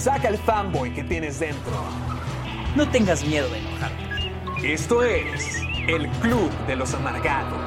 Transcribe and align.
Saca 0.00 0.28
el 0.28 0.38
fanboy 0.38 0.94
que 0.94 1.04
tienes 1.04 1.38
dentro. 1.40 1.72
No 2.74 2.88
tengas 2.90 3.22
miedo 3.24 3.48
de 3.50 3.58
enojarte. 3.58 4.72
Esto 4.72 5.02
es 5.02 5.58
el 5.88 6.08
Club 6.22 6.50
de 6.66 6.76
los 6.76 6.94
Amargados. 6.94 7.60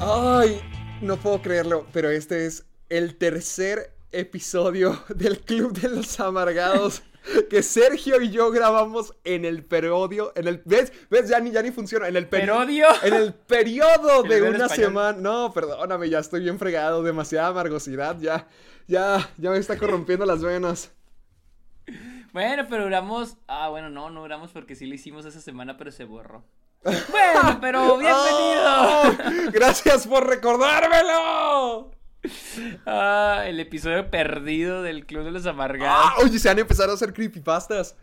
Ay, 0.00 0.60
no 1.00 1.16
puedo 1.16 1.40
creerlo, 1.40 1.86
pero 1.92 2.10
este 2.10 2.46
es 2.46 2.66
el 2.90 3.16
tercer 3.16 3.94
episodio 4.12 5.02
del 5.08 5.38
Club 5.40 5.78
de 5.80 5.88
los 5.88 6.20
Amargados 6.20 7.02
que 7.50 7.62
Sergio 7.62 8.20
y 8.20 8.30
yo 8.30 8.50
grabamos 8.50 9.14
en 9.24 9.46
el 9.46 9.64
periodio, 9.64 10.32
en 10.36 10.46
el 10.46 10.60
¿ves? 10.66 10.92
¿Ves? 11.08 11.28
Ya 11.30 11.40
ni 11.40 11.50
ya 11.52 11.62
ni 11.62 11.70
funciona, 11.70 12.06
en 12.08 12.16
el 12.16 12.28
peri- 12.28 12.40
¿Perodio? 12.42 12.86
En 13.02 13.14
el 13.14 13.32
periodo 13.32 14.22
de 14.24 14.42
una 14.42 14.66
español. 14.66 14.86
semana. 14.88 15.18
No, 15.18 15.52
perdóname, 15.54 16.10
ya 16.10 16.18
estoy 16.18 16.40
bien 16.40 16.58
fregado, 16.58 17.02
demasiada 17.02 17.48
amargosidad, 17.48 18.18
ya 18.20 18.46
ya 18.86 19.30
ya 19.36 19.50
me 19.50 19.58
está 19.58 19.78
corrompiendo 19.78 20.26
las 20.26 20.42
venas. 20.42 20.92
Bueno, 22.32 22.66
pero 22.68 22.84
duramos. 22.84 23.36
Ah, 23.46 23.68
bueno, 23.68 23.90
no, 23.90 24.10
no 24.10 24.22
duramos 24.22 24.50
porque 24.50 24.74
sí 24.74 24.86
lo 24.86 24.94
hicimos 24.94 25.24
esa 25.24 25.40
semana, 25.40 25.76
pero 25.76 25.92
se 25.92 26.04
borró. 26.04 26.44
Bueno, 26.82 27.58
pero 27.60 27.96
bienvenido. 27.98 28.64
¡Oh! 28.66 29.50
Gracias 29.52 30.06
por 30.06 30.26
recordármelo. 30.26 31.92
Ah, 32.86 33.44
el 33.46 33.60
episodio 33.60 34.10
perdido 34.10 34.82
del 34.82 35.06
Club 35.06 35.24
de 35.24 35.30
los 35.30 35.46
Amargados. 35.46 35.96
Ah, 35.96 36.14
oye, 36.22 36.38
se 36.38 36.50
han 36.50 36.58
empezado 36.58 36.90
a 36.90 36.94
hacer 36.94 37.12
creepypastas. 37.12 37.96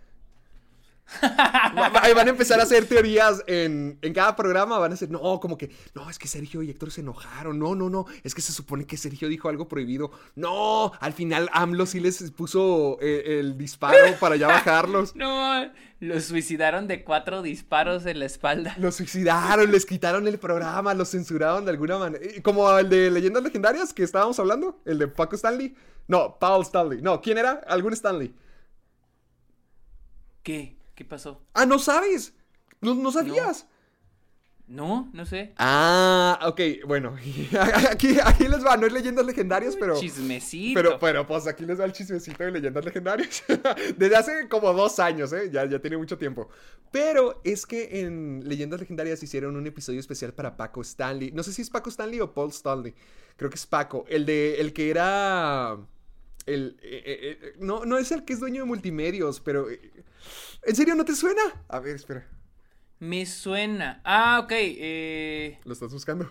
Va- 1.23 1.89
Van 2.13 2.27
a 2.27 2.29
empezar 2.31 2.59
a 2.59 2.63
hacer 2.63 2.85
teorías 2.85 3.43
en, 3.47 3.97
en 4.01 4.13
cada 4.13 4.35
programa. 4.35 4.77
Van 4.79 4.93
a 4.93 4.95
ser, 4.95 5.09
no, 5.09 5.39
como 5.39 5.57
que, 5.57 5.69
no, 5.93 6.09
es 6.09 6.17
que 6.17 6.27
Sergio 6.27 6.61
y 6.63 6.69
Héctor 6.69 6.91
se 6.91 7.01
enojaron. 7.01 7.59
No, 7.59 7.75
no, 7.75 7.89
no, 7.89 8.05
es 8.23 8.33
que 8.33 8.41
se 8.41 8.51
supone 8.53 8.85
que 8.85 8.97
Sergio 8.97 9.27
dijo 9.27 9.49
algo 9.49 9.67
prohibido. 9.67 10.11
No, 10.35 10.91
al 10.99 11.13
final 11.13 11.49
AMLO 11.53 11.85
sí 11.85 11.99
les 11.99 12.31
puso 12.31 12.97
eh, 13.01 13.39
el 13.39 13.57
disparo 13.57 13.97
para 14.19 14.35
ya 14.35 14.47
bajarlos. 14.47 15.13
No, 15.21 15.69
los 15.99 16.23
suicidaron 16.25 16.87
de 16.87 17.03
cuatro 17.03 17.41
disparos 17.43 18.05
en 18.07 18.19
la 18.19 18.25
espalda. 18.25 18.73
Los 18.79 18.95
suicidaron, 18.95 19.71
les 19.71 19.85
quitaron 19.85 20.27
el 20.27 20.39
programa, 20.39 20.93
los 20.95 21.09
censuraron 21.11 21.63
de 21.65 21.71
alguna 21.71 21.99
manera. 21.99 22.25
Como 22.41 22.75
el 22.77 22.89
de 22.89 23.11
Leyendas 23.11 23.43
Legendarias 23.43 23.93
que 23.93 24.01
estábamos 24.03 24.39
hablando, 24.39 24.79
el 24.85 24.97
de 24.97 25.07
Paco 25.07 25.35
Stanley. 25.35 25.75
No, 26.07 26.37
Paul 26.39 26.63
Stanley. 26.63 27.01
No, 27.01 27.21
¿quién 27.21 27.37
era? 27.37 27.61
¿Algún 27.67 27.93
Stanley? 27.93 28.33
¿Qué? 30.43 30.75
¿Qué 31.01 31.05
pasó? 31.05 31.41
Ah, 31.55 31.65
¿no 31.65 31.79
sabes? 31.79 32.35
¿No, 32.79 32.93
no 32.93 33.11
sabías? 33.11 33.65
No, 34.67 35.09
no 35.13 35.25
sé. 35.25 35.51
Ah, 35.57 36.39
ok, 36.43 36.61
bueno. 36.85 37.15
Aquí, 37.89 38.19
aquí 38.23 38.47
les 38.47 38.63
va, 38.63 38.77
no 38.77 38.85
es 38.85 38.93
leyendas 38.93 39.25
legendarias, 39.25 39.75
pero. 39.79 39.99
Chismecito. 39.99 40.79
Pero, 40.79 40.99
pero, 40.99 41.25
pues 41.25 41.47
aquí 41.47 41.65
les 41.65 41.79
va 41.79 41.85
el 41.85 41.91
chismecito 41.91 42.43
de 42.43 42.51
leyendas 42.51 42.85
legendarias. 42.85 43.43
Desde 43.97 44.15
hace 44.15 44.47
como 44.47 44.71
dos 44.73 44.99
años, 44.99 45.33
¿eh? 45.33 45.49
Ya, 45.51 45.65
ya 45.65 45.79
tiene 45.79 45.97
mucho 45.97 46.19
tiempo. 46.19 46.49
Pero 46.91 47.41
es 47.43 47.65
que 47.65 48.01
en 48.01 48.47
Leyendas 48.47 48.79
Legendarias 48.79 49.23
hicieron 49.23 49.55
un 49.55 49.65
episodio 49.65 49.99
especial 49.99 50.35
para 50.35 50.55
Paco 50.55 50.81
Stanley. 50.81 51.31
No 51.31 51.41
sé 51.41 51.51
si 51.51 51.63
es 51.63 51.69
Paco 51.71 51.89
Stanley 51.89 52.19
o 52.19 52.31
Paul 52.31 52.51
Stanley. 52.51 52.93
Creo 53.37 53.49
que 53.49 53.55
es 53.55 53.65
Paco. 53.65 54.05
El 54.07 54.27
de. 54.27 54.61
El 54.61 54.71
que 54.71 54.91
era. 54.91 55.79
El. 56.45 56.77
eh, 56.83 57.03
eh, 57.05 57.39
eh, 57.41 57.53
no, 57.59 57.85
no 57.85 57.97
es 57.97 58.11
el 58.11 58.23
que 58.23 58.33
es 58.33 58.39
dueño 58.39 58.61
de 58.61 58.67
multimedios, 58.67 59.39
pero. 59.39 59.67
eh, 59.71 59.79
¿En 60.63 60.75
serio 60.75 60.95
no 60.95 61.05
te 61.05 61.15
suena? 61.15 61.41
A 61.67 61.79
ver, 61.79 61.95
espera. 61.95 62.27
Me 62.99 63.25
suena. 63.25 64.01
Ah, 64.03 64.41
ok. 64.43 64.51
Eh, 64.53 65.59
¿Lo 65.65 65.73
estás 65.73 65.91
buscando? 65.91 66.29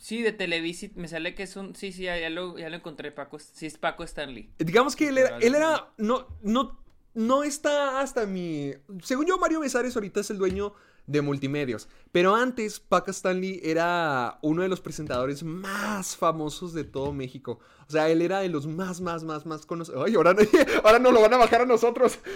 sí, 0.00 0.22
de 0.22 0.32
Televisit 0.32 0.94
me 0.94 1.08
sale 1.08 1.34
que 1.34 1.42
es 1.42 1.56
un. 1.56 1.74
Sí, 1.74 1.92
sí, 1.92 2.04
ya, 2.04 2.16
ya 2.18 2.30
lo, 2.30 2.58
ya 2.58 2.68
lo 2.70 2.76
encontré, 2.76 3.10
Paco. 3.10 3.38
Sí, 3.38 3.66
es 3.66 3.76
Paco 3.76 4.04
Stanley. 4.04 4.52
Digamos 4.58 4.94
que 4.94 5.08
él 5.08 5.18
era, 5.18 5.38
él 5.38 5.54
era, 5.54 5.92
no, 5.96 6.28
no, 6.42 6.80
no 7.14 7.42
está 7.42 8.00
hasta 8.00 8.26
mi, 8.26 8.72
según 9.02 9.26
yo 9.26 9.38
Mario 9.38 9.60
Besares 9.60 9.96
ahorita 9.96 10.20
es 10.20 10.30
el 10.30 10.38
dueño 10.38 10.74
de 11.08 11.22
multimedios, 11.22 11.88
pero 12.12 12.36
antes 12.36 12.78
Paco 12.78 13.10
Stanley 13.10 13.60
era 13.64 14.38
uno 14.42 14.62
de 14.62 14.68
los 14.68 14.80
presentadores 14.80 15.42
más 15.42 16.16
famosos 16.16 16.72
de 16.74 16.84
todo 16.84 17.12
México, 17.12 17.58
o 17.88 17.90
sea, 17.90 18.08
él 18.10 18.20
era 18.22 18.40
de 18.40 18.48
los 18.50 18.66
más, 18.66 19.00
más, 19.00 19.24
más, 19.24 19.46
más 19.46 19.64
conocidos, 19.66 20.04
ay, 20.06 20.14
ahora, 20.14 20.36
ahora 20.84 20.98
nos 20.98 21.12
lo 21.14 21.20
van 21.22 21.32
a 21.34 21.38
bajar 21.38 21.62
a 21.62 21.66
nosotros, 21.66 22.18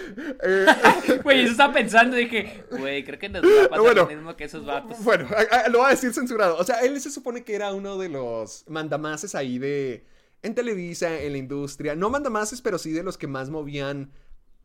Eh, 0.43 0.65
Güey, 1.23 1.43
eso 1.43 1.51
estaba 1.51 1.73
pensando. 1.73 2.17
Dije, 2.17 2.65
güey, 2.71 3.03
creo 3.05 3.19
que 3.19 3.29
nos 3.29 3.43
va 3.43 3.65
a 3.65 3.69
pasar 3.69 3.79
Bueno. 3.83 4.01
lo 4.03 4.07
mismo 4.07 4.35
que 4.35 4.43
esos 4.45 4.65
vatos. 4.65 4.97
Bueno, 5.03 5.27
a- 5.29 5.55
a- 5.65 5.69
lo 5.69 5.77
voy 5.79 5.87
a 5.87 5.91
decir 5.91 6.13
censurado. 6.13 6.57
O 6.57 6.63
sea, 6.63 6.79
él 6.81 6.99
se 6.99 7.11
supone 7.11 7.43
que 7.43 7.55
era 7.55 7.71
uno 7.73 7.97
de 7.97 8.09
los 8.09 8.65
mandamases 8.67 9.35
ahí 9.35 9.59
de. 9.59 10.05
En 10.41 10.55
Televisa, 10.55 11.21
en 11.21 11.31
la 11.31 11.37
industria. 11.37 11.95
No 11.95 12.09
mandamases, 12.09 12.61
pero 12.61 12.77
sí 12.77 12.91
de 12.91 13.03
los 13.03 13.17
que 13.17 13.27
más 13.27 13.49
movían 13.49 14.11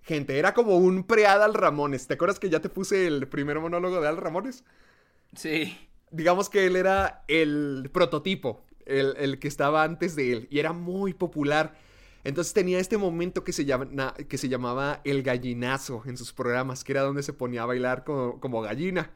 gente. 0.08 0.38
Era 0.38 0.54
como 0.54 0.76
un 0.78 1.04
pre-Adal 1.04 1.54
Ramones. 1.54 2.08
¿Te 2.08 2.14
acuerdas 2.14 2.40
que 2.40 2.50
ya 2.50 2.60
te 2.60 2.68
puse 2.68 3.06
el 3.06 3.28
primer 3.28 3.60
monólogo 3.60 4.00
de 4.00 4.08
Adal 4.08 4.16
Ramones? 4.16 4.64
Sí. 5.36 5.78
Digamos 6.10 6.48
que 6.48 6.66
él 6.66 6.74
era 6.74 7.22
el 7.28 7.90
prototipo. 7.92 8.64
El, 8.86 9.14
el 9.18 9.38
que 9.38 9.46
estaba 9.48 9.84
antes 9.84 10.16
de 10.16 10.32
él. 10.32 10.48
Y 10.50 10.58
era 10.58 10.72
muy 10.72 11.12
popular. 11.14 11.76
Entonces 12.24 12.52
tenía 12.54 12.78
este 12.80 12.96
momento 12.96 13.44
que 13.44 13.52
se, 13.52 13.64
llama, 13.66 14.14
que 14.28 14.38
se 14.38 14.48
llamaba 14.48 15.00
el 15.04 15.22
gallinazo 15.22 16.02
en 16.06 16.16
sus 16.16 16.32
programas, 16.32 16.82
que 16.84 16.92
era 16.92 17.02
donde 17.02 17.22
se 17.22 17.32
ponía 17.32 17.62
a 17.62 17.66
bailar 17.66 18.04
como, 18.04 18.40
como 18.40 18.60
gallina. 18.62 19.10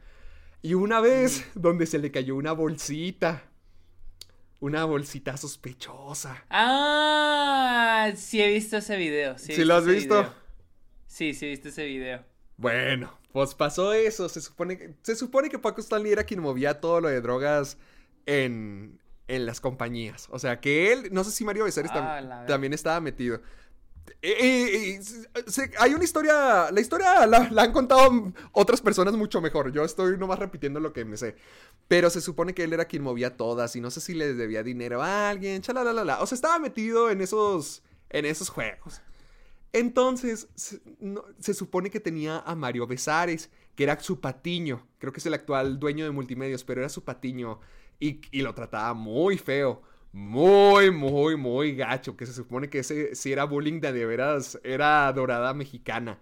Y 0.61 0.75
una 0.75 1.01
vez 1.01 1.45
donde 1.55 1.85
se 1.87 1.99
le 1.99 2.11
cayó 2.11 2.35
una 2.35 2.53
bolsita. 2.53 3.43
Una 4.59 4.85
bolsita 4.85 5.35
sospechosa. 5.35 6.45
Ah, 6.49 8.11
sí 8.15 8.41
he 8.41 8.47
visto 8.47 8.77
ese 8.77 8.95
video. 8.95 9.37
Sí, 9.37 9.51
he 9.51 9.55
¿Sí 9.55 9.65
lo 9.65 9.75
has 9.75 9.85
visto? 9.85 10.15
video. 10.21 10.42
Sí, 11.13 11.35
sí 11.35 11.45
he 11.45 11.49
visto 11.49 11.69
ese 11.69 11.85
video. 11.85 12.23
Bueno, 12.57 13.19
pues 13.31 13.53
pasó 13.53 13.93
eso. 13.93 14.27
Se 14.29 14.41
supone 14.41 14.79
que, 14.79 14.95
se 15.03 15.15
supone 15.15 15.47
que 15.49 15.59
Paco 15.59 15.79
Stanley 15.79 16.11
era 16.11 16.23
quien 16.23 16.39
movía 16.39 16.81
todo 16.81 17.01
lo 17.01 17.07
de 17.07 17.21
drogas 17.21 17.77
en, 18.25 18.99
en 19.27 19.45
las 19.45 19.61
compañías. 19.61 20.27
O 20.31 20.39
sea, 20.39 20.59
que 20.59 20.91
él, 20.91 21.09
no 21.11 21.23
sé 21.23 21.29
si 21.29 21.45
Mario 21.45 21.65
Besares 21.65 21.91
tam- 21.91 22.03
Ah, 22.03 22.21
ver- 22.39 22.47
también 22.47 22.73
estaba 22.73 22.99
metido. 22.99 23.41
Eh, 24.23 24.33
eh, 24.39 24.95
eh, 24.95 25.01
se- 25.47 25.71
hay 25.77 25.93
una 25.93 26.03
historia, 26.03 26.71
la 26.71 26.81
historia 26.81 27.27
la, 27.27 27.47
la 27.51 27.61
han 27.61 27.71
contado 27.73 28.33
otras 28.51 28.81
personas 28.81 29.13
mucho 29.13 29.39
mejor. 29.39 29.71
Yo 29.71 29.83
estoy 29.85 30.17
nomás 30.17 30.39
repitiendo 30.39 30.79
lo 30.79 30.93
que 30.93 31.05
me 31.05 31.15
sé. 31.17 31.35
Pero 31.87 32.09
se 32.09 32.21
supone 32.21 32.55
que 32.55 32.63
él 32.63 32.73
era 32.73 32.85
quien 32.85 33.03
movía 33.03 33.37
todas 33.37 33.75
y 33.75 33.81
no 33.81 33.91
sé 33.91 34.01
si 34.01 34.15
le 34.15 34.33
debía 34.33 34.63
dinero 34.63 35.03
a 35.03 35.29
alguien. 35.29 35.61
O 35.61 36.25
sea, 36.25 36.35
estaba 36.35 36.57
metido 36.57 37.11
en 37.11 37.21
esos, 37.21 37.83
en 38.09 38.25
esos 38.25 38.49
juegos. 38.49 38.99
Entonces, 39.73 40.47
se, 40.55 41.53
supone 41.55 41.89
que 41.89 41.99
tenía 41.99 42.39
a 42.39 42.55
Mario 42.55 42.85
Besares, 42.85 43.49
que 43.75 43.83
era 43.83 43.99
su 43.99 44.21
patiño. 44.21 44.87
Creo 44.99 45.11
que 45.11 45.19
es 45.19 45.25
el 45.25 45.33
actual 45.33 45.79
dueño 45.79 46.05
de 46.05 46.11
multimedios, 46.11 46.63
pero 46.63 46.81
era 46.81 46.89
su 46.89 47.03
patiño. 47.03 47.59
Y, 47.99 48.21
y 48.31 48.41
lo 48.43 48.53
trataba 48.53 48.93
muy 48.93 49.37
feo. 49.37 49.81
Muy, 50.11 50.91
muy, 50.91 51.35
muy 51.37 51.75
gacho. 51.75 52.15
Que 52.15 52.27
se 52.27 52.33
supone 52.33 52.69
que 52.69 52.79
ese 52.79 53.15
si 53.15 53.31
era 53.33 53.45
bullying 53.45 53.81
de 53.81 53.91
de 53.93 54.05
veras, 54.05 54.59
era 54.63 55.11
dorada 55.11 55.53
mexicana. 55.55 56.19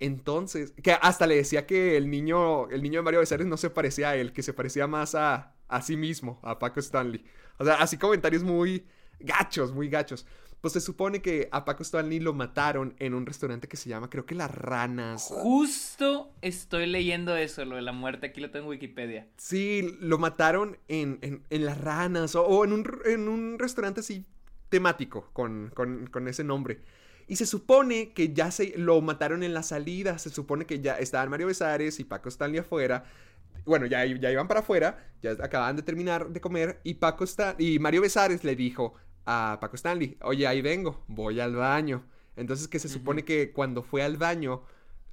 Entonces, 0.00 0.72
que 0.82 0.92
hasta 0.92 1.26
le 1.26 1.36
decía 1.36 1.66
que 1.66 1.96
el 1.96 2.10
niño, 2.10 2.68
el 2.70 2.82
niño 2.82 3.00
de 3.00 3.04
Mario 3.04 3.20
Besares 3.20 3.46
no 3.46 3.56
se 3.56 3.70
parecía 3.70 4.10
a 4.10 4.16
él, 4.16 4.32
que 4.32 4.42
se 4.42 4.54
parecía 4.54 4.86
más 4.86 5.14
a, 5.14 5.54
a 5.68 5.82
sí 5.82 5.96
mismo, 5.96 6.40
a 6.42 6.58
Paco 6.58 6.80
Stanley. 6.80 7.24
O 7.58 7.64
sea, 7.64 7.74
así 7.74 7.98
comentarios 7.98 8.42
muy 8.42 8.86
gachos, 9.20 9.72
muy 9.72 9.88
gachos. 9.88 10.26
Pues 10.60 10.74
se 10.74 10.80
supone 10.80 11.22
que 11.22 11.48
a 11.52 11.64
Paco 11.64 11.82
Stanley 11.82 12.20
lo 12.20 12.34
mataron 12.34 12.94
en 12.98 13.14
un 13.14 13.24
restaurante 13.24 13.66
que 13.66 13.78
se 13.78 13.88
llama, 13.88 14.10
creo 14.10 14.26
que 14.26 14.34
Las 14.34 14.54
Ranas. 14.54 15.28
Justo 15.30 16.32
estoy 16.42 16.86
leyendo 16.86 17.34
eso, 17.36 17.64
lo 17.64 17.76
de 17.76 17.82
la 17.82 17.92
muerte. 17.92 18.26
Aquí 18.26 18.40
lo 18.42 18.50
tengo 18.50 18.64
en 18.66 18.70
Wikipedia. 18.70 19.26
Sí, 19.38 19.96
lo 20.00 20.18
mataron 20.18 20.76
en, 20.88 21.18
en- 21.22 21.42
en 21.48 21.64
Las 21.64 21.80
Ranas 21.80 22.34
o, 22.34 22.44
o 22.46 22.64
en, 22.64 22.72
un, 22.74 22.84
en 23.06 23.28
un 23.28 23.58
restaurante 23.58 24.00
así 24.00 24.26
temático 24.68 25.30
con, 25.32 25.70
con- 25.74 26.06
con 26.08 26.28
ese 26.28 26.44
nombre. 26.44 26.80
Y 27.26 27.36
se 27.36 27.46
supone 27.46 28.12
que 28.12 28.32
ya 28.34 28.50
se 28.50 28.76
lo 28.76 29.00
mataron 29.00 29.42
en 29.42 29.54
la 29.54 29.62
salida. 29.62 30.18
Se 30.18 30.30
supone 30.30 30.66
que 30.66 30.80
ya 30.80 30.98
estaban 30.98 31.30
Mario 31.30 31.46
Besares 31.46 32.00
y 32.00 32.04
Paco 32.04 32.28
Stanley 32.28 32.58
afuera. 32.60 33.04
Bueno, 33.64 33.86
ya, 33.86 34.04
ya 34.04 34.30
iban 34.30 34.48
para 34.48 34.60
afuera, 34.60 35.10
ya 35.22 35.32
acababan 35.32 35.76
de 35.76 35.82
terminar 35.82 36.28
de 36.30 36.40
comer 36.40 36.80
y 36.82 36.94
Paco 36.94 37.24
Stan 37.24 37.54
y 37.58 37.78
Mario 37.78 38.00
Besares 38.02 38.42
le 38.42 38.56
dijo 38.56 38.94
a 39.26 39.58
Paco 39.60 39.76
Stanley, 39.76 40.16
oye, 40.22 40.46
ahí 40.46 40.62
vengo, 40.62 41.04
voy 41.08 41.40
al 41.40 41.54
baño. 41.54 42.04
Entonces 42.36 42.68
que 42.68 42.78
se 42.78 42.88
supone 42.88 43.24
que 43.24 43.52
cuando 43.52 43.82
fue 43.82 44.02
al 44.02 44.16
baño, 44.16 44.62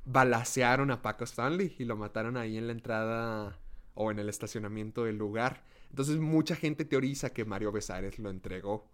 balacearon 0.06 0.92
a 0.92 1.02
Paco 1.02 1.26
Stanley 1.26 1.76
y 1.78 1.86
lo 1.86 1.98
mataron 1.98 2.38
ahí 2.38 2.58
en 2.58 2.68
la 2.68 2.74
entrada 2.74 3.60
o 3.94 4.12
en 4.12 4.20
el 4.20 4.30
estacionamiento 4.30 5.04
del 5.04 5.18
lugar. 5.18 5.64
Entonces 5.90 6.18
mucha 6.18 6.56
gente 6.56 6.86
teoriza 6.86 7.32
que 7.32 7.46
Mario 7.46 7.72
Besares 7.72 8.20
lo 8.20 8.30
entregó. 8.30 8.88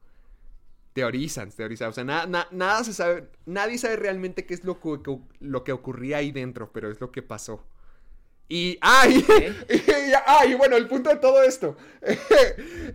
Teorizan, 0.93 1.51
teorizan. 1.51 1.89
O 1.89 1.93
sea, 1.93 2.03
nada 2.03 2.83
se 2.83 2.93
sabe, 2.93 3.29
nadie 3.45 3.77
sabe 3.77 3.95
realmente 3.95 4.45
qué 4.45 4.53
es 4.53 4.63
lo 4.63 4.79
que, 4.79 5.19
lo 5.39 5.63
que 5.63 5.71
ocurría 5.71 6.17
ahí 6.17 6.31
dentro, 6.31 6.71
pero 6.71 6.91
es 6.91 7.01
lo 7.01 7.11
que 7.11 7.21
pasó. 7.21 7.65
Y, 8.47 8.77
ay, 8.81 9.25
ay, 10.27 10.53
bueno, 10.55 10.75
el 10.75 10.87
punto 10.87 11.09
de 11.09 11.15
todo 11.15 11.41
esto. 11.43 11.75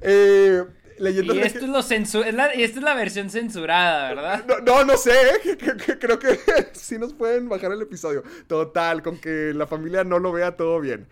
eh, 0.02 0.64
y 1.00 1.18
esto 1.18 1.78
es 1.78 1.92
esta 1.92 2.52
es 2.54 2.82
la 2.82 2.94
versión 2.94 3.30
censurada, 3.30 4.14
¿verdad? 4.14 4.62
No, 4.66 4.84
no, 4.84 4.96
sé, 4.96 5.12
creo 6.00 6.18
que 6.18 6.38
sí 6.72 6.98
nos 6.98 7.14
pueden 7.14 7.48
bajar 7.48 7.72
el 7.72 7.82
episodio. 7.82 8.22
Total, 8.46 9.02
con 9.02 9.18
que 9.18 9.52
la 9.54 9.66
familia 9.66 10.04
no 10.04 10.18
lo 10.18 10.32
vea 10.32 10.56
todo 10.56 10.80
bien. 10.80 11.06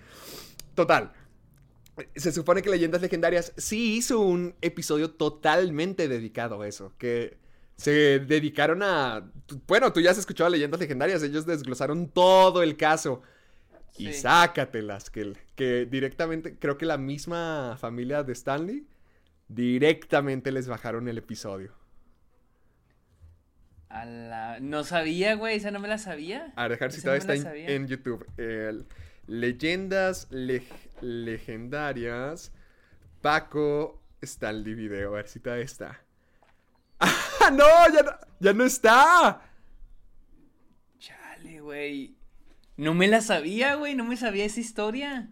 Total. 0.75 1.13
Se 2.15 2.33
supone 2.33 2.63
que 2.63 2.71
Leyendas 2.71 3.01
Legendarias 3.01 3.53
sí 3.57 3.97
hizo 3.97 4.21
un 4.21 4.55
episodio 4.61 5.11
totalmente 5.11 6.09
dedicado 6.09 6.61
a 6.61 6.69
eso, 6.69 6.93
que 6.99 7.39
se 7.77 8.19
dedicaron 8.21 8.83
a... 8.83 9.31
Bueno, 9.67 9.93
tú 9.93 10.01
ya 10.01 10.11
has 10.11 10.19
escuchado 10.19 10.51
Leyendas 10.51 10.81
Legendarias, 10.81 11.23
ellos 11.23 11.47
desglosaron 11.47 12.09
todo 12.09 12.63
el 12.63 12.77
caso. 12.77 13.23
Y 13.99 14.13
sácatelas, 14.13 15.09
que, 15.09 15.33
que 15.55 15.87
directamente, 15.87 16.57
creo 16.59 16.77
que 16.77 16.85
la 16.85 16.99
misma 16.99 17.79
familia 17.81 18.23
de 18.23 18.35
Stanley, 18.35 18.87
directamente 19.49 20.53
les 20.53 20.69
bajaron 20.69 21.09
el 21.09 21.19
episodio. 21.19 21.73
No 24.61 24.85
sabía, 24.85 25.35
güey, 25.35 25.57
esa 25.57 25.71
no 25.71 25.81
me 25.81 25.89
la 25.89 25.99
sabía. 25.99 26.53
A 26.57 26.69
dejar 26.69 26.93
citada 26.93 27.17
está 27.17 27.35
en, 27.35 27.89
YouTube. 27.89 28.27
Leyendas 29.27 30.29
legendarias. 31.01 32.53
Paco 33.23 34.03
Stanley 34.21 34.75
video. 34.75 35.13
A 35.13 35.17
ver 35.17 35.29
si 35.29 35.41
todavía 35.41 35.65
está. 35.65 36.03
¡Ah, 37.01 37.51
no! 37.51 37.65
¡Ya 37.93 38.03
no, 38.03 38.11
ya 38.41 38.53
no 38.53 38.65
está! 38.65 39.43
Chale, 40.99 41.61
güey. 41.61 42.17
No 42.77 42.93
me 42.95 43.09
la 43.09 43.21
sabía, 43.23 43.77
güey, 43.77 43.95
no 43.95 44.05
me 44.05 44.17
sabía 44.17 44.45
esa 44.45 44.61
historia. 44.61 45.31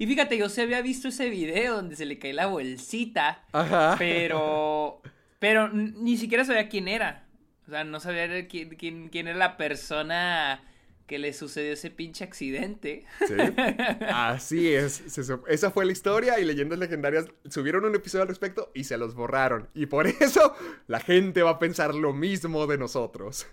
Y 0.00 0.06
fíjate, 0.06 0.38
yo 0.38 0.48
se 0.48 0.62
había 0.62 0.80
visto 0.80 1.08
ese 1.08 1.28
video 1.28 1.76
donde 1.76 1.94
se 1.94 2.06
le 2.06 2.18
cae 2.18 2.32
la 2.32 2.46
bolsita. 2.46 3.44
Ajá. 3.52 3.96
Pero. 3.98 5.02
Pero 5.38 5.68
ni 5.68 6.16
siquiera 6.16 6.42
sabía 6.42 6.70
quién 6.70 6.88
era. 6.88 7.26
O 7.66 7.70
sea, 7.70 7.84
no 7.84 8.00
sabía 8.00 8.48
quién, 8.48 8.70
quién, 9.10 9.28
era 9.28 9.36
la 9.36 9.58
persona 9.58 10.62
que 11.06 11.18
le 11.18 11.34
sucedió 11.34 11.74
ese 11.74 11.90
pinche 11.90 12.24
accidente. 12.24 13.04
Sí. 13.28 13.34
Así 14.08 14.72
es. 14.72 15.02
esa 15.48 15.70
fue 15.70 15.84
la 15.84 15.92
historia 15.92 16.40
y 16.40 16.46
leyendas 16.46 16.78
legendarias 16.78 17.26
subieron 17.50 17.84
un 17.84 17.94
episodio 17.94 18.22
al 18.22 18.28
respecto 18.28 18.72
y 18.74 18.84
se 18.84 18.96
los 18.96 19.14
borraron. 19.14 19.68
Y 19.74 19.84
por 19.84 20.06
eso 20.20 20.54
la 20.86 21.00
gente 21.00 21.42
va 21.42 21.50
a 21.50 21.58
pensar 21.58 21.94
lo 21.94 22.14
mismo 22.14 22.66
de 22.66 22.78
nosotros. 22.78 23.46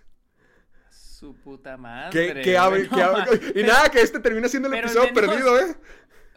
Su 0.90 1.36
puta 1.36 1.76
madre. 1.76 2.42
¿Qué, 2.42 2.52
y 3.56 3.64
nada, 3.64 3.90
que 3.90 4.00
este 4.00 4.22
termina 4.22 4.48
siendo 4.48 4.70
el 4.70 4.76
episodio 4.76 5.14
perdido, 5.14 5.60
¿eh? 5.60 5.76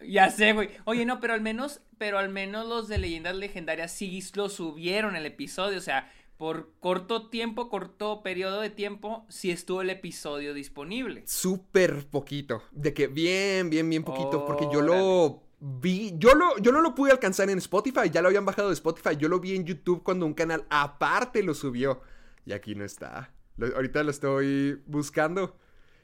Ya 0.06 0.30
sé, 0.30 0.52
güey. 0.52 0.70
Oye, 0.84 1.04
no, 1.04 1.20
pero 1.20 1.34
al 1.34 1.40
menos, 1.40 1.80
pero 1.98 2.18
al 2.18 2.28
menos 2.28 2.66
los 2.66 2.88
de 2.88 2.98
leyendas 2.98 3.36
legendarias 3.36 3.92
sí 3.92 4.22
lo 4.34 4.48
subieron 4.48 5.16
el 5.16 5.26
episodio. 5.26 5.78
O 5.78 5.82
sea, 5.82 6.10
por 6.36 6.72
corto 6.80 7.28
tiempo, 7.28 7.68
corto 7.68 8.22
periodo 8.22 8.60
de 8.60 8.70
tiempo, 8.70 9.26
sí 9.28 9.50
estuvo 9.50 9.82
el 9.82 9.90
episodio 9.90 10.54
disponible. 10.54 11.22
Súper 11.26 12.06
poquito. 12.08 12.62
De 12.70 12.94
que 12.94 13.06
bien, 13.06 13.70
bien, 13.70 13.88
bien 13.88 14.04
poquito. 14.04 14.44
porque 14.46 14.66
yo 14.72 14.80
lo 14.80 15.42
vi. 15.60 16.14
Yo, 16.16 16.34
lo, 16.34 16.56
yo 16.58 16.72
no 16.72 16.80
lo 16.80 16.94
pude 16.94 17.12
alcanzar 17.12 17.50
en 17.50 17.58
Spotify. 17.58 18.10
Ya 18.10 18.22
lo 18.22 18.28
habían 18.28 18.46
bajado 18.46 18.68
de 18.68 18.74
Spotify. 18.74 19.16
Yo 19.16 19.28
lo 19.28 19.40
vi 19.40 19.54
en 19.54 19.64
YouTube 19.64 20.02
cuando 20.02 20.26
un 20.26 20.34
canal 20.34 20.64
aparte 20.70 21.42
lo 21.42 21.54
subió. 21.54 22.00
Y 22.46 22.52
aquí 22.52 22.74
no 22.74 22.84
está 22.84 23.32
ahorita 23.74 24.02
lo 24.02 24.10
estoy 24.10 24.82
buscando. 24.86 25.56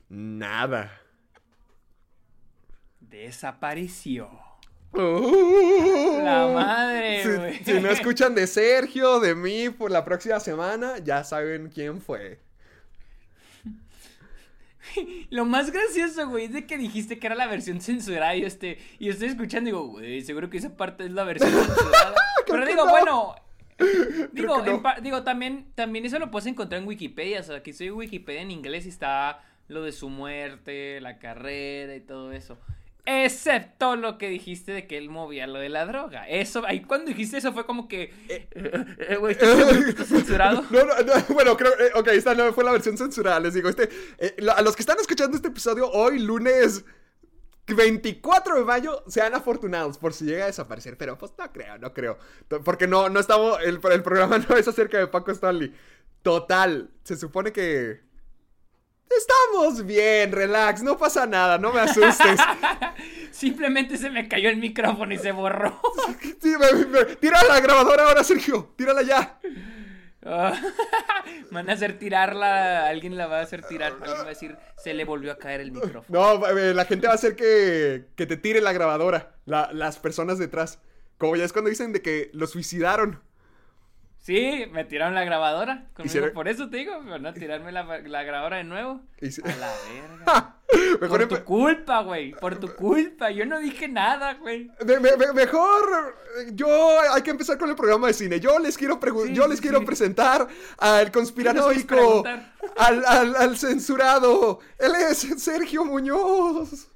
Nada. 0.08 1.00
Desapareció. 3.16 4.28
Uh. 4.92 6.20
la 6.22 6.48
madre, 6.48 7.22
si, 7.58 7.64
si, 7.64 7.80
no 7.80 7.90
escuchan 7.90 8.34
de 8.34 8.46
Sergio, 8.46 9.20
de 9.20 9.34
mí 9.34 9.70
por 9.70 9.90
la 9.90 10.04
próxima 10.04 10.38
semana, 10.38 10.98
ya 10.98 11.24
saben 11.24 11.70
quién 11.72 12.02
fue. 12.02 12.38
Lo 15.30 15.46
más 15.46 15.70
gracioso, 15.70 16.28
güey, 16.28 16.44
es 16.44 16.52
de 16.52 16.66
que 16.66 16.76
dijiste 16.76 17.18
que 17.18 17.26
era 17.26 17.34
la 17.34 17.46
versión 17.46 17.80
censurada 17.80 18.36
y 18.36 18.44
este, 18.44 18.78
y 18.98 19.08
estoy 19.08 19.28
escuchando 19.28 19.70
y 19.70 19.72
digo, 19.72 19.86
güey, 19.86 20.20
seguro 20.22 20.50
que 20.50 20.58
esa 20.58 20.76
parte 20.76 21.06
es 21.06 21.12
la 21.12 21.24
versión 21.24 21.50
censurada. 21.52 22.14
Pero 22.46 22.66
digo, 22.66 22.86
bueno, 22.86 23.34
digo, 24.32 24.62
digo 25.02 25.22
también, 25.24 25.72
también 25.74 26.04
eso 26.04 26.18
lo 26.18 26.30
puedes 26.30 26.46
encontrar 26.46 26.82
en 26.82 26.88
Wikipedia. 26.88 27.40
O 27.40 27.42
sea, 27.42 27.56
aquí 27.56 27.70
estoy 27.70 27.88
en 27.88 27.94
Wikipedia 27.94 28.42
en 28.42 28.50
inglés 28.50 28.84
y 28.84 28.90
está 28.90 29.42
lo 29.68 29.82
de 29.82 29.92
su 29.92 30.10
muerte, 30.10 31.00
la 31.00 31.18
carrera 31.18 31.96
y 31.96 32.00
todo 32.00 32.32
eso. 32.32 32.58
Excepto 33.06 33.94
lo 33.94 34.18
que 34.18 34.28
dijiste 34.28 34.72
de 34.72 34.86
que 34.88 34.98
él 34.98 35.08
movía 35.08 35.46
lo 35.46 35.60
de 35.60 35.68
la 35.68 35.86
droga. 35.86 36.28
Eso, 36.28 36.64
ahí 36.66 36.82
cuando 36.82 37.06
dijiste 37.06 37.38
eso 37.38 37.52
fue 37.52 37.64
como 37.64 37.86
que. 37.86 38.12
Eh, 38.28 38.48
eh, 38.50 38.86
eh, 38.98 39.84
¿Estás 39.88 40.06
censurado? 40.08 40.64
No, 40.70 40.84
no, 40.84 40.94
no, 41.02 41.34
bueno, 41.34 41.56
creo. 41.56 41.72
ok, 41.94 42.08
esta 42.08 42.34
no 42.34 42.52
fue 42.52 42.64
la 42.64 42.72
versión 42.72 42.98
censurada. 42.98 43.38
Les 43.38 43.54
digo, 43.54 43.68
este. 43.68 43.88
a 44.50 44.60
los 44.62 44.74
que 44.74 44.82
están 44.82 44.98
escuchando 45.00 45.36
este 45.36 45.48
episodio 45.48 45.88
hoy, 45.90 46.18
lunes 46.18 46.84
24 47.74 48.56
de 48.56 48.64
mayo 48.64 49.02
sean 49.06 49.34
afortunados 49.34 49.98
por 49.98 50.12
si 50.12 50.24
llega 50.24 50.44
a 50.44 50.48
desaparecer, 50.48 50.96
pero 50.96 51.18
pues 51.18 51.32
no 51.38 51.52
creo, 51.52 51.78
no 51.78 51.92
creo. 51.92 52.18
Porque 52.64 52.86
no, 52.86 53.08
no 53.08 53.18
estamos, 53.20 53.58
el, 53.62 53.80
el 53.90 54.02
programa 54.02 54.38
no 54.48 54.56
es 54.56 54.68
acerca 54.68 54.98
de 54.98 55.06
Paco 55.06 55.32
Stanley. 55.32 55.72
Total, 56.22 56.90
se 57.04 57.16
supone 57.16 57.52
que... 57.52 58.05
Estamos 59.08 59.84
bien, 59.86 60.32
relax, 60.32 60.82
no 60.82 60.98
pasa 60.98 61.26
nada, 61.26 61.58
no 61.58 61.72
me 61.72 61.80
asustes. 61.80 62.40
Simplemente 63.30 63.96
se 63.98 64.10
me 64.10 64.28
cayó 64.28 64.48
el 64.48 64.56
micrófono 64.56 65.14
y 65.14 65.18
se 65.18 65.32
borró. 65.32 65.80
tira 67.20 67.42
la 67.48 67.60
grabadora 67.60 68.04
ahora, 68.04 68.24
Sergio, 68.24 68.72
tírala 68.76 69.02
ya. 69.02 69.38
Van 71.50 71.70
a 71.70 71.72
hacer 71.72 71.98
tirarla, 71.98 72.88
alguien 72.88 73.16
la 73.16 73.26
va 73.26 73.38
a 73.38 73.42
hacer 73.42 73.62
tirar, 73.62 73.92
alguien 73.92 74.18
va 74.18 74.22
a 74.22 74.28
decir, 74.28 74.56
se 74.76 74.92
le 74.92 75.04
volvió 75.04 75.32
a 75.32 75.38
caer 75.38 75.60
el 75.60 75.72
micrófono. 75.72 76.04
No, 76.08 76.46
eh, 76.48 76.74
la 76.74 76.84
gente 76.84 77.06
va 77.06 77.12
a 77.12 77.16
hacer 77.16 77.36
que, 77.36 78.06
que 78.16 78.26
te 78.26 78.36
tire 78.36 78.60
la 78.60 78.72
grabadora, 78.72 79.36
las 79.44 79.98
personas 79.98 80.38
detrás. 80.38 80.80
Como 81.18 81.36
ya 81.36 81.44
es 81.44 81.52
cuando 81.52 81.70
dicen 81.70 81.92
de 81.92 82.02
que 82.02 82.30
lo 82.34 82.46
suicidaron. 82.46 83.22
Sí, 84.26 84.64
me 84.72 84.84
tiraron 84.84 85.14
la 85.14 85.22
grabadora. 85.22 85.86
Por 86.34 86.48
eso 86.48 86.68
te 86.68 86.78
digo, 86.78 87.00
no 87.00 87.32
tirarme 87.32 87.70
la, 87.70 87.84
la 88.00 88.24
grabadora 88.24 88.56
de 88.56 88.64
nuevo. 88.64 89.00
A 89.44 89.56
la 89.56 89.72
verga. 90.26 90.56
por 91.08 91.28
tu 91.28 91.44
culpa, 91.44 92.02
güey. 92.02 92.32
Por 92.32 92.58
tu 92.58 92.74
culpa. 92.74 93.30
Yo 93.30 93.46
no 93.46 93.60
dije 93.60 93.86
nada, 93.86 94.34
güey. 94.34 94.68
mejor. 95.32 96.16
Yo 96.54 96.66
hay 97.12 97.22
que 97.22 97.30
empezar 97.30 97.56
con 97.56 97.70
el 97.70 97.76
programa 97.76 98.08
de 98.08 98.14
cine. 98.14 98.40
Yo 98.40 98.58
les 98.58 98.76
quiero 98.76 98.98
yo 99.30 99.46
les 99.46 99.60
quiero 99.60 99.84
presentar 99.84 100.48
al 100.78 101.12
conspiranoico. 101.12 102.24
Al, 102.78 103.04
al, 103.06 103.36
al 103.36 103.56
censurado. 103.56 104.58
Él 104.76 104.90
es 105.08 105.18
Sergio 105.40 105.84
Muñoz. 105.84 106.88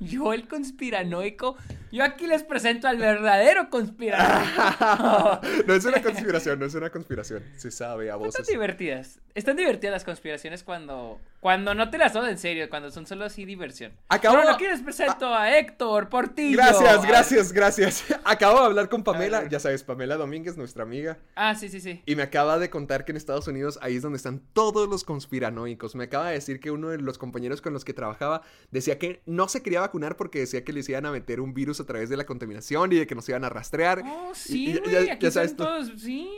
Yo 0.00 0.32
el 0.32 0.48
conspiranoico. 0.48 1.58
Yo 1.94 2.02
aquí 2.02 2.26
les 2.26 2.42
presento 2.42 2.88
al 2.88 2.98
verdadero 2.98 3.70
conspiranoico. 3.70 5.40
no 5.68 5.74
es 5.74 5.84
una 5.84 6.02
conspiración, 6.02 6.58
no 6.58 6.66
es 6.66 6.74
una 6.74 6.90
conspiración. 6.90 7.44
Se 7.56 7.70
sabe 7.70 8.10
a 8.10 8.16
voces. 8.16 8.40
Están 8.40 8.52
divertidas. 8.52 9.20
Están 9.32 9.56
divertidas 9.56 9.92
las 9.92 10.04
conspiraciones 10.04 10.64
cuando 10.64 11.20
cuando 11.44 11.74
no 11.74 11.90
te 11.90 11.98
las 11.98 12.14
tomas 12.14 12.30
en 12.30 12.38
serio, 12.38 12.70
cuando 12.70 12.90
son 12.90 13.04
solo 13.06 13.26
así 13.26 13.44
diversión. 13.44 13.92
Acabo... 14.08 14.38
Pero 14.38 14.52
aquí 14.52 14.64
les 14.64 14.80
presento 14.80 15.26
a 15.34 15.58
Héctor 15.58 16.08
Portillo. 16.08 16.56
Gracias, 16.56 17.06
gracias, 17.06 17.52
gracias. 17.52 18.04
Acabo 18.24 18.60
de 18.60 18.64
hablar 18.64 18.88
con 18.88 19.04
Pamela, 19.04 19.46
ya 19.46 19.60
sabes, 19.60 19.84
Pamela 19.84 20.16
Domínguez, 20.16 20.56
nuestra 20.56 20.84
amiga. 20.84 21.18
Ah, 21.34 21.54
sí, 21.54 21.68
sí, 21.68 21.82
sí. 21.82 22.02
Y 22.06 22.16
me 22.16 22.22
acaba 22.22 22.58
de 22.58 22.70
contar 22.70 23.04
que 23.04 23.12
en 23.12 23.18
Estados 23.18 23.46
Unidos 23.46 23.78
ahí 23.82 23.96
es 23.96 24.00
donde 24.00 24.16
están 24.16 24.40
todos 24.54 24.88
los 24.88 25.04
conspiranoicos. 25.04 25.94
Me 25.94 26.04
acaba 26.04 26.28
de 26.28 26.32
decir 26.32 26.60
que 26.60 26.70
uno 26.70 26.88
de 26.88 26.96
los 26.96 27.18
compañeros 27.18 27.60
con 27.60 27.74
los 27.74 27.84
que 27.84 27.92
trabajaba 27.92 28.40
decía 28.70 28.98
que 28.98 29.20
no 29.26 29.46
se 29.46 29.62
quería 29.62 29.80
vacunar 29.80 30.16
porque 30.16 30.38
decía 30.38 30.64
que 30.64 30.72
les 30.72 30.88
iban 30.88 31.04
a 31.04 31.12
meter 31.12 31.42
un 31.42 31.52
virus 31.52 31.78
a 31.78 31.83
través 31.84 32.08
de 32.08 32.16
la 32.16 32.24
contaminación 32.24 32.92
y 32.92 32.96
de 32.96 33.06
que 33.06 33.14
nos 33.14 33.28
iban 33.28 33.44
a 33.44 33.48
rastrear. 33.48 34.02
Oh, 34.04 34.32
sí, 34.34 34.78
güey, 34.82 35.10
aquí 35.10 35.26
ya, 35.26 35.30
sabes 35.30 35.56
todos, 35.56 35.92
sí. 35.96 36.28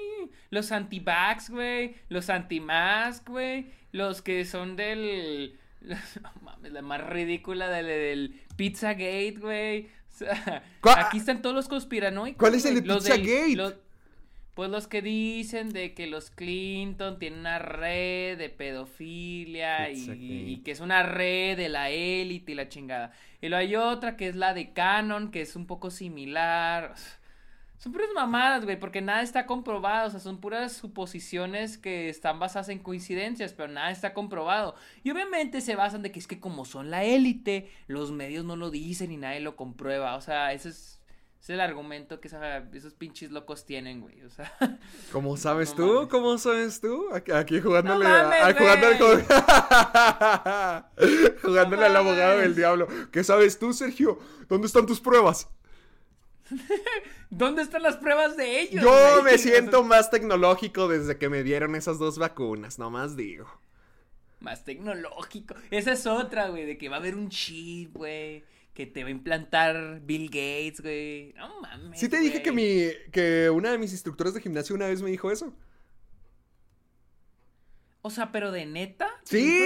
los 0.50 0.72
anti-vax, 0.72 1.50
güey, 1.50 1.96
los 2.08 2.30
anti-mask, 2.30 3.28
güey, 3.28 3.70
los 3.92 4.22
que 4.22 4.44
son 4.44 4.76
del... 4.76 5.58
mames, 6.42 6.72
la 6.72 6.82
más 6.82 7.06
ridícula 7.06 7.68
del, 7.70 7.86
del 7.86 8.40
Pizzagate, 8.56 9.36
güey. 9.40 9.88
O 10.14 10.18
sea, 10.18 10.62
aquí 10.96 11.18
están 11.18 11.42
todos 11.42 11.54
los 11.54 11.68
conspiranoicos. 11.68 12.38
¿Cuál 12.38 12.54
es 12.54 12.64
el 12.64 12.74
de 12.76 12.82
Pizzagate? 12.82 13.76
Pues 14.56 14.70
los 14.70 14.88
que 14.88 15.02
dicen 15.02 15.68
de 15.75 15.92
que 15.92 16.06
los 16.06 16.30
Clinton 16.30 17.18
tienen 17.18 17.40
una 17.40 17.58
red 17.58 18.38
de 18.38 18.48
pedofilia 18.48 19.90
y, 19.90 20.62
que 20.64 20.70
es 20.70 20.80
una 20.80 21.02
red 21.02 21.58
de 21.58 21.68
la 21.68 21.90
élite 21.90 22.52
y 22.52 22.54
la 22.54 22.70
chingada. 22.70 23.12
Y 23.42 23.50
luego 23.50 23.60
hay 23.60 23.76
otra 23.76 24.16
que 24.16 24.28
es 24.28 24.34
la 24.34 24.54
de 24.54 24.72
Canon, 24.72 25.30
que 25.30 25.42
es 25.42 25.56
un 25.56 25.66
poco 25.66 25.90
similar. 25.90 26.94
Son 27.76 27.92
puras 27.92 28.08
mamadas, 28.14 28.64
güey, 28.64 28.80
porque 28.80 29.02
nada 29.02 29.20
está 29.20 29.44
comprobado, 29.44 30.08
o 30.08 30.10
sea, 30.10 30.20
son 30.20 30.40
puras 30.40 30.72
suposiciones 30.72 31.76
que 31.76 32.08
están 32.08 32.38
basadas 32.38 32.70
en 32.70 32.78
coincidencias, 32.78 33.52
pero 33.52 33.70
nada 33.70 33.90
está 33.90 34.14
comprobado. 34.14 34.75
Y 35.04 35.10
obviamente 35.10 35.60
se 35.60 35.76
basan 35.76 36.00
de 36.00 36.12
que 36.12 36.18
es 36.18 36.26
que 36.26 36.40
como 36.40 36.64
son 36.64 36.90
la 36.90 37.04
élite, 37.04 37.70
los 37.88 38.10
medios 38.10 38.46
no 38.46 38.56
lo 38.56 38.70
dicen 38.70 39.12
y 39.12 39.18
nadie 39.18 39.40
lo 39.40 39.54
comprueba, 39.54 40.16
o 40.16 40.22
sea, 40.22 40.54
eso 40.54 40.70
es 40.70 40.95
es 41.46 41.50
el 41.50 41.60
argumento 41.60 42.18
que 42.20 42.26
esos 42.26 42.94
pinches 42.94 43.30
locos 43.30 43.64
tienen, 43.64 44.00
güey. 44.00 44.20
O 44.22 44.30
sea. 44.30 44.52
¿Cómo 45.12 45.36
sabes 45.36 45.76
tú? 45.76 46.08
¿Cómo 46.10 46.38
sabes 46.38 46.80
tú? 46.80 47.06
Aquí, 47.14 47.60
jugándole, 47.60 48.04
a, 48.04 48.52
jugándole, 48.52 49.24
jugándole 51.42 51.86
al 51.86 51.96
abogado 51.96 52.38
del 52.40 52.56
diablo. 52.56 52.88
¿Qué 53.12 53.22
sabes 53.22 53.60
tú, 53.60 53.72
Sergio? 53.72 54.18
¿Dónde 54.48 54.66
están 54.66 54.86
tus 54.86 55.00
pruebas? 55.00 55.48
¿Dónde 57.30 57.62
están 57.62 57.82
las 57.82 57.96
pruebas 57.96 58.36
de 58.36 58.62
ellos? 58.62 58.82
Yo 58.82 59.22
me 59.22 59.38
siento 59.38 59.84
más 59.84 60.10
tecnológico 60.10 60.88
desde 60.88 61.16
que 61.16 61.28
me 61.28 61.44
dieron 61.44 61.76
esas 61.76 62.00
dos 62.00 62.18
vacunas, 62.18 62.80
nomás 62.80 63.16
digo. 63.16 63.46
Más 64.40 64.64
tecnológico. 64.64 65.54
Esa 65.70 65.92
es 65.92 66.06
otra, 66.06 66.48
güey, 66.48 66.66
de 66.66 66.76
que 66.76 66.88
va 66.88 66.96
a 66.96 66.98
haber 66.98 67.14
un 67.14 67.28
chip, 67.28 67.94
güey 67.94 68.44
que 68.76 68.87
te 68.87 69.02
va 69.02 69.09
a 69.09 69.12
implantar 69.12 70.02
Bill 70.04 70.26
Gates, 70.26 70.83
güey. 70.83 71.33
No 71.33 71.62
mames. 71.62 71.99
Sí 71.99 72.11
te 72.11 72.21
dije 72.21 72.42
que 72.42 72.52
mi 72.52 72.90
que 73.11 73.49
una 73.49 73.73
de 73.73 73.78
mis 73.78 73.92
instructoras 73.92 74.35
de 74.35 74.42
gimnasio 74.42 74.76
una 74.76 74.87
vez 74.87 75.00
me 75.00 75.11
dijo 75.11 75.30
eso. 75.30 75.54
O 78.06 78.10
sea, 78.10 78.30
pero 78.30 78.52
de 78.52 78.66
neta. 78.66 79.08
Sí, 79.25 79.60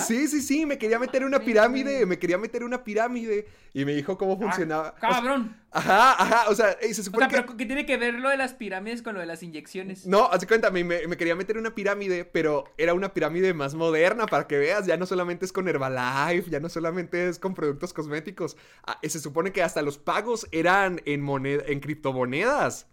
sí, 0.00 0.28
sí, 0.28 0.42
sí, 0.42 0.66
me 0.66 0.76
quería 0.76 0.98
meter 0.98 1.24
una 1.24 1.40
pirámide, 1.40 2.04
me 2.04 2.18
quería 2.18 2.36
meter 2.36 2.62
una 2.62 2.84
pirámide 2.84 3.46
y 3.72 3.86
me 3.86 3.94
dijo 3.94 4.18
cómo 4.18 4.34
ah, 4.34 4.36
funcionaba. 4.36 4.94
cabrón. 4.96 5.56
ajá, 5.70 6.22
ajá, 6.22 6.50
o 6.50 6.54
sea, 6.54 6.76
se 6.78 7.02
supone 7.02 7.24
o 7.24 7.30
sea, 7.30 7.40
pero 7.46 7.56
¿qué 7.56 7.64
tiene 7.64 7.86
que 7.86 7.96
ver 7.96 8.12
lo 8.12 8.28
de 8.28 8.36
las 8.36 8.52
pirámides 8.52 9.00
con 9.00 9.14
lo 9.14 9.20
de 9.20 9.24
las 9.24 9.42
inyecciones? 9.42 10.06
No, 10.06 10.26
hace 10.26 10.46
cuenta, 10.46 10.70
me, 10.70 10.84
me, 10.84 11.16
quería 11.16 11.34
meter 11.34 11.56
una 11.56 11.74
pirámide, 11.74 12.26
pero 12.26 12.64
era 12.76 12.92
una 12.92 13.14
pirámide 13.14 13.54
más 13.54 13.74
moderna 13.74 14.26
para 14.26 14.46
que 14.46 14.58
veas, 14.58 14.84
ya 14.84 14.98
no 14.98 15.06
solamente 15.06 15.46
es 15.46 15.52
con 15.52 15.66
Herbalife, 15.66 16.50
ya 16.50 16.60
no 16.60 16.68
solamente 16.68 17.30
es 17.30 17.38
con 17.38 17.54
productos 17.54 17.94
cosméticos. 17.94 18.58
Ah, 18.86 18.98
se 19.02 19.20
supone 19.20 19.52
que 19.52 19.62
hasta 19.62 19.80
los 19.80 19.96
pagos 19.96 20.46
eran 20.52 21.00
en 21.06 21.22
moneda, 21.22 21.64
en 21.66 21.80
criptomonedas. 21.80 22.88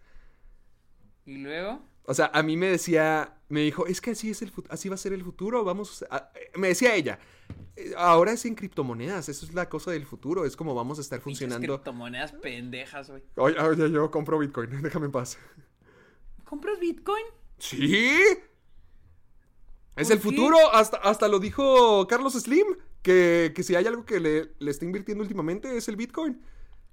¿Y 1.26 1.36
luego? 1.36 1.82
O 2.06 2.14
sea, 2.14 2.30
a 2.34 2.42
mí 2.42 2.56
me 2.56 2.66
decía, 2.66 3.34
me 3.54 3.60
dijo, 3.60 3.86
es 3.86 4.00
que 4.00 4.10
así 4.10 4.30
es 4.30 4.42
el 4.42 4.52
así 4.68 4.88
va 4.88 4.96
a 4.96 4.98
ser 4.98 5.12
el 5.12 5.22
futuro, 5.22 5.62
vamos 5.62 6.04
a... 6.10 6.28
me 6.56 6.68
decía 6.68 6.96
ella, 6.96 7.20
eh, 7.76 7.92
ahora 7.96 8.32
es 8.32 8.44
en 8.46 8.56
criptomonedas, 8.56 9.28
eso 9.28 9.46
es 9.46 9.54
la 9.54 9.68
cosa 9.68 9.92
del 9.92 10.04
futuro, 10.06 10.44
es 10.44 10.56
como 10.56 10.74
vamos 10.74 10.98
a 10.98 11.02
estar 11.02 11.20
funcionando. 11.20 11.64
criptomonedas 11.64 12.32
pendejas, 12.32 13.10
güey. 13.10 13.22
Oye, 13.36 13.56
oye, 13.60 13.92
yo 13.92 14.10
compro 14.10 14.40
Bitcoin, 14.40 14.70
déjame 14.82 15.06
en 15.06 15.12
paz. 15.12 15.38
¿Compras 16.42 16.80
Bitcoin? 16.80 17.24
Sí. 17.58 18.18
Es 19.94 20.10
el 20.10 20.18
futuro, 20.18 20.56
hasta, 20.72 20.96
hasta 20.96 21.28
lo 21.28 21.38
dijo 21.38 22.08
Carlos 22.08 22.32
Slim, 22.32 22.66
que, 23.02 23.52
que 23.54 23.62
si 23.62 23.76
hay 23.76 23.86
algo 23.86 24.04
que 24.04 24.18
le, 24.18 24.50
le, 24.58 24.70
está 24.72 24.84
invirtiendo 24.84 25.22
últimamente 25.22 25.76
es 25.76 25.86
el 25.86 25.94
Bitcoin. 25.94 26.40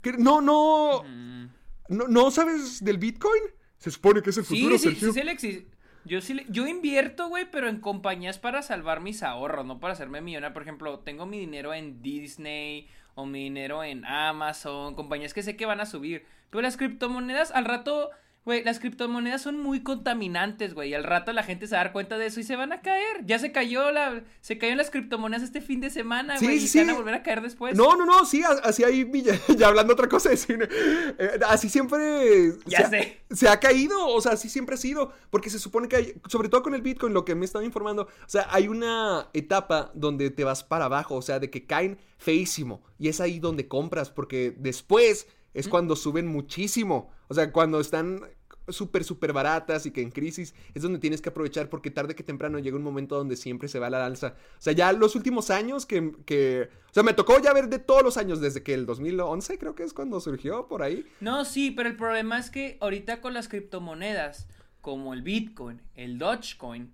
Que, 0.03 0.13
no, 0.13 0.41
no, 0.41 1.01
mm. 1.03 1.45
no, 1.89 2.07
no 2.07 2.29
sabes 2.29 2.83
del 2.85 2.99
Bitcoin. 2.99 3.41
Se 3.79 3.89
supone 3.89 4.21
que 4.21 4.29
es 4.29 4.37
el 4.37 4.43
futuro, 4.43 4.77
sí, 4.77 4.93
Sí, 4.93 5.11
sí, 5.39 5.67
yo 6.05 6.21
sí, 6.21 6.45
yo 6.49 6.67
invierto, 6.67 7.29
güey, 7.29 7.49
pero 7.51 7.69
en 7.69 7.79
compañías 7.79 8.39
para 8.39 8.61
salvar 8.61 9.01
mis 9.01 9.23
ahorros, 9.23 9.65
no 9.65 9.79
para 9.79 9.93
hacerme 9.93 10.21
millonario. 10.21 10.53
Por 10.53 10.63
ejemplo, 10.63 10.99
tengo 10.99 11.25
mi 11.25 11.39
dinero 11.39 11.73
en 11.73 12.01
Disney 12.01 12.89
o 13.15 13.25
mi 13.25 13.43
dinero 13.43 13.83
en 13.83 14.05
Amazon, 14.05 14.95
compañías 14.95 15.33
que 15.33 15.43
sé 15.43 15.55
que 15.55 15.65
van 15.65 15.79
a 15.79 15.85
subir. 15.85 16.25
Pero 16.49 16.61
las 16.61 16.77
criptomonedas 16.77 17.51
al 17.51 17.65
rato 17.65 18.09
Güey, 18.43 18.63
las 18.63 18.79
criptomonedas 18.79 19.43
son 19.43 19.59
muy 19.59 19.83
contaminantes, 19.83 20.73
güey. 20.73 20.89
Y 20.89 20.93
al 20.95 21.03
rato 21.03 21.31
la 21.31 21.43
gente 21.43 21.67
se 21.67 21.75
va 21.75 21.81
a 21.81 21.83
dar 21.83 21.93
cuenta 21.93 22.17
de 22.17 22.25
eso 22.25 22.39
y 22.39 22.43
se 22.43 22.55
van 22.55 22.73
a 22.73 22.81
caer. 22.81 23.23
Ya 23.23 23.37
se 23.37 23.51
cayó 23.51 23.91
la. 23.91 24.23
Se 24.41 24.57
en 24.61 24.77
las 24.77 24.89
criptomonedas 24.89 25.43
este 25.43 25.61
fin 25.61 25.79
de 25.79 25.91
semana, 25.91 26.39
güey. 26.39 26.55
y 26.55 26.67
se 26.67 26.79
van 26.79 26.89
a 26.89 26.93
volver 26.93 27.13
a 27.13 27.21
caer 27.21 27.41
después. 27.41 27.77
No, 27.77 27.95
no, 27.95 28.03
no, 28.03 28.25
sí, 28.25 28.41
así 28.63 28.83
hay. 28.83 29.11
Ya, 29.57 29.67
hablando 29.67 29.93
otra 29.93 30.07
cosa 30.07 30.29
de 30.31 30.37
cine. 30.37 30.67
Eh, 30.71 31.39
así 31.47 31.69
siempre. 31.69 32.53
Ya 32.65 32.89
se 32.89 33.01
sé. 33.03 33.21
se 33.29 33.47
ha 33.47 33.59
caído. 33.59 34.07
O 34.07 34.19
sea, 34.21 34.31
así 34.31 34.49
siempre 34.49 34.73
ha 34.73 34.79
sido. 34.79 35.13
Porque 35.29 35.51
se 35.51 35.59
supone 35.59 35.87
que 35.87 35.95
hay. 35.97 36.13
Sobre 36.27 36.49
todo 36.49 36.63
con 36.63 36.73
el 36.73 36.81
Bitcoin, 36.81 37.13
lo 37.13 37.25
que 37.25 37.35
me 37.35 37.41
he 37.43 37.45
estado 37.45 37.63
informando. 37.63 38.03
O 38.03 38.29
sea, 38.29 38.47
hay 38.49 38.67
una 38.67 39.29
etapa 39.33 39.91
donde 39.93 40.31
te 40.31 40.43
vas 40.43 40.63
para 40.63 40.85
abajo. 40.85 41.15
O 41.15 41.21
sea, 41.21 41.39
de 41.39 41.51
que 41.51 41.67
caen 41.67 41.99
feísimo. 42.17 42.81
Y 42.97 43.09
es 43.09 43.21
ahí 43.21 43.37
donde 43.37 43.67
compras. 43.67 44.09
Porque 44.09 44.55
después 44.57 45.27
es 45.53 45.67
cuando 45.67 45.95
suben 45.95 46.27
muchísimo. 46.27 47.11
O 47.31 47.33
sea, 47.33 47.53
cuando 47.53 47.79
están 47.79 48.25
súper, 48.67 49.05
súper 49.05 49.31
baratas 49.31 49.85
y 49.85 49.91
que 49.91 50.01
en 50.01 50.11
crisis 50.11 50.53
es 50.73 50.81
donde 50.81 50.99
tienes 50.99 51.21
que 51.21 51.29
aprovechar 51.29 51.69
porque 51.69 51.89
tarde 51.89 52.13
que 52.13 52.23
temprano 52.23 52.59
llega 52.59 52.75
un 52.75 52.83
momento 52.83 53.15
donde 53.15 53.37
siempre 53.37 53.69
se 53.69 53.79
va 53.79 53.89
la 53.89 54.05
alza. 54.05 54.35
O 54.59 54.61
sea, 54.61 54.73
ya 54.73 54.91
los 54.91 55.15
últimos 55.15 55.49
años 55.49 55.85
que, 55.85 56.11
que... 56.25 56.67
O 56.89 56.93
sea, 56.93 57.03
me 57.03 57.13
tocó 57.13 57.39
ya 57.39 57.53
ver 57.53 57.69
de 57.69 57.79
todos 57.79 58.03
los 58.03 58.17
años 58.17 58.41
desde 58.41 58.63
que 58.63 58.73
el 58.73 58.85
2011 58.85 59.57
creo 59.57 59.75
que 59.75 59.83
es 59.83 59.93
cuando 59.93 60.19
surgió 60.19 60.67
por 60.67 60.83
ahí. 60.83 61.05
No, 61.21 61.45
sí, 61.45 61.71
pero 61.71 61.87
el 61.87 61.95
problema 61.95 62.37
es 62.37 62.49
que 62.49 62.77
ahorita 62.81 63.21
con 63.21 63.33
las 63.33 63.47
criptomonedas 63.47 64.49
como 64.81 65.13
el 65.13 65.21
Bitcoin, 65.21 65.81
el 65.95 66.17
Dogecoin, 66.17 66.93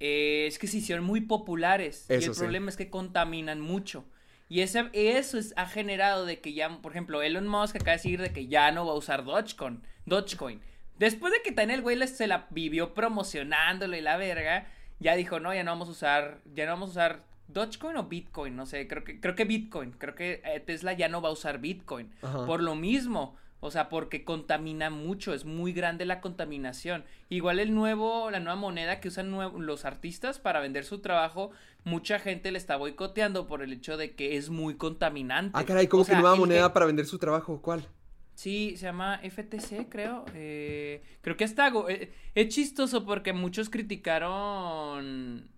eh, 0.00 0.46
es 0.48 0.58
que 0.58 0.66
se 0.66 0.78
hicieron 0.78 1.04
muy 1.04 1.20
populares. 1.20 2.06
y 2.10 2.14
el 2.14 2.32
problema 2.32 2.70
es 2.70 2.76
que 2.76 2.90
contaminan 2.90 3.60
mucho. 3.60 4.04
Y 4.48 4.60
ese, 4.60 4.88
eso 4.92 5.38
es, 5.38 5.52
ha 5.56 5.66
generado 5.66 6.24
de 6.24 6.40
que 6.40 6.52
ya, 6.52 6.68
por 6.80 6.92
ejemplo, 6.92 7.22
Elon 7.22 7.48
Musk 7.48 7.76
acaba 7.76 7.92
de 7.92 7.96
decir 7.96 8.20
de 8.20 8.32
que 8.32 8.46
ya 8.46 8.70
no 8.70 8.86
va 8.86 8.92
a 8.92 8.96
usar 8.96 9.24
Dogecoin. 9.24 9.82
Dogecoin. 10.04 10.60
Después 10.98 11.32
de 11.32 11.42
que 11.42 11.52
también 11.52 11.78
el 11.78 11.82
güey 11.82 12.06
se 12.06 12.26
la 12.26 12.46
vivió 12.50 12.94
promocionándolo 12.94 13.96
y 13.96 14.00
la 14.00 14.16
verga, 14.16 14.66
ya 14.98 15.14
dijo, 15.16 15.40
no, 15.40 15.52
ya 15.52 15.64
no 15.64 15.72
vamos 15.72 15.88
a 15.88 15.92
usar, 15.92 16.40
ya 16.54 16.64
no 16.64 16.72
vamos 16.72 16.90
a 16.90 16.92
usar 16.92 17.24
Dogecoin 17.48 17.96
o 17.96 18.04
Bitcoin, 18.04 18.56
no 18.56 18.66
sé, 18.66 18.86
creo 18.88 19.04
que, 19.04 19.20
creo 19.20 19.34
que 19.34 19.44
Bitcoin, 19.44 19.92
creo 19.92 20.14
que 20.14 20.42
eh, 20.44 20.60
Tesla 20.60 20.92
ya 20.94 21.08
no 21.08 21.20
va 21.20 21.28
a 21.28 21.32
usar 21.32 21.58
Bitcoin. 21.58 22.10
Por 22.20 22.62
lo 22.62 22.74
mismo, 22.74 23.36
o 23.60 23.70
sea, 23.70 23.88
porque 23.88 24.24
contamina 24.24 24.90
mucho, 24.90 25.34
es 25.34 25.44
muy 25.44 25.72
grande 25.72 26.04
la 26.06 26.20
contaminación. 26.20 27.04
Igual 27.28 27.58
el 27.58 27.74
nuevo, 27.74 28.30
la 28.30 28.40
nueva 28.40 28.56
moneda 28.58 29.00
que 29.00 29.08
usan 29.08 29.32
los 29.64 29.84
artistas 29.84 30.38
para 30.38 30.60
vender 30.60 30.84
su 30.84 31.00
trabajo, 31.00 31.50
mucha 31.86 32.18
gente 32.18 32.50
le 32.50 32.58
está 32.58 32.76
boicoteando 32.76 33.46
por 33.46 33.62
el 33.62 33.72
hecho 33.72 33.96
de 33.96 34.16
que 34.16 34.36
es 34.36 34.50
muy 34.50 34.74
contaminante. 34.74 35.52
Ah, 35.54 35.64
caray, 35.64 35.86
¿cómo 35.86 36.04
que 36.04 36.14
nueva 36.14 36.34
moneda 36.34 36.72
para 36.72 36.84
vender 36.84 37.06
su 37.06 37.16
trabajo? 37.16 37.62
¿Cuál? 37.62 37.86
Sí, 38.34 38.76
se 38.76 38.86
llama 38.86 39.20
FTC, 39.22 39.88
creo. 39.88 40.24
Eh, 40.34 41.00
creo 41.22 41.36
que 41.36 41.44
está... 41.44 41.72
Eh, 41.88 42.12
es 42.34 42.48
chistoso 42.48 43.06
porque 43.06 43.32
muchos 43.32 43.70
criticaron... 43.70 45.48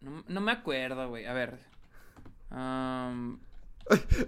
No, 0.00 0.40
me 0.40 0.50
acuerdo, 0.50 1.10
güey. 1.10 1.26
A 1.26 1.34
ver. 1.34 1.58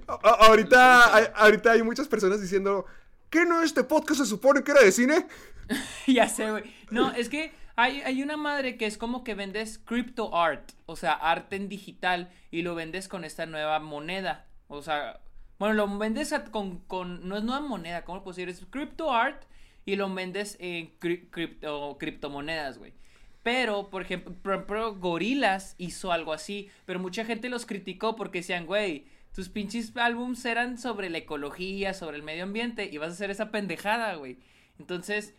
ahorita, 0.06 1.16
hay, 1.16 1.24
ahorita 1.34 1.72
hay 1.72 1.82
muchas 1.82 2.08
personas 2.08 2.42
diciendo... 2.42 2.84
¿Qué 3.30 3.46
no 3.46 3.62
este 3.62 3.82
podcast 3.82 4.20
se 4.20 4.26
supone 4.26 4.62
que 4.62 4.72
era 4.72 4.82
de 4.82 4.92
cine? 4.92 5.26
ya 6.06 6.28
sé, 6.28 6.50
güey. 6.50 6.64
No, 6.90 7.10
es 7.12 7.30
que 7.30 7.52
hay, 7.76 8.02
hay, 8.02 8.22
una 8.22 8.36
madre 8.36 8.76
que 8.76 8.86
es 8.86 8.98
como 8.98 9.24
que 9.24 9.34
vendes 9.34 9.78
crypto 9.78 10.36
art, 10.36 10.72
o 10.86 10.96
sea, 10.96 11.12
arte 11.12 11.56
en 11.56 11.68
digital, 11.68 12.30
y 12.50 12.62
lo 12.62 12.74
vendes 12.74 13.08
con 13.08 13.24
esta 13.24 13.46
nueva 13.46 13.78
moneda. 13.80 14.46
O 14.68 14.82
sea, 14.82 15.20
bueno, 15.58 15.74
lo 15.74 15.98
vendes 15.98 16.34
con, 16.50 16.78
con, 16.80 17.28
no 17.28 17.36
es 17.36 17.44
nueva 17.44 17.60
moneda, 17.60 18.04
¿cómo 18.04 18.18
lo 18.18 18.24
puedo 18.24 18.34
decir? 18.36 18.48
Es 18.48 18.64
crypto 18.70 19.12
art 19.12 19.44
y 19.84 19.96
lo 19.96 20.12
vendes 20.12 20.56
en 20.60 20.88
cripto, 20.98 21.96
criptomonedas, 21.98 22.78
güey. 22.78 22.92
Pero, 23.42 23.90
por 23.90 24.02
ejemplo, 24.02 24.66
por 24.66 24.98
Gorilas 24.98 25.74
hizo 25.78 26.12
algo 26.12 26.32
así, 26.32 26.70
pero 26.84 27.00
mucha 27.00 27.24
gente 27.24 27.48
los 27.48 27.66
criticó 27.66 28.14
porque 28.14 28.38
decían, 28.38 28.66
güey, 28.66 29.06
tus 29.34 29.48
pinches 29.48 29.96
álbums 29.96 30.44
eran 30.44 30.78
sobre 30.78 31.10
la 31.10 31.18
ecología, 31.18 31.94
sobre 31.94 32.18
el 32.18 32.22
medio 32.22 32.44
ambiente, 32.44 32.88
y 32.92 32.98
vas 32.98 33.10
a 33.10 33.12
hacer 33.12 33.30
esa 33.30 33.50
pendejada, 33.50 34.14
güey. 34.14 34.38
Entonces, 34.78 35.34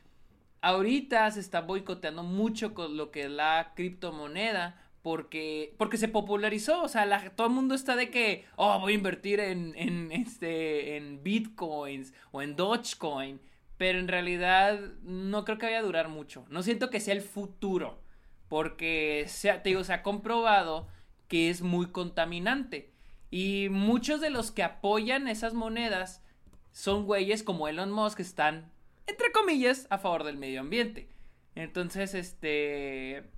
ahorita 0.63 1.29
se 1.29 1.41
está 1.41 1.61
boicoteando 1.61 2.23
mucho 2.23 2.73
con 2.73 2.95
lo 2.95 3.11
que 3.11 3.23
es 3.25 3.29
la 3.29 3.73
criptomoneda, 3.75 4.81
porque, 5.01 5.75
porque 5.77 5.97
se 5.97 6.07
popularizó, 6.07 6.81
o 6.81 6.87
sea, 6.87 7.31
todo 7.35 7.47
el 7.47 7.53
mundo 7.53 7.75
está 7.75 7.97
de 7.97 8.09
que, 8.09 8.45
oh, 8.55 8.79
voy 8.79 8.93
a 8.93 8.95
invertir 8.95 9.41
en, 9.41 9.75
en, 9.75 10.13
este, 10.13 10.95
en 10.95 11.21
bitcoins 11.21 12.13
o 12.31 12.41
en 12.41 12.55
Dogecoin, 12.55 13.41
pero 13.77 13.99
en 13.99 14.07
realidad 14.07 14.79
no 15.03 15.43
creo 15.43 15.57
que 15.57 15.65
vaya 15.65 15.79
a 15.79 15.83
durar 15.83 16.07
mucho. 16.07 16.45
No 16.49 16.63
siento 16.63 16.89
que 16.89 17.01
sea 17.01 17.13
el 17.13 17.21
futuro, 17.21 17.99
porque 18.47 19.27
te 19.41 19.69
digo, 19.69 19.83
se 19.83 19.91
ha 19.91 20.01
comprobado 20.01 20.87
que 21.27 21.49
es 21.49 21.61
muy 21.61 21.87
contaminante. 21.87 22.93
Y 23.29 23.67
muchos 23.69 24.21
de 24.21 24.29
los 24.29 24.51
que 24.51 24.63
apoyan 24.63 25.27
esas 25.27 25.53
monedas 25.53 26.23
son 26.71 27.05
güeyes 27.05 27.43
como 27.43 27.67
Elon 27.67 27.91
Musk 27.91 28.17
que 28.17 28.23
están, 28.23 28.71
entre 29.07 29.31
comillas, 29.31 29.87
a 29.89 29.97
favor 29.97 30.23
del 30.23 30.37
medio 30.37 30.61
ambiente. 30.61 31.09
Entonces, 31.55 32.13
este... 32.13 33.29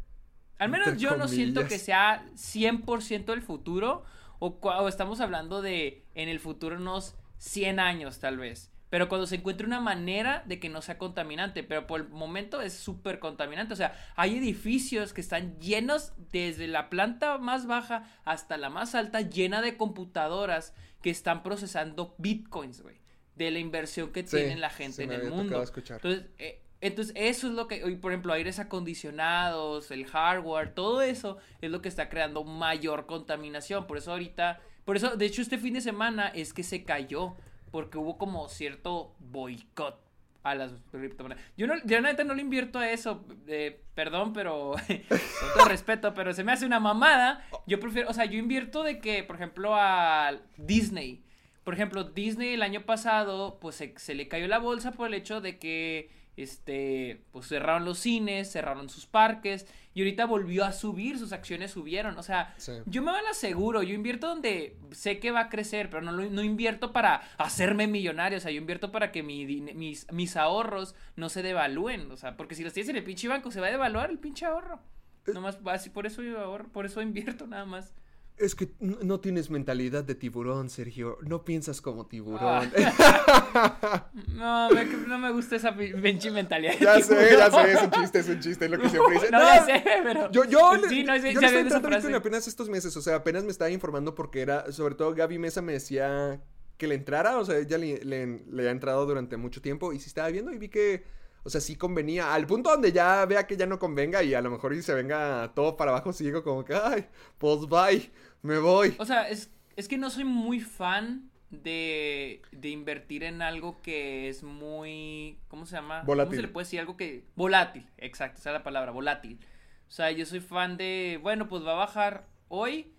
Al 0.58 0.70
menos 0.70 0.98
yo 0.98 1.18
no 1.18 1.28
siento 1.28 1.68
que 1.68 1.78
sea 1.78 2.26
100% 2.36 3.34
el 3.34 3.42
futuro. 3.42 4.04
O, 4.40 4.58
o, 4.62 4.88
estamos 4.88 5.20
hablando 5.20 5.62
de 5.62 6.06
en 6.14 6.30
el 6.30 6.40
futuro 6.40 6.78
unos 6.78 7.16
100 7.40 7.80
años 7.80 8.20
tal 8.20 8.38
vez. 8.38 8.72
Pero 8.90 9.10
cuando 9.10 9.28
se 9.28 9.36
encuentre 9.36 9.68
una 9.68 9.82
manera 9.82 10.44
de 10.46 10.60
que 10.60 10.70
no 10.70 10.82
sea 10.82 10.98
contaminante, 10.98 11.64
pero 11.64 11.88
por 11.88 12.02
el 12.02 12.10
momento 12.10 12.62
es 12.62 12.74
súper 12.74 13.20
contaminante. 13.20 13.74
O 13.74 13.78
sea, 13.78 13.94
hay 14.16 14.38
edificios 14.38 15.12
que 15.12 15.20
están 15.20 15.60
llenos 15.60 16.14
desde 16.32 16.68
la 16.68 16.90
planta 16.90 17.38
más 17.38 17.66
baja 17.66 18.10
hasta 18.24 18.58
la 18.58 18.70
más 18.70 18.96
alta, 18.96 19.20
llena 19.20 19.62
de 19.62 19.76
computadoras 19.76 20.74
que 21.02 21.10
están 21.10 21.44
procesando 21.44 22.16
bitcoins, 22.20 22.82
güey. 22.82 23.02
De 23.36 23.52
la 23.52 23.60
inversión 23.60 24.12
que 24.12 24.24
tiene 24.24 24.56
la 24.56 24.70
gente 24.70 25.04
en 25.04 25.12
el 25.12 25.30
mundo. 25.30 25.62
Entonces, 25.62 26.26
eh, 26.38 26.62
entonces, 26.82 27.16
eso 27.18 27.48
es 27.48 27.54
lo 27.54 27.68
que, 27.68 27.80
por 27.98 28.12
ejemplo, 28.12 28.32
aires 28.34 28.60
acondicionados, 28.60 29.92
el 29.92 30.06
hardware, 30.06 30.74
todo 30.74 31.02
eso 31.02 31.38
es 31.62 31.72
lo 31.72 31.82
que 31.82 31.90
está 31.90 32.10
creando 32.10 32.44
mayor 32.44 33.08
contaminación. 33.08 33.88
Por 33.88 33.98
eso 33.98 34.12
ahorita, 34.12 34.60
por 34.84 34.96
eso, 34.96 35.16
de 35.16 35.26
hecho, 35.26 35.42
este 35.42 35.58
fin 35.58 35.74
de 35.74 35.82
semana 35.82 36.28
es 36.28 36.54
que 36.54 36.64
se 36.64 36.84
cayó 36.84 37.36
porque 37.72 37.98
hubo 37.98 38.18
como 38.18 38.48
cierto 38.50 39.16
boicot 39.20 40.00
a 40.44 40.54
las 40.54 40.74
criptomonedas. 40.92 41.44
Yo 41.58 41.66
no, 41.66 41.74
yo 41.86 42.02
no 42.02 42.34
le 42.36 42.42
invierto 42.42 42.78
a 42.78 42.90
eso, 42.90 43.26
eh, 43.48 43.82
perdón, 43.96 44.32
pero 44.32 44.76
con 44.88 45.54
todo 45.56 45.66
respeto, 45.66 46.14
pero 46.14 46.34
se 46.34 46.44
me 46.44 46.52
hace 46.52 46.68
una 46.68 46.80
mamada. 46.80 47.44
Yo 47.66 47.80
prefiero, 47.80 48.10
o 48.10 48.14
sea, 48.14 48.26
yo 48.26 48.38
invierto 48.38 48.84
de 48.84 49.00
que, 49.00 49.24
por 49.24 49.38
ejemplo, 49.38 49.76
a 49.76 50.40
Disney. 50.56 51.24
Por 51.66 51.74
ejemplo, 51.74 52.06
Disney 52.06 52.54
el 52.54 52.62
año 52.62 52.86
pasado, 52.86 53.58
pues 53.60 53.84
se 53.96 54.16
le 54.16 54.28
cayó 54.30 54.48
la 54.48 54.60
bolsa 54.60 54.94
por 54.94 55.08
el 55.08 55.16
hecho 55.16 55.42
de 55.42 55.60
que 55.60 56.10
este, 56.38 57.22
pues 57.32 57.48
cerraron 57.48 57.86
los 57.86 58.00
cines, 58.00 58.52
cerraron 58.52 58.90
sus 58.90 59.06
parques 59.06 59.66
y 59.94 60.02
ahorita 60.02 60.26
volvió 60.26 60.66
a 60.66 60.74
subir, 60.74 61.18
sus 61.18 61.32
acciones 61.32 61.72
subieron. 61.72 62.18
O 62.18 62.24
sea, 62.24 62.54
yo 62.86 63.02
me 63.02 63.12
van 63.12 63.26
a 63.28 63.34
seguro, 63.34 63.84
yo 63.84 63.94
invierto 63.94 64.28
donde 64.28 64.78
sé 64.92 65.20
que 65.20 65.32
va 65.32 65.42
a 65.42 65.50
crecer, 65.50 65.90
pero 65.90 66.02
no, 66.02 66.12
no 66.12 66.44
invierto 66.44 66.92
para 66.92 67.22
hacerme 67.38 67.88
millonario, 67.88 68.38
o 68.38 68.42
sea, 68.42 68.52
yo 68.52 68.58
invierto 68.58 68.92
para 68.92 69.12
que 69.12 69.24
mi, 69.24 69.46
mis, 69.46 70.12
mis 70.12 70.36
ahorros 70.36 70.96
no 71.16 71.30
se 71.30 71.42
devalúen, 71.42 72.12
o 72.12 72.18
sea, 72.18 72.36
porque 72.36 72.56
si 72.56 72.64
los 72.64 72.74
tienes 72.74 72.90
en 72.90 72.98
el 72.98 73.04
pinche 73.04 73.28
banco 73.28 73.52
se 73.52 73.62
va 73.62 73.68
a 73.68 73.72
devaluar 73.72 74.10
el 74.10 74.20
pinche 74.20 74.46
ahorro. 74.46 74.82
Eh. 75.28 75.32
Nomás, 75.34 75.58
así, 75.66 75.90
por 75.90 76.06
eso 76.06 76.22
yo 76.22 76.40
ahorro, 76.40 76.68
por 76.70 76.86
eso 76.86 77.02
invierto 77.02 77.48
nada 77.48 77.66
más. 77.66 77.94
Es 78.38 78.54
que 78.54 78.70
no 78.80 79.22
tienes 79.22 79.50
mentalidad 79.50 80.04
de 80.04 80.14
tiburón, 80.14 80.70
Sergio. 80.70 81.18
No 81.22 81.46
piensas 81.46 81.80
como 81.80 82.06
tiburón. 82.08 82.70
Ah. 82.76 84.10
no, 84.28 84.70
me, 84.72 84.86
no 84.86 85.18
me 85.18 85.32
gusta 85.32 85.56
esa 85.56 85.74
pinche 85.74 86.32
mentalidad. 86.32 86.74
Ya 86.80 87.00
sé, 87.00 87.38
ya 87.38 87.50
sé, 87.50 87.72
es 87.72 87.82
un 87.84 87.92
chiste, 87.92 88.20
es 88.20 88.28
un 88.30 88.40
chiste, 88.42 88.66
es 88.66 88.72
lo 88.72 88.78
que 88.78 88.90
siempre 88.90 89.14
dice. 89.14 89.32
No, 89.32 89.40
no 89.40 89.66
sé, 89.66 89.84
pero. 90.04 90.32
Yo, 90.32 90.44
yo, 90.44 90.72
sí, 90.90 91.04
no, 91.06 91.16
yo 91.16 91.28
estoy 91.30 91.60
entrando 91.60 92.18
apenas 92.18 92.46
estos 92.48 92.68
meses, 92.68 92.96
o 92.98 93.02
sea, 93.02 93.16
apenas 93.16 93.46
me 93.46 93.52
estaba 93.52 93.72
informando 93.72 94.14
porque 94.16 94.42
era, 94.42 94.70
sobre 94.74 94.96
todo 94.96 95.16
Gaby 95.16 95.40
Mesa 95.40 95.62
me 95.62 95.72
decía 95.72 96.42
que 96.78 96.88
le 96.88 96.96
entrara, 96.96 97.38
o 97.38 97.46
sea, 97.46 97.58
ella 97.58 97.78
le, 97.78 98.04
le 98.04 98.68
ha 98.68 98.72
entrado 98.72 99.06
durante 99.06 99.38
mucho 99.38 99.62
tiempo 99.62 99.94
y 99.94 100.00
sí 100.00 100.08
estaba 100.08 100.28
viendo 100.28 100.52
y 100.52 100.58
vi 100.58 100.68
que 100.68 101.06
o 101.46 101.50
sea, 101.50 101.62
sí 101.62 101.76
convenía. 101.76 102.34
Al 102.34 102.48
punto 102.48 102.72
donde 102.72 102.92
ya 102.92 103.24
vea 103.28 103.46
que 103.46 103.56
ya 103.56 103.68
no 103.68 103.78
convenga 103.78 104.24
y 104.24 104.34
a 104.34 104.42
lo 104.42 104.50
mejor 104.50 104.74
y 104.74 104.82
se 104.82 104.96
venga 104.96 105.52
todo 105.54 105.78
para 105.78 105.92
abajo, 105.92 106.12
sigo 106.12 106.44
como 106.44 106.66
que, 106.66 106.74
ay, 106.74 107.08
pues 107.38 107.68
bye, 107.68 108.12
me 108.46 108.60
voy. 108.60 108.96
O 108.98 109.06
sea, 109.06 109.30
es, 109.30 109.52
es 109.76 109.88
que 109.88 109.98
no 109.98 110.10
soy 110.10 110.24
muy 110.24 110.60
fan 110.60 111.30
de, 111.50 112.42
de 112.52 112.70
invertir 112.70 113.24
en 113.24 113.42
algo 113.42 113.82
que 113.82 114.30
es 114.30 114.44
muy, 114.44 115.38
¿cómo 115.48 115.66
se 115.66 115.76
llama? 115.76 116.04
Volátil. 116.04 116.30
¿Cómo 116.30 116.36
se 116.36 116.42
le 116.42 116.48
puede 116.50 116.66
decir? 116.66 116.80
Algo 116.80 116.98
que... 116.98 117.26
Volátil, 117.36 117.88
exacto, 117.98 118.40
esa 118.40 118.52
es 118.52 118.54
la 118.54 118.64
palabra, 118.64 118.92
volátil. 118.92 119.40
O 119.88 119.92
sea, 119.92 120.12
yo 120.12 120.26
soy 120.26 120.40
fan 120.40 120.78
de, 120.78 121.20
bueno, 121.22 121.48
pues 121.48 121.66
va 121.66 121.74
a 121.74 121.76
bajar 121.76 122.28
hoy, 122.48 122.94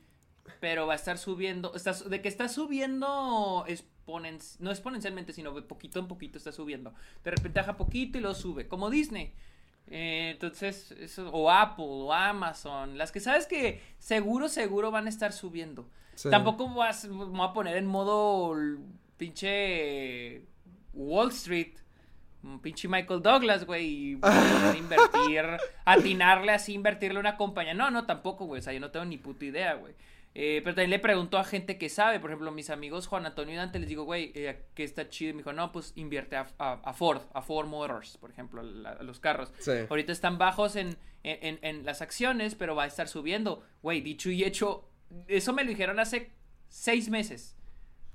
pero 0.61 0.87
va 0.87 0.93
a 0.95 0.97
estar 0.97 1.19
subiendo, 1.19 1.75
está, 1.75 1.93
de 1.93 2.23
que 2.23 2.29
está 2.29 2.49
subiendo 2.49 3.65
no 4.61 4.71
exponencialmente, 4.71 5.33
sino 5.33 5.53
de 5.53 5.63
poquito 5.63 5.99
en 5.99 6.09
poquito 6.09 6.39
está 6.39 6.53
subiendo. 6.53 6.95
De 7.25 7.33
repente 7.33 7.61
baja 7.61 7.77
poquito 7.77 8.19
y 8.19 8.21
lo 8.21 8.35
sube, 8.35 8.69
como 8.69 8.91
Disney. 8.91 9.33
Eh, 9.89 10.31
entonces, 10.33 10.93
eso, 10.93 11.31
o 11.31 11.51
Apple, 11.51 11.85
o 11.87 12.13
Amazon, 12.13 12.99
las 12.99 13.13
que 13.13 13.21
sabes 13.21 13.47
que 13.47 13.81
seguro, 13.99 14.49
seguro 14.49 14.91
van 14.91 15.07
a 15.07 15.09
estar 15.09 15.33
subiendo. 15.33 15.89
Tampoco 16.31 16.69
vas, 16.75 17.07
me 17.07 17.25
voy 17.25 17.47
a 17.47 17.53
poner 17.53 17.77
en 17.77 17.87
modo 17.87 18.57
pinche 19.19 20.43
Wall 20.95 21.29
Street, 21.29 21.75
pinche 22.63 22.89
Michael 22.89 23.23
Douglas, 23.23 23.67
güey, 23.67 23.87
y 23.87 24.19
a 24.23 24.75
invertir, 24.77 25.45
atinarle 25.85 26.53
así, 26.53 26.73
invertirle 26.73 27.21
una 27.21 27.37
compañía. 27.37 27.75
No, 27.75 27.91
no, 27.91 28.07
tampoco, 28.07 28.47
güey, 28.47 28.61
o 28.61 28.63
sea, 28.63 28.73
yo 28.73 28.81
no 28.81 28.91
tengo 28.91 29.05
ni 29.05 29.19
puta 29.19 29.45
idea, 29.45 29.75
güey. 29.75 29.95
Eh, 30.39 30.61
pero 30.63 30.75
también 30.75 30.91
le 30.91 30.99
pregunto 30.99 31.39
a 31.39 31.45
gente 31.45 31.79
que 31.79 31.89
sabe, 31.89 32.21
por 32.21 32.29
ejemplo, 32.29 32.53
mis 32.53 32.69
amigos 32.69 33.07
Juan 33.07 33.25
Antonio 33.25 33.55
y 33.55 33.57
Dante, 33.57 33.79
les 33.79 33.89
digo, 33.89 34.05
güey, 34.05 34.33
eh, 34.35 34.67
que 34.75 34.85
está 34.85 35.09
chido. 35.09 35.31
Y 35.31 35.33
me 35.33 35.39
dijo, 35.39 35.55
no, 35.55 35.73
pues 35.73 35.95
invierte 35.97 36.37
a, 36.37 36.93
Ford, 36.93 37.23
a 37.33 37.41
Ford 37.41 37.67
Motors, 37.67 38.19
por 38.19 38.31
ejemplo, 38.31 38.61
a 38.61 39.03
los 39.03 39.19
carros. 39.19 39.51
Ahorita 39.89 40.13
están 40.13 40.37
bajos 40.37 40.77
en, 40.77 40.99
en, 41.23 41.87
las 41.87 42.03
acciones, 42.03 42.55
pero 42.55 42.77
va 42.77 42.83
a 42.83 42.87
estar 42.87 43.09
subiendo. 43.09 43.65
Güey, 43.81 44.03
dicho 44.03 44.31
y 44.31 44.45
hecho, 44.45 44.87
eso 45.27 45.55
me 45.55 45.65
lo 45.65 45.71
dijeron 45.71 45.99
hace 45.99 46.31
seis 46.69 47.09
meses. 47.09 47.57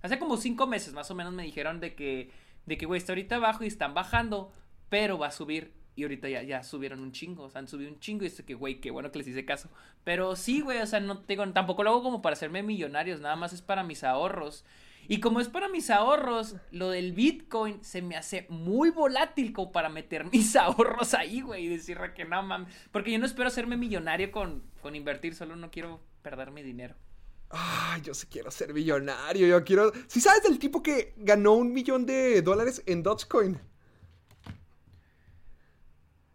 Hace 0.04 0.20
como 0.20 0.38
cinco 0.38 0.68
meses 0.68 0.94
más 0.94 1.10
o 1.10 1.16
menos 1.16 1.34
me 1.34 1.42
dijeron 1.42 1.80
de 1.80 1.96
que, 1.96 2.30
de 2.68 2.78
que, 2.78 2.86
güey, 2.86 3.00
está 3.00 3.14
ahorita 3.14 3.38
abajo 3.38 3.64
y 3.64 3.68
están 3.68 3.96
bajando, 3.96 4.54
pero 4.90 5.18
va 5.18 5.26
a 5.28 5.32
subir. 5.32 5.74
Y 6.02 6.04
ahorita 6.04 6.30
ya, 6.30 6.42
ya 6.42 6.64
subieron 6.64 7.00
un 7.00 7.12
chingo, 7.12 7.44
o 7.44 7.50
sea, 7.52 7.60
han 7.60 7.68
subido 7.68 7.92
un 7.92 8.00
chingo 8.00 8.26
y 8.26 8.30
dice 8.30 8.44
que, 8.44 8.56
güey, 8.56 8.82
qué 8.82 8.90
bueno 8.90 9.12
que 9.12 9.20
les 9.20 9.28
hice 9.28 9.46
caso. 9.46 9.70
Pero 10.04 10.36
sí, 10.36 10.62
güey, 10.62 10.80
o 10.80 10.88
sea, 10.88 11.00
no 11.00 11.20
tengo, 11.20 11.48
tampoco 11.54 11.84
lo 11.84 11.92
hago 11.92 12.02
como 12.02 12.24
para 12.24 12.34
hacerme 12.34 12.64
millonarios, 12.64 13.22
nada 13.22 13.36
más 13.36 13.54
es 13.54 13.62
para 13.62 13.84
mis 13.84 14.04
ahorros. 14.04 14.66
Y 15.08 15.20
como 15.20 15.42
es 15.42 15.48
para 15.48 15.70
mis 15.70 15.92
ahorros, 15.92 16.56
lo 16.72 16.90
del 16.90 17.12
Bitcoin 17.12 17.84
se 17.84 18.02
me 18.02 18.16
hace 18.16 18.48
muy 18.50 18.90
volátil 18.90 19.54
como 19.54 19.72
para 19.72 19.90
meter 19.90 20.26
mis 20.32 20.56
ahorros 20.56 21.14
ahí, 21.14 21.42
güey, 21.42 21.66
y 21.66 21.70
decirle 21.70 22.16
que 22.16 22.26
no, 22.26 22.42
mames. 22.42 22.74
Porque 22.92 23.12
yo 23.12 23.20
no 23.20 23.28
espero 23.28 23.50
hacerme 23.50 23.78
millonario 23.78 24.32
con, 24.32 24.64
con 24.82 24.96
invertir, 24.96 25.36
solo 25.36 25.56
no 25.56 25.70
quiero 25.70 26.02
perder 26.24 26.50
mi 26.50 26.64
dinero. 26.64 26.96
Ay, 27.52 28.02
yo 28.02 28.16
sí 28.16 28.26
quiero 28.26 28.50
ser 28.50 28.74
millonario, 28.74 29.46
yo 29.46 29.64
quiero... 29.64 29.92
¿Sí 30.08 30.20
sabes 30.20 30.42
del 30.42 30.58
tipo 30.58 30.82
que 30.82 31.14
ganó 31.18 31.54
un 31.54 31.74
millón 31.74 32.08
de 32.08 32.42
dólares 32.42 32.82
en 32.88 33.04
Dogecoin? 33.04 33.60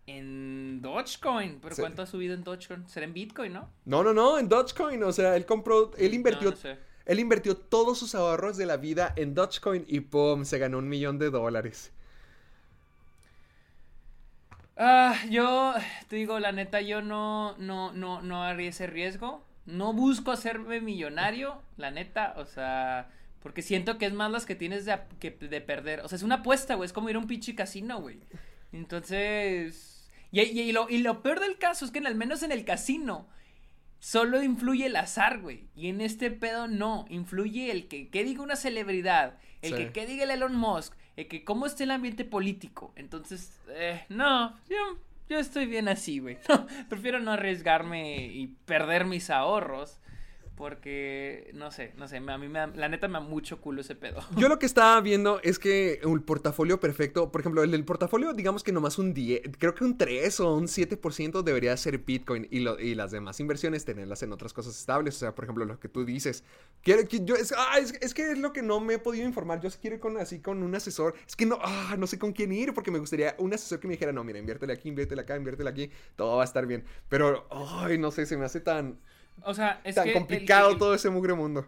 En 0.07 0.81
Dogecoin, 0.83 1.59
pero 1.61 1.75
¿cuánto 1.77 2.03
ha 2.03 2.07
subido 2.07 2.35
en 2.35 2.45
Dogecoin? 2.45 2.89
Será 2.89 3.07
en 3.07 3.13
Bitcoin, 3.13 3.53
¿no? 3.53 3.71
No, 3.85 4.05
no, 4.05 4.15
no, 4.15 4.39
en 4.39 4.49
Dogecoin, 4.49 5.03
o 5.03 5.13
sea, 5.13 5.35
él 5.37 5.47
compró, 5.47 5.91
él 5.99 6.15
invirtió, 6.15 6.55
él 7.07 7.19
invirtió 7.19 7.57
todos 7.57 7.99
sus 7.99 8.15
ahorros 8.15 8.57
de 8.57 8.67
la 8.67 8.77
vida 8.77 9.13
en 9.17 9.35
Dogecoin 9.35 9.85
y 9.89 10.01
pum, 10.01 10.45
se 10.45 10.59
ganó 10.59 10.79
un 10.79 10.89
millón 10.89 11.19
de 11.19 11.31
dólares. 11.31 11.93
Ah, 14.77 15.17
yo 15.31 15.75
te 16.09 16.17
digo, 16.17 16.39
la 16.39 16.53
neta, 16.53 16.81
yo 16.83 17.01
no, 17.01 17.57
no, 17.59 17.93
no, 17.93 18.21
no 18.23 18.43
haría 18.45 18.69
ese 18.69 18.87
riesgo. 18.87 19.43
No 19.65 19.93
busco 19.93 20.31
hacerme 20.31 20.81
millonario, 20.81 21.61
la 21.77 21.91
neta, 21.91 22.35
o 22.37 22.45
sea, 22.45 23.11
porque 23.43 23.63
siento 23.63 23.99
que 23.99 24.07
es 24.07 24.13
más 24.13 24.31
las 24.31 24.47
que 24.47 24.55
tienes 24.55 24.85
de, 24.85 24.99
que 25.19 25.31
de 25.31 25.61
perder. 25.61 26.01
O 26.01 26.09
sea, 26.09 26.17
es 26.17 26.23
una 26.23 26.37
apuesta, 26.37 26.75
güey, 26.75 26.87
es 26.87 26.93
como 26.93 27.09
ir 27.09 27.17
a 27.17 27.19
un 27.19 27.27
pinche 27.27 27.55
casino, 27.55 28.01
güey. 28.01 28.21
Entonces, 28.73 29.96
y, 30.43 30.73
lo, 30.73 30.89
y 30.89 30.99
lo 30.99 31.23
peor 31.23 31.41
del 31.41 31.59
caso 31.59 31.85
es 31.85 31.91
que 31.91 31.99
al 32.01 32.15
menos 32.15 32.43
en 32.43 32.53
el 32.53 32.65
casino 32.65 33.29
solo 33.99 34.43
influye 34.43 34.87
el 34.87 34.97
azar, 34.97 35.41
güey. 35.41 35.69
Y 35.75 35.89
en 35.89 36.01
este 36.01 36.31
pedo 36.31 36.69
no. 36.69 37.07
Influye 37.09 37.71
el 37.71 37.89
que, 37.89 38.09
que 38.09 38.25
diga 38.25 38.43
una 38.43 38.57
celebridad, 38.57 39.39
el 39.63 39.75
que, 39.75 39.93
que 39.93 40.07
diga 40.07 40.25
el 40.25 40.31
Elon 40.31 40.55
Musk, 40.55 40.95
el 41.17 41.29
que 41.29 41.45
cómo 41.45 41.67
esté 41.67 41.85
el 41.85 41.91
ambiente 41.91 42.25
político. 42.25 42.93
Entonces, 42.97 43.59
eh, 43.71 44.05
no, 44.09 44.57
yo, 44.69 44.99
yo 45.29 45.39
estoy 45.39 45.67
bien 45.67 45.89
así, 45.89 46.19
güey. 46.19 46.39
prefiero 46.89 47.21
no 47.21 47.33
arriesgarme 47.33 48.27
y 48.27 48.49
perder 48.67 49.07
mis 49.07 49.31
ahorros. 49.31 49.99
Porque, 50.57 51.51
no 51.53 51.71
sé, 51.71 51.93
no 51.99 52.09
sé, 52.09 52.17
a 52.17 52.39
mí 52.39 52.49
me 52.49 52.59
da- 52.59 52.67
la 52.69 52.89
neta 52.89 53.09
me 53.09 53.15
da 53.15 53.21
mucho 53.21 53.61
culo 53.61 53.83
ese 53.83 53.95
pedo. 53.95 54.21
Yo 54.39 54.49
lo 54.49 54.59
que 54.59 54.65
estaba 54.65 54.99
viendo 55.03 55.39
es 55.45 55.59
que 55.59 56.01
el 56.03 56.23
portafolio 56.23 56.81
perfecto, 56.81 57.31
por 57.31 57.43
ejemplo, 57.43 57.63
el 57.63 57.71
del 57.71 57.85
portafolio, 57.85 58.33
digamos 58.33 58.65
que 58.65 58.73
nomás 58.73 58.99
un 58.99 59.13
10, 59.13 59.43
creo 59.59 59.75
que 59.75 59.85
un 59.85 59.99
3 59.99 60.41
o 60.41 60.55
un 60.57 60.67
7% 60.67 61.43
debería 61.43 61.77
ser 61.77 61.99
Bitcoin 61.99 62.49
y, 62.51 62.61
lo- 62.61 62.81
y 62.81 62.95
las 62.95 63.11
demás 63.11 63.39
inversiones 63.39 63.85
tenerlas 63.85 64.23
en 64.23 64.33
otras 64.33 64.55
cosas 64.55 64.79
estables. 64.79 65.17
O 65.17 65.19
sea, 65.19 65.35
por 65.35 65.45
ejemplo, 65.45 65.65
lo 65.67 65.79
que 65.79 65.89
tú 65.91 66.07
dices. 66.07 66.43
Quiero, 66.83 67.07
que 67.07 67.23
yo, 67.23 67.35
es, 67.35 67.53
ah, 67.57 67.79
es, 67.79 67.93
es 68.01 68.15
que 68.15 68.33
es 68.33 68.39
lo 68.39 68.53
que 68.55 68.63
no 68.63 68.81
me 68.81 68.95
he 68.95 68.99
podido 68.99 69.27
informar. 69.27 69.61
Yo 69.61 69.69
quiero 69.79 69.97
ir 69.97 70.01
con, 70.01 70.17
así 70.17 70.41
con 70.41 70.63
un 70.63 70.75
asesor. 70.75 71.15
Es 71.29 71.37
que 71.37 71.45
no, 71.45 71.59
ah, 71.63 71.97
no 71.99 72.07
sé 72.07 72.19
con 72.19 72.33
quién 72.33 72.51
ir 72.53 72.73
porque 72.73 72.91
me 72.91 72.99
gustaría 72.99 73.35
un 73.39 73.53
asesor 73.53 73.79
que 73.79 73.89
me 73.89 73.93
dijera, 73.95 74.13
no, 74.13 74.25
mira, 74.25 74.39
inviértele 74.39 74.73
aquí, 74.73 74.89
inviértele 74.89 75.21
acá, 75.21 75.37
inviértele 75.37 75.69
aquí, 75.69 75.91
todo 76.17 76.37
va 76.37 76.43
a 76.43 76.47
estar 76.47 76.65
bien. 76.67 76.85
Pero, 77.11 77.47
ay, 77.51 77.99
no 77.99 78.11
sé, 78.11 78.25
se 78.25 78.39
me 78.39 78.47
hace 78.47 78.61
tan, 78.61 78.99
O 79.43 79.55
sea, 79.55 79.81
es 79.85 79.95
tan 79.95 80.05
que 80.07 80.13
complicado 80.13 80.71
el- 80.71 80.79
todo 80.79 80.95
ese 80.95 81.11
mugre 81.11 81.35
mundo. 81.35 81.67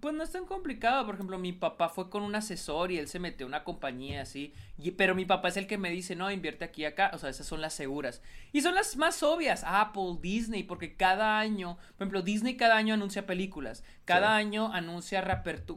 Pues 0.00 0.16
no 0.16 0.24
es 0.24 0.32
tan 0.32 0.46
complicado, 0.46 1.06
por 1.06 1.14
ejemplo, 1.14 1.38
mi 1.38 1.52
papá 1.52 1.88
fue 1.88 2.10
con 2.10 2.24
un 2.24 2.34
asesor 2.34 2.90
y 2.90 2.98
él 2.98 3.06
se 3.06 3.20
metió 3.20 3.46
a 3.46 3.48
una 3.48 3.62
compañía 3.62 4.22
así, 4.22 4.52
y- 4.76 4.90
pero 4.92 5.14
mi 5.14 5.24
papá 5.24 5.46
es 5.48 5.56
el 5.56 5.68
que 5.68 5.78
me 5.78 5.90
dice, 5.90 6.16
no, 6.16 6.28
invierte 6.32 6.64
aquí 6.64 6.82
y 6.82 6.86
acá, 6.86 7.12
o 7.14 7.18
sea, 7.18 7.30
esas 7.30 7.46
son 7.46 7.60
las 7.60 7.72
seguras. 7.74 8.20
Y 8.52 8.62
son 8.62 8.74
las 8.74 8.96
más 8.96 9.22
obvias, 9.22 9.62
Apple, 9.64 10.16
Disney, 10.20 10.64
porque 10.64 10.96
cada 10.96 11.38
año, 11.38 11.76
por 11.76 11.94
ejemplo, 11.98 12.22
Disney 12.22 12.56
cada 12.56 12.76
año 12.76 12.94
anuncia 12.94 13.26
películas, 13.26 13.84
cada 14.04 14.38
Sí. 14.38 14.44
año 14.44 14.72
anuncia 14.72 15.22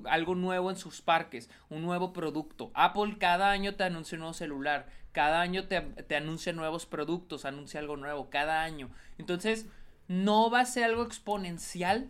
algo 0.10 0.34
nuevo 0.34 0.72
en 0.72 0.78
sus 0.78 1.02
parques, 1.04 1.48
un 1.70 1.84
nuevo 1.84 2.12
producto. 2.12 2.72
Apple 2.74 3.18
cada 3.20 3.52
año 3.52 3.76
te 3.76 3.84
anuncia 3.84 4.15
un 4.15 4.22
nuevo 4.22 4.34
celular, 4.34 4.88
cada 5.12 5.39
año 5.41 5.68
te, 5.68 5.82
te 5.82 6.15
anuncia 6.15 6.52
nuevos 6.52 6.88
productos, 6.88 7.46
anuncia 7.46 7.80
algo 7.80 7.96
nuevo, 7.96 8.32
cada 8.32 8.63
año. 8.63 8.89
Entonces, 9.20 9.68
no 10.08 10.50
va 10.50 10.62
a 10.62 10.65
ser 10.65 10.84
algo 10.86 11.04
exponencial, 11.04 12.10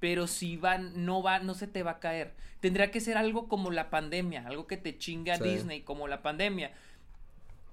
pero 0.00 0.26
si 0.26 0.56
va, 0.56 0.78
no 0.78 1.22
va, 1.22 1.38
no 1.40 1.54
se 1.54 1.66
te 1.66 1.82
va 1.82 1.92
a 1.92 1.98
caer. 2.00 2.34
Tendría 2.60 2.90
que 2.90 3.00
ser 3.00 3.16
algo 3.16 3.48
como 3.48 3.70
la 3.70 3.90
pandemia, 3.90 4.46
algo 4.46 4.66
que 4.66 4.76
te 4.76 4.96
chinga 4.98 5.36
Sí. 5.36 5.44
Disney, 5.44 5.82
como 5.82 6.06
la 6.08 6.22
pandemia. 6.22 6.72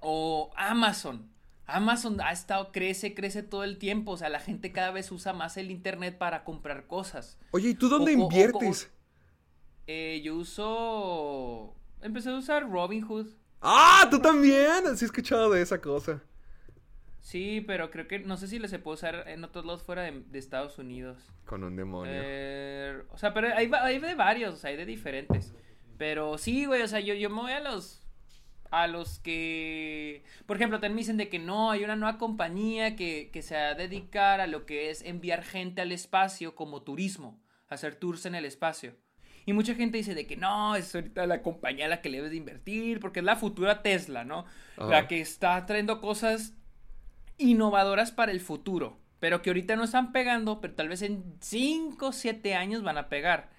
O 0.00 0.50
Amazon. 0.56 1.28
Amazon 1.66 2.20
ha 2.20 2.32
estado, 2.32 2.72
crece, 2.72 3.14
crece 3.14 3.42
todo 3.44 3.62
el 3.64 3.78
tiempo. 3.78 4.12
O 4.12 4.16
sea, 4.16 4.28
la 4.28 4.40
gente 4.40 4.72
cada 4.72 4.90
vez 4.90 5.12
usa 5.12 5.32
más 5.32 5.56
el 5.56 5.70
internet 5.70 6.18
para 6.18 6.42
comprar 6.42 6.86
cosas. 6.86 7.38
Oye, 7.52 7.70
¿y 7.70 7.74
tú 7.74 7.88
dónde 7.88 8.14
O- 8.16 8.18
o- 8.18 8.20
o- 8.20 8.22
inviertes? 8.24 8.90
Eh, 9.86 10.20
yo 10.24 10.36
uso. 10.36 11.74
Empecé 12.00 12.30
a 12.30 12.34
usar 12.36 12.68
Robinhood. 12.68 13.26
¡Ah! 13.60 14.06
¡Tú 14.10 14.18
también! 14.20 14.96
Sí 14.96 15.04
he 15.04 15.06
escuchado 15.06 15.50
de 15.50 15.62
esa 15.62 15.80
cosa. 15.80 16.22
Sí, 17.20 17.62
pero 17.66 17.90
creo 17.90 18.08
que 18.08 18.18
no 18.18 18.36
sé 18.36 18.48
si 18.48 18.58
le 18.58 18.68
se 18.68 18.78
puede 18.78 18.94
usar 18.94 19.28
en 19.28 19.44
otros 19.44 19.64
lados 19.64 19.82
fuera 19.82 20.02
de, 20.02 20.22
de 20.26 20.38
Estados 20.38 20.78
Unidos. 20.78 21.18
Con 21.44 21.62
un 21.64 21.76
demonio. 21.76 22.12
Eh, 22.14 23.02
o 23.10 23.18
sea, 23.18 23.34
pero 23.34 23.48
hay, 23.54 23.70
hay 23.72 23.98
de 23.98 24.14
varios, 24.14 24.54
o 24.54 24.56
sea, 24.56 24.70
hay 24.70 24.76
de 24.76 24.86
diferentes. 24.86 25.54
Pero 25.98 26.38
sí, 26.38 26.64
güey, 26.64 26.82
o 26.82 26.88
sea, 26.88 27.00
yo, 27.00 27.14
yo 27.14 27.28
me 27.30 27.42
voy 27.42 27.52
a 27.52 27.60
los. 27.60 28.02
A 28.70 28.86
los 28.86 29.18
que. 29.18 30.22
Por 30.46 30.56
ejemplo, 30.56 30.78
también 30.78 30.94
me 30.94 31.00
dicen 31.00 31.16
de 31.16 31.28
que 31.28 31.38
no, 31.38 31.72
hay 31.72 31.84
una 31.84 31.96
nueva 31.96 32.18
compañía 32.18 32.96
que, 32.96 33.30
que 33.32 33.42
se 33.42 33.56
va 33.56 33.70
a 33.70 33.74
dedicar 33.74 34.40
a 34.40 34.46
lo 34.46 34.64
que 34.64 34.90
es 34.90 35.02
enviar 35.02 35.42
gente 35.42 35.82
al 35.82 35.92
espacio 35.92 36.54
como 36.54 36.82
turismo, 36.82 37.42
hacer 37.68 37.96
tours 37.96 38.26
en 38.26 38.36
el 38.36 38.44
espacio. 38.44 38.94
Y 39.44 39.52
mucha 39.52 39.74
gente 39.74 39.98
dice 39.98 40.14
de 40.14 40.26
que 40.26 40.36
no, 40.36 40.76
es 40.76 40.94
ahorita 40.94 41.26
la 41.26 41.42
compañía 41.42 41.86
a 41.86 41.88
la 41.88 42.00
que 42.00 42.08
le 42.08 42.18
debes 42.18 42.30
de 42.30 42.36
invertir, 42.36 43.00
porque 43.00 43.20
es 43.20 43.24
la 43.24 43.36
futura 43.36 43.82
Tesla, 43.82 44.24
¿no? 44.24 44.44
Ajá. 44.76 44.88
La 44.88 45.08
que 45.08 45.20
está 45.20 45.66
trayendo 45.66 46.00
cosas 46.00 46.54
innovadoras 47.40 48.12
para 48.12 48.32
el 48.32 48.40
futuro, 48.40 48.98
pero 49.18 49.42
que 49.42 49.50
ahorita 49.50 49.76
no 49.76 49.84
están 49.84 50.12
pegando, 50.12 50.60
pero 50.60 50.74
tal 50.74 50.88
vez 50.88 51.02
en 51.02 51.24
5 51.40 52.06
o 52.08 52.12
7 52.12 52.54
años 52.54 52.82
van 52.82 52.98
a 52.98 53.08
pegar. 53.08 53.50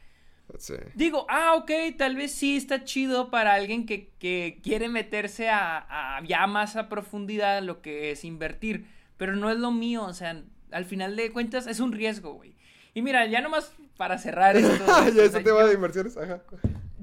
Sí. 0.57 0.73
Digo, 0.95 1.25
ah, 1.29 1.53
ok, 1.55 1.71
tal 1.97 2.15
vez 2.17 2.31
sí 2.33 2.57
está 2.57 2.83
chido 2.83 3.29
para 3.31 3.53
alguien 3.53 3.85
que, 3.85 4.09
que 4.19 4.59
quiere 4.61 4.89
meterse 4.89 5.49
a, 5.49 6.17
a 6.17 6.23
ya 6.25 6.45
más 6.47 6.75
a 6.75 6.89
profundidad 6.89 7.61
lo 7.63 7.81
que 7.81 8.11
es 8.11 8.25
invertir, 8.25 8.85
pero 9.17 9.35
no 9.35 9.49
es 9.49 9.57
lo 9.57 9.71
mío, 9.71 10.03
o 10.03 10.13
sea, 10.13 10.43
al 10.71 10.85
final 10.85 11.15
de 11.15 11.31
cuentas 11.31 11.67
es 11.67 11.79
un 11.79 11.93
riesgo, 11.93 12.33
güey. 12.33 12.55
Y 12.93 13.01
mira, 13.01 13.25
ya 13.27 13.39
nomás 13.39 13.71
para 13.95 14.17
cerrar 14.17 14.57
esto. 14.57 14.85
ya 14.85 14.99
o 15.09 15.11
sea, 15.11 15.23
ese 15.25 15.39
tema 15.41 15.61
yo- 15.61 15.67
de 15.67 15.73
inversiones, 15.75 16.17
ajá. 16.17 16.41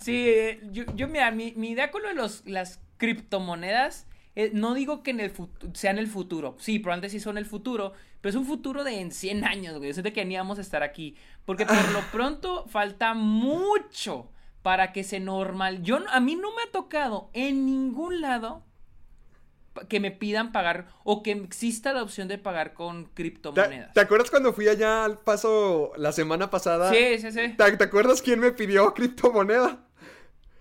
Sí, 0.01 0.31
yo, 0.71 0.85
yo 0.95 1.09
mira, 1.09 1.31
mi, 1.31 1.53
mi 1.57 1.71
idea 1.71 1.91
con 1.91 2.03
lo 2.03 2.09
de 2.09 2.15
los, 2.15 2.43
las 2.47 2.81
criptomonedas, 2.99 4.07
eh, 4.39 4.51
no 4.55 4.73
digo 4.75 5.03
que 5.03 5.11
en 5.11 5.21
el 5.21 5.35
fut- 5.35 5.75
sean 5.75 5.99
el 5.99 6.07
futuro. 6.07 6.57
Sí, 6.59 6.79
probablemente 6.79 7.11
sí 7.11 7.21
son 7.21 7.37
el 7.39 7.45
futuro, 7.45 7.93
pero 8.21 8.31
es 8.31 8.37
un 8.37 8.47
futuro 8.47 8.85
de 8.85 9.01
en 9.01 9.11
100 9.11 9.45
años, 9.45 9.77
güey. 9.77 9.89
Yo 9.91 9.95
siento 9.95 10.13
que 10.13 10.25
ni 10.25 10.37
vamos 10.37 10.59
a 10.59 10.63
estar 10.63 10.83
aquí. 10.83 11.17
Porque 11.45 11.67
por 11.67 11.77
lo 11.93 12.01
pronto 12.13 12.67
falta 12.69 13.15
mucho 13.15 14.31
para 14.63 14.93
que 14.93 15.03
se 15.05 15.19
normal. 15.21 15.83
Yo, 15.83 15.99
a 16.11 16.21
mí 16.21 16.37
no 16.37 16.55
me 16.55 16.63
ha 16.63 16.71
tocado 16.73 17.31
en 17.33 17.67
ningún 17.67 18.21
lado 18.21 18.63
que 19.89 20.01
me 20.01 20.11
pidan 20.11 20.51
pagar 20.51 20.89
o 21.05 21.23
que 21.23 21.31
exista 21.33 21.93
la 21.93 22.03
opción 22.03 22.27
de 22.27 22.37
pagar 22.39 22.75
con 22.75 23.05
¿Te, 23.07 23.11
criptomonedas. 23.15 23.93
te 23.95 24.01
acuerdas 24.01 24.31
cuando 24.31 24.53
fui 24.53 24.67
allá 24.69 25.05
al 25.05 25.19
paso 25.19 25.93
la 25.97 26.11
semana 26.13 26.51
pasada? 26.51 26.93
Sí, 26.93 27.19
sí, 27.19 27.31
sí. 27.31 27.55
¿Te, 27.57 27.77
te 27.77 27.85
acuerdas 27.85 28.21
quién 28.21 28.41
me 28.41 28.51
pidió 28.53 28.93
criptomoneda? 28.95 29.85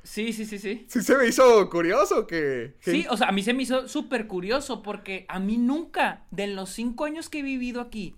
Sí, 0.07 0.31
sí, 0.31 0.45
sí, 0.45 0.57
sí. 0.57 0.85
Sí 0.87 1.01
se 1.01 1.17
me 1.17 1.27
hizo 1.27 1.69
curioso 1.69 2.25
que... 2.27 2.75
que- 2.81 2.91
Sí, 2.91 3.05
o 3.09 3.17
sea, 3.17 3.27
a 3.27 3.31
mí 3.33 3.43
se 3.43 3.53
me 3.53 3.63
hizo 3.63 3.87
súper 3.89 4.25
curioso 4.27 4.81
porque 4.81 5.25
a 5.27 5.39
mí 5.39 5.57
nunca, 5.57 6.25
de 6.31 6.47
los 6.47 6.69
cinco 6.69 7.03
años 7.05 7.27
que 7.29 7.39
he 7.39 7.43
vivido 7.43 7.81
aquí 7.81 8.15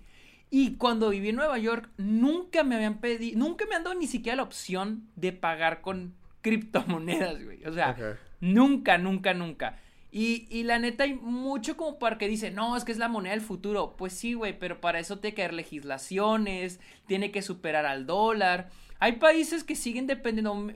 y 0.50 0.76
cuando 0.76 1.10
viví 1.10 1.30
en 1.30 1.36
Nueva 1.36 1.58
York, 1.58 1.90
nunca 1.96 2.62
me 2.62 2.76
habían 2.76 3.00
pedido, 3.00 3.38
nunca 3.38 3.66
me 3.66 3.74
han 3.74 3.82
dado 3.84 3.96
ni 3.96 4.06
siquiera 4.06 4.36
la 4.36 4.42
opción 4.44 5.08
de 5.16 5.32
pagar 5.32 5.80
con 5.80 6.14
criptomonedas, 6.42 7.42
güey. 7.44 7.64
O 7.64 7.72
sea, 7.72 7.96
nunca, 8.40 8.96
nunca, 8.98 9.34
nunca. 9.34 9.78
Y, 10.12 10.46
y 10.50 10.64
la 10.64 10.78
neta 10.78 11.04
hay 11.04 11.14
mucho 11.14 11.76
como 11.76 11.98
para 11.98 12.18
que 12.18 12.26
dice, 12.28 12.50
no, 12.50 12.76
es 12.76 12.84
que 12.84 12.92
es 12.92 12.98
la 12.98 13.08
moneda 13.08 13.32
del 13.32 13.42
futuro. 13.42 13.94
Pues 13.96 14.12
sí, 14.12 14.34
güey, 14.34 14.58
pero 14.58 14.80
para 14.80 14.98
eso 15.00 15.18
tiene 15.18 15.34
que 15.34 15.42
haber 15.42 15.54
legislaciones, 15.54 16.80
tiene 17.06 17.30
que 17.30 17.42
superar 17.42 17.86
al 17.86 18.06
dólar. 18.06 18.70
Hay 18.98 19.12
países 19.12 19.62
que 19.64 19.76
siguen 19.76 20.06
dependiendo. 20.06 20.72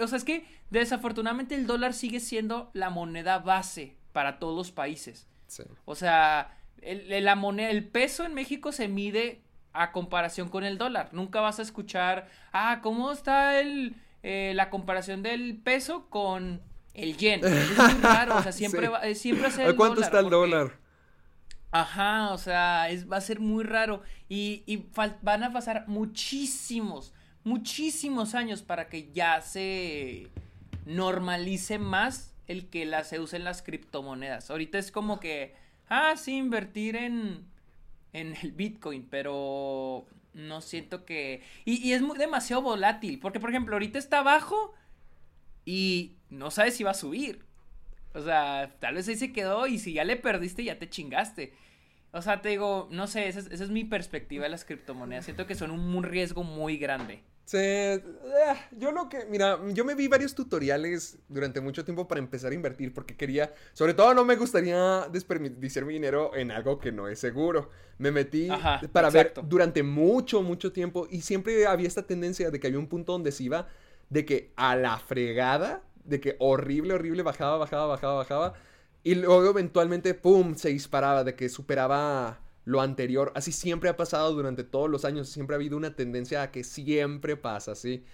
O 0.00 0.06
sea, 0.06 0.18
es 0.18 0.24
que 0.24 0.46
desafortunadamente 0.70 1.54
el 1.54 1.66
dólar 1.66 1.92
sigue 1.94 2.20
siendo 2.20 2.70
la 2.74 2.90
moneda 2.90 3.38
base 3.38 3.96
para 4.12 4.38
todos 4.38 4.56
los 4.56 4.70
países. 4.72 5.26
Sí. 5.46 5.62
O 5.84 5.94
sea, 5.94 6.56
el, 6.82 7.24
la 7.24 7.34
moneda, 7.36 7.70
el 7.70 7.86
peso 7.86 8.24
en 8.24 8.34
México 8.34 8.72
se 8.72 8.88
mide 8.88 9.42
a 9.72 9.92
comparación 9.92 10.48
con 10.48 10.64
el 10.64 10.78
dólar. 10.78 11.10
Nunca 11.12 11.40
vas 11.40 11.58
a 11.58 11.62
escuchar, 11.62 12.28
ah, 12.52 12.80
¿cómo 12.82 13.12
está 13.12 13.60
el, 13.60 13.96
eh, 14.22 14.52
la 14.54 14.70
comparación 14.70 15.22
del 15.22 15.56
peso 15.58 16.08
con 16.10 16.60
el 16.94 17.16
yen? 17.16 17.44
Es 17.44 17.76
muy 17.78 17.92
raro, 18.02 18.36
o 18.36 18.42
sea, 18.42 18.52
siempre, 18.52 18.86
Sí. 18.86 18.92
va, 18.92 19.00
eh, 19.06 19.14
siempre 19.14 19.42
va 19.44 19.48
a 19.48 19.52
ser 19.52 19.66
¿A 19.66 19.70
el 19.70 19.76
cuánto 19.76 19.94
dólar, 19.96 20.08
está 20.08 20.18
el 20.18 20.24
porque- 20.24 20.36
dólar? 20.36 20.78
Ajá, 21.70 22.30
o 22.32 22.38
sea, 22.38 22.88
es, 22.88 23.10
va 23.10 23.18
a 23.18 23.20
ser 23.20 23.40
muy 23.40 23.62
raro. 23.62 24.02
Y, 24.28 24.62
y 24.66 24.86
van 25.22 25.44
a 25.44 25.52
pasar 25.52 25.84
muchísimos, 25.86 27.12
muchísimos 27.48 28.34
años 28.34 28.62
para 28.62 28.88
que 28.88 29.10
ya 29.12 29.40
se 29.40 30.28
normalice 30.84 31.78
más 31.78 32.34
el 32.46 32.68
que 32.68 32.86
las 32.86 33.08
se 33.08 33.20
usen 33.20 33.44
las 33.44 33.62
criptomonedas. 33.62 34.50
Ahorita 34.50 34.78
es 34.78 34.92
como 34.92 35.18
que, 35.18 35.54
ah, 35.88 36.14
sí, 36.16 36.36
invertir 36.36 36.96
en, 36.96 37.44
en 38.12 38.36
el 38.42 38.52
Bitcoin, 38.52 39.06
pero 39.08 40.06
no 40.34 40.60
siento 40.60 41.04
que... 41.04 41.42
Y, 41.64 41.92
es 41.92 42.02
muy, 42.02 42.18
demasiado 42.18 42.62
volátil, 42.62 43.18
porque 43.18 43.40
por 43.40 43.50
ejemplo, 43.50 43.74
ahorita 43.74 43.98
está 43.98 44.20
abajo 44.20 44.74
y 45.64 46.16
no 46.30 46.50
sabes 46.50 46.76
si 46.76 46.84
va 46.84 46.92
a 46.92 46.94
subir. 46.94 47.44
O 48.14 48.22
sea, 48.22 48.74
tal 48.78 48.94
vez 48.94 49.08
ahí 49.08 49.16
se 49.16 49.32
quedó 49.32 49.66
y 49.66 49.78
si 49.78 49.94
ya 49.94 50.04
le 50.04 50.16
perdiste, 50.16 50.64
ya 50.64 50.78
te 50.78 50.88
chingaste. 50.88 51.54
O 52.12 52.22
sea, 52.22 52.40
te 52.40 52.48
digo, 52.50 52.88
no 52.90 53.06
sé, 53.06 53.28
esa 53.28 53.40
es, 53.40 53.70
mi 53.70 53.84
perspectiva 53.84 54.44
de 54.44 54.50
las 54.50 54.64
criptomonedas. 54.64 55.26
Siento 55.26 55.46
que 55.46 55.54
son 55.54 55.70
un 55.70 56.02
riesgo 56.02 56.42
muy 56.42 56.78
grande. 56.78 57.22
Sí, 57.48 57.56
eh, 57.56 58.02
yo 58.72 58.92
lo 58.92 59.08
que, 59.08 59.24
mira, 59.24 59.58
yo 59.72 59.82
me 59.82 59.94
vi 59.94 60.06
varios 60.06 60.34
tutoriales 60.34 61.16
durante 61.30 61.62
mucho 61.62 61.82
tiempo 61.82 62.06
para 62.06 62.18
empezar 62.18 62.52
a 62.52 62.54
invertir 62.54 62.92
porque 62.92 63.16
quería, 63.16 63.54
sobre 63.72 63.94
todo 63.94 64.12
no 64.12 64.22
me 64.26 64.36
gustaría 64.36 65.08
desperdiciar 65.10 65.86
mi 65.86 65.94
dinero 65.94 66.36
en 66.36 66.50
algo 66.50 66.78
que 66.78 66.92
no 66.92 67.08
es 67.08 67.18
seguro. 67.18 67.70
Me 67.96 68.10
metí 68.10 68.50
Ajá, 68.50 68.82
para 68.92 69.08
exacto. 69.08 69.40
ver 69.40 69.48
durante 69.48 69.82
mucho, 69.82 70.42
mucho 70.42 70.72
tiempo 70.72 71.08
y 71.10 71.22
siempre 71.22 71.66
había 71.66 71.88
esta 71.88 72.02
tendencia 72.06 72.50
de 72.50 72.60
que 72.60 72.66
había 72.66 72.78
un 72.78 72.86
punto 72.86 73.12
donde 73.12 73.32
se 73.32 73.44
iba 73.44 73.66
de 74.10 74.26
que 74.26 74.52
a 74.56 74.76
la 74.76 74.98
fregada, 74.98 75.80
de 76.04 76.20
que 76.20 76.36
horrible, 76.40 76.92
horrible, 76.92 77.22
bajaba, 77.22 77.56
bajaba, 77.56 77.86
bajaba, 77.86 78.14
bajaba 78.16 78.54
y 79.02 79.14
luego 79.14 79.48
eventualmente, 79.48 80.12
¡pum!, 80.12 80.54
se 80.54 80.68
disparaba, 80.68 81.24
de 81.24 81.34
que 81.34 81.48
superaba 81.48 82.40
lo 82.68 82.82
anterior. 82.82 83.32
Así 83.34 83.50
siempre 83.50 83.88
ha 83.88 83.96
pasado 83.96 84.34
durante 84.34 84.62
todos 84.62 84.90
los 84.90 85.06
años. 85.06 85.30
Siempre 85.30 85.54
ha 85.54 85.56
habido 85.56 85.76
una 85.76 85.96
tendencia 85.96 86.42
a 86.42 86.50
que 86.50 86.62
siempre 86.64 87.34
pasa 87.36 87.72
así. 87.72 88.04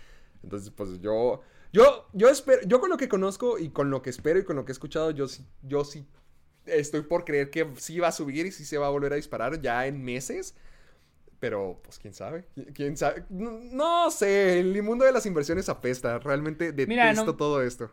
Entonces, 0.44 0.70
pues 0.70 1.00
yo. 1.00 1.42
Yo, 1.72 2.06
yo 2.12 2.28
espero. 2.28 2.62
Yo 2.64 2.80
con 2.80 2.88
lo 2.88 2.96
que 2.96 3.08
conozco 3.08 3.58
y 3.58 3.70
con 3.70 3.90
lo 3.90 4.00
que 4.00 4.10
espero 4.10 4.38
y 4.38 4.44
con 4.44 4.54
lo 4.54 4.64
que 4.64 4.70
he 4.70 4.74
escuchado, 4.74 5.10
yo 5.10 5.26
sí, 5.26 5.44
yo 5.62 5.84
sí 5.84 6.06
estoy 6.66 7.02
por 7.02 7.24
creer 7.24 7.50
que 7.50 7.68
sí 7.76 7.98
va 7.98 8.08
a 8.08 8.12
subir 8.12 8.46
y 8.46 8.52
sí 8.52 8.64
se 8.64 8.78
va 8.78 8.86
a 8.86 8.90
volver 8.90 9.12
a 9.12 9.16
disparar 9.16 9.60
ya 9.60 9.88
en 9.88 10.04
meses. 10.04 10.54
Pero, 11.40 11.80
pues, 11.82 11.98
quién 11.98 12.14
sabe. 12.14 12.46
¿Quién 12.74 12.96
sabe? 12.96 13.24
No, 13.28 14.08
sé. 14.12 14.60
El 14.60 14.80
mundo 14.84 15.04
de 15.04 15.10
las 15.10 15.26
inversiones 15.26 15.68
apesta. 15.68 16.20
Realmente 16.20 16.70
detesto 16.70 17.34
todo 17.34 17.60
esto. 17.60 17.90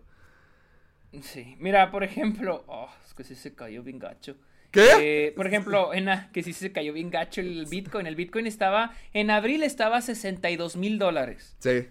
Sí. 1.23 1.55
Mira, 1.57 1.89
por 1.89 2.03
ejemplo. 2.03 2.63
Oh, 2.67 2.89
es 3.03 3.15
que 3.15 3.23
sí 3.23 3.33
se 3.33 3.55
cayó 3.55 3.81
bien 3.81 3.97
gacho. 3.97 4.37
¿Qué? 4.71 5.27
Eh, 5.27 5.31
por 5.33 5.47
ejemplo, 5.47 5.93
en 5.93 6.09
que 6.31 6.43
sí 6.43 6.53
se 6.53 6.71
cayó 6.71 6.93
bien 6.93 7.09
gacho 7.09 7.41
el 7.41 7.65
Bitcoin. 7.65 8.07
El 8.07 8.15
Bitcoin 8.15 8.47
estaba. 8.47 8.93
En 9.13 9.29
abril 9.29 9.63
estaba 9.63 9.97
a 9.97 10.01
62 10.01 10.77
mil 10.77 10.97
dólares. 10.97 11.55
Sí. 11.59 11.87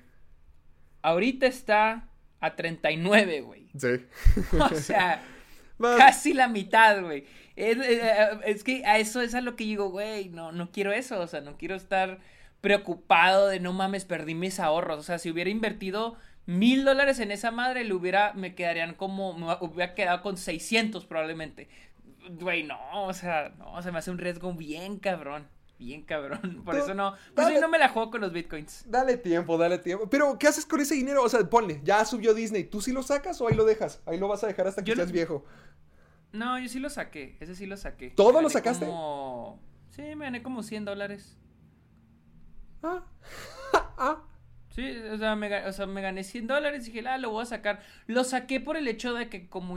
Ahorita 1.02 1.46
está 1.46 2.08
a 2.40 2.56
39, 2.56 3.42
güey. 3.42 3.68
Sí. 3.76 4.06
o 4.58 4.74
sea, 4.74 5.22
casi 5.78 6.32
la 6.32 6.48
mitad, 6.48 7.02
güey. 7.02 7.24
Es, 7.56 8.64
que 8.64 8.84
a 8.86 8.98
eso 8.98 9.20
es 9.20 9.34
a 9.34 9.42
lo 9.42 9.54
que 9.54 9.64
digo, 9.64 9.90
güey, 9.90 10.30
no, 10.30 10.50
no 10.50 10.70
quiero 10.70 10.92
eso, 10.92 11.20
o 11.20 11.26
sea, 11.26 11.42
no 11.42 11.58
quiero 11.58 11.74
estar 11.74 12.18
preocupado 12.62 13.48
de 13.48 13.60
no 13.60 13.74
mames, 13.74 14.06
perdí 14.06 14.34
mis 14.34 14.60
ahorros. 14.60 14.98
O 14.98 15.02
sea, 15.02 15.18
si 15.18 15.30
hubiera 15.30 15.50
invertido 15.50 16.16
mil 16.46 16.84
dólares 16.84 17.18
en 17.20 17.30
esa 17.30 17.50
madre, 17.50 17.84
le 17.84 17.92
hubiera, 17.92 18.32
me 18.32 18.54
quedarían 18.54 18.94
como, 18.94 19.34
me 19.34 19.56
hubiera 19.60 19.94
quedado 19.94 20.22
con 20.22 20.38
600 20.38 21.04
probablemente. 21.04 21.68
Güey, 22.28 22.64
no, 22.64 22.78
o 23.06 23.12
sea, 23.12 23.52
no, 23.58 23.80
se 23.82 23.90
me 23.92 23.98
hace 23.98 24.10
un 24.10 24.18
riesgo 24.18 24.52
bien 24.52 24.98
cabrón. 24.98 25.48
Bien 25.78 26.02
cabrón. 26.02 26.62
Por 26.64 26.76
eso 26.76 26.92
no. 26.94 27.14
Por 27.34 27.50
eso 27.50 27.60
no 27.60 27.68
me 27.68 27.78
la 27.78 27.88
juego 27.88 28.10
con 28.10 28.20
los 28.20 28.32
bitcoins. 28.32 28.84
Dale 28.86 29.16
tiempo, 29.16 29.56
dale 29.56 29.78
tiempo. 29.78 30.08
Pero, 30.10 30.38
¿qué 30.38 30.46
haces 30.46 30.66
con 30.66 30.80
ese 30.80 30.94
dinero? 30.94 31.22
O 31.22 31.28
sea, 31.28 31.48
ponle, 31.48 31.80
ya 31.82 32.04
subió 32.04 32.34
Disney. 32.34 32.64
¿Tú 32.64 32.82
sí 32.82 32.92
lo 32.92 33.02
sacas 33.02 33.40
o 33.40 33.48
ahí 33.48 33.54
lo 33.54 33.64
dejas? 33.64 34.02
Ahí 34.04 34.18
lo 34.18 34.28
vas 34.28 34.44
a 34.44 34.46
dejar 34.46 34.66
hasta 34.66 34.84
que 34.84 34.94
seas 34.94 35.10
viejo. 35.10 35.44
No, 36.32 36.58
yo 36.58 36.68
sí 36.68 36.78
lo 36.78 36.90
saqué. 36.90 37.36
Ese 37.40 37.54
sí 37.54 37.66
lo 37.66 37.76
saqué. 37.76 38.10
¿Todo 38.10 38.42
lo 38.42 38.50
sacaste? 38.50 38.86
Sí, 39.88 40.02
me 40.14 40.26
gané 40.26 40.42
como 40.42 40.62
100 40.62 40.84
dólares. 40.84 41.36
Ah. 42.82 43.02
ah. 43.98 44.22
Sí, 44.70 44.96
o 45.12 45.18
sea, 45.18 45.34
me, 45.34 45.48
gané 45.48 46.22
100 46.22 46.46
dólares 46.46 46.86
y 46.86 46.92
dije, 46.92 47.08
ah, 47.08 47.18
lo 47.18 47.30
voy 47.30 47.42
a 47.42 47.46
sacar. 47.46 47.80
Lo 48.06 48.22
saqué 48.22 48.60
por 48.60 48.76
el 48.76 48.86
hecho 48.86 49.14
de 49.14 49.28
que 49.28 49.48
como, 49.48 49.74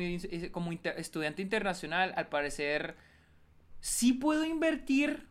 como 0.52 0.72
estudiante 0.72 1.42
internacional, 1.42 2.14
al 2.16 2.28
parecer, 2.28 2.96
sí 3.80 4.14
puedo 4.14 4.46
invertir, 4.46 5.28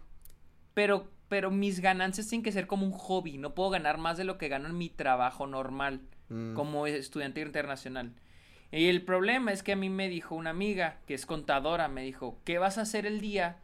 pero, 0.75 1.09
pero 1.29 1.53
mis 1.53 1.81
ganancias 1.81 2.29
tienen 2.29 2.43
que 2.43 2.51
ser 2.51 2.67
como 2.67 2.85
un 2.85 2.93
hobby. 2.93 3.39
No 3.39 3.55
puedo 3.55 3.71
ganar 3.71 3.99
más 3.99 4.19
de 4.19 4.25
lo 4.25 4.37
que 4.37 4.49
gano 4.49 4.69
en 4.69 4.77
mi 4.77 4.89
trabajo 4.89 5.47
normal 5.47 6.01
mm. 6.29 6.55
como 6.55 6.89
estudiante 6.89 7.41
internacional. 7.41 8.13
Y 8.73 8.89
el 8.89 9.03
problema 9.03 9.53
es 9.53 9.63
que 9.63 9.73
a 9.73 9.77
mí 9.77 9.91
me 9.91 10.09
dijo 10.09 10.35
una 10.35 10.51
amiga 10.51 10.99
que 11.07 11.15
es 11.15 11.25
contadora, 11.25 11.87
me 11.89 12.03
dijo, 12.03 12.41
¿qué 12.45 12.59
vas 12.59 12.79
a 12.79 12.83
hacer 12.83 13.07
el 13.07 13.21
día 13.21 13.59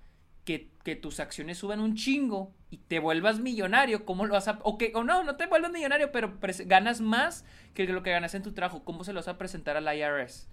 que, 0.85 0.97
tus 0.97 1.21
acciones 1.21 1.59
suban 1.59 1.81
un 1.81 1.95
chingo 1.95 2.55
y 2.71 2.79
te 2.79 2.99
vuelvas 2.99 3.41
millonario? 3.41 4.07
¿Cómo 4.07 4.25
lo 4.25 4.33
vas 4.33 4.49
a... 4.49 4.59
O, 4.63 4.79
que, 4.79 4.93
o 4.95 5.05
no, 5.05 5.23
no 5.23 5.37
te 5.37 5.47
vuelvas 5.47 5.71
millonario, 5.71 6.11
pero 6.13 6.39
ganas 6.65 7.03
más 7.03 7.45
que 7.75 7.87
lo 7.87 8.03
que 8.03 8.11
ganas 8.11 8.35
en 8.35 8.43
tu 8.43 8.53
trabajo. 8.53 8.85
¿Cómo 8.85 9.05
se 9.05 9.13
lo 9.13 9.19
vas 9.19 9.29
a 9.29 9.37
presentar 9.37 9.77
al 9.77 9.95
IRS? 9.95 10.49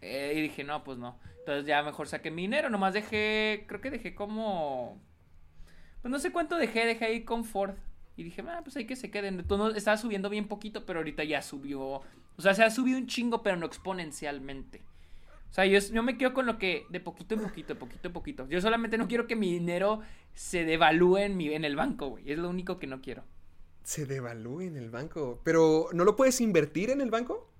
Eh, 0.00 0.32
y 0.36 0.40
dije, 0.40 0.64
no, 0.64 0.82
pues 0.84 0.96
no. 0.96 1.18
Entonces 1.40 1.66
ya 1.66 1.82
mejor 1.82 2.08
saqué 2.08 2.30
mi 2.30 2.42
dinero. 2.42 2.70
Nomás 2.70 2.94
dejé, 2.94 3.66
creo 3.68 3.82
que 3.82 3.90
dejé 3.90 4.14
como... 4.14 4.98
Pues 6.00 6.10
no 6.10 6.18
sé 6.18 6.32
cuánto 6.32 6.56
dejé, 6.56 6.86
dejé 6.86 7.04
ahí 7.04 7.24
con 7.24 7.44
Ford. 7.44 7.74
Y 8.16 8.22
dije, 8.22 8.42
ah, 8.48 8.60
pues 8.64 8.76
hay 8.76 8.86
que 8.86 8.96
se 8.96 9.10
queden. 9.10 9.46
Todo 9.46 9.74
estaba 9.74 9.98
subiendo 9.98 10.30
bien 10.30 10.48
poquito, 10.48 10.86
pero 10.86 11.00
ahorita 11.00 11.24
ya 11.24 11.42
subió 11.42 12.02
o 12.36 12.42
sea, 12.42 12.54
se 12.54 12.62
ha 12.62 12.70
subido 12.70 12.98
un 12.98 13.06
chingo, 13.06 13.42
pero 13.42 13.56
no 13.56 13.66
exponencialmente. 13.66 14.82
O 15.52 15.54
sea, 15.54 15.66
yo, 15.66 15.78
yo, 15.78 16.02
me 16.02 16.16
quedo 16.16 16.32
con 16.32 16.46
lo 16.46 16.56
que 16.56 16.86
de 16.88 16.98
poquito 16.98 17.34
en 17.34 17.42
poquito, 17.42 17.74
de 17.74 17.78
poquito 17.78 18.08
en 18.08 18.12
poquito. 18.14 18.48
Yo 18.48 18.62
solamente 18.62 18.96
no 18.96 19.06
quiero 19.06 19.26
que 19.26 19.36
mi 19.36 19.52
dinero 19.52 20.00
se 20.32 20.64
devalúe 20.64 21.18
en, 21.18 21.36
mi, 21.36 21.52
en 21.52 21.66
el 21.66 21.76
banco, 21.76 22.08
güey. 22.08 22.32
Es 22.32 22.38
lo 22.38 22.48
único 22.48 22.78
que 22.78 22.86
no 22.86 23.02
quiero. 23.02 23.22
Se 23.82 24.06
devalúe 24.06 24.62
en 24.62 24.78
el 24.78 24.88
banco. 24.88 25.42
Pero, 25.44 25.90
¿no 25.92 26.04
lo 26.04 26.16
puedes 26.16 26.40
invertir 26.40 26.88
en 26.88 27.02
el 27.02 27.10
banco? 27.10 27.52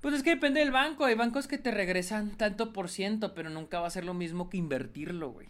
Pues 0.00 0.16
es 0.16 0.24
que 0.24 0.30
depende 0.30 0.58
del 0.58 0.72
banco. 0.72 1.04
Hay 1.04 1.14
bancos 1.14 1.46
que 1.46 1.56
te 1.56 1.70
regresan 1.70 2.36
tanto 2.36 2.72
por 2.72 2.88
ciento, 2.88 3.32
pero 3.32 3.48
nunca 3.48 3.78
va 3.78 3.86
a 3.86 3.90
ser 3.90 4.04
lo 4.04 4.14
mismo 4.14 4.50
que 4.50 4.56
invertirlo, 4.56 5.30
güey. 5.30 5.46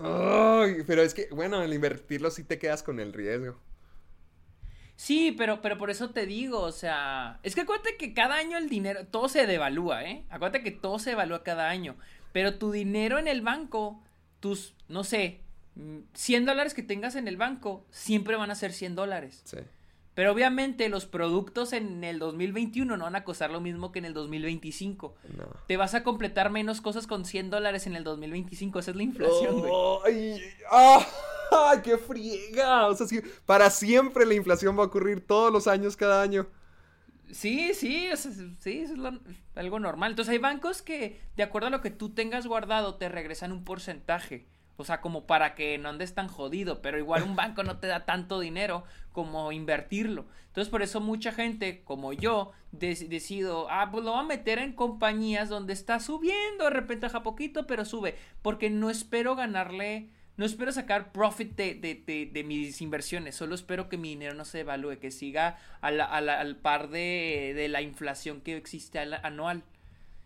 Ay, 0.00 0.84
pero 0.86 1.02
es 1.02 1.12
que, 1.12 1.26
bueno, 1.32 1.58
al 1.58 1.74
invertirlo 1.74 2.30
sí 2.30 2.44
te 2.44 2.60
quedas 2.60 2.84
con 2.84 3.00
el 3.00 3.12
riesgo. 3.12 3.58
Sí, 5.02 5.34
pero, 5.36 5.60
pero 5.60 5.78
por 5.78 5.90
eso 5.90 6.10
te 6.10 6.26
digo, 6.26 6.60
o 6.60 6.70
sea, 6.70 7.40
es 7.42 7.56
que 7.56 7.62
acuérdate 7.62 7.96
que 7.96 8.14
cada 8.14 8.36
año 8.36 8.56
el 8.56 8.68
dinero, 8.68 9.04
todo 9.04 9.28
se 9.28 9.48
devalúa, 9.48 10.04
¿eh? 10.04 10.22
Acuérdate 10.30 10.62
que 10.62 10.70
todo 10.70 11.00
se 11.00 11.10
evalúa 11.10 11.42
cada 11.42 11.68
año, 11.70 11.96
pero 12.30 12.54
tu 12.54 12.70
dinero 12.70 13.18
en 13.18 13.26
el 13.26 13.40
banco, 13.40 14.00
tus, 14.38 14.74
no 14.86 15.02
sé, 15.02 15.40
100 16.12 16.46
dólares 16.46 16.72
que 16.72 16.84
tengas 16.84 17.16
en 17.16 17.26
el 17.26 17.36
banco, 17.36 17.84
siempre 17.90 18.36
van 18.36 18.52
a 18.52 18.54
ser 18.54 18.72
100 18.72 18.94
dólares. 18.94 19.42
Sí. 19.44 19.56
Pero 20.14 20.30
obviamente 20.30 20.88
los 20.88 21.04
productos 21.06 21.72
en 21.72 22.04
el 22.04 22.20
2021 22.20 22.96
no 22.96 23.02
van 23.02 23.16
a 23.16 23.24
costar 23.24 23.50
lo 23.50 23.60
mismo 23.60 23.90
que 23.90 23.98
en 23.98 24.04
el 24.04 24.14
2025. 24.14 25.16
No. 25.36 25.46
Te 25.66 25.76
vas 25.76 25.94
a 25.94 26.04
completar 26.04 26.50
menos 26.50 26.80
cosas 26.80 27.08
con 27.08 27.24
100 27.24 27.50
dólares 27.50 27.88
en 27.88 27.96
el 27.96 28.04
2025. 28.04 28.78
Esa 28.78 28.92
es 28.92 28.96
la 28.96 29.02
inflación, 29.02 29.58
güey. 29.58 30.40
¡Ay! 30.70 31.02
¡Ay, 31.52 31.80
qué 31.82 31.98
friega! 31.98 32.86
O 32.86 32.94
sea, 32.94 33.06
para 33.46 33.70
siempre 33.70 34.26
la 34.26 34.34
inflación 34.34 34.76
va 34.78 34.82
a 34.82 34.86
ocurrir 34.86 35.26
todos 35.26 35.52
los 35.52 35.66
años, 35.66 35.96
cada 35.96 36.22
año. 36.22 36.46
Sí, 37.30 37.72
sí, 37.74 38.10
sí, 38.58 38.80
es 38.80 38.92
algo 39.54 39.80
normal. 39.80 40.12
Entonces 40.12 40.32
hay 40.32 40.38
bancos 40.38 40.82
que, 40.82 41.20
de 41.36 41.42
acuerdo 41.42 41.68
a 41.68 41.70
lo 41.70 41.80
que 41.80 41.90
tú 41.90 42.10
tengas 42.10 42.46
guardado, 42.46 42.96
te 42.96 43.08
regresan 43.08 43.52
un 43.52 43.64
porcentaje. 43.64 44.46
O 44.76 44.84
sea, 44.84 45.00
como 45.00 45.26
para 45.26 45.54
que 45.54 45.78
no 45.78 45.90
andes 45.90 46.14
tan 46.14 46.28
jodido, 46.28 46.82
pero 46.82 46.98
igual 46.98 47.22
un 47.22 47.36
banco 47.36 47.62
no 47.62 47.78
te 47.78 47.86
da 47.86 48.04
tanto 48.04 48.40
dinero 48.40 48.84
como 49.12 49.52
invertirlo. 49.52 50.26
Entonces, 50.48 50.70
por 50.70 50.82
eso 50.82 51.00
mucha 51.00 51.32
gente, 51.32 51.82
como 51.84 52.12
yo, 52.12 52.52
decido, 52.72 53.66
ah, 53.70 53.90
pues 53.90 54.04
lo 54.04 54.12
voy 54.12 54.20
a 54.20 54.24
meter 54.24 54.58
en 54.58 54.72
compañías 54.72 55.48
donde 55.48 55.72
está 55.72 56.00
subiendo, 56.00 56.64
de 56.64 56.70
repente 56.70 57.06
a 57.06 57.22
poquito, 57.22 57.66
pero 57.66 57.84
sube, 57.84 58.16
porque 58.42 58.70
no 58.70 58.90
espero 58.90 59.36
ganarle 59.36 60.10
no 60.42 60.46
espero 60.46 60.72
sacar 60.72 61.12
profit 61.12 61.54
de, 61.54 62.44
mis 62.44 62.82
inversiones, 62.82 63.36
solo 63.36 63.54
espero 63.54 63.88
que 63.88 63.96
mi 63.96 64.08
dinero 64.08 64.34
no 64.34 64.44
se 64.44 64.58
devalúe, 64.58 64.98
que 64.98 65.12
siga 65.12 65.56
al 65.80 66.56
par 66.56 66.88
de, 66.88 67.68
la 67.70 67.80
inflación 67.80 68.40
que 68.40 68.56
existe 68.56 68.98
anual. 68.98 69.62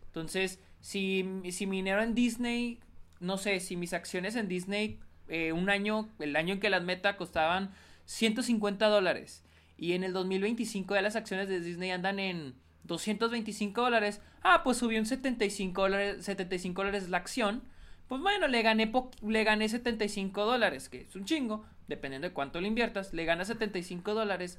Entonces, 0.07 0.59
si, 0.81 1.43
si 1.51 1.67
mi 1.67 1.77
dinero 1.77 2.03
en 2.03 2.15
Disney, 2.15 2.79
no 3.21 3.37
sé, 3.37 3.61
si 3.61 3.77
mis 3.77 3.93
acciones 3.93 4.37
en 4.37 4.49
Disney, 4.49 4.99
eh, 5.29 5.53
un 5.53 5.69
año, 5.69 6.09
el 6.19 6.35
año 6.35 6.55
en 6.55 6.61
que 6.61 6.71
las 6.71 6.83
meta 6.83 7.19
costaban 7.19 7.75
150 8.07 8.87
dólares, 8.87 9.45
y 9.77 9.93
en 9.93 10.03
el 10.03 10.15
2025 10.15 10.95
ya 10.95 11.03
las 11.03 11.17
acciones 11.17 11.47
de 11.51 11.61
Disney 11.61 11.91
andan 11.91 12.21
en 12.21 12.55
225 12.85 13.83
dólares, 13.83 14.23
ah, 14.43 14.63
pues 14.65 14.79
subió 14.79 14.99
un 14.99 15.05
75 15.05 15.83
dólares, 15.83 16.25
75 16.25 16.81
dólares 16.81 17.11
la 17.11 17.19
acción 17.19 17.65
pues 18.09 18.21
bueno, 18.21 18.49
le 18.49 18.63
gané, 18.63 18.93
le 19.23 19.45
gané 19.45 19.69
75 19.69 20.45
dólares, 20.45 20.89
que 20.89 21.03
es 21.03 21.17
un 21.17 21.25
chingo, 21.25 21.65
dependiendo 21.89 22.29
de 22.29 22.35
cuánto 22.35 22.61
le 22.61 22.69
inviertas, 22.69 23.13
le 23.13 23.25
ganas 23.25 23.49
75 23.49 24.15
dólares, 24.15 24.59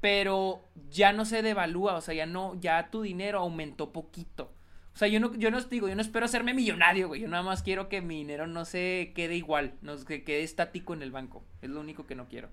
pero 0.00 0.64
ya 0.90 1.12
no 1.12 1.24
se 1.24 1.42
devalúa, 1.42 1.94
o 1.94 2.00
sea, 2.00 2.14
ya 2.14 2.26
no, 2.26 2.58
ya 2.60 2.90
tu 2.90 3.02
dinero 3.02 3.38
aumentó 3.38 3.92
poquito. 3.92 4.52
O 4.94 4.98
sea, 4.98 5.08
yo 5.08 5.20
no, 5.20 5.34
yo 5.36 5.50
no 5.50 5.60
digo, 5.62 5.88
yo 5.88 5.94
no 5.94 6.02
espero 6.02 6.26
hacerme 6.26 6.52
millonario, 6.54 7.08
güey. 7.08 7.22
Yo 7.22 7.28
nada 7.28 7.42
más 7.42 7.62
quiero 7.62 7.88
que 7.88 8.02
mi 8.02 8.18
dinero 8.18 8.46
no 8.46 8.64
se 8.64 9.12
quede 9.14 9.36
igual, 9.36 9.74
no 9.80 9.96
que 10.04 10.22
quede 10.22 10.42
estático 10.42 10.92
en 10.92 11.02
el 11.02 11.10
banco. 11.10 11.42
Es 11.62 11.70
lo 11.70 11.80
único 11.80 12.06
que 12.06 12.14
no 12.14 12.28
quiero. 12.28 12.50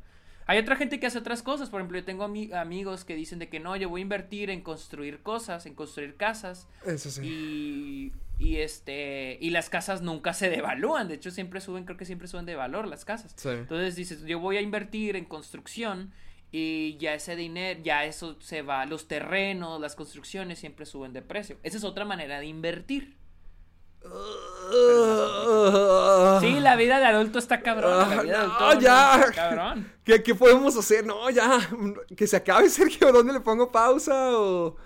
Hay 0.49 0.57
otra 0.57 0.75
gente 0.75 0.99
que 0.99 1.05
hace 1.05 1.19
otras 1.19 1.43
cosas. 1.43 1.69
Por 1.69 1.79
ejemplo, 1.79 1.99
yo 1.99 2.03
tengo 2.03 2.23
amigos 2.23 3.05
que 3.05 3.13
dicen 3.13 3.37
de 3.37 3.49
que 3.49 3.59
no, 3.59 3.75
yo 3.75 3.87
voy 3.87 4.01
a 4.01 4.03
invertir 4.03 4.49
en 4.49 4.61
construir 4.61 5.19
cosas, 5.19 5.67
en 5.67 5.75
construir 5.75 6.15
casas. 6.15 6.67
Eso 6.87 7.11
sí. 7.11 7.21
Y 7.23 8.11
y 8.39 8.57
este 8.57 9.37
y 9.41 9.51
las 9.51 9.69
casas 9.69 10.01
nunca 10.01 10.33
se 10.33 10.49
devalúan 10.49 11.09
de 11.09 11.15
hecho 11.15 11.29
siempre 11.29 11.59
suben 11.59 11.83
creo 11.83 11.97
que 11.97 12.05
siempre 12.05 12.29
suben 12.29 12.45
de 12.45 12.55
valor 12.55 12.87
las 12.87 13.03
casas 13.03 13.35
entonces 13.45 13.97
dices 13.97 14.23
yo 14.23 14.39
voy 14.39 14.55
a 14.55 14.61
invertir 14.61 15.17
en 15.17 15.25
construcción 15.25 16.13
y 16.49 16.95
ya 16.99 17.13
ese 17.15 17.35
dinero 17.35 17.81
ya 17.83 18.05
eso 18.05 18.37
se 18.39 18.61
va 18.61 18.85
los 18.85 19.09
terrenos 19.09 19.81
las 19.81 19.97
construcciones 19.97 20.57
siempre 20.57 20.85
suben 20.85 21.11
de 21.11 21.21
precio 21.21 21.57
esa 21.63 21.75
es 21.75 21.83
otra 21.83 22.05
manera 22.05 22.39
de 22.39 22.45
invertir 22.45 23.18
Sí, 26.41 26.59
la 26.59 26.75
vida 26.75 26.99
de 26.99 27.05
adulto 27.05 27.39
está 27.39 27.61
cabrón. 27.61 28.09
La 28.09 28.21
vida 28.21 28.37
de 28.37 28.45
adulto 28.45 28.73
no, 28.75 28.81
ya. 28.81 29.25
cabrón. 29.33 29.91
¿Qué, 30.03 30.23
¿Qué, 30.23 30.35
podemos 30.35 30.75
hacer? 30.77 31.05
No, 31.05 31.29
ya. 31.29 31.59
Que 32.15 32.27
se 32.27 32.37
acabe, 32.37 32.69
Sergio. 32.69 33.11
¿Dónde 33.11 33.33
le 33.33 33.39
pongo 33.39 33.71
pausa? 33.71 34.37
O... 34.37 34.77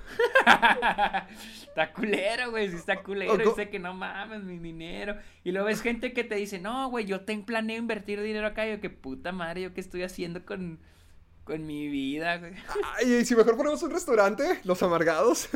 Está 1.73 1.91
culero, 1.91 2.51
güey. 2.51 2.69
Sí, 2.69 2.75
está 2.75 3.01
culero. 3.01 3.35
Dice 3.35 3.69
que 3.69 3.79
no 3.79 3.95
mames 3.95 4.43
mi 4.43 4.59
dinero. 4.59 5.15
Y 5.43 5.51
luego 5.51 5.65
ves 5.65 5.81
gente 5.81 6.13
que 6.13 6.23
te 6.23 6.35
dice, 6.35 6.59
no, 6.59 6.87
güey, 6.91 7.05
yo 7.05 7.21
tengo 7.21 7.47
planeo 7.47 7.77
invertir 7.77 8.21
dinero 8.21 8.45
acá. 8.45 8.67
Y 8.67 8.73
yo, 8.73 8.79
qué 8.79 8.91
puta 8.91 9.31
madre, 9.31 9.63
yo 9.63 9.73
qué 9.73 9.81
estoy 9.81 10.03
haciendo 10.03 10.45
con, 10.45 10.79
con 11.43 11.65
mi 11.65 11.87
vida, 11.87 12.37
güey. 12.37 12.53
Ay, 12.95 13.13
y 13.13 13.25
si 13.25 13.35
mejor 13.35 13.57
ponemos 13.57 13.81
un 13.81 13.89
restaurante, 13.89 14.61
Los 14.65 14.83
Amargados. 14.83 15.49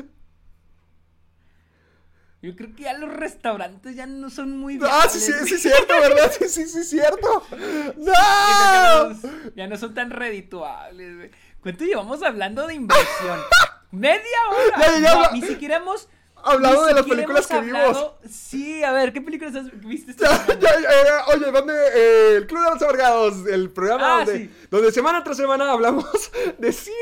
Yo 2.42 2.56
creo 2.56 2.76
que 2.76 2.84
ya 2.84 2.94
los 2.94 3.12
restaurantes 3.12 3.96
ya 3.96 4.06
no 4.06 4.30
son 4.30 4.58
muy 4.58 4.80
Ah, 4.84 5.08
sí, 5.10 5.20
sí, 5.20 5.32
viables, 5.32 5.50
sí, 5.50 5.56
es 5.56 5.62
cierto, 5.64 5.94
¿verdad? 6.00 6.32
Sí, 6.38 6.48
sí, 6.50 6.68
sí, 6.68 6.80
es 6.80 6.90
cierto. 6.90 7.44
¡No! 7.98 9.54
ya 9.56 9.68
no 9.68 9.78
son 9.78 9.94
tan 9.94 10.12
redituables, 10.12 11.16
güey. 11.18 11.32
¿Cuánto 11.62 11.84
llevamos 11.86 12.22
hablando 12.24 12.68
de 12.68 12.76
inversión? 12.76 13.40
¡Media 13.92 14.22
hora! 14.52 14.78
Ya, 14.80 14.92
ya, 14.94 15.00
ya, 15.00 15.14
No, 15.16 15.22
ya. 15.24 15.32
ni 15.32 15.42
siquiera 15.42 15.78
hemos... 15.78 16.08
Hablado 16.44 16.86
de 16.86 16.94
las 16.94 17.06
películas 17.06 17.48
que 17.48 17.60
vimos. 17.60 18.12
Sí, 18.30 18.84
a 18.84 18.92
ver, 18.94 19.12
¿qué 19.12 19.20
películas 19.22 19.56
has 19.56 19.72
viste 19.82 20.14
ya, 20.16 21.26
oye, 21.34 21.52
¿dónde? 21.52 21.74
Eh, 21.96 22.36
el 22.38 22.48
Club 22.48 22.64
de 22.64 22.70
los 22.70 22.82
Amargados, 22.84 23.48
el 23.48 23.72
programa 23.72 24.18
Ah, 24.22 24.24
donde, 24.24 24.38
sí. 24.46 24.68
donde 24.70 24.92
semana 24.92 25.24
tras 25.24 25.36
semana 25.36 25.72
hablamos 25.72 26.06
de 26.60 26.72
cine. 26.72 26.96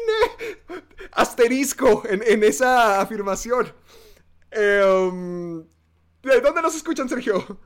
Asterisco 1.11 2.03
en, 2.07 2.23
en 2.25 2.43
esa 2.43 3.01
afirmación. 3.01 3.71
Um, 4.55 5.65
¿De 6.23 6.39
dónde 6.41 6.61
nos 6.61 6.75
escuchan, 6.75 7.09
Sergio? 7.09 7.59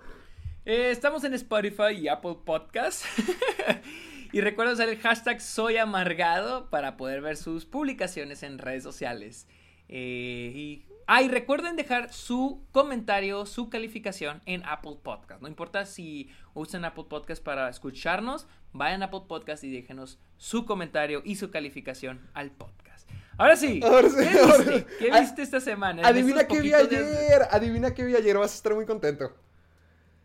Eh, 0.65 0.89
estamos 0.89 1.23
en 1.23 1.36
Spotify 1.36 1.93
y 1.95 2.08
Apple 2.08 2.38
Podcast. 2.43 3.06
y 4.32 4.41
recuerda 4.41 4.73
usar 4.73 4.89
el 4.89 4.97
hashtag 4.97 5.39
Soy 5.39 5.78
Amargado 5.78 6.69
para 6.71 6.97
poder 6.97 7.21
ver 7.21 7.38
sus 7.38 7.65
publicaciones 7.65 8.41
en 8.41 8.58
redes 8.58 8.82
sociales. 8.82 9.47
Eh, 9.88 10.52
y, 10.56 10.86
ah, 11.06 11.21
y 11.21 11.28
recuerden 11.28 11.75
dejar 11.75 12.12
su 12.12 12.65
comentario, 12.71 13.45
su 13.45 13.69
calificación 13.69 14.41
en 14.47 14.63
Apple 14.65 14.97
Podcast. 15.04 15.41
No 15.41 15.47
importa 15.47 15.86
si 15.86 16.30
usan 16.56 16.86
Apple 16.86 17.06
Podcast 17.08 17.43
para 17.43 17.69
escucharnos, 17.69 18.47
vayan 18.73 19.04
a 19.04 19.06
Apple 19.06 19.21
Podcast 19.28 19.63
y 19.63 19.71
déjenos 19.71 20.19
su 20.38 20.65
comentario 20.65 21.21
y 21.23 21.36
su 21.36 21.52
calificación 21.52 22.30
al 22.34 22.49
podcast. 22.52 22.88
Ahora 23.39 23.56
sí, 23.56 23.80
Ahora 23.84 24.10
sí, 24.10 24.15
¿qué 24.19 24.39
ahora 24.39 24.58
viste? 24.58 24.80
sí. 24.80 24.86
¿Qué 24.99 25.10
Ah, 25.12 25.19
viste 25.21 25.41
esta 25.41 25.60
semana? 25.62 26.08
Adivina 26.08 26.45
qué 26.47 26.62
vi 26.62 26.73
ayer. 26.73 27.47
Adivina 27.49 27.93
qué 27.93 28.04
vi 28.06 28.15
ayer. 28.15 28.38
Vas 28.38 28.52
a 28.52 28.56
estar 28.56 28.75
muy 28.75 28.86
contento. 28.86 29.34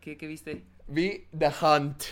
¿Qué, 0.01 0.17
qué 0.17 0.27
viste? 0.27 0.63
Vi 0.87 1.25
The 1.37 1.49
Hunt. 1.61 2.03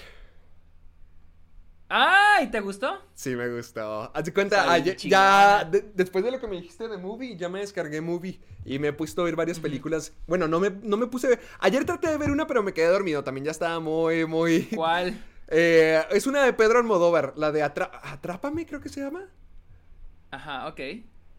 ¡Ay! 1.90 2.48
¿Te 2.50 2.60
gustó? 2.60 3.00
Sí, 3.14 3.36
me 3.36 3.48
gustó. 3.50 4.10
Haz 4.16 4.32
cuenta, 4.32 4.72
Ay, 4.72 4.82
ayer- 4.82 4.98
ya 4.98 5.64
de- 5.70 5.92
después 5.94 6.24
de 6.26 6.32
lo 6.32 6.40
que 6.40 6.48
me 6.48 6.56
dijiste 6.56 6.88
de 6.88 6.98
Movie, 6.98 7.36
ya 7.38 7.50
me 7.50 7.60
descargué 7.60 8.02
Movie 8.02 8.40
y 8.66 8.80
me 8.80 8.88
he 8.88 8.94
puesto 8.94 9.22
a 9.22 9.26
ver 9.26 9.36
varias 9.36 9.60
películas. 9.60 10.12
Bueno, 10.26 10.48
no 10.48 10.60
me, 10.60 10.72
no 10.72 10.98
me 10.98 11.06
puse. 11.06 11.38
Ayer 11.60 11.86
traté 11.86 12.08
de 12.08 12.18
ver 12.18 12.32
una, 12.32 12.48
pero 12.48 12.64
me 12.64 12.74
quedé 12.74 12.88
dormido. 12.88 13.24
También 13.24 13.46
ya 13.46 13.52
estaba 13.52 13.80
muy, 13.80 14.26
muy. 14.26 14.64
¿Cuál? 14.76 15.22
Eh, 15.56 16.02
es 16.10 16.26
una 16.26 16.42
de 16.44 16.54
Pedro 16.54 16.80
Almodóvar, 16.80 17.34
la 17.36 17.52
de 17.52 17.62
Atra- 17.64 17.92
Atrápame, 18.02 18.66
creo 18.66 18.80
que 18.82 18.90
se 18.90 19.02
llama. 19.02 19.28
Ajá, 20.34 20.68
ok. 20.68 20.80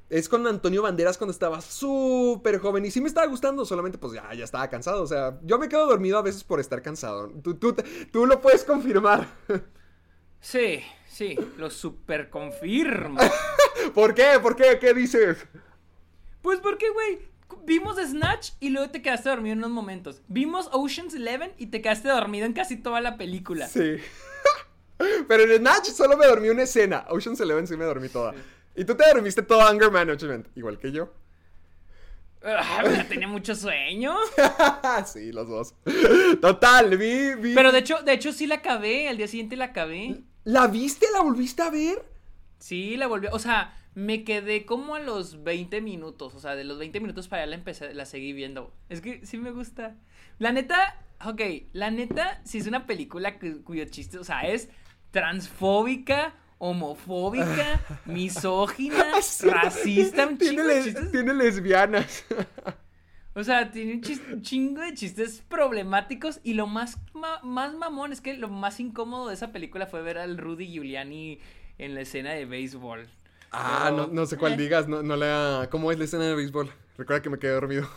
Es 0.09 0.28
con 0.28 0.46
Antonio 0.46 0.83
Banderas 0.83 1.18
cuando 1.18 1.33
estaba 1.33 1.61
súper 1.61 2.59
joven 2.59 2.85
y 2.85 2.92
sí 2.92 3.00
me 3.00 3.09
estaba 3.09 3.26
gustando, 3.26 3.64
solamente 3.64 3.98
pues 3.98 4.12
ya, 4.12 4.33
ya 4.35 4.44
estaba 4.44 4.68
cansado. 4.68 5.02
O 5.02 5.07
sea, 5.07 5.40
yo 5.42 5.59
me 5.59 5.68
quedo 5.68 5.87
dormido 5.87 6.16
a 6.16 6.22
veces 6.22 6.44
por 6.44 6.61
estar 6.61 6.80
cansado. 6.80 7.28
Tú, 7.42 7.54
tú, 7.54 7.74
tú 8.12 8.24
lo 8.26 8.40
puedes 8.40 8.64
confirmar. 8.64 9.26
Sí, 10.44 10.83
sí, 11.09 11.38
lo 11.57 11.70
super 11.70 12.28
confirmo. 12.28 13.18
¿Por 13.94 14.12
qué? 14.14 14.38
¿Por 14.42 14.54
qué? 14.54 14.78
¿Qué 14.78 14.92
dices? 14.92 15.38
Pues 16.42 16.61
porque, 16.61 16.90
güey, 16.90 17.18
vimos 17.64 17.96
Snatch 17.96 18.50
y 18.61 18.68
luego 18.68 18.90
te 18.90 19.00
quedaste 19.00 19.30
dormido 19.30 19.54
en 19.54 19.61
unos 19.61 19.70
momentos. 19.70 20.20
Vimos 20.28 20.68
Ocean's 20.70 21.14
Eleven 21.14 21.54
y 21.57 21.68
te 21.68 21.80
quedaste 21.80 22.11
dormido 22.11 22.44
en 22.44 22.52
casi 22.52 22.76
toda 22.76 23.00
la 23.00 23.16
película. 23.16 23.68
Sí. 23.68 23.96
Pero 25.28 25.44
en 25.44 25.61
Snatch 25.61 25.88
solo 25.88 26.18
me 26.18 26.26
dormí 26.26 26.50
una 26.50 26.64
escena. 26.64 27.07
Ocean's 27.09 27.40
Eleven 27.40 27.66
sí 27.66 27.78
me 27.78 27.87
dormí 27.87 28.11
toda. 28.11 28.35
Y 28.76 28.84
tú 28.84 28.96
te 28.96 29.04
dormiste 29.06 29.42
todo 29.42 29.60
Anger 29.62 29.90
Management, 29.90 30.48
igual 30.56 30.78
que 30.78 30.90
yo. 30.92 31.12
Ah, 32.46 32.82
tenía 33.08 33.26
mucho 33.28 33.54
sueño. 33.54 34.14
sí, 35.06 35.32
los 35.32 35.48
dos. 35.48 35.74
Total, 36.40 36.96
vi, 36.98 37.34
vi. 37.37 37.54
Pero 37.54 37.72
de 37.72 37.78
hecho, 37.78 38.02
de 38.02 38.12
hecho 38.12 38.32
sí 38.32 38.46
la 38.46 38.56
acabé, 38.56 39.08
al 39.08 39.16
día 39.16 39.28
siguiente 39.28 39.56
la 39.56 39.66
acabé. 39.66 40.22
¿La 40.44 40.66
viste? 40.66 41.06
¿La 41.14 41.22
volviste 41.22 41.62
a 41.62 41.70
ver? 41.70 42.04
Sí, 42.58 42.96
la 42.98 43.06
volví, 43.06 43.28
o 43.32 43.38
sea, 43.38 43.74
me 43.94 44.24
quedé 44.24 44.66
como 44.66 44.94
a 44.94 45.00
los 45.00 45.42
20 45.42 45.80
minutos, 45.80 46.34
o 46.34 46.40
sea, 46.40 46.54
de 46.54 46.64
los 46.64 46.78
20 46.78 47.00
minutos 47.00 47.28
para 47.28 47.42
allá 47.42 47.50
la 47.50 47.56
empecé, 47.56 47.94
la 47.94 48.04
seguí 48.04 48.32
viendo. 48.34 48.74
Es 48.90 49.00
que 49.00 49.24
sí 49.24 49.38
me 49.38 49.50
gusta. 49.50 49.96
La 50.38 50.52
neta, 50.52 51.02
ok, 51.24 51.40
la 51.72 51.90
neta, 51.90 52.42
si 52.44 52.58
es 52.58 52.66
una 52.66 52.87
película 52.87 53.38
cu- 53.38 53.62
cuyo 53.64 53.84
chiste, 53.87 54.18
o 54.18 54.24
sea, 54.24 54.42
es 54.42 54.68
transfóbica, 55.12 56.34
homofóbica, 56.68 57.81
misógina, 58.07 59.20
Sí. 59.20 59.48
racista, 59.48 60.27
un 60.27 60.38
tiene, 60.38 60.64
les- 60.64 60.94
lesbianas. 61.12 62.24
O 63.35 63.42
sea, 63.42 63.70
tiene 63.70 63.94
un, 63.94 64.42
chingo 64.42 64.81
de 64.81 64.94
chistes 64.94 65.42
problemáticos 65.48 66.40
y 66.44 66.55
lo 66.55 66.66
más, 66.66 66.98
ma- 67.12 67.40
más 67.42 67.74
mamón 67.74 68.12
es 68.12 68.20
que 68.20 68.35
lo 68.35 68.48
más 68.48 68.79
incómodo 68.81 69.29
de 69.29 69.35
esa 69.35 69.50
película 69.53 69.87
fue 69.87 70.03
ver 70.03 70.18
al 70.18 70.38
Rudy 70.38 70.66
Giuliani 70.68 71.40
en 71.79 71.94
la 71.94 72.03
escena 72.03 72.33
de 72.33 72.44
béisbol. 72.46 73.09
Ah, 73.50 73.90
Pero, 73.90 73.96
no, 73.96 74.07
no 74.12 74.27
sé 74.27 74.37
cuál 74.37 74.55
eh. 74.55 74.57
digas, 74.57 74.88
no, 74.88 75.03
no 75.03 75.16
la... 75.16 75.68
¿Cómo 75.70 75.90
es 75.92 75.98
la 75.98 76.05
escena 76.05 76.24
de 76.24 76.35
béisbol? 76.35 76.70
Recuerda 76.96 77.22
que 77.22 77.31
me 77.31 77.38
quedé 77.38 77.53
dormido. 77.53 77.88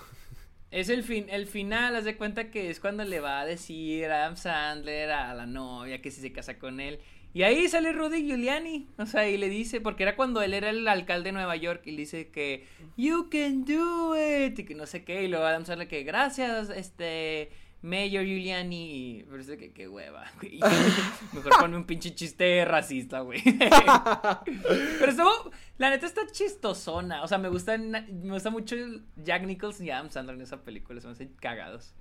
Es 0.72 0.90
el 0.90 1.04
fin, 1.04 1.28
el 1.30 1.48
final, 1.48 1.96
haz 1.96 2.04
de 2.04 2.18
cuenta 2.18 2.52
que 2.52 2.70
es 2.70 2.80
cuando 2.80 3.04
le 3.06 3.20
va 3.22 3.40
a 3.40 3.46
decir 3.46 4.06
a 4.12 4.18
Adam 4.26 4.36
Sandler 4.36 5.12
a 5.12 5.34
la 5.34 5.46
novia 5.46 6.02
que 6.02 6.12
si 6.12 6.20
se 6.20 6.34
casa 6.34 6.60
con 6.60 6.80
él. 6.80 7.00
Y 7.38 7.44
ahí 7.44 7.70
sale 7.70 7.94
Rudy 7.94 8.26
Giuliani, 8.26 8.90
o 8.98 9.06
sea, 9.06 9.30
y 9.30 9.38
le 9.38 9.48
dice, 9.48 9.80
porque 9.80 10.02
era 10.02 10.16
cuando 10.16 10.42
él 10.42 10.56
era 10.56 10.72
el 10.72 10.88
alcalde 10.88 11.26
de 11.26 11.34
Nueva 11.34 11.56
York, 11.56 11.84
y 11.86 11.92
le 11.92 11.98
dice 11.98 12.32
que, 12.32 12.66
you 12.98 13.30
can 13.30 13.64
do 13.64 14.16
it, 14.16 14.58
y 14.58 14.66
que 14.66 14.74
no 14.74 14.88
sé 14.88 15.04
qué, 15.04 15.22
y 15.22 15.28
luego 15.28 15.46
Adam 15.46 15.64
Sandler 15.64 15.88
que, 15.88 16.02
gracias, 16.02 16.72
este, 16.72 17.52
Mayor 17.84 18.26
Giuliani, 18.26 19.20
y 19.20 19.24
parece 19.30 19.56
que, 19.56 19.72
qué 19.72 19.88
hueva. 19.88 20.26
Mejor 21.32 21.52
ponme 21.60 21.78
un 21.78 21.86
pinche 21.86 22.16
chiste 22.16 22.66
racista, 22.66 23.20
güey. 23.20 23.44
Pero 23.46 25.12
estuvo, 25.12 25.52
la 25.78 25.92
neta 25.92 26.08
está 26.08 26.26
chistosona, 26.32 27.22
o 27.22 27.28
sea, 27.28 27.38
me 27.38 27.50
gusta, 27.50 27.78
me 27.78 28.32
gusta 28.32 28.50
mucho 28.50 28.76
Jack 29.16 29.46
Nicholson 29.46 29.86
y 29.86 29.92
Adam 29.92 30.10
Sandler 30.10 30.38
en 30.38 30.42
esa 30.42 30.64
película, 30.64 31.00
se 31.02 31.06
me 31.06 31.14
hacen 31.14 31.36
cagados. 31.40 31.94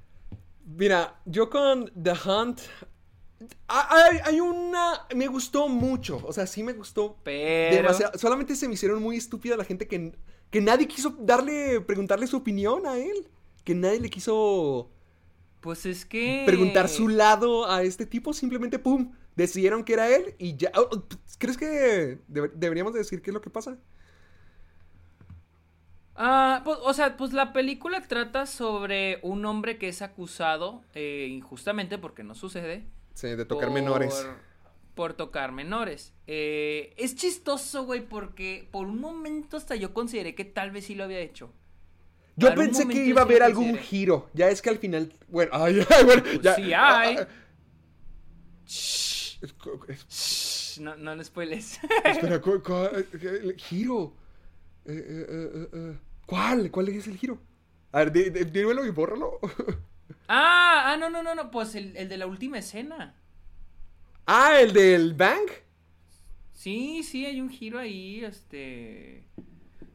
Mira, 0.64 1.20
yo 1.26 1.50
con 1.50 1.92
The 1.92 2.12
Hunt... 2.26 2.60
Hay, 3.68 4.18
hay 4.24 4.40
una... 4.40 5.06
Me 5.14 5.26
gustó 5.26 5.68
mucho, 5.68 6.20
o 6.24 6.32
sea, 6.32 6.46
sí 6.46 6.62
me 6.62 6.72
gustó 6.72 7.20
Pero... 7.22 7.68
demasiado. 7.68 8.18
Solamente 8.18 8.54
se 8.56 8.68
me 8.68 8.74
hicieron 8.74 9.02
muy 9.02 9.16
estúpida 9.16 9.56
la 9.56 9.64
gente 9.64 9.88
que, 9.88 10.16
que 10.50 10.60
nadie 10.60 10.88
quiso 10.88 11.16
darle, 11.20 11.80
preguntarle 11.80 12.26
su 12.26 12.36
opinión 12.38 12.86
a 12.86 12.96
él. 12.98 13.28
Que 13.64 13.74
nadie 13.74 14.00
le 14.00 14.10
quiso 14.10 14.90
Pues 15.60 15.86
es 15.86 16.04
que. 16.06 16.44
preguntar 16.44 16.88
su 16.88 17.08
lado 17.08 17.70
a 17.70 17.82
este 17.82 18.06
tipo. 18.06 18.32
Simplemente, 18.32 18.78
pum, 18.78 19.12
decidieron 19.34 19.84
que 19.84 19.94
era 19.94 20.08
él 20.14 20.34
y 20.38 20.56
ya. 20.56 20.70
Oh, 20.76 20.88
oh, 20.92 21.04
¿Crees 21.38 21.58
que 21.58 22.20
debe- 22.28 22.52
deberíamos 22.54 22.94
decir 22.94 23.22
qué 23.22 23.30
es 23.30 23.34
lo 23.34 23.40
que 23.40 23.50
pasa? 23.50 23.78
Ah, 26.14 26.62
pues, 26.64 26.78
o 26.82 26.92
sea, 26.94 27.16
pues 27.16 27.32
la 27.32 27.52
película 27.52 28.00
trata 28.06 28.46
sobre 28.46 29.18
un 29.22 29.44
hombre 29.44 29.78
que 29.78 29.88
es 29.88 30.00
acusado 30.02 30.82
eh, 30.94 31.28
injustamente 31.30 31.98
porque 31.98 32.24
no 32.24 32.34
sucede. 32.34 32.86
Sí, 33.16 33.28
de 33.28 33.44
tocar 33.46 33.68
por- 33.68 33.74
menores. 33.74 34.26
Por 34.94 35.14
tocar 35.14 35.52
menores. 35.52 36.12
Eh, 36.26 36.94
es 36.96 37.16
chistoso, 37.16 37.84
güey, 37.84 38.06
porque 38.06 38.68
por 38.70 38.86
un 38.86 39.00
momento 39.00 39.56
hasta 39.56 39.74
yo 39.74 39.92
consideré 39.94 40.34
que 40.34 40.44
tal 40.44 40.70
vez 40.70 40.84
sí 40.86 40.94
lo 40.94 41.04
había 41.04 41.18
hecho. 41.20 41.50
Yo 42.36 42.48
algún 42.48 42.66
pensé 42.66 42.86
que 42.88 43.04
iba 43.06 43.22
a 43.22 43.24
haber 43.24 43.42
algún 43.42 43.64
consideré. 43.72 43.86
giro. 43.86 44.30
Ya 44.34 44.50
es 44.50 44.60
que 44.60 44.68
al 44.70 44.78
final. 44.78 45.12
Bueno, 45.28 45.50
ay, 45.54 45.80
ay, 45.96 46.04
bueno, 46.04 46.22
ya. 46.42 46.54
sí 46.56 46.72
hay. 46.74 47.16
Ah, 47.16 47.20
ah, 47.22 47.28
Shh, 50.08 50.80
no, 50.80 50.96
no 50.96 51.14
lo 51.14 51.24
spoiles. 51.24 51.78
Espera, 52.04 52.40
¿cu- 52.42 52.62
cu- 52.62 52.72
eh, 52.74 53.54
giro. 53.56 54.14
Eh, 54.84 55.96
¿Cuál? 56.26 56.70
¿Cuál 56.70 56.88
es 56.90 57.06
el 57.06 57.16
giro? 57.16 57.38
A 57.92 57.98
ver, 58.00 58.12
dí- 58.12 58.30
dí- 58.30 58.44
dímelo 58.44 58.84
y 58.84 58.90
bórralo. 58.90 59.38
ah, 60.28 60.92
ah, 60.92 60.96
no, 60.98 61.10
no, 61.10 61.22
no, 61.22 61.34
no, 61.34 61.50
pues 61.50 61.74
el, 61.74 61.96
el 61.96 62.08
de 62.08 62.16
la 62.16 62.26
última 62.26 62.58
escena. 62.58 63.14
ah, 64.26 64.60
el 64.60 64.72
del 64.72 65.14
bank. 65.14 65.50
Sí, 66.52 67.02
sí, 67.02 67.26
hay 67.26 67.40
un 67.40 67.50
giro 67.50 67.78
ahí, 67.78 68.24
este... 68.24 69.24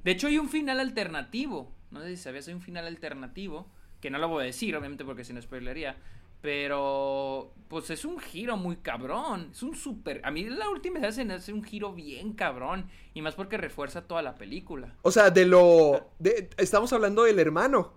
De 0.04 0.12
hecho, 0.12 0.28
hay 0.28 0.38
un 0.38 0.50
final 0.50 0.80
alternativo. 0.80 1.72
No 1.92 2.02
sé 2.02 2.10
si 2.16 2.18
sabías, 2.18 2.48
hay 2.48 2.54
un 2.54 2.62
final 2.62 2.88
alternativo. 2.88 3.68
Que 4.00 4.10
no 4.10 4.18
lo 4.18 4.28
voy 4.30 4.44
a 4.44 4.46
decir, 4.46 4.76
obviamente, 4.76 5.04
porque 5.06 5.24
si 5.24 5.34
no 5.34 5.42
spoilería. 5.42 5.98
Pero, 6.42 7.54
pues 7.68 7.90
es 7.92 8.04
un 8.06 8.20
giro 8.20 8.58
muy 8.58 8.78
cabrón. 8.78 9.50
Es 9.52 9.62
un 9.62 9.76
súper... 9.76 10.22
A 10.24 10.32
mí 10.32 10.44
la 10.46 10.70
última 10.70 10.98
escena 11.00 11.12
se 11.12 11.26
me 11.26 11.34
hace 11.36 11.54
un 11.54 11.64
giro 11.64 11.94
bien 11.94 12.34
cabrón. 12.34 12.90
Y 13.14 13.22
más 13.22 13.36
porque 13.36 13.58
refuerza 13.58 14.08
toda 14.08 14.22
la 14.24 14.36
película. 14.36 14.96
O 15.04 15.12
sea, 15.12 15.30
de 15.30 15.46
lo. 15.46 16.10
de- 16.18 16.50
estamos 16.58 16.92
hablando 16.94 17.24
del 17.24 17.38
hermano. 17.40 17.94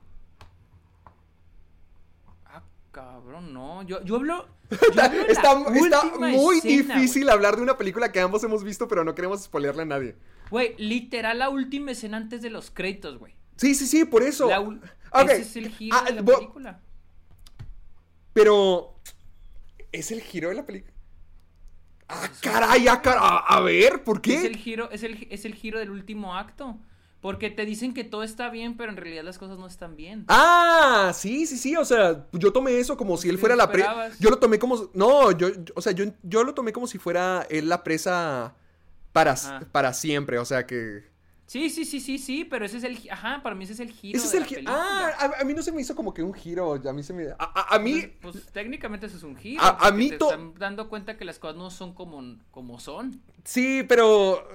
Ah, 2.97 3.20
cabrón, 3.20 3.53
no. 3.53 3.82
Yo, 3.82 4.03
yo 4.05 4.16
hablo... 4.16 4.49
yo 4.70 4.76
Está, 4.88 5.07
está 5.26 5.55
muy 5.57 6.59
escena, 6.59 6.95
difícil 6.95 7.28
hablar 7.28 7.57
de 7.57 7.62
una 7.62 7.76
película 7.76 8.12
que 8.12 8.20
ambos 8.20 8.42
hemos 8.45 8.62
visto, 8.62 8.86
pero 8.88 9.05
no 9.05 9.14
queremos 9.14 9.42
spoilearle 9.42 9.82
a 9.82 9.86
nadie. 9.86 10.16
Güey, 10.51 10.74
literal 10.78 11.38
la 11.38 11.49
última 11.49 11.90
escena 11.90 12.16
antes 12.16 12.42
de 12.42 12.51
los 12.51 12.70
créditos, 12.70 13.18
güey. 13.18 13.34
Sí, 13.57 13.74
sí, 13.74 13.86
sí, 13.86 14.05
por 14.05 14.22
eso. 14.22 14.49
La 14.49 14.61
Ok, 14.61 15.30
Ese 15.30 15.42
es 15.42 15.57
el 15.57 15.68
giro 15.68 15.97
ah, 15.97 16.05
de 16.05 16.12
la 16.12 16.22
bo- 16.22 16.38
película. 16.38 16.80
Pero. 18.32 18.99
¿Es 19.92 20.11
el 20.11 20.20
giro 20.22 20.49
de 20.49 20.57
la 20.57 20.66
película? 20.66 20.92
Ah, 22.09 22.28
caray, 22.42 22.88
ah, 22.88 23.01
cara- 23.01 23.20
A, 23.20 23.38
a 23.57 23.61
ver, 23.61 24.03
¿por 24.03 24.20
qué? 24.20 24.34
Es 24.34 24.45
el 24.45 24.57
giro, 24.57 24.90
es 24.90 25.03
el, 25.05 25.26
es 25.30 25.45
el 25.45 25.55
giro 25.55 25.78
del 25.78 25.90
último 25.90 26.36
acto. 26.36 26.78
Porque 27.25 27.49
te 27.49 27.64
dicen 27.64 27.95
que 27.95 28.05
todo 28.05 28.22
está 28.22 28.51
bien, 28.51 28.77
pero 28.77 28.91
en 28.93 28.99
realidad 28.99 29.25
las 29.25 29.39
cosas 29.39 29.57
no 29.59 29.66
están 29.66 29.97
bien. 29.97 30.27
Ah, 30.29 31.11
sí, 31.14 31.47
sí, 31.47 31.57
sí, 31.57 31.75
o 31.75 31.83
sea, 31.87 32.27
yo 32.33 32.53
tomé 32.53 32.79
eso 32.79 32.99
como 32.99 33.16
si 33.16 33.31
él 33.31 33.37
¿Qué 33.37 33.41
fuera 33.41 33.57
la 33.57 33.72
presa. 33.72 34.11
Yo 34.20 34.29
lo 34.29 34.39
tomé 34.39 34.59
como, 34.59 34.91
no, 34.93 35.33
yo, 35.33 35.49
o 35.75 35.81
sea, 35.81 35.93
yo, 35.93 36.05
yo 36.22 36.45
lo 36.45 36.53
tomé 36.53 36.70
como 36.70 36.87
si 36.87 36.99
fuera 36.99 37.47
él 37.49 37.70
la 37.70 37.83
presa 37.83 38.55
para, 39.12 39.33
Ajá. 39.33 39.62
para 39.72 39.95
siempre, 39.95 40.37
o 40.39 40.45
sea 40.45 40.66
que... 40.66 41.14
Sí, 41.47 41.70
sí, 41.70 41.87
sí, 41.87 42.01
sí, 42.01 42.18
sí, 42.18 42.45
pero 42.45 42.66
ese 42.66 42.77
es 42.77 42.85
el, 42.85 42.99
ajá, 43.11 43.41
para 43.43 43.55
mí 43.55 43.64
ese 43.64 43.72
es 43.72 43.81
el 43.81 43.91
giro 43.91 44.18
Ese 44.18 44.27
es 44.27 44.35
el 44.35 44.41
la 44.41 44.47
giro. 44.47 44.59
película. 44.59 45.14
Ah, 45.18 45.33
a, 45.39 45.41
a 45.41 45.45
mí 45.45 45.55
no 45.55 45.62
se 45.62 45.72
me 45.72 45.81
hizo 45.81 45.95
como 45.97 46.12
que 46.12 46.22
un 46.22 46.35
giro, 46.35 46.75
a 46.75 46.93
mí 46.93 47.03
se 47.03 47.14
me... 47.14 47.29
A, 47.29 47.37
a- 47.39 47.75
a 47.77 47.79
mí... 47.79 48.03
Pues, 48.20 48.35
pues, 48.35 48.47
técnicamente 48.53 49.07
eso 49.07 49.16
es 49.16 49.22
un 49.22 49.35
giro. 49.37 49.62
A- 49.62 49.91
mí 49.93 50.11
te 50.11 50.18
to- 50.18 50.27
están 50.31 50.53
dando 50.59 50.91
cuenta 50.91 51.16
que 51.16 51.25
las 51.25 51.39
cosas 51.39 51.57
no 51.57 51.70
son 51.70 51.95
como, 51.95 52.37
como 52.51 52.79
son. 52.81 53.22
Sí, 53.45 53.83
pero... 53.89 54.47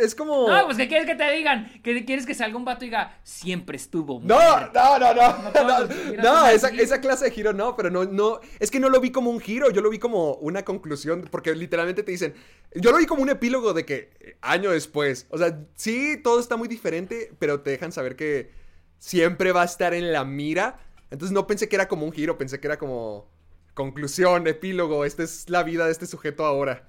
es 0.00 0.14
como... 0.14 0.48
No, 0.48 0.64
pues 0.66 0.76
que 0.76 0.88
quieres 0.88 1.06
que 1.06 1.14
te 1.14 1.30
digan, 1.32 1.70
que 1.82 2.04
quieres 2.04 2.26
que 2.26 2.34
salga 2.34 2.56
un 2.56 2.64
vato 2.64 2.84
y 2.84 2.88
diga, 2.88 3.18
siempre 3.22 3.76
estuvo 3.76 4.20
No, 4.22 4.36
muerto". 4.38 4.70
no, 4.74 4.98
no, 4.98 5.14
no. 5.14 6.22
No 6.22 6.46
esa, 6.48 6.68
esa 6.68 7.00
clase 7.00 7.26
de 7.26 7.30
giro 7.30 7.52
no, 7.52 7.76
pero 7.76 7.90
no, 7.90 8.04
no. 8.04 8.40
Es 8.58 8.70
que 8.70 8.80
no 8.80 8.88
lo 8.88 9.00
vi 9.00 9.10
como 9.10 9.30
un 9.30 9.40
giro, 9.40 9.70
yo 9.70 9.80
lo 9.82 9.90
vi 9.90 9.98
como 9.98 10.34
una 10.34 10.64
conclusión, 10.64 11.28
porque 11.30 11.54
literalmente 11.54 12.02
te 12.02 12.12
dicen. 12.12 12.34
Yo 12.74 12.90
lo 12.90 12.98
vi 12.98 13.06
como 13.06 13.22
un 13.22 13.28
epílogo 13.30 13.72
de 13.74 13.84
que 13.84 14.36
año 14.40 14.70
después. 14.70 15.26
O 15.30 15.38
sea, 15.38 15.58
sí, 15.74 16.20
todo 16.22 16.40
está 16.40 16.56
muy 16.56 16.68
diferente, 16.68 17.32
pero 17.38 17.60
te 17.60 17.70
dejan 17.70 17.92
saber 17.92 18.16
que 18.16 18.50
siempre 18.98 19.52
va 19.52 19.62
a 19.62 19.66
estar 19.66 19.94
en 19.94 20.12
la 20.12 20.24
mira. 20.24 20.78
Entonces 21.10 21.32
no 21.32 21.46
pensé 21.46 21.68
que 21.68 21.76
era 21.76 21.88
como 21.88 22.06
un 22.06 22.12
giro, 22.12 22.38
pensé 22.38 22.60
que 22.60 22.66
era 22.66 22.78
como 22.78 23.28
conclusión, 23.74 24.46
epílogo. 24.46 25.04
Esta 25.04 25.22
es 25.22 25.50
la 25.50 25.62
vida 25.62 25.86
de 25.86 25.92
este 25.92 26.06
sujeto 26.06 26.44
ahora. 26.46 26.88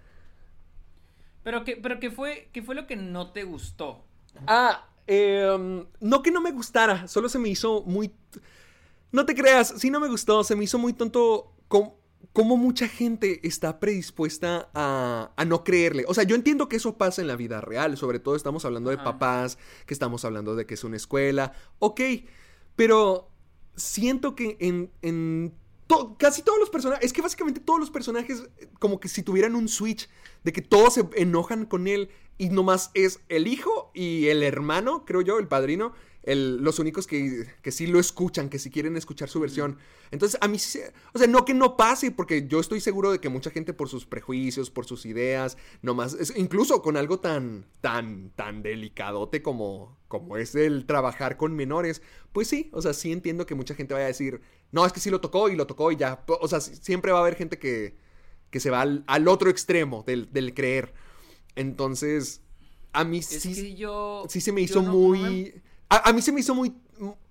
Pero 1.43 1.63
que, 1.63 1.75
pero 1.77 1.99
que 1.99 2.11
fue, 2.11 2.49
que 2.53 2.61
fue 2.61 2.75
lo 2.75 2.87
que 2.87 2.95
no 2.95 3.31
te 3.31 3.43
gustó. 3.43 4.05
Ah, 4.47 4.87
em, 5.07 5.85
no 5.99 6.23
que 6.23 6.31
no 6.31 6.41
me 6.41 6.51
gustara, 6.51 7.07
solo 7.07 7.29
se 7.29 7.39
me 7.39 7.49
hizo 7.49 7.83
muy... 7.83 8.13
No 9.11 9.25
te 9.25 9.35
creas, 9.35 9.73
sí 9.77 9.89
no 9.89 9.99
me 9.99 10.07
gustó, 10.07 10.43
se 10.43 10.55
me 10.55 10.63
hizo 10.63 10.79
muy 10.79 10.93
tonto 10.93 11.53
cómo 11.67 12.57
mucha 12.57 12.87
gente 12.87 13.45
está 13.47 13.79
predispuesta 13.79 14.69
a, 14.73 15.31
a 15.35 15.45
no 15.45 15.63
creerle. 15.63 16.05
O 16.07 16.13
sea, 16.13 16.23
yo 16.23 16.35
entiendo 16.35 16.67
que 16.67 16.77
eso 16.77 16.97
pasa 16.97 17.21
en 17.21 17.27
la 17.27 17.35
vida 17.35 17.61
real, 17.61 17.95
sobre 17.97 18.19
todo 18.19 18.35
estamos 18.35 18.65
hablando 18.65 18.89
de 18.89 18.97
papás, 18.97 19.59
que 19.85 19.93
estamos 19.93 20.25
hablando 20.25 20.55
de 20.55 20.65
que 20.65 20.73
es 20.73 20.83
una 20.83 20.95
escuela, 20.95 21.53
ok, 21.79 22.01
pero 22.75 23.29
siento 23.75 24.35
que 24.35 24.57
en... 24.59 24.91
en 25.01 25.53
Casi 26.17 26.41
todos 26.41 26.59
los 26.59 26.69
personajes, 26.69 27.05
es 27.05 27.13
que 27.13 27.21
básicamente 27.21 27.59
todos 27.59 27.79
los 27.79 27.91
personajes 27.91 28.43
eh, 28.57 28.67
como 28.79 28.99
que 28.99 29.07
si 29.07 29.21
tuvieran 29.23 29.55
un 29.55 29.67
switch 29.67 30.09
de 30.43 30.51
que 30.53 30.61
todos 30.61 30.95
se 30.95 31.07
enojan 31.15 31.65
con 31.65 31.87
él 31.87 32.09
y 32.37 32.49
nomás 32.49 32.89
es 32.93 33.19
el 33.29 33.47
hijo 33.47 33.91
y 33.93 34.27
el 34.27 34.41
hermano, 34.43 35.05
creo 35.05 35.21
yo, 35.21 35.37
el 35.39 35.47
padrino, 35.47 35.93
los 36.25 36.79
únicos 36.79 37.05
que, 37.05 37.47
que 37.61 37.71
sí 37.71 37.85
lo 37.85 37.99
escuchan, 37.99 38.49
que 38.49 38.57
sí 38.57 38.69
quieren 38.71 38.95
escuchar 38.95 39.27
su 39.29 39.41
versión. 39.41 39.77
Entonces, 40.09 40.39
a 40.41 40.47
mí 40.47 40.57
sí, 40.57 40.79
o 41.13 41.19
sea, 41.19 41.27
no 41.27 41.43
que 41.43 41.53
no 41.53 41.75
pase, 41.75 42.11
porque 42.11 42.47
yo 42.47 42.59
estoy 42.61 42.79
seguro 42.79 43.11
de 43.11 43.19
que 43.19 43.27
mucha 43.29 43.51
gente 43.51 43.73
por 43.73 43.89
sus 43.89 44.05
prejuicios, 44.05 44.71
por 44.71 44.85
sus 44.85 45.05
ideas, 45.05 45.57
nomás, 45.81 46.13
es- 46.13 46.33
incluso 46.37 46.81
con 46.81 46.95
algo 46.95 47.19
tan, 47.19 47.65
tan, 47.81 48.29
tan 48.31 48.63
delicadote 48.63 49.41
como, 49.41 49.97
como 50.07 50.37
es 50.37 50.55
el 50.55 50.85
trabajar 50.85 51.35
con 51.35 51.53
menores, 51.55 52.01
pues 52.31 52.47
sí, 52.47 52.69
o 52.71 52.81
sea, 52.81 52.93
sí 52.93 53.11
entiendo 53.11 53.45
que 53.45 53.55
mucha 53.55 53.75
gente 53.75 53.93
vaya 53.93 54.05
a 54.05 54.07
decir, 54.07 54.41
no, 54.73 54.85
es 54.85 54.93
que 54.93 54.99
sí 54.99 55.09
lo 55.09 55.21
tocó 55.21 55.49
y 55.49 55.55
lo 55.55 55.67
tocó 55.67 55.91
y 55.93 55.97
ya, 55.97 56.23
o 56.27 56.47
sea, 56.49 56.59
siempre 56.61 57.13
va 57.13 57.19
a 57.19 57.21
haber 57.21 57.35
gente 57.37 57.57
que, 57.59 57.95
que 58.51 58.59
se 58.59 58.69
va 58.71 58.81
al, 58.81 59.05
al 59.07 59.27
otro 59.29 59.49
extremo 59.49 60.03
del, 60.05 60.31
del 60.33 60.53
creer. 60.53 60.93
Entonces, 61.55 62.41
a 62.93 63.03
mí 63.05 63.19
Es 63.19 63.27
sí, 63.27 63.53
que 63.55 63.75
yo... 63.75 64.25
sí 64.29 64.41
se 64.41 64.51
me 64.51 64.61
hizo 64.61 64.81
no- 64.81 64.89
no 64.89 64.93
muy... 64.97 65.19
me- 65.19 65.61
A, 65.89 66.09
a 66.09 66.13
mí 66.13 66.21
se 66.21 66.31
me 66.31 66.41
hizo 66.41 66.55
muy, 66.55 66.73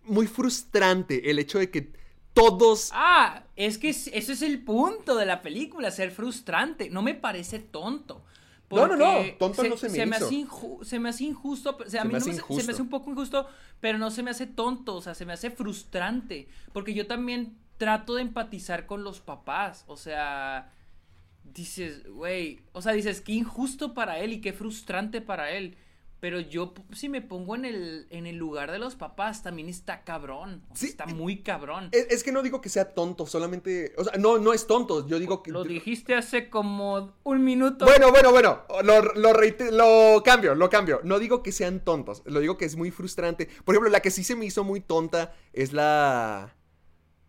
muy 0.05 0.27
frustrante 0.27 1.31
el 1.31 1.39
hecho 1.39 1.59
de 1.59 1.71
que 1.71 1.93
todos... 2.35 2.91
Ah, 2.93 3.45
es 3.57 3.79
que 3.79 3.91
es- 3.91 4.09
eso 4.09 4.33
es 4.33 4.43
el 4.43 4.63
punto 4.65 5.17
de 5.17 5.27
la 5.27 5.43
película, 5.43 5.91
ser 5.91 6.11
frustrante. 6.13 6.91
No 6.91 7.03
me 7.03 7.15
parece 7.15 7.59
tonto. 7.59 8.25
No, 8.73 8.87
no, 8.87 8.97
no, 8.97 9.23
tonto 9.39 9.65
no 9.65 9.77
se 9.77 9.89
me 9.89 9.99
hizo. 9.99 10.17
hace 10.17 10.47
se 10.83 10.99
me 10.99 11.09
hace 11.11 11.25
injusto, 11.25 11.77
o 11.85 11.89
sea, 11.91 12.03
a 12.03 12.05
Se 12.05 12.09
mí 12.09 12.15
me 12.15 12.19
no 12.19 12.27
hace 12.27 12.33
me, 12.33 12.43
se 12.51 12.63
me 12.65 12.73
hace 12.73 12.83
un 12.83 12.89
poco 12.89 13.11
injusto, 13.11 13.47
pero 13.81 13.99
no 13.99 14.11
se 14.11 14.23
me 14.23 14.31
hace 14.31 14.47
tonto, 14.47 14.97
o 14.97 15.03
sea, 15.03 15.15
se 15.15 15.27
me 15.27 15.33
hace 15.33 15.51
frustrante, 15.51 16.49
porque 16.73 16.95
yo 16.95 17.07
también 17.07 17.59
trato 17.77 18.15
de 18.15 18.23
empatizar 18.23 18.87
con 18.87 19.05
los 19.05 19.21
papás, 19.21 19.85
o 19.87 19.97
sea, 19.97 20.73
dices, 21.45 22.07
güey, 22.09 22.61
o 22.73 22.83
sea, 22.83 22.93
dices, 22.93 23.21
qué 23.21 23.33
injusto 23.33 23.95
para 23.95 24.19
él 24.19 24.33
y 24.33 24.41
qué 24.41 24.53
frustrante 24.53 25.21
para 25.21 25.51
él. 25.51 25.77
Pero 26.23 26.39
yo, 26.39 26.73
si 26.93 27.09
me 27.09 27.21
pongo 27.21 27.57
en 27.57 27.65
el, 27.65 28.07
en 28.11 28.29
el 28.29 28.37
lugar 28.37 28.71
de 28.71 28.79
los 28.79 28.95
papás, 28.95 29.43
también 29.43 29.69
está 29.69 30.05
cabrón. 30.05 30.63
O 30.71 30.77
sea, 30.77 30.77
Sí. 30.77 30.87
está 30.87 31.05
muy 31.07 31.43
cabrón. 31.43 31.89
Es, 31.91 32.07
es 32.11 32.23
que 32.23 32.31
no 32.31 32.45
digo 32.45 32.61
que 32.61 32.69
sea 32.69 32.95
tonto, 32.95 33.27
solamente... 33.27 33.93
O 33.99 34.05
sea, 34.05 34.13
no, 34.21 34.39
no 34.39 34.53
es 34.53 34.69
tonto, 34.69 35.05
yo 35.09 35.19
digo 35.19 35.43
que... 35.43 35.51
Lo 35.51 35.65
dijiste 35.65 36.15
hace 36.15 36.49
como 36.49 37.13
un 37.25 37.43
minuto. 37.43 37.87
Bueno, 37.87 38.13
bueno, 38.13 38.31
bueno, 38.31 38.63
lo, 38.85 39.03
lo, 39.03 39.33
reite- 39.33 39.73
lo 39.73 40.23
cambio, 40.23 40.55
lo 40.55 40.71
cambio. 40.71 41.01
No 41.03 41.19
digo 41.19 41.43
que 41.43 41.51
sean 41.51 41.81
tontos, 41.81 42.23
lo 42.25 42.39
digo 42.39 42.57
que 42.57 42.67
es 42.67 42.77
muy 42.77 42.93
frustrante. 42.93 43.49
Por 43.65 43.75
ejemplo, 43.75 43.91
la 43.91 43.99
que 43.99 44.13
sí 44.13 44.23
se 44.23 44.37
me 44.37 44.45
hizo 44.45 44.63
muy 44.63 44.81
tonta 44.81 45.35
es 45.53 45.73
la... 45.73 46.55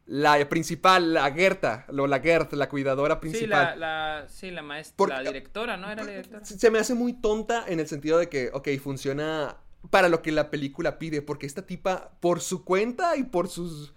La 0.06 0.48
principal, 0.50 1.14
la 1.14 1.32
Gerta, 1.32 1.86
lo, 1.90 2.08
la 2.08 2.20
Gert, 2.20 2.52
la 2.54 2.68
cuidadora 2.68 3.16
sí, 3.16 3.20
principal. 3.22 3.80
la, 3.80 4.20
la, 4.20 4.28
sí, 4.30 4.52
la 4.52 4.62
maestra, 4.62 4.96
Porque- 4.98 5.14
la 5.16 5.22
directora, 5.22 5.78
¿no? 5.78 5.90
Era 5.90 6.04
la 6.04 6.12
directora. 6.12 6.44
Se 6.46 6.70
me 6.70 6.80
hace 6.80 6.94
muy 6.94 7.14
tonta 7.14 7.64
en 7.68 7.80
el 7.80 7.88
sentido 7.88 8.18
de 8.18 8.28
que, 8.28 8.50
ok, 8.54 8.68
funciona 8.82 9.58
para 9.90 10.10
lo 10.10 10.22
que 10.22 10.32
la 10.34 10.50
película 10.50 11.00
pide, 11.00 11.22
porque 11.22 11.46
esta 11.46 11.66
tipa, 11.66 12.12
por 12.20 12.42
su 12.42 12.64
cuenta 12.66 13.16
y 13.16 13.24
por 13.24 13.48
sus 13.48 13.94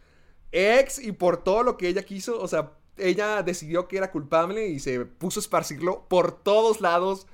ex 0.53 0.99
y 1.01 1.13
por 1.13 1.43
todo 1.43 1.63
lo 1.65 1.77
que 1.77 1.89
ella 1.89 2.03
quiso, 2.05 2.41
o 2.41 2.49
sea, 2.49 2.73
ella 2.97 3.43
decidió 3.43 3.89
que 3.89 3.97
era 3.99 4.11
culpable 4.11 4.69
y 4.69 4.79
se 4.79 5.05
puso 5.05 5.41
a 5.41 5.43
esparcirlo 5.43 6.07
por 6.09 6.41
todos 6.43 6.81
lados 6.81 7.27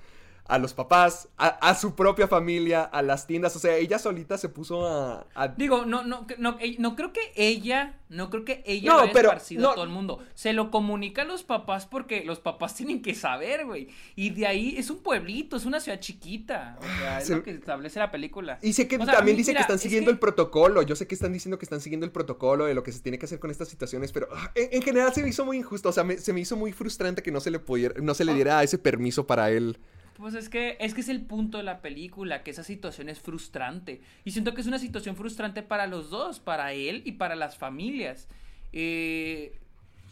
a 0.45 0.59
los 0.59 0.75
papás, 0.75 1.29
a, 1.39 1.47
a 1.47 1.75
su 1.75 1.95
propia 1.95 2.27
familia, 2.29 2.83
a 2.83 3.01
las 3.01 3.27
tiendas, 3.27 3.55
o 3.57 3.59
sea, 3.61 3.77
ella 3.77 3.99
solita 3.99 4.37
se 4.37 4.49
puso 4.49 4.87
a... 4.87 5.27
a- 5.35 5.49
Digo, 5.49 5.87
no, 5.87 6.03
no, 6.05 6.27
no, 6.37 6.57
eh, 6.61 6.75
no 6.79 6.97
creo 6.97 7.13
que 7.13 7.33
ella, 7.37 8.01
no 8.09 8.29
creo 8.29 8.45
que 8.45 8.63
ella 8.67 8.91
No, 8.91 8.97
lo 8.99 9.03
haya 9.05 9.13
pero, 9.13 9.29
esparcido 9.29 9.63
no. 9.63 9.71
a 9.71 9.75
todo 9.75 9.85
el 9.85 9.91
mundo. 9.91 10.19
Se 10.35 10.53
lo 10.53 10.71
comunica 10.71 11.23
a 11.23 11.25
los 11.25 11.45
papás 11.45 11.87
porque 11.87 12.25
los 12.25 12.41
papás 12.41 12.75
tienen 12.77 13.01
que 13.03 13.15
saber, 13.15 13.65
güey. 13.67 13.89
Y 14.17 14.31
de 14.31 14.47
ahí 14.49 14.75
es 14.77 14.91
un 14.91 14.99
pueblito, 14.99 15.57
es 15.57 15.65
una 15.65 15.79
ciudad 15.81 16.01
chiquita. 16.01 16.77
O 16.81 16.83
sea, 16.99 17.19
es 17.21 17.27
Se- 17.29 17.37
lo 17.37 17.43
que 17.45 17.53
establece 17.53 18.01
la 18.01 18.11
película. 18.11 18.59
Y 18.63 18.73
sé 18.73 18.89
que 18.89 18.97
O 18.97 19.05
sea, 19.05 19.15
también 19.15 19.37
mí, 19.37 19.39
dice 19.39 19.53
mira, 19.53 19.61
que 19.61 19.63
están 19.63 19.77
es 19.77 19.83
siguiendo 19.83 20.09
que- 20.11 20.15
el 20.15 20.19
protocolo. 20.19 20.83
Yo 20.83 20.97
sé 20.97 21.07
que 21.07 21.15
están 21.15 21.33
diciendo 21.33 21.57
que 21.59 21.65
están 21.65 21.81
siguiendo 21.81 22.05
el 22.05 22.13
protocolo 22.13 22.65
de 22.67 22.75
lo 22.75 22.83
que 22.83 22.91
se 22.93 23.01
tiene 23.01 23.17
que 23.19 23.27
hacer 23.27 23.39
con 23.39 23.51
estas 23.53 23.69
situaciones, 23.69 24.11
pero 24.13 24.27
ah, 24.35 24.51
en, 24.57 24.69
en 24.73 24.83
general 24.83 25.15
se 25.15 25.23
me 25.23 25.29
hizo 25.29 25.45
muy 25.47 25.57
injusto. 25.57 25.89
O 25.89 25.93
sea, 25.93 26.03
me- 26.05 26.19
se 26.19 26.33
me 26.33 26.41
hizo 26.41 26.57
muy 26.57 26.73
frustrante 26.73 27.23
que 27.23 27.31
no 27.31 27.41
se 27.41 27.51
le 27.53 27.61
pudiera, 27.61 27.95
no 28.03 28.13
se 28.13 28.25
le 28.25 28.33
Ah. 28.33 28.35
diera 28.35 28.63
ese 28.65 28.77
permiso 28.79 29.27
para 29.27 29.51
él. 29.53 29.79
Pues 30.17 30.35
es 30.35 30.49
que, 30.49 30.77
es 30.81 30.95
que 30.95 31.01
es 31.01 31.09
el 31.09 31.23
punto 31.23 31.59
de 31.59 31.65
la 31.65 31.81
película, 31.81 32.43
que 32.43 32.51
esa 32.51 32.65
situación 32.65 33.09
es 33.09 33.21
frustrante. 33.21 34.03
Y 34.25 34.33
siento 34.33 34.55
que 34.55 34.61
es 34.61 34.67
una 34.67 34.79
situación 34.79 35.17
frustrante 35.17 35.63
para 35.63 35.87
los 35.87 36.11
dos, 36.11 36.39
para 36.39 36.73
él 36.73 37.03
y 37.05 37.13
para 37.13 37.35
las 37.35 37.57
familias. 37.57 38.29
Eh, 38.73 39.59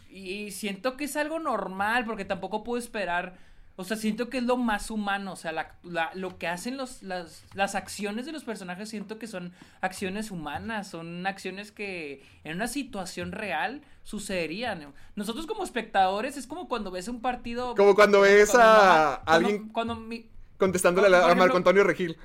y 0.09 0.51
siento 0.51 0.97
que 0.97 1.05
es 1.05 1.15
algo 1.15 1.39
normal, 1.39 2.05
porque 2.05 2.25
tampoco 2.25 2.63
puedo 2.63 2.79
esperar. 2.79 3.50
O 3.81 3.83
sea, 3.83 3.97
siento 3.97 4.29
que 4.29 4.37
es 4.37 4.43
lo 4.43 4.57
más 4.57 4.89
humano. 4.91 5.33
O 5.33 5.35
sea, 5.35 5.51
la- 5.51 5.75
la- 5.83 6.11
lo 6.13 6.37
que 6.37 6.47
hacen 6.47 6.77
los, 6.77 7.03
las, 7.03 7.43
las 7.53 7.75
acciones 7.75 8.25
de 8.25 8.31
los 8.31 8.43
personajes, 8.43 8.89
siento 8.89 9.19
que 9.19 9.27
son 9.27 9.51
acciones 9.81 10.31
humanas. 10.31 10.87
Son 10.87 11.27
acciones 11.27 11.71
que 11.71 12.23
en 12.43 12.55
una 12.55 12.67
situación 12.67 13.31
real 13.31 13.81
sucederían. 14.03 14.93
Nosotros 15.15 15.47
como 15.47 15.63
espectadores 15.63 16.37
es 16.37 16.47
como 16.47 16.67
cuando 16.67 16.91
ves 16.91 17.07
un 17.07 17.21
partido. 17.21 17.75
Como 17.75 17.95
cuando 17.95 18.21
ves 18.21 18.49
cuando 18.51 18.67
a 18.69 19.21
cuando- 19.25 19.31
alguien- 19.47 19.69
Cuando, 19.69 19.95
mi- 19.95 20.27
Contestándole 20.57 21.15
a, 21.15 21.29
a 21.31 21.35
Marco 21.35 21.57
Antonio 21.57 21.83
Regil. 21.83 22.17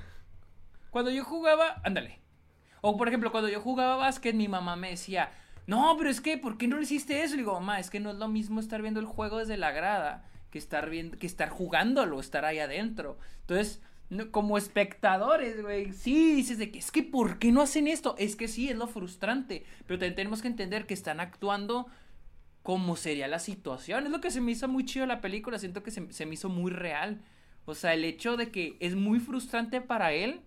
cuando 0.91 1.11
yo 1.11 1.23
jugaba, 1.23 1.81
ándale. 1.83 2.19
O 2.81 2.95
por 2.97 3.07
ejemplo, 3.07 3.31
cuando 3.31 3.49
yo 3.49 3.59
jugaba 3.61 3.95
básquet, 3.97 4.35
mi 4.35 4.47
mamá 4.47 4.75
me 4.75 4.91
decía, 4.91 5.31
no, 5.65 5.95
pero 5.97 6.09
es 6.09 6.21
que, 6.21 6.37
¿por 6.37 6.57
qué 6.57 6.67
no 6.67 6.77
le 6.77 6.83
hiciste 6.83 7.23
eso? 7.23 7.31
Le 7.35 7.41
digo, 7.41 7.53
mamá, 7.53 7.79
es 7.79 7.89
que 7.89 7.99
no 7.99 8.11
es 8.11 8.15
lo 8.17 8.27
mismo 8.27 8.59
estar 8.59 8.81
viendo 8.81 8.99
el 8.99 9.05
juego 9.07 9.39
desde 9.39 9.57
la 9.57 9.71
grada 9.71 10.23
que 10.57 10.63
estar 10.63 10.89
viendo, 10.89 11.17
que 11.17 11.27
estar 11.27 11.49
jugándolo, 11.49 12.19
estar 12.19 12.45
ahí 12.45 12.57
adentro. 12.57 13.19
Entonces, 13.41 13.79
como 14.31 14.57
espectadores, 14.57 15.61
güey, 15.61 15.93
sí 15.93 16.33
dices 16.33 16.57
de 16.57 16.71
que 16.71 16.79
es 16.79 16.91
que 16.91 17.03
¿por 17.03 17.37
qué 17.37 17.51
no 17.51 17.61
hacen 17.61 17.87
esto? 17.87 18.15
Es 18.17 18.35
que 18.35 18.47
sí, 18.47 18.69
es 18.69 18.75
lo 18.75 18.87
frustrante. 18.87 19.65
Pero 19.85 19.99
también 19.99 20.15
tenemos 20.15 20.41
que 20.41 20.47
entender 20.47 20.87
que 20.87 20.93
están 20.93 21.19
actuando 21.19 21.87
como 22.63 22.95
sería 22.95 23.27
la 23.27 23.39
situación. 23.39 24.05
Es 24.05 24.11
lo 24.11 24.19
que 24.19 24.31
se 24.31 24.41
me 24.41 24.51
hizo 24.51 24.67
muy 24.67 24.85
chido 24.85 25.05
la 25.05 25.21
película. 25.21 25.59
Siento 25.59 25.83
que 25.83 25.91
se, 25.91 26.11
se 26.11 26.25
me 26.25 26.33
hizo 26.33 26.49
muy 26.49 26.71
real. 26.71 27.21
O 27.65 27.75
sea, 27.75 27.93
el 27.93 28.03
hecho 28.05 28.37
de 28.37 28.49
que 28.49 28.77
es 28.79 28.95
muy 28.95 29.19
frustrante 29.19 29.81
para 29.81 30.13
él. 30.13 30.41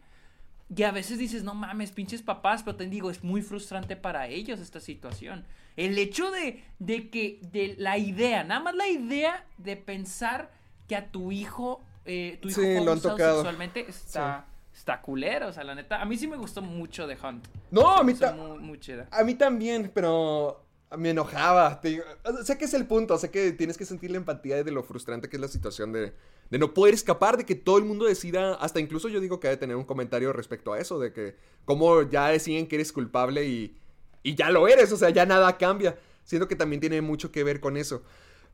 y 0.75 0.83
a 0.85 0.93
veces 0.93 1.19
dices, 1.19 1.45
no 1.45 1.55
mames, 1.55 1.93
pinches 1.93 2.23
papás, 2.23 2.63
pero 2.63 2.77
te 2.77 2.87
digo, 2.87 3.11
es 3.11 3.23
muy 3.25 3.43
frustrante 3.43 3.97
para 3.97 4.29
ellos 4.29 4.61
esta 4.61 4.81
situación. 4.81 5.47
El 5.87 5.99
hecho 5.99 6.31
de, 6.31 6.63
de 6.79 7.09
que, 7.11 7.41
de 7.53 7.75
la 7.79 7.97
idea, 7.99 8.45
nada 8.45 8.61
más 8.61 8.75
la 8.75 8.89
idea 8.89 9.47
de 9.59 9.77
pensar 9.77 10.51
que 10.89 10.97
a 10.97 11.11
tu 11.11 11.33
hijo, 11.33 11.83
eh, 12.05 12.39
tu 12.43 12.49
hijo 12.49 12.61
Sí, 12.61 12.67
fue 12.77 12.85
lo 12.85 12.93
han 12.93 13.01
tocado. 13.01 13.37
sexualmente 13.37 13.87
está, 13.89 14.47
está 14.75 15.01
culero, 15.01 15.49
o 15.49 15.53
sea, 15.53 15.65
la 15.65 15.75
neta, 15.75 16.01
a 16.01 16.05
mí 16.05 16.17
sí 16.19 16.27
me 16.27 16.37
gustó 16.37 16.61
mucho 16.63 17.07
The 17.07 17.17
Hunt. 17.25 17.47
No, 17.71 17.89
a 17.97 18.01
mí 18.03 18.07
me 18.07 18.13
hizo 18.13 18.21
ta- 18.27 18.33
muy, 18.33 18.59
muy 18.59 18.79
chida. 18.81 19.09
A 19.11 19.23
mí 19.25 19.35
también, 19.35 19.91
pero 19.95 20.65
me 20.99 21.11
enojaba. 21.11 21.81
te 21.81 22.03
sea, 22.25 22.45
sé 22.45 22.59
que 22.59 22.65
es 22.65 22.75
el 22.75 22.87
punto, 22.87 23.17
sé 23.17 23.31
que 23.31 23.53
tienes 23.53 23.79
que 23.79 23.85
sentir 23.85 24.11
la 24.11 24.17
empatía 24.17 24.63
de 24.65 24.73
lo 24.73 24.83
frustrante 24.83 25.29
que 25.29 25.37
es 25.37 25.41
la 25.41 25.47
situación 25.49 25.93
de, 25.93 26.13
de 26.51 26.59
no 26.59 26.75
poder 26.75 26.95
escapar, 26.95 27.37
de 27.37 27.47
que 27.47 27.55
todo 27.55 27.79
el 27.79 27.85
mundo 27.85 28.05
decida, 28.07 28.55
hasta 28.55 28.81
incluso 28.81 29.09
yo 29.09 29.21
digo 29.21 29.39
que 29.39 29.47
ha 29.47 29.51
de 29.51 29.57
tener 29.57 29.77
un 29.77 29.85
comentario 29.85 30.33
respecto 30.33 30.73
a 30.73 30.79
eso, 30.81 30.99
de 30.99 31.13
que 31.13 31.37
cómo 31.65 32.03
ya 32.03 32.29
deciden 32.29 32.67
que 32.67 32.75
eres 32.75 32.93
culpable 32.93 33.47
y, 33.47 33.77
y 34.23 34.35
ya 34.35 34.51
lo 34.51 34.69
eres, 34.69 34.93
o 34.93 34.97
sea, 34.97 35.11
ya 35.11 35.27
nada 35.27 35.57
cambia. 35.59 35.99
Siento 36.25 36.49
que 36.49 36.57
también 36.57 36.81
tiene 36.81 37.01
mucho 37.01 37.33
que 37.33 37.45
ver 37.45 37.61
con 37.61 37.77
eso. 37.77 38.03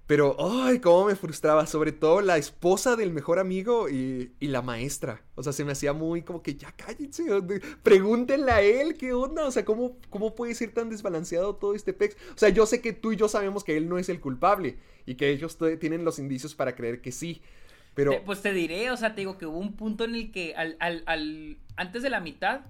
Pero, 0.07 0.37
ay, 0.39 0.79
cómo 0.79 1.07
me 1.07 1.17
frustraba, 1.17 1.67
sobre 1.67 1.91
todo 1.91 2.21
la 2.21 2.37
esposa 2.37 2.95
del 2.95 3.11
mejor 3.13 3.41
amigo 3.41 3.89
y, 3.89 4.33
y 4.39 4.47
la 4.47 4.63
maestra. 4.63 5.25
O 5.35 5.43
sea, 5.43 5.53
se 5.53 5.65
me 5.65 5.73
hacía 5.73 5.93
muy 5.93 6.23
como 6.23 6.43
que 6.45 6.55
ya 6.55 6.71
cállense, 6.71 7.25
pregúntenle 7.83 8.53
a 8.53 8.63
él 8.63 8.97
qué 8.97 9.13
onda, 9.13 9.45
o 9.45 9.51
sea, 9.51 9.65
¿cómo, 9.65 9.99
cómo 10.09 10.37
puede 10.37 10.55
ser 10.55 10.73
tan 10.73 10.91
desbalanceado 10.91 11.57
todo 11.57 11.75
este 11.75 11.93
pex. 11.93 12.17
O 12.35 12.39
sea, 12.39 12.51
yo 12.51 12.67
sé 12.67 12.81
que 12.81 12.93
tú 12.93 13.11
y 13.13 13.17
yo 13.17 13.29
sabemos 13.29 13.65
que 13.65 13.77
él 13.77 13.89
no 13.89 13.99
es 13.99 14.09
el 14.09 14.21
culpable 14.21 14.79
y 15.07 15.17
que 15.17 15.31
ellos 15.31 15.59
tienen 15.81 16.05
los 16.05 16.21
indicios 16.21 16.55
para 16.55 16.77
creer 16.77 17.01
que 17.01 17.11
sí. 17.11 17.43
Pero, 17.95 18.13
pues 18.25 18.43
te 18.43 18.53
diré, 18.53 18.93
o 18.93 18.97
sea, 18.97 19.15
te 19.15 19.23
digo 19.23 19.39
que 19.39 19.47
hubo 19.47 19.59
un 19.59 19.73
punto 19.73 20.05
en 20.05 20.15
el 20.15 20.31
que 20.31 20.55
al, 20.55 20.77
al- 20.79 21.57
antes 21.77 22.03
de 22.05 22.11
la 22.11 22.21
mitad, 22.21 22.61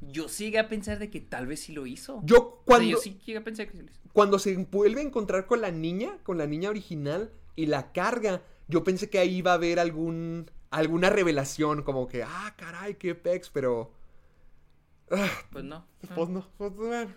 yo 0.00 0.26
llegué 0.26 0.58
a 0.58 0.68
pensar 0.68 0.98
de 0.98 1.10
que 1.10 1.20
tal 1.20 1.46
vez 1.46 1.60
sí 1.60 1.72
lo 1.72 1.86
hizo. 1.86 2.20
yo 2.24 2.36
O 2.36 2.40
sea, 2.40 2.62
cuando, 2.64 2.88
yo 2.90 2.98
sí 2.98 3.18
llegué 3.24 3.38
a 3.38 3.44
pensar 3.44 3.66
que 3.66 3.72
sí 3.72 3.82
lo 3.82 3.90
hizo. 3.90 4.00
cuando 4.12 4.38
se 4.38 4.56
vuelve 4.56 5.00
a 5.00 5.04
encontrar 5.04 5.46
con 5.46 5.60
la 5.60 5.70
niña, 5.70 6.18
con 6.22 6.38
la 6.38 6.46
niña 6.46 6.70
original 6.70 7.32
y 7.54 7.66
la 7.66 7.92
carga, 7.92 8.42
yo 8.68 8.84
pensé 8.84 9.08
que 9.10 9.18
ahí 9.18 9.36
iba 9.36 9.52
a 9.52 9.54
haber 9.54 9.78
algún, 9.78 10.50
alguna 10.70 11.10
revelación, 11.10 11.82
como 11.82 12.06
que, 12.08 12.22
ah, 12.22 12.54
caray, 12.56 12.94
qué 12.94 13.14
pex, 13.14 13.50
pero... 13.50 13.92
ah, 15.10 15.28
Pues 15.50 15.64
no. 15.64 15.86
pues 16.14 16.28
no, 16.28 16.46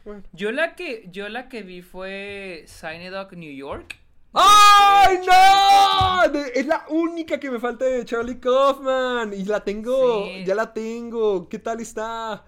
pues. 0.04 0.24
Yo 0.34 0.52
la 0.52 0.76
que, 0.76 1.10
yo 1.12 1.28
la 1.30 1.50
que 1.50 1.64
vi 1.64 1.82
fue 1.82 2.66
Dog 3.12 3.34
New 3.36 3.52
York. 3.54 3.98
¡Ay, 4.34 5.18
de 5.18 5.26
no! 5.26 6.24
Es 6.54 6.66
la 6.68 6.86
única 6.90 7.40
que 7.40 7.50
me 7.50 7.60
falta 7.60 7.86
de 7.86 8.06
Charlie 8.06 8.40
Kaufman. 8.40 9.34
Y 9.34 9.44
la 9.46 9.64
tengo, 9.64 10.26
Sí. 10.26 10.46
ya 10.46 10.54
la 10.56 10.72
tengo. 10.72 11.50
¿Qué 11.50 11.58
tal 11.60 11.82
está? 11.82 12.46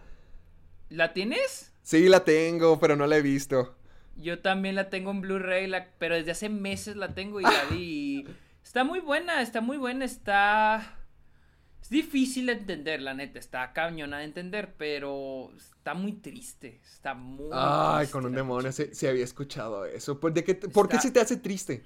¿La 0.92 1.14
tienes? 1.14 1.74
Sí, 1.84 2.08
la 2.10 2.24
tengo, 2.24 2.80
pero 2.80 2.96
no 2.96 3.06
la 3.08 3.18
he 3.18 3.22
visto. 3.22 3.76
Yo 4.16 4.40
también 4.42 4.76
la 4.76 4.90
tengo 4.90 5.12
en 5.12 5.22
Blu-ray, 5.22 5.68
la- 5.68 5.88
pero 5.98 6.16
desde 6.16 6.32
hace 6.32 6.50
meses 6.50 6.96
la 6.96 7.14
tengo 7.16 7.42
y 7.42 7.48
la 7.48 7.66
vi. 7.66 8.26
Está 8.64 8.84
muy 8.84 9.00
buena, 9.00 9.42
está 9.42 9.60
muy 9.62 9.78
buena, 9.78 10.06
está... 10.06 10.98
Es 11.82 11.90
difícil 11.90 12.46
de 12.46 12.54
entender, 12.54 13.02
la 13.02 13.16
neta, 13.16 13.40
está 13.40 13.74
cañona 13.74 14.20
de 14.20 14.26
entender, 14.26 14.76
pero 14.78 15.52
está 15.58 15.96
muy 15.96 16.14
triste, 16.14 16.80
está 16.84 17.16
muy 17.16 17.50
Ay, 17.52 18.06
triste 18.06 18.12
con 18.12 18.26
un 18.28 18.36
demonio, 18.36 18.72
se, 18.72 18.94
se 18.94 19.10
había 19.10 19.24
escuchado 19.24 19.86
eso. 19.86 20.20
Pues, 20.20 20.34
¿de 20.36 20.44
qué 20.44 20.54
¿Por 20.56 20.88
qué 20.88 21.00
se 21.00 21.10
te 21.12 21.20
hace 21.20 21.38
triste? 21.38 21.84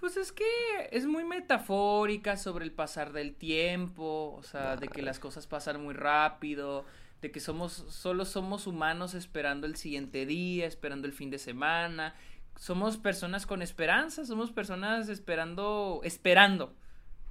Pues 0.00 0.16
es 0.18 0.32
que 0.32 0.44
es 0.92 1.06
muy 1.06 1.24
metafórica 1.24 2.36
sobre 2.36 2.64
el 2.64 2.72
pasar 2.72 3.12
del 3.12 3.34
tiempo, 3.34 4.34
o 4.38 4.42
sea, 4.42 4.76
de 4.76 4.88
que 4.88 5.00
las 5.02 5.18
cosas 5.18 5.46
pasan 5.46 5.82
muy 5.82 5.94
rápido, 5.94 6.84
de 7.24 7.30
que 7.30 7.40
somos, 7.40 7.72
solo 7.88 8.26
somos 8.26 8.66
humanos 8.66 9.14
esperando 9.14 9.66
el 9.66 9.76
siguiente 9.76 10.26
día, 10.26 10.66
esperando 10.66 11.06
el 11.06 11.14
fin 11.14 11.30
de 11.30 11.38
semana. 11.38 12.14
Somos 12.56 12.98
personas 12.98 13.46
con 13.46 13.62
esperanza, 13.62 14.26
somos 14.26 14.52
personas 14.52 15.08
esperando, 15.08 16.02
esperando, 16.04 16.76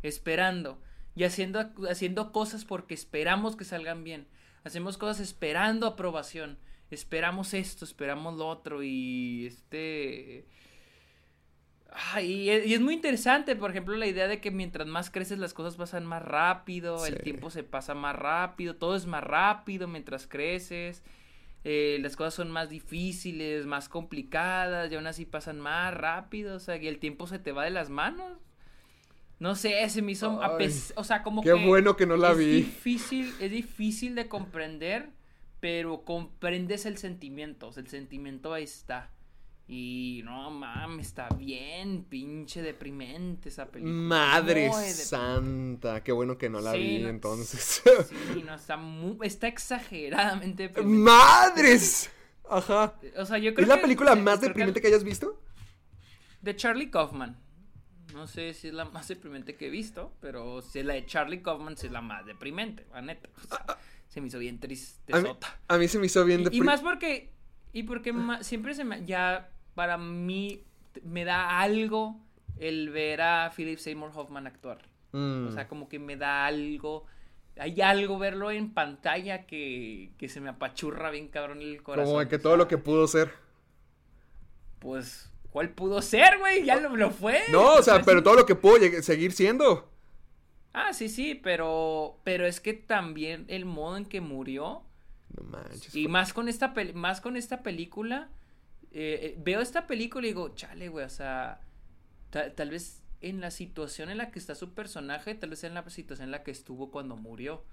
esperando 0.02 0.82
y 1.16 1.26
haciendo, 1.26 1.70
haciendo 1.88 2.32
cosas 2.32 2.66
porque 2.66 2.96
esperamos 2.96 3.56
que 3.56 3.66
salgan 3.66 4.04
bien. 4.04 4.26
Hacemos 4.64 4.98
cosas 4.98 5.20
esperando 5.20 5.86
aprobación. 5.86 6.58
Esperamos 6.90 7.54
esto, 7.54 7.86
esperamos 7.86 8.36
lo 8.36 8.48
otro 8.48 8.82
y 8.82 9.46
este... 9.46 10.48
Ay, 11.96 12.32
y, 12.32 12.50
es, 12.50 12.66
y 12.66 12.74
es 12.74 12.82
muy 12.82 12.96
interesante, 12.96 13.56
por 13.56 13.70
ejemplo, 13.70 13.96
la 13.96 14.08
idea 14.08 14.28
de 14.28 14.42
que 14.42 14.50
mientras 14.50 14.88
más 14.88 15.12
creces 15.12 15.38
las 15.38 15.54
cosas 15.54 15.76
pasan 15.76 16.06
más 16.06 16.24
rápido, 16.24 17.06
el 17.06 17.20
tiempo 17.22 17.52
se 17.52 17.64
pasa 17.64 17.94
más 17.94 18.16
rápido, 18.16 18.76
todo 18.76 18.96
es 18.96 19.06
más 19.06 19.24
rápido 19.24 19.88
mientras 19.88 20.26
creces, 20.26 21.04
eh, 21.64 22.00
las 22.02 22.16
cosas 22.16 22.34
son 22.34 22.50
más 22.50 22.70
difíciles, 22.70 23.68
más 23.68 23.90
complicadas, 23.90 24.92
y 24.92 24.96
aún 24.96 25.06
así 25.06 25.26
pasan 25.26 25.60
más 25.60 25.94
rápido, 25.94 26.56
o 26.56 26.60
sea, 26.60 26.78
y 26.78 26.88
el 26.88 26.98
tiempo 26.98 27.28
se 27.28 27.38
te 27.38 27.52
va 27.52 27.64
de 27.64 27.70
las 27.70 27.90
manos. 27.92 28.40
No 29.40 29.56
sé, 29.56 29.88
se 29.90 30.02
me 30.02 30.14
hizo, 30.14 30.42
Ay, 30.42 30.70
o 30.96 31.04
sea, 31.04 31.22
como 31.22 31.42
Qué 31.44 31.50
que 31.50 31.66
bueno 31.68 31.96
que 31.96 32.06
no 32.06 32.18
la 32.18 32.32
es 32.32 32.38
vi. 32.38 32.52
difícil, 32.62 33.34
es 33.40 33.52
difícil 33.52 34.16
de 34.16 34.28
comprender, 34.28 35.10
pero 35.60 36.04
comprendes 36.06 36.86
el 36.86 36.98
sentimiento, 36.98 37.68
o 37.68 37.74
sea, 37.74 37.84
el 37.84 37.90
sentimiento 37.90 38.54
ahí 38.54 38.64
está. 38.64 39.12
Y 39.68 40.22
no 40.26 40.52
mames, 40.52 41.08
está 41.08 41.30
bien 41.30 42.04
pinche 42.04 42.62
deprimente 42.62 43.48
esa 43.50 43.68
película. 43.68 43.94
Madre 43.96 44.64
deprimente. 44.66 44.94
santa, 44.94 46.04
qué 46.04 46.12
bueno 46.12 46.38
que 46.38 46.50
no 46.50 46.60
la 46.60 46.74
Sí, 46.74 46.78
vi 46.80 47.00
no- 47.04 47.10
entonces. 47.10 47.82
Sí, 48.34 48.44
no, 48.46 48.56
está 48.56 48.76
muy, 48.78 49.16
está 49.26 49.48
exageradamente 49.48 50.64
deprimente. 50.68 51.00
¡Madres! 51.00 52.12
Ajá. 52.50 52.94
O 53.18 53.26
sea, 53.26 53.38
yo 53.38 53.54
creo 53.54 53.64
¿Es 53.64 53.70
la 53.70 53.82
película 53.82 54.16
más 54.16 54.42
deprimente 54.42 54.82
que 54.82 54.88
hayas 54.88 55.04
visto? 55.06 55.42
De 56.42 56.56
Charlie 56.56 56.90
Kaufman. 56.90 57.38
No 58.14 58.28
sé 58.28 58.54
si 58.54 58.68
es 58.68 58.74
la 58.74 58.86
más 58.86 59.08
deprimente 59.08 59.56
que 59.56 59.68
he 59.68 59.70
visto, 59.70 60.14
pero 60.20 60.62
si 60.62 60.80
es 60.80 60.86
la 60.86 60.94
de 60.94 61.06
Charlie 61.06 61.42
Kaufman, 61.42 61.74
es 61.74 61.90
la 61.90 62.02
más 62.02 62.26
deprimente, 62.26 62.86
la 62.92 63.02
neta. 63.02 63.30
O 63.44 63.48
sea, 63.48 63.78
se 64.10 64.22
me 64.22 64.28
hizo 64.28 64.38
bien 64.38 64.60
triste 64.60 65.14
A 65.16 65.20
mí, 65.22 65.30
a 65.70 65.78
mí 65.80 65.88
se 65.88 65.98
me 65.98 66.06
hizo 66.06 66.24
bien 66.26 66.44
Y, 66.52 66.58
y 66.58 66.62
más 66.62 66.82
porque, 66.82 67.32
y 67.74 67.84
porque 67.84 68.14
siempre 68.42 68.76
se 68.76 68.84
me, 68.84 69.04
ya 69.04 69.50
para 69.74 69.98
mí 69.98 70.64
me 71.04 71.26
da 71.26 71.60
algo 71.60 72.20
el 72.60 72.92
ver 72.92 73.22
a 73.22 73.52
Philip 73.56 73.80
Seymour 73.80 74.12
Hoffman 74.14 74.46
actuar. 74.46 74.78
Mm. 75.12 75.48
O 75.48 75.52
sea, 75.52 75.68
como 75.68 75.90
que 75.90 75.98
me 75.98 76.16
da 76.16 76.46
algo, 76.46 77.06
hay 77.58 77.82
algo 77.82 78.20
verlo 78.20 78.52
en 78.52 78.74
pantalla 78.74 79.48
que, 79.48 80.12
que 80.18 80.30
se 80.30 80.40
me 80.40 80.50
apachurra 80.50 81.10
bien 81.10 81.28
cabrón 81.30 81.62
el 81.62 81.82
corazón. 81.82 82.06
Como 82.06 82.20
de 82.20 82.28
que 82.28 82.38
todo 82.38 82.58
lo 82.58 82.68
que 82.68 82.78
pudo 82.78 83.08
ser. 83.08 83.32
Pues, 84.78 85.32
¿cuál 85.50 85.70
pudo 85.70 86.02
ser, 86.04 86.38
güey? 86.38 86.64
Ya 86.66 86.76
lo, 86.80 86.96
lo 86.96 87.10
fue. 87.10 87.42
No, 87.52 87.76
o 87.76 87.82
sea, 87.82 87.96
Pues, 87.96 88.06
pero 88.06 88.24
todo 88.24 88.36
lo 88.36 88.46
que 88.46 88.56
pudo 88.56 88.78
seguir 89.02 89.32
siendo. 89.32 89.90
Ah, 90.74 90.94
sí, 90.94 91.10
sí, 91.10 91.36
pero, 91.36 92.20
pero 92.24 92.46
es 92.46 92.60
que 92.60 92.74
también 92.74 93.46
el 93.48 93.66
modo 93.66 93.98
en 93.98 94.06
que 94.06 94.22
murió 94.22 94.84
No 95.38 95.44
manches. 95.44 95.96
y 95.96 96.08
más 96.08 96.34
con 96.34 96.48
esta 96.50 96.74
pel- 96.74 96.94
más 96.94 97.22
con 97.22 97.38
esta 97.38 97.64
película 97.64 98.30
eh, 98.92 99.20
eh, 99.24 99.36
veo 99.40 99.62
esta 99.62 99.88
película 99.88 100.26
y 100.28 100.30
digo, 100.32 100.50
chale, 100.56 100.88
güey, 100.90 101.06
o 101.06 101.10
sea, 101.10 101.62
ta- 102.30 102.54
tal 102.54 102.70
vez 102.70 103.02
en 103.22 103.42
la 103.42 103.50
situación 103.52 104.10
en 104.10 104.18
la 104.20 104.30
que 104.32 104.38
está 104.40 104.54
su 104.54 104.74
personaje, 104.74 105.34
tal 105.34 105.50
vez 105.52 105.64
en 105.64 105.74
la 105.74 105.90
situación 105.90 106.26
en 106.28 106.32
la 106.32 106.44
que 106.44 106.52
estuvo 106.52 106.92
cuando 106.92 107.16
murió. 107.16 107.64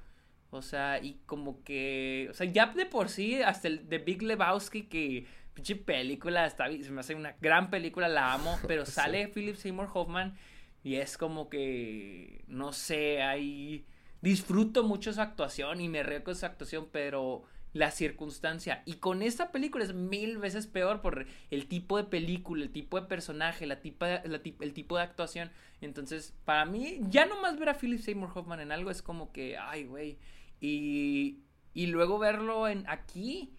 O 0.52 0.62
sea, 0.62 0.98
y 1.02 1.20
como 1.26 1.62
que, 1.62 2.28
o 2.30 2.34
sea, 2.34 2.46
ya 2.46 2.66
de 2.66 2.86
por 2.86 3.08
sí, 3.08 3.40
hasta 3.42 3.68
el 3.68 3.88
de 3.88 3.98
Big 3.98 4.22
Lebowski, 4.22 4.84
que 4.84 5.26
pinche 5.54 5.76
película, 5.76 6.46
está, 6.46 6.66
se 6.68 6.90
me 6.90 7.00
hace 7.00 7.14
una 7.14 7.36
gran 7.40 7.68
película, 7.70 8.08
la 8.08 8.32
amo, 8.32 8.58
pero 8.66 8.86
sale 8.86 9.28
Philip 9.28 9.56
Seymour 9.56 9.88
Hoffman 9.92 10.36
y 10.82 10.94
es 10.96 11.18
como 11.18 11.48
que, 11.50 12.42
no 12.48 12.72
sé, 12.72 13.22
ahí 13.22 13.84
disfruto 14.20 14.84
mucho 14.84 15.12
su 15.12 15.20
actuación 15.20 15.80
y 15.80 15.88
me 15.88 16.02
río 16.02 16.24
con 16.24 16.36
su 16.36 16.46
actuación, 16.46 16.88
pero 16.90 17.44
la 17.72 17.90
circunstancia. 17.90 18.82
Y 18.84 18.94
con 18.94 19.22
esta 19.22 19.52
película 19.52 19.84
es 19.84 19.94
mil 19.94 20.38
veces 20.38 20.66
peor 20.66 21.00
por 21.00 21.26
el 21.50 21.66
tipo 21.66 21.96
de 21.96 22.04
película, 22.04 22.64
el 22.64 22.72
tipo 22.72 23.00
de 23.00 23.06
personaje, 23.06 23.66
la 23.66 23.80
tipa, 23.80 24.16
el 24.16 24.72
tipo 24.72 24.96
de 24.96 25.02
actuación. 25.02 25.50
Entonces, 25.80 26.34
para 26.44 26.64
mí, 26.64 26.98
ya 27.08 27.26
nomás 27.26 27.58
ver 27.58 27.68
a 27.68 27.74
Philip 27.74 28.00
Seymour 28.00 28.30
Hoffman 28.34 28.60
en 28.60 28.72
algo 28.72 28.90
es 28.90 29.02
como 29.02 29.32
que, 29.32 29.56
ay, 29.56 29.84
güey. 29.84 30.18
Y, 30.60 31.44
y 31.72 31.86
luego 31.86 32.18
verlo 32.18 32.68
en 32.68 32.84
aquí 32.88 33.54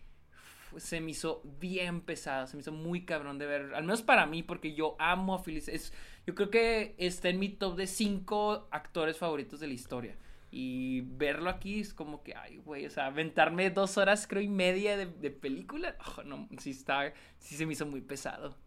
se 0.77 1.01
me 1.01 1.11
hizo 1.11 1.41
bien 1.59 2.01
pesado, 2.01 2.47
se 2.47 2.55
me 2.55 2.61
hizo 2.61 2.71
muy 2.71 3.03
cabrón 3.03 3.37
de 3.37 3.45
ver, 3.45 3.73
al 3.75 3.83
menos 3.83 4.01
para 4.01 4.25
mí, 4.25 4.41
porque 4.41 4.73
yo 4.73 4.95
amo 4.99 5.35
a 5.35 5.43
Philip. 5.43 5.67
Es, 5.67 5.93
yo 6.25 6.35
creo 6.35 6.49
que 6.49 6.95
está 6.97 7.29
en 7.29 7.39
mi 7.39 7.49
top 7.49 7.75
de 7.77 7.87
cinco 7.87 8.67
actores 8.71 9.17
favoritos 9.17 9.59
de 9.59 9.67
la 9.67 9.73
historia. 9.73 10.17
Y 10.51 11.01
verlo 11.01 11.49
aquí 11.49 11.79
es 11.79 11.93
como 11.93 12.23
que, 12.23 12.35
ay, 12.35 12.57
güey, 12.57 12.85
o 12.85 12.89
sea, 12.89 13.07
aventarme 13.07 13.69
dos 13.71 13.97
horas, 13.97 14.27
creo, 14.27 14.41
y 14.43 14.49
media 14.49 14.97
de, 14.97 15.05
de 15.07 15.31
película, 15.31 15.95
oh, 16.17 16.23
no, 16.23 16.47
sí 16.59 16.71
está, 16.71 17.13
sí 17.39 17.55
se 17.55 17.65
me 17.65 17.73
hizo 17.73 17.85
muy 17.85 18.01
pesado. 18.01 18.57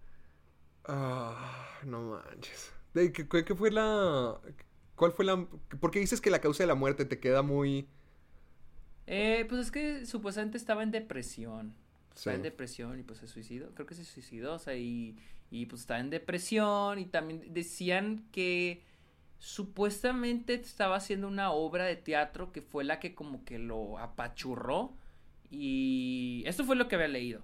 Ah, 0.86 1.78
no 1.84 2.02
manches. 2.02 2.72
De- 2.92 3.12
¿Qué, 3.12 3.26
qué- 3.28 3.54
fue 3.54 3.70
la. 3.70 4.40
¿Cuál 4.96 5.12
fue 5.12 5.24
la. 5.24 5.46
¿Por 5.80 5.90
qué 5.90 5.98
dices 6.00 6.20
que 6.20 6.30
la 6.30 6.40
causa 6.40 6.62
de 6.62 6.66
la 6.68 6.74
muerte 6.74 7.04
te 7.04 7.18
queda 7.20 7.42
muy. 7.42 7.88
Eh, 9.06 9.44
pues 9.48 9.60
es 9.62 9.70
que 9.70 10.06
supuestamente 10.06 10.56
estaba 10.56 10.82
en 10.82 10.90
depresión. 10.90 11.74
Sí. 12.14 12.30
Estaba 12.30 12.36
en 12.36 12.42
depresión 12.42 12.98
y 12.98 13.02
pues 13.02 13.18
se 13.18 13.28
suicidó. 13.28 13.74
Creo 13.74 13.86
que 13.86 13.94
se 13.94 14.04
suicidó, 14.04 14.54
o 14.54 14.58
sea, 14.58 14.76
y, 14.76 15.16
y 15.50 15.66
pues 15.66 15.82
estaba 15.82 16.00
en 16.00 16.10
depresión 16.10 16.98
y 16.98 17.06
también 17.06 17.52
decían 17.52 18.28
que 18.32 18.82
supuestamente 19.44 20.54
estaba 20.54 20.96
haciendo 20.96 21.28
una 21.28 21.50
obra 21.50 21.84
de 21.84 21.96
teatro 21.96 22.50
que 22.50 22.62
fue 22.62 22.82
la 22.82 22.98
que 22.98 23.14
como 23.14 23.44
que 23.44 23.58
lo 23.58 23.98
apachurró 23.98 24.94
y 25.50 26.42
esto 26.46 26.64
fue 26.64 26.76
lo 26.76 26.88
que 26.88 26.94
había 26.94 27.08
leído. 27.08 27.42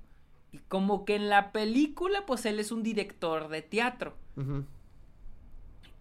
Y 0.51 0.59
como 0.61 1.05
que 1.05 1.15
en 1.15 1.29
la 1.29 1.53
película 1.53 2.25
pues 2.25 2.47
él 2.47 2.59
es 2.59 2.73
un 2.73 2.83
director 2.83 3.49
de 3.49 3.61
teatro 3.61 4.17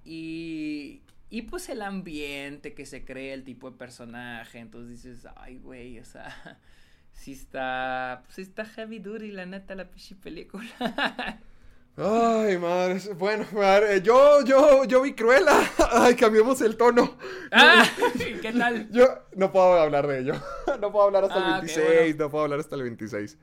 y 0.05 1.01
y 1.29 1.41
pues 1.43 1.67
el 1.67 1.81
ambiente 1.81 2.73
que 2.73 2.85
se 2.85 3.03
cree 3.03 3.33
el 3.33 3.43
tipo 3.43 3.69
de 3.69 3.77
personaje, 3.77 4.57
entonces 4.57 5.03
dices, 5.03 5.27
ay 5.35 5.57
güey, 5.57 5.99
o 5.99 6.05
sea, 6.05 6.33
sí 7.11 7.33
está 7.33 8.23
sí 8.29 8.41
está 8.41 8.63
heavy 8.63 8.99
duty 8.99 9.31
la 9.31 9.45
neta 9.45 9.75
la 9.75 9.89
pinche 9.89 10.15
película. 10.15 10.63
Ay, 12.01 12.57
madre. 12.57 12.99
Bueno, 13.17 13.45
madre, 13.51 14.01
yo, 14.01 14.43
yo, 14.45 14.85
yo 14.85 15.01
vi 15.01 15.13
Cruella. 15.13 15.59
Ay, 15.91 16.15
cambiemos 16.15 16.61
el 16.61 16.77
tono. 16.77 17.17
ah, 17.51 17.85
¿qué 18.41 18.53
tal? 18.53 18.89
Yo 18.91 19.05
no 19.35 19.51
puedo 19.51 19.73
hablar 19.73 20.07
de 20.07 20.19
ello. 20.19 20.33
No 20.79 20.91
puedo 20.93 21.05
hablar 21.07 21.25
hasta 21.25 21.35
Ah, 21.35 21.59
el 21.59 21.69
ok, 21.69 21.75
26. 21.75 21.87
bueno. 21.87 22.23
No 22.25 22.29
puedo 22.31 22.43
hablar 22.45 22.59
hasta 22.61 22.75
el 22.75 22.83
26. 22.83 23.37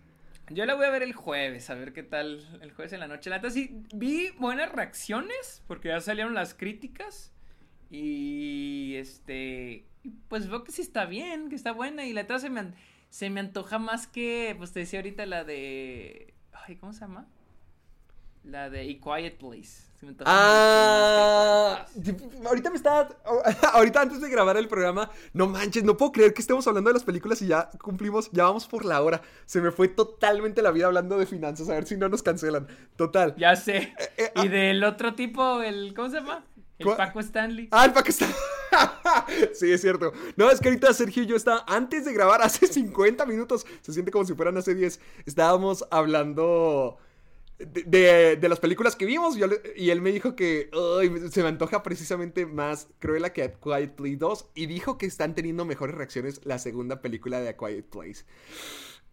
Yo 0.51 0.65
la 0.65 0.75
voy 0.75 0.87
a 0.87 0.91
ver 0.91 1.03
el 1.03 1.13
jueves, 1.13 1.69
a 1.71 1.75
ver 1.75 1.93
qué 1.93 2.03
tal 2.05 2.41
el 2.63 2.73
jueves 2.73 2.93
en 2.95 3.01
la 3.01 3.09
noche. 3.09 3.29
La 3.29 3.37
neta 3.37 3.51
sí 3.51 3.83
vi 3.93 4.31
buenas 4.39 4.73
reacciones 4.73 5.63
porque 5.67 5.89
ya 5.89 6.01
salieron 6.01 6.33
las 6.35 6.55
críticas 6.55 7.33
y 7.91 8.95
este 8.97 9.87
pues 10.29 10.49
veo 10.49 10.63
que 10.65 10.71
sí 10.73 10.83
está 10.83 11.05
bien, 11.05 11.49
que 11.51 11.57
está 11.57 11.73
buena 11.73 12.07
y 12.07 12.13
la 12.13 12.23
neta 12.23 12.39
se 12.39 12.49
me 12.49 12.73
se 13.11 13.29
me 13.29 13.41
antoja 13.41 13.79
más 13.79 14.07
que 14.07 14.55
pues 14.57 14.73
te 14.73 14.81
decía 14.81 15.01
ahorita 15.01 15.27
la 15.27 15.43
de 15.45 16.33
ay, 16.53 16.77
¿cómo 16.77 16.93
se 16.93 17.01
llama? 17.01 17.27
La 18.47 18.71
de 18.71 18.81
A 18.81 18.85
Quiet 19.19 19.39
Place. 19.39 19.87
Me 20.03 20.09
antoja 20.11 20.31
Ah, 20.31 21.87
ahorita 22.47 22.71
me 22.71 22.77
está. 22.77 23.09
Ahorita 23.73 24.03
antes 24.03 24.21
de 24.21 24.29
grabar 24.29 24.57
el 24.59 24.69
programa, 24.69 25.11
no 25.33 25.47
manches, 25.47 25.85
no 25.85 25.97
puedo 25.97 26.13
creer 26.13 26.35
que 26.35 26.43
estemos 26.43 26.67
hablando 26.67 26.91
de 26.91 26.95
las 26.95 27.03
películas 27.05 27.41
y 27.41 27.47
ya 27.47 27.71
cumplimos, 27.83 28.31
ya 28.31 28.45
vamos 28.45 28.67
por 28.67 28.85
la 28.85 29.01
hora. 29.03 29.23
Se 29.47 29.61
me 29.61 29.71
fue 29.71 29.89
totalmente 29.89 30.61
la 30.63 30.71
vida 30.71 30.87
hablando 30.87 31.19
de 31.19 31.25
finanzas, 31.27 31.71
a 31.71 31.75
ver 31.75 31.87
si 31.87 31.97
no 31.97 32.09
nos 32.11 32.23
cancelan. 32.23 32.69
Total. 32.97 33.35
Ya 33.37 33.57
sé. 33.57 33.95
eh, 34.19 34.33
Y 34.37 34.49
del 34.49 34.85
otro 34.85 35.15
tipo, 35.15 35.63
el 35.63 35.95
¿cómo 35.95 36.11
se 36.11 36.17
llama? 36.17 36.45
El 36.79 36.85
¿Cuál? 36.85 36.99
Paco 36.99 37.21
Stanley. 37.21 37.69
Ah, 37.71 37.87
el 37.87 37.93
Pakistán. 37.95 38.31
sí, 39.55 39.73
es 39.73 39.81
cierto. 39.81 40.13
No, 40.37 40.51
es 40.51 40.61
que 40.61 40.69
ahorita 40.69 40.93
Sergio 40.93 41.23
y 41.23 41.27
yo 41.27 41.37
está 41.37 41.65
antes 41.67 42.05
de 42.05 42.13
grabar, 42.13 42.43
hace 42.43 42.67
50 42.67 43.25
minutos, 43.25 43.67
se 43.81 43.95
siente 43.95 44.11
como 44.13 44.27
si 44.27 44.35
fueran 44.35 44.59
hace 44.59 44.75
10. 44.75 45.01
Estábamos 45.25 45.87
hablando 45.91 46.99
de, 47.59 47.83
de- 47.85 48.37
de 48.37 48.49
las 48.49 48.61
películas 48.61 48.97
que 48.97 49.07
vimos 49.07 49.37
yo 49.37 49.47
le- 49.47 49.61
y 49.77 49.91
él 49.91 50.03
me 50.03 50.13
dijo 50.13 50.37
que 50.37 50.71
"Ay, 51.01 51.11
se 51.31 51.43
me 51.43 51.49
antoja 51.49 51.83
precisamente 51.83 52.45
más 52.47 52.89
Cruella 52.99 53.33
que 53.33 53.43
A 53.43 53.53
Quiet 53.55 53.93
Place 53.95 54.17
2 54.17 54.51
y 54.55 54.67
dijo 54.67 54.99
que 54.99 55.07
están 55.07 55.35
teniendo 55.35 55.65
mejores 55.65 55.95
reacciones 55.95 56.41
la 56.45 56.59
segunda 56.59 57.01
película 57.01 57.41
de 57.41 57.49
A 57.49 57.57
Quiet 57.57 57.87
Place. 57.87 58.25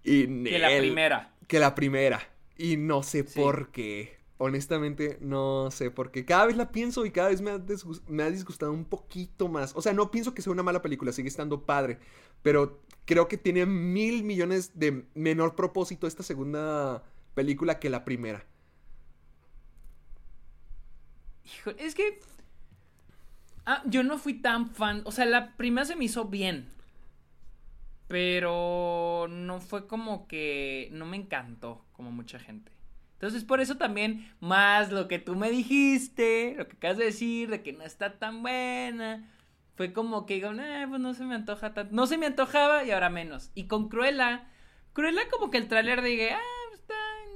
Y 0.04 0.44
Que 0.44 0.60
la 0.60 0.78
primera. 0.78 1.34
Que 1.48 1.60
la 1.60 1.76
primera. 1.76 2.20
Y 2.58 2.78
no 2.78 3.04
sé 3.04 3.24
Sí. 3.26 3.40
por 3.40 3.72
qué. 3.72 4.18
Honestamente, 4.38 5.18
no 5.22 5.72
sé 5.72 5.90
por 5.90 6.12
qué. 6.12 6.26
Cada 6.26 6.48
vez 6.48 6.58
la 6.58 6.72
pienso 6.72 7.06
y 7.06 7.12
cada 7.12 7.30
vez 7.30 7.40
me 7.42 7.52
ha, 7.52 7.62
me 8.08 8.24
ha 8.24 8.30
disgustado 8.32 8.74
un 8.74 8.84
poquito 8.84 9.48
más. 9.48 9.72
O 9.76 9.82
sea, 9.82 9.94
no 9.94 10.12
pienso 10.12 10.34
que 10.34 10.42
sea 10.42 10.52
una 10.52 10.64
mala 10.64 10.82
película, 10.82 11.14
sigue 11.14 11.30
estando 11.30 11.66
padre. 11.66 12.00
Pero 12.42 12.82
creo 13.06 13.30
que 13.30 13.38
tiene 13.38 13.66
mil 13.66 14.24
millones 14.26 14.72
de 14.78 15.06
menor 15.14 15.56
propósito 15.56 16.08
esta 16.08 16.24
segunda 16.24 17.04
película 17.34 17.80
que 17.80 17.90
la 17.90 18.06
primera. 18.06 18.46
Híjole, 21.46 21.84
es 21.84 21.96
que. 21.96 22.20
Ah, 23.66 23.82
yo 23.86 24.04
no 24.04 24.18
fui 24.18 24.34
tan 24.36 24.70
fan. 24.70 25.02
O 25.06 25.12
sea, 25.12 25.26
la 25.26 25.56
primera 25.56 25.86
se 25.86 25.96
me 25.96 26.06
hizo 26.06 26.26
bien. 26.26 26.70
Pero 28.08 29.28
no 29.30 29.60
fue 29.60 29.88
como 29.88 30.28
que. 30.28 30.90
No 30.92 31.06
me 31.06 31.18
encantó, 31.18 31.86
como 31.94 32.12
mucha 32.12 32.40
gente. 32.40 32.72
Entonces, 33.14 33.46
por 33.46 33.62
eso 33.62 33.78
también, 33.78 34.30
más 34.42 34.92
lo 34.92 35.08
que 35.08 35.18
tú 35.18 35.36
me 35.36 35.50
dijiste, 35.50 36.56
lo 36.58 36.68
que 36.68 36.76
acabas 36.76 36.98
de 36.98 37.06
decir, 37.06 37.50
de 37.50 37.64
que 37.64 37.72
no 37.72 37.84
está 37.84 38.20
tan 38.20 38.42
buena. 38.42 39.30
Fue 39.76 39.94
como 39.94 40.26
que 40.26 40.36
digo, 40.36 40.52
"Nah, 40.54 40.88
pues 40.90 41.00
no 41.02 41.14
se 41.14 41.24
me 41.24 41.36
antoja 41.36 41.74
tanto. 41.74 41.96
No 41.96 42.06
se 42.06 42.18
me 42.18 42.26
antojaba 42.26 42.84
y 42.84 42.92
ahora 42.92 43.10
menos. 43.10 43.52
Y 43.56 43.68
con 43.68 43.90
Cruella, 43.90 44.50
Cruella 44.94 45.22
como 45.32 45.50
que 45.50 45.58
el 45.58 45.68
tráiler 45.68 46.02
dije, 46.02 46.32
ah, 46.34 46.63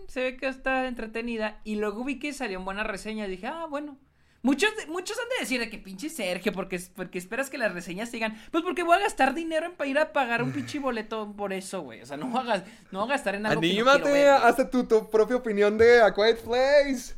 se 0.08 0.22
ve 0.24 0.38
que 0.38 0.48
está 0.48 0.88
entretenida. 0.88 1.62
Y 1.64 1.76
luego 1.76 2.04
vi 2.04 2.20
que 2.20 2.34
salieron 2.34 2.66
buenas 2.66 2.88
reseñas. 2.88 3.30
Dije, 3.30 3.48
ah, 3.48 3.66
bueno. 3.70 3.98
Muchos, 4.44 4.70
muchos 4.88 5.18
han 5.20 5.30
de 5.30 5.36
decir 5.42 5.60
de 5.60 5.70
que 5.70 5.78
pinche 5.78 6.10
Sergio, 6.10 6.54
porque, 6.54 6.80
porque 6.96 7.18
esperas 7.18 7.50
que 7.50 7.58
las 7.58 7.74
reseñas 7.74 8.12
digan, 8.12 8.40
pues 8.52 8.64
porque 8.64 8.84
voy 8.84 8.96
a 8.96 9.00
gastar 9.00 9.34
dinero 9.34 9.66
en 9.66 9.74
para 9.74 9.90
ir 9.90 10.00
a 10.00 10.14
pagar 10.14 10.42
un 10.42 10.54
pinche 10.54 10.80
boleto 10.80 11.34
por 11.36 11.52
eso, 11.52 11.82
güey. 11.82 12.02
O 12.02 12.06
sea, 12.06 12.18
no 12.18 12.28
voy 12.28 12.50
a, 12.50 12.64
no 12.92 13.00
voy 13.00 13.10
a 13.10 13.14
gastar 13.14 13.36
en 13.36 13.46
algo 13.46 13.60
que 13.60 13.68
no 13.68 13.74
¡Anímate! 13.74 14.12
ver. 14.12 14.30
Hazte 14.30 14.66
tu, 14.66 14.86
tu 14.86 15.10
propia 15.10 15.36
opinión 15.36 15.78
de 15.78 16.02
A 16.02 16.14
Quiet 16.14 16.44
Place. 16.44 17.16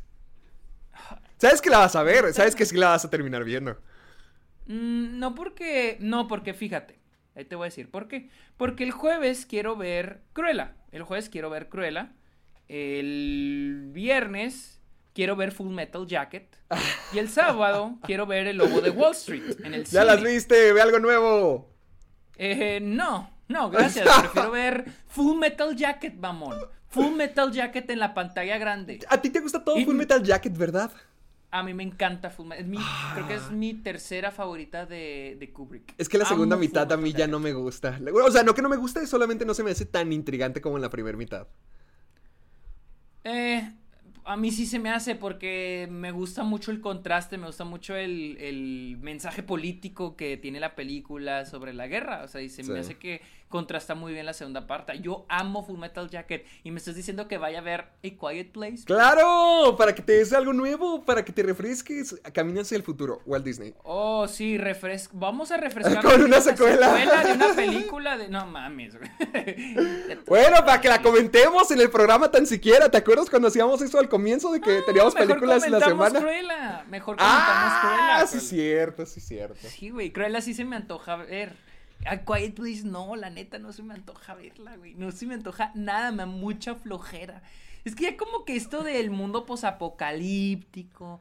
Sabes 1.38 1.62
que 1.62 1.70
la 1.70 1.80
vas 1.80 1.96
a 1.96 2.04
ver, 2.04 2.34
sabes 2.34 2.56
que 2.56 2.66
sí 2.66 2.76
la 2.76 2.90
vas 2.90 3.06
a 3.06 3.10
terminar 3.10 3.44
viendo. 3.44 3.78
Mm, 4.66 5.20
no 5.20 5.36
porque, 5.36 5.98
no 6.00 6.28
porque 6.28 6.54
fíjate, 6.54 7.00
ahí 7.36 7.46
te 7.46 7.56
voy 7.56 7.66
a 7.66 7.70
decir, 7.70 7.90
¿por 7.90 8.08
qué? 8.08 8.30
Porque 8.58 8.84
el 8.84 8.92
jueves 8.92 9.46
quiero 9.46 9.76
ver 9.76 10.22
Cruella, 10.34 10.76
el 10.92 11.04
jueves 11.04 11.30
quiero 11.30 11.50
ver 11.50 11.70
Cruella, 11.70 12.12
el 12.70 13.90
viernes 13.92 14.80
quiero 15.14 15.36
ver 15.36 15.52
Full 15.52 15.74
Metal 15.74 16.08
Jacket 16.08 16.56
y 17.14 17.18
el 17.18 17.30
sábado 17.30 17.98
quiero 18.04 18.26
ver 18.26 18.48
El 18.48 18.58
Lobo 18.58 18.80
de 18.82 18.92
Wall 18.92 19.12
Street 19.14 19.58
en 19.64 19.74
el 19.74 19.86
Ya 19.86 20.04
las 20.06 20.18
cine. 20.20 20.32
viste, 20.32 20.72
ve 20.74 20.82
algo 20.82 21.00
nuevo. 21.00 21.70
Eh, 22.38 22.80
no, 22.82 23.30
no, 23.50 23.70
gracias, 23.70 24.08
prefiero 24.22 24.52
ver 24.52 24.86
Full 25.08 25.38
Metal 25.38 25.76
Jacket, 25.76 26.16
mamón. 26.16 26.58
Full 26.88 27.14
Metal 27.16 27.52
Jacket 27.52 27.90
en 27.90 28.00
la 28.00 28.14
pantalla 28.14 28.58
grande. 28.58 29.00
A 29.10 29.22
ti 29.22 29.30
te 29.30 29.40
gusta 29.42 29.64
todo 29.64 29.78
Y- 29.78 29.86
Full 29.86 29.96
Metal 29.96 30.24
Jacket, 30.24 30.56
¿verdad? 30.58 30.92
A 31.52 31.64
mí 31.64 31.74
me 31.74 31.82
encanta 31.82 32.30
Full 32.30 32.46
Metal, 32.46 32.66
mi, 32.68 32.78
creo 33.16 33.28
que 33.28 33.34
es 33.34 33.50
mi 33.52 33.74
tercera 33.74 34.30
favorita 34.32 34.86
de, 34.86 35.36
de 35.40 35.52
Kubrick. 35.52 35.96
Es 35.98 36.08
que 36.08 36.20
la 36.20 36.26
Amo 36.26 36.36
segunda 36.36 36.56
Full 36.56 36.62
mitad 36.66 36.92
a 36.94 36.98
mí 36.98 37.12
ya 37.12 37.26
no 37.28 37.40
me 37.40 37.54
gusta. 37.54 38.00
O 38.24 38.30
sea, 38.32 38.44
no 38.44 38.54
que 38.54 38.62
no 38.62 38.70
me 38.70 38.76
guste, 38.78 39.06
solamente 39.08 39.46
no 39.46 39.56
se 39.56 39.64
me 39.64 39.72
hace 39.72 39.86
tan 39.88 40.14
intrigante 40.14 40.62
como 40.62 40.76
en 40.78 40.84
la 40.84 40.92
primera 40.92 41.18
mitad. 41.18 41.48
Eh, 43.24 43.70
a 44.26 44.38
mí 44.38 44.52
sí 44.52 44.66
se 44.66 44.80
me 44.80 44.90
hace 44.92 45.16
porque 45.16 45.88
me 45.92 46.12
gusta 46.12 46.44
mucho 46.44 46.72
el 46.72 46.82
contraste, 46.82 47.38
me 47.38 47.48
gusta 47.48 47.64
mucho 47.66 47.96
el, 47.96 48.38
el 48.40 48.98
mensaje 49.02 49.44
político 49.44 50.16
que 50.16 50.38
tiene 50.38 50.60
la 50.60 50.76
película 50.76 51.46
sobre 51.46 51.74
la 51.74 51.88
guerra. 51.88 52.24
O 52.24 52.28
sea, 52.28 52.42
y 52.42 52.50
se 52.50 52.64
Sí. 52.64 52.72
me 52.72 52.80
hace 52.80 52.98
que 52.98 53.22
contrasta 53.50 53.96
muy 53.96 54.14
bien 54.14 54.26
la 54.26 54.34
segunda 54.34 54.68
parte. 54.68 55.00
Yo 55.02 55.26
amo 55.28 55.66
Full 55.66 55.78
Metal 55.80 56.10
Jacket 56.10 56.46
y 56.64 56.72
me 56.72 56.78
estás 56.78 56.96
diciendo 56.96 57.28
que 57.28 57.38
vaya 57.38 57.60
a 57.60 57.62
ver 57.62 57.82
A 57.82 57.90
Quiet 58.02 58.52
Place. 58.52 58.84
¡Claro! 58.86 59.76
Para 59.78 59.94
que 59.94 60.02
te 60.02 60.14
des 60.14 60.32
algo 60.34 60.54
nuevo, 60.54 61.04
para 61.04 61.26
que 61.26 61.34
te 61.34 61.44
refresques. 61.44 62.20
Camina 62.34 62.62
hacia 62.62 62.78
el 62.78 62.84
futuro, 62.84 63.22
Walt 63.26 63.44
Disney. 63.44 63.74
Oh, 63.84 64.28
sí, 64.28 64.58
refres 64.58 65.10
vamos 65.12 65.52
a 65.52 65.58
refrescar 65.58 66.04
Con 66.04 66.22
una 66.22 66.38
la 66.38 66.42
secuela. 66.42 66.94
de 66.94 67.34
una 67.34 67.54
película 67.54 68.18
de 68.18 68.30
no 68.30 68.46
mames. 68.46 68.94
Bueno, 70.28 70.58
para 70.66 70.80
que 70.80 70.90
la 70.90 71.02
comentemos 71.02 71.72
en 71.72 71.82
el 71.82 71.90
programa 71.90 72.30
tan 72.30 72.46
siquiera. 72.46 72.90
¿Te 72.90 72.98
acuerdas 72.98 73.30
cuando 73.30 73.48
hacíamos 73.48 73.82
eso 73.82 74.00
al 74.00 74.10
comienzo 74.10 74.52
de 74.52 74.62
que 74.62 74.82
teníamos 74.84 75.14
Mejor 75.16 75.28
películas 75.28 75.64
en 75.64 75.72
la 75.72 75.80
semana? 75.80 76.20
Cruella. 76.20 76.86
Mejor 76.90 77.18
comentamos 77.18 77.80
Cruella. 77.82 78.20
Ah, 78.20 78.28
sí, 78.28 78.40
cierto, 78.40 79.06
sí, 79.06 79.20
cierto. 79.20 79.68
Sí, 79.68 79.90
güey, 79.90 80.12
Cruella 80.12 80.42
sí 80.42 80.54
se 80.54 80.66
me 80.66 80.76
antoja 80.76 81.16
ver. 81.16 81.56
A 82.06 82.18
Quiet 82.18 82.56
Place 82.56 82.84
no, 82.84 83.16
la 83.16 83.30
neta 83.30 83.60
no 83.60 83.74
se 83.74 83.84
me 83.84 83.94
antoja 83.94 84.34
verla, 84.34 84.78
güey. 84.78 84.96
No 84.96 85.12
se 85.12 85.26
me 85.26 85.34
antoja 85.34 85.72
nada, 85.76 86.12
me 86.12 86.18
da 86.18 86.26
mucha 86.26 86.76
flojera. 86.76 87.42
Es 87.84 87.96
que 87.96 88.04
ya 88.04 88.18
como 88.18 88.46
que 88.46 88.56
esto 88.56 88.84
del 88.84 89.10
mundo 89.10 89.46
posapocalíptico, 89.46 91.20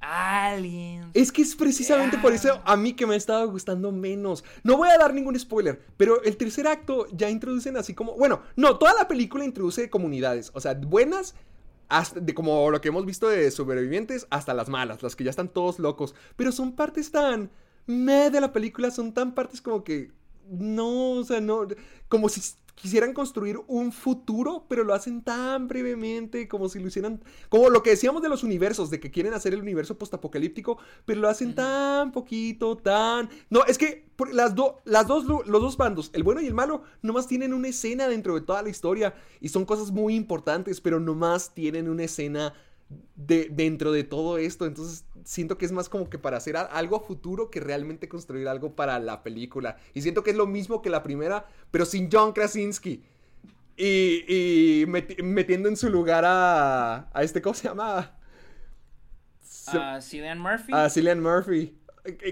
aliens. 0.00 1.10
Es 1.14 1.30
que 1.30 1.42
es 1.42 1.54
precisamente 1.54 2.18
por 2.18 2.32
eso 2.32 2.60
a 2.64 2.76
mí 2.76 2.94
que 2.94 3.06
me 3.06 3.14
ha 3.14 3.16
estado 3.16 3.48
gustando 3.50 3.92
menos. 3.92 4.44
No 4.62 4.76
voy 4.76 4.88
a 4.88 4.98
dar 4.98 5.14
ningún 5.14 5.38
spoiler, 5.38 5.80
pero 5.96 6.22
el 6.22 6.36
tercer 6.36 6.66
acto 6.66 7.06
ya 7.12 7.28
introducen 7.30 7.76
así 7.76 7.94
como. 7.94 8.16
Bueno, 8.16 8.42
no, 8.56 8.78
toda 8.78 8.94
la 8.94 9.08
película 9.08 9.44
introduce 9.44 9.90
comunidades. 9.90 10.50
O 10.54 10.60
sea, 10.60 10.74
buenas, 10.74 11.34
hasta 11.88 12.20
de 12.20 12.34
como 12.34 12.70
lo 12.70 12.80
que 12.80 12.88
hemos 12.88 13.04
visto 13.04 13.28
de 13.28 13.50
sobrevivientes, 13.50 14.26
hasta 14.30 14.54
las 14.54 14.68
malas, 14.68 15.02
las 15.02 15.16
que 15.16 15.24
ya 15.24 15.30
están 15.30 15.48
todos 15.48 15.78
locos. 15.78 16.14
Pero 16.36 16.52
son 16.52 16.72
partes 16.72 17.10
tan. 17.10 17.50
meh 17.86 18.30
de 18.30 18.40
la 18.40 18.52
película, 18.52 18.90
son 18.90 19.12
tan 19.12 19.34
partes 19.34 19.60
como 19.60 19.84
que. 19.84 20.10
No, 20.50 21.12
o 21.12 21.24
sea, 21.24 21.40
no. 21.40 21.66
Como 22.08 22.28
si 22.28 22.40
quisieran 22.74 23.12
construir 23.12 23.58
un 23.66 23.92
futuro, 23.92 24.64
pero 24.68 24.84
lo 24.84 24.94
hacen 24.94 25.22
tan 25.22 25.68
brevemente, 25.68 26.48
como 26.48 26.68
si 26.68 26.80
lo 26.80 26.88
hicieran, 26.88 27.22
como 27.48 27.68
lo 27.68 27.82
que 27.82 27.90
decíamos 27.90 28.22
de 28.22 28.28
los 28.28 28.42
universos, 28.42 28.90
de 28.90 29.00
que 29.00 29.10
quieren 29.10 29.34
hacer 29.34 29.52
el 29.52 29.60
universo 29.60 29.98
postapocalíptico, 29.98 30.78
pero 31.04 31.20
lo 31.20 31.28
hacen 31.28 31.54
tan 31.54 32.10
poquito, 32.10 32.76
tan... 32.78 33.28
No, 33.50 33.64
es 33.66 33.76
que 33.76 34.08
las, 34.32 34.54
las 34.84 35.06
dos, 35.06 35.24
los 35.26 35.62
dos 35.62 35.76
bandos, 35.76 36.10
el 36.14 36.22
bueno 36.22 36.40
y 36.40 36.46
el 36.46 36.54
malo, 36.54 36.82
nomás 37.02 37.26
tienen 37.26 37.52
una 37.52 37.68
escena 37.68 38.08
dentro 38.08 38.34
de 38.34 38.40
toda 38.40 38.62
la 38.62 38.70
historia 38.70 39.14
y 39.40 39.50
son 39.50 39.66
cosas 39.66 39.90
muy 39.90 40.14
importantes, 40.14 40.80
pero 40.80 41.00
nomás 41.00 41.54
tienen 41.54 41.88
una 41.88 42.04
escena 42.04 42.54
de, 43.16 43.48
dentro 43.50 43.92
de 43.92 44.04
todo 44.04 44.38
esto. 44.38 44.66
Entonces 44.66 45.04
siento 45.24 45.58
que 45.58 45.64
es 45.64 45.72
más 45.72 45.88
como 45.88 46.10
que 46.10 46.18
para 46.18 46.36
hacer 46.36 46.56
algo 46.56 46.96
a 46.96 47.00
futuro 47.00 47.50
que 47.50 47.60
realmente 47.60 48.08
construir 48.08 48.48
algo 48.48 48.74
para 48.74 48.98
la 48.98 49.22
película. 49.22 49.78
Y 49.94 50.02
siento 50.02 50.22
que 50.22 50.30
es 50.30 50.36
lo 50.36 50.46
mismo 50.46 50.82
que 50.82 50.90
la 50.90 51.02
primera, 51.02 51.46
pero 51.70 51.84
sin 51.84 52.08
John 52.10 52.32
Krasinski. 52.32 53.02
Y, 53.76 54.84
metiendo 55.22 55.68
en 55.68 55.76
su 55.76 55.88
lugar 55.88 56.24
a, 56.26 57.08
a 57.14 57.22
este, 57.22 57.40
¿cómo 57.40 57.54
se 57.54 57.68
llama? 57.68 58.20
A 59.68 60.00
Cillian 60.00 60.38
Murphy. 60.38 60.72
A 60.72 60.90
Cillian 60.90 61.22
Murphy. 61.22 61.76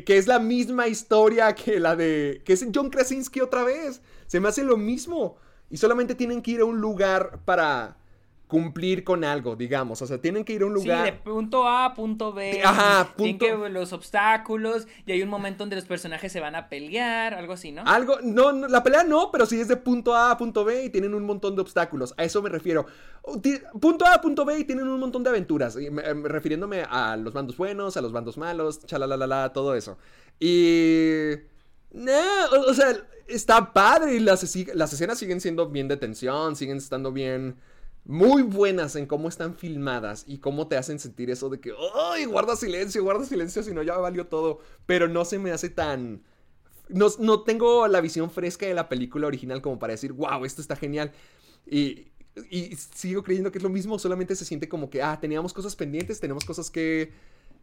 Que 0.04 0.16
es 0.16 0.26
la 0.26 0.38
misma 0.38 0.88
historia 0.88 1.54
que 1.54 1.78
la 1.78 1.94
de. 1.94 2.42
que 2.44 2.54
es 2.54 2.66
John 2.74 2.90
Krasinski 2.90 3.40
otra 3.40 3.64
vez. 3.64 4.02
Se 4.26 4.40
me 4.40 4.48
hace 4.48 4.64
lo 4.64 4.76
mismo. 4.76 5.36
Y 5.70 5.76
solamente 5.76 6.14
tienen 6.14 6.42
que 6.42 6.52
ir 6.52 6.60
a 6.60 6.64
un 6.64 6.80
lugar 6.80 7.40
para 7.44 7.97
cumplir 8.48 9.04
con 9.04 9.24
algo, 9.24 9.54
digamos. 9.54 10.00
O 10.02 10.06
sea, 10.06 10.20
tienen 10.20 10.44
que 10.44 10.54
ir 10.54 10.62
a 10.62 10.66
un 10.66 10.74
lugar. 10.74 11.04
Sí, 11.04 11.12
de 11.12 11.16
punto 11.18 11.68
A 11.68 11.84
a 11.84 11.94
punto 11.94 12.32
B. 12.32 12.62
Ajá, 12.64 13.12
punto. 13.14 13.44
Tienen 13.44 13.62
que 13.62 13.68
los 13.68 13.92
obstáculos. 13.92 14.88
Y 15.06 15.12
hay 15.12 15.22
un 15.22 15.28
momento 15.28 15.58
donde 15.58 15.76
los 15.76 15.84
personajes 15.84 16.32
se 16.32 16.40
van 16.40 16.56
a 16.56 16.68
pelear, 16.68 17.34
algo 17.34 17.52
así, 17.52 17.70
¿no? 17.70 17.82
Algo. 17.86 18.16
No, 18.22 18.50
la 18.50 18.82
pelea 18.82 19.04
no, 19.04 19.30
pero 19.30 19.44
sí 19.46 19.60
es 19.60 19.68
de 19.68 19.76
punto 19.76 20.14
A 20.14 20.32
a 20.32 20.38
punto 20.38 20.64
B 20.64 20.84
y 20.84 20.90
tienen 20.90 21.14
un 21.14 21.24
montón 21.24 21.54
de 21.54 21.62
obstáculos. 21.62 22.14
A 22.16 22.24
eso 22.24 22.42
me 22.42 22.48
refiero. 22.48 22.86
Punto 23.80 24.06
A 24.06 24.14
a 24.14 24.20
punto 24.20 24.46
B 24.46 24.58
y 24.58 24.64
tienen 24.64 24.88
un 24.88 24.98
montón 24.98 25.22
de 25.22 25.28
aventuras. 25.28 25.76
Em, 25.76 26.24
refiriéndome 26.24 26.84
a 26.88 27.16
los 27.16 27.34
bandos 27.34 27.56
buenos, 27.56 27.98
a 27.98 28.00
los 28.00 28.12
bandos 28.12 28.38
malos, 28.38 28.84
chalalalala, 28.86 29.52
todo 29.52 29.74
eso. 29.74 29.98
Y. 30.40 31.32
No, 31.90 32.12
o, 32.66 32.74
sea, 32.74 32.96
está 33.26 33.72
padre 33.72 34.14
y 34.14 34.20
las, 34.20 34.56
las 34.74 34.92
escenas 34.92 35.18
siguen 35.18 35.40
siendo 35.40 35.68
bien 35.68 35.88
de 35.88 35.96
tensión, 35.98 36.56
siguen 36.56 36.78
estando 36.78 37.12
bien 37.12 37.56
muy 38.08 38.40
buenas 38.40 38.96
en 38.96 39.04
cómo 39.04 39.28
están 39.28 39.54
filmadas 39.54 40.24
y 40.26 40.38
cómo 40.38 40.66
te 40.66 40.78
hacen 40.78 40.98
sentir 40.98 41.28
eso 41.28 41.50
de 41.50 41.60
que, 41.60 41.74
¡ay! 41.94 42.24
Guarda 42.24 42.56
silencio, 42.56 43.02
guarda 43.04 43.26
silencio, 43.26 43.62
si 43.62 43.74
no 43.74 43.82
ya 43.82 43.98
valió 43.98 44.26
todo. 44.26 44.60
Pero 44.86 45.08
no 45.08 45.26
se 45.26 45.38
me 45.38 45.50
hace 45.50 45.68
tan. 45.68 46.22
No, 46.88 47.08
no, 47.18 47.42
tengo 47.42 47.86
la 47.86 48.00
visión 48.00 48.30
fresca 48.30 48.64
de 48.64 48.72
la 48.72 48.88
película 48.88 49.26
original 49.26 49.60
como 49.60 49.78
para 49.78 49.92
decir, 49.92 50.14
wow, 50.14 50.46
esto 50.46 50.62
está 50.62 50.74
genial. 50.74 51.12
Y, 51.66 52.06
sigo 52.94 53.22
creyendo 53.22 53.52
que 53.52 53.58
es 53.58 53.62
lo 53.64 53.68
mismo, 53.68 53.98
solamente 53.98 54.34
se 54.36 54.46
siente 54.46 54.70
como 54.70 54.88
que, 54.88 55.02
ah, 55.02 55.18
teníamos 55.20 55.52
cosas 55.52 55.76
pendientes, 55.76 56.18
tenemos 56.18 56.46
cosas 56.46 56.70
que, 56.70 57.12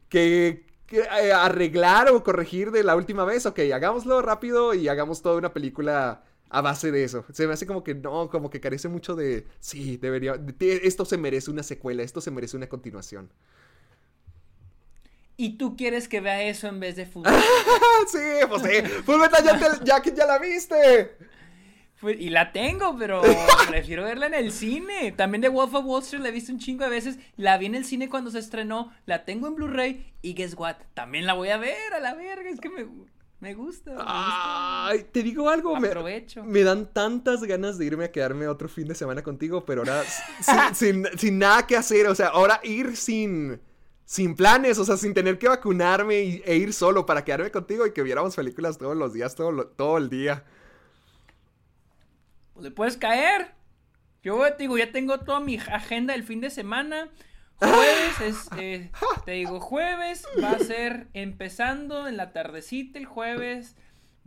que, 0.10 0.68
que 0.86 1.00
eh, 1.00 1.34
arreglar 1.34 2.12
o 2.12 2.24
corregir 2.24 2.70
de 2.70 2.84
la 2.84 2.96
última 2.96 3.26
vez. 3.26 3.48
Ok, 3.48 3.62
hagámoslo 3.74 4.22
rápido 4.22 4.76
y 4.76 4.90
hagamos 4.90 5.24
toda 5.24 5.38
una 5.38 5.54
película 5.54 6.24
a 6.50 6.62
base 6.62 6.92
de 6.92 7.04
eso. 7.04 7.26
Se 7.34 7.48
me 7.48 7.54
hace 7.54 7.66
como 7.66 7.84
que 7.84 7.96
no, 7.96 8.30
como 8.30 8.50
que 8.50 8.60
carece 8.60 8.88
mucho 8.88 9.16
de, 9.16 9.48
sí, 9.60 9.98
debería, 9.98 10.40
esto 10.60 11.06
se 11.06 11.18
merece 11.18 11.52
una 11.52 11.64
secuela, 11.64 12.04
esto 12.04 12.22
se 12.22 12.32
merece 12.32 12.58
una 12.58 12.68
continuación. 12.68 13.30
¿Y 15.38 15.58
tú 15.58 15.76
quieres 15.76 16.08
que 16.08 16.22
vea 16.22 16.44
eso 16.44 16.68
en 16.68 16.80
vez 16.80 16.96
de 16.96 17.06
fútbol? 17.06 17.34
sí, 18.08 18.46
pues 18.48 18.62
sí. 18.62 18.82
Fullmetal 19.04 19.44
ya, 19.44 19.84
ya, 19.84 20.02
ya 20.02 20.26
la 20.26 20.40
viste. 20.40 21.18
Y 22.02 22.30
la 22.30 22.52
tengo, 22.52 22.96
pero 22.98 23.22
prefiero 23.68 24.04
verla 24.04 24.28
en 24.28 24.34
el 24.34 24.52
cine. 24.52 25.12
También 25.12 25.42
de 25.42 25.50
Wolf 25.50 25.74
of 25.74 25.86
Wall 25.86 26.04
Street 26.04 26.22
la 26.22 26.30
he 26.30 26.32
visto 26.32 26.52
un 26.52 26.60
chingo 26.60 26.84
de 26.84 26.90
veces. 26.90 27.18
La 27.36 27.58
vi 27.58 27.66
en 27.66 27.76
el 27.76 27.86
cine 27.86 28.10
cuando 28.10 28.32
se 28.32 28.40
estrenó. 28.40 28.94
La 29.06 29.26
tengo 29.26 29.48
en 29.48 29.56
Blu-ray. 29.56 30.14
Y 30.22 30.36
guess 30.36 30.56
what? 30.56 30.76
También 30.94 31.26
la 31.26 31.34
voy 31.34 31.50
a 31.50 31.58
ver 31.58 31.94
a 31.94 32.00
la 32.00 32.14
verga. 32.14 32.50
Es 32.50 32.60
que 32.60 32.70
me, 32.70 32.86
me 33.46 33.54
gusta. 33.54 33.96
Ay, 34.00 35.06
te 35.12 35.22
digo 35.22 35.52
algo. 35.52 35.78
Aprovecho. 35.78 36.44
Me, 36.44 36.64
dan 36.64 36.92
tantas 36.92 37.44
ganas 37.44 37.78
de 37.78 37.86
irme 37.86 38.06
a 38.06 38.12
quedarme 38.12 38.48
otro 38.48 38.68
fin 38.68 38.88
de 38.88 38.96
semana 38.96 39.22
contigo, 39.22 39.64
pero 39.66 39.82
ahora 39.82 40.04
sin, 40.74 41.06
sin, 41.16 41.38
nada 41.38 41.68
que 41.68 41.78
hacer. 41.78 42.08
O 42.08 42.16
sea, 42.16 42.30
ahora 42.30 42.60
ir 42.64 42.98
sin, 42.98 43.62
sin 44.04 44.36
planes, 44.36 44.80
o 44.80 44.86
sea, 44.86 44.98
sin 44.98 45.14
tener 45.14 45.38
que 45.38 45.48
vacunarme 45.48 46.42
e 46.44 46.56
ir 46.56 46.74
solo 46.74 47.06
para 47.06 47.24
quedarme 47.24 47.52
contigo 47.52 47.86
y 47.86 47.94
que 47.94 48.02
viéramos 48.02 48.36
películas 48.36 48.80
todos 48.80 48.98
los 48.98 49.14
días, 49.14 49.36
todo, 49.36 49.68
todo 49.68 50.00
el 50.00 50.10
día. 50.10 50.44
Pues 52.56 52.64
le 52.64 52.72
puedes 52.72 52.98
caer. 52.98 53.54
Yo 54.24 54.42
te 54.54 54.64
digo, 54.64 54.76
ya 54.76 54.92
tengo 54.92 55.20
toda 55.20 55.40
mi 55.40 55.58
agenda 55.58 56.14
del 56.14 56.24
fin 56.24 56.42
de 56.42 56.50
semana. 56.50 57.12
Jueves 57.60 58.22
es, 58.22 58.50
eh, 58.58 58.92
te 59.26 59.32
digo, 59.32 59.60
jueves 59.60 60.26
va 60.44 60.52
a 60.52 60.60
ser 60.60 61.08
empezando 61.14 62.08
en 62.08 62.18
la 62.18 62.34
tardecita, 62.34 63.00
el 63.00 63.06
jueves 63.06 63.76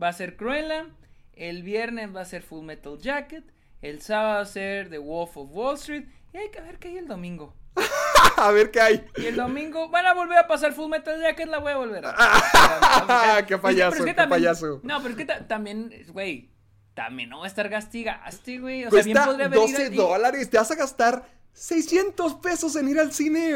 va 0.01 0.09
a 0.09 0.13
ser 0.13 0.35
Cruella, 0.35 0.87
el 1.33 1.63
viernes 1.63 2.15
va 2.15 2.21
a 2.21 2.25
ser 2.25 2.41
Full 2.41 2.65
Metal 2.65 2.97
Jacket, 2.97 3.43
el 3.81 4.01
sábado 4.01 4.35
va 4.35 4.41
a 4.41 4.45
ser 4.45 4.89
The 4.89 4.97
Wolf 4.97 5.37
of 5.37 5.49
Wall 5.51 5.75
Street 5.75 6.05
y 6.33 6.37
hay 6.37 6.49
que 6.49 6.61
ver 6.61 6.79
qué 6.79 6.89
hay 6.89 6.97
el 6.97 7.07
domingo. 7.07 7.55
a 8.37 8.51
ver 8.51 8.71
qué 8.71 8.81
hay. 8.81 9.05
Y 9.17 9.27
el 9.27 9.35
domingo 9.35 9.89
van 9.89 10.05
a 10.05 10.13
volver 10.13 10.37
a 10.37 10.47
pasar 10.47 10.73
Full 10.73 10.89
Metal 10.89 11.19
Jacket, 11.21 11.47
la 11.47 11.59
voy 11.59 11.71
a 11.71 11.77
volver 11.77 12.03
a... 12.05 13.43
qué 13.47 13.57
payaso, 13.57 14.03
qué 14.03 14.13
payaso. 14.13 14.79
No, 14.83 15.01
pero 15.01 15.09
es 15.11 15.15
que 15.15 15.25
también, 15.25 15.93
güey, 16.09 16.49
también 16.93 17.29
no 17.29 17.39
va 17.39 17.45
a 17.45 17.47
estar 17.47 17.69
gastigaste, 17.69 18.59
güey. 18.59 18.85
O 18.85 18.91
sea, 18.91 19.03
bien 19.03 19.17
podría 19.23 19.45
haber 19.45 19.59
12 19.59 19.89
dólares, 19.91 20.49
te 20.49 20.57
vas 20.57 20.71
a 20.71 20.75
gastar 20.75 21.38
600 21.53 22.35
pesos 22.35 22.75
en 22.75 22.89
ir 22.89 22.99
al 22.99 23.11
cine 23.11 23.53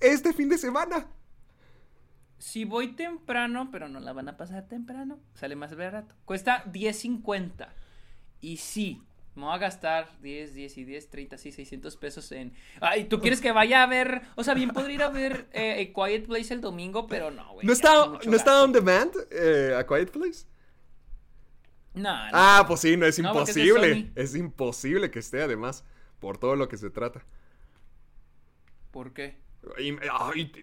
este 0.00 0.32
fin 0.32 0.48
de 0.48 0.58
semana. 0.58 1.08
Si 2.38 2.64
voy 2.64 2.92
temprano, 2.94 3.68
pero 3.72 3.88
no 3.88 3.98
la 4.00 4.12
van 4.12 4.28
a 4.28 4.36
pasar 4.36 4.68
temprano, 4.68 5.18
sale 5.34 5.56
más 5.56 5.76
barato. 5.76 6.14
Cuesta 6.24 6.64
10.50. 6.66 7.68
Y 8.40 8.58
sí, 8.58 9.02
me 9.34 9.44
voy 9.44 9.54
a 9.54 9.58
gastar 9.58 10.08
10, 10.20 10.54
10 10.54 10.78
y 10.78 10.84
10, 10.84 11.10
30, 11.10 11.38
sí, 11.38 11.52
600 11.52 11.96
pesos 11.96 12.32
en... 12.32 12.52
Ay, 12.80 13.04
¿tú 13.04 13.20
quieres 13.20 13.40
que 13.40 13.52
vaya 13.52 13.82
a 13.82 13.86
ver? 13.86 14.22
O 14.36 14.44
sea, 14.44 14.54
bien 14.54 14.70
podría 14.70 14.94
ir 14.94 15.02
a 15.02 15.08
ver 15.08 15.48
eh, 15.52 15.90
a 15.90 15.94
Quiet 15.94 16.26
Place 16.26 16.54
el 16.54 16.60
domingo, 16.60 17.06
pero 17.06 17.30
no, 17.30 17.54
güey. 17.54 17.66
¿No 17.66 17.72
está, 17.72 18.06
¿no 18.24 18.36
está 18.36 18.62
on 18.62 18.72
demand 18.72 19.12
eh, 19.30 19.74
a 19.76 19.86
Quiet 19.86 20.10
Place? 20.10 20.44
No, 21.94 22.12
no. 22.26 22.30
Ah, 22.32 22.64
pues 22.66 22.80
sí, 22.80 22.96
no, 22.96 23.06
es 23.06 23.18
imposible. 23.18 24.12
es 24.14 24.34
imposible 24.36 25.10
que 25.10 25.18
esté, 25.18 25.42
además, 25.42 25.84
por 26.20 26.38
todo 26.38 26.56
lo 26.56 26.68
que 26.68 26.76
se 26.76 26.90
trata. 26.90 27.24
¿Por 28.90 29.12
qué? 29.12 29.36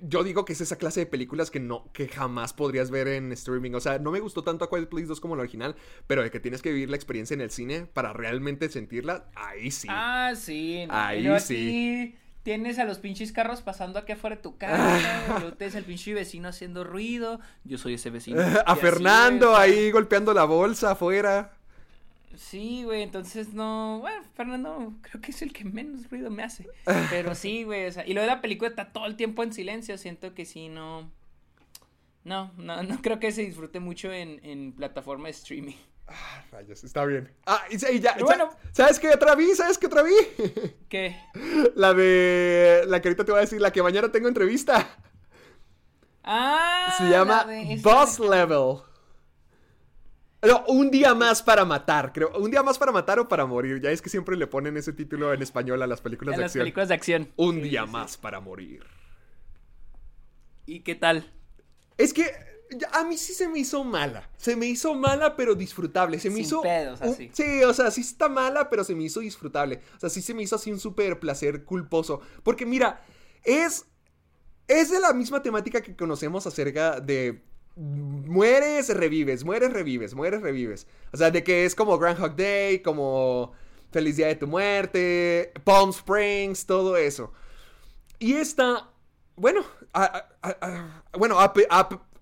yo 0.01 0.23
digo 0.23 0.45
que 0.45 0.53
es 0.53 0.61
esa 0.61 0.77
clase 0.77 1.01
de 1.01 1.05
películas 1.05 1.51
que 1.51 1.59
no, 1.59 1.91
que 1.91 2.07
jamás 2.07 2.53
podrías 2.53 2.89
ver 2.89 3.07
en 3.07 3.31
streaming. 3.33 3.73
O 3.73 3.79
sea, 3.79 3.99
no 3.99 4.11
me 4.11 4.19
gustó 4.19 4.43
tanto 4.43 4.65
a 4.65 4.69
Quiet 4.69 4.89
Place 4.89 5.07
2 5.07 5.19
como 5.19 5.35
la 5.35 5.41
original, 5.41 5.75
pero 6.07 6.23
de 6.23 6.31
que 6.31 6.39
tienes 6.39 6.61
que 6.61 6.71
vivir 6.71 6.89
la 6.89 6.95
experiencia 6.95 7.33
en 7.33 7.41
el 7.41 7.51
cine 7.51 7.85
para 7.85 8.13
realmente 8.13 8.69
sentirla, 8.69 9.25
ahí 9.35 9.71
sí. 9.71 9.87
Ah, 9.91 10.33
sí. 10.35 10.85
Ahí 10.89 11.27
sí. 11.39 12.15
Tienes 12.43 12.77
a 12.77 12.85
los 12.85 12.99
pinches 12.99 13.31
carros 13.31 13.63
pasando 13.63 13.97
aquí 13.97 14.11
afuera 14.11 14.35
de 14.35 14.41
tu 14.43 14.57
casa, 14.57 15.23
luego 15.39 15.57
tienes 15.57 15.73
el 15.73 15.83
pinche 15.83 16.13
vecino 16.13 16.47
haciendo 16.47 16.83
ruido, 16.83 17.39
yo 17.63 17.79
soy 17.79 17.95
ese 17.95 18.11
vecino. 18.11 18.39
a 18.65 18.75
Fernando 18.75 19.55
ahí 19.55 19.89
golpeando 19.89 20.31
la 20.31 20.43
bolsa 20.43 20.91
afuera. 20.91 21.57
Sí, 22.37 22.83
güey, 22.83 23.01
entonces 23.01 23.53
no. 23.53 23.99
Bueno, 24.01 24.23
Fernando 24.33 24.93
creo 25.01 25.21
que 25.21 25.31
es 25.31 25.41
el 25.41 25.53
que 25.53 25.63
menos 25.63 26.09
ruido 26.09 26.29
me 26.29 26.43
hace. 26.43 26.67
Pero 27.09 27.35
sí, 27.35 27.63
güey, 27.63 27.87
o 27.87 27.91
sea, 27.91 28.05
y 28.05 28.13
lo 28.13 28.21
de 28.21 28.27
la 28.27 28.41
película 28.41 28.69
está 28.69 28.91
todo 28.91 29.05
el 29.05 29.15
tiempo 29.15 29.43
en 29.43 29.53
silencio. 29.53 29.97
Siento 29.97 30.33
que 30.33 30.45
sí, 30.45 30.69
no. 30.69 31.11
No, 32.23 32.51
no, 32.57 32.81
no 32.83 33.01
creo 33.01 33.19
que 33.19 33.31
se 33.31 33.43
disfrute 33.43 33.79
mucho 33.79 34.11
en, 34.11 34.43
en 34.43 34.73
plataforma 34.73 35.25
de 35.25 35.31
streaming. 35.31 35.75
Ah, 36.07 36.43
rayos, 36.51 36.83
está 36.83 37.03
bien. 37.05 37.31
Ah, 37.45 37.63
y, 37.69 37.99
ya, 37.99 38.15
bueno, 38.19 38.49
¿sabes 38.71 38.99
qué 38.99 39.09
otra 39.09 39.33
vi? 39.35 39.55
¿Sabes 39.55 39.77
qué 39.77 39.87
otra 39.87 40.03
vi? 40.03 40.13
¿Qué? 40.89 41.15
La 41.75 41.93
de. 41.93 42.83
La 42.87 43.01
que 43.01 43.09
ahorita 43.09 43.25
te 43.25 43.31
voy 43.31 43.39
a 43.39 43.41
decir, 43.41 43.59
la 43.59 43.71
que 43.71 43.81
mañana 43.81 44.11
tengo 44.11 44.27
entrevista. 44.27 44.87
Ah, 46.23 46.93
se 46.97 47.09
llama 47.09 47.45
Boss 47.81 48.19
Level. 48.19 48.84
No, 50.45 50.63
un 50.67 50.91
día 50.91 51.15
más 51.15 51.41
para 51.41 51.65
matar, 51.65 52.13
creo. 52.13 52.31
Un 52.37 52.51
día 52.51 52.63
más 52.63 52.77
para 52.77 52.91
matar 52.91 53.19
o 53.19 53.27
para 53.27 53.45
morir. 53.45 53.81
Ya 53.81 53.91
es 53.91 54.01
que 54.01 54.09
siempre 54.09 54.35
le 54.35 54.47
ponen 54.47 54.77
ese 54.77 54.93
título 54.93 55.33
en 55.33 55.41
español 55.41 55.81
a 55.81 55.87
las 55.87 56.01
películas 56.01 56.35
de 56.35 56.43
las 56.43 56.53
películas 56.53 56.89
de 56.89 56.93
acción. 56.93 57.29
Un 57.35 57.61
día 57.61 57.85
más 57.85 58.17
para 58.17 58.39
morir. 58.39 58.83
¿Y 60.65 60.81
qué 60.81 60.95
tal? 60.95 61.31
Es 61.97 62.13
que 62.13 62.25
a 62.91 63.03
mí 63.03 63.17
sí 63.17 63.33
se 63.33 63.47
me 63.47 63.59
hizo 63.59 63.83
mala. 63.83 64.29
Se 64.37 64.55
me 64.55 64.65
hizo 64.65 64.93
mala, 64.95 65.35
pero 65.35 65.55
disfrutable. 65.55 66.19
Se 66.19 66.29
me 66.29 66.39
hizo. 66.39 66.61
Pedos, 66.61 67.01
así. 67.01 67.29
sí, 67.33 67.63
o 67.63 67.73
sea, 67.73 67.91
sí 67.91 68.01
está 68.01 68.29
mala, 68.29 68.69
pero 68.69 68.83
se 68.83 68.95
me 68.95 69.03
hizo 69.03 69.19
disfrutable. 69.19 69.81
O 69.95 69.99
sea, 69.99 70.09
sí 70.09 70.21
se 70.21 70.33
me 70.33 70.43
hizo 70.43 70.55
así 70.55 70.71
un 70.71 70.79
súper 70.79 71.19
placer 71.19 71.63
culposo. 71.63 72.21
Porque 72.43 72.65
mira, 72.65 73.01
es. 73.43 73.85
Es 74.67 74.89
de 74.89 74.99
la 74.99 75.13
misma 75.13 75.43
temática 75.43 75.81
que 75.81 75.95
conocemos 75.95 76.47
acerca 76.47 76.99
de 76.99 77.43
mueres, 77.75 78.89
revives, 78.95 79.43
mueres, 79.43 79.73
revives, 79.73 80.13
mueres, 80.13 80.41
revives. 80.41 80.87
O 81.11 81.17
sea, 81.17 81.31
de 81.31 81.43
que 81.43 81.65
es 81.65 81.75
como 81.75 81.97
Groundhog 81.97 82.35
Day, 82.35 82.79
como 82.79 83.53
Feliz 83.91 84.17
Día 84.17 84.27
de 84.27 84.35
tu 84.35 84.47
Muerte, 84.47 85.53
Palm 85.63 85.89
Springs, 85.89 86.65
todo 86.65 86.97
eso. 86.97 87.33
Y 88.19 88.33
esta, 88.33 88.89
bueno, 89.35 89.63
bueno, 91.17 91.37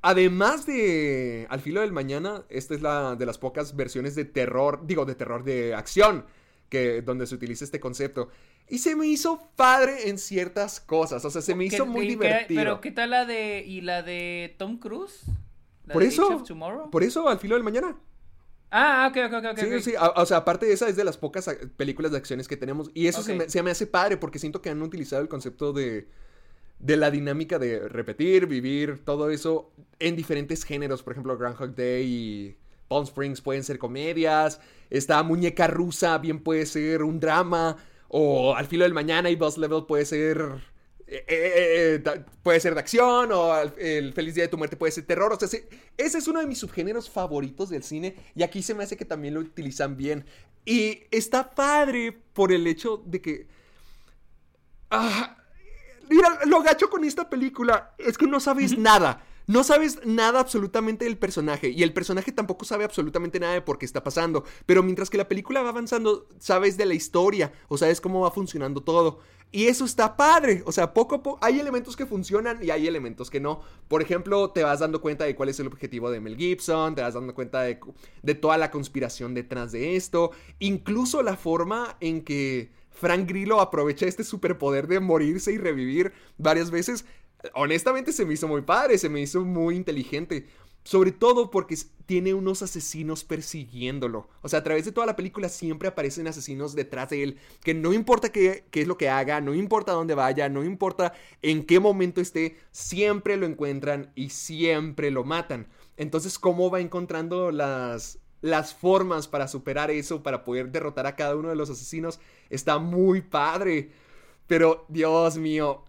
además 0.02 0.66
de 0.66 1.48
Al 1.50 1.62
filo 1.62 1.82
del 1.82 1.92
mañana, 1.92 2.44
esta 2.50 2.74
es 2.74 2.82
la 2.82 3.16
de 3.16 3.26
las 3.26 3.38
pocas 3.38 3.76
versiones 3.76 4.16
de 4.16 4.26
terror, 4.26 4.82
digo, 4.86 5.06
de 5.06 5.16
terror 5.16 5.44
de 5.44 5.76
acción, 5.76 6.26
que 6.70 7.02
donde 7.02 7.28
se 7.28 7.36
utiliza 7.36 7.64
este 7.64 7.80
concepto. 7.80 8.30
Y 8.68 8.80
se 8.80 8.96
me 8.96 9.08
hizo 9.08 9.52
padre 9.56 10.10
en 10.10 10.18
ciertas 10.18 10.80
cosas, 10.80 11.24
o 11.26 11.30
sea, 11.30 11.42
se 11.42 11.54
me 11.54 11.66
hizo 11.66 11.86
muy 11.86 12.08
divertido. 12.08 12.60
pero 12.60 12.82
¿qué 12.82 12.92
tal 12.92 13.12
la 13.12 13.26
de 13.26 13.64
y 13.66 13.82
la 13.82 14.02
de 14.02 14.56
Tom 14.58 14.78
Cruise? 14.78 15.26
Por 15.92 16.04
eso, 16.04 16.44
por 16.92 17.04
eso 17.04 17.28
Al 17.28 17.40
filo 17.40 17.56
del 17.56 17.64
mañana. 17.64 17.98
Ah, 18.76 19.08
ok, 19.12 19.32
ok, 19.32 19.46
ok. 19.52 19.60
Sí, 19.60 19.82
sí, 19.82 19.94
o, 20.16 20.26
sea, 20.26 20.38
aparte 20.38 20.66
de 20.66 20.74
esa 20.74 20.90
es 20.90 20.96
de 20.96 21.04
las 21.04 21.16
pocas 21.16 21.48
películas 21.78 22.12
de 22.12 22.18
acciones 22.18 22.48
que 22.48 22.58
tenemos. 22.58 22.90
Y 22.96 23.06
eso 23.06 23.22
se, 23.22 23.36
me, 23.36 23.48
se, 23.48 23.62
me, 23.62 23.70
hace 23.70 23.86
padre 23.86 24.18
porque 24.18 24.40
siento 24.40 24.64
que 24.64 24.72
han 24.72 24.82
utilizado 24.82 25.22
el 25.22 25.28
concepto 25.28 25.74
de, 25.74 26.08
de 26.80 26.98
la 26.98 27.12
dinámica 27.12 27.60
de 27.60 27.88
repetir, 27.88 28.48
vivir, 28.48 29.06
todo 29.06 29.30
eso 29.30 29.72
en 30.00 30.16
diferentes 30.16 30.64
géneros. 30.64 31.04
Por 31.04 31.14
ejemplo, 31.14 31.38
Groundhog 31.38 31.76
Day 31.76 32.04
y 32.04 32.58
Palm 32.88 33.04
Springs 33.04 33.42
pueden 33.42 33.64
ser 33.64 33.78
comedias. 33.78 34.60
Esta 34.90 35.22
muñeca 35.22 35.68
rusa 35.68 36.18
bien 36.18 36.42
puede 36.42 36.66
ser 36.66 37.04
un 37.04 37.20
drama. 37.20 37.78
O 38.08 38.56
Al 38.56 38.66
filo 38.66 38.86
del 38.86 38.94
mañana 38.94 39.30
y 39.30 39.36
Boss 39.36 39.60
Level 39.60 39.86
puede 39.88 40.06
ser 40.06 40.73
eh, 41.06 41.26
eh, 41.28 42.02
eh, 42.06 42.24
puede 42.42 42.60
ser 42.60 42.74
de 42.74 42.80
acción 42.80 43.32
o 43.32 43.56
el, 43.78 44.14
feliz 44.14 44.36
día 44.36 44.46
de 44.46 44.48
tu 44.48 44.58
muerte 44.58 44.78
puede 44.78 44.92
ser 44.92 45.06
terror. 45.06 45.34
O 45.34 45.40
sea, 45.40 45.48
ese 45.98 46.18
es 46.18 46.28
uno 46.28 46.40
de 46.40 46.48
mis 46.48 46.60
subgéneros 46.60 47.10
favoritos 47.10 47.70
del 47.70 47.84
cine 47.84 48.16
y 48.36 48.44
aquí 48.44 48.64
se 48.64 48.74
me 48.74 48.84
hace 48.84 48.98
que 48.98 49.06
también 49.06 49.34
lo 49.34 49.42
utilizan 49.42 49.98
bien. 49.98 50.26
Y 50.66 51.04
está 51.12 51.54
padre 51.54 52.18
por 52.34 52.52
el 52.52 52.66
hecho 52.68 53.02
de 53.06 53.22
que... 53.22 53.48
Ah, 54.90 55.38
mira, 56.10 56.40
lo 56.46 56.62
gacho 56.62 56.90
con 56.90 57.04
esta 57.04 57.30
película 57.30 57.94
es 57.98 58.18
que 58.18 58.28
no 58.28 58.40
sabes 58.40 58.78
nada. 58.78 59.26
No 59.46 59.66
sabes 59.66 60.00
nada 60.06 60.40
absolutamente 60.40 61.04
del 61.04 61.18
personaje 61.18 61.70
y 61.70 61.84
el 61.84 61.92
personaje 61.92 62.32
tampoco 62.32 62.64
sabe 62.64 62.86
absolutamente 62.86 63.42
nada 63.42 63.54
de 63.54 63.62
por 63.62 63.78
qué 63.78 63.86
está 63.86 64.02
pasando, 64.02 64.46
pero 64.66 64.84
mientras 64.84 65.10
que 65.10 65.18
la 65.18 65.28
película 65.28 65.62
va 65.62 65.70
avanzando, 65.70 66.30
sabes 66.40 66.78
de 66.78 66.86
la 66.86 66.94
historia 66.94 67.52
o 67.68 67.78
sabes 67.78 68.00
cómo 68.00 68.22
va 68.22 68.32
funcionando 68.32 68.82
todo. 68.84 69.20
Y 69.56 69.68
eso 69.68 69.86
está 69.86 70.18
padre, 70.18 70.64
o 70.66 70.72
sea, 70.72 70.96
poco 70.96 71.14
a 71.14 71.22
poco 71.22 71.38
hay 71.40 71.60
elementos 71.60 71.96
que 71.96 72.08
funcionan 72.08 72.58
y 72.64 72.72
hay 72.72 72.88
elementos 72.88 73.30
que 73.30 73.40
no. 73.40 73.62
Por 73.88 74.02
ejemplo, 74.02 74.50
te 74.50 74.64
vas 74.64 74.80
dando 74.80 75.00
cuenta 75.00 75.26
de 75.26 75.36
cuál 75.36 75.50
es 75.50 75.60
el 75.60 75.68
objetivo 75.68 76.10
de 76.10 76.20
Mel 76.20 76.36
Gibson, 76.38 76.96
te 76.96 77.04
vas 77.04 77.14
dando 77.14 77.36
cuenta 77.36 77.62
de, 77.62 77.80
de 78.24 78.34
toda 78.34 78.58
la 78.58 78.72
conspiración 78.72 79.36
detrás 79.36 79.72
de 79.72 79.96
esto, 79.96 80.32
incluso 80.58 81.22
la 81.22 81.38
forma 81.38 81.98
en 82.00 82.24
que 82.24 82.72
Frank 82.90 83.30
Grillo 83.30 83.62
aprovecha 83.62 84.08
este 84.08 84.24
superpoder 84.24 84.88
de 84.88 85.00
morirse 85.00 85.52
y 85.52 85.60
revivir 85.60 86.14
varias 86.40 86.72
veces 86.72 87.06
honestamente 87.54 88.12
se 88.14 88.26
me 88.26 88.34
hizo 88.34 88.48
muy 88.48 88.62
padre, 88.62 88.98
se 88.98 89.10
me 89.10 89.22
hizo 89.22 89.42
muy 89.42 89.76
inteligente. 89.76 90.48
Sobre 90.84 91.12
todo 91.12 91.50
porque 91.50 91.78
tiene 92.06 92.34
unos 92.34 92.62
asesinos 92.62 93.24
persiguiéndolo. 93.24 94.28
O 94.42 94.50
sea, 94.50 94.60
a 94.60 94.64
través 94.64 94.86
de 94.86 94.92
toda 94.92 95.08
la 95.08 95.16
película 95.16 95.50
siempre 95.50 95.88
aparecen 95.88 96.28
asesinos 96.28 96.76
detrás 96.76 97.10
de 97.10 97.24
él. 97.24 97.38
Que 97.64 97.74
no 97.74 97.94
importa 97.94 98.32
qué, 98.32 98.66
qué, 98.72 98.82
es 98.82 98.88
lo 98.88 98.98
que 98.98 99.10
haga, 99.10 99.40
no 99.42 99.54
importa 99.54 99.94
dónde 99.94 100.16
vaya, 100.16 100.50
no 100.50 100.64
importa 100.64 101.14
en 101.42 101.66
qué 101.66 101.80
momento 101.80 102.22
esté, 102.22 102.58
siempre 102.72 103.38
lo 103.38 103.46
encuentran 103.46 104.12
y 104.16 104.30
siempre 104.30 105.12
lo 105.12 105.24
matan. 105.24 105.68
Entonces, 105.96 106.38
¿cómo 106.38 106.70
va 106.70 106.82
encontrando 106.82 107.52
las, 107.52 108.20
las 108.42 108.74
formas 108.74 109.28
para 109.28 109.48
superar 109.48 109.92
eso, 109.92 110.24
para 110.24 110.44
poder 110.44 110.72
derrotar 110.72 111.08
a 111.08 111.16
cada 111.16 111.36
uno 111.36 111.50
de 111.50 111.56
los 111.56 111.70
asesinos? 111.70 112.20
Está 112.50 112.80
muy 112.80 113.22
padre. 113.22 113.92
Pero, 114.48 114.86
Dios 114.90 115.38
mío. 115.38 115.84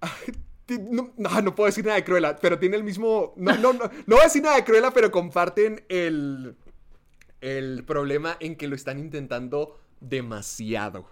No, 0.68 1.12
no, 1.16 1.54
puedo 1.54 1.66
decir 1.66 1.84
nada 1.84 1.96
de 1.96 2.04
Cruella, 2.04 2.36
pero 2.36 2.58
tiene 2.58 2.76
el 2.76 2.84
mismo. 2.84 3.34
No, 3.36 3.56
no, 3.56 3.72
no, 3.72 3.84
no 3.84 4.16
voy 4.16 4.20
a 4.20 4.24
decir 4.24 4.42
nada 4.42 4.56
de 4.56 4.64
Cruella, 4.64 4.90
pero 4.92 5.10
comparten 5.10 5.84
el. 5.88 6.56
El 7.40 7.84
problema 7.84 8.38
en 8.40 8.56
que 8.56 8.68
lo 8.68 8.74
están 8.74 8.98
intentando 8.98 9.78
demasiado. 10.00 11.06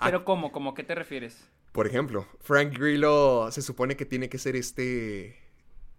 ¿Pero 0.00 0.24
cómo? 0.24 0.52
¿Cómo? 0.52 0.72
¿Qué 0.72 0.84
te 0.84 0.94
refieres? 0.94 1.46
Por 1.72 1.86
ejemplo, 1.86 2.26
Frank 2.40 2.72
Grillo 2.78 3.50
se 3.50 3.60
supone 3.60 3.96
que 3.96 4.06
tiene 4.06 4.28
que 4.30 4.38
ser 4.38 4.56
este 4.56 5.43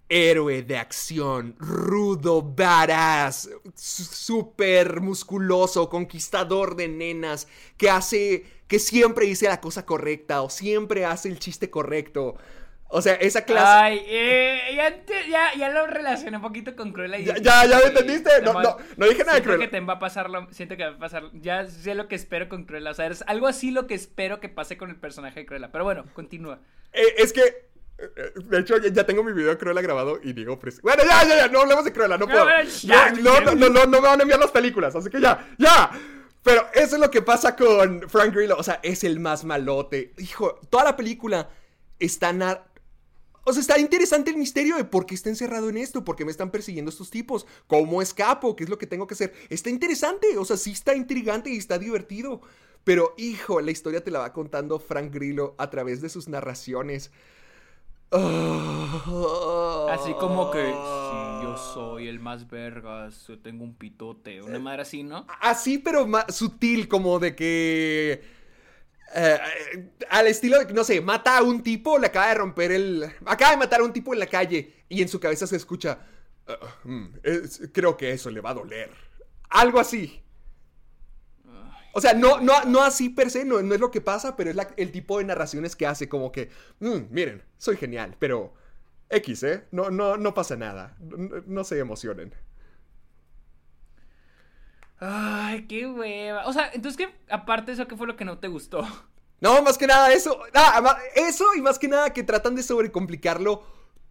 héroe 0.10 0.62
de 0.62 0.78
acción, 0.78 1.56
rudo, 1.58 2.42
badass, 2.42 3.50
súper 3.76 5.02
musculoso, 5.02 5.90
conquistador 5.90 6.76
de 6.76 6.88
nenas, 6.88 7.48
que 7.78 7.90
hace, 7.90 8.46
que 8.68 8.80
siempre 8.80 9.26
dice 9.26 9.48
la 9.48 9.62
cosa 9.62 9.86
correcta 9.86 10.42
o 10.42 10.50
siempre 10.50 11.06
hace 11.06 11.30
el 11.30 11.40
chiste 11.40 11.70
correcto. 11.70 12.38
O 12.88 13.02
sea, 13.02 13.16
esa 13.16 13.44
clase. 13.44 13.68
Ay, 13.68 14.06
eh, 14.08 14.60
ya, 15.30 15.56
ya, 15.58 15.70
lo 15.70 15.88
relacioné 15.88 16.38
un 16.38 16.44
poquito 16.44 16.76
con 16.76 16.94
Cruella. 16.94 17.18
Y 17.18 17.26
ya, 17.26 17.38
ya, 17.38 17.66
ya 17.66 17.80
me 17.80 17.86
entendiste. 17.86 18.30
No, 18.44 18.54
no, 18.62 18.78
no 18.96 19.08
dije 19.08 19.24
nada 19.24 19.36
de 19.36 19.44
Cruella. 19.44 19.66
que 19.66 19.72
te 19.72 19.80
va 19.80 19.94
a 19.94 20.00
pasar 20.00 20.30
siento 20.52 20.78
que 20.78 20.86
va 20.86 20.92
a 20.92 20.98
pasar. 20.98 21.24
Ya 21.34 21.68
sé 21.68 21.96
lo 21.96 22.08
que 22.08 22.16
espero 22.16 22.48
con 22.48 22.66
Cruella. 22.66 22.92
O 22.92 22.94
sea, 22.94 23.08
es 23.08 23.24
algo 23.28 23.48
así 23.48 23.72
lo 23.72 23.88
que 23.88 23.96
espero 23.96 24.40
que 24.40 24.50
pase 24.50 24.78
con 24.78 24.92
el 24.92 24.98
personaje 24.98 25.42
de 25.42 25.46
Cruella. 25.48 25.72
Pero 25.72 25.84
bueno, 25.84 26.06
continúa. 26.14 26.60
Eh, 26.94 27.16
es 27.18 27.34
que 27.34 27.66
de 27.98 28.60
hecho, 28.60 28.78
ya 28.78 29.06
tengo 29.06 29.24
mi 29.24 29.32
video 29.32 29.52
de 29.52 29.58
Cruella 29.58 29.82
grabado 29.82 30.20
y 30.22 30.34
digo, 30.34 30.60
bueno, 30.84 31.04
ya, 31.04 31.24
ya, 31.28 31.36
ya, 31.38 31.48
no 31.48 31.62
hablemos 31.62 31.86
de 31.86 31.94
Cruella, 31.94 32.18
no 32.18 32.28
puedo. 32.28 32.46
No, 32.84 33.40
no, 33.40 33.56
no, 33.56 33.70
no, 33.70 33.86
no 33.86 33.88
me 33.88 34.00
van 34.00 34.20
a 34.20 34.24
enviar 34.24 34.40
las 34.40 34.52
películas, 34.52 34.96
así 34.96 35.10
que 35.10 35.22
ya, 35.22 35.48
ya. 35.58 35.92
Pero 36.44 36.68
eso 36.74 36.96
es 36.96 37.02
lo 37.02 37.10
que 37.10 37.22
pasa 37.22 37.56
con 37.56 38.08
Frank 38.10 38.34
Grillo, 38.34 38.56
o 38.58 38.64
sea, 38.64 38.80
es 38.84 39.04
el 39.04 39.20
más 39.20 39.44
malote. 39.46 40.14
Hijo, 40.18 40.60
toda 40.70 40.84
la 40.84 40.96
película 40.96 41.50
está... 41.98 42.68
O 43.48 43.54
sea, 43.54 43.62
está 43.62 43.80
interesante 43.80 44.32
el 44.32 44.38
misterio 44.38 44.76
de 44.76 44.84
por 44.84 45.06
qué 45.06 45.16
está 45.16 45.30
encerrado 45.30 45.70
en 45.70 45.78
esto, 45.78 46.04
por 46.04 46.16
qué 46.16 46.26
me 46.26 46.32
están 46.32 46.52
persiguiendo 46.52 46.90
estos 46.90 47.12
tipos, 47.12 47.46
cómo 47.68 48.02
escapo, 48.02 48.56
qué 48.56 48.64
es 48.64 48.70
lo 48.70 48.78
que 48.78 48.88
tengo 48.88 49.08
que 49.08 49.14
hacer. 49.14 49.34
Está 49.50 49.70
interesante, 49.70 50.38
o 50.38 50.46
sea, 50.46 50.58
sí 50.58 50.72
está 50.72 50.96
intrigante 50.96 51.52
y 51.52 51.58
está 51.58 51.78
divertido. 51.78 52.42
Pero, 52.84 53.14
hijo, 53.18 53.62
la 53.62 53.72
historia 53.72 54.04
te 54.04 54.12
la 54.12 54.20
va 54.20 54.34
contando 54.34 54.80
Frank 54.80 55.14
Grillo 55.14 55.56
a 55.58 55.70
través 55.70 56.02
de 56.02 56.10
sus 56.10 56.28
narraciones. 56.28 57.12
Así 59.92 60.14
como 60.14 60.52
que 60.52 60.66
si 60.66 61.44
yo 61.44 61.58
soy 61.58 62.08
el 62.08 62.20
más 62.20 62.50
vergas, 62.50 63.28
yo 63.28 63.40
tengo 63.40 63.64
un 63.64 63.76
pitote, 63.76 64.42
una 64.42 64.60
madre 64.60 64.84
así, 64.84 65.04
¿no? 65.04 65.26
Así, 65.42 65.78
pero 65.78 66.08
más 66.08 66.36
sutil, 66.36 66.88
como 66.88 67.20
de 67.20 67.36
que. 67.36 68.24
Eh, 69.16 69.40
al 70.10 70.28
estilo 70.28 70.60
de, 70.60 70.74
no 70.74 70.84
sé, 70.84 71.00
mata 71.00 71.38
a 71.38 71.44
un 71.44 71.64
tipo, 71.64 71.98
le 71.98 72.08
acaba 72.08 72.28
de 72.28 72.36
romper 72.36 72.72
el. 72.72 73.06
Acaba 73.26 73.52
de 73.52 73.58
matar 73.58 73.82
a 73.82 73.84
un 73.84 73.94
tipo 73.94 74.14
en 74.14 74.20
la 74.20 74.28
calle 74.28 74.84
y 74.90 75.02
en 75.02 75.08
su 75.08 75.20
cabeza 75.20 75.48
se 75.48 75.56
escucha. 75.56 76.00
Ah, 76.48 76.58
mm, 76.84 77.06
creo 77.72 77.96
que 77.96 78.12
eso 78.12 78.30
le 78.30 78.42
va 78.42 78.52
a 78.52 78.56
doler. 78.56 78.92
Algo 79.50 79.80
así. 79.80 80.25
O 81.98 82.02
sea, 82.02 82.14
no, 82.14 82.42
no, 82.42 82.66
no 82.66 82.84
así 82.84 83.08
per 83.08 83.32
se, 83.32 83.46
no, 83.46 83.58
es 83.58 83.80
lo 83.80 83.90
que 83.90 84.02
pasa, 84.02 84.36
pero 84.36 84.52
es 84.52 84.58
el 84.76 84.92
tipo 84.92 85.18
de 85.18 85.24
narraciones 85.24 85.78
que 85.78 85.88
hace 85.88 86.10
como 86.10 86.30
que, 86.30 86.50
mm, 86.82 87.04
miren, 87.10 87.42
soy 87.58 87.78
genial, 87.78 88.18
pero 88.20 88.54
X, 89.10 89.44
¿eh? 89.44 89.64
No, 89.72 89.90
no, 89.90 90.18
no 90.18 90.34
pasa 90.34 90.58
nada. 90.58 90.98
No, 91.00 91.64
se 91.64 91.80
emocionen. 91.80 92.34
Ay, 95.00 95.68
qué 95.68 95.88
hueva. 95.88 96.46
O 96.48 96.52
sea, 96.52 96.70
entonces, 96.74 96.98
¿qué? 96.98 97.16
Aparte 97.30 97.68
de 97.68 97.76
eso, 97.76 97.88
¿qué 97.88 97.96
fue 97.96 98.08
lo 98.08 98.18
que 98.18 98.26
no 98.26 98.40
te 98.40 98.50
gustó? 98.50 98.86
No, 99.40 99.62
más 99.62 99.78
que 99.78 99.88
nada 99.88 100.12
eso. 100.12 100.42
eso 101.16 101.46
y 101.56 101.62
más 101.62 101.80
que 101.80 101.88
nada 101.88 102.12
que 102.12 102.24
tratan 102.24 102.56
de 102.56 102.64
sobrecomplicarlo. 102.64 103.64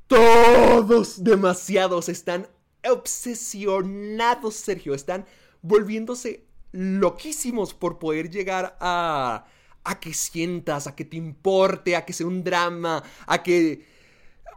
Todos 0.07 1.23
demasiados 1.23 2.09
están 2.09 2.49
obsesionados, 2.89 4.55
Sergio. 4.55 4.95
Están 4.95 5.27
volviéndose 5.61 6.47
loquísimos 6.75 7.73
por 7.73 8.01
poder 8.01 8.31
llegar 8.31 8.77
a, 8.81 9.47
a 9.85 10.01
que 10.01 10.13
sientas, 10.13 10.89
a 10.89 10.97
que 10.97 11.05
te 11.05 11.17
importe, 11.17 11.95
a 11.95 12.05
que 12.05 12.13
sea 12.13 12.27
un 12.27 12.43
drama, 12.43 13.03
a 13.27 13.43
que... 13.43 13.87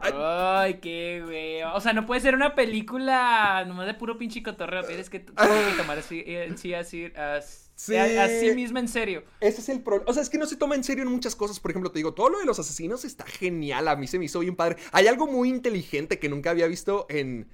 Ay, 0.00 0.74
qué 0.80 1.22
güey. 1.24 1.62
O 1.62 1.80
sea, 1.80 1.92
no 1.92 2.06
puede 2.06 2.20
ser 2.20 2.34
una 2.34 2.54
película 2.54 3.64
nomás 3.66 3.86
de 3.86 3.94
puro 3.94 4.18
pinche 4.18 4.42
cotorreo. 4.42 4.84
Tienes 4.84 5.10
que, 5.10 5.24
que 5.24 5.32
tomar 5.76 5.98
así, 5.98 6.22
en 6.26 6.56
sí, 6.56 6.72
así, 6.74 7.06
así, 7.16 7.96
así 7.96 8.52
mismo 8.54 8.78
en 8.78 8.86
serio. 8.86 9.24
Ese 9.40 9.60
es 9.60 9.68
el 9.68 9.80
problema. 9.80 10.08
O 10.08 10.12
sea, 10.12 10.22
es 10.22 10.30
que 10.30 10.38
no 10.38 10.46
se 10.46 10.56
toma 10.56 10.76
en 10.76 10.84
serio 10.84 11.02
en 11.02 11.10
muchas 11.10 11.34
cosas. 11.34 11.58
Por 11.58 11.72
ejemplo, 11.72 11.90
te 11.90 11.98
digo, 11.98 12.14
todo 12.14 12.30
lo 12.30 12.38
de 12.38 12.46
los 12.46 12.60
asesinos 12.60 13.04
está 13.04 13.24
genial. 13.26 13.88
A 13.88 13.96
mí 13.96 14.06
se 14.06 14.20
me 14.20 14.26
hizo 14.26 14.38
bien 14.38 14.54
padre. 14.54 14.76
Hay 14.92 15.08
algo 15.08 15.26
muy 15.26 15.48
inteligente 15.48 16.20
que 16.20 16.28
nunca 16.28 16.50
había 16.50 16.68
visto 16.68 17.06
en 17.08 17.48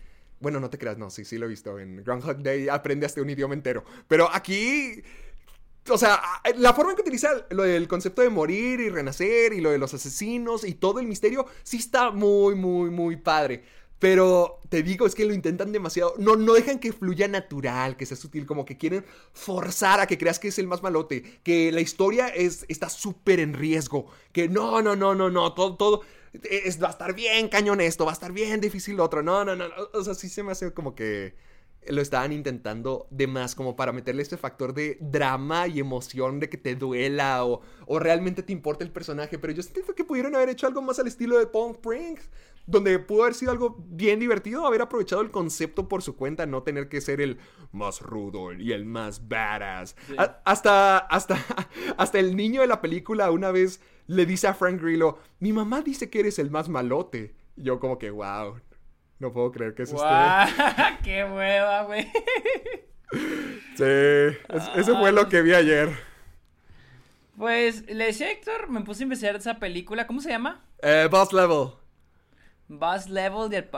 bueno, 0.45 0.61
no 0.61 0.71
te 0.71 0.79
creas, 0.79 0.97
no, 0.97 1.11
sí, 1.11 1.25
sí 1.25 1.37
lo 1.37 1.47
he 1.47 1.49
visto. 1.49 1.81
En 1.81 2.05
Groundhog 2.05 2.41
Day 2.41 2.69
aprende 2.69 3.07
hasta 3.07 3.21
un 3.21 3.31
idioma 3.31 3.55
entero. 3.55 3.85
Pero 4.07 4.29
aquí 4.33 5.03
o 5.91 5.99
sea, 5.99 6.23
la 6.57 6.73
forma 6.73 6.93
en 6.93 6.97
que 6.97 7.03
utiliza 7.03 7.47
lo 7.51 7.65
del 7.65 7.89
concepto 7.89 8.23
de 8.23 8.31
morir 8.31 8.81
y 8.81 8.89
renacer 8.89 9.53
y 9.53 9.61
lo 9.61 9.71
de 9.71 9.79
los 9.79 9.93
asesinos 9.93 10.65
y 10.65 10.75
todo 10.75 11.01
el 11.01 11.07
misterio, 11.07 11.47
sí 11.63 11.77
está 11.77 12.11
muy, 12.11 12.55
muy, 12.55 12.91
muy 12.91 13.17
padre. 13.17 13.65
Pero 13.99 14.61
te 14.69 14.83
digo, 14.83 15.07
es 15.07 15.15
que 15.15 15.25
lo 15.25 15.35
intentan 15.35 15.73
demasiado. 15.73 16.15
No, 16.19 16.37
no 16.37 16.55
dejan 16.55 16.79
que 16.79 16.93
fluya 16.93 17.29
natural, 17.29 17.97
que 17.97 18.07
sea 18.07 18.17
sutil, 18.17 18.47
como 18.47 18.65
que 18.65 18.77
quieren 18.77 19.05
forzar 19.33 20.01
a 20.01 20.07
que 20.07 20.19
creas 20.19 20.39
que 20.39 20.49
es 20.49 20.59
el 20.59 20.67
más 20.67 20.83
malote, 20.83 21.23
que 21.43 21.71
la 21.71 21.81
historia 21.81 22.29
es, 22.29 22.65
está 22.69 22.89
súper 22.89 23.41
en 23.41 23.55
riesgo, 23.55 24.07
que 24.33 24.49
no, 24.49 24.83
no, 24.83 24.97
no, 24.97 25.15
no, 25.15 25.31
no, 25.31 25.53
todo, 25.55 25.77
todo. 25.77 26.03
Va 26.83 26.89
a 26.89 26.91
estar 26.91 27.15
bien 27.15 27.49
cañón 27.49 27.81
esto, 27.81 28.05
va 28.05 28.13
a 28.13 28.15
estar 28.15 28.33
bien 28.33 28.61
difícil 28.61 28.97
lo 28.97 29.05
otro. 29.05 29.23
No, 29.23 29.45
no. 29.45 29.55
no. 29.55 29.67
O 29.93 30.03
sea, 30.03 30.15
sí 30.15 30.29
se 30.29 30.43
me 30.43 30.53
hace 30.53 30.73
como 30.73 30.95
que 30.95 31.35
lo 31.89 32.01
estaban 32.01 32.33
intentando 32.33 33.07
de 33.11 33.27
más, 33.27 33.55
como 33.55 33.77
para 33.77 33.93
meterle 33.93 34.23
este 34.23 34.37
factor 34.37 34.75
de 34.75 34.99
drama 35.01 35.67
y 35.67 35.81
emoción 35.81 36.41
de 36.41 36.49
que 36.49 36.57
te 36.57 36.75
duela 36.75 37.45
o, 37.45 37.61
o 37.87 37.99
realmente 37.99 38.43
te 38.43 38.53
importa 38.53 38.85
el 38.85 38.91
personaje. 38.91 39.39
Pero 39.39 39.53
yo 39.53 39.63
siento 39.63 39.95
que 39.95 40.05
pudieron 40.05 40.35
haber 40.35 40.49
hecho 40.49 40.67
algo 40.67 40.83
más 40.83 40.99
al 40.99 41.07
estilo 41.07 41.39
de 41.39 41.47
Palm 41.47 41.73
Springs, 41.73 42.31
donde 42.67 42.99
pudo 42.99 43.23
haber 43.23 43.35
sido 43.35 43.53
algo 43.53 43.77
bien 43.89 44.21
divertido, 44.21 44.67
haber 44.67 44.83
aprovechado 44.83 45.23
el 45.23 45.31
concepto 45.31 45.89
por 45.89 46.03
su 46.03 46.17
cuenta, 46.17 46.47
no 46.47 46.63
tener 46.63 46.89
que 46.89 47.01
ser 47.01 47.21
el 47.21 47.39
más 47.73 48.01
rudo 48.01 48.53
y 48.53 48.73
el 48.73 48.85
más 48.85 49.29
badass. 49.29 49.97
Sí. 50.07 50.15
Hasta, 50.45 50.99
hasta, 50.99 51.39
hasta 51.97 52.19
el 52.19 52.37
niño 52.37 52.63
de 52.63 52.67
la 52.67 52.81
película 52.81 53.31
una 53.31 53.51
vez 53.51 53.81
le 54.07 54.27
dice 54.27 54.47
a 54.47 54.55
Frank 54.55 54.81
Grillo, 54.81 55.19
mi 55.41 55.53
mamá 55.53 55.83
dice 55.83 56.11
que 56.11 56.21
eres 56.21 56.39
el 56.39 56.51
más 56.51 56.69
malote. 56.69 57.35
Yo 57.57 57.79
como 57.79 57.99
que, 57.99 58.11
wow, 58.11 58.57
no 59.19 59.33
puedo 59.33 59.53
creer 59.53 59.75
que 59.75 59.83
es 59.85 59.93
usted. 59.93 60.05
¡Guau! 60.07 60.49
¡Qué 61.05 61.25
hueva, 61.25 61.83
güey! 61.85 62.11
Sí, 63.77 63.83
es- 63.85 64.71
eso 64.77 64.99
fue 64.99 65.13
lo 65.13 65.29
que 65.29 65.43
vi 65.43 65.55
ayer. 65.55 65.89
Pues 67.37 67.85
le 67.89 68.07
decía 68.07 68.27
a 68.29 68.31
Héctor, 68.31 68.69
me 68.71 68.81
puse 68.83 69.03
a 69.03 69.05
investigar 69.05 69.37
esa 69.37 69.59
película. 69.59 70.07
¿Cómo 70.07 70.21
se 70.21 70.31
llama? 70.31 70.65
Eh, 70.83 71.09
Boss 71.11 71.33
Level. 71.33 71.69
Buzz 72.69 73.09
Level 73.09 73.51
del... 73.51 73.69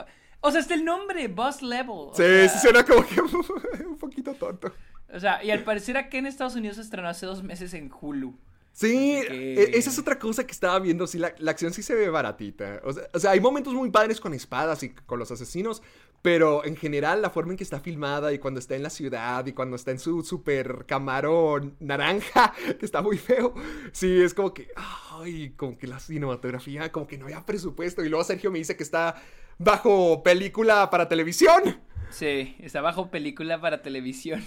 O 0.41 0.51
sea, 0.51 0.61
está 0.61 0.75
el 0.75 0.85
nombre, 0.85 1.29
Buzz 1.29 1.63
Level. 1.63 1.91
o 1.91 2.13
Sí, 2.15 2.23
sea, 2.23 2.49
sí 2.49 2.59
suena 2.61 2.85
como 2.85 3.07
que 3.07 3.21
un 3.87 3.99
poquito 3.99 4.35
tonto. 4.35 4.73
O 5.13 5.19
sea, 5.21 5.43
y 5.43 5.51
al 5.51 5.65
parecer 5.65 5.97
aquí 5.97 6.19
en 6.19 6.27
Estados 6.27 6.55
Unidos 6.55 6.77
se 6.77 6.83
estrenó 6.83 7.09
hace 7.09 7.27
dos 7.27 7.43
meses 7.43 7.73
en 7.75 7.91
Hulu. 7.93 8.39
Sí, 8.79 9.23
que- 9.27 9.55
e- 9.55 9.79
esa 9.79 9.89
es 9.89 9.99
otra 9.99 10.19
cosa 10.19 10.45
que 10.47 10.53
estaba 10.53 10.79
viendo. 10.79 11.07
Sí, 11.07 11.19
la, 11.19 11.35
la 11.39 11.51
acción 11.53 11.73
sí 11.73 11.83
se 11.83 11.95
ve 11.95 12.11
baratita. 12.11 12.83
O 12.85 12.93
sea, 12.93 13.09
o 13.15 13.19
sea, 13.19 13.31
hay 13.31 13.41
momentos 13.41 13.73
muy 13.73 13.89
padres 13.91 14.21
con 14.21 14.35
espadas 14.35 14.83
y 14.83 14.91
con 14.91 15.19
los 15.19 15.31
asesinos, 15.31 15.83
pero 16.21 16.63
en 16.63 16.77
general 16.77 17.23
la 17.23 17.31
forma 17.31 17.53
en 17.53 17.57
que 17.57 17.65
está 17.65 17.81
filmada 17.81 18.35
y 18.35 18.39
cuando 18.39 18.61
está 18.61 18.75
en 18.77 18.83
la 18.83 18.91
ciudad 18.91 19.47
y 19.47 19.53
cuando 19.55 19.77
está 19.77 19.93
en 19.93 19.99
su 19.99 20.23
super 20.23 20.85
camaro 20.87 21.59
naranja, 21.81 22.53
que 22.79 22.85
está 22.85 23.01
muy 23.01 23.17
feo, 23.17 23.55
sí, 23.93 24.21
es 24.21 24.35
como 24.35 24.53
que, 24.53 24.69
ay, 24.77 25.55
como 25.57 25.79
que 25.79 25.87
la 25.87 25.99
cinematografía, 25.99 26.93
como 26.93 27.07
que 27.07 27.17
no 27.17 27.25
había 27.25 27.47
presupuesto. 27.47 28.05
Y 28.05 28.11
luego 28.11 28.25
Sergio 28.25 28.51
me 28.51 28.59
dice 28.59 28.77
que 28.77 28.83
está 28.83 29.15
bajo 29.57 30.23
película 30.23 30.91
para 30.91 31.09
televisión. 31.09 31.81
Sí, 32.11 32.57
está 32.61 32.83
bajo 32.83 33.11
película 33.11 33.59
para 33.59 33.81
televisión. 33.81 34.45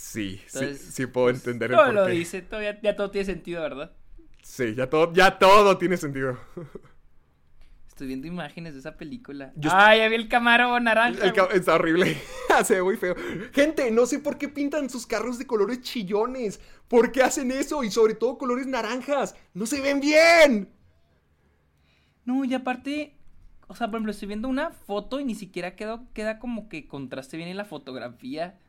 Sí, 0.00 0.40
Entonces, 0.46 0.80
sí, 0.80 0.92
sí 0.92 1.06
puedo 1.06 1.28
entender 1.28 1.72
el 1.72 1.76
Todo 1.76 1.92
lo 1.92 2.06
dice, 2.06 2.40
todo, 2.40 2.62
ya, 2.62 2.80
ya 2.80 2.94
todo 2.94 3.10
tiene 3.10 3.24
sentido, 3.24 3.60
¿verdad? 3.62 3.90
Sí, 4.44 4.74
ya 4.76 4.88
todo, 4.88 5.12
ya 5.12 5.38
todo 5.40 5.76
tiene 5.76 5.96
sentido. 5.96 6.38
Estoy 7.88 8.06
viendo 8.06 8.28
imágenes 8.28 8.74
de 8.74 8.78
esa 8.78 8.96
película. 8.96 9.52
Yo- 9.56 9.70
Ah, 9.72 9.96
ya 9.96 10.06
vi 10.08 10.14
el 10.14 10.28
camarón 10.28 10.84
naranja. 10.84 11.24
El 11.26 11.32
ca- 11.32 11.46
güey. 11.46 11.58
está 11.58 11.74
horrible. 11.74 12.16
Se 12.64 12.76
ve 12.76 12.82
muy 12.84 12.96
feo. 12.96 13.16
Gente, 13.52 13.90
no 13.90 14.06
sé 14.06 14.20
por 14.20 14.38
qué 14.38 14.48
pintan 14.48 14.88
sus 14.88 15.04
carros 15.04 15.36
de 15.36 15.48
colores 15.48 15.80
chillones. 15.80 16.60
¿Por 16.86 17.10
qué 17.10 17.24
hacen 17.24 17.50
eso? 17.50 17.82
Y 17.82 17.90
sobre 17.90 18.14
todo 18.14 18.38
colores 18.38 18.68
naranjas. 18.68 19.34
No 19.52 19.66
se 19.66 19.80
ven 19.80 19.98
bien. 20.00 20.72
No, 22.24 22.44
y 22.44 22.54
aparte, 22.54 23.16
o 23.66 23.74
sea, 23.74 23.88
por 23.88 23.96
ejemplo, 23.96 24.12
estoy 24.12 24.28
viendo 24.28 24.46
una 24.46 24.70
foto 24.70 25.18
y 25.18 25.24
ni 25.24 25.34
siquiera 25.34 25.74
quedó, 25.74 26.06
queda 26.12 26.38
como 26.38 26.68
que 26.68 26.86
contraste 26.86 27.36
bien 27.36 27.48
en 27.48 27.56
la 27.56 27.64
fotografía. 27.64 28.60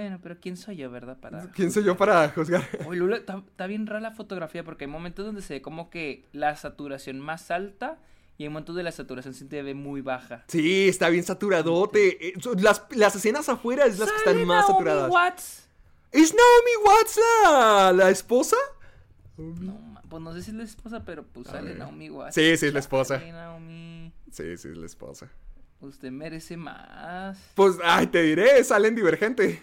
Bueno, 0.00 0.20
pero 0.22 0.38
¿quién 0.40 0.56
soy 0.56 0.76
yo, 0.76 0.90
verdad? 0.90 1.18
Para... 1.18 1.50
¿Quién 1.54 1.72
soy 1.72 1.82
yo 1.84 1.96
para 1.96 2.28
juzgar? 2.30 2.62
Oye, 2.86 3.00
Lula, 3.00 3.16
está, 3.16 3.66
bien 3.66 3.86
rara 3.86 4.00
la 4.00 4.10
fotografía 4.12 4.62
porque 4.64 4.84
hay 4.84 4.90
momentos 4.90 5.26
donde 5.26 5.42
se 5.42 5.54
ve 5.54 5.62
como 5.62 5.90
que 5.90 6.24
la 6.32 6.54
saturación 6.56 7.18
más 7.20 7.50
alta 7.50 7.98
y 8.36 8.44
hay 8.44 8.48
momentos 8.48 8.76
de 8.76 8.84
la 8.84 8.92
saturación 8.92 9.34
se 9.34 9.44
te 9.46 9.60
ve 9.62 9.74
muy 9.74 10.00
baja. 10.00 10.44
Sí, 10.46 10.88
está 10.88 11.08
bien 11.08 11.24
saturadote. 11.24 12.28
Eh, 12.28 12.34
son- 12.40 12.62
Las, 12.62 12.84
las 12.90 13.16
escenas 13.16 13.48
afuera 13.48 13.86
es 13.86 13.98
las 13.98 14.08
que 14.10 14.16
están 14.18 14.34
Sale 14.34 14.46
más 14.46 14.60
Naomi 14.68 14.72
saturadas. 14.74 15.10
Watts. 15.10 15.68
¿Es 16.12 16.32
Naomi 16.34 16.86
Watts 16.86 17.20
la, 17.44 17.92
la 17.92 18.10
esposa? 18.10 18.56
No, 19.36 20.00
pues 20.08 20.22
no 20.22 20.32
sé 20.32 20.42
si 20.42 20.50
es 20.52 20.56
la 20.56 20.62
esposa, 20.64 21.04
pero 21.04 21.24
pues 21.24 21.46
sale 21.48 21.70
ver. 21.70 21.78
Naomi 21.78 22.10
Watts. 22.10 22.34
Sí, 22.34 22.56
sí, 22.56 22.66
es 22.66 22.72
la 22.72 22.80
esposa. 22.80 23.20
Ay, 23.22 23.32
Naomi, 23.32 24.12
Sí, 24.30 24.56
sí, 24.56 24.68
es 24.68 24.76
la 24.76 24.86
esposa. 24.86 25.28
usted 25.80 26.10
merece 26.10 26.56
más. 26.56 27.38
Pues, 27.54 27.76
ay, 27.84 28.06
te 28.08 28.22
diré, 28.22 28.62
salen 28.64 28.94
divergente. 28.94 29.62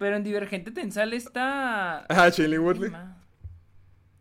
Pero 0.00 0.16
en 0.16 0.24
Divergente 0.24 0.70
te 0.70 0.90
sale 0.90 1.16
esta. 1.16 2.06
Ah, 2.06 2.30
Shailene 2.30 2.58
Woodley. 2.58 2.90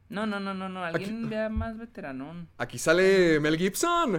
No, 0.09 0.25
no, 0.25 0.37
no, 0.37 0.53
no, 0.53 0.67
no. 0.67 0.83
Alguien 0.83 1.23
Aquí- 1.23 1.33
ya 1.33 1.47
más 1.47 1.77
veteranón. 1.77 2.49
Aquí 2.57 2.77
sale 2.77 3.39
Mel 3.39 3.57
Gibson. 3.57 4.15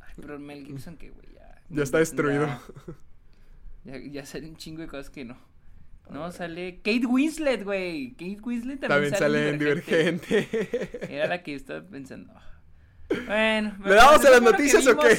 Ay, 0.00 0.14
pero 0.16 0.38
Mel 0.38 0.64
Gibson, 0.64 0.96
que 0.96 1.10
güey, 1.10 1.26
ya. 1.34 1.60
Ya 1.68 1.82
está 1.82 1.98
destruido. 1.98 2.48
Ya, 3.84 3.98
ya, 3.98 4.24
sale 4.24 4.48
un 4.48 4.56
chingo 4.56 4.80
de 4.80 4.88
cosas 4.88 5.10
que 5.10 5.26
no. 5.26 5.36
No, 6.08 6.32
sale 6.32 6.76
Kate 6.78 7.04
Winslet, 7.04 7.62
güey. 7.62 8.12
Kate 8.12 8.40
Winslet 8.42 8.80
también, 8.80 9.12
También 9.12 9.14
sale 9.14 9.50
en 9.50 9.58
Divergente. 9.58 10.48
Era 11.14 11.26
la 11.26 11.42
que 11.42 11.50
yo 11.50 11.56
estaba 11.58 11.82
pensando. 11.86 12.32
Bueno, 13.26 13.76
¿Le 13.84 13.94
damos 13.94 14.24
a 14.24 14.30
las 14.30 14.40
noticias 14.40 14.86
o 14.86 14.96
qué? 14.96 15.18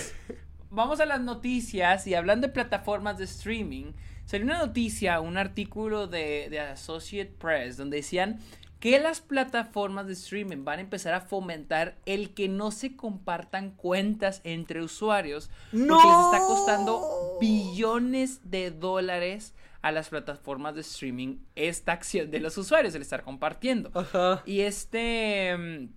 Vamos 0.72 1.00
a 1.00 1.06
las 1.06 1.22
noticias 1.22 2.08
y 2.08 2.16
hablando 2.16 2.48
de 2.48 2.54
plataformas 2.54 3.20
de 3.20 3.26
streaming, 3.26 3.92
salió 4.32 4.46
una 4.46 4.60
noticia, 4.60 5.20
un 5.20 5.36
artículo 5.36 6.08
de, 6.08 6.48
de 6.50 6.62
Associate 6.62 7.30
Press 7.38 7.76
donde 7.76 7.98
decían 7.98 8.40
que 8.80 8.98
las 8.98 9.20
plataformas 9.20 10.08
de 10.08 10.14
streaming 10.14 10.64
van 10.64 10.80
a 10.80 10.84
empezar 10.84 11.14
a 11.14 11.20
fomentar 11.20 11.98
el 12.06 12.34
que 12.34 12.48
no 12.48 12.72
se 12.72 12.96
compartan 12.96 13.72
cuentas 13.72 14.40
entre 14.46 14.82
usuarios 14.82 15.50
porque 15.72 15.86
les 15.86 16.26
está 16.34 16.40
costando 16.48 17.38
billones 17.42 18.40
de 18.50 18.72
dólares 18.72 19.54
a 19.82 19.92
las 19.92 20.08
plataformas 20.08 20.76
de 20.76 20.82
streaming 20.82 21.40
esta 21.56 21.92
acción 21.92 22.32
de 22.32 22.40
los 22.40 22.58
usuarios, 22.58 22.96
el 22.96 23.02
estar 23.02 23.24
compartiendo. 23.24 23.92
Ajá. 23.94 24.44
Y 24.46 24.62
este. 24.62 25.90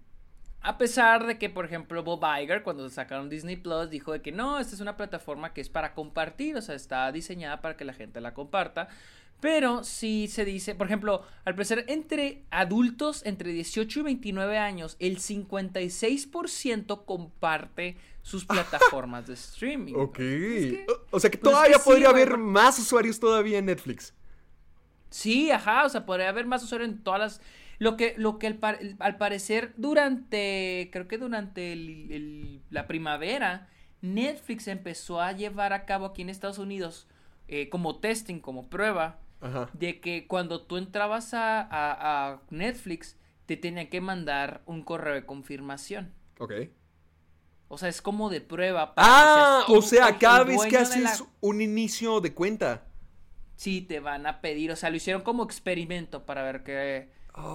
A 0.66 0.78
pesar 0.78 1.26
de 1.26 1.38
que, 1.38 1.50
por 1.50 1.66
ejemplo, 1.66 2.02
Bob 2.02 2.24
Iger, 2.40 2.62
cuando 2.62 2.88
sacaron 2.88 3.28
Disney 3.28 3.56
Plus, 3.56 3.90
dijo 3.90 4.12
de 4.12 4.22
que 4.22 4.32
no, 4.32 4.58
esta 4.58 4.74
es 4.74 4.80
una 4.80 4.96
plataforma 4.96 5.52
que 5.52 5.60
es 5.60 5.68
para 5.68 5.92
compartir, 5.94 6.56
o 6.56 6.62
sea, 6.62 6.74
está 6.74 7.12
diseñada 7.12 7.60
para 7.60 7.76
que 7.76 7.84
la 7.84 7.92
gente 7.92 8.20
la 8.22 8.32
comparta. 8.32 8.88
Pero 9.40 9.84
sí 9.84 10.26
se 10.26 10.46
dice, 10.46 10.74
por 10.74 10.86
ejemplo, 10.86 11.22
al 11.44 11.54
parecer 11.54 11.84
entre 11.88 12.44
adultos 12.50 13.20
entre 13.26 13.52
18 13.52 14.00
y 14.00 14.02
29 14.04 14.56
años, 14.56 14.96
el 15.00 15.18
56% 15.18 17.04
comparte 17.04 17.96
sus 18.22 18.44
plataformas 18.46 19.26
de 19.26 19.34
streaming. 19.34 19.94
Ok. 19.96 20.18
Es 20.18 20.72
que- 20.72 20.86
O- 21.10 21.20
sea 21.20 21.30
que 21.30 21.38
pues 21.38 21.52
es 21.52 21.56
todavía 21.58 21.76
que 21.76 21.82
podría 21.84 22.08
haber 22.08 22.38
más 22.38 22.78
usuarios 22.78 23.20
todavía 23.20 23.58
en 23.58 23.66
Netflix. 23.66 24.14
Sí, 25.10 25.50
ajá, 25.50 25.84
o 25.84 25.88
sea, 25.88 26.04
podría 26.06 26.28
haber 26.30 26.46
más 26.46 26.62
usuarios 26.64 26.90
en 26.90 27.02
todas 27.02 27.20
las... 27.20 27.40
Lo 27.79 27.97
que, 27.97 28.14
lo 28.16 28.39
que 28.39 28.47
al, 28.47 29.16
parecer 29.18 29.72
durante, 29.77 30.89
creo 30.93 31.09
que 31.09 31.18
durante 31.18 31.72
el- 31.72 32.12
el- 32.12 32.62
la 32.70 32.87
primavera, 32.87 33.68
Netflix 34.03 34.68
empezó 34.68 35.20
a 35.20 35.33
llevar 35.33 35.72
a 35.72 35.85
cabo 35.87 36.07
aquí 36.07 36.22
en 36.22 36.29
Estados 36.31 36.59
Unidos 36.59 37.07
eh, 37.49 37.68
como 37.68 37.97
testing, 38.01 38.39
como 38.41 38.68
prueba, 38.70 39.18
Ajá. 39.41 39.68
de 39.75 40.01
que 40.01 40.27
cuando 40.27 40.62
tú 40.62 40.77
entrabas 40.79 41.35
a, 41.35 41.61
a- 41.61 42.33
a 42.33 42.41
Netflix, 42.51 43.18
te 43.47 43.57
tenían 43.59 43.89
que 43.89 44.01
mandar 44.01 44.62
un 44.66 44.83
correo 44.83 45.14
de 45.14 45.27
confirmación. 45.27 46.12
Ok. 46.39 46.53
O 47.68 47.77
sea, 47.79 47.89
es 47.89 48.01
como 48.01 48.31
de 48.31 48.41
prueba. 48.41 48.95
para 48.95 49.07
que 49.07 49.12
Ah, 49.14 49.55
seas 49.59 49.66
tú 49.66 49.75
o 49.77 49.83
sea, 49.83 50.18
cada 50.18 50.45
vez 50.45 50.62
que 50.64 50.72
la- 50.72 50.81
haces 50.83 51.25
un 51.41 51.61
inicio 51.61 52.20
de 52.20 52.33
cuenta. 52.33 52.85
sí 53.57 53.83
te 53.83 54.01
van 54.01 54.27
a 54.27 54.41
pedir, 54.41 54.70
o 54.72 54.77
sea, 54.77 54.91
lo 54.91 54.97
hicieron 54.97 55.22
como 55.22 55.43
experimento 55.45 56.25
para 56.27 56.43
ver 56.43 56.62
qué, 56.64 57.09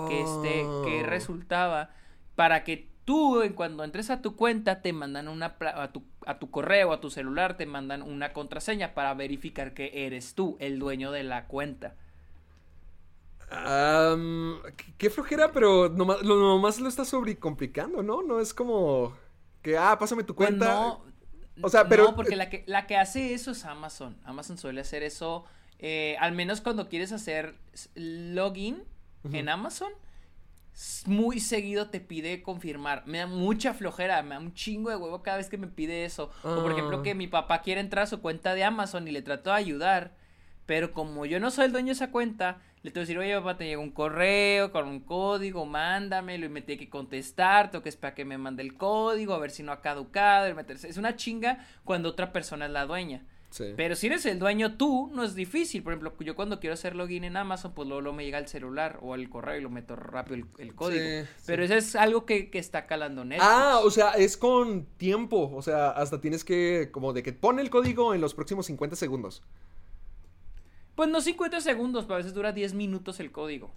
qué, 0.07 0.21
este, 0.21 0.65
qué 0.85 1.01
Oh. 1.03 1.07
resultaba, 1.07 1.89
para 2.35 2.63
que 2.63 2.87
tú, 3.05 3.41
en 3.41 3.53
cuando 3.53 3.83
entres 3.83 4.09
a 4.09 4.21
tu 4.21 4.35
cuenta, 4.35 4.81
te 4.81 4.93
mandan 4.93 5.27
una, 5.27 5.55
a 5.75 5.91
tu, 5.91 6.03
a 6.25 6.37
tu 6.39 6.51
correo, 6.51 6.93
a 6.93 7.01
tu 7.01 7.09
celular, 7.09 7.57
te 7.57 7.65
mandan 7.65 8.01
una 8.01 8.33
contraseña 8.33 8.93
para 8.93 9.13
verificar 9.13 9.73
que 9.73 10.05
eres 10.05 10.35
tú, 10.35 10.57
el 10.59 10.79
dueño 10.79 11.11
de 11.11 11.23
la 11.23 11.45
cuenta. 11.47 11.95
Qué- 14.97 15.09
flojera, 15.09 15.51
pero 15.51 15.89
nomás 15.89 16.21
lo, 16.21 16.35
nomás 16.35 16.79
lo 16.79 16.87
estás 16.87 17.07
sobrecomplicando, 17.09 18.03
¿no? 18.03 18.21
No 18.21 18.39
es 18.39 18.53
como 18.53 19.13
que, 19.61 19.77
ah, 19.77 19.97
pásame 19.99 20.23
tu 20.23 20.35
Pues 20.35 20.49
cuenta. 20.49 20.67
no, 20.73 21.01
O 21.61 21.69
sea, 21.69 21.89
pero- 21.89 22.03
No, 22.05 22.15
porque 22.15 22.35
la 22.37 22.49
que, 22.49 22.63
la 22.67 22.87
que 22.87 22.95
hace 22.95 23.33
eso 23.33 23.51
es 23.51 23.65
Amazon. 23.65 24.15
Amazon 24.23 24.57
suele 24.57 24.81
hacer 24.81 25.03
eso, 25.03 25.45
eh, 25.79 26.15
al 26.19 26.31
menos 26.33 26.61
cuando 26.61 26.87
quieres 26.87 27.11
hacer 27.11 27.55
en 29.31 29.49
Amazon, 29.49 29.91
muy 31.07 31.39
seguido 31.39 31.89
te 31.89 31.99
pide 31.99 32.41
confirmar. 32.41 33.03
Me 33.05 33.17
da 33.19 33.27
mucha 33.27 33.73
flojera, 33.73 34.21
me 34.23 34.35
da 34.35 34.39
un 34.39 34.53
chingo 34.53 34.89
de 34.89 34.95
huevo 34.95 35.21
cada 35.23 35.37
vez 35.37 35.49
que 35.49 35.57
me 35.57 35.67
pide 35.67 36.05
eso. 36.05 36.31
O 36.43 36.61
por 36.61 36.71
ejemplo 36.71 36.99
Ah. 36.99 37.03
que 37.03 37.15
mi 37.15 37.27
papá 37.27 37.61
quiere 37.61 37.81
entrar 37.81 38.03
a 38.03 38.07
su 38.07 38.21
cuenta 38.21 38.53
de 38.53 38.63
Amazon 38.63 39.07
y 39.07 39.11
le 39.11 39.21
trato 39.21 39.49
de 39.49 39.57
ayudar, 39.57 40.13
pero 40.65 40.93
como 40.93 41.25
yo 41.25 41.39
no 41.39 41.51
soy 41.51 41.65
el 41.65 41.71
dueño 41.73 41.87
de 41.87 41.93
esa 41.93 42.11
cuenta, 42.11 42.61
le 42.81 42.91
tengo 42.91 43.03
que 43.05 43.13
decir, 43.13 43.17
oye 43.17 43.35
papá, 43.35 43.57
te 43.57 43.65
llegó 43.65 43.81
un 43.81 43.91
correo 43.91 44.71
con 44.71 44.87
un 44.87 45.01
código, 45.01 45.65
mándamelo 45.65 46.45
y 46.45 46.49
me 46.49 46.61
tiene 46.61 46.79
que 46.79 46.89
contestar, 46.89 47.71
tengo 47.71 47.83
que 47.83 47.89
esperar 47.89 48.13
que 48.13 48.23
me 48.23 48.37
mande 48.37 48.63
el 48.63 48.75
código, 48.75 49.33
a 49.33 49.39
ver 49.39 49.51
si 49.51 49.63
no 49.63 49.73
ha 49.73 49.81
caducado, 49.81 50.47
y 50.47 50.53
meterse. 50.53 50.87
Es 50.87 50.95
una 50.97 51.17
chinga 51.17 51.65
cuando 51.83 52.07
otra 52.07 52.31
persona 52.31 52.67
es 52.67 52.71
la 52.71 52.85
dueña. 52.85 53.25
Sí. 53.51 53.73
Pero 53.75 53.95
si 53.95 54.05
eres 54.07 54.25
el 54.27 54.37
dueño 54.37 54.77
tú, 54.77 55.09
no 55.13 55.23
es 55.23 55.33
difícil. 55.33 55.81
Por 55.81 55.93
ejemplo, 55.93 56.13
yo 56.19 56.35
cuando 56.35 56.59
quiero 56.59 56.75
hacer 56.75 56.95
login 56.95 57.23
en 57.23 57.35
Amazon, 57.35 57.73
pues 57.73 57.87
luego, 57.87 58.01
luego 58.01 58.15
me 58.15 58.23
llega 58.23 58.37
el 58.37 58.47
celular 58.47 58.99
o 59.01 59.15
el 59.15 59.27
correo 59.29 59.57
y 59.57 59.61
lo 59.61 59.71
meto 59.71 59.95
rápido 59.95 60.35
el, 60.35 60.45
el 60.59 60.75
código. 60.75 61.03
Sí, 61.03 61.27
sí. 61.37 61.43
Pero 61.47 61.63
eso 61.63 61.73
es 61.73 61.95
algo 61.95 62.25
que, 62.27 62.51
que 62.51 62.59
está 62.59 62.85
calando 62.85 63.25
Netflix. 63.25 63.49
Ah, 63.51 63.79
o 63.83 63.89
sea, 63.89 64.11
es 64.11 64.37
con 64.37 64.85
tiempo. 64.97 65.51
O 65.55 65.61
sea, 65.63 65.89
hasta 65.89 66.21
tienes 66.21 66.43
que, 66.43 66.89
como 66.91 67.11
de 67.11 67.23
que 67.23 67.33
pone 67.33 67.63
el 67.63 67.71
código 67.71 68.13
en 68.13 68.21
los 68.21 68.35
próximos 68.35 68.67
50 68.67 68.95
segundos. 68.95 69.41
Pues 70.95 71.09
no 71.09 71.21
50 71.21 71.61
segundos, 71.61 72.05
pero 72.05 72.15
a 72.15 72.17
veces 72.17 72.33
dura 72.33 72.51
10 72.51 72.73
minutos 72.73 73.19
el 73.19 73.31
código. 73.31 73.71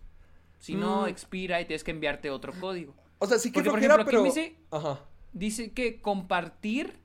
Si 0.58 0.74
no, 0.74 1.02
Mm. 1.02 1.08
expira 1.08 1.60
y 1.60 1.64
tienes 1.64 1.82
que 1.84 1.92
enviarte 1.92 2.30
otro 2.30 2.52
código. 2.60 2.94
O 3.18 3.26
sea, 3.26 3.38
sí 3.38 3.50
que 3.50 3.62
Porque, 3.62 3.70
por 3.70 3.78
ejemplo, 3.78 4.04
pero... 4.04 4.24
Ajá. 4.70 5.00
Dice 5.32 5.72
que 5.72 6.00
compartir 6.00 6.98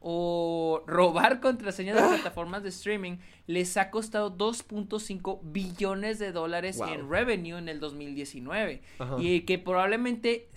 o 0.00 0.82
robar 0.86 1.40
contraseñas 1.40 1.96
de 1.96 2.08
plataformas 2.16 2.62
de 2.62 2.70
streaming 2.70 3.18
les 3.46 3.76
ha 3.76 3.90
costado 3.90 4.34
2.5 4.36 5.40
billones 5.42 6.18
de 6.18 6.32
dólares 6.32 6.78
Wow. 6.78 6.88
en 6.88 7.10
revenue 7.10 7.58
en 7.58 7.68
el 7.68 7.80
2019 7.80 8.82
Ajá. 8.98 9.16
y 9.18 9.42
que 9.42 9.58
probablemente 9.58 10.48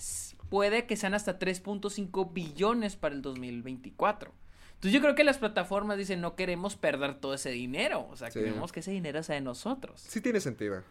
puede 0.50 0.86
que 0.86 0.96
sean 0.96 1.14
hasta 1.14 1.40
3.5 1.40 2.32
billones 2.32 2.96
para 2.96 3.16
el 3.16 3.22
2024. 3.22 4.32
Entonces 4.76 4.94
yo 4.94 5.02
creo 5.02 5.16
que 5.16 5.24
las 5.24 5.38
plataformas 5.38 5.98
dicen 5.98 6.22
no 6.22 6.36
queremos 6.36 6.76
perder 6.76 7.16
todo 7.16 7.34
ese 7.34 7.50
dinero, 7.52 8.08
o 8.10 8.16
sea, 8.16 8.30
Sí. 8.32 8.40
queremos 8.40 8.72
que 8.72 8.80
ese 8.82 8.92
dinero 8.92 9.24
sea 9.24 9.36
de 9.36 9.42
nosotros. 9.42 10.00
Sí 10.02 10.22
tiene 10.22 10.40
sentido. 10.40 10.84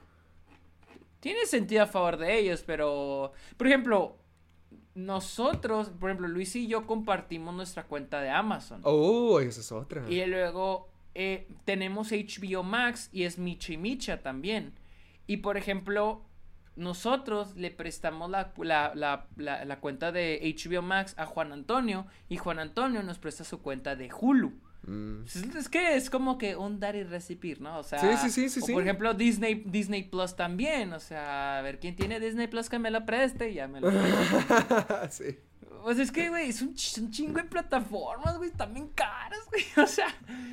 Tiene 1.20 1.46
sentido 1.46 1.82
a 1.84 1.86
favor 1.86 2.16
de 2.16 2.38
ellos, 2.38 2.64
pero, 2.66 3.32
por 3.56 3.66
ejemplo, 3.68 4.16
nosotros, 4.94 5.90
por 5.90 6.10
ejemplo, 6.10 6.28
Luis 6.28 6.54
y 6.56 6.66
yo 6.66 6.86
compartimos 6.86 7.54
nuestra 7.54 7.84
cuenta 7.84 8.20
de 8.20 8.30
Amazon. 8.30 8.80
Oh, 8.84 9.40
esa 9.40 9.60
es 9.60 9.72
otra. 9.72 10.08
Y 10.10 10.24
luego 10.26 10.88
eh, 11.14 11.48
tenemos 11.64 12.12
HBO 12.12 12.62
Max 12.62 13.08
y 13.12 13.24
es 13.24 13.38
Micha 13.38 13.72
y 13.72 13.76
Micha 13.76 14.22
también. 14.22 14.74
Y 15.26 15.38
por 15.38 15.56
ejemplo, 15.56 16.22
nosotros 16.76 17.54
le 17.56 17.70
prestamos 17.70 18.30
la, 18.30 18.52
la, 18.58 18.92
la, 18.94 19.26
la, 19.36 19.64
la 19.64 19.80
cuenta 19.80 20.12
de 20.12 20.40
HBO 20.56 20.82
Max 20.82 21.14
a 21.18 21.26
Juan 21.26 21.52
Antonio 21.52 22.06
y 22.28 22.36
Juan 22.36 22.58
Antonio 22.58 23.02
nos 23.02 23.18
presta 23.18 23.44
su 23.44 23.60
cuenta 23.62 23.96
de 23.96 24.10
Hulu. 24.12 24.52
Mm. 24.84 25.24
Es, 25.56 25.68
que 25.68 25.94
es 25.96 26.10
como 26.10 26.38
que 26.38 26.56
un 26.56 26.80
dar 26.80 26.96
y 26.96 27.04
recibir, 27.04 27.60
¿no? 27.60 27.78
O 27.78 27.82
sea, 27.84 28.00
Sí, 28.18 28.30
sí, 28.30 28.48
sí, 28.48 28.60
o 28.60 28.66
por 28.74 28.82
ejemplo 28.82 29.14
Disney, 29.14 29.62
Disney 29.64 30.02
Plus 30.02 30.34
también, 30.34 30.92
o 30.92 30.98
sea, 30.98 31.58
a 31.58 31.62
ver 31.62 31.78
quién 31.78 31.94
tiene 31.94 32.18
Disney 32.18 32.48
Plus 32.48 32.68
que 32.68 32.80
me 32.80 32.90
lo 32.90 33.06
preste 33.06 33.50
y 33.50 33.54
ya 33.54 33.68
me 33.68 33.80
lo 33.80 33.90
sí. 35.10 35.38
Pues 35.84 35.98
es 35.98 36.12
que, 36.12 36.28
güey, 36.28 36.48
es 36.48 36.62
un, 36.62 36.74
ch- 36.74 37.00
un 37.00 37.10
chingo 37.10 37.38
de 37.38 37.44
plataformas, 37.44 38.36
güey, 38.38 38.50
bien 38.72 38.88
caras, 38.88 39.40
güey, 39.50 39.64
o 39.84 39.86
sea. 39.88 40.08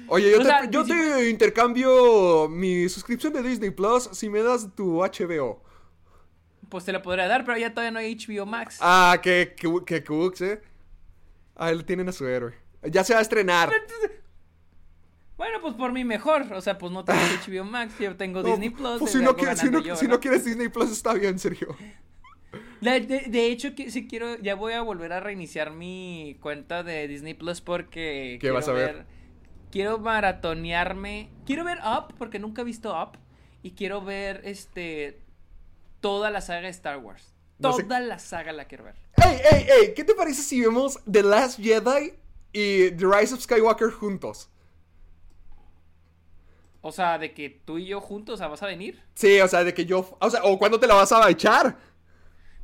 Oye, 0.07 0.31
yo, 0.31 0.37
O 0.37 0.41
te, 0.41 0.45
sea, 0.45 0.69
yo 0.69 0.85
te 0.85 1.29
intercambio 1.29 2.47
mi 2.49 2.87
suscripción 2.89 3.33
de 3.33 3.41
Disney 3.43 3.71
Plus 3.71 4.09
si 4.13 4.29
me 4.29 4.41
das 4.43 4.67
tu 4.75 4.97
HBO. 5.03 5.63
Pues 6.69 6.85
te 6.85 6.91
lo 6.91 7.01
podría 7.01 7.27
dar, 7.27 7.45
pero 7.45 7.57
ya 7.57 7.71
todavía 7.73 7.91
no 7.91 7.99
hay 7.99 8.15
HBO 8.15 8.45
Max. 8.45 8.77
Ah, 8.79 9.19
que, 9.21 9.55
que, 9.57 9.67
que 9.85 10.03
cooks, 10.03 10.41
eh. 10.41 10.61
Ah, 11.55 11.71
él 11.71 11.83
tienen 11.83 12.07
a 12.09 12.11
su 12.11 12.27
héroe. 12.27 12.53
Ya 12.83 13.03
se 13.03 13.13
va 13.13 13.19
a 13.19 13.21
estrenar. 13.23 13.69
Bueno, 15.39 15.59
pues 15.61 15.73
por 15.73 15.91
mí 15.93 16.03
mejor, 16.03 16.51
o 16.53 16.59
sea, 16.61 16.77
pues 16.77 16.91
no 16.91 17.03
tengo 17.05 17.19
HBO 17.47 17.63
Max, 17.63 17.93
yo 17.97 18.15
tengo 18.17 18.43
No, 18.43 18.49
Disney 18.49 18.69
Plus. 18.69 18.99
pues 18.99 19.11
si 19.13 19.17
no, 19.19 19.35
quieres, 19.35 19.57
si, 19.59 19.69
no, 19.71 19.79
yo, 19.81 19.95
si 19.95 20.03
no 20.05 20.09
¿verdad? 20.09 20.21
quieres 20.21 20.45
Disney 20.45 20.67
Plus 20.67 20.91
está 20.91 21.13
bien, 21.13 21.39
Sergio. 21.39 21.75
De, 22.81 22.99
de- 22.99 23.25
de 23.27 23.45
hecho, 23.47 23.73
que, 23.73 23.89
si 23.89 24.07
quiero, 24.07 24.37
ya 24.39 24.55
voy 24.55 24.73
a 24.73 24.81
volver 24.81 25.13
a 25.13 25.19
reiniciar 25.21 25.71
mi 25.71 26.37
cuenta 26.41 26.83
de 26.83 27.07
Disney 27.07 27.33
Plus 27.33 27.61
porque. 27.61 28.37
¿Qué 28.41 28.51
vas 28.51 28.67
a 28.67 28.73
ver? 28.73 29.05
Quiero 29.71 29.97
maratonearme. 29.99 31.29
Quiero 31.45 31.63
ver 31.63 31.77
Up 31.85 32.13
porque 32.17 32.37
nunca 32.39 32.61
he 32.61 32.65
visto 32.65 32.91
Up. 33.01 33.17
Y 33.63 33.71
quiero 33.71 34.01
ver 34.03 34.41
este. 34.43 35.19
Toda 36.01 36.31
la 36.31 36.41
saga 36.41 36.61
de 36.61 36.69
Star 36.69 36.97
Wars. 36.99 37.33
No 37.59 37.73
sé- 37.73 37.83
Toda 37.83 37.99
la 38.01 38.19
saga 38.19 38.51
la 38.53 38.65
quiero 38.65 38.85
ver. 38.85 38.95
¡Ey, 39.17 39.37
ey, 39.51 39.65
ey! 39.81 39.93
¿Qué 39.93 40.03
te 40.03 40.15
parece 40.15 40.41
si 40.41 40.59
vemos 40.61 40.99
The 41.09 41.23
Last 41.23 41.59
Jedi 41.59 42.13
y 42.53 42.91
The 42.91 43.05
Rise 43.05 43.33
of 43.35 43.41
Skywalker 43.41 43.91
juntos? 43.91 44.49
O 46.81 46.91
sea, 46.91 47.17
de 47.17 47.33
que 47.33 47.49
tú 47.49 47.77
y 47.77 47.85
yo 47.87 47.99
juntos, 48.01 48.35
o 48.35 48.37
sea, 48.37 48.47
¿vas 48.47 48.63
a 48.63 48.67
venir? 48.67 49.01
Sí, 49.13 49.39
o 49.41 49.47
sea, 49.47 49.63
de 49.63 49.73
que 49.73 49.85
yo. 49.85 50.17
O 50.21 50.29
sea, 50.29 50.43
o 50.43 50.57
cuándo 50.57 50.79
te 50.79 50.87
la 50.87 50.93
vas 50.95 51.11
a 51.11 51.29
echar. 51.29 51.77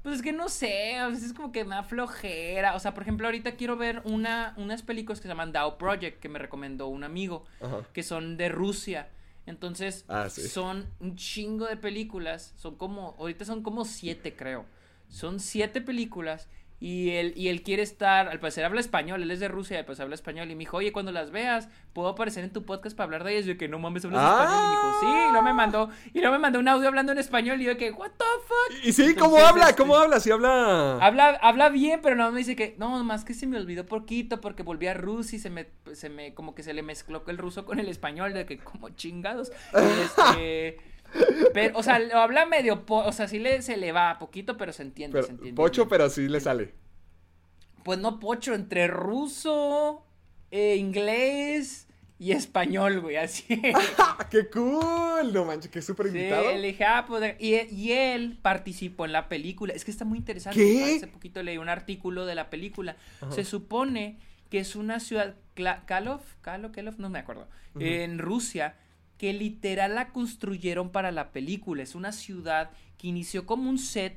Pues 0.03 0.17
es 0.17 0.21
que 0.21 0.31
no 0.33 0.49
sé, 0.49 0.95
a 0.97 1.07
veces 1.07 1.23
es 1.25 1.33
como 1.33 1.51
que 1.51 1.63
me 1.65 1.73
da 1.75 1.83
flojera. 1.83 2.75
O 2.75 2.79
sea, 2.79 2.93
por 2.93 3.03
ejemplo, 3.03 3.27
ahorita 3.27 3.55
quiero 3.55 3.75
ver 3.75 4.01
una, 4.05 4.53
unas 4.57 4.83
películas 4.83 5.19
que 5.19 5.23
se 5.23 5.29
llaman 5.29 5.51
Dao 5.51 5.77
Project, 5.77 6.19
que 6.19 6.29
me 6.29 6.37
recomendó 6.39 6.87
un 6.87 7.03
amigo, 7.03 7.43
Ajá. 7.59 7.79
que 7.91 8.03
son 8.03 8.37
de 8.37 8.49
Rusia. 8.49 9.09
Entonces, 9.47 10.05
Ah, 10.07 10.27
sí. 10.29 10.47
son 10.47 10.87
un 10.99 11.15
chingo 11.15 11.65
de 11.65 11.75
películas. 11.77 12.53
Son 12.55 12.75
como, 12.75 13.15
ahorita 13.19 13.45
son 13.45 13.63
como 13.63 13.83
siete, 13.83 14.35
creo. 14.35 14.65
Son 15.09 15.39
siete 15.39 15.81
películas. 15.81 16.47
Y 16.87 17.09
él, 17.15 17.33
y 17.35 17.47
él 17.47 17.63
quiere 17.63 17.81
estar, 17.81 18.27
al 18.27 18.39
parecer 18.39 18.63
habla 18.63 18.79
español, 18.79 19.23
él 19.23 19.31
es 19.31 19.39
de 19.39 19.47
Rusia, 19.47 19.83
pues 19.87 19.99
habla 19.99 20.13
español. 20.13 20.51
Y 20.51 20.53
me 20.53 20.59
dijo, 20.59 20.77
oye, 20.77 20.91
cuando 20.91 21.11
las 21.11 21.31
veas, 21.31 21.67
¿puedo 21.93 22.09
aparecer 22.09 22.43
en 22.43 22.53
tu 22.53 22.63
podcast 22.63 22.95
para 22.95 23.05
hablar 23.05 23.23
de 23.23 23.33
ellas? 23.33 23.45
Y 23.45 23.53
yo 23.53 23.57
que 23.57 23.67
no 23.67 23.79
mames, 23.79 24.05
hablas 24.05 24.21
Ah. 24.23 24.43
español. 24.43 24.61
Y 24.61 24.67
me 24.67 24.75
dijo, 24.75 24.99
sí, 24.99 25.07
y 25.07 25.31
luego 25.31 25.41
me 25.41 25.53
mandó, 25.53 25.89
y 26.13 26.19
luego 26.19 26.33
me 26.33 26.39
mandó 26.39 26.59
un 26.59 26.67
audio 26.67 26.87
hablando 26.87 27.11
en 27.11 27.17
español. 27.17 27.59
Y 27.59 27.63
yo 27.65 27.75
que, 27.75 27.89
what 27.89 28.11
the 28.11 28.23
fuck? 28.45 28.85
Y 28.85 28.93
sí, 28.93 29.15
¿cómo 29.15 29.35
habla? 29.39 29.69
este, 29.69 29.81
¿Cómo 29.81 29.95
habla? 29.95 30.19
Sí 30.19 30.29
habla. 30.29 30.99
Habla, 31.03 31.29
habla 31.41 31.69
bien, 31.69 32.01
pero 32.03 32.15
no 32.15 32.31
me 32.31 32.37
dice 32.37 32.55
que, 32.55 32.75
no, 32.77 33.03
más 33.03 33.25
que 33.25 33.33
se 33.33 33.47
me 33.47 33.57
olvidó 33.57 33.87
poquito 33.87 34.39
porque 34.39 34.61
volví 34.61 34.85
a 34.85 34.93
Rusia 34.93 35.37
y 35.37 35.39
se 35.39 35.49
me, 35.49 35.65
se 35.93 36.09
me, 36.09 36.35
como 36.35 36.53
que 36.53 36.61
se 36.61 36.75
le 36.75 36.83
mezcló 36.83 37.23
el 37.25 37.39
ruso 37.39 37.65
con 37.65 37.79
el 37.79 37.89
español, 37.89 38.35
de 38.35 38.45
que 38.45 38.59
como 38.59 38.89
chingados. 38.89 39.51
Y 39.73 39.77
este, 40.03 40.77
pero, 41.53 41.77
o 41.77 41.83
sea, 41.83 41.99
lo 41.99 42.17
habla 42.19 42.45
medio, 42.45 42.83
o 42.87 43.11
sea, 43.11 43.27
sí 43.27 43.39
le, 43.39 43.61
se 43.61 43.77
le 43.77 43.91
va 43.91 44.17
poquito, 44.19 44.57
pero 44.57 44.73
se 44.73 44.83
entiende, 44.83 45.13
Pero- 45.15 45.25
se 45.27 45.31
entiende. 45.33 45.55
pocho, 45.55 45.87
pero 45.87 46.09
sí 46.09 46.27
le 46.27 46.39
sale. 46.39 46.73
Pues 47.83 47.99
no 47.99 48.19
pocho, 48.19 48.53
entre 48.53 48.87
ruso, 48.87 50.03
eh, 50.51 50.75
inglés 50.77 51.87
y 52.17 52.31
español, 52.31 53.01
güey, 53.01 53.17
así. 53.17 53.45
¡Ah, 53.97 54.27
qué 54.31 54.47
cool! 54.49 55.31
No 55.33 55.45
manches, 55.45 55.69
qué 55.69 55.81
súper 55.81 56.07
Sí, 56.11 56.17
invitado. 56.17 56.51
le 56.51 56.67
dije, 56.67 56.83
ah, 56.85 57.05
pues, 57.07 57.35
y, 57.39 57.55
y 57.73 57.91
él 57.91 58.39
participó 58.41 59.05
en 59.05 59.11
la 59.11 59.27
película. 59.29 59.73
Es 59.73 59.85
que 59.85 59.91
está 59.91 60.05
muy 60.05 60.17
interesante. 60.17 60.59
¿Qué? 60.59 60.95
Hace 60.95 61.07
poquito 61.07 61.43
leí 61.43 61.57
un 61.57 61.69
artículo 61.69 62.25
de 62.25 62.35
la 62.35 62.49
película. 62.49 62.95
Se 63.29 63.43
supone 63.43 64.17
que 64.49 64.59
es 64.59 64.75
una 64.75 64.99
ciudad, 64.99 65.35
Kalov, 65.85 66.21
Kalov, 66.41 66.71
no 66.99 67.09
me 67.09 67.19
acuerdo, 67.19 67.47
en 67.79 68.17
Rusia, 68.19 68.75
que 69.17 69.33
literal 69.33 69.95
la 69.95 70.09
construyeron 70.11 70.89
para 70.91 71.11
la 71.11 71.31
película. 71.31 71.83
Es 71.83 71.95
una 71.95 72.11
ciudad 72.11 72.71
que 72.97 73.07
inició 73.07 73.45
como 73.45 73.69
un 73.69 73.77
set 73.77 74.15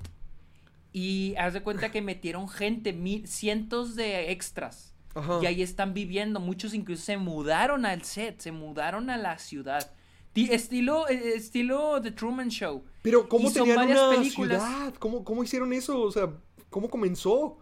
y 0.93 1.35
haz 1.39 1.53
de 1.53 1.63
cuenta 1.63 1.91
que 1.91 2.03
metieron 2.03 2.49
gente, 2.49 2.93
mil, 2.93 3.27
cientos 3.29 3.95
de 3.95 4.33
extras. 4.33 4.95
Ajá. 5.15 5.39
Y 5.43 5.47
ahí 5.47 5.63
están 5.63 5.95
viviendo. 5.95 6.41
Muchos 6.41 6.75
incluso 6.75 7.03
se 7.05 7.17
mudaron 7.17 7.87
al 7.87 8.03
set, 8.03 8.41
se 8.41 8.53
mudaron 8.53 9.11
a 9.11 9.17
la 9.17 9.39
ciudad. 9.39 9.93
Ti- 10.33 10.49
Estilo, 10.53 11.09
eh, 11.09 11.33
estilo 11.37 12.01
The 12.03 12.11
Truman 12.13 12.49
Show. 12.51 12.85
Pero, 13.03 13.29
¿cómo 13.29 13.45
son 13.51 13.55
tenían 13.65 13.77
varias 13.77 13.99
una 14.01 14.17
películas. 14.17 14.63
ciudad? 14.63 14.95
¿Cómo, 14.99 15.25
¿Cómo 15.25 15.43
hicieron 15.43 15.73
eso? 15.73 16.01
O 16.01 16.11
sea, 16.13 16.31
¿cómo 16.71 16.89
comenzó? 16.91 17.59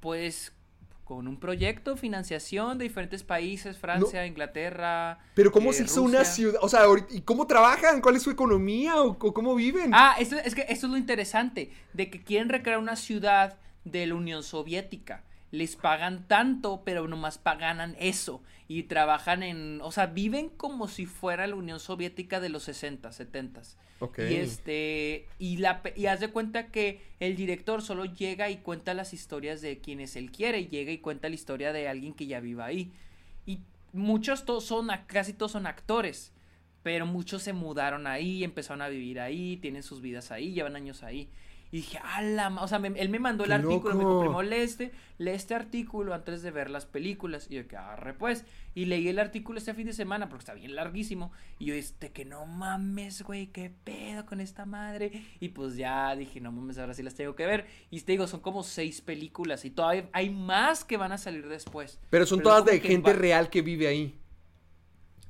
Pues 0.00 0.52
con 1.04 1.28
un 1.28 1.38
proyecto, 1.38 1.96
financiación 1.96 2.78
de 2.78 2.84
diferentes 2.84 3.22
países, 3.22 3.76
Francia, 3.76 4.26
Inglaterra. 4.26 5.18
Pero 5.34 5.50
¿cómo 5.50 5.70
eh, 5.70 5.74
se 5.74 5.84
hizo 5.84 6.02
una 6.02 6.24
ciudad? 6.24 6.60
O 6.62 6.68
sea, 6.68 6.82
¿y 7.10 7.22
cómo 7.22 7.46
trabajan? 7.46 8.00
¿Cuál 8.00 8.16
es 8.16 8.22
su 8.22 8.30
economía? 8.30 9.00
¿O, 9.00 9.10
o 9.10 9.34
cómo 9.34 9.54
viven? 9.54 9.90
Ah, 9.92 10.14
esto, 10.18 10.36
es 10.36 10.54
que 10.54 10.62
esto 10.68 10.86
es 10.86 10.92
lo 10.92 10.96
interesante, 10.96 11.72
de 11.92 12.10
que 12.10 12.22
quieren 12.22 12.48
recrear 12.48 12.78
una 12.78 12.96
ciudad 12.96 13.58
de 13.84 14.06
la 14.06 14.14
Unión 14.14 14.42
Soviética. 14.42 15.24
Les 15.52 15.76
pagan 15.76 16.26
tanto, 16.26 16.82
pero 16.84 17.06
nomás 17.06 17.38
pagan 17.38 17.94
eso. 18.00 18.42
Y 18.66 18.84
trabajan 18.84 19.44
en, 19.44 19.80
o 19.82 19.92
sea, 19.92 20.06
viven 20.06 20.48
como 20.48 20.88
si 20.88 21.06
fuera 21.06 21.46
la 21.46 21.54
Unión 21.54 21.78
Soviética 21.78 22.40
de 22.40 22.48
los 22.48 22.64
60, 22.64 23.12
70. 23.12 23.62
Ok. 24.00 24.18
Y 24.18 24.34
este, 24.34 25.28
y 25.38 25.58
la 25.58 25.80
y 25.94 26.06
haz 26.06 26.18
de 26.18 26.28
cuenta 26.28 26.68
que 26.72 27.02
el 27.20 27.36
director 27.36 27.82
solo 27.82 28.04
llega 28.06 28.50
y 28.50 28.56
cuenta 28.56 28.94
las 28.94 29.14
historias 29.14 29.60
de 29.60 29.78
quienes 29.78 30.16
él 30.16 30.32
quiere, 30.32 30.66
llega 30.66 30.90
y 30.90 30.98
cuenta 30.98 31.28
la 31.28 31.36
historia 31.36 31.72
de 31.72 31.86
alguien 31.86 32.14
que 32.14 32.26
ya 32.26 32.40
viva 32.40 32.64
ahí. 32.64 32.90
Y 33.46 33.60
muchos 33.92 34.44
todos 34.44 34.64
son, 34.64 34.88
casi 35.06 35.34
todos 35.34 35.52
son 35.52 35.66
actores, 35.66 36.32
pero 36.82 37.06
muchos 37.06 37.42
se 37.42 37.52
mudaron 37.52 38.06
ahí, 38.06 38.42
empezaron 38.42 38.82
a 38.82 38.88
vivir 38.88 39.20
ahí, 39.20 39.58
tienen 39.58 39.82
sus 39.82 40.00
vidas 40.00 40.32
ahí, 40.32 40.52
llevan 40.52 40.76
años 40.76 41.02
ahí. 41.02 41.28
Y 41.72 41.76
dije, 41.78 41.98
ala, 42.04 42.50
ma-", 42.50 42.62
o 42.62 42.68
sea, 42.68 42.78
me- 42.78 42.88
él 43.00 43.08
me 43.08 43.18
mandó 43.18 43.44
el 43.44 43.48
¡Qué 43.48 43.54
artículo, 43.54 43.94
me 43.94 44.00
dijo, 44.00 44.20
primo, 44.20 44.42
lee 44.42 44.56
este, 44.56 44.92
lee 45.16 45.30
este 45.30 45.54
artículo 45.54 46.12
antes 46.12 46.42
de 46.42 46.50
ver 46.50 46.68
las 46.68 46.84
películas. 46.84 47.46
Y 47.50 47.54
yo, 47.54 47.66
que 47.66 47.78
arre 47.78 48.12
pues. 48.12 48.44
Y 48.74 48.84
leí 48.84 49.08
el 49.08 49.18
artículo 49.18 49.58
este 49.58 49.72
fin 49.72 49.86
de 49.86 49.94
semana 49.94 50.28
porque 50.28 50.42
está 50.42 50.52
bien 50.54 50.74
larguísimo. 50.74 51.32
Y 51.58 51.64
yo, 51.64 51.74
este, 51.74 52.12
que 52.12 52.26
no 52.26 52.44
mames, 52.44 53.22
güey, 53.22 53.46
qué 53.46 53.70
pedo 53.84 54.26
con 54.26 54.40
esta 54.42 54.66
madre. 54.66 55.24
Y 55.40 55.48
pues 55.48 55.76
ya 55.76 56.14
dije, 56.14 56.40
no 56.42 56.52
mames, 56.52 56.76
ahora 56.76 56.92
sí 56.92 57.02
las 57.02 57.14
tengo 57.14 57.34
que 57.34 57.46
ver. 57.46 57.66
Y 57.90 57.98
te 58.02 58.12
digo, 58.12 58.26
son 58.26 58.40
como 58.40 58.62
seis 58.62 59.00
películas 59.00 59.64
y 59.64 59.70
todavía 59.70 60.10
hay 60.12 60.28
más 60.28 60.84
que 60.84 60.98
van 60.98 61.12
a 61.12 61.16
salir 61.18 61.48
después. 61.48 61.98
Pero 62.10 62.26
son 62.26 62.40
pero 62.40 62.50
todas 62.50 62.64
de 62.66 62.80
gente 62.80 63.12
va- 63.12 63.18
real 63.18 63.48
que 63.48 63.62
vive 63.62 63.88
ahí. 63.88 64.18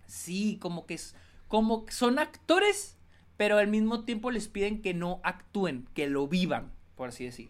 Sí, 0.07 0.59
como 0.61 0.87
que 0.87 0.95
es, 0.95 1.15
como 1.49 1.87
que 1.87 1.93
son 1.93 2.19
actores, 2.19 2.99
pero 3.43 3.59
al 3.59 3.67
mismo 3.67 4.05
tiempo 4.05 4.31
les 4.31 4.47
piden 4.47 4.83
que 4.83 4.95
no 4.95 5.21
actúen, 5.25 5.89
que 5.95 6.07
lo 6.07 6.29
vivan, 6.29 6.71
por 6.95 7.09
así 7.09 7.25
decir. 7.25 7.49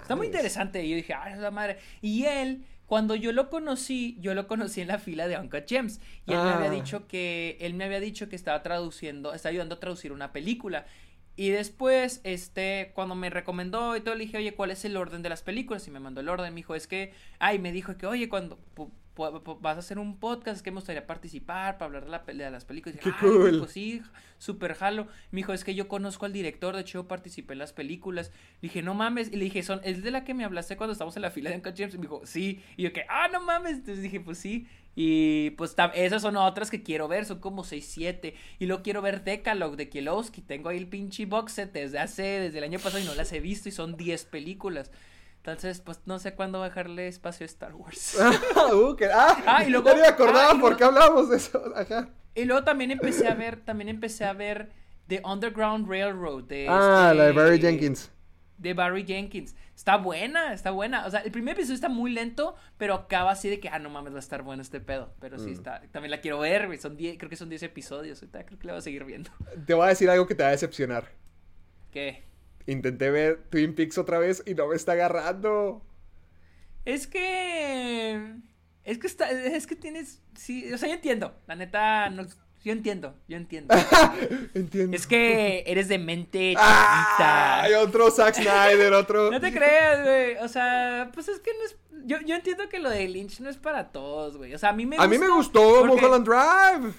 Está 0.00 0.16
muy 0.16 0.28
interesante. 0.28 0.82
Y 0.82 0.88
yo 0.88 0.96
dije, 0.96 1.12
ah, 1.12 1.36
la 1.36 1.50
madre. 1.50 1.76
Y 2.00 2.24
él, 2.24 2.64
cuando 2.86 3.14
yo 3.14 3.32
lo 3.32 3.50
conocí, 3.50 4.16
yo 4.18 4.32
lo 4.32 4.46
conocí 4.46 4.80
en 4.80 4.88
la 4.88 4.98
fila 4.98 5.28
de 5.28 5.36
Uncut 5.36 5.68
Gems. 5.68 6.00
Y 6.26 6.32
él 6.32 6.38
me 6.38 6.48
había 6.52 6.70
Ah. 6.70 6.74
dicho 6.74 7.06
que, 7.06 7.58
él 7.60 7.74
me 7.74 7.84
había 7.84 8.00
dicho 8.00 8.30
que 8.30 8.34
estaba 8.34 8.62
traduciendo, 8.62 9.34
estaba 9.34 9.50
ayudando 9.50 9.74
a 9.74 9.78
traducir 9.78 10.10
una 10.10 10.32
película. 10.32 10.86
Y 11.36 11.50
después, 11.50 12.22
este, 12.24 12.92
cuando 12.94 13.14
me 13.14 13.28
recomendó 13.28 13.94
y 13.94 14.00
todo, 14.00 14.14
le 14.14 14.24
dije, 14.24 14.38
oye, 14.38 14.54
¿cuál 14.54 14.70
es 14.70 14.86
el 14.86 14.96
orden 14.96 15.20
de 15.20 15.28
las 15.28 15.42
películas? 15.42 15.86
Y 15.86 15.90
me 15.90 16.00
mandó 16.00 16.22
el 16.22 16.30
orden. 16.30 16.54
Me 16.54 16.60
dijo, 16.60 16.74
es 16.74 16.86
que, 16.86 17.12
ay, 17.40 17.58
me 17.58 17.72
dijo 17.72 17.98
que, 17.98 18.06
oye, 18.06 18.30
cuando 18.30 18.58
vas 19.16 19.76
a 19.76 19.80
hacer 19.80 19.98
un 19.98 20.18
podcast, 20.18 20.56
es 20.58 20.62
que 20.62 20.70
me 20.70 20.76
gustaría 20.76 21.06
participar 21.06 21.78
para 21.78 21.86
hablar 21.86 22.04
de, 22.04 22.10
la, 22.10 22.24
pel- 22.24 22.36
de 22.36 22.50
las 22.50 22.64
películas. 22.64 22.96
Dije, 22.98 23.10
¡Qué 23.10 23.26
"Ay, 23.26 23.32
cool! 23.32 23.58
pues 23.58 23.72
sí, 23.72 24.02
súper 24.38 24.74
jalo. 24.74 25.06
Me 25.30 25.38
dijo, 25.38 25.52
es 25.52 25.64
que 25.64 25.74
yo 25.74 25.88
conozco 25.88 26.26
al 26.26 26.32
director, 26.32 26.74
de 26.74 26.82
hecho 26.82 27.00
yo 27.02 27.08
participé 27.08 27.54
en 27.54 27.60
las 27.60 27.72
películas. 27.72 28.30
Le 28.60 28.68
dije, 28.68 28.82
no 28.82 28.94
mames. 28.94 29.32
Y 29.32 29.36
le 29.36 29.44
dije, 29.44 29.62
son, 29.62 29.80
¿es 29.84 30.02
de 30.02 30.10
la 30.10 30.24
que 30.24 30.34
me 30.34 30.44
hablaste 30.44 30.76
cuando 30.76 30.92
estábamos 30.92 31.16
en 31.16 31.22
la 31.22 31.30
fila 31.30 31.50
de 31.50 31.56
Uncut 31.56 31.76
Gems? 31.76 31.94
Y 31.94 31.98
me 31.98 32.02
dijo, 32.02 32.22
sí. 32.24 32.62
Y 32.76 32.82
yo 32.84 32.92
que, 32.92 33.04
ah, 33.08 33.28
no 33.32 33.40
mames. 33.40 33.74
Entonces 33.78 34.02
dije, 34.02 34.20
pues 34.20 34.38
sí. 34.38 34.66
Y 34.98 35.50
pues 35.50 35.74
esas 35.94 36.22
son 36.22 36.36
otras 36.36 36.70
que 36.70 36.82
quiero 36.82 37.06
ver, 37.06 37.26
son 37.26 37.38
como 37.40 37.64
6, 37.64 37.86
7. 37.86 38.34
Y 38.58 38.64
luego 38.66 38.82
quiero 38.82 39.02
ver 39.02 39.24
Decalogue 39.24 39.76
de 39.76 39.88
Kielowski. 39.90 40.40
Tengo 40.40 40.70
ahí 40.70 40.78
el 40.78 40.86
pinche 40.86 41.26
box 41.26 41.52
set 41.52 41.72
desde 41.72 41.98
hace, 41.98 42.22
desde 42.22 42.58
el 42.58 42.64
año 42.64 42.78
pasado 42.78 43.02
y 43.02 43.04
no 43.06 43.14
las 43.14 43.30
he 43.32 43.40
visto 43.40 43.68
y 43.68 43.72
son 43.72 43.96
10 43.98 44.24
películas. 44.24 44.90
Entonces, 45.46 45.80
pues 45.80 46.00
no 46.06 46.18
sé 46.18 46.34
cuándo 46.34 46.58
bajarle 46.60 47.06
espacio 47.06 47.44
a 47.44 47.46
Star 47.46 47.74
Wars. 47.74 48.16
Ah, 48.56 48.74
uh, 48.74 48.96
que- 48.96 49.06
ah, 49.06 49.36
Ah, 49.46 49.64
y 49.64 49.70
luego- 49.70 49.88
ya 49.90 49.94
me 49.96 50.06
acordaba 50.06 50.50
ah, 50.50 50.54
y 50.56 50.58
por 50.60 50.70
luego- 50.72 50.76
qué 50.76 50.84
hablábamos 50.84 51.30
de 51.30 51.36
eso. 51.36 51.62
Ajá. 51.76 52.08
Y 52.34 52.44
luego 52.44 52.64
también 52.64 52.90
empecé 52.90 53.28
a 53.28 53.34
ver, 53.34 53.60
también 53.64 53.88
empecé 53.88 54.24
a 54.24 54.32
ver 54.32 54.70
The 55.06 55.22
Underground 55.24 55.88
Railroad 55.88 56.44
de 56.44 56.66
Ah, 56.68 57.06
este- 57.10 57.18
la 57.18 57.24
de 57.26 57.32
Barry 57.32 57.60
Jenkins. 57.60 58.10
De 58.58 58.74
Barry 58.74 59.04
Jenkins. 59.06 59.54
Está 59.76 59.98
buena, 59.98 60.52
está 60.52 60.70
buena. 60.72 61.06
O 61.06 61.10
sea, 61.10 61.20
el 61.20 61.30
primer 61.30 61.54
episodio 61.54 61.74
está 61.74 61.88
muy 61.90 62.10
lento, 62.10 62.56
pero 62.78 62.94
acaba 62.94 63.30
así 63.30 63.48
de 63.48 63.60
que, 63.60 63.68
ah, 63.68 63.78
no 63.78 63.88
mames, 63.90 64.12
va 64.14 64.16
a 64.16 64.20
estar 64.20 64.42
bueno 64.42 64.62
este 64.62 64.80
pedo. 64.80 65.14
Pero 65.20 65.36
Mm. 65.36 65.40
sí 65.44 65.50
está, 65.52 65.82
también 65.92 66.10
la 66.10 66.20
quiero 66.20 66.38
ver, 66.40 66.66
güey. 66.66 66.78
Son 66.78 66.96
10, 66.96 67.18
creo 67.18 67.28
que 67.30 67.36
son 67.36 67.50
10 67.50 67.62
episodios. 67.62 68.20
Ahorita 68.22 68.44
creo 68.46 68.58
que 68.58 68.66
la 68.66 68.72
voy 68.72 68.78
a 68.78 68.82
seguir 68.82 69.04
viendo. 69.04 69.30
Te 69.66 69.74
voy 69.74 69.84
a 69.86 69.88
decir 69.90 70.08
algo 70.10 70.26
que 70.26 70.34
te 70.34 70.42
va 70.42 70.48
a 70.48 70.52
decepcionar. 70.52 71.12
¿Qué? 71.92 72.24
Intenté 72.66 73.10
ver 73.10 73.44
Twin 73.50 73.74
Peaks 73.74 73.98
otra 73.98 74.18
vez 74.18 74.42
y 74.46 74.54
no 74.54 74.68
me 74.68 74.76
está 74.76 74.92
agarrando. 74.92 75.82
Es 76.84 77.06
que. 77.06 78.34
Es 78.84 78.98
que 78.98 79.06
está. 79.06 79.30
Es 79.30 79.66
que 79.66 79.76
tienes. 79.76 80.22
Sí, 80.34 80.72
o 80.72 80.78
sea, 80.78 80.88
yo 80.88 80.94
entiendo. 80.94 81.34
La 81.46 81.54
neta, 81.56 82.10
no, 82.10 82.26
yo 82.64 82.72
entiendo. 82.72 83.14
Yo 83.28 83.36
entiendo. 83.36 83.72
Entiendo. 84.54 84.96
es 84.96 85.06
que 85.06 85.62
eres 85.68 85.86
de 85.86 85.98
mente 85.98 86.54
¡Ah! 86.58 87.60
Hay 87.62 87.70
chiquita. 87.70 87.86
otro 87.88 88.10
Zack 88.10 88.34
Snyder, 88.34 88.92
otro. 88.92 89.30
No 89.30 89.40
te 89.40 89.52
creas, 89.52 90.02
güey. 90.02 90.36
O 90.44 90.48
sea, 90.48 91.10
pues 91.14 91.28
es 91.28 91.38
que 91.38 91.52
no 91.52 91.64
es. 91.64 91.76
Yo, 92.06 92.18
yo 92.26 92.34
entiendo 92.34 92.68
que 92.68 92.80
lo 92.80 92.90
de 92.90 93.06
Lynch 93.06 93.38
no 93.38 93.50
es 93.50 93.56
para 93.56 93.92
todos, 93.92 94.36
güey. 94.36 94.52
O 94.52 94.58
sea, 94.58 94.70
a 94.70 94.72
mí 94.72 94.84
me 94.84 94.96
a 94.98 95.06
mí 95.06 95.16
me 95.16 95.28
gustó 95.28 95.84
Mulholland 95.84 96.26
Drive. 96.26 96.94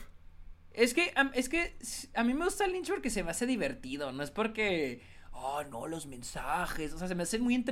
Es 0.71 0.93
que, 0.93 1.11
es 1.33 1.49
que 1.49 1.75
a 2.13 2.23
mí 2.23 2.33
me 2.33 2.45
gusta 2.45 2.67
Lynch 2.67 2.89
porque 2.89 3.09
se 3.09 3.23
me 3.23 3.31
hace 3.31 3.47
divertido, 3.47 4.11
no 4.11 4.21
es 4.21 4.29
porque, 4.29 5.01
oh, 5.39 5.63
no, 5.65 5.87
los 5.87 6.05
mensajes, 6.07 6.93
o 6.93 6.97
sea, 6.97 7.07
se 7.07 7.15
me 7.15 7.23
hace 7.23 7.39
muy 7.39 7.63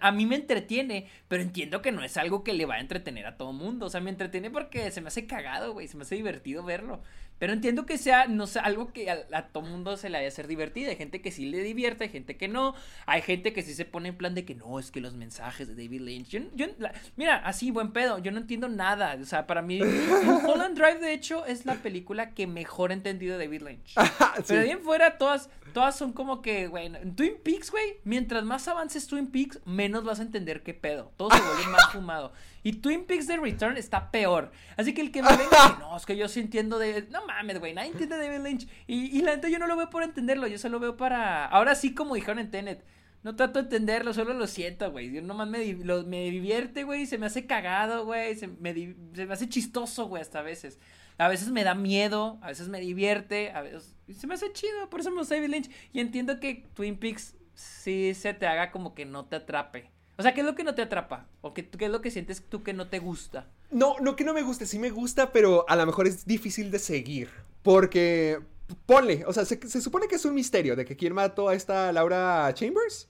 a 0.00 0.12
mí 0.12 0.26
me 0.26 0.36
entretiene, 0.36 1.08
pero 1.28 1.42
entiendo 1.42 1.82
que 1.82 1.92
no 1.92 2.02
es 2.02 2.16
algo 2.16 2.42
que 2.42 2.52
le 2.52 2.66
va 2.66 2.74
a 2.74 2.80
entretener 2.80 3.26
a 3.26 3.36
todo 3.36 3.52
mundo, 3.52 3.86
o 3.86 3.90
sea, 3.90 4.00
me 4.00 4.10
entretiene 4.10 4.50
porque 4.50 4.90
se 4.90 5.00
me 5.00 5.08
hace 5.08 5.26
cagado, 5.26 5.72
güey, 5.72 5.88
se 5.88 5.96
me 5.96 6.02
hace 6.02 6.16
divertido 6.16 6.62
verlo, 6.64 7.02
pero 7.42 7.54
entiendo 7.54 7.86
que 7.86 7.98
sea, 7.98 8.28
no 8.28 8.46
sé, 8.46 8.60
algo 8.60 8.92
que 8.92 9.10
a, 9.10 9.18
a 9.32 9.48
todo 9.48 9.64
mundo 9.64 9.96
se 9.96 10.08
le 10.08 10.18
vaya 10.18 10.26
a 10.26 10.28
hacer 10.28 10.46
divertido, 10.46 10.90
hay 10.90 10.96
gente 10.96 11.20
que 11.20 11.32
sí 11.32 11.46
le 11.50 11.58
divierte, 11.64 12.04
hay 12.04 12.10
gente 12.10 12.36
que 12.36 12.46
no, 12.46 12.76
hay 13.04 13.20
gente 13.20 13.52
que 13.52 13.62
sí 13.62 13.74
se 13.74 13.84
pone 13.84 14.10
en 14.10 14.16
plan 14.16 14.36
de 14.36 14.44
que 14.44 14.54
no, 14.54 14.78
es 14.78 14.92
que 14.92 15.00
los 15.00 15.14
mensajes 15.14 15.66
de 15.66 15.74
David 15.74 16.02
Lynch, 16.02 16.28
yo, 16.28 16.38
yo- 16.54 16.68
la- 16.78 16.92
mira, 17.16 17.38
así, 17.44 17.72
buen 17.72 17.90
pedo, 17.90 18.20
yo 18.20 18.30
no 18.30 18.38
entiendo 18.38 18.68
nada, 18.68 19.18
o 19.20 19.24
sea, 19.24 19.48
para 19.48 19.60
mí, 19.60 19.80
Holland 20.46 20.76
Drive, 20.78 21.00
de 21.00 21.12
hecho, 21.14 21.44
es 21.44 21.66
la 21.66 21.74
película 21.74 22.30
que 22.30 22.46
mejor 22.46 22.92
he 22.92 22.94
entendido 22.94 23.36
de 23.38 23.46
David 23.46 23.62
Lynch. 23.62 23.94
Ah, 24.24 24.34
sí. 24.36 24.44
Pero 24.48 24.60
de 24.60 24.66
ahí 24.66 24.70
en 24.70 24.80
fuera, 24.82 25.18
todas, 25.18 25.50
todas 25.74 25.96
son 25.98 26.12
como 26.12 26.42
que, 26.42 26.68
güey, 26.68 26.90
Twin 27.16 27.34
Peaks, 27.42 27.70
güey, 27.72 27.96
mientras 28.04 28.44
más 28.44 28.68
avances 28.68 29.06
Twin 29.08 29.26
Peaks, 29.26 29.58
menos 29.66 30.04
vas 30.04 30.20
a 30.20 30.22
entender 30.22 30.62
qué 30.62 30.74
pedo. 30.74 31.10
Todo 31.16 31.30
se 31.30 31.40
vuelve 31.42 31.66
más 31.66 31.86
fumado. 31.92 32.32
Y 32.62 32.74
Twin 32.74 33.04
Peaks 33.06 33.26
The 33.26 33.38
Return 33.38 33.76
está 33.76 34.10
peor. 34.10 34.52
Así 34.76 34.94
que 34.94 35.00
el 35.00 35.10
que 35.10 35.22
me 35.22 35.36
venga 35.36 35.76
no, 35.80 35.96
es 35.96 36.06
que 36.06 36.16
yo 36.16 36.28
sí 36.28 36.40
entiendo 36.40 36.78
de. 36.78 37.06
No 37.10 37.26
mames, 37.26 37.58
güey, 37.58 37.74
nadie 37.74 37.90
entiende 37.90 38.16
de 38.18 38.28
David 38.28 38.44
Lynch. 38.44 38.68
Y, 38.86 39.16
y 39.18 39.22
la 39.22 39.34
neta 39.34 39.48
yo 39.48 39.58
no 39.58 39.66
lo 39.66 39.76
veo 39.76 39.90
por 39.90 40.02
entenderlo, 40.02 40.46
yo 40.46 40.58
solo 40.58 40.78
veo 40.78 40.96
para. 40.96 41.46
Ahora 41.46 41.74
sí, 41.74 41.94
como 41.94 42.14
dijeron 42.14 42.38
en 42.38 42.50
Tenet. 42.50 42.84
No 43.24 43.36
trato 43.36 43.60
de 43.60 43.64
entenderlo, 43.66 44.12
solo 44.14 44.34
lo 44.34 44.48
siento, 44.48 44.90
güey. 44.90 45.12
Yo 45.12 45.22
nomás 45.22 45.46
me, 45.48 45.64
lo- 45.74 46.02
me 46.04 46.28
divierte, 46.30 46.82
güey. 46.82 47.06
Se 47.06 47.18
me 47.18 47.26
hace 47.26 47.46
cagado, 47.46 48.04
güey. 48.04 48.34
Se 48.36 48.48
me, 48.48 48.74
se 49.14 49.26
me 49.26 49.32
hace 49.32 49.48
chistoso, 49.48 50.06
güey, 50.08 50.20
hasta 50.22 50.40
a 50.40 50.42
veces. 50.42 50.80
A 51.18 51.28
veces 51.28 51.50
me 51.50 51.62
da 51.62 51.76
miedo, 51.76 52.38
a 52.42 52.48
veces 52.48 52.68
me 52.68 52.80
divierte, 52.80 53.52
a 53.52 53.60
veces 53.62 53.94
se 54.16 54.26
me 54.26 54.34
hace 54.34 54.52
chido. 54.52 54.90
Por 54.90 54.98
eso 55.00 55.10
me 55.12 55.18
gusta 55.18 55.36
David 55.36 55.50
Lynch. 55.50 55.70
Y 55.92 56.00
entiendo 56.00 56.40
que 56.40 56.64
Twin 56.74 56.96
Peaks 56.98 57.36
sí 57.54 58.12
se 58.14 58.34
te 58.34 58.46
haga 58.48 58.72
como 58.72 58.92
que 58.94 59.04
no 59.04 59.24
te 59.26 59.36
atrape. 59.36 59.90
O 60.18 60.22
sea, 60.22 60.34
¿qué 60.34 60.40
es 60.40 60.46
lo 60.46 60.54
que 60.54 60.64
no 60.64 60.74
te 60.74 60.82
atrapa? 60.82 61.26
¿O 61.40 61.54
qué, 61.54 61.68
qué 61.68 61.86
es 61.86 61.90
lo 61.90 62.00
que 62.02 62.10
sientes 62.10 62.42
tú 62.48 62.62
que 62.62 62.74
no 62.74 62.88
te 62.88 62.98
gusta? 62.98 63.46
No, 63.70 63.96
no 64.00 64.14
que 64.14 64.24
no 64.24 64.34
me 64.34 64.42
guste, 64.42 64.66
sí 64.66 64.78
me 64.78 64.90
gusta, 64.90 65.32
pero 65.32 65.64
a 65.68 65.76
lo 65.76 65.86
mejor 65.86 66.06
es 66.06 66.26
difícil 66.26 66.70
de 66.70 66.78
seguir. 66.78 67.30
Porque, 67.62 68.40
ponle, 68.86 69.24
o 69.26 69.32
sea, 69.32 69.44
se, 69.44 69.58
se 69.66 69.80
supone 69.80 70.08
que 70.08 70.16
es 70.16 70.24
un 70.24 70.34
misterio 70.34 70.76
de 70.76 70.84
que 70.84 70.96
quién 70.96 71.14
mató 71.14 71.48
a 71.48 71.54
esta 71.54 71.90
Laura 71.92 72.52
Chambers. 72.54 73.08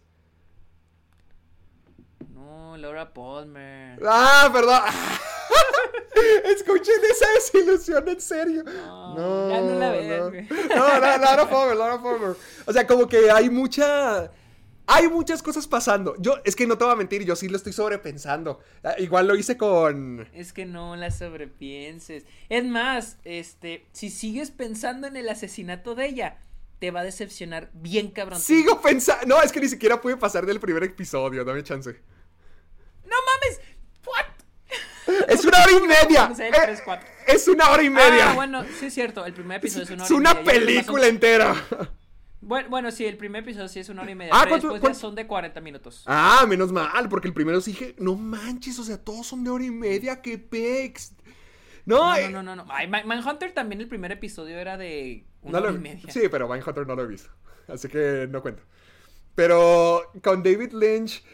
No, 2.32 2.76
Laura 2.76 3.12
Palmer. 3.12 4.00
Ah, 4.06 4.48
perdón. 4.52 4.82
Escuchen 6.44 6.94
esa 7.10 7.26
desilusión, 7.34 8.08
en 8.08 8.20
serio. 8.20 8.62
No, 8.64 9.50
ya 9.50 9.60
no 9.60 9.74
la 9.78 9.90
veas, 9.90 10.20
no. 10.20 10.30
No, 10.76 11.00
no, 11.00 11.18
Laura 11.18 11.50
Palmer, 11.50 11.76
Laura 11.76 12.02
Palmer. 12.02 12.36
O 12.64 12.72
sea, 12.72 12.86
como 12.86 13.08
que 13.08 13.30
hay 13.30 13.50
mucha. 13.50 14.30
Hay 14.86 15.08
muchas 15.08 15.42
cosas 15.42 15.66
pasando. 15.68 16.14
Yo, 16.18 16.36
es 16.44 16.56
que 16.56 16.66
no 16.66 16.76
te 16.76 16.84
voy 16.84 16.92
a 16.92 16.96
mentir, 16.96 17.24
yo 17.24 17.36
sí 17.36 17.48
lo 17.48 17.56
estoy 17.56 17.72
sobrepensando. 17.72 18.60
Ah, 18.82 18.94
Igual 18.98 19.28
lo 19.28 19.36
hice 19.36 19.56
con. 19.56 20.28
Es 20.34 20.52
que 20.52 20.66
no 20.66 20.96
la 20.96 21.10
sobrepienses. 21.10 22.24
Es 22.48 22.64
más, 22.64 23.18
este, 23.24 23.86
si 23.92 24.10
sigues 24.10 24.50
pensando 24.50 25.06
en 25.06 25.16
el 25.16 25.28
asesinato 25.28 25.94
de 25.94 26.06
ella, 26.06 26.38
te 26.80 26.90
va 26.90 27.00
a 27.00 27.04
decepcionar 27.04 27.70
bien 27.74 28.10
cabrón. 28.10 28.40
Sigo 28.40 28.80
pensando. 28.80 29.26
No, 29.26 29.40
es 29.42 29.52
que 29.52 29.60
ni 29.60 29.68
siquiera 29.68 30.00
pude 30.00 30.16
pasar 30.16 30.44
del 30.46 30.58
primer 30.58 30.82
episodio, 30.82 31.44
dame 31.44 31.62
chance. 31.62 31.90
¡No 33.04 33.16
mames! 33.26 33.60
¿What? 34.04 35.28
Es 35.28 35.44
una 35.44 35.62
hora 35.62 35.72
y 35.72 35.80
media. 35.86 36.28
No 36.28 36.34
sé, 36.34 36.48
el 36.48 36.54
Eh. 36.54 36.78
Es 37.28 37.46
una 37.46 37.70
hora 37.70 37.82
y 37.84 37.90
media. 37.90 38.30
Ah, 38.30 38.34
bueno, 38.34 38.64
sí 38.80 38.86
es 38.86 38.94
cierto. 38.94 39.24
El 39.24 39.32
primer 39.32 39.58
episodio 39.58 39.84
es 39.84 39.90
una 39.90 40.04
es 40.04 40.10
hora 40.10 40.16
y 40.16 40.20
una 40.20 40.34
media. 40.34 40.44
Más 40.44 40.62
o- 40.62 40.66
película 40.66 41.06
entera. 41.06 41.54
Bueno, 42.44 42.68
bueno, 42.68 42.90
sí, 42.90 43.06
el 43.06 43.16
primer 43.16 43.42
episodio 43.44 43.68
sí 43.68 43.78
es 43.80 43.88
una 43.88 44.02
hora 44.02 44.10
y 44.10 44.14
media. 44.16 44.32
Ah, 44.34 44.40
pero 44.42 44.50
¿cuánto- 44.58 44.72
después 44.72 44.96
ya 44.96 45.00
son 45.00 45.14
de 45.14 45.26
40 45.26 45.60
minutos. 45.60 46.02
Ah, 46.06 46.44
menos 46.48 46.72
mal, 46.72 47.08
porque 47.08 47.28
el 47.28 47.34
primero 47.34 47.60
sí 47.60 47.70
dije, 47.70 47.94
no 47.98 48.16
manches, 48.16 48.78
o 48.80 48.84
sea, 48.84 48.98
todos 48.98 49.26
son 49.28 49.44
de 49.44 49.50
hora 49.50 49.64
y 49.64 49.70
media, 49.70 50.20
qué 50.20 50.38
pex. 50.38 51.14
No, 51.86 51.98
No, 52.10 52.14
eh, 52.16 52.28
no, 52.28 52.42
no, 52.42 52.56
no. 52.56 52.64
no. 52.64 52.72
Ay, 52.72 52.88
Man- 52.88 53.06
Manhunter 53.06 53.52
también 53.52 53.80
el 53.80 53.88
primer 53.88 54.10
episodio 54.12 54.58
era 54.58 54.76
de 54.76 55.24
una 55.42 55.58
no 55.58 55.60
lo- 55.64 55.68
hora 55.70 55.78
y 55.78 55.82
media. 55.82 56.10
Sí, 56.12 56.22
pero 56.30 56.48
Mindhunter 56.48 56.86
no 56.86 56.94
lo 56.96 57.02
he 57.04 57.06
visto. 57.06 57.30
Así 57.68 57.88
que 57.88 58.26
no 58.30 58.42
cuento. 58.42 58.62
Pero 59.34 60.10
con 60.22 60.42
David 60.42 60.72
Lynch. 60.72 61.24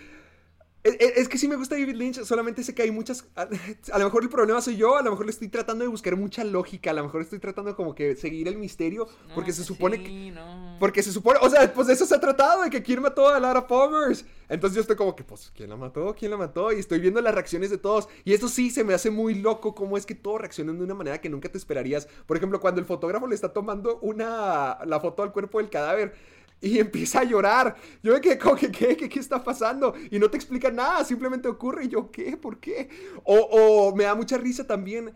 Es 0.85 1.29
que 1.29 1.39
sí 1.39 1.49
me 1.49 1.57
gusta 1.57 1.75
David 1.75 1.97
Lynch, 1.97 2.23
solamente 2.23 2.63
sé 2.63 2.75
que 2.75 2.83
hay 2.83 2.91
muchas... 2.91 3.27
A, 3.37 3.99
lo 3.99 4.05
mejor 4.05 4.23
el 4.23 4.29
problema 4.29 4.61
soy 4.61 4.77
yo, 4.77 4.97
a 4.97 5.03
lo 5.03 5.11
mejor 5.11 5.27
le 5.27 5.33
estoy 5.33 5.49
tratando 5.49 5.85
de 5.85 5.89
buscar 5.89 6.17
mucha 6.17 6.45
lógica, 6.45 6.91
a 6.91 6.95
lo 6.95 7.03
mejor 7.03 7.23
estoy 7.23 7.41
tratando 7.41 7.75
como 7.75 7.95
que 7.95 8.15
seguir 8.15 8.49
el 8.49 8.57
misterio, 8.57 9.09
No, 9.29 9.35
porque 9.35 9.53
se 9.53 9.65
supone 9.65 10.01
que... 10.01 10.09
sí, 10.09 10.31
no. 10.31 10.77
Porque 10.79 11.03
se 11.03 11.13
supone, 11.13 11.41
o 11.43 11.51
sea, 11.51 11.73
pues 11.73 11.89
de 11.89 11.95
eso 11.95 12.07
se 12.07 12.15
ha 12.15 12.21
tratado, 12.21 12.63
de 12.63 12.71
que 12.71 12.83
quién 12.83 13.03
mató 13.03 13.29
a 13.29 13.41
Lara 13.41 13.67
Palmer. 13.67 14.17
Entonces 14.49 14.77
yo 14.77 14.81
estoy 14.81 14.97
como 14.97 15.15
que, 15.15 15.25
pues, 15.25 15.53
¿quién 15.55 15.69
la 15.69 15.77
mató? 15.77 16.15
¿Quién 16.19 16.31
la 16.31 16.37
mató? 16.37 16.73
Y 16.73 16.79
estoy 16.79 17.01
viendo 17.01 17.21
las 17.21 17.35
reacciones 17.35 17.71
de 17.71 17.79
todos. 17.79 18.09
Y 18.25 18.33
eso 18.33 18.49
sí 18.49 18.71
se 18.71 18.85
me 18.85 18.95
hace 18.95 19.11
muy 19.11 19.35
loco, 19.35 19.75
cómo 19.75 19.97
es 19.97 20.07
que 20.07 20.15
todos 20.15 20.41
reaccionan 20.41 20.79
de 20.79 20.85
una 20.85 20.95
manera 20.95 21.21
que 21.21 21.29
nunca 21.29 21.51
te 21.51 21.59
esperarías. 21.59 22.09
Por 22.27 22.37
ejemplo, 22.37 22.61
cuando 22.61 22.81
el 22.81 22.87
fotógrafo 22.87 23.27
le 23.27 23.35
está 23.35 23.53
tomando 23.53 23.99
una, 24.01 24.79
la 24.87 25.01
foto 25.01 25.23
al 25.23 25.33
cuerpo 25.33 25.59
del 25.59 25.69
cadáver. 25.69 26.38
Y 26.61 26.79
empieza 26.79 27.21
a 27.21 27.25
llorar. 27.25 27.77
Yo 28.03 28.13
me 28.15 28.21
quedé 28.21 28.37
como 28.39 28.57
que, 28.57 28.71
¿qué? 28.73 28.97
¿Qué, 28.97 29.09
qué 29.09 29.19
está 29.21 29.43
pasando? 29.45 29.95
Y 30.11 30.19
no 30.19 30.29
te 30.31 30.37
explica 30.37 30.71
nada, 30.71 31.05
simplemente 31.05 31.47
ocurre. 31.49 31.85
Y 31.85 31.89
yo, 31.89 32.11
¿qué? 32.11 32.37
¿Por 32.37 32.59
qué? 32.59 32.89
O, 33.25 33.37
o 33.37 33.95
me 33.95 34.05
da 34.05 34.15
mucha 34.15 34.39
risa 34.39 34.67
también 34.67 35.13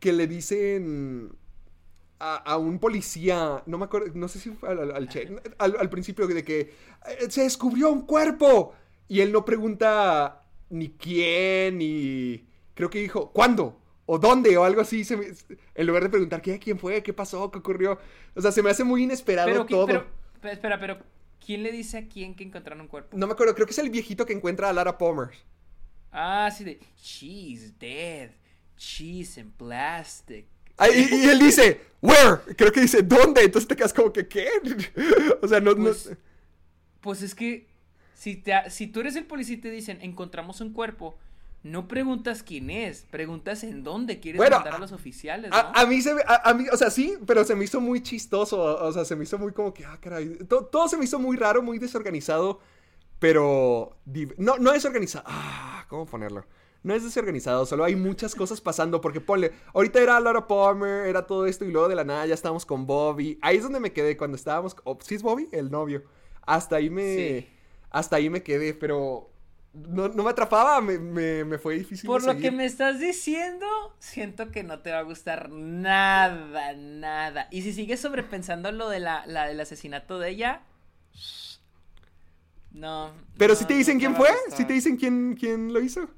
que 0.00 0.12
le 0.12 0.26
dicen 0.26 1.32
a, 2.18 2.36
a 2.36 2.56
un 2.56 2.78
policía, 2.78 3.62
no 3.66 3.76
me 3.78 3.84
acuerdo, 3.84 4.10
no 4.14 4.26
sé 4.28 4.38
si 4.38 4.50
fue 4.50 4.70
al, 4.70 4.78
al- 4.78 4.92
al 4.96 5.08
che- 5.08 5.28
al- 5.58 5.76
al 5.78 5.90
principio 5.90 6.26
de 6.26 6.42
que 6.42 6.60
eh, 6.60 6.72
se 7.28 7.42
descubrió 7.42 7.90
un 7.90 8.06
cuerpo 8.06 8.72
y 9.08 9.20
él 9.20 9.32
no 9.32 9.44
pregunta 9.44 10.42
ni 10.70 10.88
quién 10.90 11.78
ni 11.78 12.46
creo 12.74 12.88
que 12.90 13.00
dijo 13.00 13.30
cuándo 13.32 13.78
o 14.06 14.18
dónde 14.18 14.56
o 14.56 14.64
algo 14.64 14.80
así 14.80 15.04
se 15.04 15.16
me- 15.16 15.26
en 15.74 15.86
lugar 15.86 16.02
de 16.04 16.08
preguntar 16.08 16.40
qué 16.42 16.58
quién 16.58 16.78
fue 16.78 17.02
qué 17.02 17.12
pasó 17.12 17.50
qué 17.50 17.58
ocurrió 17.58 17.98
o 18.34 18.40
sea 18.40 18.50
se 18.50 18.62
me 18.62 18.70
hace 18.70 18.82
muy 18.84 19.02
inesperado 19.04 19.48
Pero, 19.48 19.66
¿qué- 19.66 19.74
todo 19.74 19.86
pero, 19.86 20.06
pero, 20.40 20.54
espera, 20.54 20.78
pero 20.80 20.98
¿quién 21.44 21.62
le 21.62 21.72
dice 21.72 21.98
a 21.98 22.08
quién 22.08 22.34
que 22.34 22.44
encontraron 22.44 22.80
un 22.82 22.88
cuerpo? 22.88 23.16
no 23.16 23.26
me 23.26 23.32
acuerdo 23.32 23.54
creo 23.54 23.66
que 23.66 23.72
es 23.72 23.78
el 23.78 23.90
viejito 23.90 24.26
que 24.26 24.32
encuentra 24.32 24.68
a 24.68 24.72
Lara 24.72 24.96
Palmer 24.98 25.30
Ah, 26.12 26.50
sí, 26.50 26.64
de 26.64 26.80
She's 27.02 27.78
dead. 27.78 28.30
She's 28.78 29.36
in 29.38 29.50
plastic. 29.50 30.46
Ah, 30.78 30.88
y, 30.88 31.08
y 31.14 31.28
él 31.28 31.38
dice 31.38 31.80
where 32.02 32.40
creo 32.56 32.70
que 32.72 32.80
dice 32.80 33.02
dónde 33.02 33.42
entonces 33.42 33.66
te 33.68 33.76
quedas 33.76 33.92
como 33.94 34.12
que 34.12 34.26
qué 34.28 34.48
o 35.42 35.48
sea 35.48 35.60
no, 35.60 35.74
no- 35.74 35.84
Pues, 35.84 36.10
pues 37.00 37.22
es 37.22 37.34
que 37.34 37.66
si, 38.14 38.36
te, 38.36 38.52
si 38.70 38.86
tú 38.86 39.00
eres 39.00 39.16
el 39.16 39.24
policía 39.26 39.56
y 39.56 39.60
te 39.60 39.70
dicen 39.70 39.98
encontramos 40.02 40.60
un 40.60 40.72
cuerpo, 40.72 41.18
no 41.70 41.88
preguntas 41.88 42.42
quién 42.42 42.70
es, 42.70 43.02
preguntas 43.10 43.62
en 43.64 43.82
dónde 43.84 44.20
quieres 44.20 44.38
Bueno, 44.38 44.56
mandar 44.56 44.74
a 44.74 44.78
los 44.78 44.92
oficiales, 44.92 45.50
¿no? 45.50 45.56
A, 45.56 45.72
a 45.82 45.86
mí 45.86 46.00
se 46.02 46.14
me, 46.14 46.22
a, 46.26 46.50
a 46.50 46.54
mí, 46.54 46.66
o 46.72 46.76
sea, 46.76 46.90
sí, 46.90 47.16
pero 47.26 47.44
se 47.44 47.54
me 47.54 47.64
hizo 47.64 47.80
muy 47.80 48.02
chistoso, 48.02 48.60
o 48.62 48.92
sea, 48.92 49.04
se 49.04 49.16
me 49.16 49.24
hizo 49.24 49.38
muy 49.38 49.52
como 49.52 49.74
que, 49.74 49.84
ah, 49.84 49.98
caray, 50.00 50.36
to- 50.48 50.64
todo, 50.66 50.88
se 50.88 50.96
me 50.96 51.04
hizo 51.04 51.18
muy 51.18 51.36
raro, 51.36 51.62
muy 51.62 51.78
desorganizado, 51.78 52.60
pero, 53.18 53.96
no, 54.38 54.58
no 54.58 54.72
desorganizado, 54.72 55.24
ah, 55.26 55.86
¿cómo 55.88 56.06
ponerlo? 56.06 56.44
No 56.82 56.94
es 56.94 57.02
desorganizado, 57.02 57.66
solo 57.66 57.82
hay 57.84 57.96
muchas 57.96 58.34
cosas 58.34 58.60
pasando, 58.60 59.00
porque 59.00 59.20
ponle, 59.20 59.52
ahorita 59.74 60.00
era 60.00 60.20
Laura 60.20 60.46
Palmer, 60.46 61.06
era 61.06 61.26
todo 61.26 61.46
esto, 61.46 61.64
y 61.64 61.72
luego 61.72 61.88
de 61.88 61.96
la 61.96 62.04
nada 62.04 62.26
ya 62.26 62.34
estábamos 62.34 62.64
con 62.64 62.86
Bobby, 62.86 63.38
ahí 63.42 63.56
es 63.56 63.62
donde 63.64 63.80
me 63.80 63.92
quedé, 63.92 64.16
cuando 64.16 64.36
estábamos, 64.36 64.76
oh, 64.84 64.96
¿sí 65.02 65.16
es 65.16 65.22
Bobby? 65.22 65.48
El 65.52 65.70
novio, 65.70 66.04
hasta 66.42 66.76
ahí 66.76 66.90
me, 66.90 67.16
Sí. 67.16 67.48
hasta 67.90 68.16
ahí 68.16 68.30
me 68.30 68.42
quedé, 68.42 68.74
pero... 68.74 69.30
No, 69.88 70.08
no 70.08 70.22
me 70.22 70.30
atrapaba, 70.30 70.80
me, 70.80 70.98
me, 70.98 71.44
me 71.44 71.58
fue 71.58 71.74
difícil. 71.74 72.06
Por 72.06 72.22
de 72.22 72.32
lo 72.32 72.40
que 72.40 72.50
me 72.50 72.64
estás 72.64 72.98
diciendo, 72.98 73.66
siento 73.98 74.50
que 74.50 74.62
no 74.62 74.80
te 74.80 74.90
va 74.90 74.98
a 74.98 75.02
gustar 75.02 75.50
nada, 75.50 76.72
nada. 76.72 77.48
Y 77.50 77.62
si 77.62 77.72
sigues 77.72 78.00
sobrepensando 78.00 78.72
lo 78.72 78.88
de 78.88 79.00
la, 79.00 79.24
la 79.26 79.46
del 79.46 79.60
asesinato 79.60 80.18
de 80.18 80.30
ella, 80.30 80.62
no. 82.72 83.12
Pero 83.36 83.54
no, 83.54 83.58
si 83.58 83.64
te 83.64 83.74
no 83.74 83.78
dicen 83.78 83.98
quién 83.98 84.16
fue, 84.16 84.30
si 84.54 84.64
te 84.64 84.72
dicen 84.72 84.96
quién, 84.96 85.34
quién 85.34 85.72
lo 85.72 85.80
hizo. 85.80 86.08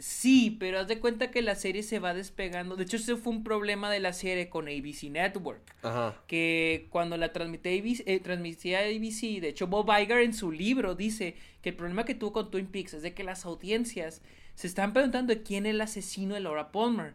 Sí, 0.00 0.56
pero 0.58 0.80
haz 0.80 0.88
de 0.88 0.98
cuenta 0.98 1.30
que 1.30 1.42
la 1.42 1.54
serie 1.54 1.82
se 1.82 1.98
va 1.98 2.14
despegando. 2.14 2.76
De 2.76 2.84
hecho, 2.84 2.96
ese 2.96 3.16
fue 3.16 3.32
un 3.32 3.44
problema 3.44 3.90
de 3.90 4.00
la 4.00 4.12
serie 4.12 4.48
con 4.48 4.66
ABC 4.66 5.04
Network. 5.10 5.60
Ajá. 5.82 6.16
Que 6.26 6.88
cuando 6.90 7.16
la 7.16 7.32
transmitía 7.32 7.72
ABC, 7.72 8.02
eh, 8.06 8.20
transmitía 8.20 8.80
ABC, 8.80 9.40
de 9.40 9.48
hecho 9.48 9.66
Bob 9.66 9.90
Iger 9.90 10.22
en 10.22 10.34
su 10.34 10.50
libro 10.50 10.94
dice 10.94 11.36
que 11.62 11.70
el 11.70 11.76
problema 11.76 12.04
que 12.04 12.14
tuvo 12.14 12.32
con 12.32 12.50
Twin 12.50 12.66
Peaks 12.66 12.94
es 12.94 13.02
de 13.02 13.14
que 13.14 13.24
las 13.24 13.44
audiencias 13.44 14.22
se 14.54 14.66
están 14.66 14.92
preguntando 14.92 15.34
quién 15.42 15.66
es 15.66 15.74
el 15.74 15.80
asesino 15.80 16.34
de 16.34 16.40
Laura 16.40 16.72
Palmer. 16.72 17.14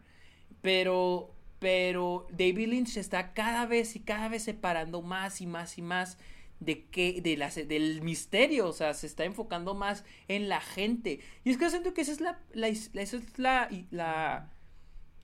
Pero, 0.62 1.32
pero 1.60 2.28
David 2.32 2.70
Lynch 2.70 2.90
se 2.90 3.00
está 3.00 3.34
cada 3.34 3.66
vez 3.66 3.96
y 3.96 4.00
cada 4.00 4.30
vez 4.30 4.44
separando 4.44 5.02
más 5.02 5.42
y 5.42 5.48
más 5.48 5.78
y 5.78 5.82
más 5.82 6.18
de 6.60 6.86
que 6.88 7.22
de 7.22 7.38
la, 7.38 7.50
del 7.50 8.02
misterio, 8.02 8.68
o 8.68 8.74
sea, 8.74 8.94
se 8.94 9.08
está 9.08 9.26
enfocando 9.26 9.74
más 9.76 10.04
en 10.28 10.50
la 10.50 10.62
gente. 10.62 11.20
Y 11.44 11.52
es 11.52 11.58
que 11.58 11.66
yo 11.66 11.70
siento 11.70 11.94
que 11.94 12.02
esa 12.02 12.12
es 12.14 12.22
la, 12.22 12.40
la, 12.54 12.68
esa 12.68 13.18
es 13.18 13.38
la, 13.40 13.70
la 13.92 14.52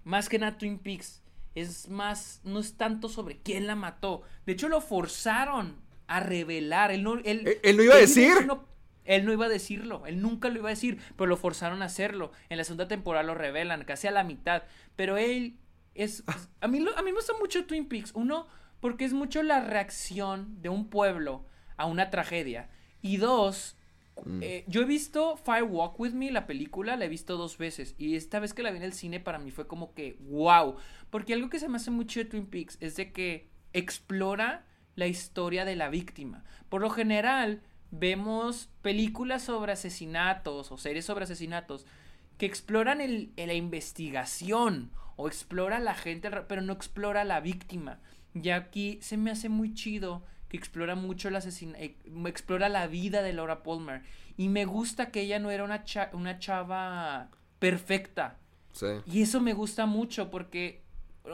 más 0.03 0.29
que 0.29 0.39
nada 0.39 0.57
Twin 0.57 0.79
Peaks 0.79 1.21
es 1.53 1.89
más 1.89 2.39
no 2.43 2.59
es 2.59 2.75
tanto 2.77 3.09
sobre 3.09 3.37
quién 3.39 3.67
la 3.67 3.75
mató. 3.75 4.21
De 4.45 4.53
hecho 4.53 4.69
lo 4.69 4.81
forzaron 4.81 5.75
a 6.07 6.19
revelar, 6.19 6.91
él 6.91 7.03
no 7.03 7.13
él, 7.15 7.25
¿Él- 7.25 7.57
él 7.63 7.77
no 7.77 7.83
iba 7.83 7.93
a 7.93 7.97
David 7.97 8.07
decir? 8.07 8.45
No- 8.45 8.65
él 9.03 9.25
no 9.25 9.33
iba 9.33 9.45
a 9.47 9.49
decirlo, 9.49 10.05
él 10.05 10.21
nunca 10.21 10.49
lo 10.49 10.59
iba 10.59 10.69
a 10.69 10.71
decir, 10.71 10.99
pero 11.17 11.27
lo 11.27 11.35
forzaron 11.37 11.81
a 11.81 11.85
hacerlo. 11.85 12.31
En 12.49 12.57
la 12.57 12.63
segunda 12.63 12.87
temporada 12.87 13.23
lo 13.23 13.33
revelan, 13.35 13.83
casi 13.83 14.07
a 14.07 14.11
la 14.11 14.23
mitad. 14.23 14.63
Pero 14.95 15.17
él 15.17 15.57
es. 15.95 16.23
A 16.61 16.67
mí, 16.67 16.79
lo- 16.79 16.95
a 16.97 17.01
mí 17.01 17.11
me 17.11 17.17
gusta 17.17 17.33
mucho 17.39 17.65
Twin 17.65 17.87
Peaks. 17.87 18.11
Uno, 18.13 18.47
porque 18.81 19.05
es 19.05 19.13
mucho 19.13 19.41
la 19.43 19.61
reacción 19.61 20.61
de 20.61 20.69
un 20.69 20.89
pueblo 20.89 21.45
a 21.77 21.85
una 21.85 22.09
tragedia. 22.09 22.69
Y 23.01 23.17
dos, 23.17 23.77
eh, 24.41 24.65
yo 24.67 24.81
he 24.81 24.85
visto 24.85 25.37
Fire 25.37 25.63
Walk 25.63 25.99
With 25.99 26.13
Me, 26.13 26.31
la 26.31 26.45
película, 26.45 26.97
la 26.97 27.05
he 27.05 27.09
visto 27.09 27.37
dos 27.37 27.57
veces. 27.57 27.95
Y 27.97 28.15
esta 28.15 28.39
vez 28.39 28.53
que 28.53 28.63
la 28.63 28.71
vi 28.71 28.77
en 28.77 28.83
el 28.83 28.93
cine, 28.93 29.19
para 29.19 29.39
mí 29.39 29.51
fue 29.51 29.67
como 29.67 29.93
que, 29.93 30.17
wow. 30.21 30.75
Porque 31.09 31.33
algo 31.33 31.49
que 31.49 31.59
se 31.59 31.69
me 31.69 31.77
hace 31.77 31.91
mucho 31.91 32.19
de 32.19 32.25
Twin 32.25 32.47
Peaks 32.47 32.77
es 32.81 32.97
de 32.97 33.13
que 33.13 33.49
explora 33.71 34.65
la 34.95 35.07
historia 35.07 35.63
de 35.63 35.75
la 35.75 35.89
víctima. 35.89 36.43
Por 36.67 36.81
lo 36.81 36.89
general, 36.89 37.61
vemos 37.91 38.69
películas 38.81 39.43
sobre 39.43 39.73
asesinatos 39.73 40.71
o 40.71 40.77
series 40.77 41.05
sobre 41.05 41.25
asesinatos 41.25 41.85
que 42.37 42.45
exploran 42.45 43.01
el, 43.01 43.31
la 43.37 43.53
investigación 43.53 44.91
o 45.15 45.27
explora 45.27 45.77
a 45.77 45.81
la 45.81 45.93
gente, 45.93 46.31
pero 46.47 46.61
no 46.61 46.73
explora 46.73 47.21
a 47.21 47.25
la 47.25 47.39
víctima. 47.39 47.99
Y 48.33 48.49
aquí 48.49 48.97
se 49.01 49.17
me 49.17 49.31
hace 49.31 49.49
muy 49.49 49.73
chido 49.73 50.23
que 50.47 50.57
explora 50.57 50.95
mucho 50.95 51.27
el 51.29 51.35
asesina 51.35 51.77
eh, 51.79 51.95
explora 52.25 52.69
la 52.69 52.87
vida 52.87 53.21
de 53.21 53.33
Laura 53.33 53.63
Palmer. 53.63 54.01
Y 54.37 54.49
me 54.49 54.65
gusta 54.65 55.09
que 55.11 55.21
ella 55.21 55.39
no 55.39 55.51
era 55.51 55.63
una, 55.63 55.83
cha- 55.83 56.09
una 56.13 56.39
chava 56.39 57.29
perfecta. 57.59 58.37
Sí. 58.73 58.87
Y 59.05 59.21
eso 59.21 59.39
me 59.41 59.53
gusta 59.53 59.85
mucho 59.85 60.29
porque 60.31 60.81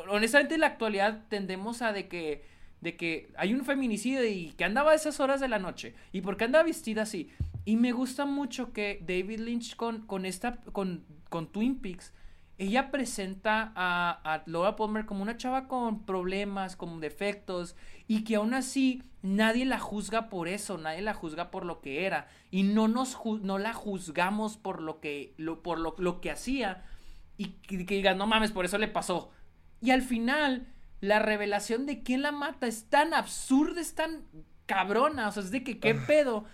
honestamente 0.10 0.56
en 0.56 0.62
la 0.62 0.68
actualidad 0.68 1.24
tendemos 1.30 1.82
a 1.82 1.94
de 1.94 2.08
que 2.08 2.44
de 2.82 2.96
que 2.96 3.32
hay 3.38 3.56
un 3.56 3.66
feminicidio 3.66 4.24
y 4.24 4.52
que 4.52 4.64
andaba 4.64 4.92
a 4.92 4.96
esas 4.96 5.20
horas 5.20 5.40
de 5.40 5.48
la 5.48 5.58
noche 5.58 5.96
y 6.12 6.22
por 6.22 6.38
qué 6.38 6.44
andaba 6.44 6.64
vestida 6.66 7.04
así. 7.04 7.32
Y 7.66 7.76
me 7.76 7.92
gusta 7.92 8.26
mucho 8.26 8.72
que 8.72 9.04
David 9.08 9.40
Lynch 9.40 9.76
con, 9.76 10.06
con 10.06 10.26
esta 10.26 10.58
con, 10.74 11.04
con 11.30 11.52
Twin 11.52 11.80
Peaks 11.80 12.14
ella 12.58 12.90
presenta 12.92 13.72
a, 13.76 14.20
a 14.24 14.44
Laura 14.48 14.76
Palmer 14.76 15.06
como 15.06 15.22
una 15.22 15.38
chava 15.38 15.68
con 15.68 16.06
problemas, 16.06 16.76
con 16.76 17.00
defectos, 17.00 17.76
y 18.08 18.24
que 18.24 18.36
aún 18.36 18.54
así 18.54 19.04
nadie 19.22 19.66
la 19.66 19.80
juzga 19.80 20.30
por 20.30 20.48
eso, 20.48 20.78
nadie 20.78 21.02
la 21.02 21.14
juzga 21.14 21.52
por 21.52 21.66
lo 21.66 21.82
que 21.82 22.06
era, 22.06 22.28
y 22.50 22.64
no 22.64 22.88
nos 22.88 23.18
no 23.42 23.58
la 23.58 23.74
juzgamos 23.74 24.58
por 24.58 24.82
lo 24.82 25.00
que, 25.00 25.34
lo, 25.38 25.62
por 25.62 25.80
lo, 25.80 25.96
lo 25.98 26.20
que 26.20 26.32
hacía, 26.32 26.86
y 27.38 27.50
que, 27.50 27.86
que 27.86 27.96
digas, 27.96 28.18
no 28.18 28.26
mames, 28.26 28.52
por 28.52 28.66
eso 28.66 28.78
le 28.78 28.88
pasó. 28.88 29.30
Y 29.82 29.92
al 29.92 30.02
final, 30.02 30.68
la 31.02 31.20
revelación 31.20 31.86
de 31.86 32.02
quién 32.02 32.24
la 32.24 32.32
mata 32.32 32.66
es 32.66 32.90
tan 32.90 33.14
absurda, 33.14 33.82
es 33.82 33.94
tan 33.94 34.24
cabrona, 34.66 35.28
o 35.28 35.32
sea, 35.32 35.44
es 35.44 35.52
de 35.52 35.64
que 35.64 35.80
qué 35.80 35.94
pedo, 35.94 36.46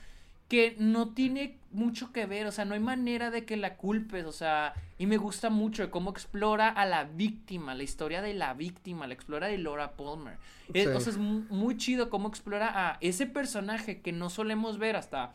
que 0.49 0.75
no 0.77 1.09
tiene 1.13 1.57
mucho 1.71 2.11
que 2.11 2.25
ver, 2.27 2.45
o 2.45 2.51
sea, 2.51 2.65
no 2.65 2.75
hay 2.75 2.79
manera 2.79 3.31
de 3.31 3.45
que 3.45 3.57
la 3.57 3.75
culpes, 3.77 4.25
o 4.25 4.31
sea, 4.31 4.73
y 4.99 5.07
me 5.07 5.17
gusta 5.17 5.49
mucho 5.49 5.89
cómo 5.89 6.11
explora 6.11 6.69
a 6.69 6.85
la 6.85 7.05
víctima, 7.05 7.73
la 7.73 7.81
historia 7.83 8.21
de 8.21 8.33
la 8.35 8.53
víctima, 8.53 9.07
la 9.07 9.13
explora 9.15 9.47
de 9.47 9.57
Laura 9.57 9.93
Palmer. 9.93 10.37
Es- 10.73 10.83
Sí. 10.83 10.89
o 10.95 10.99
sea, 10.99 11.11
es 11.11 11.17
mu- 11.17 11.45
muy 11.49 11.77
chido 11.77 12.09
cómo 12.11 12.27
explora 12.27 12.71
a 12.91 12.97
ese 13.01 13.25
personaje 13.25 14.01
que 14.01 14.11
no 14.11 14.29
solemos 14.29 14.77
ver 14.77 14.95
hasta, 14.95 15.33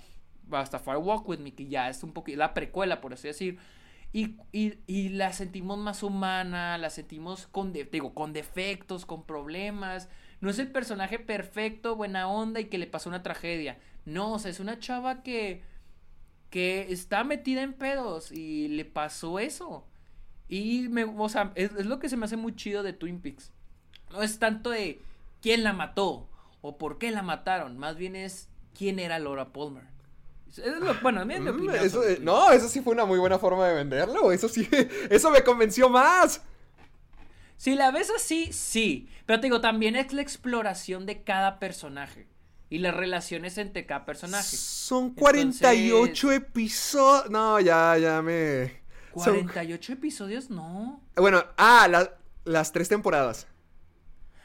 hasta 0.52 0.78
Fire 0.78 0.98
Walk 0.98 1.28
With 1.28 1.40
Me, 1.40 1.52
que 1.52 1.66
ya 1.66 1.88
es 1.88 2.02
un 2.04 2.12
poquito 2.12 2.38
la 2.38 2.54
precuela, 2.54 3.00
por 3.00 3.12
así 3.14 3.26
decir. 3.28 3.58
Y, 4.12 4.36
y, 4.52 4.74
y 4.86 5.08
la 5.10 5.32
sentimos 5.32 5.76
más 5.78 6.02
humana, 6.04 6.78
la 6.78 6.88
sentimos 6.90 7.46
con, 7.48 7.72
de- 7.72 7.84
digo, 7.84 8.14
con 8.14 8.32
defectos, 8.32 9.04
con 9.04 9.24
problemas, 9.24 10.08
no 10.40 10.48
es 10.50 10.58
el 10.60 10.68
personaje 10.70 11.18
perfecto, 11.18 11.96
buena 11.96 12.28
onda 12.28 12.60
y 12.60 12.66
que 12.66 12.78
le 12.78 12.86
pasó 12.86 13.08
una 13.08 13.22
tragedia. 13.24 13.76
No, 14.08 14.34
o 14.34 14.38
sea, 14.38 14.50
es 14.50 14.60
una 14.60 14.78
chava 14.78 15.22
que 15.22 15.62
que 16.50 16.90
está 16.90 17.24
metida 17.24 17.62
en 17.62 17.74
pedos 17.74 18.32
y 18.32 18.68
le 18.68 18.86
pasó 18.86 19.38
eso. 19.38 19.86
Y 20.48 20.88
me, 20.88 21.04
o 21.04 21.28
sea, 21.28 21.52
es, 21.56 21.72
es 21.76 21.84
lo 21.84 21.98
que 21.98 22.08
se 22.08 22.16
me 22.16 22.24
hace 22.24 22.38
muy 22.38 22.56
chido 22.56 22.82
de 22.82 22.94
Twin 22.94 23.20
Peaks. 23.20 23.52
No 24.10 24.22
es 24.22 24.38
tanto 24.38 24.70
de 24.70 25.02
quién 25.42 25.62
la 25.62 25.74
mató 25.74 26.26
o 26.62 26.78
por 26.78 26.96
qué 26.98 27.10
la 27.10 27.20
mataron, 27.22 27.76
más 27.76 27.96
bien 27.96 28.16
es 28.16 28.48
quién 28.76 28.98
era 28.98 29.18
Laura 29.18 29.52
Palmer. 29.52 29.84
Es 30.48 30.58
lo- 30.80 30.94
bueno, 31.02 31.20
a 31.20 31.24
mí 31.26 31.34
es 31.34 31.40
mi 31.42 31.50
Mm, 31.50 31.54
opinión. 31.54 31.74
eso, 31.76 32.00
sobre 32.00 32.14
eh, 32.14 32.18
no, 32.22 32.50
eso 32.50 32.66
sí 32.70 32.80
fue 32.80 32.94
una 32.94 33.04
muy 33.04 33.18
buena 33.18 33.38
forma 33.38 33.68
de 33.68 33.74
venderlo. 33.74 34.32
Eso 34.32 34.48
sí, 34.48 34.66
eso 35.10 35.30
me 35.30 35.44
convenció 35.44 35.90
más. 35.90 36.40
Si 37.58 37.74
la 37.74 37.90
ves 37.90 38.10
así, 38.16 38.54
sí. 38.54 39.08
Pero 39.26 39.40
te 39.40 39.48
digo, 39.48 39.60
también 39.60 39.96
es 39.96 40.14
la 40.14 40.22
exploración 40.22 41.04
de 41.04 41.22
cada 41.24 41.58
personaje. 41.58 42.26
Y 42.70 42.78
las 42.78 42.94
relaciones 42.94 43.56
entre 43.58 43.86
cada 43.86 44.04
personaje. 44.04 44.56
Son 44.56 45.14
48 45.14 46.32
episodios. 46.32 47.30
No, 47.30 47.58
ya, 47.60 47.96
ya 47.98 48.20
me. 48.22 48.82
son- 49.14 49.34
48 49.40 49.92
episodios, 49.94 50.50
no. 50.50 51.02
Bueno, 51.16 51.42
ah, 51.56 51.88
la- 51.90 52.18
las 52.44 52.70
tres 52.72 52.88
temporadas. 52.88 53.46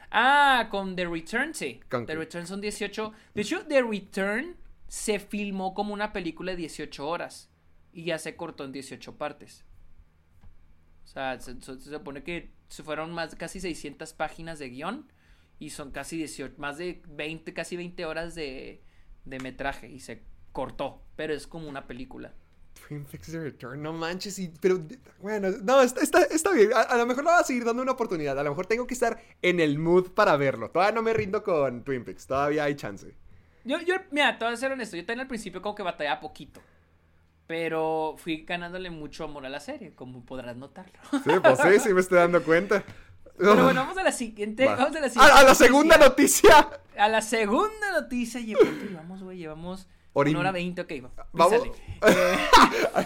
Ah, 0.09 0.67
con 0.71 0.95
The 0.95 1.05
Return, 1.07 1.53
sí. 1.53 1.79
Con- 1.89 2.05
The 2.05 2.15
Return 2.15 2.47
son 2.47 2.61
18. 2.61 3.11
De 3.33 3.41
hecho, 3.41 3.65
The 3.65 3.81
Return 3.81 4.55
se 4.87 5.19
filmó 5.19 5.73
como 5.73 5.93
una 5.93 6.13
película 6.13 6.51
de 6.51 6.57
18 6.57 7.07
horas. 7.07 7.49
Y 7.91 8.05
ya 8.05 8.17
se 8.19 8.35
cortó 8.35 8.63
en 8.63 8.71
18 8.71 9.17
partes. 9.17 9.65
O 11.03 11.07
sea, 11.07 11.39
se, 11.39 11.59
se- 11.61 11.79
se 11.79 11.89
supone 11.91 12.23
que 12.23 12.51
se 12.69 12.83
fueron 12.83 13.11
más 13.11 13.35
casi 13.35 13.59
600 13.59 14.13
páginas 14.13 14.59
de 14.59 14.69
guion. 14.69 15.11
Y 15.59 15.69
son 15.69 15.91
casi 15.91 16.17
18, 16.17 16.55
más 16.57 16.77
de 16.77 17.01
20, 17.07 17.53
casi 17.53 17.77
20 17.77 18.05
horas 18.05 18.35
de, 18.35 18.81
de 19.25 19.39
metraje. 19.39 19.89
Y 19.89 19.99
se 19.99 20.23
cortó. 20.51 21.01
Pero 21.15 21.33
es 21.33 21.47
como 21.47 21.69
una 21.69 21.87
película. 21.87 22.33
Twin 22.87 23.05
Peaks 23.05 23.31
The 23.31 23.39
Return, 23.39 23.81
no 23.81 23.93
manches, 23.93 24.37
y- 24.39 24.51
pero 24.59 24.81
bueno, 25.19 25.49
no, 25.61 25.81
está, 25.81 26.01
está, 26.01 26.23
está 26.23 26.51
bien, 26.51 26.73
a, 26.73 26.81
a 26.81 26.97
lo 26.97 27.05
mejor 27.05 27.23
le 27.23 27.29
voy 27.29 27.39
a 27.39 27.43
seguir 27.43 27.63
dando 27.63 27.81
una 27.83 27.91
oportunidad, 27.91 28.37
a 28.37 28.43
lo 28.43 28.49
mejor 28.49 28.65
tengo 28.65 28.87
que 28.87 28.95
estar 28.95 29.21
en 29.43 29.59
el 29.59 29.77
mood 29.77 30.09
para 30.11 30.35
verlo, 30.37 30.69
todavía 30.71 30.93
no 30.93 31.03
me 31.03 31.13
rindo 31.13 31.43
con 31.43 31.83
Twin 31.83 32.03
Peaks, 32.03 32.25
todavía 32.25 32.63
hay 32.65 32.75
chance. 32.75 33.13
Yo, 33.63 33.79
yo, 33.79 33.93
mira, 34.11 34.37
te 34.37 34.43
voy 34.43 34.53
a 34.55 34.57
ser 34.57 34.71
honesto. 34.71 34.97
Yo 34.97 35.03
también 35.05 35.21
al 35.21 35.27
principio 35.27 35.61
como 35.61 35.75
que 35.75 35.83
batallaba 35.83 36.19
poquito. 36.19 36.61
Pero 37.47 38.15
fui 38.17 38.43
ganándole 38.45 38.89
mucho 38.89 39.25
amor 39.25 39.45
a 39.45 39.49
la 39.49 39.59
serie, 39.59 39.93
como 39.93 40.25
podrás 40.25 40.55
notarlo. 40.57 40.93
Sí, 41.23 41.29
pues 41.41 41.59
sí, 41.59 41.79
sí 41.79 41.93
me 41.93 42.01
estoy 42.01 42.17
dando 42.17 42.43
cuenta. 42.43 42.83
Pero 43.37 43.63
bueno, 43.63 43.81
vamos 43.81 43.97
a 43.97 44.03
la 44.03 44.11
siguiente. 44.11 44.65
Va. 44.65 44.75
Vamos 44.75 44.95
a 44.95 44.99
la 45.01 45.09
siguiente. 45.09 45.33
a, 45.35 45.39
a 45.39 45.43
la 45.43 45.55
segunda 45.55 45.97
noticia. 45.97 46.69
A 46.97 47.07
la 47.09 47.21
segunda 47.21 47.91
noticia. 47.93 48.39
¿Y 48.39 48.53
cuánto 48.53 48.85
llevamos, 48.89 49.23
güey? 49.23 49.37
Llevamos 49.37 49.87
y- 50.15 50.29
una 50.29 50.39
hora 50.39 50.51
veinte. 50.51 50.81
Ok, 50.81 50.91
va. 51.03 51.27
Vamos. 51.33 51.61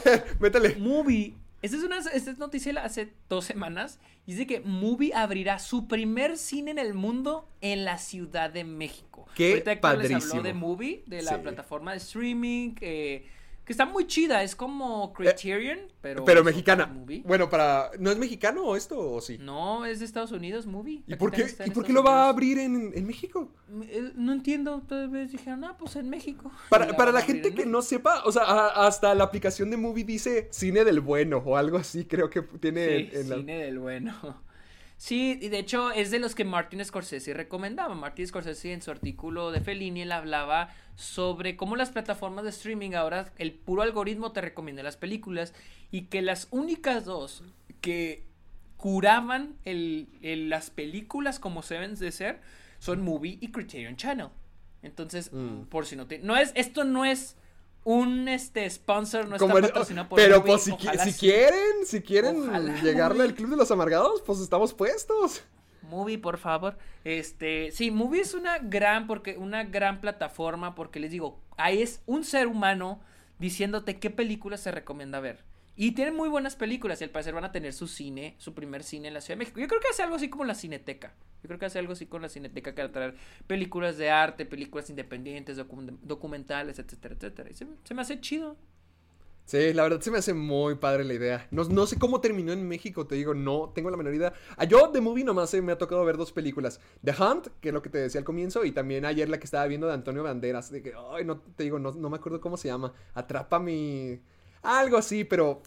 Eh, 0.06 0.24
Métele. 0.40 0.76
Movie. 0.78 1.34
Esta 1.62 1.78
es 1.78 1.84
una 1.84 1.98
esta 1.98 2.32
es 2.32 2.38
noticia 2.38 2.74
hace 2.84 3.14
dos 3.30 3.46
semanas. 3.46 4.00
Y 4.26 4.34
dice 4.34 4.46
que 4.46 4.60
Movie 4.60 5.14
abrirá 5.16 5.58
su 5.60 5.88
primer 5.88 6.38
cine 6.38 6.72
en 6.72 6.80
el 6.80 6.94
mundo 6.94 7.48
en 7.62 7.86
la 7.86 7.98
Ciudad 7.98 8.50
de 8.50 8.64
México. 8.64 9.26
Qué 9.36 9.52
Ahorita 9.52 9.72
Héctor 9.72 9.98
les 9.98 10.10
padrísimo. 10.10 10.32
habló 10.34 10.44
de 10.44 10.54
Movie, 10.54 11.04
de 11.08 11.22
la 11.22 11.32
Sí. 11.36 11.38
plataforma 11.42 11.92
de 11.92 11.98
streaming. 11.98 12.76
eh, 12.82 13.26
que 13.68 13.74
está 13.74 13.86
muy 13.86 14.08
chida. 14.08 14.42
Es 14.44 14.56
como 14.56 15.12
Criterion, 15.14 15.80
pero. 16.02 16.22
Eh, 16.22 16.24
Pero 16.26 16.40
es 16.40 16.46
mexicana. 16.46 16.92
Bueno, 17.26 17.50
para. 17.50 17.92
¿No 18.00 18.10
es 18.10 18.18
mexicano 18.18 18.76
esto 18.78 18.98
o 18.98 19.22
sí? 19.22 19.38
No, 19.40 19.86
es 19.86 20.00
de 20.00 20.06
Estados 20.06 20.32
Unidos, 20.32 20.66
Movie. 20.66 21.04
¿Y 21.06 21.14
Aquí 21.14 21.20
por 21.20 21.32
qué, 21.32 21.46
¿y 21.66 21.70
por 21.72 21.86
qué 21.86 21.92
lo 21.94 22.02
va 22.02 22.24
a 22.26 22.30
abrir 22.30 22.58
en, 22.60 22.92
en 22.96 23.06
México? 23.06 23.52
Eh, 23.84 24.12
No 24.16 24.32
entiendo, 24.32 24.82
tal 24.88 25.10
vez 25.10 25.32
dijeron, 25.34 25.66
ah, 25.66 25.76
pues 25.78 25.98
en 25.98 26.10
México. 26.10 26.50
Para, 26.70 26.86
la 26.88 26.96
para 26.98 27.12
la 27.12 27.22
gente 27.22 27.50
en 27.50 27.56
que 27.56 27.66
no 27.66 27.82
sepa, 27.82 28.24
o 28.26 28.32
sea, 28.32 28.44
a- 28.44 28.88
hasta 28.88 29.14
la 29.14 29.26
aplicación 29.26 29.70
de 29.70 29.78
Movie 29.78 30.06
dice 30.06 30.48
cine 30.52 30.86
del 30.86 31.02
bueno 31.02 31.44
o 31.46 31.58
algo 31.58 31.78
así, 31.78 32.06
creo 32.06 32.30
que 32.30 32.42
tiene 32.42 32.86
Sí, 32.88 33.10
en, 33.14 33.22
en 33.22 33.30
la- 33.30 33.36
cine 33.36 33.58
del 33.66 33.80
bueno. 33.80 34.47
Sí, 34.98 35.38
y 35.42 35.50
de 35.50 35.60
hecho 35.60 35.92
es 35.92 36.10
de 36.10 36.18
los 36.20 36.34
que 36.34 36.44
Martin 36.44 36.84
Scorsese 36.84 37.34
recomendaba. 37.36 37.94
Martin 37.94 38.26
Scorsese 38.28 38.74
en 38.74 38.82
su 38.82 38.90
artículo 38.90 39.52
de 39.52 39.62
Fellini 39.62 40.02
él 40.02 40.12
hablaba 40.12 40.70
sobre 40.96 41.56
cómo 41.56 41.76
las 41.76 41.92
plataformas 41.92 42.44
de 42.44 42.50
streaming 42.50 42.94
ahora 42.96 43.32
el 43.38 43.52
puro 43.54 43.84
algoritmo 43.84 44.32
te 44.32 44.42
recomienda 44.42 44.82
las 44.82 44.98
películas 44.98 45.54
y 45.92 46.06
que 46.06 46.24
las 46.24 46.48
únicas 46.50 47.06
dos 47.06 47.44
que 47.80 48.24
curaban 48.78 49.56
el, 49.66 50.08
el- 50.22 50.50
las 50.50 50.70
películas 50.72 51.40
como 51.40 51.62
se 51.62 51.76
deben 51.76 51.96
de 51.96 52.12
ser 52.12 52.42
son 52.80 53.02
Movie 53.04 53.38
y 53.40 53.52
Criterion 53.52 53.96
Channel. 53.98 54.30
Entonces, 54.84 55.32
Mm. 55.34 55.64
por 55.70 55.86
si 55.86 55.96
no 55.96 56.08
te... 56.08 56.20
No 56.20 56.38
es, 56.38 56.52
esto 56.56 56.84
no 56.84 57.06
es 57.06 57.36
un 57.88 58.28
este 58.28 58.70
sponsor, 58.70 59.30
no 59.30 59.38
está 59.38 59.48
patrocinado 59.48 60.10
por 60.10 60.18
pero 60.18 60.44
pues 60.44 60.64
si, 60.64 60.72
ojalá 60.72 61.06
si 61.06 61.14
sí. 61.14 61.20
quieren, 61.22 61.86
si 61.86 62.02
quieren 62.02 62.50
Ojalá, 62.50 62.82
llegarle 62.82 63.24
al 63.24 63.34
Club 63.34 63.52
de 63.52 63.56
los 63.56 63.72
Amargados, 63.72 64.22
pues 64.26 64.42
estamos 64.42 64.74
puestos. 64.74 65.42
Movie, 65.84 66.18
por 66.18 66.38
favor. 66.38 66.78
Este, 67.06 67.72
sí, 67.72 67.90
Movie 67.90 68.20
es 68.20 68.34
una 68.34 68.58
gran 68.58 69.08
porque 69.08 69.38
una 69.38 69.64
gran 69.64 70.02
plataforma 70.02 70.76
porque 70.76 71.00
les 71.00 71.12
digo, 71.12 71.40
ahí 71.56 71.82
es 71.82 72.02
un 72.06 72.26
ser 72.26 72.48
humano 72.48 73.00
diciéndote 73.40 74.00
qué 74.00 74.10
películas 74.10 74.60
se 74.60 74.72
recomienda 74.72 75.22
ver. 75.22 75.46
Y 75.80 75.92
tienen 75.92 76.16
muy 76.16 76.28
buenas 76.28 76.56
películas 76.56 77.00
y 77.02 77.04
al 77.04 77.12
parecer 77.12 77.36
van 77.36 77.44
a 77.46 77.52
tener 77.52 77.72
su 77.72 77.88
cine, 77.88 78.34
su 78.40 78.56
primer 78.56 78.84
cine 78.84 79.10
en 79.10 79.14
la 79.14 79.22
Ciudad 79.22 79.36
de 79.36 79.40
México. 79.46 79.60
Yo 79.60 79.68
creo 79.68 79.80
que 79.80 79.88
hace 79.90 80.02
algo 80.02 80.16
así 80.16 80.28
como 80.28 80.44
la 80.44 80.56
Cineteca. 80.56 81.14
Yo 81.44 81.48
creo 81.48 81.60
que 81.60 81.68
hace 81.68 81.78
algo 81.78 81.94
así 81.94 82.08
con 82.08 82.24
la 82.24 82.30
Cineteca 82.30 82.74
que 82.74 82.82
va 82.82 82.88
a 82.88 82.92
traer 82.92 83.16
películas 83.46 83.96
de 83.98 84.10
arte, 84.10 84.48
películas 84.48 84.90
independientes, 84.90 85.60
docu- 85.60 86.00
documentales, 86.02 86.80
etcétera, 86.80 87.14
etcétera. 87.14 87.52
Y 87.52 87.54
se, 87.54 87.94
me 87.94 88.02
hace 88.02 88.20
chido. 88.20 88.58
Sí, 89.46 89.72
la 89.72 89.84
verdad 89.84 90.02
se 90.02 90.10
me 90.12 90.18
hace 90.18 90.34
muy 90.34 90.76
padre 90.76 91.04
la 91.06 91.14
idea. 91.14 91.48
No, 91.52 91.64
no 91.66 91.86
sé 91.86 92.00
cómo 92.00 92.20
terminó 92.22 92.52
en 92.54 92.68
México, 92.68 93.06
te 93.06 93.14
digo, 93.16 93.36
no 93.36 93.72
tengo 93.74 93.92
la 93.92 93.98
menor 93.98 94.16
idea. 94.16 94.34
Ah, 94.58 94.66
yo 94.66 94.88
de 94.92 95.00
movie 95.00 95.24
nomás 95.24 95.54
eh, 95.54 95.62
me 95.62 95.72
ha 95.72 95.78
tocado 95.78 96.04
ver 96.04 96.18
dos 96.18 96.32
películas. 96.34 96.82
The 97.04 97.12
Hunt, 97.12 97.48
que 97.62 97.70
es 97.70 97.74
lo 97.74 97.84
que 97.84 97.90
te 97.90 98.00
decía 98.00 98.20
al 98.20 98.26
comienzo, 98.26 98.66
y 98.66 98.72
también 98.72 99.06
ayer 99.06 99.30
la 99.30 99.38
que 99.38 99.46
estaba 99.46 99.68
viendo 99.68 99.86
de 99.88 99.94
Antonio 99.94 100.24
Banderas. 100.24 100.72
De 100.72 100.82
que, 100.82 100.94
ay, 101.14 101.24
no 101.24 101.38
te 101.40 101.64
digo, 101.64 101.78
no, 101.80 101.92
no 101.94 102.10
me 102.10 102.18
acuerdo 102.18 102.42
cómo 102.42 102.58
se 102.58 102.68
llama. 102.68 102.94
Atrapa 103.14 103.60
mi. 103.60 104.20
Algo 104.68 104.98
así, 104.98 105.24
pero 105.24 105.62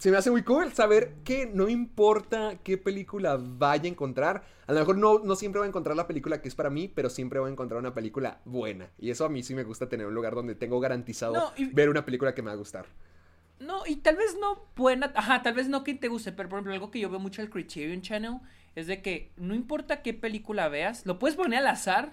se 0.00 0.10
me 0.10 0.16
hace 0.16 0.28
muy 0.28 0.42
cool 0.42 0.72
saber 0.72 1.14
que 1.24 1.46
no 1.46 1.68
importa 1.68 2.56
qué 2.64 2.76
película 2.76 3.38
vaya 3.40 3.84
a 3.84 3.86
encontrar, 3.86 4.42
a 4.66 4.72
lo 4.72 4.80
mejor 4.80 4.98
no, 4.98 5.20
no 5.20 5.36
siempre 5.36 5.60
voy 5.60 5.66
a 5.66 5.68
encontrar 5.68 5.94
la 5.96 6.08
película 6.08 6.42
que 6.42 6.48
es 6.48 6.56
para 6.56 6.68
mí, 6.68 6.88
pero 6.88 7.10
siempre 7.10 7.38
voy 7.38 7.48
a 7.48 7.52
encontrar 7.52 7.78
una 7.78 7.94
película 7.94 8.40
buena. 8.44 8.90
Y 8.98 9.10
eso 9.10 9.24
a 9.24 9.28
mí 9.28 9.44
sí 9.44 9.54
me 9.54 9.62
gusta 9.62 9.88
tener 9.88 10.08
un 10.08 10.14
lugar 10.14 10.34
donde 10.34 10.56
tengo 10.56 10.80
garantizado 10.80 11.32
No, 11.34 11.52
y- 11.56 11.66
ver 11.66 11.88
una 11.88 12.04
película 12.04 12.34
que 12.34 12.42
me 12.42 12.48
va 12.48 12.54
a 12.54 12.56
gustar. 12.56 12.86
No, 13.60 13.86
y 13.86 13.96
tal 13.96 14.16
vez 14.16 14.36
no 14.40 14.66
buena, 14.74 15.12
ajá, 15.14 15.42
tal 15.42 15.54
vez 15.54 15.68
no 15.68 15.84
que 15.84 15.94
te 15.94 16.08
guste, 16.08 16.32
pero 16.32 16.48
por 16.48 16.58
ejemplo, 16.58 16.72
algo 16.74 16.90
que 16.90 16.98
yo 16.98 17.08
veo 17.08 17.20
mucho 17.20 17.40
al 17.40 17.50
Criterion 17.50 18.02
Channel 18.02 18.40
es 18.74 18.88
de 18.88 19.00
que 19.00 19.30
no 19.36 19.54
importa 19.54 20.02
qué 20.02 20.12
película 20.12 20.68
veas, 20.68 21.06
lo 21.06 21.20
puedes 21.20 21.36
poner 21.36 21.60
al 21.60 21.68
azar 21.68 22.10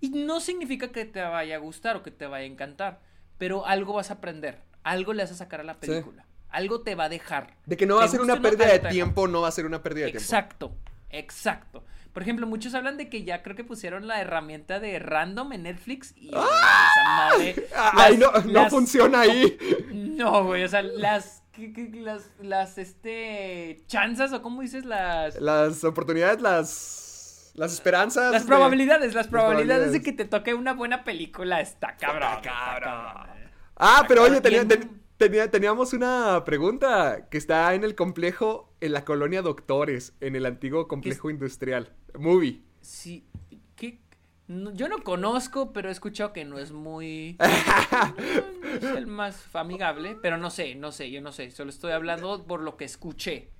y 0.00 0.08
no 0.10 0.40
significa 0.40 0.90
que 0.90 1.04
te 1.04 1.20
vaya 1.20 1.56
a 1.56 1.58
gustar 1.58 1.96
o 1.96 2.02
que 2.02 2.10
te 2.10 2.26
vaya 2.26 2.44
a 2.44 2.46
encantar, 2.46 3.00
pero 3.36 3.66
algo 3.66 3.92
vas 3.92 4.10
a 4.10 4.14
aprender, 4.14 4.62
algo 4.82 5.12
le 5.12 5.22
vas 5.22 5.32
a 5.32 5.34
sacar 5.34 5.60
a 5.60 5.64
la 5.64 5.74
película, 5.74 6.24
algo 6.48 6.80
te 6.82 6.94
va 6.94 7.04
a 7.04 7.08
dejar. 7.08 7.54
De 7.66 7.76
que 7.76 7.86
no 7.86 7.96
va 7.96 8.04
a 8.04 8.08
ser 8.08 8.20
una 8.20 8.36
no, 8.36 8.42
pérdida 8.42 8.66
de 8.72 8.78
tiempo, 8.90 9.28
no 9.28 9.40
va 9.42 9.48
a 9.48 9.52
ser 9.52 9.66
una 9.66 9.82
pérdida 9.82 10.06
de 10.06 10.12
tiempo. 10.12 10.24
Exacto, 10.24 10.76
exacto. 11.10 11.84
Por 12.12 12.22
ejemplo, 12.24 12.44
muchos 12.46 12.74
hablan 12.74 12.96
de 12.96 13.08
que 13.08 13.22
ya 13.22 13.40
creo 13.42 13.54
que 13.54 13.62
pusieron 13.62 14.08
la 14.08 14.20
herramienta 14.20 14.80
de 14.80 14.98
random 14.98 15.52
en 15.52 15.62
Netflix 15.62 16.12
y 16.16 16.28
esa 16.30 17.04
madre. 17.06 17.54
Ah, 17.76 17.92
Ay, 17.96 18.16
no, 18.18 18.32
las- 18.32 18.46
no 18.46 18.52
las- 18.62 18.70
funciona 18.70 19.20
ahí. 19.20 19.56
no, 19.92 20.44
güey, 20.44 20.64
o 20.64 20.68
sea, 20.68 20.82
las, 20.82 21.44
¿qué- 21.52 21.72
qué- 21.72 21.88
las, 22.00 22.30
las, 22.40 22.78
este, 22.78 23.82
chanzas 23.86 24.32
o 24.32 24.42
cómo 24.42 24.60
dices 24.62 24.84
las... 24.84 25.36
Las 25.40 25.84
oportunidades, 25.84 26.40
las. 26.40 27.52
Las 27.54 27.72
esperanzas. 27.74 28.32
Las 28.32 28.42
de- 28.42 28.48
probabilidades, 28.48 29.12
las 29.14 29.26
probabilidades 29.28 29.92
de 29.92 29.98
probabilidades. 30.00 30.04
que 30.04 30.12
te 30.12 30.24
toque 30.24 30.54
una 30.54 30.72
buena 30.72 31.04
película 31.04 31.60
está 31.60 31.96
cabrón. 31.96 32.22
está 32.38 32.40
cabrón. 32.80 33.39
Ah, 33.82 34.04
pero 34.06 34.24
oye, 34.24 34.40
tenía- 34.40 34.66
ten- 34.68 35.00
tenía- 35.16 35.50
teníamos 35.50 35.92
una 35.94 36.44
pregunta 36.44 37.28
que 37.30 37.38
está 37.38 37.74
en 37.74 37.82
el 37.84 37.94
complejo, 37.94 38.72
en 38.80 38.92
la 38.92 39.04
colonia 39.04 39.42
Doctores, 39.42 40.14
en 40.20 40.36
el 40.36 40.44
antiguo 40.46 40.86
complejo 40.86 41.30
industrial. 41.30 41.94
Movie. 42.18 42.62
Sí, 42.82 43.24
yo 44.74 44.88
no 44.88 44.98
conozco, 45.04 45.72
pero 45.72 45.88
he 45.88 45.92
escuchado 45.92 46.32
que 46.32 46.44
no 46.44 46.58
es 46.58 46.72
muy... 46.72 47.36
no, 47.38 47.46
no 48.62 48.76
es 48.76 48.82
el 48.96 49.06
más 49.06 49.46
amigable, 49.54 50.16
pero 50.20 50.38
no 50.38 50.50
sé, 50.50 50.74
no 50.74 50.90
sé, 50.90 51.10
yo 51.10 51.20
no 51.20 51.30
sé. 51.32 51.50
Solo 51.52 51.70
estoy 51.70 51.92
hablando 51.92 52.44
por 52.46 52.60
lo 52.60 52.76
que 52.76 52.84
escuché. 52.84 53.50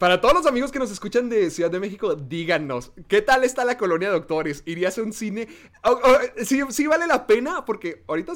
Para 0.00 0.18
todos 0.22 0.32
los 0.32 0.46
amigos 0.46 0.72
que 0.72 0.78
nos 0.78 0.90
escuchan 0.90 1.28
de 1.28 1.50
Ciudad 1.50 1.70
de 1.70 1.78
México, 1.78 2.14
díganos, 2.14 2.90
¿qué 3.06 3.20
tal 3.20 3.44
está 3.44 3.66
la 3.66 3.76
colonia 3.76 4.08
Doctores? 4.08 4.62
¿Irías 4.64 4.96
a 4.96 5.02
un 5.02 5.12
cine? 5.12 5.46
Sí, 6.42 6.62
sí 6.70 6.86
vale 6.86 7.06
la 7.06 7.26
pena, 7.26 7.66
porque 7.66 8.02
ahorita 8.08 8.32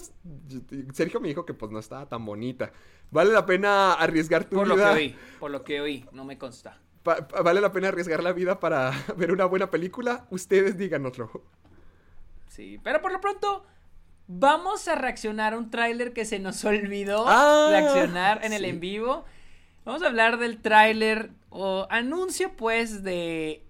Sergio 0.92 1.20
me 1.22 1.28
dijo 1.28 1.46
que 1.46 1.54
pues 1.54 1.72
no 1.72 1.78
estaba 1.78 2.06
tan 2.06 2.22
bonita. 2.26 2.70
¿Vale 3.10 3.32
la 3.32 3.46
pena 3.46 3.94
arriesgar 3.94 4.44
tu 4.44 4.56
Por 4.56 4.68
lo 4.68 4.74
que 4.74 4.82
vida? 4.82 4.92
oí, 4.92 5.16
por 5.40 5.50
lo 5.50 5.64
que 5.64 5.80
oí, 5.80 6.04
no 6.12 6.26
me 6.26 6.36
consta. 6.36 6.78
pa- 7.02 7.26
¿Vale 7.42 7.62
la 7.62 7.72
pena 7.72 7.88
arriesgar 7.88 8.22
la 8.22 8.32
vida 8.32 8.60
para 8.60 8.92
ver 9.16 9.32
una 9.32 9.46
buena 9.46 9.70
película? 9.70 10.26
Ustedes 10.28 10.76
díganoslo. 10.76 11.30
Sí, 12.50 12.78
pero 12.84 13.00
por 13.00 13.10
lo 13.10 13.22
pronto 13.22 13.64
vamos 14.26 14.86
a 14.86 14.96
reaccionar 14.96 15.54
a 15.54 15.56
un 15.56 15.70
tráiler 15.70 16.12
que 16.12 16.26
se 16.26 16.38
nos 16.40 16.62
olvidó 16.66 17.24
Ah, 17.26 17.68
reaccionar 17.70 18.44
en 18.44 18.52
el 18.52 18.66
en 18.66 18.80
vivo. 18.80 19.24
Vamos 19.84 20.02
a 20.02 20.06
hablar 20.06 20.38
del 20.38 20.58
tráiler 20.60 21.30
o 21.50 21.86
anuncio 21.90 22.52
pues 22.56 23.02
de 23.02 23.60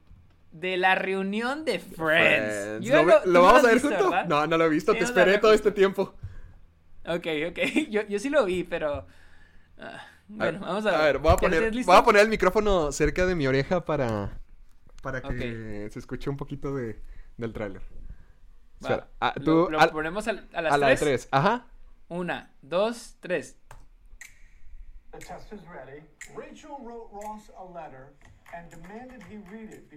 de 0.53 0.77
la 0.77 0.95
reunión 0.95 1.65
de 1.65 1.81
Friends. 1.81 1.97
Friends. 2.55 2.86
Yo 2.86 3.03
¿Lo, 3.24 3.43
vamos 3.43 3.65
a 3.65 3.66
ver 3.66 3.74
visto? 3.74 3.89
¿verdad? 3.91 4.27
No, 4.27 4.47
no 4.47 4.57
lo 4.57 4.66
he 4.66 4.69
visto. 4.69 4.93
Sí, 4.93 4.99
Te 4.99 5.05
esperé 5.05 5.39
todo 5.39 5.53
este 5.53 5.73
tiempo. 5.73 6.15
Ok, 7.07 7.27
ok. 7.51 7.59
Yo, 7.91 8.03
yo 8.03 8.19
sí 8.19 8.31
lo 8.31 8.45
vi, 8.45 8.62
pero 8.65 9.07
ah, 9.78 10.07
bueno, 10.28 10.61
vamos 10.61 10.86
a 10.86 10.93
ver. 10.93 11.01
A 11.01 11.05
ver, 11.05 11.19
voy 11.19 11.32
a 11.32 11.35
¿Ya 11.35 11.41
poner, 11.41 11.70
voy 11.85 11.97
a 11.97 12.03
poner 12.05 12.23
el 12.23 12.28
micrófono 12.28 12.93
cerca 12.93 13.27
de 13.27 13.35
mi 13.35 13.47
oreja 13.47 13.85
para, 13.85 14.39
para 15.03 15.20
que 15.20 15.89
se 15.91 15.99
escuche 15.99 16.31
un 16.31 16.36
poquito 16.36 16.74
de, 16.74 17.03
del 17.36 17.53
tráiler. 17.53 17.82
Espera, 18.81 19.09
ah, 19.20 19.35
lo- 19.36 19.45
tú, 19.45 19.70
lo, 19.70 19.81
al- 19.81 19.91
ponemos 19.91 20.28
a 20.28 20.32
las 20.35 20.45
a 20.55 20.78
la 20.78 20.86
de 20.89 20.97
tres. 20.97 21.01
tres. 21.01 21.28
Ajá. 21.32 21.66
Una, 22.09 22.53
dos, 22.62 23.16
tres. 23.20 23.57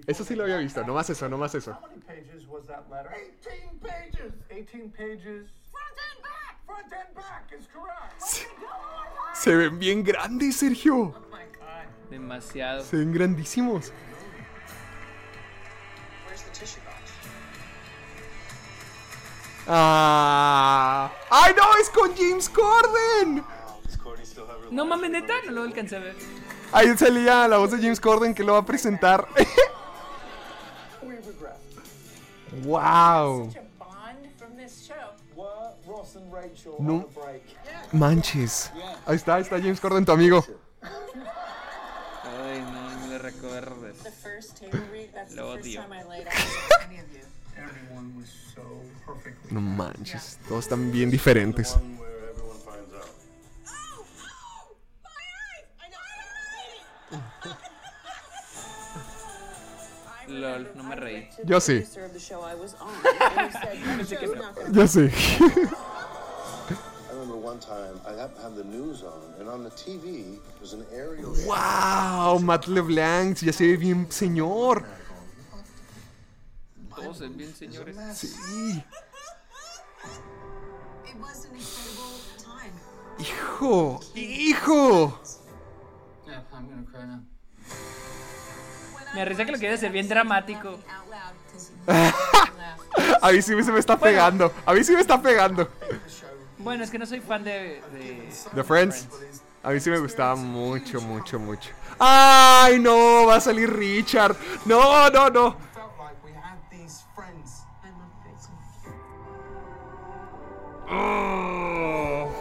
Eso 0.08 0.24
sí 0.24 0.36
lo 0.36 0.44
había 0.44 0.58
visto. 0.58 0.80
back. 0.80 0.88
No 0.88 0.94
más 0.94 1.10
eso, 1.10 1.30
no 1.30 1.38
más 1.38 1.54
eso. 1.56 1.74
How 1.74 1.82
many 1.88 2.02
pages 2.02 2.48
was 2.48 2.66
that 2.68 2.90
letter? 2.90 3.12
18 3.44 3.80
pages. 3.80 4.34
18 4.50 4.92
pages. 4.92 5.50
Front 5.72 5.98
and 6.08 6.22
back. 6.24 6.66
Front 6.66 6.94
and 6.94 7.16
back 7.16 7.52
is 7.58 7.68
correct. 7.68 8.22
Se 9.34 9.56
ven 9.56 9.78
bien 9.80 10.04
grandes, 10.04 10.58
Sergio. 10.58 11.14
Demasiado. 12.10 12.84
Se 12.84 12.98
ven 12.98 13.14
grandísimos. 13.14 13.92
Where's 16.26 16.42
the 16.44 16.52
tissue 16.52 16.80
box? 16.82 17.12
Ah. 19.68 21.12
¡Ay, 21.30 21.54
no! 21.56 21.64
¡Es 21.82 21.90
con 21.90 22.16
James 22.16 22.50
Corden! 22.50 23.44
No 24.72 24.86
mames, 24.86 25.10
neta, 25.10 25.34
no 25.46 25.52
lo 25.52 25.62
alcancé 25.64 25.96
a 25.96 26.00
ver. 26.00 26.16
Ahí 26.72 26.98
salía 26.98 27.48
la 27.48 27.58
voz 27.58 27.72
de 27.72 27.78
James 27.78 28.00
Corden 28.00 28.34
que 28.34 28.44
lo 28.44 28.54
va 28.54 28.60
a 28.60 28.66
presentar. 28.66 29.28
¡Wow! 32.64 33.52
No. 36.80 37.08
Manches. 37.92 38.72
Ahí 39.06 39.16
está, 39.16 39.36
ahí 39.36 39.44
está 39.44 39.58
James 39.60 39.80
Corden, 39.80 40.06
tu 40.06 40.12
amigo. 40.12 40.46
Ay, 40.82 42.62
no, 42.62 42.92
no 42.92 43.00
me 43.00 43.08
lo 43.14 43.20
recuerdes. 43.20 43.98
Lo 45.34 45.52
odio. 45.52 45.86
No 49.50 49.62
manches, 49.62 50.40
todos 50.48 50.66
están 50.66 50.92
bien 50.92 51.10
diferentes. 51.10 51.78
And 69.40 69.48
on 69.50 69.64
the 69.64 69.72
TV 69.72 70.40
was 70.60 70.74
an 70.74 70.86
aerial 70.94 71.36
shot. 71.36 71.48
¡Wow! 71.48 72.40
Matt 72.40 72.68
LeBlanc, 72.68 73.38
ya 73.42 73.52
se 73.52 73.68
ve 73.68 73.78
bien 73.78 74.12
señor. 74.12 74.86
Todos 76.96 77.18
son 77.18 77.38
bien 77.38 77.54
señores. 77.54 77.96
Sí. 78.16 78.84
It 81.06 81.16
was 81.20 81.46
an 81.46 81.56
incredible 81.56 82.20
time. 82.38 82.74
Hijo, 83.20 84.00
hijo. 84.16 85.20
Me 89.14 89.26
risa 89.26 89.46
que 89.46 89.52
lo 89.52 89.58
quiere 89.58 89.76
hacer 89.76 89.92
bien 89.92 90.08
dramático. 90.08 90.80
A 93.22 93.32
mí 93.32 93.42
sí 93.42 93.64
se 93.64 93.72
me 93.72 93.80
está 93.80 93.98
pegando. 93.98 94.54
A 94.66 94.74
mí 94.74 94.84
sí 94.84 94.94
me 94.94 95.02
está 95.02 95.22
pegando. 95.22 95.70
Bueno, 96.58 96.84
es 96.84 96.90
que 96.90 97.00
no 97.00 97.06
soy 97.06 97.22
fan 97.22 97.44
de. 97.44 97.82
de... 97.94 98.30
The 98.54 98.64
Friends. 98.64 99.08
A 99.64 99.72
mí 99.72 99.80
sí 99.80 99.90
me 99.90 100.00
gustaba 100.00 100.36
mucho, 100.36 101.02
mucho, 101.02 101.40
mucho. 101.40 101.70
¡Ay, 102.00 102.80
no! 102.80 103.26
Va 103.28 103.36
a 103.36 103.42
salir 103.42 103.72
Richard. 103.72 104.36
No, 104.66 105.10
no, 105.10 105.30
no. 105.30 105.58
Oh. 110.90 112.32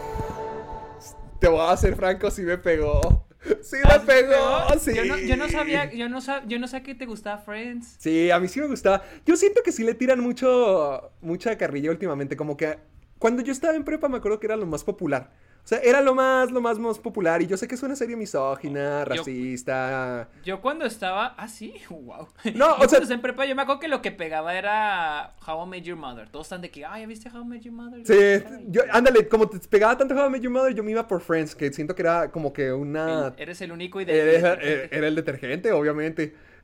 Te 1.39 1.47
voy 1.47 1.59
a 1.59 1.71
hacer 1.71 1.95
franco, 1.95 2.31
sí 2.31 2.43
me 2.43 2.57
pegó. 2.57 3.26
Sí 3.61 3.77
me 3.83 3.99
pegó, 4.05 4.79
sí. 4.79 4.93
Yo 4.95 5.05
no, 5.05 5.17
yo 5.17 5.37
no 5.37 5.47
sabía, 5.49 5.91
yo 5.93 6.09
no, 6.09 6.19
sab- 6.21 6.47
yo 6.47 6.59
no 6.59 6.67
sabía 6.67 6.83
que 6.85 6.95
te 6.95 7.05
gustaba 7.05 7.37
Friends. 7.37 7.95
Sí, 7.99 8.31
a 8.31 8.39
mí 8.39 8.47
sí 8.47 8.59
me 8.59 8.67
gustaba. 8.67 9.03
Yo 9.25 9.35
siento 9.35 9.61
que 9.63 9.71
sí 9.71 9.83
le 9.83 9.93
tiran 9.93 10.19
mucho, 10.19 11.11
mucha 11.21 11.57
carrilla 11.57 11.91
últimamente. 11.91 12.35
Como 12.35 12.57
que 12.57 12.77
cuando 13.19 13.41
yo 13.43 13.51
estaba 13.51 13.75
en 13.75 13.83
prepa 13.83 14.09
me 14.09 14.17
acuerdo 14.17 14.39
que 14.39 14.47
era 14.47 14.55
lo 14.55 14.65
más 14.65 14.83
popular. 14.83 15.31
O 15.67 15.69
sea, 15.69 15.79
era 15.79 15.99
lo 15.99 16.15
más, 16.15 16.49
lo 16.49 16.61
más, 16.61 16.79
más 16.79 16.97
popular. 16.97 17.41
Y 17.41 17.47
yo 17.47 17.57
sé 17.57 17.67
que 17.67 17.75
es 17.75 17.83
una 17.83 17.97
serie 17.97 18.15
misógina, 18.15 18.99
Yo- 18.99 19.05
racista. 19.15 20.29
Yo 20.45 20.61
cuando 20.61 20.85
estaba. 20.85 21.35
Ah, 21.37 21.49
sí, 21.49 21.73
wow. 21.89 22.25
No, 22.55 22.75
o 22.75 22.87
sea- 22.87 23.01
en 23.09 23.19
prepa, 23.21 23.45
yo 23.45 23.53
me 23.53 23.63
acuerdo 23.63 23.81
que 23.81 23.89
lo 23.89 24.01
que 24.01 24.13
pegaba 24.13 24.57
era 24.57 25.35
How 25.45 25.65
I 25.65 25.69
Met 25.69 25.83
Your 25.83 25.97
Mother. 25.97 26.29
Todos 26.29 26.45
están 26.45 26.61
de 26.61 26.71
que, 26.71 26.85
ah, 26.85 26.97
¿ya 26.97 27.05
viste 27.05 27.29
How 27.29 27.41
I 27.41 27.45
Met 27.45 27.61
Your 27.63 27.73
Mother? 27.73 27.99
Sí, 28.07 28.13
Ay, 28.49 28.65
yo, 28.69 28.81
ándale, 28.93 29.27
como 29.27 29.49
te 29.49 29.59
pegaba 29.67 29.97
tanto 29.97 30.15
How 30.15 30.27
I 30.27 30.29
Met 30.29 30.41
Your 30.41 30.53
Mother, 30.53 30.73
yo 30.73 30.83
me 30.85 30.91
iba 30.91 31.05
por 31.05 31.19
Friends, 31.19 31.53
que 31.53 31.69
siento 31.73 31.93
que 31.95 32.01
era 32.03 32.31
como 32.31 32.53
que 32.53 32.71
una... 32.71 33.27
el- 33.27 33.33
eres 33.35 33.59
el 33.59 33.73
único 33.73 33.99
y 33.99 34.05
de. 34.05 34.37
Era, 34.37 34.55
de- 34.55 34.87
era 34.89 35.07
el 35.09 35.15
detergente, 35.15 35.73
obviamente. 35.73 36.33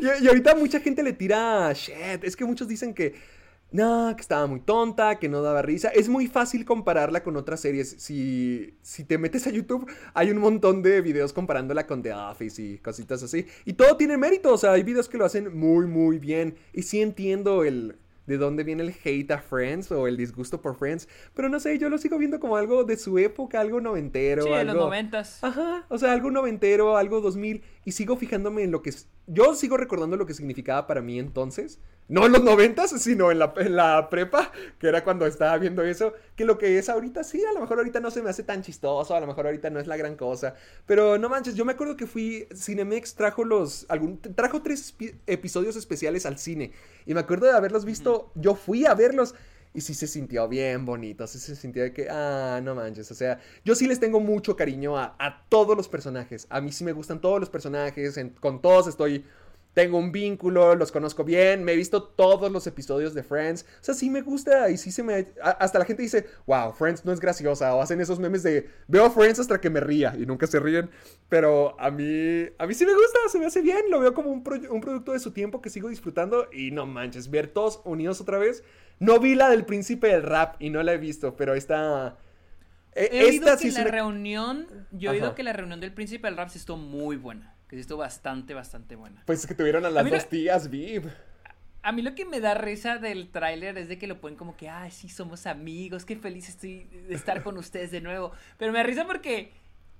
y, 0.00 0.24
y 0.24 0.28
ahorita 0.28 0.54
mucha 0.54 0.80
gente 0.80 1.02
le 1.02 1.12
tira 1.12 1.70
shit. 1.74 2.24
Es 2.24 2.36
que 2.36 2.46
muchos 2.46 2.68
dicen 2.68 2.94
que 2.94 3.14
no, 3.74 4.14
que 4.14 4.22
estaba 4.22 4.46
muy 4.46 4.60
tonta, 4.60 5.18
que 5.18 5.28
no 5.28 5.42
daba 5.42 5.60
risa. 5.60 5.88
Es 5.88 6.08
muy 6.08 6.28
fácil 6.28 6.64
compararla 6.64 7.24
con 7.24 7.36
otras 7.36 7.58
series. 7.58 7.96
Si, 7.98 8.78
si 8.82 9.02
te 9.02 9.18
metes 9.18 9.48
a 9.48 9.50
YouTube, 9.50 9.90
hay 10.14 10.30
un 10.30 10.38
montón 10.38 10.80
de 10.80 11.00
videos 11.00 11.32
comparándola 11.32 11.84
con 11.84 12.00
The 12.00 12.14
Office 12.14 12.62
y 12.62 12.78
cositas 12.78 13.24
así. 13.24 13.46
Y 13.64 13.72
todo 13.72 13.96
tiene 13.96 14.16
mérito. 14.16 14.54
O 14.54 14.58
sea, 14.58 14.70
hay 14.70 14.84
videos 14.84 15.08
que 15.08 15.18
lo 15.18 15.24
hacen 15.24 15.58
muy, 15.58 15.88
muy 15.88 16.20
bien. 16.20 16.54
Y 16.72 16.82
sí 16.82 17.02
entiendo 17.02 17.64
el. 17.64 17.96
De 18.26 18.38
dónde 18.38 18.64
viene 18.64 18.84
el 18.84 18.94
hate 19.04 19.32
a 19.32 19.38
Friends 19.38 19.92
o 19.92 20.06
el 20.06 20.16
disgusto 20.16 20.62
por 20.62 20.76
Friends. 20.76 21.08
Pero 21.34 21.50
no 21.50 21.58
sé, 21.60 21.76
yo 21.76 21.90
lo 21.90 21.98
sigo 21.98 22.16
viendo 22.16 22.40
como 22.40 22.56
algo 22.56 22.84
de 22.84 22.96
su 22.96 23.18
época, 23.18 23.60
algo 23.60 23.80
noventero. 23.80 24.44
Sí, 24.44 24.50
de 24.50 24.64
los 24.64 24.76
noventas. 24.76 25.44
Ajá, 25.44 25.84
o 25.90 25.98
sea, 25.98 26.12
algo 26.12 26.30
noventero, 26.30 26.96
algo 26.96 27.20
2000, 27.20 27.62
y 27.84 27.92
sigo 27.92 28.16
fijándome 28.16 28.62
en 28.62 28.70
lo 28.70 28.80
que... 28.80 28.94
Yo 29.26 29.54
sigo 29.54 29.76
recordando 29.76 30.16
lo 30.16 30.24
que 30.24 30.32
significaba 30.32 30.86
para 30.86 31.02
mí 31.02 31.18
entonces, 31.18 31.80
no 32.08 32.26
en 32.26 32.32
los 32.32 32.42
noventas, 32.44 32.90
sino 33.02 33.30
en 33.30 33.38
la, 33.38 33.54
en 33.56 33.76
la 33.76 34.08
prepa, 34.10 34.52
que 34.78 34.88
era 34.88 35.02
cuando 35.04 35.26
estaba 35.26 35.56
viendo 35.58 35.82
eso, 35.82 36.12
que 36.36 36.44
lo 36.44 36.58
que 36.58 36.78
es 36.78 36.88
ahorita, 36.88 37.24
sí, 37.24 37.42
a 37.44 37.52
lo 37.52 37.60
mejor 37.60 37.78
ahorita 37.78 38.00
no 38.00 38.10
se 38.10 38.22
me 38.22 38.30
hace 38.30 38.42
tan 38.42 38.62
chistoso, 38.62 39.14
a 39.14 39.20
lo 39.20 39.26
mejor 39.26 39.46
ahorita 39.46 39.70
no 39.70 39.80
es 39.80 39.86
la 39.86 39.96
gran 39.96 40.16
cosa, 40.16 40.54
pero 40.86 41.16
no 41.18 41.28
manches, 41.28 41.54
yo 41.54 41.64
me 41.64 41.72
acuerdo 41.72 41.96
que 41.96 42.06
fui, 42.06 42.46
Cinemex 42.54 43.14
trajo 43.14 43.44
los, 43.44 43.86
algún, 43.88 44.20
trajo 44.20 44.60
tres 44.62 44.94
episodios 45.26 45.76
especiales 45.76 46.26
al 46.26 46.38
cine, 46.38 46.72
y 47.06 47.14
me 47.14 47.20
acuerdo 47.20 47.46
de 47.46 47.52
haberlos 47.52 47.84
visto, 47.84 48.30
yo 48.34 48.54
fui 48.54 48.84
a 48.86 48.94
verlos, 48.94 49.34
y 49.76 49.80
sí 49.80 49.92
se 49.92 50.06
sintió 50.06 50.46
bien 50.46 50.86
bonito, 50.86 51.26
sí 51.26 51.40
se 51.40 51.56
sintió 51.56 51.82
de 51.82 51.92
que, 51.92 52.06
ah, 52.08 52.60
no 52.62 52.76
manches, 52.76 53.10
o 53.10 53.14
sea, 53.14 53.40
yo 53.64 53.74
sí 53.74 53.88
les 53.88 53.98
tengo 53.98 54.20
mucho 54.20 54.54
cariño 54.54 54.96
a, 54.96 55.16
a 55.18 55.42
todos 55.48 55.76
los 55.76 55.88
personajes. 55.88 56.46
A 56.48 56.60
mí 56.60 56.70
sí 56.70 56.84
me 56.84 56.92
gustan 56.92 57.20
todos 57.20 57.40
los 57.40 57.50
personajes, 57.50 58.16
en- 58.16 58.30
con 58.30 58.62
todos 58.62 58.86
estoy, 58.86 59.24
tengo 59.74 59.98
un 59.98 60.12
vínculo, 60.12 60.76
los 60.76 60.92
conozco 60.92 61.24
bien, 61.24 61.64
me 61.64 61.72
he 61.72 61.76
visto 61.76 62.02
todos 62.04 62.50
los 62.52 62.66
episodios 62.68 63.12
de 63.12 63.24
Friends. 63.24 63.66
O 63.80 63.84
sea, 63.84 63.94
sí 63.94 64.08
me 64.08 64.22
gusta 64.22 64.70
y 64.70 64.76
sí 64.76 64.92
se 64.92 65.02
me... 65.02 65.26
hasta 65.42 65.80
la 65.80 65.84
gente 65.84 66.02
dice, 66.02 66.26
wow, 66.46 66.72
Friends 66.72 67.04
no 67.04 67.12
es 67.12 67.18
graciosa, 67.18 67.74
o 67.74 67.82
hacen 67.82 68.00
esos 68.00 68.20
memes 68.20 68.44
de, 68.44 68.70
veo 68.86 69.10
Friends 69.10 69.40
hasta 69.40 69.60
que 69.60 69.70
me 69.70 69.80
ría 69.80 70.14
y 70.16 70.26
nunca 70.26 70.46
se 70.46 70.60
ríen. 70.60 70.90
Pero 71.28 71.78
a 71.80 71.90
mí, 71.90 72.46
a 72.56 72.66
mí 72.66 72.74
sí 72.74 72.86
me 72.86 72.94
gusta, 72.94 73.18
se 73.30 73.38
me 73.40 73.46
hace 73.46 73.62
bien, 73.62 73.82
lo 73.90 73.98
veo 73.98 74.14
como 74.14 74.30
un, 74.30 74.44
pro- 74.44 74.60
un 74.72 74.80
producto 74.80 75.12
de 75.12 75.18
su 75.18 75.32
tiempo 75.32 75.60
que 75.60 75.70
sigo 75.70 75.88
disfrutando 75.88 76.46
y 76.52 76.70
no 76.70 76.86
manches, 76.86 77.28
ver 77.28 77.48
todos 77.48 77.80
unidos 77.84 78.20
otra 78.20 78.38
vez. 78.38 78.62
No 79.00 79.18
vi 79.18 79.34
la 79.34 79.50
del 79.50 79.64
príncipe 79.64 80.06
del 80.06 80.22
rap 80.22 80.54
y 80.60 80.70
no 80.70 80.82
la 80.84 80.92
he 80.92 80.98
visto, 80.98 81.34
pero 81.36 81.54
esta... 81.54 82.16
e- 82.94 83.08
He 83.10 83.28
esta 83.30 83.56
sí 83.58 83.68
es 83.68 83.74
la 83.74 83.80
una- 83.82 83.90
reunión, 83.90 84.66
yo 84.92 85.10
he 85.10 85.14
oído 85.14 85.34
que 85.34 85.42
la 85.42 85.52
reunión 85.52 85.80
del 85.80 85.92
príncipe 85.92 86.28
del 86.28 86.36
rap 86.36 86.48
sí 86.50 86.58
estuvo 86.58 86.76
muy 86.76 87.16
buena. 87.16 87.53
Que 87.74 87.78
sí 87.78 87.80
estuvo 87.80 87.98
bastante, 87.98 88.54
bastante 88.54 88.94
buena. 88.94 89.20
Pues 89.26 89.40
es 89.40 89.46
que 89.48 89.54
tuvieron 89.56 89.84
a 89.84 89.90
las 89.90 90.04
la- 90.04 90.08
dos 90.10 90.28
tías, 90.28 90.70
Viv. 90.70 91.10
A 91.82 91.90
mí 91.90 92.02
lo 92.02 92.14
que 92.14 92.24
me 92.24 92.38
da 92.38 92.54
risa 92.54 92.98
del 92.98 93.30
tráiler 93.30 93.76
es 93.78 93.88
de 93.88 93.98
que 93.98 94.06
lo 94.06 94.20
ponen 94.20 94.38
como 94.38 94.56
que, 94.56 94.68
ay, 94.68 94.92
sí, 94.92 95.08
somos 95.08 95.44
amigos, 95.48 96.04
qué 96.04 96.14
feliz 96.14 96.48
estoy 96.48 96.84
de 96.84 97.12
estar 97.16 97.42
con 97.42 97.58
ustedes 97.58 97.90
de 97.90 98.00
nuevo. 98.00 98.30
Pero 98.58 98.70
me 98.70 98.78
da 98.78 98.84
risa 98.84 99.06
porque 99.08 99.50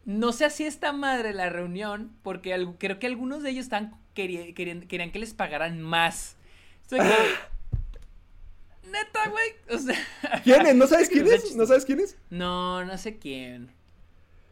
no 0.05 0.31
se 0.31 0.45
hacía 0.45 0.69
esta 0.69 0.93
madre 0.93 1.33
la 1.35 1.51
reunión 1.51 2.13
porque 2.23 2.55
al- 2.55 2.77
creo 2.79 3.01
que 3.01 3.09
algunos 3.09 3.43
de 3.43 3.51
ellos 3.51 3.65
están 3.65 3.99
querían, 4.15 4.55
querían, 4.55 4.83
querían 4.83 5.11
que 5.11 5.19
les 5.19 5.35
pagaran 5.35 5.83
más. 5.83 6.37
Neta, 8.89 9.29
güey. 9.31 9.51
O 9.77 9.79
sea, 9.79 9.97
¿Quién 10.45 10.65
es? 10.67 10.75
¿No 10.77 10.87
sabes 10.87 11.09
quién 11.11 11.27
es? 11.27 11.57
¿No 11.57 11.67
sabes 11.67 11.85
quién 11.85 11.99
es? 12.01 12.17
No, 12.31 12.85
no 12.85 12.97
sé 12.99 13.19
quién. 13.19 13.73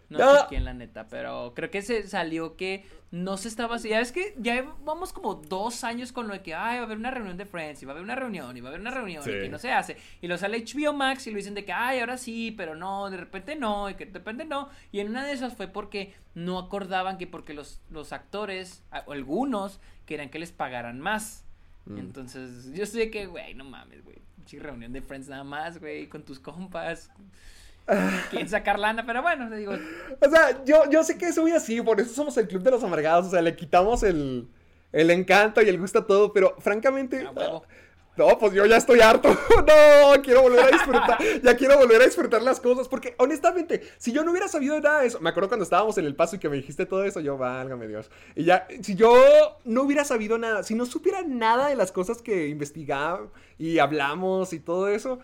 No 0.08 0.18
No. 0.18 0.40
sé 0.40 0.46
quién, 0.48 0.64
la 0.64 0.74
neta, 0.74 1.06
pero 1.08 1.52
creo 1.54 1.70
que 1.70 1.80
se 1.82 2.06
salió 2.08 2.56
que 2.56 2.84
no 3.12 3.36
se 3.36 3.46
estaba 3.48 3.76
así. 3.76 3.90
Ya 3.90 4.00
es 4.00 4.10
que 4.10 4.34
ya 4.38 4.64
vamos 4.84 5.12
como 5.12 5.34
dos 5.34 5.84
años 5.84 6.12
con 6.12 6.26
lo 6.26 6.32
de 6.32 6.42
que, 6.42 6.54
ay, 6.54 6.76
va 6.78 6.82
a 6.82 6.86
haber 6.86 6.96
una 6.98 7.10
reunión 7.10 7.36
de 7.36 7.44
Friends, 7.44 7.82
y 7.82 7.84
va 7.86 7.92
a 7.92 7.94
haber 7.94 8.02
una 8.04 8.14
reunión, 8.16 8.56
y 8.56 8.60
va 8.60 8.68
a 8.68 8.70
haber 8.70 8.80
una 8.80 8.90
reunión, 8.90 9.22
Sí. 9.22 9.30
y 9.30 9.34
que 9.42 9.48
no 9.50 9.58
se 9.58 9.70
hace. 9.70 9.96
Y 10.22 10.28
lo 10.28 10.38
sale 10.38 10.58
HBO 10.64 10.92
Max 10.94 11.26
y 11.26 11.30
lo 11.30 11.36
dicen 11.36 11.54
de 11.54 11.64
que, 11.64 11.72
ay, 11.72 12.00
ahora 12.00 12.16
sí, 12.16 12.52
pero 12.56 12.74
no, 12.74 13.10
de 13.10 13.18
repente 13.18 13.54
no, 13.54 13.88
y 13.90 13.94
que 13.94 14.06
de 14.06 14.14
repente 14.18 14.44
no. 14.46 14.68
Y 14.90 15.00
en 15.00 15.10
una 15.10 15.24
de 15.24 15.32
esas 15.32 15.54
fue 15.54 15.68
porque 15.68 16.14
no 16.34 16.58
acordaban 16.58 17.18
que 17.18 17.26
porque 17.26 17.52
los, 17.54 17.80
los 17.90 18.12
actores, 18.12 18.82
algunos, 18.90 19.78
querían 20.06 20.30
que 20.30 20.38
les 20.38 20.50
pagaran 20.50 20.98
más. 20.98 21.44
Mm. 21.84 21.98
Entonces, 21.98 22.72
yo 22.72 22.86
sé 22.86 23.10
que, 23.10 23.26
güey, 23.26 23.54
no 23.54 23.64
mames, 23.64 24.02
güey. 24.04 24.16
pinche 24.36 24.58
reunión 24.58 24.92
de 24.92 25.02
Friends 25.02 25.28
nada 25.28 25.44
más, 25.44 25.78
güey, 25.78 26.08
con 26.08 26.24
tus 26.24 26.40
compas. 26.40 27.10
Quieren 28.30 28.48
sacar 28.48 28.78
lana, 28.78 29.04
pero 29.04 29.22
bueno, 29.22 29.50
digo, 29.50 29.72
O 30.20 30.30
sea, 30.30 30.64
yo, 30.64 30.88
yo 30.90 31.02
sé 31.02 31.18
que 31.18 31.26
es 31.26 31.38
muy 31.38 31.52
así, 31.52 31.80
por 31.82 32.00
eso 32.00 32.14
somos 32.14 32.36
el 32.36 32.48
club 32.48 32.62
de 32.62 32.70
los 32.70 32.84
amargados. 32.84 33.26
O 33.26 33.30
sea, 33.30 33.42
le 33.42 33.56
quitamos 33.56 34.02
el, 34.02 34.48
el 34.92 35.10
encanto 35.10 35.60
y 35.62 35.68
el 35.68 35.78
gusto 35.78 36.00
a 36.00 36.06
todo, 36.06 36.32
pero 36.32 36.56
francamente. 36.60 37.26
A 37.26 37.30
huevo. 37.30 37.64
No, 38.14 38.38
pues 38.38 38.52
yo 38.52 38.66
ya 38.66 38.76
estoy 38.76 39.00
harto. 39.00 39.28
No, 39.62 40.22
quiero 40.22 40.42
volver 40.42 40.64
a 40.64 40.68
disfrutar. 40.68 41.18
ya 41.42 41.56
quiero 41.56 41.78
volver 41.78 42.02
a 42.02 42.04
disfrutar 42.04 42.42
las 42.42 42.60
cosas. 42.60 42.88
Porque 42.88 43.14
honestamente, 43.18 43.82
si 43.96 44.12
yo 44.12 44.22
no 44.22 44.32
hubiera 44.32 44.48
sabido 44.48 44.74
de 44.74 44.82
nada 44.82 45.00
de 45.00 45.06
eso, 45.06 45.20
me 45.20 45.30
acuerdo 45.30 45.48
cuando 45.48 45.64
estábamos 45.64 45.96
en 45.98 46.04
el 46.04 46.14
paso 46.14 46.36
y 46.36 46.38
que 46.38 46.48
me 46.48 46.56
dijiste 46.56 46.84
todo 46.84 47.04
eso, 47.04 47.20
yo, 47.20 47.38
válgame 47.38 47.88
Dios. 47.88 48.10
Y 48.34 48.44
ya, 48.44 48.66
si 48.82 48.94
yo 48.94 49.14
no 49.64 49.82
hubiera 49.82 50.04
sabido 50.04 50.36
nada, 50.36 50.62
si 50.62 50.74
no 50.74 50.84
supiera 50.84 51.22
nada 51.22 51.68
de 51.68 51.76
las 51.76 51.90
cosas 51.90 52.20
que 52.20 52.48
investigamos 52.48 53.30
y 53.56 53.78
hablamos 53.78 54.52
y 54.52 54.60
todo 54.60 54.88
eso, 54.88 55.20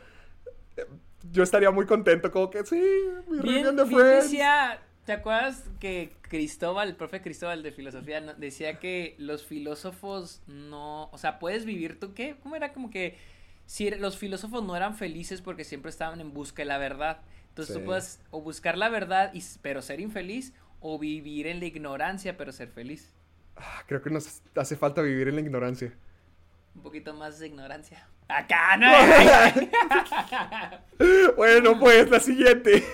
yo 1.33 1.43
estaría 1.43 1.71
muy 1.71 1.87
contento. 1.87 2.31
Como 2.31 2.51
que 2.51 2.65
sí, 2.65 2.81
mi 3.29 3.39
reunión 3.41 3.43
Bien, 3.43 3.77
de 3.77 3.85
bien 3.85 4.01
Friends. 4.01 4.25
decía, 4.25 4.83
¿te 5.05 5.13
acuerdas 5.13 5.65
que 5.81 6.17
Cristóbal, 6.23 6.89
el 6.89 6.97
profe 6.97 7.23
Cristóbal 7.23 7.63
de 7.63 7.73
filosofía, 7.73 8.21
decía 8.35 8.79
que 8.79 9.15
los 9.19 9.45
filósofos 9.47 10.43
no, 10.47 11.09
o 11.11 11.19
sea, 11.19 11.39
puedes 11.39 11.65
vivir 11.65 11.99
tú 12.01 12.15
qué? 12.15 12.37
¿Cómo 12.43 12.57
era 12.57 12.73
como 12.73 12.91
que 12.91 13.17
si 13.67 13.87
era- 13.89 13.97
los 13.99 14.19
filósofos 14.19 14.63
no 14.65 14.77
eran 14.77 14.97
felices 14.97 15.43
porque 15.43 15.65
siempre 15.65 15.91
estaban 15.91 16.21
en 16.21 16.33
busca 16.35 16.63
de 16.63 16.67
la 16.67 16.79
verdad? 16.79 17.21
Entonces 17.51 17.75
Sí. 17.75 17.81
tú 17.81 17.85
puedes 17.85 18.21
o 18.31 18.41
buscar 18.43 18.79
la 18.79 18.89
verdad 18.89 19.33
y, 19.35 19.43
pero 19.63 19.83
ser 19.83 20.01
infeliz 20.01 20.53
o 20.81 20.99
vivir 20.99 21.47
en 21.47 21.59
la 21.61 21.67
ignorancia 21.67 22.37
pero 22.37 22.53
ser 22.53 22.69
feliz. 22.69 23.13
Ah, 23.57 23.83
Creo 23.87 24.01
que 24.03 24.11
nos 24.11 24.41
hace 24.57 24.77
falta 24.77 25.03
vivir 25.03 25.29
en 25.29 25.35
la 25.37 25.41
ignorancia. 25.43 25.93
Un 26.75 26.83
poquito 26.83 27.13
más 27.15 27.39
de 27.39 27.47
ignorancia. 27.49 28.09
Acá, 28.29 28.77
no. 28.77 28.93
Bueno, 31.37 31.79
pues 31.79 32.11
la 32.11 32.21
siguiente. 32.21 32.85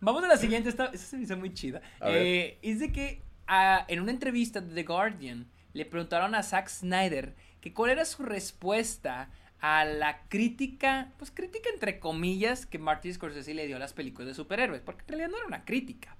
Vamos 0.00 0.22
a 0.22 0.28
la 0.28 0.36
siguiente, 0.36 0.68
esta, 0.68 0.86
esta 0.86 0.98
se 0.98 1.16
me 1.16 1.24
hizo 1.24 1.36
muy 1.36 1.52
chida. 1.54 1.80
Eh, 2.02 2.58
es 2.62 2.80
de 2.80 2.92
que 2.92 3.22
ah, 3.46 3.84
en 3.88 4.00
una 4.00 4.12
entrevista 4.12 4.60
de 4.60 4.74
The 4.74 4.82
Guardian 4.84 5.48
le 5.72 5.84
preguntaron 5.86 6.34
a 6.34 6.42
Zack 6.42 6.68
Snyder 6.68 7.34
que 7.60 7.72
cuál 7.72 7.90
era 7.92 8.04
su 8.04 8.22
respuesta 8.22 9.30
a 9.60 9.84
la 9.84 10.28
crítica, 10.28 11.12
pues 11.18 11.30
crítica 11.30 11.70
entre 11.72 11.98
comillas, 11.98 12.66
que 12.66 12.78
Martin 12.78 13.14
Scorsese 13.14 13.54
le 13.54 13.66
dio 13.66 13.76
a 13.76 13.80
las 13.80 13.94
películas 13.94 14.28
de 14.28 14.34
superhéroes, 14.34 14.82
porque 14.82 15.02
en 15.02 15.08
realidad 15.08 15.30
no 15.30 15.38
era 15.38 15.46
una 15.46 15.64
crítica. 15.64 16.16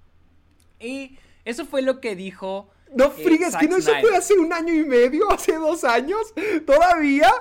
Y 0.79 1.17
eso 1.45 1.65
fue 1.65 1.81
lo 1.81 2.01
que 2.01 2.15
dijo. 2.15 2.69
No 2.93 3.05
eh, 3.05 3.23
frigues, 3.23 3.51
Zack 3.51 3.61
que 3.61 3.67
no 3.67 3.77
eso 3.77 3.93
fue 4.01 4.15
hace 4.15 4.33
un 4.33 4.51
año 4.51 4.73
y 4.73 4.83
medio, 4.83 5.31
hace 5.31 5.53
dos 5.53 5.83
años, 5.83 6.33
todavía. 6.65 7.31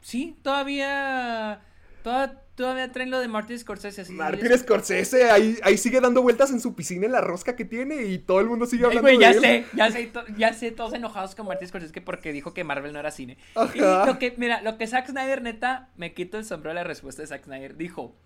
Sí, 0.00 0.36
todavía. 0.42 1.60
toda- 2.02 2.42
todavía 2.54 2.90
traen 2.92 3.10
lo 3.10 3.20
de 3.20 3.28
Martin 3.28 3.58
Scorsese. 3.58 4.00
Así 4.02 4.12
Martin 4.12 4.50
es- 4.52 4.60
Scorsese 4.62 5.30
ahí, 5.30 5.58
ahí 5.62 5.76
sigue 5.76 6.00
dando 6.00 6.22
vueltas 6.22 6.50
en 6.50 6.60
su 6.60 6.74
piscina 6.74 7.04
en 7.06 7.12
la 7.12 7.20
rosca 7.20 7.56
que 7.56 7.64
tiene 7.66 8.04
y 8.04 8.18
todo 8.18 8.40
el 8.40 8.46
mundo 8.46 8.64
sigue 8.66 8.84
Ay, 8.86 8.96
hablando 8.96 9.08
de 9.10 9.18
ya 9.18 9.30
él. 9.32 9.40
sé, 9.40 9.64
ya 9.74 9.90
sé, 9.90 10.12
ya 10.38 10.52
sé, 10.54 10.70
todos 10.70 10.94
enojados 10.94 11.34
con 11.34 11.46
Martin 11.46 11.68
Scorsese 11.68 11.92
que 11.92 12.00
porque 12.00 12.32
dijo 12.32 12.54
que 12.54 12.64
Marvel 12.64 12.92
no 12.94 12.98
era 13.00 13.10
cine. 13.10 13.36
Y 13.74 13.78
lo 13.80 14.18
que, 14.18 14.34
mira, 14.38 14.62
lo 14.62 14.78
que 14.78 14.86
Zack 14.86 15.08
Snyder, 15.10 15.42
neta, 15.42 15.90
me 15.96 16.14
quito 16.14 16.38
el 16.38 16.44
sombrero 16.46 16.70
de 16.70 16.82
la 16.82 16.84
respuesta 16.84 17.20
de 17.22 17.28
Zack 17.28 17.44
Snyder. 17.44 17.76
Dijo, 17.76 18.16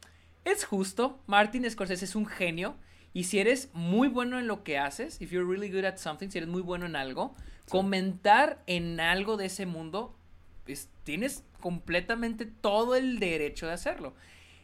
es 0.44 0.64
justo, 0.64 1.20
Martin 1.26 1.68
Scorsese 1.70 2.04
es 2.04 2.14
un 2.14 2.26
genio, 2.26 2.76
y 3.12 3.24
si 3.24 3.38
eres 3.40 3.70
muy 3.72 4.06
bueno 4.08 4.38
en 4.38 4.46
lo 4.46 4.62
que 4.62 4.78
haces, 4.78 5.20
if 5.20 5.30
you're 5.32 5.48
really 5.48 5.68
good 5.72 5.84
at 5.84 5.96
something, 5.98 6.28
si 6.30 6.38
eres 6.38 6.48
muy 6.50 6.62
bueno 6.62 6.86
en 6.86 6.94
algo, 6.96 7.34
comentar 7.68 8.62
en 8.66 9.00
algo 9.00 9.36
de 9.36 9.46
ese 9.46 9.66
mundo, 9.66 10.16
pues, 10.64 10.88
tienes 11.04 11.44
completamente 11.60 12.46
todo 12.46 12.96
el 12.96 13.18
derecho 13.20 13.66
de 13.66 13.72
hacerlo. 13.74 14.14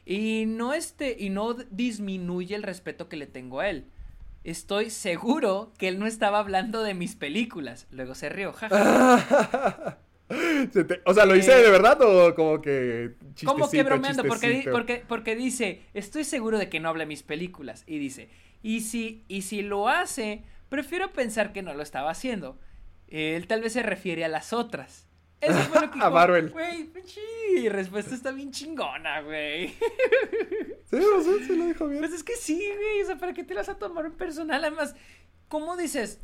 Y 0.06 0.44
no 0.46 0.74
este, 0.74 1.16
y 1.18 1.30
no 1.30 1.54
disminuye 1.54 2.54
el 2.56 2.62
respeto 2.62 3.08
que 3.08 3.16
le 3.16 3.26
tengo 3.26 3.60
a 3.60 3.68
él. 3.70 3.86
Estoy 4.42 4.90
seguro 4.90 5.72
que 5.78 5.88
él 5.88 5.98
no 5.98 6.06
estaba 6.06 6.38
hablando 6.38 6.82
de 6.82 6.94
mis 6.94 7.14
películas. 7.14 7.86
Luego 7.90 8.14
se 8.14 8.28
rió, 8.30 8.52
jaja. 8.52 9.98
Se 10.72 10.84
te- 10.84 11.00
o 11.06 11.12
sea, 11.12 11.24
¿lo 11.26 11.34
hice 11.34 11.52
Eh, 11.52 11.62
de 11.64 11.70
verdad 11.70 12.00
o 12.02 12.34
como 12.36 12.60
que 12.62 13.14
Como 13.44 13.68
que 13.68 13.82
bromeando, 13.82 14.22
porque, 14.24 14.68
porque, 14.70 15.04
porque 15.06 15.34
dice, 15.34 15.82
estoy 15.92 16.22
seguro 16.24 16.58
de 16.58 16.68
que 16.68 16.78
no 16.78 16.88
habla 16.88 17.02
de 17.02 17.08
mis 17.08 17.24
películas. 17.24 17.82
Y 17.86 17.98
dice, 17.98 18.28
y 18.62 18.82
si, 18.82 19.24
y 19.26 19.42
si 19.42 19.62
lo 19.62 19.88
hace, 19.88 20.44
prefiero 20.68 21.12
pensar 21.12 21.52
que 21.52 21.62
no 21.62 21.74
lo 21.74 21.82
estaba 21.82 22.10
haciendo. 22.10 22.58
Él 23.08 23.48
tal 23.48 23.60
vez 23.62 23.72
se 23.72 23.82
refiere 23.82 24.24
a 24.24 24.28
las 24.28 24.52
otras. 24.52 25.08
Eso 25.40 25.58
fue 25.60 25.80
lo 25.80 25.90
que 25.90 25.98
A 26.00 26.04
dijo. 26.04 26.10
Marvel. 26.10 26.50
Güey, 26.50 26.84
pinche 26.84 27.20
respuesta 27.70 28.14
está 28.14 28.32
bien 28.32 28.50
chingona, 28.50 29.20
güey. 29.22 29.74
Sí, 30.90 30.96
o 30.96 31.22
sea, 31.22 31.46
sí 31.46 31.54
lo 31.54 31.66
dijo 31.66 31.86
bien. 31.86 32.00
Pues 32.00 32.12
es 32.12 32.24
que 32.24 32.34
sí, 32.34 32.56
güey. 32.56 33.02
O 33.02 33.06
sea, 33.06 33.16
¿para 33.16 33.32
qué 33.32 33.44
te 33.44 33.54
las 33.54 33.68
vas 33.68 33.76
a 33.76 33.78
tomar 33.78 34.06
en 34.06 34.12
personal? 34.12 34.64
Además, 34.64 34.96
¿cómo 35.46 35.76
dices? 35.76 36.20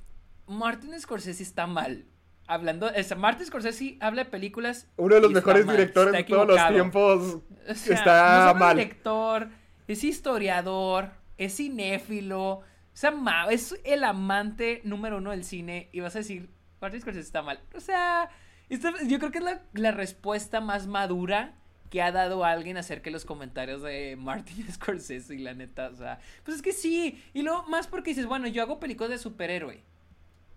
Martin 0.49 0.99
Scorsese 1.01 1.43
está 1.45 1.69
mal. 1.69 2.07
Hablando, 2.49 2.91
sea, 3.05 3.17
Martin 3.17 3.47
Scorsese 3.47 3.97
habla 4.01 4.25
de 4.25 4.31
películas. 4.31 4.89
Uno 4.97 5.15
de 5.15 5.21
los 5.21 5.31
mejores 5.31 5.67
mal, 5.67 5.77
directores 5.77 6.13
de 6.13 6.25
todos 6.25 6.49
los 6.49 6.69
tiempos 6.69 7.43
O 7.69 7.75
sea, 7.75 7.95
está 7.97 8.53
no 8.53 8.59
mal. 8.59 8.79
Es 8.79 8.87
director, 8.87 9.49
es 9.87 10.03
historiador, 10.05 11.11
es 11.39 11.57
cinéfilo. 11.57 12.45
O 12.49 12.65
sea, 12.93 13.15
es 13.51 13.79
el 13.85 14.03
amante 14.03 14.81
número 14.83 15.19
uno 15.19 15.31
del 15.31 15.45
cine. 15.45 15.91
Y 15.93 16.01
vas 16.01 16.17
a 16.17 16.21
decir, 16.21 16.49
Martin 16.81 17.01
Scorsese 17.01 17.25
está 17.25 17.43
mal. 17.43 17.61
O 17.73 17.79
sea, 17.81 18.31
yo 18.69 19.19
creo 19.19 19.31
que 19.31 19.39
es 19.39 19.45
la, 19.45 19.63
la 19.75 19.91
respuesta 19.91 20.61
más 20.61 20.87
madura 20.87 21.55
que 21.91 22.03
ha 22.03 22.13
dado 22.13 22.45
alguien 22.45 22.77
acerca 22.77 23.05
de 23.05 23.13
los 23.13 23.25
comentarios 23.25 23.83
de 23.83 24.17
Martin 24.17 24.67
Scorsese. 24.73 25.35
Y 25.35 25.39
la 25.39 25.55
neta, 25.55 25.89
o 25.89 25.95
sea, 25.95 26.19
pues 26.45 26.57
es 26.57 26.63
que 26.63 26.73
sí. 26.73 27.23
Y 27.33 27.43
luego, 27.43 27.65
más 27.65 27.87
porque 27.87 28.11
dices, 28.11 28.27
bueno, 28.27 28.47
yo 28.49 28.63
hago 28.63 28.81
películas 28.81 29.11
de 29.11 29.19
superhéroe. 29.19 29.83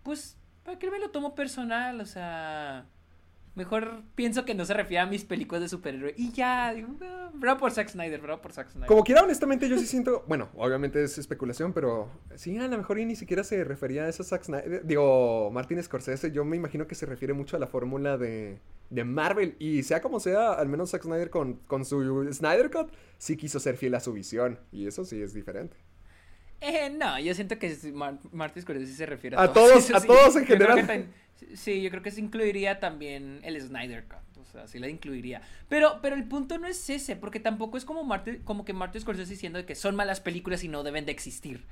Pues, 0.03 0.37
¿para 0.63 0.79
qué 0.79 0.89
me 0.89 0.99
lo 0.99 1.11
tomo 1.11 1.35
personal? 1.35 2.01
O 2.01 2.05
sea. 2.05 2.85
Mejor 3.59 4.03
pienso 4.15 4.45
que 4.45 4.55
no 4.55 4.63
se 4.63 4.73
refiere 4.73 5.01
a 5.01 5.05
mis 5.05 5.25
películas 5.25 5.61
de 5.61 5.67
superhéroe. 5.67 6.13
Y 6.15 6.31
ya, 6.31 6.73
digo, 6.73 6.87
"Ah, 7.01 7.29
bravo 7.33 7.59
por 7.59 7.71
Zack 7.71 7.89
Snyder, 7.89 8.21
bravo 8.21 8.41
por 8.41 8.53
Zack 8.53 8.69
Snyder. 8.69 8.87
Como 8.87 9.03
quiera, 9.03 9.21
honestamente, 9.21 9.67
yo 9.67 9.77
sí 9.77 9.85
siento. 9.85 10.23
Bueno, 10.29 10.47
obviamente 10.55 11.03
es 11.03 11.17
especulación, 11.17 11.73
pero 11.73 12.09
sí, 12.35 12.57
a 12.57 12.67
lo 12.69 12.77
mejor 12.77 12.99
y 12.99 13.05
ni 13.05 13.17
siquiera 13.17 13.43
se 13.43 13.61
refería 13.65 14.03
a 14.05 14.07
eso 14.07 14.23
Zack 14.23 14.43
Snyder. 14.45 14.85
Digo, 14.85 15.51
Martin 15.51 15.83
Scorsese. 15.83 16.31
Yo 16.31 16.45
me 16.45 16.55
imagino 16.55 16.87
que 16.87 16.95
se 16.95 17.05
refiere 17.05 17.33
mucho 17.33 17.57
a 17.57 17.59
la 17.59 17.67
fórmula 17.67 18.17
de, 18.17 18.59
de 18.89 19.03
Marvel. 19.03 19.57
Y 19.59 19.83
sea 19.83 20.01
como 20.01 20.21
sea, 20.21 20.53
al 20.53 20.69
menos 20.69 20.91
Zack 20.91 21.03
Snyder 21.03 21.29
con, 21.29 21.55
con 21.67 21.83
su 21.83 22.29
Snyder 22.31 22.71
Cut 22.71 22.93
sí 23.17 23.35
quiso 23.35 23.59
ser 23.59 23.75
fiel 23.75 23.93
a 23.95 23.99
su 23.99 24.13
visión. 24.13 24.57
Y 24.71 24.87
eso 24.87 25.03
sí 25.03 25.21
es 25.21 25.33
diferente. 25.33 25.75
Eh, 26.61 26.89
no, 26.89 27.17
yo 27.19 27.33
siento 27.35 27.57
que 27.57 27.73
sí, 27.75 27.91
Mar- 27.91 28.19
Martin 28.31 28.61
Scorsese 28.63 28.93
se 28.93 29.05
refiere 29.05 29.35
a, 29.37 29.43
A 29.43 29.53
todos- 29.53 29.91
a 29.95 30.01
todos 30.01 30.35
en 30.35 30.45
Yo 30.45 30.55
creo 30.55 30.75
general. 30.75 31.07
Sí, 31.55 31.81
yo 31.81 31.89
creo 31.89 32.01
que 32.03 32.11
se 32.11 32.21
incluiría 32.21 32.79
también 32.79 33.39
el 33.43 33.59
Snyder 33.61 34.05
Cut. 34.05 34.17
O 34.41 34.45
sea, 34.51 34.67
sí 34.67 34.79
la 34.79 34.89
incluiría. 34.89 35.41
Pero, 35.67 35.99
pero 36.01 36.15
el 36.15 36.23
punto 36.23 36.57
no 36.57 36.67
es 36.67 36.89
ese, 36.89 37.15
porque 37.15 37.39
tampoco 37.39 37.77
es 37.77 37.85
como 37.85 38.03
Martin, 38.03 38.41
como 38.43 38.65
que 38.65 38.73
Martin 38.73 39.01
Scorsese 39.01 39.31
diciendo 39.31 39.63
que 39.65 39.75
son 39.75 39.95
malas 39.95 40.21
películas 40.21 40.63
y 40.63 40.67
no 40.67 40.83
deben 40.83 41.05
de 41.05 41.11
existir. 41.11 41.65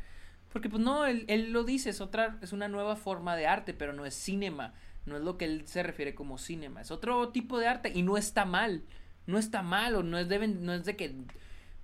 Porque 0.53 0.69
pues 0.69 0.81
no, 0.81 1.06
él, 1.06 1.26
él 1.27 1.52
lo 1.52 1.64
dice, 1.64 1.89
es 1.89 2.02
otra, 2.02 2.38
es 2.41 2.53
una 2.53 2.68
nueva 2.68 2.95
forma 2.95 3.35
de 3.35 3.48
arte, 3.48 3.73
pero 3.73 3.94
no 3.94 4.06
es 4.06 4.14
cinema. 4.14 4.73
No 5.06 5.18
es 5.18 5.23
lo 5.23 5.38
que 5.38 5.45
él 5.45 5.64
se 5.68 5.84
refiere 5.84 6.14
como 6.15 6.38
cinema. 6.38 6.81
Es 6.81 6.91
otro 6.91 7.30
tipo 7.30 7.57
de 7.60 7.68
arte 7.68 7.91
y 7.94 8.03
no 8.03 8.18
está 8.18 8.45
mal. 8.45 8.84
No 9.26 9.38
está 9.39 9.61
mal 9.61 9.95
o 9.95 10.03
no 10.03 10.18
es, 10.19 10.27
deben, 10.30 10.65
no 10.65 10.73
es 10.73 10.85
de 10.85 10.95
que, 10.95 11.15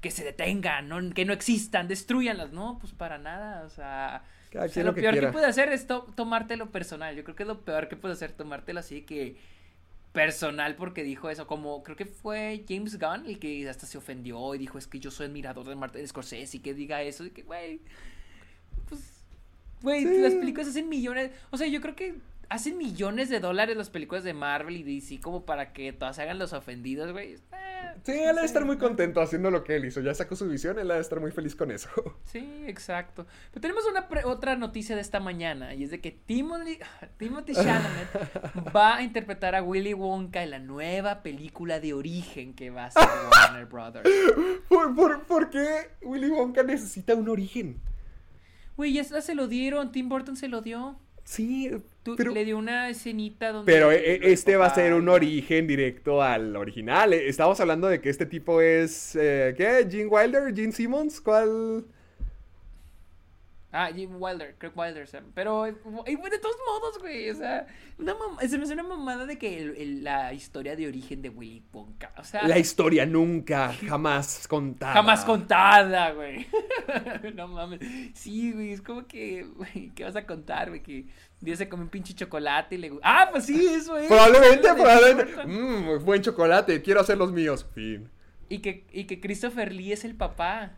que 0.02 0.12
se 0.12 0.24
detengan, 0.24 0.88
no- 0.90 1.14
que 1.14 1.26
no 1.26 1.34
existan, 1.34 1.88
destruyanlas. 1.88 2.52
No, 2.52 2.78
pues 2.80 2.94
para 2.94 3.18
nada. 3.18 3.64
O 3.66 3.70
sea, 3.70 4.24
Cada 4.54 4.66
o 4.66 4.68
sea, 4.70 4.74
quien 4.74 4.86
lo, 4.86 4.92
lo 4.92 4.96
que 4.96 5.02
peor 5.02 5.14
quiera. 5.14 5.28
que 5.28 5.34
puede 5.34 5.46
hacer 5.48 5.70
es 5.74 5.88
to- 5.88 6.08
tomártelo 6.16 6.72
personal. 6.72 7.16
Yo 7.16 7.24
creo 7.24 7.36
que 7.36 7.44
es 7.44 7.48
lo 7.48 7.60
peor 7.62 7.88
que 7.90 7.96
puede 7.98 8.14
hacer 8.14 8.32
tomártelo 8.32 8.80
así 8.80 9.02
que 9.02 9.36
personal 10.14 10.76
porque 10.76 11.04
dijo 11.04 11.30
eso. 11.30 11.48
Como 11.48 11.82
creo 11.84 11.98
que 11.98 12.06
fue 12.06 12.64
James 12.70 13.00
Gunn 13.00 13.26
el 13.26 13.40
que 13.40 13.68
hasta 13.68 13.86
se 13.88 13.98
ofendió 13.98 14.54
y 14.56 14.60
dijo 14.60 14.78
es 14.78 14.86
que 14.88 15.00
yo 15.00 15.10
soy 15.12 15.26
admirador 15.26 15.68
de 15.68 15.76
Martin 15.76 16.08
Scorsese 16.08 16.58
y 16.58 16.60
que 16.60 16.74
diga 16.74 17.02
eso. 17.02 17.26
Y 17.26 17.32
que, 17.32 17.42
güey. 17.44 17.82
Güey, 19.82 20.04
Sí. 20.06 20.22
las 20.22 20.34
películas 20.34 20.68
hacen 20.70 20.88
millones. 20.88 21.32
O 21.52 21.58
sea, 21.58 21.68
yo 21.68 21.82
creo 21.82 21.96
que 21.96 22.16
hacen 22.54 22.78
millones 22.78 23.30
de 23.30 23.40
dólares 23.40 23.76
las 23.78 23.90
películas 23.90 24.24
de 24.24 24.34
Marvel 24.34 24.78
y 24.78 24.84
DC 24.84 25.20
como 25.22 25.46
para 25.46 25.74
que 25.74 25.92
todas 25.94 26.16
se 26.16 26.22
hagan 26.22 26.40
los 26.40 26.54
ofendidos, 26.54 27.12
güey. 27.12 27.34
Eh, 27.34 27.40
Sí, 28.04 28.12
él 28.12 28.38
ha 28.38 28.42
de 28.42 28.46
estar 28.48 28.66
muy 28.66 28.78
contento 28.78 29.22
haciendo 29.22 29.52
lo 29.52 29.64
que 29.64 29.76
él 29.76 29.86
hizo. 29.86 30.02
Ya 30.02 30.14
sacó 30.14 30.36
su 30.36 30.48
visión, 30.48 30.80
él 30.80 30.90
ha 30.90 30.96
de 30.96 31.02
estar 31.02 31.20
muy 31.20 31.32
feliz 31.32 31.56
con 31.56 31.70
eso. 31.72 31.90
Sí, 32.26 32.64
exacto. 32.68 33.26
Pero 33.52 33.62
tenemos 33.62 33.86
una 33.86 34.08
pre- 34.08 34.24
otra 34.26 34.56
noticia 34.56 34.96
de 34.96 35.02
esta 35.02 35.20
mañana 35.20 35.74
y 35.76 35.84
es 35.84 35.92
de 35.92 36.02
que 36.02 36.12
Timothy, 36.12 36.80
Timothy 37.18 37.54
Chalamet 37.54 38.08
va 38.76 38.96
a 38.98 39.04
interpretar 39.04 39.56
a 39.56 39.62
Willy 39.64 39.94
Wonka 39.94 40.42
en 40.44 40.52
la 40.52 40.60
nueva 40.60 41.22
película 41.24 41.80
de 41.80 41.94
origen 41.94 42.54
que 42.56 42.70
va 42.72 42.86
a 42.86 42.88
hacer 42.88 43.04
Warner 43.32 43.66
Brothers. 43.68 44.10
¿Por, 44.68 44.96
por, 44.96 45.24
por 45.24 45.50
qué 45.50 45.90
Willy 46.02 46.30
Wonka 46.30 46.64
necesita 46.64 47.16
un 47.16 47.30
origen? 47.30 47.80
Güey, 48.76 48.94
ya 48.94 49.04
se 49.04 49.36
lo 49.36 49.48
dieron, 49.48 49.92
Tim 49.92 50.10
Burton 50.10 50.36
se 50.36 50.48
lo 50.48 50.62
dio. 50.62 50.98
Sí, 51.26 51.70
Tú- 52.04 52.16
pero... 52.18 52.32
le 52.34 52.44
dio 52.46 52.58
una 52.58 52.90
escenita 52.90 53.52
donde... 53.52 53.72
Pero 53.72 53.92
eh, 53.92 54.16
el 54.18 54.24
este 54.26 54.56
va 54.58 54.66
a 54.68 54.76
ser 54.76 54.94
un 54.94 55.08
origen 55.10 55.66
directo 55.68 56.22
al 56.22 56.56
original. 56.56 57.14
Eh, 57.14 57.30
Estamos 57.30 57.60
hablando 57.62 57.88
de 57.88 58.02
que 58.02 58.10
este 58.10 58.26
tipo 58.26 58.62
es. 58.62 59.16
eh, 59.16 59.54
¿Qué? 59.56 59.88
¿Gene 59.90 60.08
Wilder? 60.08 60.54
¿Gene 60.54 60.72
Simmons? 60.74 61.22
¿Cuál? 61.22 61.86
Ah, 63.76 63.90
Jim 63.94 64.12
Wilder, 64.20 64.56
Kirk 64.60 64.78
Wilder, 64.78 65.10
pero 65.34 65.68
y, 65.68 66.14
güey, 66.14 66.30
de 66.32 66.38
todos 66.38 66.56
modos, 66.66 67.00
güey, 67.00 67.28
o 67.32 67.36
sea, 67.36 67.66
una 67.98 68.16
se 68.48 68.58
me 68.60 68.66
hace 68.66 68.74
una 68.74 68.84
mamada 68.84 69.26
de 69.26 69.40
que 69.40 69.58
el- 69.60 69.76
el- 69.78 70.04
la 70.04 70.32
historia 70.32 70.76
de 70.76 70.88
origen 70.88 71.24
de 71.24 71.30
Willy 71.30 71.64
Wonka, 71.74 72.14
o 72.18 72.24
sea, 72.24 72.48
La 72.48 72.60
historia 72.60 73.06
nunca, 73.08 73.74
jamás 73.88 74.48
contada. 74.48 74.94
jamás 74.94 75.26
contada, 75.26 76.12
güey. 76.12 76.46
no 77.36 77.48
mames. 77.48 77.80
Sí, 78.14 78.52
güey, 78.54 78.74
es 78.74 78.82
como 78.82 79.08
que, 79.08 79.44
güey, 79.44 79.92
¿qué 79.96 80.04
vas 80.04 80.16
a 80.16 80.26
contar, 80.28 80.70
güey? 80.70 80.84
Que 80.84 81.08
día 81.42 81.56
se 81.56 81.68
come 81.68 81.82
un 81.84 81.90
pinche 81.90 82.14
chocolate 82.14 82.76
y 82.76 82.78
le. 82.78 82.92
Ah, 83.02 83.30
pues 83.32 83.46
sí, 83.46 83.66
eso 83.66 83.98
es. 83.98 84.08
Probablemente, 84.08 84.68
Eso 84.68 84.76
probablemente. 84.76 85.46
Mmm, 85.48 86.04
buen 86.06 86.22
chocolate, 86.22 86.82
quiero 86.84 87.00
hacer 87.02 87.18
los 87.18 87.32
míos. 87.32 87.66
Fin. 87.74 88.10
Y 88.50 88.60
que, 88.60 88.86
y 88.92 89.06
que 89.06 89.20
Christopher 89.20 89.74
Lee 89.74 89.94
es 89.94 90.06
el 90.06 90.16
papá. 90.16 90.74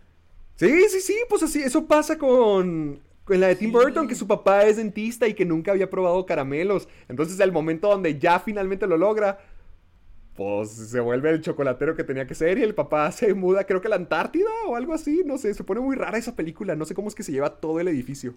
Sí, 0.55 0.89
sí, 0.89 1.01
sí, 1.01 1.15
pues 1.29 1.43
así, 1.43 1.61
eso 1.61 1.85
pasa 1.85 2.17
con, 2.17 3.01
con 3.25 3.39
la 3.39 3.47
de 3.47 3.55
Tim 3.57 3.71
Sí. 3.71 3.73
Burton, 3.73 4.07
que 4.07 4.15
su 4.15 4.27
papá 4.27 4.63
es 4.65 4.77
dentista 4.77 5.27
y 5.27 5.33
que 5.33 5.45
nunca 5.45 5.71
había 5.71 5.89
probado 5.89 6.25
caramelos. 6.25 6.87
Entonces, 7.09 7.39
al 7.41 7.51
momento 7.51 7.89
donde 7.89 8.17
ya 8.19 8.39
finalmente 8.39 8.87
lo 8.87 8.97
logra, 8.97 9.39
pues 10.35 10.71
se 10.71 10.99
vuelve 10.99 11.29
el 11.31 11.41
chocolatero 11.41 11.95
que 11.95 12.03
tenía 12.03 12.27
que 12.27 12.35
ser 12.35 12.57
y 12.57 12.63
el 12.63 12.75
papá 12.75 13.11
se 13.13 13.33
muda, 13.33 13.65
creo 13.65 13.81
que 13.81 13.87
a 13.87 13.91
la 13.91 13.95
Antártida 13.97 14.49
o 14.67 14.75
algo 14.75 14.93
así, 14.93 15.23
no 15.25 15.37
sé, 15.37 15.53
se 15.53 15.63
pone 15.63 15.81
muy 15.81 15.95
rara 15.95 16.17
esa 16.17 16.35
película, 16.35 16.75
no 16.75 16.85
sé 16.85 16.95
cómo 16.95 17.09
es 17.09 17.15
que 17.15 17.23
se 17.23 17.31
lleva 17.31 17.57
todo 17.59 17.79
el 17.79 17.87
edificio. 17.87 18.35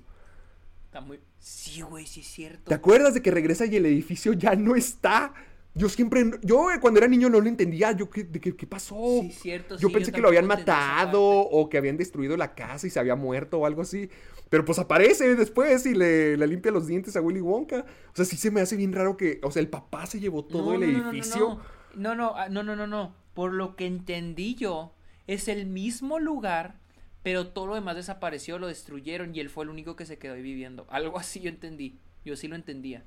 Está 0.86 1.00
muy. 1.00 1.20
Sí, 1.38 1.82
güey, 1.82 2.06
sí 2.06 2.20
es 2.20 2.26
cierto. 2.26 2.64
¿Te 2.68 2.74
acuerdas 2.74 3.14
de 3.14 3.22
que 3.22 3.30
regresa 3.30 3.66
y 3.66 3.76
el 3.76 3.86
edificio 3.86 4.32
ya 4.32 4.54
no 4.56 4.74
está? 4.74 5.34
Yo 5.78 5.88
siempre, 5.88 6.24
yo 6.42 6.70
eh, 6.72 6.80
cuando 6.80 6.98
era 6.98 7.06
niño 7.08 7.30
no 7.30 7.40
lo 7.40 7.48
entendía, 7.48 7.92
yo, 7.92 8.10
¿qué, 8.10 8.24
de 8.24 8.40
qué, 8.40 8.56
qué 8.56 8.66
pasó? 8.66 9.20
Sí, 9.20 9.30
cierto, 9.30 9.76
Yo 9.76 9.88
sí, 9.88 9.94
pensé 9.94 10.10
yo 10.10 10.16
que 10.16 10.20
lo 10.20 10.28
habían 10.28 10.46
matado 10.46 11.22
o 11.22 11.68
que 11.68 11.78
habían 11.78 11.96
destruido 11.96 12.36
la 12.36 12.54
casa 12.54 12.86
y 12.86 12.90
se 12.90 12.98
había 12.98 13.14
muerto 13.16 13.58
o 13.58 13.66
algo 13.66 13.82
así. 13.82 14.10
Pero 14.50 14.64
pues 14.64 14.78
aparece 14.78 15.36
después 15.36 15.86
y 15.86 15.94
le, 15.94 16.36
le 16.36 16.46
limpia 16.46 16.72
los 16.72 16.86
dientes 16.86 17.16
a 17.16 17.20
Willy 17.20 17.40
Wonka. 17.40 17.84
O 18.12 18.16
sea, 18.16 18.24
sí 18.24 18.36
se 18.36 18.50
me 18.50 18.60
hace 18.60 18.76
bien 18.76 18.92
raro 18.92 19.16
que, 19.16 19.40
o 19.42 19.50
sea, 19.50 19.60
el 19.60 19.68
papá 19.68 20.06
se 20.06 20.20
llevó 20.20 20.44
todo 20.44 20.74
el 20.74 20.80
No, 20.80 20.86
no, 20.86 21.10
edificio. 21.10 21.60
No, 21.94 22.14
no, 22.14 22.14
no, 22.14 22.34
ah, 22.36 22.48
no, 22.48 22.62
no, 22.62 22.74
no, 22.74 22.86
no. 22.86 23.14
Por 23.34 23.52
lo 23.52 23.76
que 23.76 23.86
entendí 23.86 24.54
yo, 24.56 24.94
es 25.26 25.48
el 25.48 25.66
mismo 25.66 26.18
lugar, 26.18 26.80
pero 27.22 27.48
todo 27.48 27.66
lo 27.68 27.74
demás 27.74 27.94
desapareció, 27.96 28.58
lo 28.58 28.66
destruyeron 28.68 29.34
y 29.34 29.40
él 29.40 29.50
fue 29.50 29.64
el 29.64 29.70
único 29.70 29.96
que 29.96 30.06
se 30.06 30.18
quedó 30.18 30.34
ahí 30.34 30.42
viviendo. 30.42 30.86
Algo 30.90 31.18
así 31.18 31.40
yo 31.40 31.50
entendí. 31.50 31.98
Yo 32.24 32.36
sí 32.36 32.48
lo 32.48 32.56
entendía. 32.56 33.04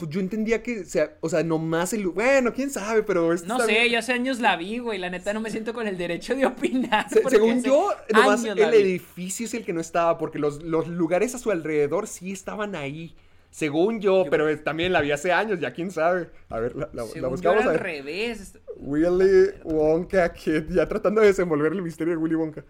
Pues 0.00 0.10
yo 0.10 0.18
entendía 0.20 0.62
que, 0.62 0.80
o 0.80 0.84
sea, 0.84 1.12
o 1.20 1.28
sea 1.28 1.42
nomás 1.44 1.92
el... 1.92 2.06
Bueno, 2.08 2.52
quién 2.54 2.70
sabe, 2.70 3.02
pero... 3.02 3.32
esto 3.34 3.46
No 3.46 3.60
sé, 3.60 3.66
bien- 3.72 3.92
yo 3.92 3.98
hace 3.98 4.14
años 4.14 4.40
la 4.40 4.56
vi, 4.56 4.78
güey. 4.78 4.98
La 4.98 5.10
neta 5.10 5.32
no 5.34 5.40
me 5.42 5.50
siento 5.50 5.74
con 5.74 5.86
el 5.86 5.98
derecho 5.98 6.34
de 6.34 6.46
opinar. 6.46 7.08
Se- 7.10 7.22
según 7.28 7.62
yo, 7.62 7.90
nomás 8.12 8.42
el 8.44 8.58
edificio 8.58 9.44
es 9.44 9.52
el 9.52 9.64
que 9.64 9.74
no 9.74 9.80
estaba, 9.80 10.16
porque 10.16 10.38
los, 10.38 10.62
los 10.62 10.88
lugares 10.88 11.34
a 11.34 11.38
su 11.38 11.50
alrededor 11.50 12.06
sí 12.06 12.32
estaban 12.32 12.74
ahí. 12.74 13.14
Según 13.50 14.00
yo, 14.00 14.24
pero 14.30 14.58
también 14.60 14.92
la 14.92 15.00
vi 15.02 15.10
hace 15.12 15.32
años, 15.32 15.60
ya 15.60 15.72
quién 15.72 15.90
sabe. 15.90 16.30
A 16.48 16.58
ver, 16.60 16.74
la, 16.76 16.88
la- 16.94 17.02
la 17.04 17.08
Según 17.08 17.22
yo 17.22 17.30
buscamos. 17.30 17.60
era 17.60 17.66
a 17.70 17.72
al 17.74 17.78
ver. 17.78 17.82
revés. 17.82 18.58
Willy 18.78 19.50
Wonka 19.64 20.32
Kid, 20.32 20.70
ya 20.70 20.86
tratando 20.88 21.20
de 21.20 21.26
desenvolver 21.26 21.72
el 21.72 21.82
misterio 21.82 22.14
de 22.14 22.16
Willy 22.16 22.36
Wonka. 22.36 22.64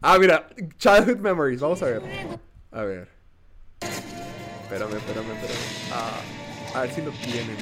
Ah, 0.00 0.18
mira, 0.18 0.48
Childhood 0.78 1.18
Memories, 1.18 1.60
vamos 1.60 1.80
a 1.82 1.86
ver. 1.86 2.02
A 2.72 2.82
ver. 2.82 3.08
Espérame, 3.82 4.96
espérame, 4.96 5.30
espérame. 5.32 5.58
Ah, 5.92 6.20
a 6.74 6.80
ver 6.82 6.92
si 6.94 7.02
lo 7.02 7.10
tienen. 7.12 7.56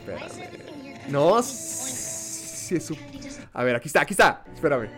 Espérame. 0.00 1.08
No, 1.08 1.42
si 1.42 2.76
es 2.76 2.84
su... 2.84 2.96
A 3.52 3.64
ver, 3.64 3.76
aquí 3.76 3.88
está, 3.88 4.00
aquí 4.02 4.12
está. 4.14 4.42
Espérame. 4.54 4.88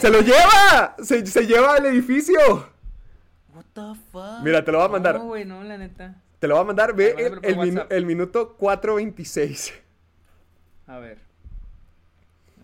¡Se 0.00 0.08
lo 0.10 0.20
lleva! 0.22 0.96
¡Se, 1.02 1.26
se 1.26 1.46
lleva 1.46 1.76
el 1.76 1.86
edificio! 1.86 2.38
What 3.54 3.64
the 3.74 4.00
fuck? 4.10 4.42
Mira, 4.42 4.64
te 4.64 4.72
lo 4.72 4.78
voy 4.78 4.86
a 4.86 4.90
mandar. 4.90 5.16
No, 5.16 5.24
güey, 5.26 5.44
no, 5.44 5.62
la 5.62 5.76
neta. 5.76 6.14
Te 6.38 6.48
lo 6.48 6.54
voy 6.54 6.62
a 6.62 6.66
mandar, 6.66 6.94
ve 6.94 7.14
el, 7.18 7.38
el 7.42 7.56
minu- 7.58 7.86
el 7.90 8.06
minuto 8.06 8.54
426. 8.56 9.74
A 10.86 10.98
ver. 10.98 11.18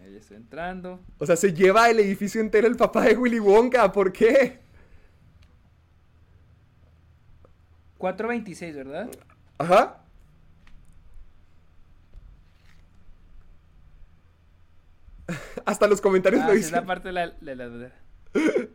Ahí 0.03 0.17
estoy 0.17 0.39
entrando. 0.39 1.01
O 1.19 1.27
sea, 1.27 1.37
se 1.37 1.53
lleva 1.53 1.91
el 1.91 2.01
edificio 2.01 2.41
entero 2.41 2.67
el 2.67 2.77
papá 2.77 3.03
de 3.03 3.17
Willy 3.17 3.39
Wonka. 3.39 3.93
¿Por 3.93 4.13
qué? 4.13 4.61
426, 7.99 8.77
¿verdad? 8.77 9.09
Ajá. 9.59 10.03
Hasta 15.65 15.87
los 15.89 16.01
comentarios 16.01 16.43
Ah, 16.43 16.49
lo 16.49 16.53
es 16.53 16.71
la 16.71 16.85
parte 16.85 17.09
de 17.09 17.13
la, 17.13 17.29
de 17.31 17.57
la- 17.57 17.69
de- 17.69 17.93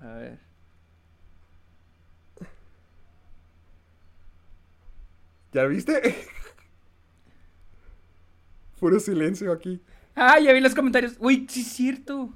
A 0.00 0.06
ver. 0.14 0.38
¿Ya 5.52 5.64
viste? 5.64 6.14
Puro 8.80 9.00
silencio 9.00 9.52
aquí. 9.52 9.80
Ah, 10.14 10.38
ya 10.38 10.52
vi 10.52 10.60
los 10.60 10.74
comentarios. 10.74 11.14
Uy, 11.18 11.46
sí 11.48 11.60
es 11.62 11.68
cierto. 11.68 12.30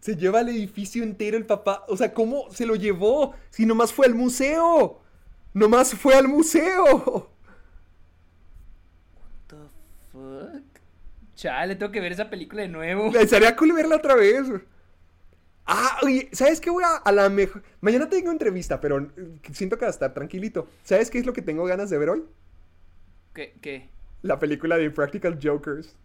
Se 0.00 0.16
lleva 0.16 0.40
el 0.40 0.48
edificio 0.48 1.02
entero 1.02 1.36
el 1.36 1.46
papá. 1.46 1.84
O 1.88 1.96
sea, 1.96 2.12
¿cómo 2.12 2.50
se 2.50 2.66
lo 2.66 2.74
llevó? 2.74 3.34
Si 3.50 3.66
nomás 3.66 3.92
fue 3.92 4.06
al 4.06 4.14
museo. 4.14 5.00
Nomás 5.52 5.94
fue 5.94 6.14
al 6.14 6.28
museo. 6.28 7.30
The 9.48 9.56
fuck? 10.12 10.62
Chale, 11.34 11.76
tengo 11.76 11.92
que 11.92 12.00
ver 12.00 12.12
esa 12.12 12.30
película 12.30 12.62
de 12.62 12.68
nuevo. 12.68 13.12
Sería 13.28 13.56
cool 13.56 13.72
verla 13.72 13.96
otra 13.96 14.14
vez. 14.14 14.46
Ah, 15.66 15.98
oye, 16.02 16.28
¿sabes 16.32 16.60
qué 16.60 16.70
voy 16.70 16.82
a, 16.84 16.96
a 16.96 17.12
la 17.12 17.28
mejor? 17.28 17.62
Mañana 17.80 18.08
tengo 18.08 18.30
entrevista, 18.30 18.80
pero 18.80 19.00
eh, 19.00 19.38
siento 19.52 19.76
que 19.76 19.84
va 19.84 19.88
a 19.88 19.92
estar 19.92 20.12
tranquilito. 20.14 20.68
¿Sabes 20.82 21.10
qué 21.10 21.18
es 21.18 21.26
lo 21.26 21.32
que 21.32 21.42
tengo 21.42 21.64
ganas 21.64 21.90
de 21.90 21.98
ver 21.98 22.10
hoy? 22.10 22.24
¿Qué? 23.34 23.54
¿Qué? 23.60 23.88
La 24.22 24.38
película 24.38 24.76
de 24.76 24.90
Practical 24.90 25.38
Jokers. 25.42 25.96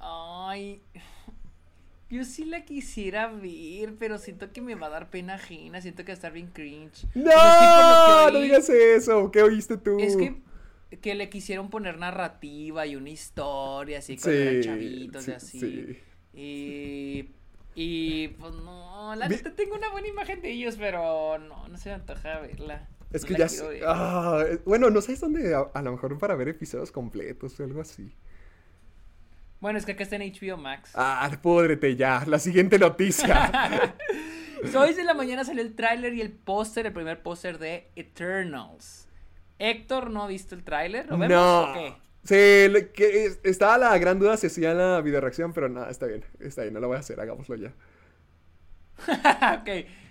Ay. 0.00 0.80
Yo 2.10 2.24
sí 2.24 2.44
la 2.46 2.64
quisiera 2.64 3.26
ver, 3.28 3.96
pero 3.98 4.18
siento 4.18 4.50
que 4.52 4.62
me 4.62 4.74
va 4.74 4.86
a 4.86 4.90
dar 4.90 5.10
pena 5.10 5.34
ajena. 5.34 5.80
Siento 5.82 6.04
que 6.04 6.12
va 6.12 6.14
a 6.14 6.16
estar 6.16 6.32
bien 6.32 6.48
cringe. 6.48 7.06
¡No! 7.14 7.30
Que 8.26 8.32
no 8.32 8.40
digas 8.40 8.68
eso. 8.70 9.30
¿Qué 9.30 9.42
oíste 9.42 9.76
tú? 9.76 9.98
Es 9.98 10.16
que, 10.16 10.42
que 11.00 11.14
le 11.14 11.28
quisieron 11.28 11.70
poner 11.70 11.98
narrativa 11.98 12.86
y 12.86 12.96
una 12.96 13.10
historia 13.10 13.98
así 13.98 14.18
eran 14.26 14.58
Sí, 14.58 14.60
chavitos 14.60 15.24
sí, 15.24 15.30
y 15.30 15.34
así. 15.34 15.60
sí. 15.60 15.98
Y. 16.32 17.30
Y 17.74 18.28
pues 18.40 18.54
no, 18.54 19.14
la 19.14 19.28
neta 19.28 19.54
tengo 19.54 19.76
una 19.76 19.90
buena 19.90 20.08
imagen 20.08 20.40
de 20.42 20.50
ellos, 20.50 20.76
pero 20.76 21.38
no, 21.38 21.68
no 21.68 21.76
se 21.78 21.90
me 21.90 21.94
antoja 21.96 22.40
verla. 22.40 22.88
Es 23.12 23.22
No 23.22 23.28
que 23.28 23.34
ya. 23.36 23.46
Ah, 23.86 24.44
eh, 24.46 24.60
bueno, 24.66 24.90
no 24.90 25.00
sabes 25.00 25.20
dónde. 25.20 25.54
A, 25.54 25.60
a 25.60 25.82
lo 25.82 25.92
mejor 25.92 26.18
para 26.18 26.34
ver 26.36 26.48
episodios 26.48 26.92
completos 26.92 27.58
o 27.60 27.64
algo 27.64 27.80
así. 27.80 28.12
Bueno, 29.60 29.78
es 29.78 29.84
que 29.86 29.92
acá 29.92 30.04
está 30.04 30.16
en 30.16 30.22
HBO 30.32 30.56
Max. 30.56 30.92
Ah, 30.94 31.30
púdrete 31.42 31.96
ya. 31.96 32.24
La 32.26 32.38
siguiente 32.38 32.78
noticia. 32.78 33.50
Hoy 34.76 34.94
de 34.94 35.04
la 35.04 35.14
mañana 35.14 35.44
salió 35.44 35.62
el 35.62 35.74
tráiler 35.74 36.14
y 36.14 36.20
el 36.20 36.32
póster, 36.32 36.86
el 36.86 36.92
primer 36.92 37.22
póster 37.22 37.58
de 37.58 37.90
Eternals. 37.96 39.08
Héctor 39.58 40.10
no 40.10 40.22
ha 40.24 40.26
visto 40.28 40.54
el 40.54 40.62
tráiler, 40.64 41.06
¿lo 41.06 41.18
vemos 41.18 41.28
no. 41.36 41.70
o 41.70 41.74
qué? 41.74 41.94
Sí, 42.24 42.72
le- 42.72 42.90
que 42.92 43.26
es- 43.26 43.40
estaba 43.44 43.78
la 43.78 43.96
gran 43.98 44.18
duda 44.18 44.36
si 44.36 44.48
hacía 44.48 44.74
la 44.74 45.00
videoreacción, 45.00 45.52
pero 45.52 45.68
nada, 45.68 45.90
está 45.90 46.06
bien. 46.06 46.24
Está 46.40 46.62
bien, 46.62 46.74
no 46.74 46.80
lo 46.80 46.88
voy 46.88 46.96
a 46.96 47.00
hacer, 47.00 47.18
hagámoslo 47.20 47.54
ya. 47.56 47.72
ok, 49.60 49.68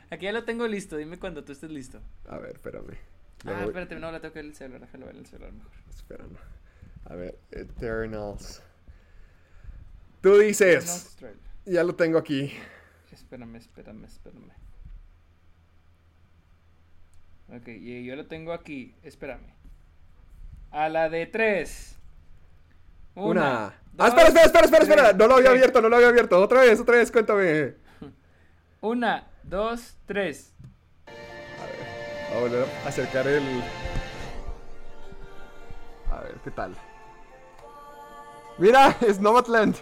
aquí 0.09 0.25
ya 0.25 0.31
lo 0.31 0.43
tengo 0.43 0.67
listo, 0.67 0.97
dime 0.97 1.19
cuando 1.19 1.43
tú 1.43 1.51
estés 1.51 1.69
listo. 1.71 2.01
A 2.27 2.37
ver, 2.37 2.51
espérame. 2.55 2.97
Ah, 3.45 3.51
voy- 3.59 3.65
espérate, 3.67 3.95
no, 3.99 4.11
la 4.11 4.19
tengo 4.19 4.33
que 4.33 4.39
ver 4.39 4.45
el 4.45 4.55
celular, 4.55 4.81
déjalo 4.81 5.05
ver 5.05 5.15
el 5.15 5.25
celular 5.25 5.51
mejor. 5.53 5.71
Espera, 5.89 6.23
no. 6.25 6.39
A 7.05 7.15
ver, 7.15 7.37
Eternals. 7.51 8.63
Tú 10.27 10.37
dices. 10.39 11.15
Ya 11.63 11.85
lo 11.85 11.95
tengo 11.95 12.17
aquí. 12.17 12.53
Espérame, 13.13 13.55
espérame, 13.55 14.03
espérame. 14.03 14.51
Ok, 17.47 17.69
y 17.69 18.03
yo 18.03 18.13
lo 18.17 18.27
tengo 18.27 18.51
aquí. 18.51 18.93
Espérame. 19.03 19.53
A 20.69 20.89
la 20.89 21.07
de 21.07 21.27
tres. 21.27 21.95
Una. 23.15 23.73
dos, 23.93 24.05
ah, 24.05 24.07
espera, 24.09 24.27
espera, 24.27 24.45
espera, 24.47 24.65
espera, 24.65 24.83
espera. 24.83 25.03
tres. 25.03 25.17
No 25.17 25.27
lo 25.27 25.35
había 25.37 25.51
abierto, 25.51 25.81
no 25.81 25.87
lo 25.87 25.95
había 25.95 26.09
abierto. 26.09 26.41
Otra 26.41 26.59
vez, 26.59 26.77
otra 26.77 26.97
vez, 26.97 27.09
cuéntame. 27.09 27.75
Una, 28.81 29.31
dos, 29.43 29.95
tres. 30.05 30.53
Voy 31.05 32.37
a 32.37 32.39
volver 32.41 32.65
a 32.83 32.87
acercar 32.89 33.25
el. 33.27 33.63
A 36.11 36.19
ver, 36.19 36.35
¿qué 36.43 36.51
tal? 36.51 36.75
Mira, 38.57 38.97
es 39.07 39.21
Nomadland. 39.21 39.77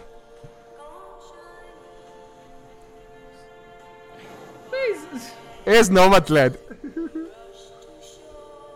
Es 5.66 5.90
Nomadland. 5.90 6.56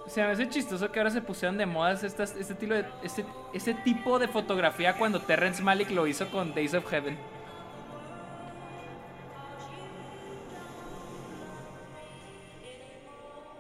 Se 0.08 0.20
me 0.20 0.26
hace 0.26 0.48
chistoso 0.48 0.90
que 0.90 0.98
ahora 0.98 1.12
se 1.12 1.22
pusieron 1.22 1.56
de 1.56 1.64
modas 1.64 2.02
estas, 2.02 2.34
este, 2.34 2.54
estilo 2.54 2.74
de, 2.74 2.84
este, 3.04 3.24
este 3.54 3.74
tipo 3.74 4.18
de 4.18 4.26
fotografía 4.26 4.98
cuando 4.98 5.20
Terrence 5.20 5.62
Malick 5.62 5.90
lo 5.90 6.04
hizo 6.08 6.28
con 6.32 6.52
Days 6.52 6.74
of 6.74 6.84
Heaven. 6.90 7.16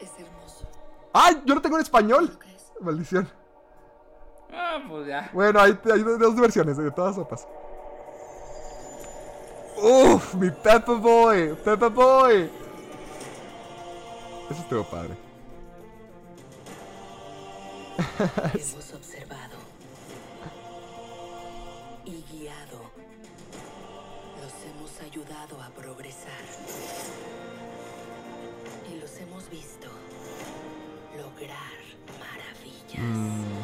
Es 0.00 0.10
hermoso. 0.18 0.68
¡Ay! 1.12 1.40
Yo 1.44 1.54
lo 1.54 1.62
tengo 1.62 1.76
en 1.76 1.82
español. 1.82 2.36
Maldición. 2.80 3.30
Ah, 4.52 4.82
pues 4.88 5.06
ya. 5.06 5.30
Bueno, 5.32 5.60
hay, 5.60 5.78
hay 5.92 6.02
dos 6.02 6.18
dos 6.18 6.34
versiones, 6.34 6.76
de 6.76 6.90
todas 6.90 7.14
sopas. 7.14 7.46
Uf, 9.80 10.34
mi 10.34 10.50
Pepper 10.50 10.96
Boy, 10.96 11.54
Pepper 11.64 11.90
Boy. 11.90 12.50
Eso 14.50 14.62
estuvo 14.62 14.82
padre. 14.82 15.14
Hemos 18.54 18.92
observado 18.94 19.56
y 22.04 22.24
guiado. 22.32 22.90
Los 24.42 24.52
hemos 24.64 25.00
ayudado 25.02 25.62
a 25.62 25.70
progresar. 25.70 26.42
Y 28.92 28.98
los 28.98 29.16
hemos 29.18 29.48
visto 29.50 29.86
lograr 31.16 31.78
maravillas. 32.18 32.98
En 32.98 33.59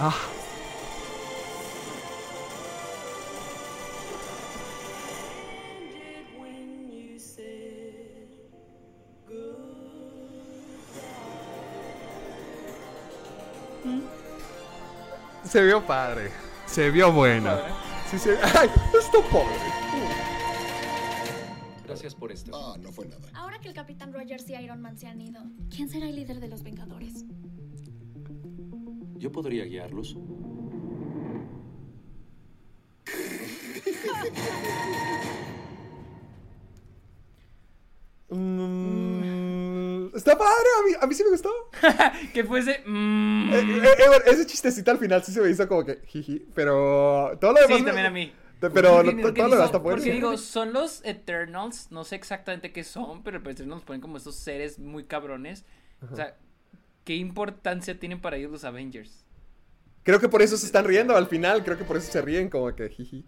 Ah. 0.00 0.14
Se 15.44 15.62
vio 15.62 15.86
padre. 15.86 16.32
Se 16.66 16.90
vio 16.90 17.12
buena. 17.12 17.60
Sí, 18.10 18.18
se... 18.18 18.36
¡Ay! 18.42 18.68
Esto 18.98 19.22
pobre. 19.30 19.54
Gracias 21.86 22.12
por 22.14 22.32
esto. 22.32 22.50
Ah, 22.52 22.76
no 22.80 22.90
fue 22.90 23.06
nada. 23.06 23.28
Ahora 23.34 23.60
que 23.60 23.68
el 23.68 23.74
Capitán 23.74 24.12
Rogers 24.12 24.48
y 24.50 24.54
Iron 24.54 24.80
Man 24.80 24.98
se 24.98 25.06
han 25.06 25.20
ido, 25.20 25.40
¿quién 25.70 25.88
será 25.88 26.08
el 26.08 26.16
líder 26.16 26.40
de 26.40 26.48
los 26.48 26.64
Vengadores? 26.64 27.24
Yo 29.24 29.32
podría 29.32 29.64
guiarlos. 29.64 30.18
Mm, 38.28 40.14
está 40.16 40.36
padre, 40.36 40.66
a 40.80 40.86
mí, 40.86 40.92
a 41.00 41.06
mí 41.06 41.14
sí 41.14 41.24
me 41.24 41.30
gustó. 41.30 41.50
que 42.34 42.44
fuese. 42.44 42.82
mm, 42.86 43.52
Eh, 43.52 43.58
eh, 43.60 43.82
eh, 43.98 44.08
bueno, 44.08 44.24
ese 44.26 44.46
chistecito 44.46 44.90
al 44.90 44.98
final 44.98 45.22
sí 45.24 45.32
se 45.32 45.40
me 45.40 45.50
hizo 45.50 45.66
como 45.68 45.84
que 45.84 46.00
jiji, 46.06 46.46
pero 46.54 47.36
todo 47.40 47.52
lo 47.52 47.60
demás. 47.60 47.76
sí, 47.78 47.82
me- 47.82 47.86
también 47.90 48.06
a 48.06 48.10
mí. 48.10 48.32
Pero 48.60 49.02
lo- 49.02 49.10
todo 49.12 49.12
lo 49.12 49.32
demás 49.32 49.34
digo- 49.34 49.64
está 49.64 49.78
bueno. 49.78 49.96
Porque 49.98 50.12
digo, 50.12 50.36
son 50.38 50.72
los 50.72 51.04
Eternals, 51.04 51.90
no 51.90 52.04
sé 52.04 52.16
exactamente 52.16 52.72
qué 52.72 52.82
son, 52.82 53.22
pero 53.22 53.42
pues 53.42 53.64
nos 53.66 53.82
ponen 53.82 54.00
como 54.00 54.16
estos 54.16 54.36
seres 54.36 54.78
muy 54.78 55.04
cabrones. 55.04 55.64
O 56.10 56.14
sea, 56.16 56.36
¿qué 57.04 57.14
importancia 57.16 57.98
tienen 57.98 58.20
para 58.20 58.36
ellos 58.36 58.50
los 58.50 58.64
Avengers? 58.64 59.24
Creo 60.02 60.20
que 60.20 60.28
por 60.28 60.42
eso 60.42 60.56
se 60.56 60.66
están 60.66 60.84
riendo 60.84 61.16
al 61.16 61.26
final, 61.26 61.64
creo 61.64 61.78
que 61.78 61.84
por 61.84 61.96
eso 61.96 62.10
se 62.12 62.20
ríen 62.20 62.50
como 62.50 62.74
que 62.74 62.88
jiji. 62.90 63.24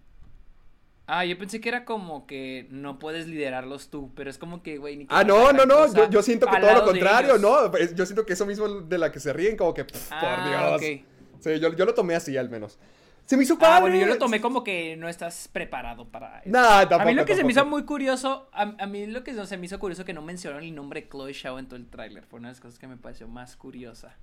Ah, 1.09 1.24
yo 1.24 1.39
pensé 1.39 1.61
que 1.61 1.69
era 1.69 1.85
como 1.85 2.27
que 2.27 2.66
no 2.70 2.98
puedes 2.98 3.28
liderarlos 3.28 3.90
tú, 3.90 4.12
pero 4.16 4.28
es 4.28 4.39
como 4.39 4.62
que, 4.62 4.77
güey, 4.77 4.97
ni 4.97 5.07
que 5.07 5.15
Ah, 5.15 5.23
no, 5.23 5.53
no, 5.53 5.65
no, 5.65 5.93
yo, 5.94 6.11
yo 6.11 6.20
siento 6.23 6.47
que 6.48 6.59
todo 6.59 6.74
lo 6.74 6.85
contrario, 6.85 7.39
no, 7.39 7.70
yo 7.94 8.05
siento 8.07 8.27
que 8.27 8.32
eso 8.32 8.44
mismo 8.44 8.69
de 8.69 8.98
la 8.98 9.12
que 9.12 9.20
se 9.20 9.32
ríen 9.32 9.57
como 9.57 9.73
que, 9.73 9.85
pff, 9.85 10.09
Ah, 10.11 10.20
por 10.20 10.81
Dios. 10.82 11.01
ok. 11.01 11.07
Sí, 11.40 11.61
yo, 11.61 11.74
yo 11.77 11.85
lo 11.85 11.94
tomé 11.94 12.16
así 12.16 12.36
al 12.36 12.51
menos. 12.51 12.78
Se 13.27 13.36
me 13.36 13.43
hizo 13.43 13.55
Ah, 13.55 13.59
padre. 13.59 13.81
bueno, 13.82 13.97
yo 13.97 14.07
lo 14.07 14.19
tomé 14.19 14.40
como 14.40 14.62
que 14.65 14.97
no 14.97 15.09
estás 15.09 15.48
preparado 15.53 16.09
para 16.09 16.39
eso. 16.40 16.48
Nah, 16.51 16.78
a 16.81 16.89
tampoco, 16.89 17.09
mí 17.11 17.15
lo 17.15 17.24
que 17.24 17.35
se 17.35 17.44
me 17.44 17.53
hizo 17.53 17.66
muy 17.66 17.85
curioso, 17.85 18.48
a, 18.53 18.62
a 18.78 18.86
mí 18.86 19.07
lo 19.07 19.23
que 19.24 19.35
se 19.35 19.57
me 19.57 19.66
hizo 19.66 19.78
curioso 19.78 20.05
que 20.05 20.12
no 20.15 20.23
mencionaron 20.23 20.65
el 20.65 20.74
nombre 20.74 21.03
de 21.03 21.09
Chloe 21.09 21.32
Shaw 21.32 21.59
en 21.59 21.66
todo 21.66 21.77
el 21.77 21.86
tráiler. 21.89 22.24
Fue 22.24 22.39
una 22.39 22.48
de 22.48 22.53
las 22.55 22.61
cosas 22.61 22.78
que 22.78 22.86
me 22.86 22.97
pareció 22.97 23.28
más 23.28 23.57
curiosa. 23.57 24.16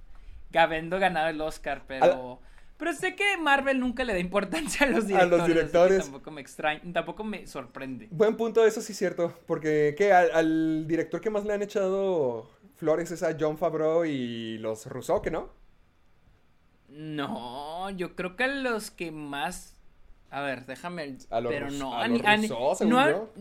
Habiendo 0.56 1.00
ganado 1.00 1.28
el 1.30 1.40
Oscar, 1.42 1.84
pero... 1.88 2.40
Pero 2.78 2.92
sé 2.94 3.16
que 3.16 3.38
Marvel 3.38 3.80
nunca 3.80 4.04
le 4.04 4.14
da 4.14 4.20
importancia 4.20 4.86
a 4.88 4.90
los 4.90 5.06
directores. 5.08 5.40
así 5.42 5.48
que 5.48 5.54
directores. 5.54 6.04
tampoco 6.04 6.32
me 6.32 6.42
extraña, 6.42 6.82
tampoco 6.92 7.24
me 7.24 7.46
sorprende. 7.48 8.08
Buen 8.12 8.36
punto, 8.36 8.66
eso 8.66 8.82
sí 8.82 8.94
es 8.94 8.98
cierto. 8.98 9.38
Porque, 9.46 9.94
¿qué? 9.98 10.12
Al, 10.12 10.32
al 10.32 10.88
director 10.88 11.22
que 11.22 11.30
más 11.30 11.46
le 11.46 11.54
han 11.54 11.62
echado 11.62 12.50
flores 12.76 13.12
es 13.12 13.22
a 13.24 13.38
John 13.40 13.58
Favreau 13.58 14.06
y 14.06 14.58
los 14.58 14.86
Rousseau, 14.88 15.22
¿que 15.22 15.30
no? 15.32 15.50
No, 16.94 17.90
yo 17.92 18.16
creo 18.16 18.36
que 18.36 18.44
a 18.44 18.48
los 18.48 18.92
que 18.92 19.12
más... 19.12 19.76
A 20.30 20.42
ver, 20.42 20.66
déjame... 20.66 21.18
A 21.30 21.42
pero 21.42 21.68
Rus- 21.68 21.78
no, 21.80 21.96
a 21.98 22.08
ni- 22.08 22.20
ni- 22.20 22.48
Rousseau, 22.48 22.76
según 22.76 22.94
no, 22.94 23.00
ha, 23.00 23.10
yo. 23.12 23.34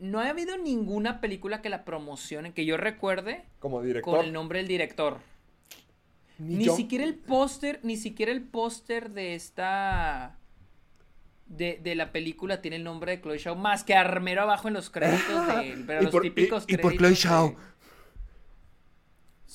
no 0.00 0.20
ha 0.20 0.28
habido 0.28 0.56
ninguna 0.58 1.20
película 1.20 1.62
que 1.62 1.68
la 1.68 1.84
promocionen, 1.84 2.52
que 2.52 2.64
yo 2.64 2.76
recuerde, 2.76 3.44
Como 3.60 3.82
director. 3.82 4.16
con 4.18 4.26
el 4.26 4.32
nombre 4.32 4.58
del 4.58 4.68
director. 4.68 5.18
Ni 6.38 6.64
siquiera 6.70 7.04
el 7.04 7.14
póster, 7.14 7.78
ni 7.82 7.96
siquiera 7.96 8.32
el 8.32 8.42
póster 8.42 9.10
de 9.10 9.34
esta... 9.34 10.38
De, 11.46 11.78
de 11.82 11.94
la 11.94 12.12
película 12.12 12.62
tiene 12.62 12.76
el 12.76 12.84
nombre 12.84 13.12
de 13.16 13.20
Chloe 13.22 13.36
Shaw, 13.38 13.54
más 13.56 13.84
que 13.84 13.94
armero 13.94 14.42
abajo 14.42 14.68
en 14.68 14.74
los 14.74 14.90
créditos 14.90 15.46
de... 15.56 15.84
Pero 15.86 16.00
Y 16.00 16.04
los 16.04 16.12
por- 16.12 16.22
típicos 16.22 16.64
y- 16.66 16.74
y 16.74 16.76
por 16.78 16.96
créditos 16.96 16.98
Chloe 16.98 17.10
de- 17.10 17.54
Shaw. 17.54 17.56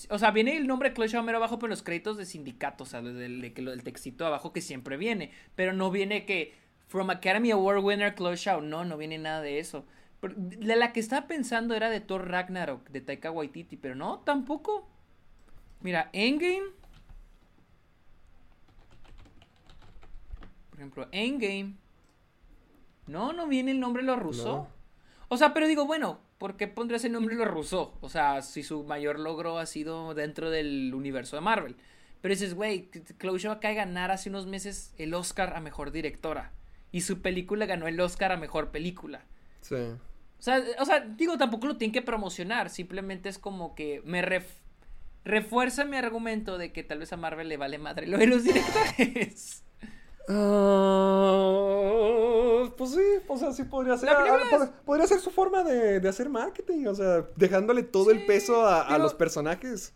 O 0.10 0.20
sea, 0.20 0.32
viene 0.32 0.58
el 0.58 0.68
nombre 0.68 0.90
de 0.90 0.96
Chloe 0.96 1.08
Shaw 1.08 1.24
mero 1.24 1.38
abajo, 1.38 1.58
pero 1.58 1.70
los 1.70 1.84
créditos 1.84 2.18
de 2.18 2.26
sindicato, 2.26 2.84
o 2.84 2.88
sea, 2.88 3.02
del, 3.02 3.42
del 3.42 3.84
textito 3.84 4.26
abajo 4.26 4.54
que 4.54 4.62
siempre 4.62 4.98
viene. 4.98 5.32
Pero 5.56 5.74
no 5.74 5.90
viene 5.90 6.26
que 6.26 6.54
From 6.88 7.10
Academy 7.10 7.52
Award 7.52 7.84
winner 7.84 8.16
Chloe 8.16 8.36
Shaw. 8.36 8.62
No, 8.62 8.86
no 8.86 8.98
viene 8.98 9.18
nada 9.18 9.42
de 9.42 9.60
eso. 9.60 9.86
Pero 10.20 10.34
de 10.38 10.76
la 10.76 10.94
que 10.94 11.00
estaba 11.00 11.28
pensando 11.28 11.76
era 11.76 11.90
de 11.90 12.00
Thor 12.00 12.30
Ragnarok, 12.30 12.90
de 12.90 13.02
Taika 13.02 13.32
Waititi, 13.32 13.78
pero 13.78 13.96
no, 13.96 14.20
tampoco. 14.20 14.88
Mira, 15.82 16.10
Endgame. 16.14 16.72
Por 20.70 20.80
ejemplo, 20.80 21.08
Endgame. 21.12 21.76
No, 23.06 23.34
no 23.34 23.48
viene 23.48 23.72
el 23.72 23.80
nombre 23.80 24.02
de 24.02 24.08
los 24.08 24.20
rusos. 24.20 24.46
No. 24.46 24.68
O 25.30 25.38
sea, 25.38 25.54
pero 25.54 25.68
digo, 25.68 25.86
bueno, 25.86 26.20
¿por 26.38 26.58
qué 26.58 26.68
pondrías 26.68 27.04
el 27.06 27.12
nombre 27.14 27.36
de 27.36 27.44
los 27.44 27.54
rusos? 27.54 27.90
O 28.02 28.10
sea, 28.10 28.42
si 28.42 28.64
su 28.64 28.84
mayor 28.84 29.20
logro 29.20 29.58
ha 29.60 29.66
sido 29.66 30.14
dentro 30.14 30.50
del 30.50 30.94
universo 30.94 31.36
de 31.36 31.42
Marvel. 31.42 31.76
Pero 32.22 32.34
dices, 32.34 32.54
güey, 32.56 32.90
Chloe 33.20 33.40
Shaw 33.40 33.52
acaba 33.54 33.70
de 33.70 33.76
ganar 33.76 34.12
hace 34.12 34.30
unos 34.30 34.48
meses 34.48 34.94
el 34.98 35.14
Oscar 35.14 35.56
a 35.56 35.62
Mejor 35.62 35.92
Directora. 35.92 36.52
Y 36.92 37.02
su 37.02 37.22
película 37.22 37.66
ganó 37.66 37.88
el 37.88 38.00
Oscar 38.00 38.32
a 38.32 38.38
Mejor 38.38 38.72
Película. 38.72 39.26
Sí. 39.62 39.76
O 39.76 40.42
sea, 40.42 40.64
o 40.80 40.86
sea, 40.86 41.00
digo, 41.02 41.38
tampoco 41.38 41.68
lo 41.68 41.78
tienen 41.78 41.94
que 41.94 42.02
promocionar. 42.02 42.70
Simplemente 42.70 43.30
es 43.30 43.38
como 43.38 43.76
que 43.76 44.02
me 44.06 44.24
ref- 44.24 44.62
refuerza 45.26 45.84
mi 45.86 45.98
argumento 45.98 46.58
de 46.58 46.72
que 46.72 46.84
tal 46.84 47.00
vez 47.00 47.12
a 47.14 47.18
Marvel 47.18 47.50
le 47.50 47.58
vale 47.58 47.78
madre 47.78 48.08
lo 48.08 48.18
de 48.18 48.28
los 48.28 48.44
directores. 48.46 49.64
Ah, 50.30 51.54
pues 52.78 52.92
sí, 52.92 53.02
O 53.28 53.38
sea, 53.38 53.52
sí 53.54 53.64
podría 53.64 53.98
ser. 53.98 54.10
Ah, 54.10 54.72
Podría 54.86 55.08
ser 55.08 55.20
su 55.20 55.32
forma 55.32 55.64
de, 55.64 56.00
de 56.00 56.10
hacer 56.10 56.30
marketing. 56.30 56.86
O 56.88 56.96
sea, 56.96 57.26
dejándole 57.36 57.84
todo 57.84 58.12
el 58.12 58.26
peso 58.26 58.66
a, 58.66 58.82
a 58.82 58.98
los 58.98 59.14
personajes. 59.14 59.94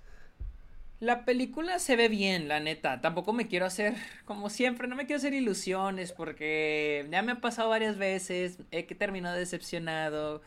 La 0.99 1.25
película 1.25 1.79
se 1.79 1.95
ve 1.95 2.09
bien, 2.09 2.47
la 2.47 2.59
neta. 2.59 3.01
Tampoco 3.01 3.33
me 3.33 3.47
quiero 3.47 3.65
hacer, 3.65 3.95
como 4.25 4.49
siempre, 4.51 4.87
no 4.87 4.95
me 4.95 5.07
quiero 5.07 5.17
hacer 5.17 5.33
ilusiones 5.33 6.11
porque 6.11 7.07
ya 7.11 7.23
me 7.23 7.31
ha 7.31 7.41
pasado 7.41 7.69
varias 7.69 7.97
veces, 7.97 8.59
he 8.69 8.85
que 8.85 8.93
terminado 8.93 9.35
decepcionado. 9.35 10.41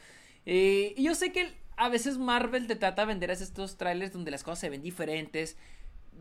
Y 0.47 0.94
yo 1.02 1.15
sé 1.16 1.32
que 1.32 1.52
a 1.77 1.89
veces 1.89 2.19
Marvel 2.19 2.69
te 2.69 2.77
trata 2.77 3.02
de 3.02 3.06
vender 3.06 3.31
estos 3.32 3.77
trailers 3.77 4.12
donde 4.12 4.31
las 4.31 4.44
cosas 4.44 4.61
se 4.61 4.70
ven 4.70 4.82
diferentes, 4.82 5.56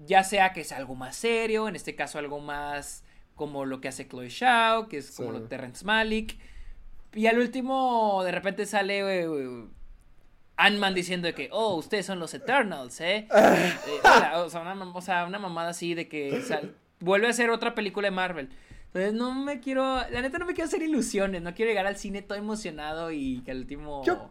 ya 0.07 0.23
sea 0.23 0.51
que 0.53 0.61
es 0.61 0.71
algo 0.71 0.95
más 0.95 1.15
serio, 1.15 1.67
en 1.67 1.75
este 1.75 1.95
caso 1.95 2.17
algo 2.17 2.39
más 2.39 3.03
como 3.35 3.65
lo 3.65 3.81
que 3.81 3.87
hace 3.87 4.07
Chloe 4.07 4.29
Shao, 4.29 4.87
que 4.87 4.97
es 4.97 5.11
como 5.11 5.29
Sí. 5.29 5.33
lo 5.35 5.41
de 5.41 5.47
Terrence 5.47 5.83
Malick. 5.85 6.37
Y 7.13 7.27
al 7.27 7.39
último, 7.39 8.21
de 8.23 8.31
repente 8.31 8.65
sale 8.65 8.99
eh, 9.23 9.65
Ant-Man 10.57 10.93
diciendo 10.93 11.27
de 11.27 11.33
que, 11.33 11.49
oh, 11.51 11.75
ustedes 11.75 12.05
son 12.05 12.19
los 12.19 12.33
Eternals, 12.33 13.01
¿eh? 13.01 13.27
Eh, 13.35 13.73
hola, 14.03 14.43
o, 14.43 14.49
sea, 14.49 14.61
una, 14.61 14.73
o 14.83 15.01
sea, 15.01 15.25
una 15.25 15.39
mamada 15.39 15.69
así 15.69 15.93
de 15.95 16.07
que 16.07 16.41
vuelve 16.99 17.27
a 17.27 17.33
ser 17.33 17.49
otra 17.49 17.75
película 17.75 18.07
de 18.07 18.11
Marvel. 18.11 18.49
Entonces 18.87 19.13
no 19.13 19.33
me 19.33 19.59
quiero, 19.59 19.83
la 20.11 20.21
neta 20.21 20.37
no 20.37 20.45
me 20.45 20.53
quiero 20.53 20.67
hacer 20.67 20.83
ilusiones, 20.83 21.41
no 21.41 21.55
quiero 21.55 21.69
llegar 21.71 21.87
al 21.87 21.97
cine 21.97 22.21
todo 22.21 22.37
emocionado 22.37 23.11
y 23.11 23.41
que 23.41 23.49
al 23.51 23.57
último 23.59 24.03
Yo- 24.05 24.29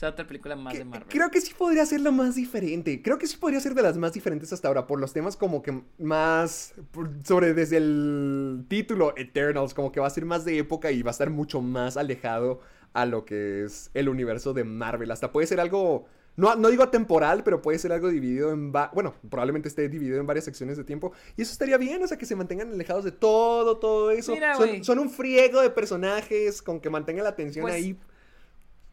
sea 0.00 0.08
otra 0.08 0.26
película 0.26 0.56
más 0.56 0.72
de 0.72 0.84
Marvel. 0.84 1.08
Creo 1.10 1.30
que 1.30 1.40
sí 1.42 1.52
podría 1.56 1.84
ser 1.84 2.00
la 2.00 2.10
más 2.10 2.34
diferente. 2.34 3.02
Creo 3.02 3.18
que 3.18 3.26
sí 3.26 3.36
podría 3.36 3.60
ser 3.60 3.74
de 3.74 3.82
las 3.82 3.98
más 3.98 4.14
diferentes 4.14 4.50
hasta 4.52 4.66
ahora. 4.68 4.86
Por 4.86 4.98
los 4.98 5.12
temas 5.12 5.36
como 5.36 5.62
que 5.62 5.82
más. 5.98 6.72
por- 6.90 7.10
sobre 7.22 7.52
desde 7.52 7.76
el 7.76 8.64
título 8.68 9.12
Eternals. 9.16 9.74
Como 9.74 9.92
que 9.92 10.00
va 10.00 10.06
a 10.06 10.10
ser 10.10 10.24
más 10.24 10.44
de 10.46 10.56
época 10.58 10.90
y 10.90 11.02
va 11.02 11.10
a 11.10 11.12
estar 11.12 11.28
mucho 11.28 11.60
más 11.60 11.98
alejado 11.98 12.60
a 12.94 13.04
lo 13.04 13.24
que 13.26 13.64
es 13.64 13.90
el 13.94 14.08
universo 14.08 14.54
de 14.54 14.64
Marvel. 14.64 15.10
Hasta 15.10 15.30
puede 15.32 15.46
ser 15.46 15.60
algo. 15.60 16.06
No, 16.36 16.54
no 16.56 16.68
digo 16.70 16.88
temporal, 16.88 17.42
pero 17.44 17.60
puede 17.60 17.78
ser 17.78 17.92
algo 17.92 18.08
dividido 18.08 18.52
en... 18.52 18.72
Bueno, 18.72 19.14
probablemente 19.28 19.68
esté 19.68 19.88
dividido 19.90 20.18
en 20.18 20.26
varias 20.26 20.46
secciones 20.46 20.78
de 20.78 20.84
tiempo. 20.84 21.12
Y 21.36 21.42
eso 21.42 21.52
estaría 21.52 21.76
bien, 21.76 22.02
o 22.02 22.06
sea, 22.06 22.16
que 22.16 22.24
se 22.24 22.34
mantengan 22.34 22.72
alejados 22.72 23.04
de 23.04 23.12
todo, 23.12 23.76
todo 23.78 24.10
eso. 24.10 24.32
Mira, 24.32 24.54
son, 24.56 24.82
son 24.82 24.98
un 25.00 25.10
friego 25.10 25.60
de 25.60 25.68
personajes 25.68 26.62
con 26.62 26.80
que 26.80 26.88
mantengan 26.88 27.24
la 27.24 27.30
atención 27.30 27.64
Pues, 27.64 27.74
ahí. 27.74 27.98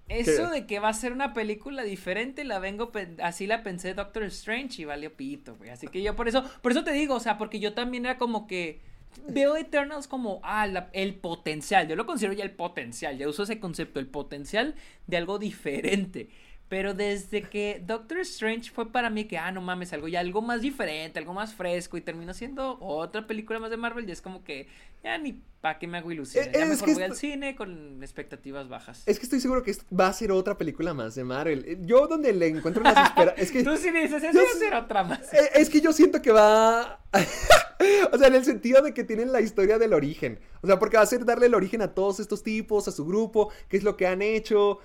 Eso 0.10 0.50
de 0.50 0.66
que 0.66 0.80
va 0.80 0.90
a 0.90 0.94
ser 0.94 1.12
una 1.12 1.34
película 1.34 1.84
diferente, 1.84 2.44
la 2.46 2.60
vengo, 2.60 2.92
así 3.22 3.46
la 3.46 3.64
pensé 3.64 3.94
Doctor 3.94 4.24
Strange 4.24 4.82
y 4.82 4.86
valió 4.86 5.14
pito, 5.14 5.56
güey. 5.58 5.70
Así 5.70 5.88
que 5.88 6.02
yo 6.02 6.16
por 6.16 6.28
eso, 6.28 6.44
por 6.62 6.72
eso 6.72 6.84
te 6.84 6.92
digo, 6.92 7.16
o 7.16 7.20
sea, 7.20 7.38
porque 7.38 7.60
yo 7.60 7.74
también 7.74 8.06
era 8.06 8.18
como 8.18 8.48
que 8.48 8.80
veo 9.28 9.58
Eternals 9.58 10.08
como, 10.08 10.40
ah, 10.44 10.88
el 10.94 11.16
potencial, 11.16 11.88
yo 11.88 11.96
lo 11.96 12.06
considero 12.06 12.34
ya 12.34 12.44
el 12.44 12.52
potencial, 12.52 13.18
ya 13.18 13.28
uso 13.28 13.44
ese 13.44 13.60
concepto, 13.60 14.00
el 14.00 14.08
potencial 14.08 14.76
de 15.08 15.18
algo 15.18 15.40
diferente. 15.40 16.30
Pero 16.70 16.94
desde 16.94 17.44
que 17.44 17.82
Doctor 17.86 18.20
Strange 18.20 18.72
fue 18.72 18.92
para 18.92 19.10
mí 19.10 19.26
que, 19.26 19.38
ah, 19.38 19.52
no 19.52 19.62
mames, 19.62 19.94
algo 19.94 20.10
ya 20.10 20.20
algo 20.20 20.42
más 20.42 20.62
diferente, 20.62 21.18
algo 21.18 21.34
más 21.34 21.54
fresco 21.54 21.96
y 21.96 22.02
terminó 22.02 22.34
siendo 22.34 22.78
otra 22.82 23.26
película 23.26 23.58
más 23.60 23.70
de 23.70 23.78
Marvel 23.78 24.08
y 24.08 24.12
es 24.12 24.22
como 24.22 24.44
que 24.44 24.68
ya 25.02 25.18
ni 25.18 25.42
para 25.62 25.80
qué 25.80 25.88
me 25.88 25.98
hago 25.98 26.12
ilusiones. 26.12 26.54
Eh, 26.54 26.60
Ya 26.60 26.66
mejor 26.66 26.94
voy 26.94 27.04
al 27.04 27.16
cine 27.16 27.56
con 27.56 28.04
expectativas 28.04 28.68
bajas. 28.68 29.04
Es 29.06 29.18
que 29.18 29.26
estoy 29.26 29.40
seguro 29.40 29.64
que 29.64 29.76
va 29.98 30.08
a 30.08 30.14
ser 30.14 30.32
otra 30.32 30.58
película 30.58 30.94
más 30.94 31.16
de 31.16 31.24
Marvel. 31.24 31.64
Eh, 31.66 31.78
Yo 31.82 32.08
donde 32.08 32.34
le 32.34 32.48
encuentro 32.48 32.84
las 32.84 33.10
esperanzas... 33.10 33.40
Es 33.42 33.52
que... 33.52 33.64
Tú 33.64 33.78
sí 33.78 33.90
dices, 33.92 34.22
eso 34.22 34.38
va 34.38 34.44
a 34.44 34.60
ser 34.60 34.74
otra 34.74 35.04
más. 35.04 35.22
Eh, 35.34 35.50
Es 35.56 35.70
que 35.70 35.80
yo 35.80 35.94
siento 35.94 36.22
que 36.22 36.32
va. 36.32 37.00
o 38.12 38.18
sea, 38.18 38.28
en 38.28 38.36
el 38.36 38.44
sentido 38.44 38.82
de 38.82 38.94
que 38.94 39.06
tienen 39.06 39.32
la 39.32 39.40
historia 39.40 39.78
del 39.78 39.94
origen. 39.94 40.40
O 40.62 40.68
sea, 40.68 40.80
porque 40.80 40.98
va 40.98 41.04
a 41.04 41.08
ser 41.08 41.24
darle 41.24 41.46
el 41.46 41.56
origen 41.56 41.82
a 41.82 41.94
todos 41.94 42.20
estos 42.20 42.44
tipos, 42.44 42.88
a 42.90 42.92
su 42.92 43.06
grupo, 43.06 43.52
qué 43.70 43.78
es 43.78 43.84
lo 43.84 43.96
que 43.96 44.08
han 44.08 44.22
hecho. 44.22 44.80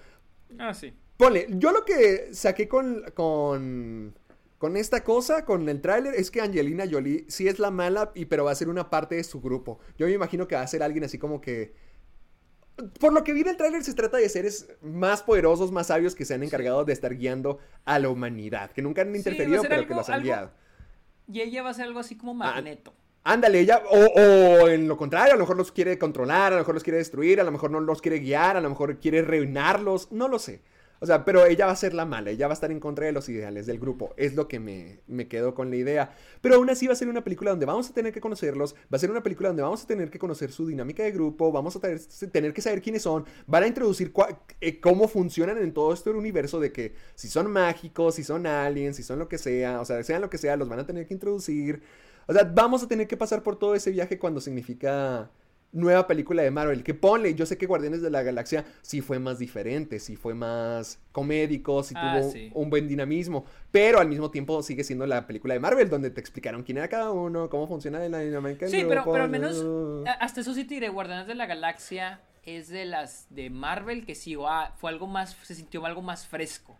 Ah, 0.59 0.75
sí. 0.75 0.93
Ponle, 1.23 1.47
yo 1.51 1.73
lo 1.73 1.85
que 1.85 2.29
saqué 2.35 2.69
con. 2.69 3.05
con. 3.15 4.15
con 4.59 4.77
esta 4.77 5.03
cosa, 5.05 5.45
con 5.45 5.69
el 5.69 5.81
tráiler, 5.81 6.15
es 6.15 6.31
que 6.31 6.41
Angelina 6.41 6.85
Jolie 6.91 7.25
sí 7.29 7.47
es 7.49 7.59
la 7.59 7.71
mala, 7.71 8.11
y, 8.15 8.25
pero 8.27 8.45
va 8.45 8.51
a 8.53 8.55
ser 8.57 8.69
una 8.69 8.91
parte 8.91 9.15
de 9.17 9.25
su 9.25 9.41
grupo. 9.41 9.79
Yo 9.99 10.07
me 10.07 10.13
imagino 10.13 10.49
que 10.49 10.55
va 10.57 10.63
a 10.63 10.67
ser 10.67 10.83
alguien 10.83 11.05
así 11.05 11.19
como 11.19 11.41
que. 11.41 11.75
Por 12.99 13.13
lo 13.13 13.23
que 13.23 13.33
vi 13.35 13.43
en 13.43 13.49
el 13.49 13.57
tráiler 13.57 13.85
se 13.85 13.93
trata 13.95 14.17
de 14.17 14.29
seres 14.29 14.67
más 14.81 15.23
poderosos, 15.23 15.71
más 15.71 15.89
sabios 15.89 16.15
que 16.15 16.25
se 16.25 16.35
han 16.35 16.43
encargado 16.43 16.85
de 16.85 16.93
estar 16.93 17.15
guiando 17.15 17.59
a 17.85 17.99
la 17.99 18.09
humanidad, 18.09 18.71
que 18.73 18.81
nunca 18.83 19.03
han 19.03 19.15
interferido, 19.15 19.63
pero 19.69 19.87
que 19.87 19.95
los 19.95 20.09
han 20.09 20.15
algo- 20.17 20.25
guiado. 20.25 20.51
Y 21.31 21.41
ella 21.43 21.63
va 21.63 21.71
a 21.71 21.75
ser 21.75 21.85
algo 21.85 22.01
así 22.01 22.17
como 22.17 22.33
Ah, 22.43 22.55
magneto. 22.55 22.93
Ándale, 23.25 23.61
ella, 23.61 23.83
o, 23.89 23.97
o 23.99 24.69
en 24.69 24.89
lo 24.89 24.97
contrario, 24.97 25.35
a 25.35 25.37
lo 25.37 25.43
mejor 25.43 25.57
los 25.57 25.71
quiere 25.71 25.97
controlar, 25.99 26.53
a 26.53 26.57
lo 26.57 26.63
mejor 26.63 26.75
los 26.75 26.83
quiere 26.83 26.99
destruir, 26.99 27.41
a 27.41 27.45
lo 27.45 27.53
mejor 27.53 27.71
no 27.71 27.79
los 27.79 28.03
quiere 28.03 28.19
guiar, 28.19 28.57
a 28.57 28.61
lo 28.61 28.69
mejor 28.69 28.99
quiere 28.99 29.23
reinarlos, 29.23 30.11
no 30.11 30.27
lo 30.27 30.39
sé. 30.41 30.61
O 31.03 31.07
sea, 31.07 31.25
pero 31.25 31.47
ella 31.47 31.67
va 31.67 31.73
a 31.73 31.77
ser 31.77 31.95
la 31.95 32.05
mala, 32.05 32.31
ella 32.31 32.47
va 32.47 32.53
a 32.53 32.55
estar 32.55 32.71
en 32.71 32.79
contra 32.79 33.07
de 33.07 33.11
los 33.11 33.29
ideales 33.29 33.67
del 33.67 33.81
grupo, 33.81 34.15
es 34.17 34.37
lo 34.37 34.47
que 34.47 34.61
me, 34.61 35.01
me 35.09 35.27
quedo 35.27 35.53
con 35.53 35.69
la 35.69 35.75
idea. 35.75 36.15
Pero 36.41 36.55
aún 36.55 36.71
así 36.71 36.87
va 36.87 36.93
a 36.93 36.97
ser 36.97 37.09
una 37.09 37.25
película 37.25 37.51
donde 37.51 37.67
vamos 37.67 37.91
a 37.91 37.93
tener 37.93 38.13
que 38.13 38.21
conocerlos, 38.21 38.77
va 38.85 38.99
a 38.99 38.99
ser 39.01 39.11
una 39.11 39.21
película 39.21 39.49
donde 39.49 39.65
vamos 39.65 39.83
a 39.83 39.87
tener 39.89 40.11
que 40.11 40.21
conocer 40.21 40.53
su 40.53 40.65
dinámica 40.65 41.03
de 41.03 41.11
grupo, 41.11 41.51
vamos 41.51 41.75
a 41.75 41.81
tener, 41.81 42.55
que 42.55 42.63
saber 42.63 42.81
quiénes 42.81 43.03
son, 43.03 43.25
van 43.49 43.65
a 43.65 43.67
introducir 43.67 44.13
eh, 44.61 44.79
cómo 44.79 45.09
funcionan 45.09 45.59
en 45.59 45.75
todo 45.75 45.93
este 45.93 46.11
universo 46.11 46.61
de 46.61 46.71
que 46.71 46.95
si 47.17 47.27
son 47.27 47.51
mágicos, 47.51 48.15
si 48.15 48.23
son 48.23 48.47
aliens, 48.47 48.95
si 48.95 49.03
son 49.03 49.19
lo 49.19 49.29
que 49.29 49.39
sea, 49.39 49.81
o 49.81 49.85
sea, 49.85 50.05
sean 50.05 50.23
lo 50.23 50.31
que 50.31 50.39
sea, 50.39 50.57
los 50.57 50.69
van 50.69 50.79
a 50.79 50.87
tener 50.87 51.09
que 51.09 51.15
introducir. 51.15 51.83
O 52.29 52.33
sea, 52.33 52.45
vamos 52.45 52.85
a 52.85 52.87
tener 52.87 53.09
que 53.09 53.17
pasar 53.17 53.43
por 53.43 53.59
todo 53.59 53.75
ese 53.75 53.91
viaje 53.91 54.21
cuando 54.21 54.41
significa 54.41 55.33
nueva 55.73 56.07
película 56.07 56.43
de 56.43 56.51
Marvel. 56.51 56.85
Que 56.85 56.95
ponle, 56.95 57.35
yo 57.35 57.47
sé 57.47 57.59
que 57.59 57.67
Guardianes 57.67 58.03
de 58.03 58.11
la 58.11 58.23
Galaxia 58.23 58.65
sí 58.83 59.01
fue 59.01 59.19
más 59.19 59.39
diferente, 59.39 59.99
sí 59.99 60.17
fue 60.17 60.35
más 60.35 61.01
comédico, 61.13 61.83
sí 61.83 61.95
Ah, 61.97 62.19
tuvo 62.19 62.31
sí. 62.31 62.51
un 62.55 62.71
buen 62.71 62.87
dinamismo, 62.89 63.45
pero 63.71 63.99
al 63.99 64.09
mismo 64.09 64.31
tiempo 64.31 64.63
sigue 64.63 64.85
siendo 64.85 65.07
la 65.07 65.27
película 65.27 65.55
de 65.55 65.61
Marvel 65.61 65.89
donde 65.89 66.11
te 66.11 66.21
explicaron 66.21 66.63
quién 66.63 66.79
era 66.79 66.89
cada 66.89 67.11
uno, 67.11 67.49
cómo 67.51 67.67
funciona 67.67 67.99
la 68.09 68.19
dinámica. 68.21 68.69
Sí, 68.69 68.85
pero, 68.89 69.05
pero 69.05 69.25
al 69.25 69.31
menos, 69.31 69.65
hasta 70.21 70.43
eso 70.43 70.55
sí 70.55 70.65
te 70.65 70.75
diré, 70.75 70.89
Guardianes 70.91 71.27
de 71.27 71.35
la 71.35 71.47
Galaxia 71.47 72.21
es 72.45 72.69
de 72.69 72.85
las 72.85 73.27
de 73.31 73.51
Marvel 73.51 74.05
que 74.05 74.15
sí, 74.15 74.37
ah, 74.47 74.75
fue 74.77 74.91
algo 74.91 75.07
más, 75.07 75.37
se 75.43 75.55
sintió 75.55 75.85
algo 75.87 76.03
más 76.03 76.27
fresco, 76.27 76.77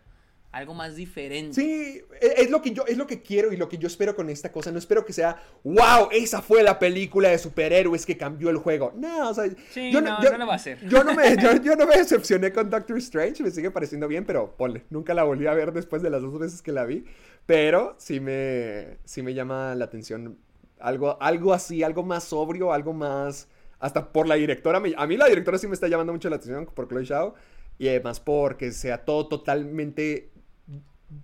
algo 0.53 0.75
más 0.75 0.95
diferente. 0.95 1.53
Sí, 1.59 2.01
e- 2.21 2.33
es 2.43 2.49
lo 2.51 2.61
que 2.61 2.71
yo 2.71 2.85
es 2.85 2.95
lo 2.95 3.07
que 3.07 3.21
quiero 3.23 3.51
y 3.51 3.57
lo 3.57 3.67
que 3.67 3.79
yo 3.79 3.87
espero 3.87 4.15
con 4.15 4.29
esta 4.29 4.51
cosa. 4.51 4.71
No 4.71 4.77
espero 4.77 5.03
que 5.03 5.11
sea, 5.11 5.41
wow, 5.63 6.09
esa 6.11 6.43
fue 6.43 6.61
la 6.61 6.77
película 6.77 7.29
de 7.29 7.39
superhéroes 7.39 8.05
que 8.05 8.15
cambió 8.15 8.51
el 8.51 8.57
juego. 8.57 8.93
No, 8.95 9.31
o 9.31 9.33
sea, 9.33 9.45
Sí, 9.71 9.91
yo 9.91 9.99
no, 9.99 10.19
no 10.19 10.37
lo 10.37 10.45
va 10.45 10.53
a 10.53 10.55
hacer. 10.57 10.87
Yo 10.87 11.03
no 11.03 11.15
me, 11.15 11.35
yo, 11.37 11.55
yo 11.63 11.75
no 11.75 11.87
me 11.87 11.97
decepcioné 11.97 12.53
con 12.53 12.69
Doctor 12.69 12.97
Strange, 12.99 13.41
me 13.41 13.49
sigue 13.49 13.71
pareciendo 13.71 14.07
bien, 14.07 14.25
pero 14.25 14.55
ponle, 14.55 14.83
nunca 14.91 15.15
la 15.15 15.23
volví 15.23 15.47
a 15.47 15.53
ver 15.55 15.73
después 15.73 16.03
de 16.03 16.11
las 16.11 16.21
dos 16.21 16.37
veces 16.37 16.61
que 16.61 16.71
la 16.71 16.85
vi. 16.85 17.03
Pero 17.47 17.95
sí 17.97 18.19
me, 18.19 18.99
sí 19.05 19.23
me 19.23 19.33
llama 19.33 19.73
la 19.73 19.85
atención 19.85 20.37
algo, 20.79 21.17
algo 21.19 21.51
así, 21.53 21.81
algo 21.81 22.03
más 22.03 22.25
sobrio, 22.25 22.71
algo 22.71 22.93
más. 22.93 23.47
Hasta 23.79 24.13
por 24.13 24.27
la 24.27 24.35
directora. 24.35 24.77
a 24.97 25.07
mí 25.07 25.17
la 25.17 25.25
directora 25.27 25.57
sí 25.57 25.67
me 25.67 25.73
está 25.73 25.87
llamando 25.87 26.13
mucho 26.13 26.29
la 26.29 26.35
atención 26.35 26.67
por 26.67 26.87
Chloe 26.87 27.05
Shao. 27.05 27.33
Y 27.79 27.87
además 27.87 28.19
porque 28.19 28.71
sea 28.71 29.03
todo 29.03 29.27
totalmente 29.27 30.29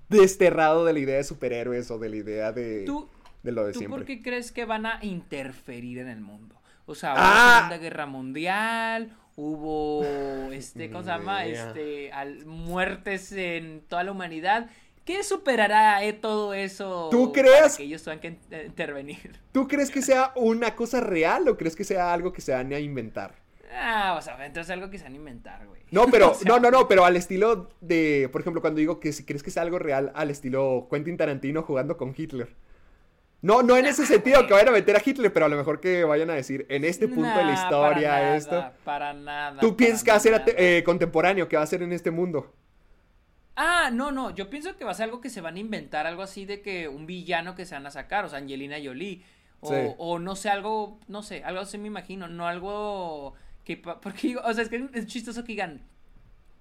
desterrado 0.10 0.86
de 0.86 0.94
la 0.94 1.00
idea 1.00 1.18
de 1.18 1.24
superhéroes 1.24 1.90
o 1.92 2.00
de 2.00 2.10
la 2.10 2.16
idea 2.16 2.52
de, 2.52 2.84
¿Tú, 2.86 3.08
de 3.44 3.52
lo 3.52 3.66
de 3.66 3.74
¿Tú 3.74 3.80
siempre. 3.80 3.98
por 4.00 4.06
qué 4.06 4.22
crees 4.22 4.52
que 4.52 4.66
van 4.66 4.86
a 4.86 5.00
interferir 5.04 6.00
en 6.00 6.08
el 6.08 6.22
mundo? 6.22 6.56
O 6.86 6.96
sea, 6.96 7.14
hubo 7.14 7.20
Ah. 7.22 7.56
Segunda 7.68 7.78
Guerra 7.78 8.06
Mundial, 8.06 9.16
hubo, 9.36 10.04
este, 10.52 10.90
¿cómo 10.90 11.04
se 11.04 11.10
llama? 11.10 11.46
Este, 11.46 12.12
al- 12.12 12.46
muertes 12.46 13.32
en 13.32 13.82
toda 13.88 14.04
la 14.04 14.12
humanidad. 14.12 14.70
¿Qué 15.06 15.24
superará 15.24 16.04
eh, 16.04 16.14
todo 16.14 16.54
eso? 16.54 17.08
¿Tú 17.10 17.32
para 17.32 17.42
crees? 17.44 17.78
que 17.78 17.84
ellos 17.84 18.04
tengan 18.04 18.20
que 18.20 18.28
in- 18.28 18.66
intervenir. 18.66 19.40
¿Tú 19.52 19.68
crees 19.68 19.90
que 19.90 20.04
sea 20.04 20.34
una 20.36 20.76
cosa 20.76 21.00
real 21.02 21.48
o 21.48 21.58
crees 21.58 21.76
que 21.76 21.84
sea 21.84 22.14
algo 22.14 22.32
que 22.32 22.42
se 22.42 22.52
van 22.54 22.72
a 22.74 22.80
inventar? 22.80 23.34
Ah, 23.72 24.16
o 24.18 24.22
sea, 24.22 24.44
entonces 24.46 24.72
algo 24.72 24.90
que 24.90 24.98
se 24.98 25.04
van 25.04 25.14
a 25.14 25.18
inventar, 25.18 25.68
güey. 25.68 25.82
No, 25.92 26.08
pero, 26.08 26.32
O 26.32 26.34
sea, 26.34 26.48
no, 26.52 26.60
no, 26.60 26.72
no, 26.72 26.88
pero 26.88 27.06
al 27.06 27.16
estilo 27.16 27.70
de, 27.82 28.28
por 28.32 28.42
ejemplo, 28.42 28.62
cuando 28.62 28.80
digo 28.80 29.00
que 29.00 29.14
si 29.14 29.26
crees 29.26 29.44
que 29.44 29.52
sea 29.52 29.64
algo 29.64 29.78
real, 29.80 30.12
al 30.16 30.30
estilo 30.32 30.88
Quentin 30.92 31.18
Tarantino 31.18 31.62
jugando 31.64 31.96
con 31.98 32.14
Hitler. 32.18 32.56
No, 33.42 33.64
no 33.64 33.78
en 33.78 33.86
ese 33.86 34.06
sentido 34.06 34.46
que 34.48 34.54
vayan 34.54 34.70
a 34.70 34.72
meter 34.72 34.96
a 34.98 35.02
Hitler, 35.06 35.32
pero 35.32 35.46
a 35.46 35.50
lo 35.50 35.56
mejor 35.56 35.80
que 35.80 36.04
vayan 36.04 36.30
a 36.30 36.34
decir, 36.34 36.66
en 36.70 36.84
este 36.84 37.08
punto 37.08 37.30
de 37.38 37.46
la 37.46 37.54
historia, 37.54 38.10
para 38.10 38.36
esto. 38.36 38.56
nada, 38.56 38.74
Para 38.84 39.14
nada. 39.14 39.62
¿Tú 39.62 39.78
piensas 39.78 40.04
que 40.04 40.12
va 40.12 40.18
a 40.18 40.20
ser 40.20 40.44
eh, 40.58 40.84
contemporáneo, 40.86 41.48
que 41.48 41.56
va 41.56 41.64
a 41.64 41.68
ser 41.68 41.82
en 41.82 41.94
este 41.94 42.12
mundo? 42.12 42.54
Ah, 43.56 43.92
no, 43.94 44.12
no, 44.12 44.32
yo 44.32 44.50
pienso 44.50 44.76
que 44.78 44.84
va 44.86 44.92
a 44.92 44.94
ser 44.94 45.06
algo 45.06 45.22
que 45.22 45.30
se 45.30 45.42
van 45.42 45.56
a 45.56 45.60
inventar, 45.60 46.06
algo 46.08 46.22
así 46.22 46.46
de 46.46 46.62
que 46.62 46.88
un 46.90 47.06
villano 47.06 47.56
que 47.56 47.66
se 47.66 47.76
van 47.76 47.86
a 47.86 47.92
sacar, 47.92 48.26
o 48.26 48.30
sea, 48.30 48.40
Angelina 48.40 48.78
Jolie, 48.84 49.22
o, 49.62 49.70
Sí. 49.70 49.76
o 49.98 50.20
no 50.20 50.36
sé, 50.36 50.50
algo, 50.50 51.00
no 51.08 51.24
sé, 51.24 51.44
algo 51.44 51.62
así 51.62 51.78
me 51.78 51.88
imagino, 51.88 52.28
no 52.30 52.48
algo 52.48 53.36
que, 53.78 53.78
porque, 53.78 54.28
digo, 54.30 54.42
o 54.44 54.54
sea, 54.54 54.64
es 54.64 54.70
que 54.70 54.90
es 54.94 55.06
chistoso 55.06 55.44
que 55.44 55.52
digan, 55.54 55.82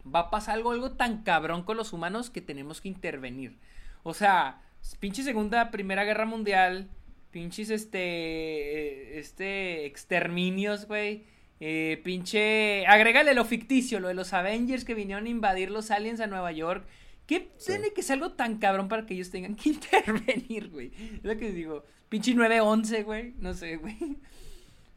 va 0.04 0.20
a 0.20 0.30
pasar 0.30 0.54
algo, 0.56 0.72
algo 0.72 0.92
tan 0.92 1.22
cabrón 1.22 1.62
con 1.62 1.76
los 1.76 1.92
humanos 1.92 2.30
que 2.30 2.40
tenemos 2.40 2.80
que 2.80 2.88
intervenir, 2.88 3.56
o 4.02 4.14
sea, 4.14 4.60
pinche 5.00 5.22
segunda, 5.22 5.70
primera 5.70 6.04
guerra 6.04 6.26
mundial, 6.26 6.88
pinches, 7.30 7.70
este, 7.70 7.98
eh, 7.98 9.18
este, 9.18 9.86
exterminios, 9.86 10.86
güey, 10.86 11.24
Eh, 11.60 12.00
pinche. 12.04 12.86
Agrégale 12.86 13.34
lo 13.34 13.44
ficticio, 13.44 13.98
lo 13.98 14.06
de 14.08 14.14
los 14.14 14.32
Avengers 14.32 14.84
que 14.84 14.94
vinieron 14.94 15.26
a 15.26 15.28
invadir 15.28 15.70
los 15.72 15.90
aliens 15.90 16.20
a 16.20 16.28
Nueva 16.28 16.52
York. 16.52 16.86
¿Qué 17.26 17.40
tiene 17.66 17.92
que 17.92 18.02
ser 18.04 18.14
algo 18.14 18.32
tan 18.32 18.58
cabrón 18.58 18.86
para 18.88 19.06
que 19.06 19.14
ellos 19.14 19.30
tengan 19.30 19.56
que 19.56 19.70
intervenir, 19.76 20.68
güey? 20.70 20.92
Es 21.16 21.24
lo 21.24 21.36
que 21.36 21.50
digo. 21.50 21.84
Pinche 22.08 22.32
911, 22.34 23.02
güey. 23.02 23.34
No 23.38 23.54
sé, 23.54 23.76
güey. 23.76 23.96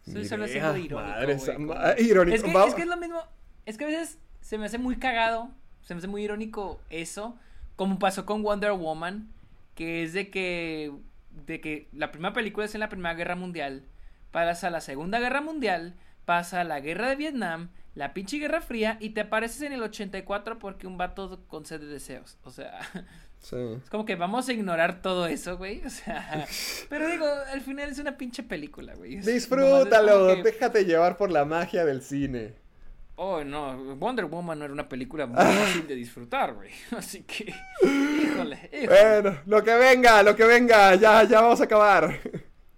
Estoy 0.06 0.26
solo 0.26 0.48
Idea, 0.48 0.70
haciendo 0.70 0.80
irónico. 0.80 1.00
madre 1.00 1.34
Es 1.34 2.44
que, 2.44 2.52
es 2.52 2.76
que 2.76 2.82
es 2.82 2.88
lo 2.88 2.98
mismo. 2.98 3.22
Es 3.66 3.78
que 3.78 3.84
a 3.84 3.88
veces 3.88 4.18
se 4.42 4.58
me 4.58 4.66
hace 4.66 4.78
muy 4.78 4.98
cagado. 4.98 5.50
Se 5.84 5.94
me 5.94 6.00
hace 6.00 6.08
muy 6.08 6.24
irónico 6.24 6.82
eso. 6.90 7.38
Como 7.76 8.00
pasó 8.00 8.26
con 8.26 8.44
Wonder 8.44 8.72
Woman. 8.74 9.32
Que 9.76 10.04
es 10.04 10.14
de 10.14 10.30
que. 10.30 10.92
De 11.46 11.62
que 11.62 11.88
la 11.94 12.12
primera 12.12 12.34
película 12.34 12.66
es 12.66 12.74
en 12.74 12.82
la 12.82 12.90
Primera 12.90 13.16
Guerra 13.16 13.36
Mundial. 13.36 13.84
Pasa 14.32 14.70
la 14.70 14.82
Segunda 14.82 15.20
Guerra 15.20 15.42
Mundial. 15.42 15.96
Pasa 16.26 16.64
la 16.64 16.80
Guerra 16.80 17.10
de 17.10 17.16
Vietnam. 17.16 17.70
La 17.94 18.14
pinche 18.14 18.38
Guerra 18.38 18.62
Fría. 18.62 18.98
Y 19.00 19.12
te 19.12 19.22
apareces 19.22 19.62
en 19.62 19.74
el 19.74 19.84
84 19.84 20.60
porque 20.60 20.88
un 20.88 20.98
vato 20.98 21.44
concede 21.48 21.86
deseos. 21.86 22.38
O 22.44 22.52
sea. 22.52 22.80
Sí. 23.42 23.56
Es 23.84 23.90
como 23.90 24.06
que 24.06 24.16
vamos 24.16 24.48
a 24.48 24.54
ignorar 24.54 25.02
todo 25.02 25.26
eso, 25.28 25.58
güey. 25.58 25.84
O 25.86 25.90
sea. 25.90 26.46
Pero 26.90 27.10
digo, 27.10 27.26
al 27.52 27.62
final 27.62 27.90
es 27.90 28.00
una 28.00 28.16
pinche 28.18 28.44
película, 28.44 28.94
güey. 28.96 29.18
Disfrútalo, 29.18 30.36
que- 30.36 30.44
déjate 30.44 30.86
llevar 30.86 31.18
por 31.18 31.32
la 31.32 31.44
magia 31.44 31.84
del 31.84 32.02
cine. 32.02 32.54
Oh, 33.16 33.44
no, 33.44 33.96
Wonder 33.98 34.26
Woman 34.26 34.58
no 34.58 34.66
era 34.66 34.74
una 34.74 34.90
película 34.90 35.28
muy 35.28 35.36
fácil 35.38 35.86
de 35.88 35.96
disfrutar, 35.96 36.54
güey. 36.56 36.72
Así 36.98 37.22
que, 37.24 37.54
híjole, 37.84 38.70
híjole. 38.74 38.88
Bueno, 39.22 39.40
lo 39.46 39.64
que 39.64 39.76
venga, 39.76 40.24
lo 40.24 40.36
que 40.36 40.46
venga, 40.46 40.96
ya, 40.96 41.24
ya 41.24 41.42
vamos 41.42 41.62
a 41.62 41.66
acabar. 41.66 42.20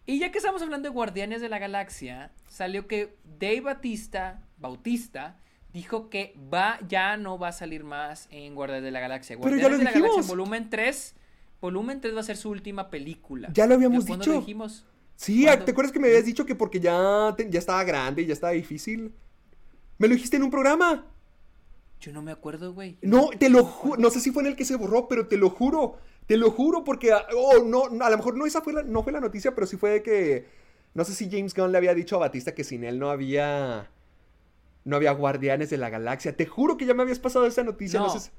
Y 0.06 0.20
ya 0.20 0.32
que 0.32 0.40
estamos 0.40 0.62
hablando 0.62 0.90
de 0.90 0.94
Guardianes 0.94 1.40
de 1.42 1.48
la 1.48 1.60
Galaxia, 1.60 2.32
salió 2.50 2.88
que 2.88 3.16
Dave 3.24 3.62
Batista, 3.62 4.42
Bautista, 4.58 5.38
dijo 5.74 6.10
que 6.10 6.36
va, 6.54 6.80
ya 6.88 7.18
no 7.18 7.38
va 7.40 7.50
a 7.50 7.52
salir 7.52 7.84
más 7.84 8.28
en 8.32 8.56
Guardianes 8.56 8.84
de 8.84 8.92
la 8.92 9.00
Galaxia. 9.00 9.38
Pero 9.42 9.58
ya 9.58 9.70
lo 9.70 9.78
de 9.78 9.84
la 9.84 9.90
dijimos. 9.90 10.12
Galaxia 10.12 10.30
volumen 10.36 10.70
3, 10.70 11.16
volumen 11.62 12.02
3 12.02 12.16
va 12.16 12.20
a 12.20 12.24
ser 12.24 12.38
su 12.38 12.50
última 12.50 12.90
película. 12.90 13.50
Ya 13.54 13.66
lo 13.68 13.76
habíamos 13.76 14.06
¿Cuándo 14.06 14.24
dicho. 14.24 14.34
lo 14.34 14.40
dijimos? 14.40 14.86
Sí, 15.16 15.44
¿Cuándo? 15.44 15.66
¿te 15.66 15.72
acuerdas 15.72 15.92
que 15.92 16.00
me 16.00 16.08
habías 16.08 16.26
dicho 16.26 16.46
que 16.46 16.56
porque 16.56 16.80
ya, 16.80 17.34
te- 17.36 17.50
ya 17.50 17.60
estaba 17.60 17.84
grande 17.84 18.22
y 18.22 18.26
ya 18.28 18.34
estaba 18.34 18.54
difícil? 18.54 19.14
Me 19.98 20.08
lo 20.08 20.16
dijiste 20.16 20.38
en 20.38 20.44
un 20.44 20.52
programa. 20.52 21.06
Yo 22.02 22.12
no 22.12 22.22
me 22.22 22.32
acuerdo, 22.32 22.74
güey. 22.74 22.98
No, 23.02 23.30
te 23.30 23.50
lo 23.50 23.64
juro, 23.64 24.02
no 24.02 24.10
sé 24.10 24.20
si 24.20 24.32
fue 24.32 24.44
en 24.44 24.50
el 24.50 24.56
que 24.56 24.66
se 24.66 24.76
borró, 24.76 25.08
pero 25.08 25.28
te 25.28 25.38
lo 25.38 25.50
juro, 25.50 25.98
te 26.28 26.36
lo 26.36 26.52
juro 26.52 26.84
porque, 26.84 27.14
ah, 27.14 27.26
oh, 27.36 27.64
no, 27.64 27.88
no, 27.90 28.04
a 28.04 28.10
lo 28.10 28.18
mejor 28.18 28.36
no 28.36 28.46
esa 28.46 28.62
fue 28.62 28.74
la, 28.74 28.84
no 28.84 29.04
fue 29.04 29.14
la 29.14 29.22
noticia, 29.22 29.56
pero 29.56 29.66
sí 29.66 29.78
fue 29.78 29.92
de 29.92 30.04
que, 30.04 30.48
no 30.94 31.06
sé 31.06 31.14
si 31.14 31.30
James 31.32 31.54
Gunn 31.54 31.72
le 31.72 31.78
había 31.78 31.94
dicho 31.94 32.18
a 32.18 32.20
Batista 32.20 32.54
que 32.54 32.66
sin 32.66 32.84
él 32.84 33.00
no 33.00 33.10
había, 33.10 33.90
no 34.86 34.96
había 34.96 35.12
guardianes 35.12 35.70
de 35.70 35.78
la 35.78 35.90
galaxia. 35.90 36.36
Te 36.36 36.46
juro 36.46 36.78
que 36.78 36.86
ya 36.86 36.94
me 36.94 37.04
habías 37.04 37.20
pasado 37.20 37.46
esa 37.46 37.64
noticia, 37.64 38.00
no, 38.00 38.08
No. 38.08 38.14
sé 38.14 38.20
si- 38.20 38.32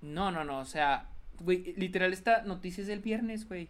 No, 0.00 0.30
no, 0.30 0.44
no, 0.44 0.58
o 0.60 0.64
sea, 0.64 1.08
güey, 1.40 1.74
literal 1.76 2.12
esta 2.12 2.42
noticia 2.42 2.82
es 2.82 2.86
del 2.88 3.00
viernes, 3.00 3.48
güey. 3.48 3.68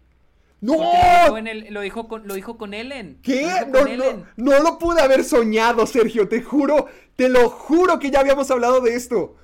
¡No! 0.61 0.74
Lo 0.74 0.81
dijo, 1.24 1.39
en 1.39 1.47
el- 1.47 1.73
lo 1.73 1.81
dijo 1.82 2.09
con, 2.09 2.27
lo 2.27 2.35
dijo 2.35 2.59
con 2.59 2.74
Ellen. 2.74 3.19
¿Qué? 3.23 3.43
Lo 3.66 3.73
con 3.81 3.97
no, 3.97 4.05
Ellen. 4.05 4.24
no 4.36 4.59
lo 4.62 4.78
pude 4.78 5.01
haber 5.01 5.23
soñado, 5.24 5.86
Sergio, 5.86 6.28
te 6.28 6.43
juro, 6.43 6.86
te 7.16 7.28
lo 7.28 7.49
juro 7.49 7.99
que 7.99 8.11
ya 8.11 8.20
habíamos 8.20 8.51
hablado 8.51 8.81
de 8.81 8.95
esto. 8.97 9.36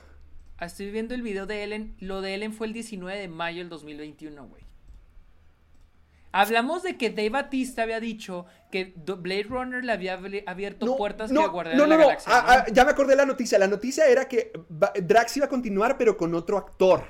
Ah, 0.58 0.66
Estoy 0.66 0.90
viendo 0.90 1.14
el 1.14 1.22
video 1.22 1.46
de 1.46 1.62
Ellen. 1.64 1.94
Lo 2.00 2.20
de 2.20 2.34
Ellen 2.34 2.52
fue 2.52 2.66
el 2.66 2.72
19 2.72 3.18
de 3.18 3.28
mayo 3.28 3.58
del 3.58 3.68
2021, 3.68 4.46
güey. 4.46 4.62
Hablamos 6.32 6.82
de 6.82 6.96
que 6.96 7.10
Dave 7.10 7.30
Batista 7.30 7.82
había 7.84 8.00
dicho 8.00 8.46
que 8.74 8.92
Blade 8.96 9.44
Runner 9.44 9.84
le 9.84 9.92
había 9.92 10.20
abierto 10.46 10.84
No, 10.84 10.96
puertas 10.96 11.30
no, 11.30 11.42
que 11.42 11.48
Guardián 11.48 11.76
no, 11.76 11.84
de 11.84 11.88
la 11.90 11.94
no, 11.94 12.00
no, 12.02 12.08
Galaxia. 12.08 12.32
ah, 12.34 12.44
ah, 12.48 12.66
ya 12.72 12.84
me 12.84 12.90
acordé 12.90 13.10
de 13.10 13.16
la 13.16 13.24
noticia. 13.26 13.56
La 13.56 13.68
noticia 13.68 14.08
era 14.08 14.26
que 14.26 14.50
Drax 15.00 15.36
iba 15.36 15.46
a 15.46 15.48
continuar, 15.48 15.96
pero 15.96 16.16
con 16.16 16.34
otro 16.34 16.58
actor. 16.58 17.04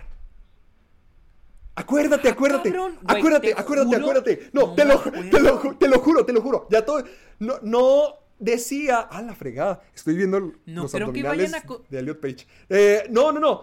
Acuérdate, 1.76 2.28
Ah, 2.28 2.32
acuérdate, 2.32 2.70
cabrón, 2.70 2.98
güey, 3.02 3.18
acuérdate, 3.18 3.54
te 3.54 3.60
acuérdate, 3.60 3.88
juro- 3.96 4.00
acuérdate. 4.02 4.50
No, 4.52 4.60
no 4.66 4.74
te, 4.74 4.84
lo, 4.84 5.00
te, 5.00 5.40
lo, 5.40 5.76
te 5.78 5.88
lo 5.88 5.98
juro, 6.00 6.26
te 6.26 6.32
lo 6.34 6.40
juro. 6.42 6.66
Ya 6.70 6.84
todo. 6.84 7.02
No, 7.38 7.54
no 7.62 8.14
decía. 8.38 9.08
Ah, 9.10 9.22
la 9.22 9.34
fregada. 9.34 9.80
Estoy 9.94 10.16
viendo 10.16 10.38
No 10.66 10.82
los 10.82 10.92
creo 10.92 11.12
que 11.12 11.20
abdominales 11.20 11.50
vayan 11.52 11.64
a 11.68 11.88
de 11.88 11.98
Elliot 11.98 12.20
Page. 12.20 12.46
Eh, 12.68 13.06
no, 13.10 13.32
no, 13.32 13.40
no. 13.40 13.62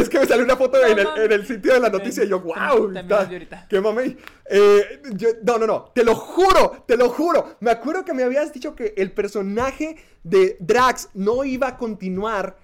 Es 0.00 0.08
que 0.08 0.18
me 0.20 0.26
salió 0.26 0.44
una 0.44 0.56
foto 0.56 0.84
en, 0.84 0.98
el, 0.98 1.06
en 1.16 1.32
el 1.32 1.46
sitio 1.46 1.74
de 1.74 1.80
la 1.80 1.88
noticia 1.90 2.24
y 2.24 2.28
yo, 2.28 2.40
wow. 2.40 2.92
también 2.92 3.42
está-. 3.42 3.66
¡Qué 3.68 3.80
mamey! 3.80 4.16
Eh, 4.50 5.02
yo- 5.14 5.28
no, 5.44 5.58
no, 5.58 5.66
no. 5.66 5.84
Te 5.94 6.04
lo 6.04 6.14
juro, 6.14 6.84
te 6.86 6.96
lo 6.96 7.08
juro. 7.10 7.56
Me 7.60 7.70
acuerdo 7.70 8.04
que 8.04 8.14
me 8.14 8.22
habías 8.22 8.52
dicho 8.52 8.74
que 8.74 8.94
el 8.96 9.12
personaje 9.12 9.96
de 10.22 10.56
Drax 10.60 11.10
no 11.14 11.44
iba 11.44 11.68
a 11.68 11.76
continuar 11.76 12.56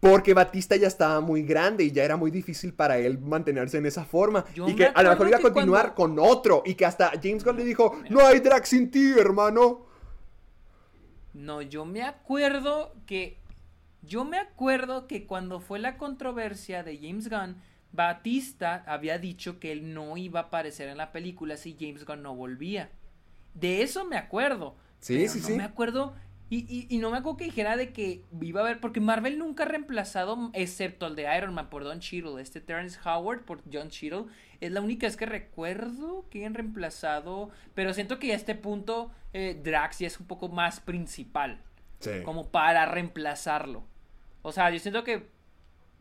porque 0.00 0.32
Batista 0.32 0.76
ya 0.76 0.86
estaba 0.88 1.20
muy 1.20 1.42
grande 1.42 1.84
y 1.84 1.92
ya 1.92 2.02
era 2.04 2.16
muy 2.16 2.30
difícil 2.30 2.72
para 2.72 2.96
él 2.96 3.18
mantenerse 3.18 3.76
en 3.76 3.84
esa 3.84 4.04
forma. 4.04 4.46
Yo 4.54 4.66
y 4.66 4.74
que 4.74 4.86
a 4.86 5.02
lo 5.02 5.10
mejor 5.10 5.28
iba 5.28 5.36
a 5.36 5.40
continuar 5.42 5.94
cuando- 5.94 6.22
con 6.22 6.30
otro. 6.32 6.62
Y 6.64 6.74
que 6.74 6.86
hasta 6.86 7.10
James 7.22 7.44
Gunn 7.44 7.56
le 7.58 7.64
dijo, 7.64 8.00
no 8.08 8.26
hay 8.26 8.40
Drax 8.40 8.68
sin 8.70 8.90
ti, 8.90 9.12
hermano. 9.18 9.86
No, 11.34 11.62
yo 11.62 11.84
me 11.84 12.02
acuerdo 12.02 12.94
que. 13.06 13.38
Yo 14.02 14.24
me 14.24 14.38
acuerdo 14.38 15.06
que 15.06 15.26
cuando 15.26 15.60
fue 15.60 15.78
la 15.78 15.96
controversia 15.98 16.82
de 16.82 16.98
James 16.98 17.28
Gunn, 17.28 17.56
Batista 17.92 18.82
había 18.86 19.18
dicho 19.18 19.58
que 19.58 19.72
él 19.72 19.92
no 19.92 20.16
iba 20.16 20.40
a 20.40 20.42
aparecer 20.44 20.88
en 20.88 20.98
la 20.98 21.12
película 21.12 21.56
si 21.56 21.76
James 21.78 22.04
Gunn 22.04 22.22
no 22.22 22.34
volvía. 22.34 22.90
De 23.54 23.82
eso 23.82 24.04
me 24.04 24.16
acuerdo. 24.16 24.76
Sí, 25.00 25.16
pero 25.18 25.32
sí, 25.32 25.40
no 25.40 25.46
sí. 25.46 25.52
me 25.54 25.64
acuerdo. 25.64 26.14
Y, 26.48 26.58
y- 26.68 26.86
y 26.88 26.98
no 26.98 27.10
me 27.10 27.18
acuerdo 27.18 27.36
que 27.36 27.44
dijera 27.44 27.76
de 27.76 27.92
que 27.92 28.24
iba 28.40 28.60
a 28.60 28.64
haber. 28.64 28.80
Porque 28.80 29.00
Marvel 29.00 29.38
nunca 29.38 29.64
ha 29.64 29.66
reemplazado, 29.66 30.50
excepto 30.52 31.06
el 31.06 31.14
de 31.16 31.26
Iron 31.36 31.52
Man 31.54 31.68
por 31.68 31.84
Don 31.84 32.00
Cheadle. 32.00 32.40
Este 32.40 32.60
Terrence 32.60 32.98
Howard 33.04 33.44
por 33.44 33.60
John 33.72 33.88
Cheadle. 33.88 34.26
Es 34.60 34.70
la 34.72 34.80
única 34.80 35.06
vez 35.06 35.16
que 35.16 35.26
recuerdo 35.26 36.26
que 36.30 36.46
han 36.46 36.54
reemplazado. 36.54 37.50
Pero 37.74 37.92
siento 37.94 38.18
que 38.18 38.32
a 38.32 38.36
este 38.36 38.54
punto 38.54 39.10
eh, 39.32 39.60
Drax 39.62 39.98
ya 40.00 40.06
es 40.06 40.18
un 40.20 40.26
poco 40.26 40.48
más 40.48 40.80
principal 40.80 41.60
Sí. 42.00 42.22
como 42.24 42.48
para 42.50 42.86
reemplazarlo. 42.86 43.84
O 44.42 44.52
sea, 44.52 44.70
yo 44.70 44.78
siento 44.78 45.04
que 45.04 45.28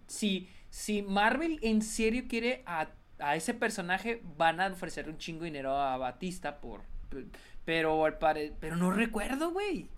si, 0.08 0.50
si 0.70 1.02
Marvel 1.02 1.60
en 1.62 1.82
serio 1.82 2.24
quiere 2.28 2.64
a, 2.66 2.90
a 3.20 3.36
ese 3.36 3.54
personaje, 3.54 4.24
van 4.38 4.60
a 4.62 4.68
ofrecerle 4.68 5.12
un 5.12 5.18
chingo 5.18 5.42
de 5.42 5.48
dinero 5.48 5.76
a 5.76 5.98
Batista 5.98 6.60
por... 6.60 6.82
Pero 7.66 8.04
pero 8.60 8.76
no 8.76 8.92
recuerdo, 8.92 9.52
güey. 9.52 9.90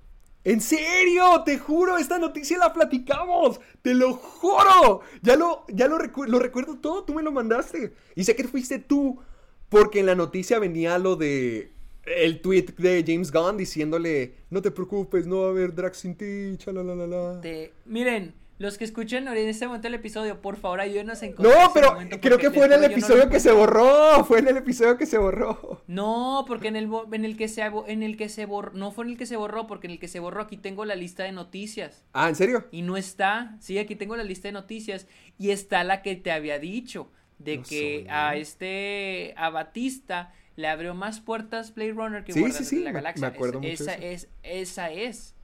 ¿En 0.43 0.59
serio? 0.59 1.43
Te 1.45 1.59
juro, 1.59 1.97
esta 1.97 2.17
noticia 2.17 2.57
la 2.57 2.73
platicamos. 2.73 3.61
Te 3.81 3.93
lo 3.93 4.13
juro. 4.13 5.01
Ya 5.21 5.35
lo, 5.35 5.65
ya 5.69 5.87
lo, 5.87 5.97
recu- 5.99 6.27
lo 6.27 6.39
recuerdo 6.39 6.79
todo, 6.79 7.03
tú 7.03 7.13
me 7.13 7.21
lo 7.21 7.31
mandaste. 7.31 7.93
Y 8.15 8.23
sé 8.23 8.35
que 8.35 8.45
fuiste 8.47 8.79
tú, 8.79 9.21
porque 9.69 9.99
en 9.99 10.07
la 10.07 10.15
noticia 10.15 10.57
venía 10.59 10.97
lo 10.97 11.15
de 11.15 11.71
el 12.05 12.41
tweet 12.41 12.67
de 12.77 13.03
James 13.05 13.31
Gunn 13.31 13.57
diciéndole, 13.57 14.35
no 14.49 14.61
te 14.61 14.71
preocupes, 14.71 15.27
no 15.27 15.41
va 15.41 15.47
a 15.47 15.49
haber 15.51 15.73
Drax 15.73 15.97
sin 15.99 16.15
ti, 16.15 16.57
chalalala. 16.57 17.39
Te- 17.41 17.73
miren, 17.85 18.33
los 18.57 18.77
que 18.77 18.83
escuchan 18.83 19.27
en 19.27 19.49
este 19.49 19.65
momento 19.65 19.87
el 19.87 19.95
episodio, 19.95 20.39
por 20.39 20.55
favor 20.55 20.81
ayúdenos 20.81 21.21
a 21.23 21.25
No, 21.25 21.31
encontrar 21.31 21.61
ese 21.63 21.71
pero 21.73 22.21
creo 22.21 22.37
que 22.37 22.51
fue 22.51 22.67
en 22.67 22.73
el 22.73 22.81
no 22.81 22.85
episodio 22.87 23.27
que 23.27 23.39
se 23.39 23.51
borró. 23.51 24.23
Fue 24.23 24.37
en 24.37 24.47
el 24.49 24.57
episodio 24.57 24.97
que 24.97 25.07
se 25.07 25.17
borró. 25.17 25.81
No, 25.87 26.45
porque 26.47 26.67
en 26.67 26.75
el 26.75 26.87
en 27.11 27.25
el 27.25 27.37
que 27.37 27.47
se 27.47 27.63
en 27.63 28.03
el 28.03 28.17
que 28.17 28.29
se 28.29 28.45
borró, 28.45 28.71
no 28.73 28.91
fue 28.91 29.05
en 29.05 29.11
el 29.11 29.17
que 29.17 29.25
se 29.25 29.35
borró, 29.35 29.65
porque 29.65 29.87
en 29.87 29.93
el 29.93 29.99
que 29.99 30.07
se 30.07 30.19
borró 30.19 30.41
aquí 30.41 30.57
tengo 30.57 30.85
la 30.85 30.93
lista 30.95 31.23
de 31.23 31.31
noticias. 31.31 32.05
Ah, 32.13 32.29
¿en 32.29 32.35
serio? 32.35 32.67
Y 32.71 32.83
no 32.83 32.97
está. 32.97 33.57
Sí, 33.61 33.79
aquí 33.79 33.95
tengo 33.95 34.15
la 34.15 34.23
lista 34.23 34.47
de 34.47 34.51
noticias. 34.51 35.07
Y 35.39 35.49
está 35.49 35.83
la 35.83 36.03
que 36.03 36.15
te 36.15 36.31
había 36.31 36.59
dicho. 36.59 37.11
De 37.39 37.57
No 37.57 37.63
que 37.63 38.05
a 38.11 38.35
este. 38.35 39.33
A 39.37 39.49
Batista 39.49 40.33
le 40.55 40.67
abrió 40.67 40.93
más 40.93 41.19
puertas 41.19 41.73
Blade 41.73 41.93
Runner 41.93 42.23
que 42.23 42.33
Sí, 42.33 42.39
Guardianes 42.39 42.67
sí, 42.67 42.75
sí, 42.75 42.79
de 42.79 42.85
la 42.85 42.89
me- 42.91 42.95
Galaxia. 42.99 43.29
me 43.29 43.35
acuerdo 43.35 43.59
Es- 43.61 43.79
mucho 43.79 43.83
esa 43.91 43.93
eso. 43.95 44.03
es, 44.05 44.29
esa 44.43 44.91
es. 44.91 45.35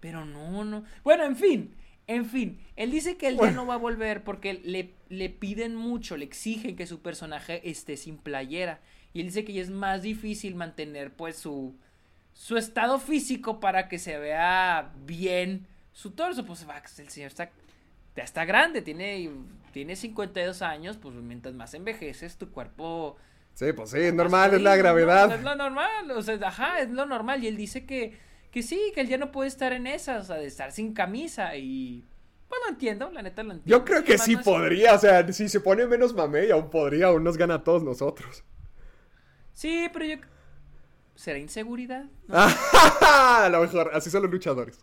Pero 0.00 0.24
no, 0.24 0.64
no. 0.64 0.84
Bueno, 1.02 1.24
en 1.24 1.36
fin. 1.36 1.74
En 2.06 2.26
fin. 2.26 2.60
Él 2.76 2.90
dice 2.90 3.16
que 3.16 3.28
él 3.28 3.38
ya 3.40 3.50
no 3.52 3.64
va 3.66 3.74
a 3.74 3.78
volver 3.78 4.22
porque 4.24 4.54
le, 4.54 4.90
le 5.08 5.30
piden 5.30 5.74
mucho, 5.74 6.16
le 6.18 6.26
exigen 6.26 6.76
que 6.76 6.86
su 6.86 7.00
personaje 7.00 7.68
esté 7.70 7.96
sin 7.96 8.18
playera. 8.18 8.80
Y 9.14 9.20
él 9.20 9.26
dice 9.28 9.44
que 9.44 9.54
ya 9.54 9.62
es 9.62 9.70
más 9.70 10.02
difícil 10.02 10.54
mantener 10.54 11.12
pues 11.12 11.36
su 11.36 11.74
su 12.34 12.56
estado 12.56 12.98
físico 12.98 13.60
para 13.60 13.88
que 13.88 13.98
se 14.00 14.18
vea 14.18 14.92
bien 15.06 15.66
su 15.92 16.10
torso. 16.10 16.44
Pues 16.44 16.68
va, 16.68 16.82
el 16.98 17.08
señor 17.08 17.28
está, 17.28 17.48
ya 18.16 18.24
está 18.24 18.44
grande, 18.44 18.82
tiene, 18.82 19.30
tiene 19.72 19.94
52 19.96 20.60
años, 20.60 20.96
pues 20.98 21.14
mientras 21.14 21.54
más 21.54 21.72
envejeces, 21.74 22.36
tu 22.36 22.50
cuerpo... 22.50 23.16
Sí, 23.54 23.72
pues 23.72 23.90
sí, 23.90 23.98
es 24.00 24.14
normal, 24.14 24.50
más 24.50 24.56
es 24.58 24.62
la 24.62 24.76
gravedad. 24.76 25.32
Es 25.32 25.42
lo 25.42 25.54
normal, 25.54 26.10
o 26.10 26.22
sea, 26.22 26.38
ajá, 26.42 26.80
es 26.80 26.90
lo 26.90 27.06
normal. 27.06 27.44
Y 27.44 27.46
él 27.46 27.56
dice 27.56 27.86
que, 27.86 28.18
que 28.50 28.62
sí, 28.62 28.92
que 28.94 29.00
él 29.02 29.08
ya 29.08 29.16
no 29.16 29.30
puede 29.30 29.48
estar 29.48 29.72
en 29.72 29.86
esas, 29.86 30.24
o 30.24 30.26
sea, 30.26 30.36
de 30.36 30.46
estar 30.46 30.72
sin 30.72 30.92
camisa 30.92 31.56
y... 31.56 32.04
Pues 32.48 32.60
lo 32.64 32.70
entiendo, 32.70 33.10
la 33.10 33.22
neta 33.22 33.42
lo 33.42 33.52
entiendo. 33.52 33.78
Yo 33.78 33.84
creo 33.84 34.04
que 34.04 34.18
sí 34.18 34.36
podría, 34.36 34.94
o 34.94 34.98
sea, 34.98 35.32
si 35.32 35.48
se 35.48 35.60
pone 35.60 35.86
menos 35.86 36.14
mamey, 36.14 36.50
aún 36.50 36.68
podría, 36.70 37.06
aún 37.06 37.24
nos 37.24 37.36
gana 37.36 37.54
a 37.54 37.64
todos 37.64 37.82
nosotros. 37.82 38.44
Sí, 39.52 39.88
pero 39.92 40.04
yo... 40.04 40.16
¿Será 41.14 41.38
inseguridad? 41.38 42.06
No, 42.26 42.36
a 43.00 43.48
lo 43.50 43.60
mejor, 43.60 43.90
así 43.94 44.10
son 44.10 44.22
los 44.22 44.30
luchadores. 44.30 44.78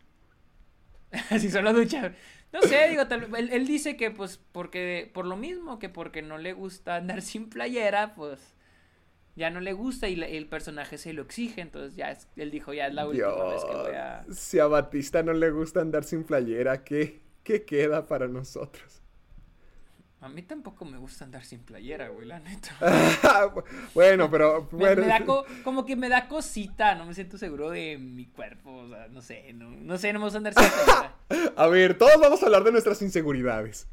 Así 1.30 1.52
son 1.52 1.66
los 1.66 1.74
luchadores. 1.74 2.18
No 2.54 2.62
sé, 2.62 2.88
digo, 2.90 3.06
tal- 3.08 3.36
él, 3.36 3.50
él 3.52 3.68
dice 3.68 3.98
que 3.98 4.12
pues 4.12 4.40
porque, 4.54 5.12
por 5.14 5.26
lo 5.26 5.36
mismo, 5.36 5.78
que 5.78 5.90
porque 5.90 6.22
no 6.22 6.38
le 6.38 6.54
gusta 6.54 6.96
andar 6.96 7.22
sin 7.22 7.50
playera, 7.50 8.16
pues 8.16 8.40
ya 9.36 9.50
no 9.50 9.60
le 9.62 9.74
gusta 9.74 10.08
y 10.10 10.22
el 10.22 10.46
personaje 10.48 10.98
se 10.98 11.14
lo 11.14 11.22
exige, 11.22 11.62
entonces 11.62 11.96
ya 11.96 12.12
es- 12.12 12.28
él 12.36 12.52
dijo, 12.52 12.74
ya 12.74 12.88
es 12.88 12.94
la 12.94 13.08
última 13.08 13.46
vez 13.46 13.64
que 13.64 13.74
voy 13.76 13.96
a... 13.96 14.26
Si 14.32 14.60
a 14.60 14.68
Batista 14.68 15.24
no 15.24 15.34
le 15.34 15.50
gusta 15.52 15.82
andar 15.82 16.04
sin 16.04 16.24
playera, 16.24 16.84
¿qué, 16.84 17.22
qué 17.44 17.64
queda 17.64 18.06
para 18.08 18.28
nosotros? 18.28 18.98
A 20.20 20.30
mí 20.30 20.44
tampoco 20.44 20.86
me 20.86 21.00
gusta 21.00 21.26
andar 21.26 21.44
sin 21.44 21.62
playera, 21.62 22.10
güey, 22.10 22.28
la 22.28 22.40
neta. 22.40 22.76
bueno, 23.96 24.30
pero 24.30 24.68
Me, 24.72 24.78
bueno. 24.78 25.02
me 25.02 25.08
da 25.08 25.26
co- 25.26 25.46
como 25.64 25.84
que 25.84 25.96
me 25.96 26.10
da 26.10 26.28
cosita, 26.28 26.94
no 26.94 27.06
me 27.08 27.16
siento 27.16 27.40
seguro 27.40 27.72
de 27.72 27.98
mi 27.98 28.28
cuerpo, 28.28 28.72
o 28.72 28.88
sea, 28.90 29.08
no 29.08 29.22
sé, 29.22 29.52
no, 29.54 29.72
no 29.72 29.98
sé, 29.98 30.14
no 30.14 30.20
me 30.20 30.26
gusta 30.26 30.38
andar 30.38 30.54
sin 30.54 30.64
playera. 30.86 31.16
A 31.56 31.68
ver, 31.68 31.98
todos 31.98 32.20
vamos 32.22 32.44
a 32.44 32.46
hablar 32.46 32.64
de 32.64 32.72
nuestras 32.72 33.02
inseguridades. 33.02 33.88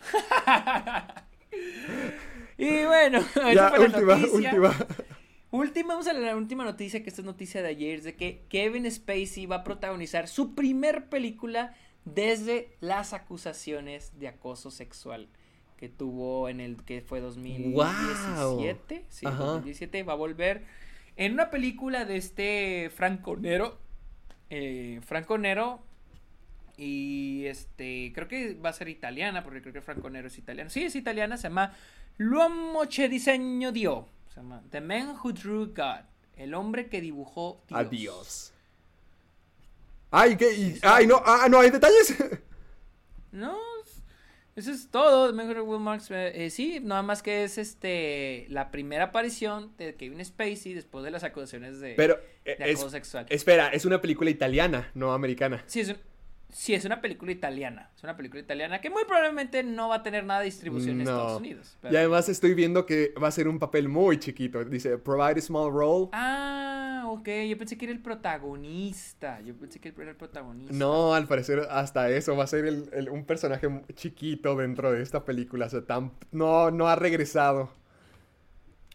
Bueno, 3.10 3.26
Ya, 3.54 3.70
fue 3.70 3.78
la 3.78 3.84
última, 3.84 4.16
noticia. 4.16 4.50
última. 4.50 4.74
Última, 5.52 5.88
vamos 5.94 6.06
a 6.08 6.12
la 6.12 6.36
última 6.36 6.64
noticia, 6.64 7.02
que 7.02 7.08
esta 7.08 7.22
es 7.22 7.26
noticia 7.26 7.62
de 7.62 7.68
ayer, 7.68 7.98
es 7.98 8.04
de 8.04 8.16
que 8.16 8.42
Kevin 8.48 8.90
Spacey 8.90 9.46
va 9.46 9.56
a 9.56 9.64
protagonizar 9.64 10.28
su 10.28 10.54
primer 10.54 11.08
película 11.08 11.74
desde 12.04 12.76
las 12.80 13.12
acusaciones 13.12 14.18
de 14.18 14.28
acoso 14.28 14.70
sexual 14.70 15.28
que 15.76 15.88
tuvo 15.88 16.48
en 16.48 16.60
el 16.60 16.82
que 16.84 17.00
fue 17.00 17.20
2017. 17.20 19.04
Sí, 19.08 19.26
Ajá. 19.26 19.36
2017 19.44 20.02
va 20.02 20.14
a 20.14 20.16
volver 20.16 20.64
en 21.16 21.32
una 21.32 21.50
película 21.50 22.04
de 22.04 22.16
este 22.16 22.90
Franco 22.94 23.36
Nero. 23.36 23.78
Eh, 24.50 25.00
Franco 25.04 25.38
Nero. 25.38 25.80
Y 26.78 27.44
este, 27.46 28.12
creo 28.14 28.28
que 28.28 28.54
va 28.54 28.70
a 28.70 28.72
ser 28.74 28.88
italiana, 28.88 29.42
porque 29.42 29.62
creo 29.62 29.72
que 29.72 29.80
Franco 29.80 30.10
Nero 30.10 30.28
es 30.28 30.36
italiano. 30.38 30.68
Sí, 30.70 30.82
es 30.84 30.94
italiana, 30.94 31.36
se 31.38 31.48
llama 31.48 31.74
L'uomo 32.18 32.86
che 32.86 33.08
disegno 33.08 33.70
Dio. 33.70 34.08
Se 34.28 34.40
llama 34.40 34.62
The 34.70 34.80
Man 34.80 35.18
Who 35.22 35.32
Drew 35.32 35.66
God. 35.72 36.04
El 36.36 36.54
hombre 36.54 36.88
que 36.88 37.00
dibujó 37.00 37.62
Dios. 37.68 37.80
Adiós. 37.80 38.52
Ay, 40.10 40.36
¿qué? 40.36 40.52
Y- 40.54 40.78
ay, 40.82 41.06
no, 41.06 41.20
ah, 41.24 41.46
no, 41.48 41.60
hay 41.60 41.70
detalles. 41.70 42.14
No, 43.32 43.54
eso 44.54 44.70
es 44.70 44.88
todo. 44.90 45.30
Mejor 45.34 45.60
Will 45.60 45.80
Marks. 45.80 46.06
eh, 46.10 46.48
sí, 46.48 46.80
nada 46.80 47.02
más 47.02 47.22
que 47.22 47.44
es 47.44 47.58
este 47.58 48.46
la 48.48 48.70
primera 48.70 49.04
aparición 49.06 49.76
de 49.76 49.94
Kevin 49.94 50.24
Spacey 50.24 50.72
después 50.72 51.04
de 51.04 51.10
las 51.10 51.22
acusaciones 51.22 51.78
de, 51.80 51.94
Pero, 51.96 52.16
de 52.46 52.52
eh, 52.52 52.56
acoso 52.72 52.86
es- 52.86 52.92
sexual. 52.92 53.26
espera, 53.28 53.68
es 53.68 53.84
una 53.84 54.00
película 54.00 54.30
italiana, 54.30 54.90
no 54.94 55.12
americana. 55.12 55.62
Sí, 55.66 55.80
es, 55.80 55.90
un- 55.90 55.98
sí, 56.52 56.74
es 56.74 56.84
una 56.84 57.00
película 57.00 57.32
italiana. 57.32 57.90
Es 57.96 58.02
una 58.02 58.16
película 58.16 58.40
italiana 58.40 58.80
que 58.80 58.88
muy 58.90 59.04
probablemente 59.04 59.62
no 59.62 59.88
va 59.88 59.96
a 59.96 60.02
tener 60.02 60.24
nada 60.24 60.40
de 60.40 60.46
distribución 60.46 60.94
en. 60.96 61.00
Estados 61.02 61.40
Unidos. 61.40 61.76
pero- 61.80 61.92
Y 61.94 61.96
además 61.96 62.28
estoy 62.28 62.54
viendo 62.54 62.86
que 62.86 63.12
va 63.22 63.28
a 63.28 63.30
ser 63.30 63.48
un 63.48 63.58
papel 63.58 63.88
muy 63.88 64.18
chiquito. 64.18 64.64
Dice, 64.64 64.98
provide 64.98 65.38
a 65.38 65.42
small 65.42 65.70
role. 65.72 66.08
Ah, 66.12 67.04
ok. 67.08 67.28
Yo 67.48 67.58
pensé 67.58 67.76
que 67.76 67.84
era 67.86 67.92
el 67.92 68.00
protagonista. 68.00 69.40
Yo 69.42 69.54
pensé 69.54 69.80
que 69.80 69.88
era 69.96 70.10
el 70.10 70.16
protagonista. 70.16 70.74
No, 70.74 71.14
al 71.14 71.26
parecer 71.26 71.66
hasta 71.70 72.10
eso 72.10 72.36
va 72.36 72.44
a 72.44 72.46
ser 72.46 72.64
el- 72.66 72.88
el- 72.92 73.08
un 73.10 73.24
personaje 73.24 73.68
chiquito 73.94 74.56
dentro 74.56 74.92
de 74.92 75.02
esta 75.02 75.24
película. 75.24 75.66
O 75.66 75.70
sea, 75.70 75.84
tan, 75.84 76.12
no, 76.32 76.70
no 76.70 76.88
ha 76.88 76.96
regresado. 76.96 77.70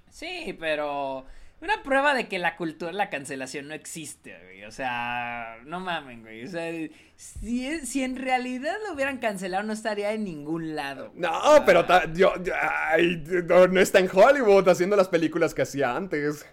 Sí, 0.09 0.55
pero 0.59 1.25
una 1.61 1.83
prueba 1.83 2.13
de 2.13 2.27
que 2.27 2.39
la 2.39 2.55
cultura 2.57 2.91
de 2.91 2.97
la 2.97 3.09
cancelación 3.09 3.67
no 3.67 3.73
existe, 3.73 4.35
güey. 4.45 4.63
O 4.65 4.71
sea, 4.71 5.57
no 5.65 5.79
mamen, 5.79 6.21
güey. 6.21 6.43
O 6.45 6.47
sea, 6.47 6.71
si, 7.15 7.67
es- 7.67 7.87
si 7.89 8.03
en 8.03 8.15
realidad 8.15 8.75
lo 8.87 8.93
hubieran 8.95 9.19
cancelado, 9.19 9.63
no 9.63 9.73
estaría 9.73 10.11
en 10.13 10.23
ningún 10.23 10.75
lado. 10.75 11.11
No, 11.15 11.31
pero 11.65 11.85
ta- 11.85 12.11
yo, 12.13 12.33
ay, 12.89 13.23
no, 13.47 13.67
no 13.67 13.79
está 13.79 13.99
en 13.99 14.09
Hollywood 14.11 14.67
haciendo 14.69 14.95
las 14.95 15.07
películas 15.07 15.53
que 15.53 15.61
hacía 15.61 15.95
antes. 15.95 16.45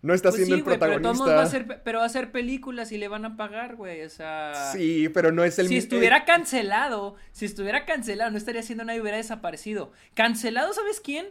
No 0.00 0.14
está 0.14 0.30
Pues 0.30 0.38
siendo 0.38 0.56
sí, 0.56 0.58
el 0.60 0.64
güey, 0.64 0.78
pero 0.80 0.92
protagonista. 0.94 1.24
modos 1.24 1.36
va 1.38 1.42
a 1.42 1.44
hacer, 1.44 1.82
pero 1.84 1.98
va 1.98 2.04
a 2.04 2.06
hacer 2.08 2.32
películas 2.32 2.90
y 2.90 2.98
le 2.98 3.06
van 3.06 3.24
a 3.24 3.36
pagar, 3.36 3.76
güey. 3.76 4.02
O 4.02 4.10
sea. 4.10 4.70
Sí, 4.72 5.08
pero 5.08 5.30
no 5.30 5.44
es 5.44 5.60
el 5.60 5.68
Si 5.68 5.74
mi- 5.74 5.78
estuviera 5.78 6.24
cancelado, 6.24 7.14
si 7.30 7.44
estuviera 7.44 7.84
cancelado, 7.86 8.30
no 8.32 8.36
estaría 8.36 8.62
haciendo 8.62 8.84
nada 8.84 8.96
y 8.96 9.00
hubiera 9.00 9.16
desaparecido. 9.16 9.92
Cancelado, 10.14 10.72
¿sabes 10.72 10.98
quién? 11.00 11.26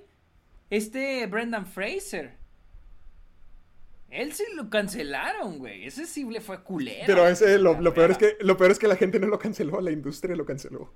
Este 0.69 1.27
Brendan 1.27 1.65
Fraser. 1.65 2.39
Él 4.11 4.33
sí 4.33 4.43
lo 4.55 4.69
cancelaron, 4.69 5.57
güey. 5.57 5.85
Ese 5.85 6.05
sí 6.05 6.23
le 6.25 6.41
fue 6.41 6.63
culero. 6.63 7.03
Pero 7.07 7.27
ese, 7.27 7.57
lo, 7.57 7.93
peor 7.93 8.11
es 8.11 8.17
que, 8.17 8.37
lo 8.41 8.57
peor 8.57 8.71
es 8.71 8.77
que 8.79 8.87
la 8.87 8.95
gente 8.97 9.19
no 9.19 9.27
lo 9.27 9.39
canceló, 9.39 9.79
la 9.81 9.91
industria 9.91 10.35
lo 10.35 10.45
canceló. 10.45 10.93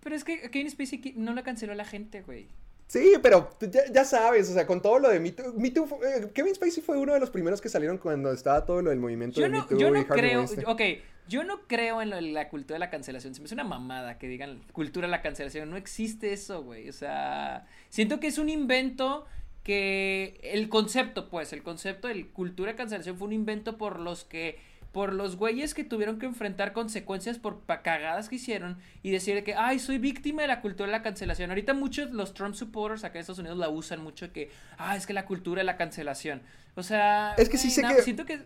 Pero 0.00 0.14
es 0.14 0.24
que 0.24 0.50
Kevin 0.50 0.70
Spacey 0.70 1.14
no 1.16 1.32
lo 1.32 1.42
canceló 1.42 1.74
la 1.74 1.84
gente, 1.84 2.22
güey. 2.22 2.48
Sí, 2.86 3.14
pero 3.22 3.56
ya, 3.60 3.80
ya 3.90 4.04
sabes, 4.04 4.50
o 4.50 4.52
sea, 4.52 4.66
con 4.66 4.82
todo 4.82 4.98
lo 4.98 5.08
de 5.08 5.18
Me 5.18 5.32
Too, 5.32 5.54
Me 5.54 5.70
Too 5.70 5.88
eh, 6.04 6.30
Kevin 6.34 6.54
Spacey 6.54 6.82
fue 6.82 6.98
uno 6.98 7.14
de 7.14 7.20
los 7.20 7.30
primeros 7.30 7.62
que 7.62 7.70
salieron 7.70 7.96
cuando 7.96 8.30
estaba 8.30 8.66
todo 8.66 8.82
lo 8.82 8.90
del 8.90 8.98
movimiento 9.00 9.36
Yo 9.40 9.44
de 9.44 9.48
Me 9.48 9.58
no, 9.58 9.66
Too 9.66 9.78
yo 9.78 9.90
no 9.90 10.06
creo, 10.06 10.40
Weinstein. 10.40 10.66
ok, 10.68 10.80
yo 11.26 11.44
no 11.44 11.62
creo 11.66 12.02
en, 12.02 12.10
lo- 12.10 12.18
en 12.18 12.34
la 12.34 12.50
cultura 12.50 12.74
de 12.74 12.80
la 12.80 12.90
cancelación. 12.90 13.34
Se 13.34 13.40
me 13.40 13.46
hace 13.46 13.54
una 13.54 13.64
mamada 13.64 14.18
que 14.18 14.28
digan 14.28 14.60
cultura 14.72 15.06
de 15.06 15.12
la 15.12 15.22
cancelación. 15.22 15.70
No 15.70 15.78
existe 15.78 16.34
eso, 16.34 16.62
güey. 16.62 16.90
O 16.90 16.92
sea, 16.92 17.66
siento 17.88 18.20
que 18.20 18.26
es 18.26 18.36
un 18.36 18.50
invento 18.50 19.24
que 19.64 20.38
el 20.44 20.68
concepto, 20.68 21.28
pues, 21.30 21.52
el 21.52 21.62
concepto 21.62 22.06
de 22.08 22.28
cultura 22.28 22.70
de 22.72 22.76
cancelación 22.76 23.16
fue 23.18 23.26
un 23.26 23.32
invento 23.32 23.76
por 23.76 23.98
los 23.98 24.24
que 24.24 24.58
por 24.92 25.12
los 25.12 25.34
güeyes 25.34 25.74
que 25.74 25.82
tuvieron 25.82 26.20
que 26.20 26.26
enfrentar 26.26 26.72
consecuencias 26.72 27.36
por 27.38 27.62
cagadas 27.82 28.28
que 28.28 28.36
hicieron 28.36 28.78
y 29.02 29.10
decir 29.10 29.42
que, 29.42 29.54
ay, 29.56 29.80
soy 29.80 29.98
víctima 29.98 30.42
de 30.42 30.46
la 30.46 30.60
cultura 30.60 30.86
de 30.86 30.92
la 30.92 31.02
cancelación. 31.02 31.50
Ahorita 31.50 31.74
muchos 31.74 32.12
los 32.12 32.32
Trump 32.32 32.54
supporters 32.54 33.02
acá 33.02 33.14
en 33.18 33.22
Estados 33.22 33.40
Unidos 33.40 33.58
la 33.58 33.68
usan 33.70 34.00
mucho 34.00 34.32
que, 34.32 34.52
ah, 34.78 34.96
es 34.96 35.04
que 35.08 35.12
la 35.12 35.26
cultura 35.26 35.62
de 35.62 35.64
la 35.64 35.76
cancelación. 35.76 36.42
O 36.76 36.84
sea, 36.84 37.34
Es 37.36 37.48
que 37.48 37.58
sí 37.58 37.72
sé 37.72 37.82
no, 37.82 37.88
que- 37.88 38.02
siento 38.02 38.24
que 38.24 38.42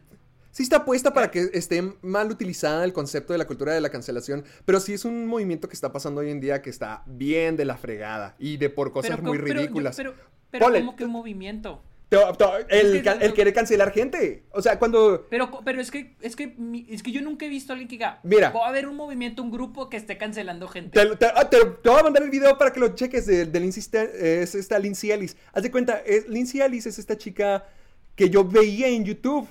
Sí 0.51 0.63
está 0.63 0.87
puesta 0.87 1.13
para 1.13 1.31
que 1.31 1.51
esté 1.53 1.83
mal 2.01 2.31
utilizada 2.31 2.83
el 2.87 2.95
concepto 2.95 3.35
de 3.35 3.39
la 3.39 3.47
cultura 3.47 3.75
de 3.75 3.83
la 3.83 3.91
cancelación, 3.91 4.43
pero 4.65 4.81
sí 4.81 4.95
es 4.95 5.05
un 5.05 5.27
movimiento 5.27 5.69
que 5.69 5.75
está 5.75 5.93
pasando 5.93 6.23
hoy 6.23 6.31
en 6.31 6.41
día 6.41 6.63
que 6.63 6.71
está 6.71 7.03
bien 7.05 7.57
de 7.59 7.67
la 7.67 7.77
fregada 7.77 8.35
y 8.39 8.57
de 8.57 8.71
por 8.71 8.91
cosas 8.91 9.11
Pero 9.17 9.23
muy 9.23 9.37
pero 9.37 9.49
yo- 9.49 9.55
ridículas. 9.61 9.97
Pero, 9.97 10.15
pero, 10.51 10.65
Ponle, 10.67 10.81
¿cómo 10.81 10.97
que 10.97 11.05
un 11.05 11.11
movimiento? 11.11 11.83
To- 12.11 12.33
to- 12.33 12.57
el, 12.71 13.03
que- 13.03 13.11
el 13.21 13.35
querer 13.35 13.53
cancelar 13.53 13.93
gente. 13.93 14.45
O 14.53 14.63
sea, 14.63 14.79
cuando... 14.79 15.27
Pero, 15.29 15.51
pero 15.63 15.79
es 15.79 15.91
que, 15.91 16.17
es 16.23 16.37
que, 16.37 16.57
es 16.89 17.03
que 17.03 17.13
yo 17.13 17.21
nunca 17.21 17.45
he 17.45 17.51
visto 17.51 17.71
a 17.71 17.75
alguien 17.75 17.87
que 17.87 17.97
diga, 17.97 18.19
Mira. 18.23 18.49
va 18.51 18.65
a 18.65 18.69
haber 18.71 18.87
un 18.89 18.97
movimiento, 18.97 19.43
un 19.43 19.51
grupo 19.51 19.91
que 19.91 19.99
esté 19.99 20.17
cancelando 20.17 20.69
gente. 20.69 20.99
Te, 20.99 21.17
te- 21.17 21.27
ah, 21.27 21.51
te- 21.51 21.59
te 21.83 21.89
voy 21.91 22.01
a 22.01 22.03
mandar 22.03 22.23
el 22.23 22.31
video 22.31 22.57
para 22.57 22.73
que 22.73 22.81
lo 22.81 22.95
cheques 22.95 23.27
de, 23.27 23.45
de 23.45 23.61
Lindsay 23.61 23.85
eh, 23.93 24.41
es 24.43 24.55
esta 24.55 24.79
Lindsay 24.79 25.11
Ellis. 25.11 25.37
Haz 25.53 25.63
de 25.63 25.71
cuenta, 25.71 25.99
es, 26.07 26.27
Lindsay 26.29 26.63
Ellis 26.63 26.87
es 26.87 26.99
esta 26.99 27.19
chica 27.19 27.67
que 28.15 28.31
yo 28.31 28.43
veía 28.43 28.89
en 28.89 29.05
YouTube. 29.05 29.47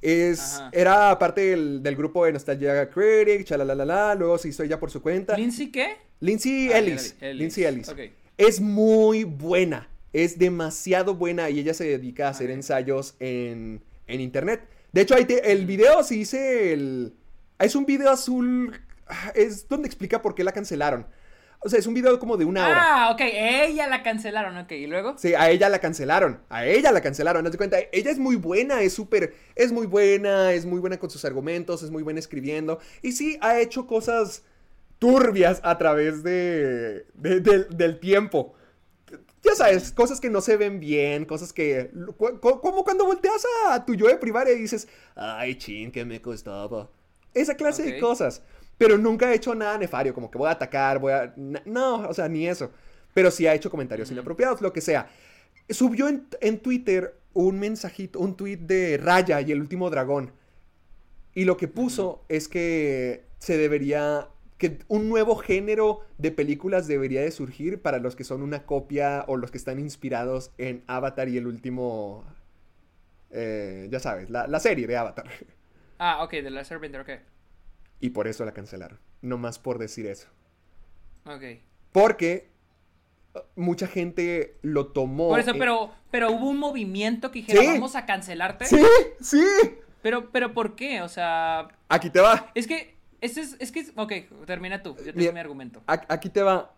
Es, 0.00 0.54
Ajá. 0.54 0.70
era 0.72 1.18
parte 1.18 1.42
del, 1.42 1.82
del 1.82 1.94
grupo 1.96 2.24
de 2.24 2.32
Nostalgia 2.32 2.88
Critic, 2.88 3.44
chalalalala, 3.44 4.14
luego 4.14 4.38
se 4.38 4.48
hizo 4.48 4.62
ella 4.62 4.80
por 4.80 4.90
su 4.90 5.02
cuenta. 5.02 5.36
¿Lindsay 5.36 5.70
qué? 5.70 5.96
Lindsay 6.20 6.70
Ah, 6.72 6.78
Ellis. 6.78 7.16
Ellis. 7.20 7.36
Lindsay 7.38 7.64
Ellis. 7.64 7.94
Es 8.38 8.60
muy 8.60 9.24
buena. 9.24 9.88
Es 10.12 10.38
demasiado 10.38 11.14
buena 11.14 11.50
y 11.50 11.60
ella 11.60 11.74
se 11.74 11.84
dedica 11.84 12.26
a 12.28 12.30
hacer 12.30 12.50
ensayos 12.50 13.14
en, 13.20 13.82
en 14.06 14.20
internet. 14.20 14.62
De 14.92 15.02
hecho, 15.02 15.14
ahí 15.14 15.24
te- 15.26 15.52
el 15.52 15.66
video 15.66 16.02
se 16.02 16.14
dice 16.14 16.72
el... 16.72 17.12
Es 17.58 17.74
un 17.74 17.84
video 17.86 18.10
azul... 18.10 18.80
ah, 19.06 19.32
Es 19.34 19.68
donde 19.68 19.86
explica 19.86 20.22
por 20.22 20.34
qué 20.34 20.44
la 20.44 20.52
cancelaron. 20.52 21.06
O 21.60 21.68
sea, 21.68 21.78
es 21.80 21.88
un 21.88 21.94
video 21.94 22.18
como 22.20 22.36
de 22.36 22.44
una 22.44 22.68
hora. 22.68 22.78
Ah, 22.80 23.10
ok, 23.12 23.20
ella 23.24 23.88
la 23.88 24.04
cancelaron, 24.04 24.56
ok, 24.58 24.70
¿y 24.72 24.86
luego? 24.86 25.18
Sí, 25.18 25.34
a 25.34 25.50
ella 25.50 25.68
la 25.68 25.80
cancelaron. 25.80 26.40
A 26.48 26.64
ella 26.64 26.92
la 26.92 27.00
cancelaron. 27.00 27.44
Haz 27.44 27.50
de 27.52 27.58
cuenta, 27.58 27.78
ella 27.90 28.12
es 28.12 28.18
muy 28.20 28.36
buena, 28.36 28.80
es 28.80 28.92
súper. 28.92 29.34
Es 29.56 29.72
muy 29.72 29.86
buena, 29.86 30.52
es 30.52 30.64
muy 30.66 30.78
buena 30.78 30.98
con 30.98 31.10
sus 31.10 31.24
argumentos, 31.24 31.82
es 31.82 31.90
muy 31.90 32.04
buena 32.04 32.20
escribiendo. 32.20 32.78
Y 33.02 33.10
sí, 33.10 33.38
ha 33.40 33.58
hecho 33.58 33.88
cosas 33.88 34.44
turbias 35.00 35.60
a 35.64 35.76
través 35.78 36.22
de, 36.22 37.06
de- 37.14 37.40
del- 37.40 37.66
del 37.76 37.98
tiempo. 37.98 38.54
Ya 39.42 39.54
sabes, 39.54 39.92
cosas 39.92 40.20
que 40.20 40.30
no 40.30 40.40
se 40.40 40.56
ven 40.56 40.80
bien, 40.80 41.24
cosas 41.24 41.52
que. 41.52 41.90
Como 42.40 42.84
cuando 42.84 43.04
volteas 43.04 43.44
a 43.68 43.84
tu 43.84 43.94
yo 43.94 44.06
de 44.08 44.16
primaria 44.16 44.52
y 44.52 44.60
dices, 44.60 44.88
ay, 45.14 45.56
chin, 45.56 45.92
que 45.92 46.04
me 46.04 46.20
costaba. 46.20 46.90
Esa 47.34 47.56
clase 47.56 47.82
de 47.84 48.00
cosas. 48.00 48.42
Pero 48.78 48.96
nunca 48.96 49.26
ha 49.28 49.34
hecho 49.34 49.54
nada 49.54 49.76
nefario, 49.76 50.14
como 50.14 50.30
que 50.30 50.38
voy 50.38 50.48
a 50.48 50.52
atacar, 50.52 50.98
voy 50.98 51.12
a. 51.12 51.34
No, 51.36 52.08
o 52.08 52.14
sea, 52.14 52.28
ni 52.28 52.48
eso. 52.48 52.70
Pero 53.14 53.30
sí 53.30 53.46
ha 53.46 53.54
hecho 53.54 53.70
comentarios 53.70 54.10
inapropiados, 54.10 54.60
lo 54.60 54.72
que 54.72 54.80
sea. 54.80 55.08
Subió 55.68 56.08
en, 56.08 56.28
en 56.40 56.60
Twitter 56.60 57.18
un 57.32 57.58
mensajito, 57.58 58.20
un 58.20 58.36
tweet 58.36 58.58
de 58.58 58.96
Raya 58.96 59.40
y 59.40 59.52
el 59.52 59.60
último 59.60 59.90
dragón. 59.90 60.32
Y 61.34 61.44
lo 61.44 61.56
que 61.56 61.68
puso 61.68 62.24
es 62.28 62.48
que 62.48 63.24
se 63.38 63.56
debería. 63.56 64.28
Que 64.58 64.80
un 64.88 65.08
nuevo 65.08 65.36
género 65.36 66.00
de 66.18 66.30
películas 66.32 66.86
debería 66.88 67.20
de 67.22 67.30
surgir 67.30 67.80
para 67.80 67.98
los 67.98 68.16
que 68.16 68.24
son 68.24 68.42
una 68.42 68.64
copia 68.66 69.24
o 69.28 69.36
los 69.36 69.50
que 69.50 69.58
están 69.58 69.78
inspirados 69.78 70.50
en 70.58 70.82
Avatar 70.88 71.28
y 71.28 71.36
el 71.38 71.46
último. 71.46 72.24
Eh, 73.30 73.88
ya 73.90 74.00
sabes, 74.00 74.30
la, 74.30 74.46
la 74.46 74.60
serie 74.60 74.86
de 74.86 74.96
Avatar. 74.96 75.26
Ah, 76.00 76.22
ok, 76.22 76.30
de 76.30 76.50
la 76.50 76.60
Airbender, 76.60 77.00
ok. 77.00 77.10
Y 77.98 78.10
por 78.10 78.28
eso 78.28 78.44
la 78.44 78.52
cancelaron. 78.52 79.00
No 79.20 79.36
más 79.36 79.58
por 79.58 79.78
decir 79.78 80.06
eso. 80.06 80.28
Ok. 81.26 81.42
Porque 81.90 82.50
uh, 83.34 83.40
mucha 83.56 83.88
gente 83.88 84.58
lo 84.62 84.92
tomó. 84.92 85.30
Por 85.30 85.40
eso, 85.40 85.50
en- 85.50 85.58
pero, 85.58 85.92
pero 86.12 86.30
hubo 86.30 86.50
un 86.50 86.58
movimiento 86.58 87.32
que 87.32 87.40
dijera, 87.40 87.62
Sí. 87.62 87.66
vamos 87.66 87.96
a 87.96 88.06
cancelarte. 88.06 88.66
Sí, 88.66 88.80
sí. 89.20 89.44
Pero, 90.02 90.30
pero 90.30 90.54
¿por 90.54 90.76
qué? 90.76 91.02
O 91.02 91.08
sea, 91.08 91.66
Aquí 91.88 92.10
te 92.10 92.20
va. 92.20 92.52
es 92.54 92.68
que, 92.68 92.94
es, 93.20 93.56
es 93.58 93.72
que, 93.72 93.80
es- 93.80 93.92
ok, 93.96 94.12
termina 94.46 94.82
tú, 94.82 94.96
yo 95.04 95.12
tengo 95.14 95.32
mi 95.32 95.40
argumento. 95.40 95.82
Aquí 95.86 96.30
te 96.30 96.42
va. 96.42 96.74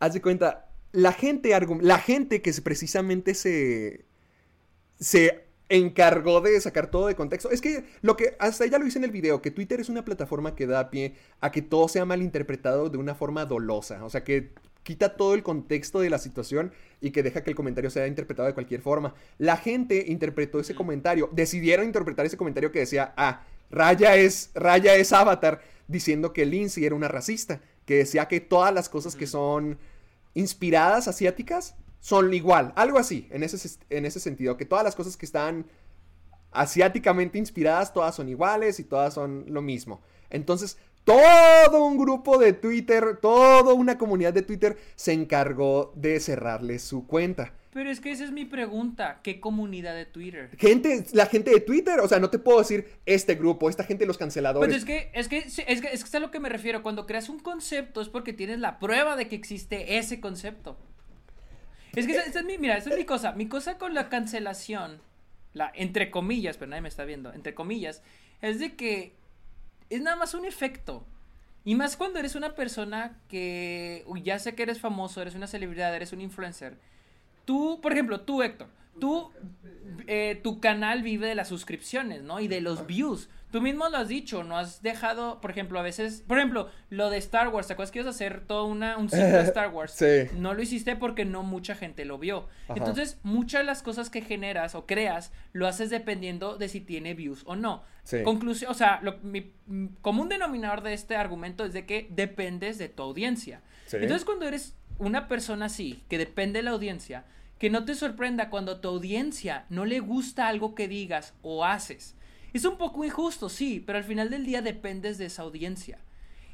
Haz 0.00 0.14
de 0.14 0.20
cuenta. 0.22 0.66
La 0.92 1.12
gente, 1.12 1.50
la 1.80 1.98
gente 1.98 2.42
que 2.42 2.52
precisamente 2.62 3.34
se. 3.34 4.04
Se 4.98 5.44
encargó 5.68 6.40
de 6.40 6.60
sacar 6.60 6.90
todo 6.90 7.06
de 7.08 7.16
contexto. 7.16 7.50
Es 7.50 7.60
que 7.60 7.84
lo 8.02 8.16
que. 8.16 8.36
Hasta 8.38 8.64
ella 8.64 8.78
lo 8.78 8.86
hice 8.86 8.98
en 8.98 9.04
el 9.04 9.10
video. 9.10 9.42
Que 9.42 9.50
Twitter 9.50 9.80
es 9.80 9.88
una 9.88 10.04
plataforma 10.04 10.54
que 10.54 10.66
da 10.66 10.90
pie 10.90 11.14
a 11.40 11.50
que 11.50 11.62
todo 11.62 11.88
sea 11.88 12.04
malinterpretado 12.04 12.90
de 12.90 12.98
una 12.98 13.14
forma 13.14 13.44
dolosa. 13.44 14.04
O 14.04 14.10
sea 14.10 14.22
que 14.24 14.50
quita 14.84 15.16
todo 15.16 15.34
el 15.34 15.42
contexto 15.42 16.00
de 16.00 16.10
la 16.10 16.18
situación 16.18 16.72
y 17.00 17.10
que 17.10 17.22
deja 17.22 17.42
que 17.42 17.50
el 17.50 17.56
comentario 17.56 17.90
sea 17.90 18.06
interpretado 18.06 18.46
de 18.46 18.54
cualquier 18.54 18.82
forma. 18.82 19.14
La 19.38 19.56
gente 19.56 20.04
interpretó 20.08 20.60
ese 20.60 20.74
comentario, 20.74 21.28
decidieron 21.32 21.86
interpretar 21.86 22.26
ese 22.26 22.36
comentario 22.36 22.70
que 22.70 22.80
decía, 22.80 23.12
ah, 23.16 23.44
Raya 23.70 24.14
es, 24.16 24.50
Raya 24.54 24.94
es 24.94 25.12
Avatar, 25.12 25.60
diciendo 25.88 26.32
que 26.32 26.46
Lindsay 26.46 26.84
era 26.84 26.94
una 26.94 27.08
racista, 27.08 27.60
que 27.84 27.96
decía 27.96 28.28
que 28.28 28.40
todas 28.40 28.72
las 28.72 28.88
cosas 28.88 29.16
que 29.16 29.26
son 29.26 29.78
inspiradas 30.34 31.08
asiáticas 31.08 31.76
son 32.00 32.32
igual, 32.34 32.72
algo 32.76 32.98
así, 32.98 33.28
en 33.30 33.42
ese, 33.42 33.78
en 33.90 34.04
ese 34.04 34.20
sentido, 34.20 34.56
que 34.56 34.66
todas 34.66 34.84
las 34.84 34.94
cosas 34.94 35.16
que 35.16 35.26
están 35.26 35.66
asiáticamente 36.52 37.38
inspiradas, 37.38 37.92
todas 37.92 38.14
son 38.14 38.28
iguales 38.28 38.78
y 38.78 38.84
todas 38.84 39.14
son 39.14 39.44
lo 39.48 39.62
mismo. 39.62 40.02
Entonces, 40.30 40.78
todo 41.04 41.84
un 41.84 41.98
grupo 41.98 42.38
de 42.38 42.52
Twitter, 42.52 43.18
toda 43.20 43.74
una 43.74 43.98
comunidad 43.98 44.32
de 44.32 44.42
Twitter 44.42 44.78
se 44.96 45.12
encargó 45.12 45.92
de 45.96 46.18
cerrarle 46.20 46.78
su 46.78 47.06
cuenta. 47.06 47.52
Pero 47.74 47.90
es 47.90 47.98
que 47.98 48.12
esa 48.12 48.22
es 48.22 48.30
mi 48.30 48.44
pregunta, 48.44 49.18
¿qué 49.24 49.40
comunidad 49.40 49.96
de 49.96 50.06
Twitter? 50.06 50.48
Gente, 50.58 51.04
la 51.12 51.26
gente 51.26 51.50
de 51.50 51.58
Twitter, 51.58 51.98
o 51.98 52.06
sea, 52.06 52.20
no 52.20 52.30
te 52.30 52.38
puedo 52.38 52.60
decir 52.60 53.00
este 53.04 53.34
grupo, 53.34 53.68
esta 53.68 53.82
gente, 53.82 54.06
los 54.06 54.16
canceladores. 54.16 54.68
Pues 54.68 54.78
es 54.78 54.84
que, 54.84 55.10
es 55.12 55.26
que, 55.26 55.38
es 55.38 55.80
que, 55.80 55.92
es 55.92 56.04
que 56.04 56.08
es 56.08 56.14
a 56.14 56.20
lo 56.20 56.30
que 56.30 56.38
me 56.38 56.48
refiero. 56.48 56.84
Cuando 56.84 57.04
creas 57.04 57.28
un 57.28 57.40
concepto 57.40 58.00
es 58.00 58.08
porque 58.08 58.32
tienes 58.32 58.60
la 58.60 58.78
prueba 58.78 59.16
de 59.16 59.26
que 59.26 59.34
existe 59.34 59.98
ese 59.98 60.20
concepto. 60.20 60.78
Es 61.96 62.06
que 62.06 62.12
esa, 62.12 62.22
esa 62.22 62.38
es 62.38 62.44
mi, 62.44 62.58
mira, 62.58 62.76
esa 62.76 62.90
es 62.90 62.96
mi 62.96 63.04
cosa. 63.04 63.32
Mi 63.32 63.48
cosa 63.48 63.76
con 63.76 63.92
la 63.92 64.08
cancelación, 64.08 65.00
la, 65.52 65.72
entre 65.74 66.12
comillas, 66.12 66.56
pero 66.56 66.70
nadie 66.70 66.82
me 66.82 66.88
está 66.88 67.04
viendo, 67.04 67.32
entre 67.32 67.54
comillas, 67.54 68.02
es 68.40 68.60
de 68.60 68.76
que 68.76 69.16
es 69.90 70.00
nada 70.00 70.14
más 70.14 70.34
un 70.34 70.44
efecto. 70.44 71.04
Y 71.64 71.74
más 71.74 71.96
cuando 71.96 72.20
eres 72.20 72.36
una 72.36 72.54
persona 72.54 73.18
que, 73.28 74.04
uy, 74.06 74.22
ya 74.22 74.38
sé 74.38 74.54
que 74.54 74.62
eres 74.62 74.78
famoso, 74.78 75.20
eres 75.20 75.34
una 75.34 75.48
celebridad, 75.48 75.92
eres 75.92 76.12
un 76.12 76.20
influencer. 76.20 76.78
Tú, 77.44 77.80
por 77.82 77.92
ejemplo, 77.92 78.20
tú, 78.22 78.42
Héctor, 78.42 78.68
tú, 79.00 79.30
eh, 80.06 80.40
tu 80.42 80.60
canal 80.60 81.02
vive 81.02 81.26
de 81.26 81.34
las 81.34 81.48
suscripciones, 81.48 82.22
¿no? 82.22 82.40
Y 82.40 82.48
de 82.48 82.60
los 82.60 82.86
views. 82.86 83.28
Tú 83.50 83.60
mismo 83.62 83.88
lo 83.88 83.98
has 83.98 84.08
dicho, 84.08 84.42
no 84.42 84.58
has 84.58 84.82
dejado, 84.82 85.40
por 85.40 85.52
ejemplo, 85.52 85.78
a 85.78 85.82
veces, 85.82 86.24
por 86.26 86.38
ejemplo, 86.38 86.68
lo 86.90 87.08
de 87.08 87.18
Star 87.18 87.48
Wars, 87.50 87.68
¿te 87.68 87.74
acuerdas 87.74 87.92
que 87.92 88.00
ibas 88.00 88.08
a 88.08 88.10
hacer 88.10 88.44
todo 88.48 88.64
una, 88.66 88.96
un 88.96 89.08
ciclo 89.08 89.26
de 89.26 89.42
Star 89.44 89.68
Wars? 89.72 89.92
Sí. 89.92 90.26
No 90.36 90.54
lo 90.54 90.60
hiciste 90.62 90.96
porque 90.96 91.24
no 91.24 91.44
mucha 91.44 91.76
gente 91.76 92.04
lo 92.04 92.18
vio. 92.18 92.48
Ajá. 92.64 92.74
Entonces, 92.76 93.20
muchas 93.22 93.60
de 93.60 93.66
las 93.66 93.82
cosas 93.84 94.10
que 94.10 94.22
generas 94.22 94.74
o 94.74 94.86
creas, 94.86 95.32
lo 95.52 95.68
haces 95.68 95.88
dependiendo 95.90 96.56
de 96.56 96.68
si 96.68 96.80
tiene 96.80 97.14
views 97.14 97.44
o 97.46 97.54
no. 97.54 97.84
Sí. 98.02 98.24
Conclusión, 98.24 98.72
o 98.72 98.74
sea, 98.74 98.98
lo- 99.02 99.18
mi 99.22 99.52
común 100.00 100.28
denominador 100.28 100.82
de 100.82 100.92
este 100.92 101.14
argumento 101.14 101.64
es 101.64 101.72
de 101.72 101.86
que 101.86 102.08
dependes 102.10 102.76
de 102.78 102.88
tu 102.88 103.04
audiencia. 103.04 103.62
Sí. 103.86 103.98
Entonces, 103.98 104.24
cuando 104.24 104.48
eres 104.48 104.76
una 104.98 105.28
persona 105.28 105.66
así, 105.66 106.02
que 106.08 106.18
depende 106.18 106.58
de 106.58 106.64
la 106.64 106.70
audiencia, 106.72 107.24
que 107.58 107.70
no 107.70 107.84
te 107.84 107.94
sorprenda 107.94 108.50
cuando 108.50 108.72
a 108.72 108.80
tu 108.80 108.88
audiencia 108.88 109.66
no 109.70 109.84
le 109.84 110.00
gusta 110.00 110.48
algo 110.48 110.74
que 110.74 110.88
digas 110.88 111.34
o 111.42 111.64
haces. 111.64 112.14
Es 112.52 112.64
un 112.64 112.76
poco 112.76 113.04
injusto, 113.04 113.48
sí, 113.48 113.82
pero 113.84 113.98
al 113.98 114.04
final 114.04 114.30
del 114.30 114.46
día 114.46 114.62
dependes 114.62 115.18
de 115.18 115.26
esa 115.26 115.42
audiencia. 115.42 115.98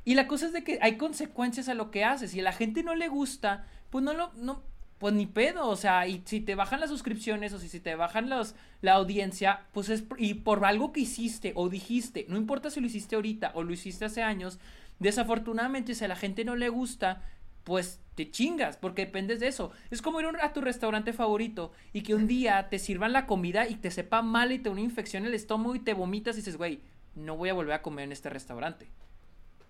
Y 0.04 0.14
la 0.14 0.26
cosa 0.26 0.46
es 0.46 0.52
de 0.52 0.64
que 0.64 0.78
hay 0.80 0.96
consecuencias 0.96 1.68
a 1.68 1.74
lo 1.74 1.90
que 1.90 2.04
haces. 2.04 2.34
Y 2.34 2.40
a 2.40 2.42
la 2.42 2.52
gente 2.52 2.82
no 2.82 2.94
le 2.94 3.08
gusta, 3.08 3.66
pues 3.90 4.02
no 4.02 4.14
lo, 4.14 4.32
no, 4.34 4.62
pues 4.98 5.14
ni 5.14 5.26
pedo. 5.26 5.68
O 5.68 5.76
sea, 5.76 6.06
y 6.06 6.22
si 6.24 6.40
te 6.40 6.54
bajan 6.54 6.80
las 6.80 6.90
suscripciones 6.90 7.52
o 7.52 7.58
si, 7.58 7.68
si 7.68 7.80
te 7.80 7.94
bajan 7.96 8.30
los, 8.30 8.54
la 8.80 8.94
audiencia, 8.94 9.66
pues 9.72 9.88
es 9.90 10.04
y 10.16 10.34
por 10.34 10.64
algo 10.64 10.92
que 10.92 11.00
hiciste 11.00 11.52
o 11.54 11.68
dijiste, 11.68 12.24
no 12.28 12.36
importa 12.36 12.70
si 12.70 12.80
lo 12.80 12.86
hiciste 12.86 13.16
ahorita 13.16 13.52
o 13.54 13.62
lo 13.62 13.72
hiciste 13.72 14.06
hace 14.06 14.22
años, 14.22 14.58
desafortunadamente 15.00 15.94
si 15.94 16.04
a 16.04 16.08
la 16.08 16.16
gente 16.16 16.44
no 16.44 16.56
le 16.56 16.70
gusta, 16.70 17.22
pues 17.64 18.00
te 18.20 18.30
chingas, 18.30 18.76
porque 18.76 19.06
dependes 19.06 19.40
de 19.40 19.48
eso. 19.48 19.72
Es 19.90 20.02
como 20.02 20.20
ir 20.20 20.26
a 20.42 20.52
tu 20.52 20.60
restaurante 20.60 21.14
favorito 21.14 21.72
y 21.94 22.02
que 22.02 22.14
un 22.14 22.26
día 22.26 22.68
te 22.68 22.78
sirvan 22.78 23.14
la 23.14 23.26
comida 23.26 23.66
y 23.66 23.76
te 23.76 23.90
sepa 23.90 24.20
mal 24.20 24.52
y 24.52 24.58
te 24.58 24.68
una 24.68 24.82
infección 24.82 25.22
en 25.22 25.28
el 25.28 25.34
estómago 25.34 25.74
y 25.74 25.78
te 25.78 25.94
vomitas 25.94 26.36
y 26.36 26.40
dices, 26.40 26.58
güey, 26.58 26.82
no 27.14 27.38
voy 27.38 27.48
a 27.48 27.54
volver 27.54 27.72
a 27.72 27.80
comer 27.80 28.04
en 28.04 28.12
este 28.12 28.28
restaurante. 28.28 28.90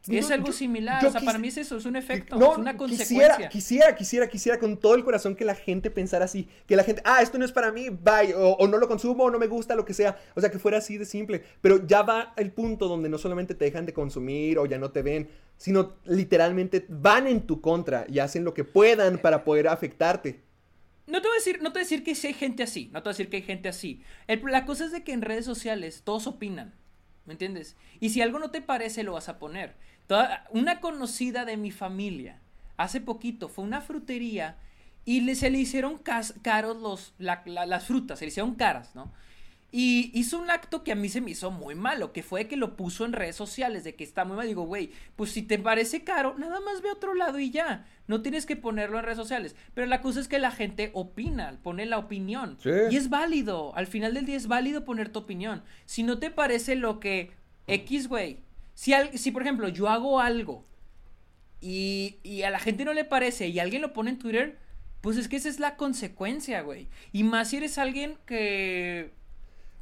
Es 0.08 0.28
No, 0.28 0.34
algo 0.34 0.46
yo- 0.46 0.52
similar, 0.54 1.02
yo 1.02 1.08
o 1.08 1.12
sea, 1.12 1.20
para 1.20 1.38
mí 1.38 1.48
es 1.48 1.58
eso, 1.58 1.76
es 1.76 1.84
un 1.84 1.94
efecto, 1.94 2.36
No, 2.36 2.52
es 2.52 2.58
una 2.58 2.74
consecuencia. 2.76 3.48
quisiera, 3.48 3.48
quisiera, 3.50 3.94
quisiera, 3.94 4.28
quisiera 4.28 4.58
con 4.58 4.78
todo 4.78 4.94
el 4.94 5.04
corazón 5.04 5.36
que 5.36 5.44
la 5.44 5.54
gente 5.54 5.90
pensara 5.90 6.24
así. 6.24 6.48
Que 6.66 6.74
la 6.74 6.84
gente, 6.84 7.02
ah, 7.04 7.20
esto 7.20 7.36
no 7.36 7.44
es 7.44 7.52
para 7.52 7.70
mí, 7.70 7.90
bye. 7.90 8.32
O, 8.34 8.52
o 8.54 8.66
no 8.66 8.78
lo 8.78 8.88
consumo, 8.88 9.24
o 9.24 9.30
no 9.30 9.38
me 9.38 9.46
gusta, 9.46 9.74
lo 9.74 9.84
que 9.84 9.92
sea. 9.92 10.18
O 10.34 10.40
sea, 10.40 10.50
que 10.50 10.58
fuera 10.58 10.78
así 10.78 10.96
de 10.96 11.04
simple. 11.04 11.44
Pero 11.60 11.86
ya 11.86 12.00
va 12.02 12.32
el 12.38 12.50
punto 12.50 12.88
donde 12.88 13.10
no 13.10 13.18
solamente 13.18 13.54
te 13.54 13.66
dejan 13.66 13.84
de 13.84 13.92
consumir 13.92 14.58
o 14.58 14.64
ya 14.64 14.78
no 14.78 14.90
te 14.90 15.02
ven, 15.02 15.28
sino 15.58 15.96
literalmente 16.06 16.86
van 16.88 17.26
en 17.26 17.42
tu 17.46 17.60
contra 17.60 18.06
y 18.08 18.20
hacen 18.20 18.42
lo 18.42 18.54
que 18.54 18.64
puedan 18.64 19.18
para 19.18 19.44
poder 19.44 19.68
afectarte. 19.68 20.40
No 21.06 21.20
te 21.20 21.28
voy 21.28 21.36
a 21.36 21.40
decir, 21.40 21.58
no 21.60 21.72
te 21.72 21.78
voy 21.78 21.80
a 21.80 21.84
decir 21.84 22.04
que 22.04 22.14
sí 22.14 22.28
hay 22.28 22.34
gente 22.34 22.62
así, 22.62 22.86
no 22.92 23.02
te 23.02 23.08
voy 23.08 23.10
a 23.10 23.14
decir 23.14 23.28
que 23.28 23.36
hay 23.36 23.42
gente 23.42 23.68
así. 23.68 24.02
El- 24.28 24.42
la 24.46 24.64
cosa 24.64 24.86
es 24.86 24.92
de 24.92 25.02
que 25.04 25.12
en 25.12 25.20
redes 25.22 25.44
sociales 25.44 26.02
todos 26.04 26.26
opinan, 26.26 26.72
¿me 27.26 27.32
entiendes? 27.34 27.76
Y 27.98 28.10
si 28.10 28.22
algo 28.22 28.38
no 28.38 28.50
te 28.50 28.62
parece, 28.62 29.02
lo 29.02 29.12
vas 29.12 29.28
a 29.28 29.38
poner. 29.38 29.74
Toda- 30.10 30.44
una 30.50 30.80
conocida 30.80 31.44
de 31.44 31.56
mi 31.56 31.70
familia, 31.70 32.40
hace 32.76 33.00
poquito, 33.00 33.48
fue 33.48 33.62
a 33.62 33.68
una 33.68 33.80
frutería 33.80 34.56
y 35.04 35.20
le, 35.20 35.36
se 35.36 35.50
le 35.50 35.58
hicieron 35.58 35.98
cas- 35.98 36.34
caros 36.42 36.76
los, 36.82 37.14
la- 37.18 37.42
la- 37.46 37.64
las 37.64 37.84
frutas, 37.84 38.18
se 38.18 38.24
le 38.24 38.30
hicieron 38.30 38.56
caras, 38.56 38.96
¿no? 38.96 39.12
Y 39.70 40.10
hizo 40.18 40.40
un 40.40 40.50
acto 40.50 40.82
que 40.82 40.90
a 40.90 40.96
mí 40.96 41.08
se 41.08 41.20
me 41.20 41.30
hizo 41.30 41.52
muy 41.52 41.76
malo, 41.76 42.12
que 42.12 42.24
fue 42.24 42.48
que 42.48 42.56
lo 42.56 42.74
puso 42.76 43.04
en 43.04 43.12
redes 43.12 43.36
sociales, 43.36 43.84
de 43.84 43.94
que 43.94 44.02
está 44.02 44.24
muy 44.24 44.36
mal. 44.36 44.48
Digo, 44.48 44.64
güey, 44.64 44.90
pues 45.14 45.30
si 45.30 45.42
te 45.42 45.60
parece 45.60 46.02
caro, 46.02 46.34
nada 46.36 46.58
más 46.58 46.82
ve 46.82 46.88
a 46.88 46.94
otro 46.94 47.14
lado 47.14 47.38
y 47.38 47.52
ya. 47.52 47.86
No 48.08 48.20
tienes 48.20 48.46
que 48.46 48.56
ponerlo 48.56 48.98
en 48.98 49.04
redes 49.04 49.16
sociales. 49.18 49.54
Pero 49.74 49.86
la 49.86 50.00
cosa 50.02 50.18
es 50.18 50.26
que 50.26 50.40
la 50.40 50.50
gente 50.50 50.90
opina, 50.92 51.56
pone 51.62 51.86
la 51.86 51.98
opinión. 51.98 52.58
Sí. 52.60 52.70
Y 52.90 52.96
es 52.96 53.10
válido. 53.10 53.72
Al 53.76 53.86
final 53.86 54.14
del 54.14 54.26
día 54.26 54.36
es 54.36 54.48
válido 54.48 54.84
poner 54.84 55.10
tu 55.10 55.20
opinión. 55.20 55.62
Si 55.86 56.02
no 56.02 56.18
te 56.18 56.32
parece 56.32 56.74
lo 56.74 56.98
que 56.98 57.30
X, 57.68 58.08
güey. 58.08 58.40
Si, 58.80 58.94
al- 58.94 59.18
si, 59.18 59.30
por 59.30 59.42
ejemplo, 59.42 59.68
yo 59.68 59.88
hago 59.88 60.20
algo 60.20 60.64
y, 61.60 62.16
y 62.22 62.44
a 62.44 62.50
la 62.50 62.58
gente 62.58 62.86
no 62.86 62.94
le 62.94 63.04
parece 63.04 63.48
y 63.48 63.58
alguien 63.58 63.82
lo 63.82 63.92
pone 63.92 64.08
en 64.08 64.18
Twitter, 64.18 64.56
pues 65.02 65.18
es 65.18 65.28
que 65.28 65.36
esa 65.36 65.50
es 65.50 65.60
la 65.60 65.76
consecuencia, 65.76 66.62
güey. 66.62 66.88
Y 67.12 67.22
más 67.24 67.50
si 67.50 67.58
eres 67.58 67.76
alguien 67.76 68.16
que 68.24 69.10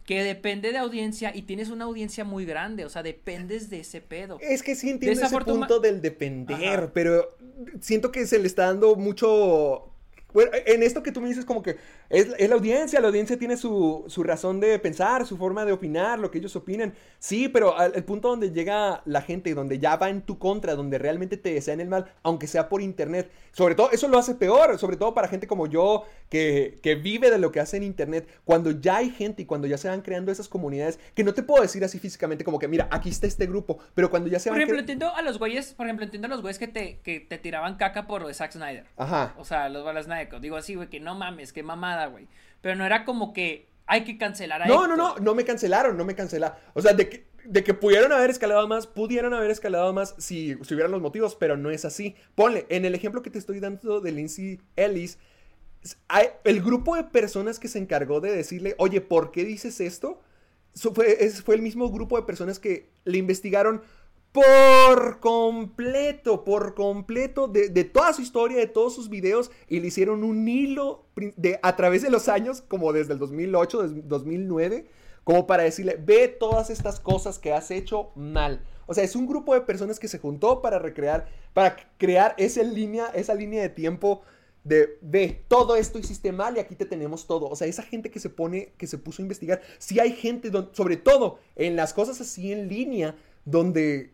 que 0.05 0.25
depende 0.25 0.73
de 0.73 0.79
audiencia 0.79 1.37
y 1.37 1.43
tienes 1.43 1.69
una 1.69 1.85
audiencia 1.85 2.25
muy 2.25 2.45
grande, 2.45 2.85
o 2.87 2.89
sea, 2.89 3.05
dependes 3.05 3.71
de 3.71 3.81
ese 3.81 4.01
pedo. 4.01 4.39
Es 4.41 4.65
que 4.65 4.75
sí 4.75 4.91
entiendo 4.91 5.23
ese 5.23 5.39
punto 5.39 5.79
del 5.79 6.01
depender, 6.01 6.57
Ajá. 6.81 6.91
pero 6.93 7.37
siento 7.81 8.11
que 8.11 8.27
se 8.27 8.39
le 8.41 8.47
está 8.49 8.65
dando 8.65 8.97
mucho... 8.97 9.93
Bueno, 10.33 10.51
en 10.67 10.83
esto 10.83 11.03
que 11.05 11.13
tú 11.13 11.21
me 11.21 11.29
dices 11.29 11.45
como 11.45 11.63
que 11.63 11.77
es, 12.11 12.29
es 12.39 12.49
la 12.49 12.55
audiencia, 12.55 13.01
la 13.01 13.09
audiencia 13.09 13.39
tiene 13.39 13.57
su, 13.57 14.05
su 14.09 14.23
razón 14.23 14.61
de 14.61 14.79
pensar, 14.79 15.27
su 15.27 15.37
forma 15.37 15.65
de 15.65 15.73
opinar, 15.73 16.19
lo 16.19 16.31
que 16.31 16.39
ellos 16.39 16.57
opinan. 16.57 16.95
Sí, 17.19 17.49
pero 17.49 17.77
al, 17.77 17.95
el 17.95 18.05
punto 18.05 18.29
donde 18.29 18.51
llega 18.53 19.03
la 19.05 19.21
gente, 19.23 19.53
donde 19.55 19.79
ya 19.79 19.97
va 19.97 20.09
en 20.09 20.23
tu 20.23 20.39
contra, 20.39 20.75
donde 20.75 20.99
realmente 20.99 21.37
te 21.37 21.53
desean 21.53 21.81
el 21.81 21.89
mal, 21.89 22.13
aunque 22.23 22.47
sea 22.47 22.69
por 22.69 22.81
internet. 22.81 23.31
Sobre 23.53 23.75
todo, 23.75 23.91
eso 23.91 24.09
lo 24.09 24.19
hace 24.19 24.35
peor, 24.35 24.79
sobre 24.79 24.97
todo 24.97 25.15
para 25.15 25.29
gente 25.29 25.47
como 25.47 25.67
yo, 25.67 26.05
que, 26.29 26.79
que 26.83 26.95
vive 26.95 27.31
de 27.31 27.39
lo 27.39 27.51
que 27.53 27.61
hace 27.61 27.77
en 27.77 27.83
internet. 27.83 28.29
Cuando 28.45 28.71
ya 28.71 28.99
hay 28.99 29.11
gente 29.11 29.43
y 29.43 29.47
cuando 29.47 29.67
ya 29.67 29.77
se 29.79 29.89
van 29.89 30.01
creando 30.03 30.31
esas 30.31 30.49
comunidades, 30.49 30.99
que 31.15 31.25
no 31.25 31.35
te 31.35 31.43
puedo 31.43 31.63
decir 31.63 31.83
así 31.85 31.99
físicamente 31.99 32.45
como 32.45 32.59
que, 32.59 32.69
mira, 32.69 32.89
aquí 32.91 33.09
está 33.09 33.27
este 33.27 33.47
grupo, 33.47 33.79
pero 33.95 34.11
cuando 34.11 34.29
ya 34.29 34.39
se 34.39 34.49
Por 34.49 34.55
van 34.59 34.63
ejemplo, 34.63 34.77
cre- 34.77 34.81
entiendo 34.81 35.15
a 35.15 35.23
los 35.23 35.39
güeyes, 35.39 35.75
por 35.75 35.87
ejemplo, 35.87 36.05
entiendo 36.05 36.27
a 36.27 36.31
los 36.31 36.41
güeyes 36.41 36.59
que 36.59 36.69
te, 36.69 37.01
que 37.01 37.21
te 37.21 37.39
tiraban 37.39 37.77
caca 37.77 38.07
por 38.07 38.33
Zack 38.33 38.53
Snyder. 38.53 38.85
Ajá. 38.97 39.35
O 39.39 39.45
sea, 39.45 39.69
los 39.69 39.85
balas 39.85 40.05
Snyder. 40.07 40.41
Digo 40.41 40.57
así, 40.57 40.75
güey, 40.77 40.89
que 40.89 41.01
no 41.01 41.15
mames, 41.17 41.53
qué 41.53 41.63
mamada, 41.63 41.98
güey. 42.07 42.29
Pero 42.61 42.75
no 42.77 42.85
era 42.85 43.05
como 43.05 43.33
que 43.33 43.67
hay 43.87 44.05
que 44.05 44.19
cancelar 44.19 44.63
a 44.63 44.67
No, 44.67 44.83
Héctor. 44.85 44.89
no, 44.89 44.97
no, 44.97 45.17
no 45.19 45.35
me 45.35 45.45
cancelaron, 45.45 45.97
no 45.97 46.05
me 46.05 46.15
cancelaron. 46.15 46.57
O 46.75 46.81
sea, 46.83 46.93
de 46.93 47.09
que, 47.09 47.27
de 47.45 47.65
que 47.65 47.73
pudieron 47.75 48.13
haber 48.13 48.31
escalado 48.31 48.67
más, 48.69 48.87
pudieron 48.87 49.33
haber 49.35 49.51
escalado 49.51 49.93
más 49.93 50.15
si, 50.19 50.57
si 50.63 50.75
hubieran 50.75 50.93
los 50.93 51.01
motivos, 51.01 51.35
pero 51.37 51.57
no 51.57 51.71
es 51.71 51.85
así. 51.85 52.15
Ponle, 52.35 52.67
en 52.69 52.85
el 52.85 52.95
ejemplo 52.95 53.23
que 53.23 53.31
te 53.31 53.39
estoy 53.39 53.61
dando 53.61 54.01
de 54.01 54.13
Lindsay 54.13 54.61
Ellis, 54.77 55.19
hay- 56.09 56.29
el 56.45 56.61
grupo 56.63 56.97
de 56.97 57.05
personas 57.05 57.59
que 57.59 57.69
se 57.69 57.79
encargó 57.79 58.21
de 58.21 58.33
decirle, 58.35 58.75
oye, 58.79 59.01
¿por 59.01 59.31
qué 59.31 59.45
dices 59.45 59.81
esto? 59.81 60.21
So- 60.75 60.93
fue, 60.93 61.25
es- 61.25 61.43
fue 61.43 61.55
el 61.55 61.63
mismo 61.63 61.91
grupo 61.91 62.17
de 62.17 62.25
personas 62.27 62.59
que 62.59 62.91
le 63.05 63.19
investigaron 63.19 63.81
por 64.39 65.19
completo, 65.19 66.45
por 66.45 66.75
completo, 66.75 67.49
de, 67.49 67.85
toda 67.85 68.13
su 68.13 68.23
historia, 68.23 68.59
de 68.59 68.69
todos 68.69 68.95
sus 68.95 69.09
videos, 69.09 69.51
y 69.69 69.81
le 69.81 69.89
hicieron 69.89 70.23
un 70.23 70.47
hilo 70.47 71.07
a 71.63 71.75
través 71.75 72.03
de 72.03 72.11
los 72.11 72.29
años, 72.29 72.61
como 72.61 72.93
desde 72.93 73.15
el 73.15 73.19
2008, 73.19 73.83
desde 73.83 74.03
2009, 74.03 74.87
como 75.25 75.47
para 75.49 75.65
decirle, 75.65 75.99
ve 76.01 76.29
todas 76.29 76.71
estas 76.71 77.01
cosas 77.01 77.41
que 77.41 77.53
has 77.53 77.73
hecho 77.73 78.13
mal. 78.15 78.65
O 78.87 78.95
sea, 78.95 79.03
es 79.03 79.17
un 79.17 79.27
grupo 79.27 79.55
de 79.55 79.63
personas 79.63 79.99
que 79.99 80.07
se 80.07 80.21
juntó 80.21 80.63
para 80.63 80.79
recrear, 80.79 81.27
para 81.53 81.77
crear 81.99 82.37
esa 82.39 82.63
línea, 82.63 83.07
esa 83.07 83.35
línea 83.35 83.61
de 83.61 83.69
tiempo 83.71 84.23
de, 84.63 84.99
ve, 85.03 85.45
todo 85.49 85.75
esto 85.75 85.99
hiciste 85.99 86.31
mal 86.31 86.57
y 86.57 86.61
aquí 86.61 86.77
te 86.77 86.87
tenemos 86.87 87.27
todo. 87.27 87.49
O 87.49 87.57
sea, 87.57 87.67
esa 87.67 87.83
gente 87.83 88.11
que 88.11 88.21
se 88.21 88.31
pone, 88.31 88.73
que 88.79 88.87
se 88.87 88.99
puso 88.99 89.21
a 89.21 89.25
investigar, 89.25 89.63
sí 89.79 89.99
hay 89.99 90.13
gente, 90.13 90.53
sobre 90.73 90.97
todo 90.97 91.41
en 91.57 91.75
las 91.75 91.93
cosas 91.93 92.21
así 92.21 92.53
en 92.53 92.69
línea, 92.69 93.17
donde 93.45 94.13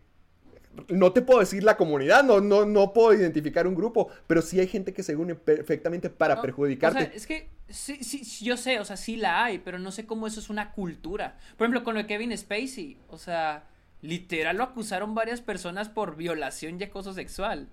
no 0.89 1.11
te 1.13 1.21
puedo 1.21 1.39
decir 1.39 1.63
la 1.63 1.77
comunidad, 1.77 2.23
no, 2.23 2.41
no, 2.41 2.65
no 2.65 2.93
puedo 2.93 3.13
identificar 3.13 3.67
un 3.67 3.75
grupo, 3.75 4.09
pero 4.27 4.41
sí 4.41 4.59
hay 4.59 4.67
gente 4.67 4.93
que 4.93 5.03
se 5.03 5.15
une 5.15 5.35
perfectamente 5.35 6.09
para 6.09 6.35
No, 6.35 6.41
perjudicarte. 6.41 6.99
O 6.99 7.01
sea, 7.05 7.11
es 7.13 7.27
que 7.27 7.49
sí, 7.69 8.03
sí, 8.03 8.23
yo 8.43 8.57
sé, 8.57 8.79
o 8.79 8.85
sea, 8.85 8.97
sí 8.97 9.15
la 9.15 9.43
hay, 9.43 9.59
pero 9.59 9.79
no 9.79 9.91
sé 9.91 10.05
cómo 10.05 10.27
eso 10.27 10.39
es 10.39 10.49
una 10.49 10.71
cultura. 10.71 11.37
Por 11.57 11.65
ejemplo, 11.65 11.83
con 11.83 11.93
lo 11.95 12.01
de 12.01 12.07
Kevin 12.07 12.37
Spacey, 12.37 12.97
o 13.09 13.17
sea, 13.17 13.63
literal 14.01 14.57
lo 14.57 14.63
acusaron 14.63 15.15
varias 15.15 15.41
personas 15.41 15.89
por 15.89 16.15
violación 16.15 16.79
y 16.79 16.83
acoso 16.83 17.13
sexual. 17.13 17.69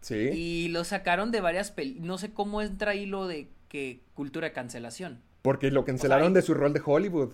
sí. 0.00 0.14
Y 0.32 0.68
lo 0.68 0.84
sacaron 0.84 1.30
de 1.30 1.40
varias 1.40 1.70
pel 1.70 2.00
No 2.04 2.18
sé 2.18 2.32
cómo 2.32 2.62
entra 2.62 2.92
ahí 2.92 3.06
lo 3.06 3.26
de 3.26 3.48
que 3.68 4.00
cultura 4.14 4.46
de 4.48 4.52
cancelación. 4.52 5.20
Porque 5.42 5.70
lo 5.70 5.84
cancelaron 5.84 6.28
hay- 6.28 6.34
de 6.34 6.42
su 6.42 6.54
rol 6.54 6.72
de 6.72 6.80
Hollywood. 6.84 7.32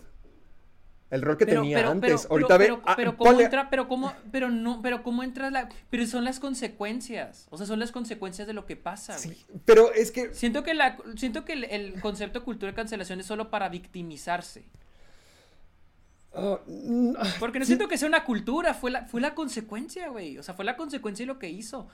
El 1.15 1.23
rol 1.23 1.37
que 1.39 1.47
Pero, 1.47 1.61
tenía 1.63 1.77
pero, 1.79 1.91
antes. 1.91 2.23
pero, 2.23 2.33
Ahorita 2.33 2.59
pero, 2.59 2.77
ve. 2.77 2.83
pero, 2.83 2.83
ah, 2.91 2.95
pero 2.97 3.17
cómo 3.17 3.31
ponle- 3.31 3.45
entra, 3.45 3.71
pero 3.71 3.89
cómo, 3.89 4.13
pero 4.33 4.51
no, 4.51 4.83
pero 4.83 5.03
cómo 5.03 5.23
entra 5.23 5.51
la, 5.51 5.69
pero 5.91 6.07
son 6.07 6.25
las 6.25 6.41
consecuencias, 6.41 7.47
o 7.51 7.57
sea, 7.57 7.67
son 7.67 7.79
las 7.79 7.93
consecuencias 7.93 8.47
de 8.49 8.53
lo 8.53 8.67
que 8.67 8.75
pasa, 8.77 9.17
güey. 9.23 9.37
Sí, 9.37 9.47
pero 9.65 9.93
es 9.93 10.11
que. 10.11 10.35
Siento 10.35 10.65
que 10.65 10.75
la, 10.75 10.97
siento 11.17 11.45
que 11.45 11.53
el, 11.53 11.65
el 11.65 12.01
concepto 12.01 12.41
de 12.41 12.45
cultura 12.45 12.73
de 12.73 12.77
cancelación 12.77 13.21
es 13.21 13.27
solo 13.27 13.49
para 13.51 13.69
victimizarse. 13.69 14.65
ah, 16.35 16.59
ah, 17.19 17.35
Porque 17.39 17.59
no 17.61 17.65
sí, 17.65 17.69
siento 17.69 17.87
que 17.89 17.97
sea 17.99 18.09
una 18.09 18.25
cultura, 18.25 18.75
fue 18.75 18.91
la, 18.91 19.05
fue 19.07 19.21
la 19.21 19.35
consecuencia, 19.35 20.09
güey. 20.09 20.39
O 20.39 20.43
sea, 20.43 20.55
fue 20.55 20.65
la 20.65 20.77
consecuencia 20.77 21.23
de 21.25 21.29
lo 21.33 21.39
que 21.39 21.49
hizo. 21.49 21.87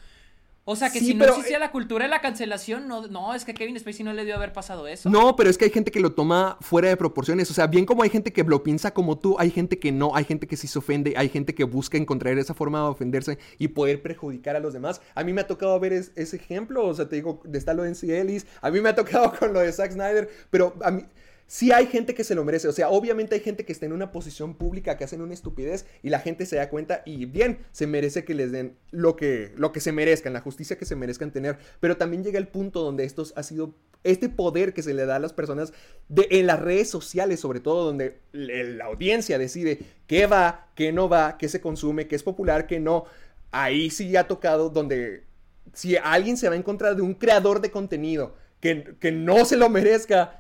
O 0.71 0.77
sea, 0.77 0.91
que 0.93 1.01
Sí, 1.01 1.07
si 1.07 1.15
no 1.15 1.21
pero, 1.25 1.33
existía 1.33 1.57
eh, 1.57 1.61
la 1.61 1.73
cultura 1.73 2.05
de 2.05 2.11
la 2.11 2.21
cancelación, 2.21 2.87
no, 2.87 3.09
no, 3.09 3.35
es 3.35 3.45
que 3.45 3.55
Kevin 3.55 3.77
Spacey 3.79 4.05
no 4.05 4.13
le 4.13 4.25
dio 4.25 4.37
haber 4.37 4.53
pasado 4.53 4.87
eso. 4.87 5.11
No, 5.11 5.35
pero 5.35 5.51
es 5.51 5.59
que 5.59 5.65
hay 5.65 5.71
gente 5.73 5.91
que 5.91 5.99
lo 5.99 6.13
toma 6.13 6.59
fuera 6.61 6.89
de 6.89 6.97
proporciones. 6.97 7.51
O 7.51 7.55
sea, 7.55 7.67
bien 7.67 7.85
como 7.87 8.05
hay 8.05 8.11
gente 8.11 8.33
que 8.33 8.45
lo 8.45 8.63
piensa 8.63 8.93
como 8.95 9.19
tú, 9.19 9.35
hay 9.41 9.51
gente 9.51 9.81
que 9.81 9.91
no, 9.91 10.15
hay 10.15 10.25
gente 10.25 10.47
que 10.47 10.57
sí 10.57 10.69
se 10.69 10.79
ofende, 10.79 11.15
hay 11.17 11.29
gente 11.29 11.55
que 11.57 11.65
busca 11.65 11.99
encontrar 11.99 12.39
esa 12.39 12.55
forma 12.55 12.79
de 12.83 12.85
ofenderse 12.87 13.39
y 13.59 13.69
poder 13.69 14.01
perjudicar 14.01 14.55
a 14.55 14.61
los 14.61 14.73
demás. 14.73 15.01
A 15.17 15.25
mí 15.25 15.33
me 15.33 15.41
ha 15.41 15.47
tocado 15.49 15.79
ver 15.81 15.93
es- 15.93 16.13
ese 16.15 16.37
ejemplo, 16.37 16.87
o 16.87 16.95
sea, 16.95 17.09
te 17.09 17.17
digo, 17.17 17.43
está 17.53 17.75
lo 17.75 17.83
de 17.83 17.89
NC 17.91 18.21
Ellis, 18.21 18.47
a 18.63 18.71
mí 18.71 18.81
me 18.81 18.91
ha 18.91 18.95
tocado 18.95 19.33
con 19.39 19.53
lo 19.53 19.59
de 19.61 19.73
Zack 19.73 19.91
Snyder, 19.93 20.31
pero 20.51 20.75
a 20.83 20.91
mí... 20.93 21.05
Sí 21.51 21.73
hay 21.73 21.87
gente 21.87 22.15
que 22.15 22.23
se 22.23 22.37
lo 22.37 22.45
merece, 22.45 22.69
o 22.69 22.73
sea, 22.73 22.91
obviamente 22.91 23.35
hay 23.35 23.41
gente 23.41 23.65
que 23.65 23.73
está 23.73 23.85
en 23.85 23.93
una 23.93 24.13
posición 24.13 24.55
pública 24.55 24.97
que 24.97 25.03
hacen 25.03 25.21
una 25.21 25.35
estupidez 25.35 25.85
y 26.01 26.11
la 26.11 26.21
gente 26.21 26.47
se 26.47 26.55
da 26.55 26.69
cuenta 26.69 27.03
y 27.05 27.25
bien, 27.25 27.59
se 27.73 27.89
merece 27.89 28.25
que 28.25 28.35
les 28.35 28.53
den 28.53 28.77
lo 28.93 29.17
que, 29.17 29.53
lo 29.57 29.73
que 29.73 29.81
se 29.81 29.91
merezcan, 29.91 30.33
la 30.33 30.43
justicia 30.43 30.79
que 30.79 30.85
se 30.85 30.95
merezcan 30.95 31.33
tener, 31.33 31.59
pero 31.81 31.97
también 31.97 32.23
llega 32.23 32.39
el 32.39 32.47
punto 32.47 32.83
donde 32.83 33.03
estos 33.03 33.33
ha 33.35 33.43
sido 33.43 33.75
este 34.05 34.29
poder 34.29 34.75
que 34.75 34.85
se 34.85 34.95
le 34.95 35.07
da 35.07 35.17
a 35.17 35.19
las 35.19 35.33
personas 35.33 35.73
en 36.09 36.47
las 36.47 36.61
redes 36.61 36.89
sociales, 36.89 37.41
sobre 37.41 37.59
todo 37.59 37.85
donde 37.85 38.21
la 38.31 38.85
audiencia 38.85 39.37
decide 39.37 39.81
qué 40.07 40.29
va, 40.29 40.69
qué 40.77 40.93
no 40.93 41.09
va, 41.09 41.37
qué 41.37 41.49
se 41.49 41.61
consume, 41.61 42.07
qué 42.07 42.15
es 42.15 42.23
popular, 42.23 42.69
qué 42.69 42.79
no. 42.79 43.07
Ahí 43.51 43.91
sí 43.91 44.15
ha 44.17 44.29
tocado 44.29 44.71
donde 44.71 45.25
si 45.73 45.97
alguien 45.97 46.37
se 46.37 46.49
va 46.49 46.55
en 46.55 46.63
contra 46.63 46.95
de 46.95 47.03
un 47.03 47.15
creador 47.15 47.61
de 47.61 47.73
contenido 47.73 48.37
que, 48.61 48.95
que 49.01 49.11
no 49.11 49.45
se 49.45 49.57
lo 49.57 49.69
merezca 49.69 50.40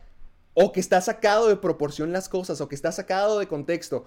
o 0.54 0.72
que 0.72 0.80
está 0.80 1.00
sacado 1.00 1.48
de 1.48 1.56
proporción 1.56 2.12
las 2.12 2.28
cosas 2.28 2.60
o 2.60 2.68
que 2.68 2.74
está 2.74 2.92
sacado 2.92 3.38
de 3.38 3.46
contexto, 3.46 4.06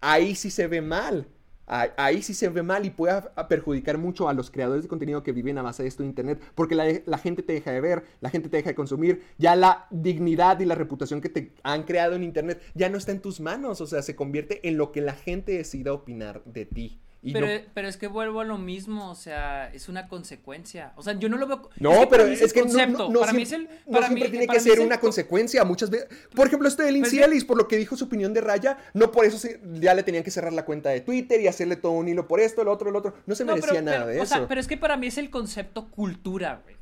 ahí 0.00 0.34
sí 0.34 0.50
se 0.50 0.66
ve 0.66 0.80
mal. 0.80 1.28
Ahí, 1.68 2.22
sí 2.22 2.32
se 2.32 2.48
ve 2.48 2.62
mal 2.62 2.86
y 2.86 2.90
puede 2.90 3.22
perjudicar 3.48 3.98
mucho 3.98 4.28
a 4.28 4.34
los 4.34 4.52
creadores 4.52 4.84
de 4.84 4.88
contenido 4.88 5.24
que 5.24 5.32
viven 5.32 5.58
a 5.58 5.62
base 5.62 5.82
de 5.82 5.88
esto 5.88 6.04
de 6.04 6.08
internet, 6.08 6.40
porque 6.54 6.76
la 6.76 7.18
gente 7.18 7.42
te 7.42 7.54
deja 7.54 7.72
de 7.72 7.80
ver, 7.80 8.04
la 8.20 8.30
gente 8.30 8.48
te 8.48 8.58
deja 8.58 8.70
de 8.70 8.76
consumir, 8.76 9.24
ya 9.36 9.56
la 9.56 9.88
dignidad 9.90 10.60
y 10.60 10.64
la 10.64 10.76
reputación 10.76 11.20
que 11.20 11.28
te 11.28 11.52
han 11.64 11.82
creado 11.82 12.14
en 12.14 12.22
internet 12.22 12.62
ya 12.74 12.88
no 12.88 12.98
está 12.98 13.10
en 13.10 13.20
tus 13.20 13.40
manos, 13.40 13.80
o 13.80 13.86
sea, 13.88 14.02
se 14.02 14.14
convierte 14.14 14.68
en 14.68 14.76
lo 14.76 14.92
que 14.92 15.00
la 15.00 15.14
gente 15.14 15.56
decida 15.56 15.92
opinar 15.92 16.44
de 16.44 16.66
ti. 16.66 17.00
Y 17.28 17.32
Pero, 17.32 17.46
no- 17.48 17.60
pero 17.74 17.88
es 17.88 17.96
que 17.96 18.06
vuelvo 18.06 18.40
a 18.40 18.44
lo 18.44 18.56
mismo, 18.56 19.10
o 19.10 19.14
sea, 19.16 19.68
es 19.74 19.88
una 19.88 20.06
consecuencia. 20.06 20.92
O 20.94 21.02
sea, 21.02 21.14
yo 21.18 21.28
no 21.28 21.36
lo 21.36 21.46
veo. 21.48 21.68
No, 21.80 21.90
para 21.90 22.08
pero 22.08 22.24
mí 22.26 22.34
es 22.34 22.52
que 22.52 22.60
no- 22.60 22.66
concepto, 22.68 22.98
no, 22.98 23.10
no 23.10 23.20
para 23.20 23.32
mí 23.32 23.42
es 23.42 23.50
el. 23.52 23.64
no 23.64 23.92
para 23.92 24.06
siempre 24.06 24.24
mí- 24.26 24.30
tiene 24.30 24.46
para 24.46 24.58
que 24.60 24.68
es 24.68 24.74
ser 24.74 24.80
una 24.84 24.96
co- 24.96 25.02
consecuencia. 25.08 25.64
Muchas 25.64 25.90
veces, 25.90 26.06
por 26.34 26.46
ejemplo, 26.46 26.68
esto 26.68 26.84
de 26.84 26.92
Lindsay 26.92 27.18
es 27.18 27.24
que- 27.26 27.30
Ellis, 27.32 27.44
por 27.44 27.56
lo 27.56 27.66
que 27.66 27.76
dijo 27.78 27.96
su 27.96 28.04
opinión 28.04 28.32
de 28.32 28.40
Raya, 28.42 28.78
no 28.94 29.10
por 29.10 29.24
eso 29.24 29.38
se- 29.38 29.60
ya 29.74 29.92
le 29.94 30.04
tenían 30.04 30.22
que 30.22 30.30
cerrar 30.30 30.52
la 30.52 30.64
cuenta 30.64 30.90
de 30.90 31.00
Twitter 31.00 31.40
y 31.40 31.48
hacerle 31.48 31.74
todo 31.74 31.92
un 31.92 32.06
hilo 32.08 32.28
por 32.28 32.38
esto, 32.38 32.62
el 32.62 32.68
otro, 32.68 32.90
el 32.90 32.96
otro. 32.96 33.14
No 33.26 33.34
se 33.34 33.44
merecía 33.44 33.70
pero- 33.72 33.82
nada 33.84 33.96
pero, 33.98 34.06
de 34.12 34.20
o 34.20 34.22
eso. 34.22 34.34
sea, 34.36 34.46
pero 34.48 34.60
es 34.60 34.68
que 34.68 34.76
para 34.76 34.96
mí 34.96 35.08
es 35.08 35.18
el 35.18 35.28
concepto 35.30 35.88
cultura, 35.90 36.60
güey. 36.62 36.76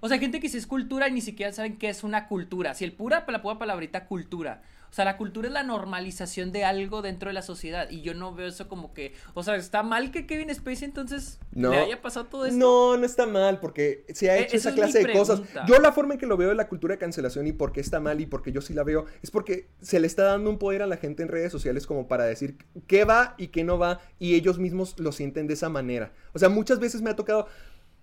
O 0.00 0.08
sea, 0.08 0.16
hay 0.16 0.20
gente 0.20 0.40
que 0.40 0.48
si 0.48 0.58
es 0.58 0.66
cultura 0.66 1.08
y 1.08 1.12
ni 1.12 1.20
siquiera 1.20 1.52
saben 1.52 1.78
qué 1.78 1.88
es 1.88 2.02
una 2.02 2.26
cultura. 2.26 2.74
Si 2.74 2.84
el 2.84 2.92
pura, 2.92 3.24
la 3.28 3.40
pura 3.42 3.58
palabrita 3.58 4.06
cultura. 4.06 4.60
O 4.94 4.96
sea, 4.96 5.04
la 5.04 5.16
cultura 5.16 5.48
es 5.48 5.52
la 5.52 5.64
normalización 5.64 6.52
de 6.52 6.64
algo 6.64 7.02
dentro 7.02 7.28
de 7.28 7.32
la 7.34 7.42
sociedad. 7.42 7.90
Y 7.90 8.02
yo 8.02 8.14
no 8.14 8.32
veo 8.32 8.46
eso 8.46 8.68
como 8.68 8.94
que. 8.94 9.12
O 9.34 9.42
sea, 9.42 9.56
está 9.56 9.82
mal 9.82 10.12
que 10.12 10.24
Kevin 10.24 10.54
Spacey 10.54 10.84
entonces 10.84 11.40
No. 11.50 11.70
le 11.70 11.78
haya 11.78 12.00
pasado 12.00 12.26
todo 12.26 12.46
esto. 12.46 12.56
No, 12.56 12.96
no 12.96 13.04
está 13.04 13.26
mal, 13.26 13.58
porque 13.58 14.04
se 14.14 14.30
ha 14.30 14.36
Eh, 14.38 14.42
hecho 14.42 14.56
esa 14.56 14.68
esa 14.68 14.68
es 14.68 14.74
mi 14.76 14.80
clase 14.82 15.04
de 15.08 15.12
cosas. 15.12 15.42
Yo 15.66 15.80
la 15.80 15.90
forma 15.90 16.14
en 16.14 16.20
que 16.20 16.26
lo 16.26 16.36
veo 16.36 16.50
de 16.50 16.54
la 16.54 16.68
cultura 16.68 16.94
de 16.94 16.98
cancelación 17.00 17.44
y 17.48 17.52
por 17.52 17.72
qué 17.72 17.80
está 17.80 17.98
mal 17.98 18.20
y 18.20 18.26
porque 18.26 18.52
yo 18.52 18.60
sí 18.60 18.72
la 18.72 18.84
veo, 18.84 19.06
es 19.20 19.32
porque 19.32 19.68
se 19.80 19.98
le 19.98 20.06
está 20.06 20.22
dando 20.26 20.48
un 20.48 20.58
poder 20.60 20.80
a 20.82 20.86
la 20.86 20.96
gente 20.96 21.24
en 21.24 21.28
redes 21.28 21.50
sociales 21.50 21.88
como 21.88 22.06
para 22.06 22.22
decir 22.22 22.56
qué 22.86 23.04
va 23.04 23.34
y 23.36 23.48
qué 23.48 23.64
no 23.64 23.80
va, 23.80 23.98
y 24.20 24.36
ellos 24.36 24.60
mismos 24.60 24.94
lo 25.00 25.10
sienten 25.10 25.48
de 25.48 25.54
esa 25.54 25.68
manera. 25.68 26.12
O 26.34 26.38
sea, 26.38 26.48
muchas 26.50 26.78
veces 26.78 27.02
me 27.02 27.10
ha 27.10 27.16
tocado 27.16 27.48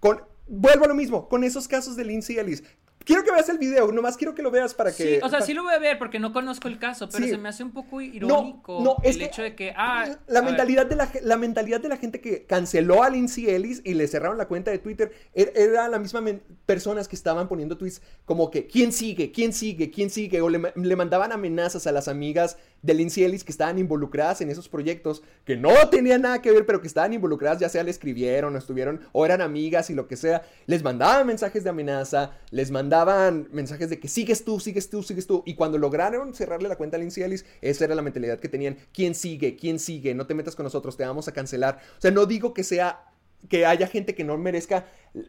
con... 0.01 0.23
Vuelvo 0.53 0.83
a 0.83 0.87
lo 0.89 0.95
mismo, 0.95 1.29
con 1.29 1.45
esos 1.45 1.69
casos 1.69 1.95
de 1.95 2.03
Lindsay 2.03 2.37
Ellis. 2.37 2.63
Quiero 3.03 3.23
que 3.23 3.31
veas 3.31 3.49
el 3.49 3.57
video, 3.57 3.91
nomás 3.91 4.15
quiero 4.17 4.35
que 4.35 4.41
lo 4.41 4.51
veas 4.51 4.73
para 4.73 4.91
que... 4.91 5.15
Sí, 5.15 5.19
o 5.23 5.29
sea, 5.29 5.41
sí 5.41 5.53
lo 5.53 5.63
voy 5.63 5.73
a 5.73 5.79
ver 5.79 5.97
porque 5.97 6.19
no 6.19 6.31
conozco 6.33 6.67
el 6.67 6.77
caso, 6.77 7.09
pero 7.09 7.25
Sí. 7.25 7.31
se 7.31 7.37
me 7.37 7.49
hace 7.49 7.63
un 7.63 7.71
poco 7.71 7.99
irónico 7.99 8.79
no, 8.83 8.97
el 9.03 9.21
hecho 9.21 9.41
de 9.41 9.55
que, 9.55 9.73
ah, 9.75 10.05
la 10.27 10.41
ver, 10.41 10.49
mentalidad, 10.49 10.85
de 10.85 10.95
la, 10.95 11.09
la 11.23 11.37
mentalidad 11.37 11.81
de 11.81 11.89
la 11.89 11.97
gente 11.97 12.21
que 12.21 12.45
canceló 12.45 13.03
a 13.03 13.09
Lindsay 13.09 13.49
Ellis 13.49 13.81
y 13.83 13.93
le 13.95 14.07
cerraron 14.07 14.37
la 14.37 14.47
cuenta 14.47 14.71
de 14.71 14.77
Twitter 14.77 15.11
er- 15.33 15.51
era 15.55 15.87
la 15.89 15.99
misma 15.99 16.21
personas 16.65 17.07
que 17.07 17.15
estaban 17.15 17.47
poniendo 17.47 17.77
tweets 17.77 18.01
como 18.25 18.51
que 18.51 18.67
¿quién 18.67 18.91
sigue? 18.91 19.31
¿quién 19.31 19.53
sigue? 19.53 19.89
¿quién 19.89 20.09
sigue? 20.09 20.41
O 20.41 20.49
le 20.49 20.95
mandaban 20.95 21.31
amenazas 21.31 21.87
a 21.87 21.91
las 21.91 22.07
amigas 22.07 22.57
de 22.81 22.93
Lindsay 22.93 23.23
Ellis 23.23 23.43
que 23.43 23.51
estaban 23.51 23.77
involucradas 23.77 24.41
en 24.41 24.49
esos 24.49 24.67
proyectos 24.69 25.21
que 25.45 25.55
no 25.55 25.71
tenían 25.89 26.21
nada 26.23 26.41
que 26.41 26.51
ver 26.51 26.65
pero 26.65 26.81
que 26.81 26.87
estaban 26.87 27.13
involucradas 27.13 27.59
ya 27.59 27.69
sea 27.69 27.83
le 27.83 27.91
escribieron 27.91 28.55
o 28.55 28.57
estuvieron 28.57 29.01
o 29.11 29.25
eran 29.25 29.41
amigas 29.41 29.89
y 29.89 29.93
lo 29.93 30.07
que 30.07 30.17
sea 30.17 30.41
les 30.65 30.81
mandaban 30.83 31.27
mensajes 31.27 31.63
de 31.63 31.69
amenaza 31.69 32.31
les 32.49 32.71
mandaban 32.71 33.47
mensajes 33.51 33.89
de 33.89 33.99
que 33.99 34.07
sigues 34.07 34.43
tú 34.43 34.59
sigues 34.59 34.89
tú 34.89 35.03
sigues 35.03 35.27
tú 35.27 35.43
y 35.45 35.55
cuando 35.55 35.77
lograron 35.77 36.33
cerrarle 36.33 36.69
la 36.69 36.75
cuenta 36.75 36.97
a 36.97 36.99
Lindsay 36.99 37.23
Ellis 37.23 37.45
esa 37.61 37.85
era 37.85 37.95
la 37.95 38.01
mentalidad 38.01 38.39
que 38.39 38.49
tenían 38.49 38.77
quién 38.93 39.13
sigue 39.15 39.55
quién 39.55 39.77
sigue 39.79 40.15
no 40.15 40.25
te 40.25 40.33
metas 40.33 40.55
con 40.55 40.63
nosotros 40.63 40.97
te 40.97 41.05
vamos 41.05 41.27
a 41.27 41.33
cancelar. 41.33 41.79
O 41.97 42.01
sea 42.01 42.11
no 42.11 42.25
digo 42.25 42.53
que 42.53 42.63
sea 42.63 43.05
que 43.49 43.65
haya 43.65 43.87
gente 43.87 44.13
que 44.15 44.23
no 44.23 44.37
merezca 44.37 44.85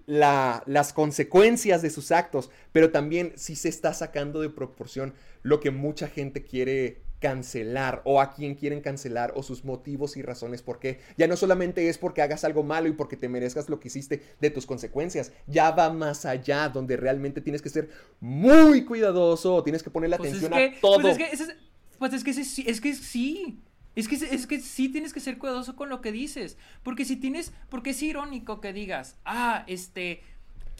la- 0.06 0.62
las 0.66 0.92
consecuencias 0.92 1.80
de 1.82 1.88
sus 1.90 2.12
actos, 2.12 2.50
pero 2.72 2.90
también 2.90 3.32
si 3.36 3.56
se 3.56 3.68
está 3.68 3.94
sacando 3.94 4.40
de 4.40 4.50
proporción 4.50 5.14
lo 5.42 5.60
que 5.60 5.70
mucha 5.70 6.08
gente 6.08 6.44
quiere 6.44 7.02
cancelar 7.22 8.02
o 8.04 8.20
a 8.20 8.34
quien 8.34 8.56
quieren 8.56 8.80
cancelar 8.80 9.32
o 9.36 9.44
sus 9.44 9.64
motivos 9.64 10.16
y 10.16 10.22
razones 10.22 10.60
por 10.60 10.80
qué. 10.80 10.98
Ya 11.16 11.28
no 11.28 11.36
solamente 11.36 11.88
es 11.88 11.96
porque 11.96 12.20
hagas 12.20 12.42
algo 12.42 12.64
malo 12.64 12.88
y 12.88 12.92
porque 12.92 13.16
te 13.16 13.28
merezcas 13.28 13.68
lo 13.68 13.78
que 13.78 13.88
hiciste 13.88 14.22
de 14.40 14.50
tus 14.50 14.66
consecuencias, 14.66 15.32
ya 15.46 15.70
va 15.70 15.92
más 15.92 16.26
allá 16.26 16.68
donde 16.68 16.96
realmente 16.96 17.40
tienes 17.40 17.62
que 17.62 17.68
ser 17.68 17.90
muy 18.18 18.84
cuidadoso, 18.84 19.62
tienes 19.62 19.84
que 19.84 19.90
ponerle 19.90 20.16
pues 20.16 20.32
es 20.32 20.38
atención 20.38 20.58
que, 20.58 20.76
a 20.76 20.80
todo. 20.80 21.00
Pues 21.00 21.16
es 21.16 21.18
que, 21.18 21.34
es, 21.34 21.56
pues 21.98 22.12
es 22.12 22.24
que 22.24 22.30
es 22.70 22.80
que 22.80 22.94
sí. 22.94 23.60
Es 23.94 24.08
que, 24.08 24.14
es 24.14 24.46
que 24.46 24.58
sí 24.58 24.88
tienes 24.88 25.12
que 25.12 25.20
ser 25.20 25.36
cuidadoso 25.36 25.76
con 25.76 25.90
lo 25.90 26.00
que 26.00 26.12
dices. 26.12 26.56
Porque 26.82 27.04
si 27.04 27.16
tienes. 27.16 27.52
Porque 27.68 27.90
es 27.90 28.02
irónico 28.02 28.60
que 28.60 28.72
digas, 28.72 29.16
ah, 29.24 29.64
este. 29.68 30.22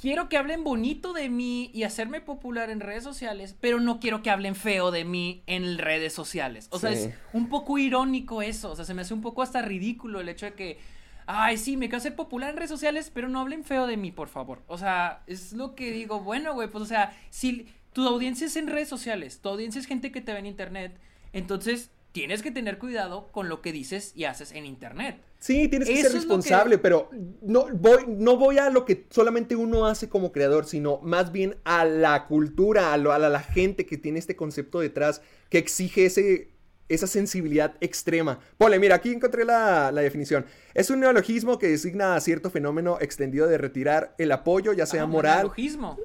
Quiero 0.02 0.28
que 0.28 0.36
hablen 0.36 0.64
bonito 0.64 1.12
de 1.12 1.28
mí 1.28 1.70
y 1.72 1.84
hacerme 1.84 2.20
popular 2.20 2.70
en 2.70 2.80
redes 2.80 3.04
sociales, 3.04 3.54
pero 3.60 3.78
no 3.78 4.00
quiero 4.00 4.20
que 4.20 4.30
hablen 4.30 4.56
feo 4.56 4.90
de 4.90 5.04
mí 5.04 5.44
en 5.46 5.78
redes 5.78 6.12
sociales. 6.12 6.66
O 6.72 6.80
sea, 6.80 6.90
es 6.90 7.10
un 7.32 7.48
poco 7.48 7.78
irónico 7.78 8.42
eso. 8.42 8.72
O 8.72 8.74
sea, 8.74 8.84
se 8.84 8.94
me 8.94 9.02
hace 9.02 9.14
un 9.14 9.20
poco 9.20 9.42
hasta 9.42 9.62
ridículo 9.62 10.18
el 10.18 10.28
hecho 10.28 10.46
de 10.46 10.54
que. 10.54 10.80
ay, 11.26 11.56
sí, 11.56 11.76
me 11.76 11.86
quiero 11.86 11.98
hacer 11.98 12.16
popular 12.16 12.50
en 12.50 12.56
redes 12.56 12.70
sociales, 12.70 13.12
pero 13.14 13.28
no 13.28 13.38
hablen 13.38 13.62
feo 13.62 13.86
de 13.86 13.96
mí, 13.96 14.10
por 14.10 14.26
favor. 14.26 14.64
O 14.66 14.76
sea, 14.76 15.22
es 15.28 15.52
lo 15.52 15.76
que 15.76 15.92
digo, 15.92 16.18
bueno, 16.18 16.52
güey, 16.52 16.68
pues, 16.68 16.82
o 16.82 16.86
sea, 16.86 17.16
si 17.30 17.68
tu 17.92 18.04
audiencia 18.04 18.48
es 18.48 18.56
en 18.56 18.66
redes 18.66 18.88
sociales, 18.88 19.38
tu 19.40 19.50
audiencia 19.50 19.80
es 19.80 19.86
gente 19.86 20.10
que 20.10 20.20
te 20.20 20.32
ve 20.32 20.40
en 20.40 20.46
internet, 20.46 20.98
entonces 21.32 21.92
tienes 22.10 22.42
que 22.42 22.50
tener 22.50 22.78
cuidado 22.78 23.28
con 23.30 23.48
lo 23.48 23.62
que 23.62 23.70
dices 23.70 24.12
y 24.16 24.24
haces 24.24 24.50
en 24.50 24.66
internet. 24.66 25.22
Sí, 25.43 25.66
tienes 25.66 25.89
que 25.89 25.94
Eso 25.98 26.05
ser 26.10 26.12
responsable, 26.19 26.77
que- 26.77 26.82
pero 26.82 27.10
no 27.43 27.66
voy, 27.74 28.05
no 28.06 28.36
voy 28.36 28.59
a 28.59 28.70
lo 28.70 28.85
que 28.85 29.06
solamente 29.10 29.56
uno 29.56 29.86
hace 29.86 30.09
como 30.09 30.31
creador, 30.31 30.66
sino 30.66 31.01
más 31.02 31.32
bien 31.32 31.56
a 31.64 31.85
la 31.85 32.28
cultura, 32.28 32.93
a, 32.93 32.97
lo- 32.97 33.12
a 33.12 33.19
la, 33.19 33.40
gente 33.40 33.85
que 33.85 33.98
tiene 33.98 34.20
este 34.20 34.36
concepto 34.36 34.78
detrás, 34.78 35.20
que 35.51 35.59
exige 35.59 36.06
ese, 36.06 36.52
esa 36.89 37.09
sensibilidad 37.09 37.74
extrema. 37.81 38.39
Ponle, 38.56 38.78
mira, 38.78 38.94
aquí 38.94 39.10
encontré 39.10 39.44
la, 39.44 39.90
la 39.90 40.01
definición. 40.02 40.47
Es 40.74 40.90
un 40.90 41.01
neologismo 41.01 41.59
que 41.59 41.66
designa 41.66 42.14
a 42.14 42.20
cierto 42.20 42.48
fenómeno 42.48 42.98
extendido 43.01 43.48
de 43.48 43.59
retirar 43.59 44.14
el 44.19 44.31
apoyo, 44.31 44.73
ya 44.73 44.86
sea 44.86 45.02
Ah, 45.02 45.06
Un 45.06 45.10
moral. 45.10 45.39
analogismo. 45.40 45.98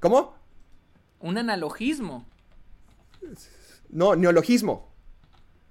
¿Cómo? 0.00 0.34
Un 1.20 1.38
analogismo. 1.38 2.26
No, 3.90 4.16
neologismo. 4.16 4.89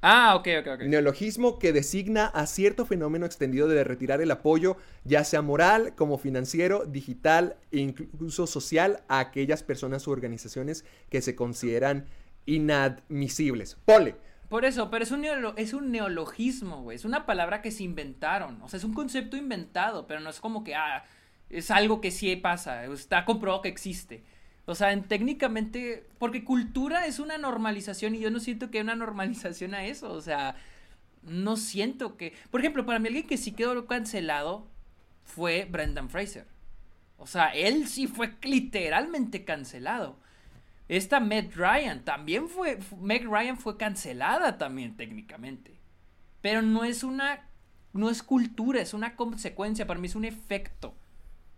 Ah, 0.02 0.36
ok, 0.36 0.48
ok, 0.62 0.68
ok. 0.76 0.82
Neologismo 0.84 1.60
que 1.60 1.74
designa 1.74 2.28
a 2.28 2.46
cierto 2.48 2.86
fenómeno 2.86 3.26
extendido 3.26 3.68
de 3.68 3.84
retirar 3.84 4.22
el 4.22 4.32
apoyo, 4.32 4.78
ya 5.04 5.24
sea 5.26 5.42
moral, 5.42 5.94
como 5.96 6.18
financiero, 6.18 6.86
digital 6.86 7.58
e 7.72 7.80
incluso 7.80 8.48
social, 8.48 9.04
a 9.10 9.20
aquellas 9.20 9.62
personas 9.62 10.08
u 10.08 10.12
organizaciones 10.12 10.86
que 11.10 11.22
se 11.22 11.36
consideran 11.36 12.06
inadmisibles. 12.46 13.78
Ponle. 13.86 14.16
Por 14.48 14.66
eso, 14.66 14.90
pero 14.90 15.04
es 15.04 15.12
un, 15.12 15.22
neolo- 15.24 15.54
es 15.58 15.74
un 15.74 15.92
neologismo, 15.92 16.82
güey. 16.82 16.96
Es 16.96 17.06
una 17.06 17.26
palabra 17.26 17.62
que 17.62 17.70
se 17.72 17.84
inventaron. 17.84 18.62
O 18.62 18.70
sea, 18.70 18.78
es 18.78 18.84
un 18.84 18.94
concepto 18.94 19.38
inventado, 19.38 20.08
pero 20.08 20.22
no 20.22 20.30
es 20.30 20.40
como 20.40 20.64
que, 20.64 20.76
ah, 20.76 21.04
es 21.50 21.70
algo 21.72 22.02
que 22.02 22.10
sí 22.10 22.36
pasa. 22.38 22.86
Está 22.86 23.26
comprobado 23.26 23.62
que 23.62 23.70
existe. 23.70 24.24
O 24.70 24.76
sea, 24.76 24.91
en- 24.94 25.04
técnicamente, 25.08 26.08
porque 26.20 26.44
cultura 26.44 27.06
es 27.08 27.20
una 27.20 27.38
normalización 27.38 28.16
y 28.16 28.20
yo 28.20 28.32
no 28.32 28.40
siento 28.40 28.70
que 28.72 28.78
haya 28.80 28.84
una 28.84 28.96
normalización 28.96 29.74
a 29.74 29.86
eso. 29.86 30.12
O 30.14 30.22
sea, 30.22 30.56
no 31.24 31.58
siento 31.58 32.18
que... 32.18 32.34
Por 32.52 32.62
ejemplo, 32.62 32.86
para 32.86 33.00
mí 33.00 33.08
alguien 33.08 33.28
que 33.28 33.38
sí 33.38 33.52
quedó 33.54 33.86
cancelado 33.88 34.68
fue 35.24 35.66
Brendan 35.66 36.10
Fraser. 36.10 36.48
O 37.18 37.28
sea, 37.28 37.48
él 37.50 37.88
sí 37.88 38.08
fue 38.08 38.36
literalmente 38.44 39.44
cancelado. 39.44 40.18
Esta 40.88 41.20
Meg 41.20 41.54
Ryan 41.56 42.04
también 42.04 42.48
fue. 42.50 42.78
fu- 42.82 42.98
Meg 42.98 43.26
Ryan 43.28 43.58
fue 43.58 43.78
cancelada 43.78 44.58
también 44.58 44.98
técnicamente. 44.98 45.80
Pero 46.41 46.62
no 46.62 46.84
es 46.84 47.04
una. 47.04 47.48
No 47.94 48.10
es 48.10 48.24
cultura, 48.24 48.82
es 48.82 48.94
una 48.94 49.16
consecuencia. 49.16 49.88
Para 49.88 50.00
mí 50.00 50.08
es 50.08 50.16
un 50.16 50.26
efecto. 50.26 50.96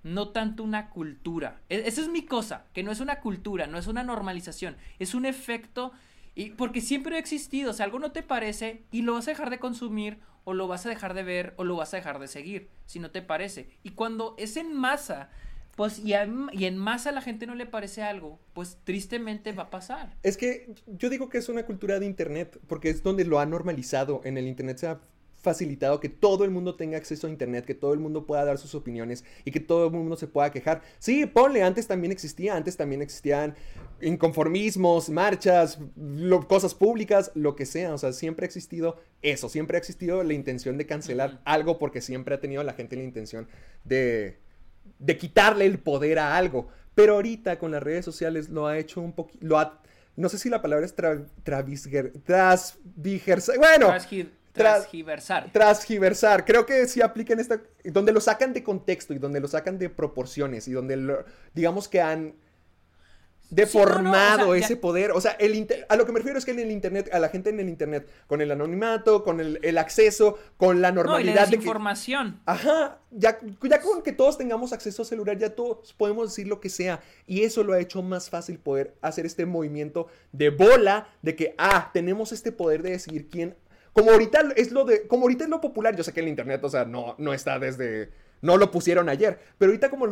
No 0.04 0.30
tanto 0.30 0.64
una 0.64 0.90
cultura. 0.90 1.62
E- 1.70 1.84
esa 1.86 2.02
es 2.02 2.10
mi 2.10 2.26
cosa. 2.26 2.66
Que 2.74 2.84
no 2.84 2.92
es 2.92 3.00
una 3.00 3.20
cultura, 3.20 3.68
no 3.68 3.78
es 3.78 3.88
una 3.88 4.04
normalización. 4.04 4.78
Es 5.00 5.14
un 5.14 5.26
efecto. 5.26 5.92
Y 6.36 6.52
porque 6.52 6.82
siempre 6.82 7.16
ha 7.16 7.20
existido. 7.20 7.72
O 7.72 7.74
sea, 7.74 7.86
algo 7.86 8.00
no 8.00 8.12
te 8.12 8.24
parece 8.24 8.84
y 8.92 9.02
lo 9.02 9.14
vas 9.14 9.28
a 9.28 9.32
dejar 9.32 9.50
de 9.50 9.60
consumir. 9.60 10.20
O 10.44 10.54
lo 10.54 10.68
vas 10.68 10.86
a 10.86 10.90
dejar 10.90 11.14
de 11.14 11.24
ver. 11.24 11.54
O 11.58 11.64
lo 11.64 11.76
vas 11.76 11.94
a 11.94 11.98
dejar 11.98 12.20
de 12.20 12.28
seguir. 12.28 12.70
Si 12.86 13.00
no 13.00 13.12
te 13.12 13.22
parece. 13.22 13.70
Y 13.84 13.92
cuando 13.92 14.36
es 14.38 14.58
en 14.58 14.74
masa. 14.74 15.30
Pues 15.76 16.00
y, 16.00 16.12
y 16.12 16.66
en 16.66 16.78
masa 16.78 17.10
a 17.10 17.14
la 17.14 17.22
gente 17.22 17.48
no 17.48 17.56
le 17.56 17.66
parece 17.66 18.04
algo, 18.04 18.40
pues 18.54 18.78
tristemente 18.84 19.54
va 19.54 19.64
a 19.64 19.70
pasar. 19.70 20.18
Es 20.22 20.36
que 20.36 20.76
yo 20.86 21.10
digo 21.10 21.30
que 21.30 21.38
es 21.38 21.48
una 21.48 21.66
cultura 21.66 21.98
de 21.98 22.06
Internet, 22.06 22.60
porque 22.68 22.90
es 22.90 23.04
donde 23.04 23.24
lo 23.24 23.40
ha 23.40 23.46
normalizado. 23.46 24.20
En 24.26 24.38
el 24.38 24.48
Internet 24.48 24.78
se 24.78 24.88
ha 24.88 25.00
facilitado 25.42 26.00
que 26.00 26.10
todo 26.10 26.44
el 26.46 26.52
mundo 26.52 26.76
tenga 26.76 26.98
acceso 26.98 27.28
a 27.28 27.30
Internet, 27.30 27.66
que 27.66 27.74
todo 27.76 27.94
el 27.94 28.00
mundo 28.00 28.26
pueda 28.26 28.46
dar 28.46 28.58
sus 28.58 28.76
opiniones 28.76 29.24
y 29.44 29.52
que 29.52 29.60
todo 29.60 29.88
el 29.88 29.92
mundo 29.92 30.16
se 30.16 30.28
pueda 30.28 30.52
quejar. 30.52 30.82
Sí, 31.00 31.26
ponle, 31.26 31.64
antes 31.64 31.88
también 31.88 32.12
existía, 32.12 32.56
antes 32.56 32.78
también 32.78 33.02
existían 33.02 33.56
inconformismos, 34.02 35.10
marchas, 35.10 35.80
lo- 35.96 36.48
cosas 36.48 36.74
públicas, 36.76 37.32
lo 37.36 37.56
que 37.56 37.66
sea. 37.66 37.94
O 37.94 37.98
sea, 37.98 38.14
siempre 38.14 38.46
ha 38.46 38.48
existido 38.48 38.98
eso, 39.22 39.50
siempre 39.50 39.78
ha 39.78 39.80
existido 39.80 40.24
la 40.24 40.34
intención 40.34 40.78
de 40.78 40.86
cancelar 40.86 41.42
algo 41.46 41.78
porque 41.78 42.02
siempre 42.02 42.36
ha 42.36 42.40
tenido 42.40 42.64
la 42.64 42.74
gente 42.74 42.96
la 42.96 43.04
intención 43.04 43.48
de 43.84 44.38
de 45.00 45.18
quitarle 45.18 45.66
el 45.66 45.80
poder 45.80 46.20
a 46.20 46.38
algo. 46.38 46.68
Pero 46.94 47.14
ahorita 47.16 47.58
con 47.58 47.72
las 47.72 47.82
redes 47.82 48.06
sociales 48.06 48.50
lo 48.50 48.68
ha 48.68 48.78
hecho 48.78 49.02
un 49.02 49.14
poquito, 49.14 49.40
lo 49.46 49.58
ha, 49.58 49.82
no 50.16 50.30
sé 50.30 50.38
si 50.38 50.50
la 50.50 50.62
palabra 50.62 50.86
es 50.86 50.94
tra, 50.96 51.26
travisger- 51.44 52.12
bueno, 53.58 53.88
transgiversar. 54.54 55.52
transgiversar, 55.52 56.46
creo 56.46 56.66
que 56.66 56.88
sí 56.88 57.02
aplica 57.02 57.34
en 57.34 57.40
esta, 57.40 57.62
donde 57.86 58.12
lo 58.12 58.20
sacan 58.22 58.54
de 58.54 58.64
contexto 58.64 59.14
y 59.14 59.18
donde 59.20 59.40
lo 59.40 59.48
sacan 59.48 59.78
de 59.78 59.90
proporciones 59.90 60.68
y 60.68 60.72
donde 60.74 60.98
lo- 60.98 61.24
digamos 61.54 61.88
que 61.88 62.02
han 62.02 62.34
deformado 63.50 64.38
no, 64.38 64.44
no, 64.46 64.50
o 64.52 64.54
sea, 64.54 64.60
ya- 64.62 64.66
ese 64.66 64.76
poder. 64.78 65.12
O 65.12 65.20
sea, 65.20 65.32
el 65.32 65.56
inter- 65.56 65.86
a 65.90 65.98
lo 65.98 66.06
que 66.06 66.14
me 66.14 66.20
refiero 66.20 66.40
es 66.40 66.46
que 66.46 66.52
en 66.52 66.60
el 66.60 66.72
internet, 66.72 67.10
a 67.12 67.20
la 67.20 67.28
gente 67.28 67.50
en 67.50 67.60
el 67.60 67.68
internet, 67.68 68.08
con 68.28 68.40
el 68.40 68.50
anonimato, 68.50 69.26
con 69.26 69.42
el, 69.42 69.60
el 69.62 69.78
acceso, 69.78 70.38
con 70.56 70.80
la 70.82 70.90
No, 70.92 71.02
y 71.02 71.04
la 71.04 71.10
normalidad 71.10 71.42
de 71.46 71.52
que 71.52 71.58
desinformación. 71.58 72.40
Ajá, 72.46 73.00
ya, 73.12 73.40
ya 73.64 73.82
con 73.82 74.04
que 74.04 74.14
todos 74.14 74.38
tengamos 74.38 74.72
acceso 74.72 75.02
a 75.02 75.06
celular, 75.06 75.38
ya 75.38 75.50
todos 75.54 75.92
podemos 75.94 76.30
decir 76.30 76.48
lo 76.48 76.62
que 76.62 76.70
sea. 76.70 77.02
Y 77.28 77.44
eso 77.44 77.64
lo 77.66 77.74
ha 77.74 77.80
hecho 77.80 78.02
más 78.02 78.30
fácil 78.30 78.58
poder 78.58 78.96
hacer 79.02 79.26
este 79.26 79.46
movimiento 79.46 80.08
de 80.32 80.50
bola, 80.50 81.10
de 81.22 81.36
que, 81.36 81.54
ah, 81.58 81.90
tenemos 81.94 82.32
este 82.32 82.54
poder 82.54 82.82
de 82.84 82.92
decidir 82.92 83.28
quién. 83.30 83.58
Como 83.94 84.12
ahorita 84.12 84.42
es 84.56 84.72
lo 84.72 84.86
de. 84.86 85.08
Como 85.08 85.24
ahorita 85.24 85.44
es 85.44 85.50
lo 85.50 85.60
popular. 85.62 85.96
Yo 85.96 86.04
sé 86.04 86.14
que 86.14 86.22
el 86.22 86.28
internet, 86.28 86.64
o 86.64 86.70
sea, 86.70 86.86
no, 86.86 87.16
no 87.18 87.34
está 87.34 87.60
desde. 87.60 88.10
No 88.42 88.58
lo 88.58 88.72
pusieron 88.72 89.08
ayer. 89.10 89.38
Pero 89.60 89.72
ahorita 89.72 89.90
como 89.92 90.08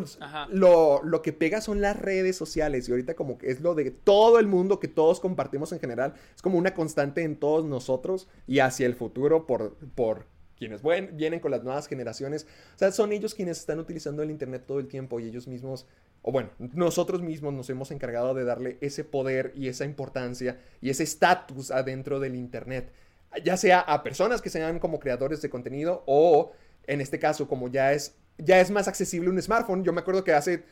lo, 0.52 1.02
lo 1.04 1.22
que 1.22 1.34
pega 1.34 1.62
son 1.62 1.82
las 1.82 1.98
redes 2.00 2.36
sociales. 2.36 2.88
Y 2.88 2.92
ahorita 2.92 3.16
como 3.16 3.38
que 3.38 3.50
es 3.50 3.62
lo 3.62 3.74
de 3.76 3.90
todo 3.92 4.38
el 4.40 4.48
mundo 4.48 4.80
que 4.80 4.88
todos 4.88 5.20
compartimos 5.20 5.72
en 5.72 5.80
general. 5.80 6.14
Es 6.36 6.42
como 6.42 6.58
una 6.58 6.74
constante 6.74 7.24
en 7.24 7.38
todos 7.38 7.66
nosotros 7.66 8.28
y 8.46 8.60
hacia 8.60 8.86
el 8.86 8.94
futuro 8.96 9.48
por, 9.48 9.76
por 9.96 10.28
quienes 10.58 10.82
buen- 10.84 11.16
vienen 11.18 11.40
con 11.40 11.50
las 11.52 11.64
nuevas 11.64 11.88
generaciones. 11.88 12.46
O 12.76 12.78
sea, 12.78 12.92
son 12.92 13.14
ellos 13.14 13.34
quienes 13.34 13.58
están 13.60 13.80
utilizando 13.80 14.22
el 14.22 14.30
Internet 14.30 14.64
todo 14.68 14.80
el 14.80 14.88
tiempo 14.88 15.20
y 15.20 15.28
ellos 15.28 15.48
mismos, 15.48 15.88
o 16.22 16.32
bueno, 16.32 16.50
nosotros 16.60 17.22
mismos 17.24 17.54
nos 17.54 17.70
hemos 17.72 17.90
encargado 17.92 18.34
de 18.36 18.44
darle 18.44 18.78
ese 18.82 19.04
poder 19.06 19.54
y 19.56 19.70
esa 19.70 19.86
importancia 19.86 20.60
y 20.82 20.90
ese 20.92 21.04
estatus 21.04 21.72
adentro 21.72 22.20
del 22.20 22.36
Internet. 22.36 22.92
Ya 23.44 23.58
sea 23.58 23.80
a 23.80 24.04
personas 24.04 24.42
que 24.42 24.50
sean 24.50 24.80
como 24.80 25.00
creadores 25.00 25.42
de 25.42 25.50
contenido 25.50 26.04
o 26.08 26.52
en 26.88 27.02
este 27.02 27.20
caso 27.20 27.48
como 27.48 27.68
ya 27.68 27.94
es, 27.94 28.16
ya 28.38 28.60
es 28.60 28.72
más 28.72 28.88
accesible 28.88 29.30
un 29.30 29.42
smartphone. 29.42 29.84
Yo 29.84 29.94
me 29.94 30.02
acuerdo 30.02 30.24
que 30.24 30.34
hace 30.34 30.64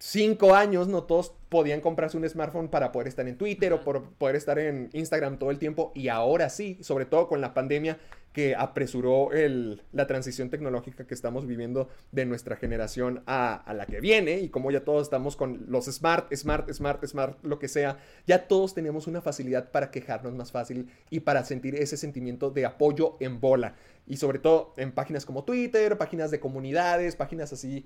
cinco 0.00 0.54
años 0.54 0.88
no 0.88 1.02
todos 1.04 1.34
podían 1.50 1.80
comprarse 1.82 2.16
un 2.16 2.26
smartphone 2.28 2.68
para 2.68 2.90
poder 2.90 3.06
estar 3.08 3.28
en 3.28 3.36
Twitter 3.36 3.72
o 3.74 3.82
por 3.82 4.02
poder 4.14 4.34
estar 4.34 4.58
en 4.58 4.88
Instagram 4.94 5.38
todo 5.38 5.50
el 5.50 5.58
tiempo 5.58 5.92
y 5.94 6.08
ahora 6.08 6.48
sí, 6.48 6.78
sobre 6.80 7.04
todo 7.04 7.28
con 7.28 7.40
la 7.42 7.52
pandemia 7.52 7.98
que 8.32 8.54
apresuró 8.54 9.32
el- 9.32 9.82
la 9.92 10.06
transición 10.06 10.48
tecnológica 10.48 11.06
que 11.06 11.12
estamos 11.14 11.46
viviendo 11.46 11.88
de 12.12 12.24
nuestra 12.24 12.56
generación 12.56 13.22
a, 13.26 13.54
a 13.54 13.74
la 13.74 13.84
que 13.86 14.00
viene 14.00 14.38
y 14.38 14.48
como 14.48 14.70
ya 14.70 14.84
todos 14.84 15.02
estamos 15.02 15.36
con 15.36 15.66
los 15.68 15.86
smart, 15.86 16.32
smart, 16.34 16.72
smart, 16.72 17.04
smart, 17.04 17.44
lo 17.44 17.58
que 17.58 17.68
sea, 17.68 17.98
ya 18.26 18.46
todos 18.48 18.72
tenemos 18.72 19.06
una 19.06 19.20
facilidad 19.20 19.70
para 19.70 19.90
quejarnos 19.90 20.34
más 20.34 20.50
fácil 20.52 20.88
y 21.10 21.20
para 21.20 21.44
sentir 21.44 21.74
ese 21.74 21.96
sentimiento 21.98 22.50
de 22.50 22.64
apoyo 22.64 23.16
en 23.20 23.40
bola. 23.40 23.74
Y 24.06 24.16
sobre 24.16 24.38
todo 24.38 24.72
en 24.76 24.92
páginas 24.92 25.26
como 25.26 25.44
Twitter, 25.44 25.98
páginas 25.98 26.30
de 26.30 26.40
comunidades, 26.40 27.16
páginas 27.16 27.52
así 27.52 27.84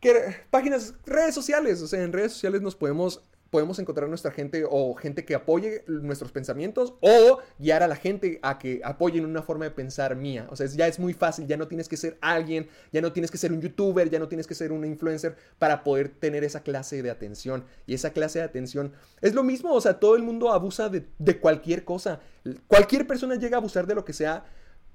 que 0.00 0.36
páginas, 0.50 0.94
redes 1.04 1.34
sociales, 1.34 1.82
o 1.82 1.86
sea, 1.86 2.02
en 2.02 2.12
redes 2.12 2.32
sociales 2.32 2.62
nos 2.62 2.76
podemos 2.76 3.22
podemos 3.50 3.78
encontrar 3.78 4.08
nuestra 4.08 4.30
gente 4.30 4.64
o 4.68 4.94
gente 4.94 5.24
que 5.24 5.34
apoye 5.34 5.84
nuestros 5.86 6.32
pensamientos 6.32 6.94
o 7.00 7.38
guiar 7.58 7.82
a 7.82 7.88
la 7.88 7.96
gente 7.96 8.38
a 8.42 8.58
que 8.58 8.80
apoyen 8.84 9.24
una 9.24 9.42
forma 9.42 9.64
de 9.64 9.70
pensar 9.70 10.16
mía. 10.16 10.46
O 10.50 10.56
sea, 10.56 10.66
ya 10.66 10.86
es 10.86 10.98
muy 10.98 11.14
fácil, 11.14 11.46
ya 11.46 11.56
no 11.56 11.68
tienes 11.68 11.88
que 11.88 11.96
ser 11.96 12.18
alguien, 12.20 12.68
ya 12.92 13.00
no 13.00 13.12
tienes 13.12 13.30
que 13.30 13.38
ser 13.38 13.52
un 13.52 13.60
youtuber, 13.60 14.10
ya 14.10 14.18
no 14.18 14.28
tienes 14.28 14.46
que 14.46 14.54
ser 14.54 14.72
un 14.72 14.84
influencer 14.84 15.36
para 15.58 15.84
poder 15.84 16.08
tener 16.08 16.44
esa 16.44 16.60
clase 16.60 17.02
de 17.02 17.10
atención. 17.10 17.64
Y 17.86 17.94
esa 17.94 18.10
clase 18.10 18.40
de 18.40 18.44
atención 18.44 18.92
es 19.20 19.34
lo 19.34 19.42
mismo, 19.42 19.72
o 19.72 19.80
sea, 19.80 20.00
todo 20.00 20.16
el 20.16 20.22
mundo 20.22 20.52
abusa 20.52 20.90
de 20.90 21.40
cualquier 21.40 21.84
cosa. 21.84 22.20
Cualquier 22.66 23.06
persona 23.06 23.36
llega 23.36 23.56
a 23.56 23.60
abusar 23.60 23.86
de 23.86 23.94
lo 23.94 24.04
que 24.04 24.12
sea 24.12 24.44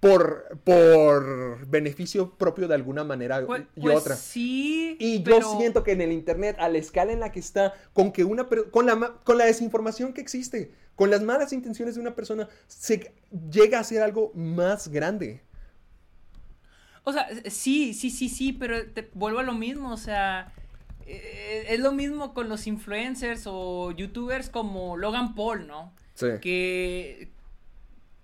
por, 0.02 0.60
por 0.66 1.66
beneficio 1.68 2.32
propio 2.36 2.68
de 2.68 2.76
alguna 2.76 3.04
manera 3.06 3.46
Pues, 3.46 3.64
y 3.76 3.82
pues 3.82 3.98
otra. 3.98 4.16
sí. 4.18 4.98
Y 5.00 5.20
pero- 5.20 5.40
yo 5.40 5.58
siento 5.58 5.84
que 5.84 5.92
en 5.94 6.02
el 6.02 6.12
internet, 6.12 6.58
a 6.60 6.68
la 6.68 6.80
escala 6.80 7.14
en 7.14 7.22
la 7.22 7.32
que 7.32 7.40
está, 7.40 7.74
con 7.94 8.12
que 8.12 8.26
una 8.26 8.48
con 8.72 8.86
la 8.88 9.14
con 9.24 9.38
la 9.38 9.46
desinformación 9.46 10.12
que 10.14 10.20
existe, 10.22 10.74
con 10.96 11.10
las 11.12 11.22
malas 11.22 11.54
intenciones 11.54 11.96
de 11.96 12.02
una 12.02 12.16
persona, 12.16 12.50
se 12.68 13.14
llega 13.52 13.80
a 13.80 13.84
ser 13.84 14.02
algo 14.02 14.32
más 14.36 14.90
grande. 14.90 15.42
O 17.04 17.14
sea, 17.14 17.28
sí, 17.50 17.94
sí, 17.94 18.10
sí, 18.10 18.28
sí, 18.30 18.54
pero 18.54 18.86
te 18.92 19.10
vuelvo 19.14 19.40
a 19.40 19.44
lo 19.44 19.54
mismo, 19.54 19.92
o 19.92 19.98
sea, 19.98 20.54
eh, 21.08 21.66
es 21.70 21.80
lo 21.80 21.92
mismo 21.92 22.34
con 22.34 22.48
los 22.50 22.68
influencers 22.68 23.44
o 23.46 23.92
youtubers 23.92 24.50
como 24.50 24.98
Logan 24.98 25.34
Paul, 25.36 25.66
¿no? 25.68 25.94
Sí. 26.14 26.28
Que, 26.42 27.31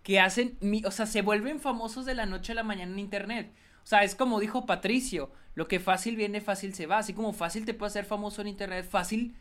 que 0.07 0.21
hacen, 0.21 0.57
o 0.85 0.91
sea, 0.91 1.05
se 1.05 1.21
vuelven 1.21 1.59
famosos 1.59 2.05
de 2.05 2.15
la 2.15 2.25
noche 2.25 2.53
a 2.53 2.55
la 2.55 2.63
mañana 2.63 2.93
en 2.93 2.99
internet. 2.99 3.51
O 3.83 3.85
sea, 3.85 4.05
es 4.05 4.15
como 4.15 4.39
dijo 4.39 4.65
Patricio, 4.65 5.33
lo 5.53 5.67
que 5.67 5.81
fácil 5.81 6.15
viene, 6.15 6.39
fácil 6.39 6.73
se 6.73 6.85
va. 6.85 6.99
Así 6.99 7.11
como 7.13 7.33
fácil 7.33 7.65
te 7.65 7.73
puedes 7.73 7.91
hacer 7.91 8.05
famoso 8.05 8.39
en 8.39 8.47
internet, 8.47 8.87
fácil 8.89 9.35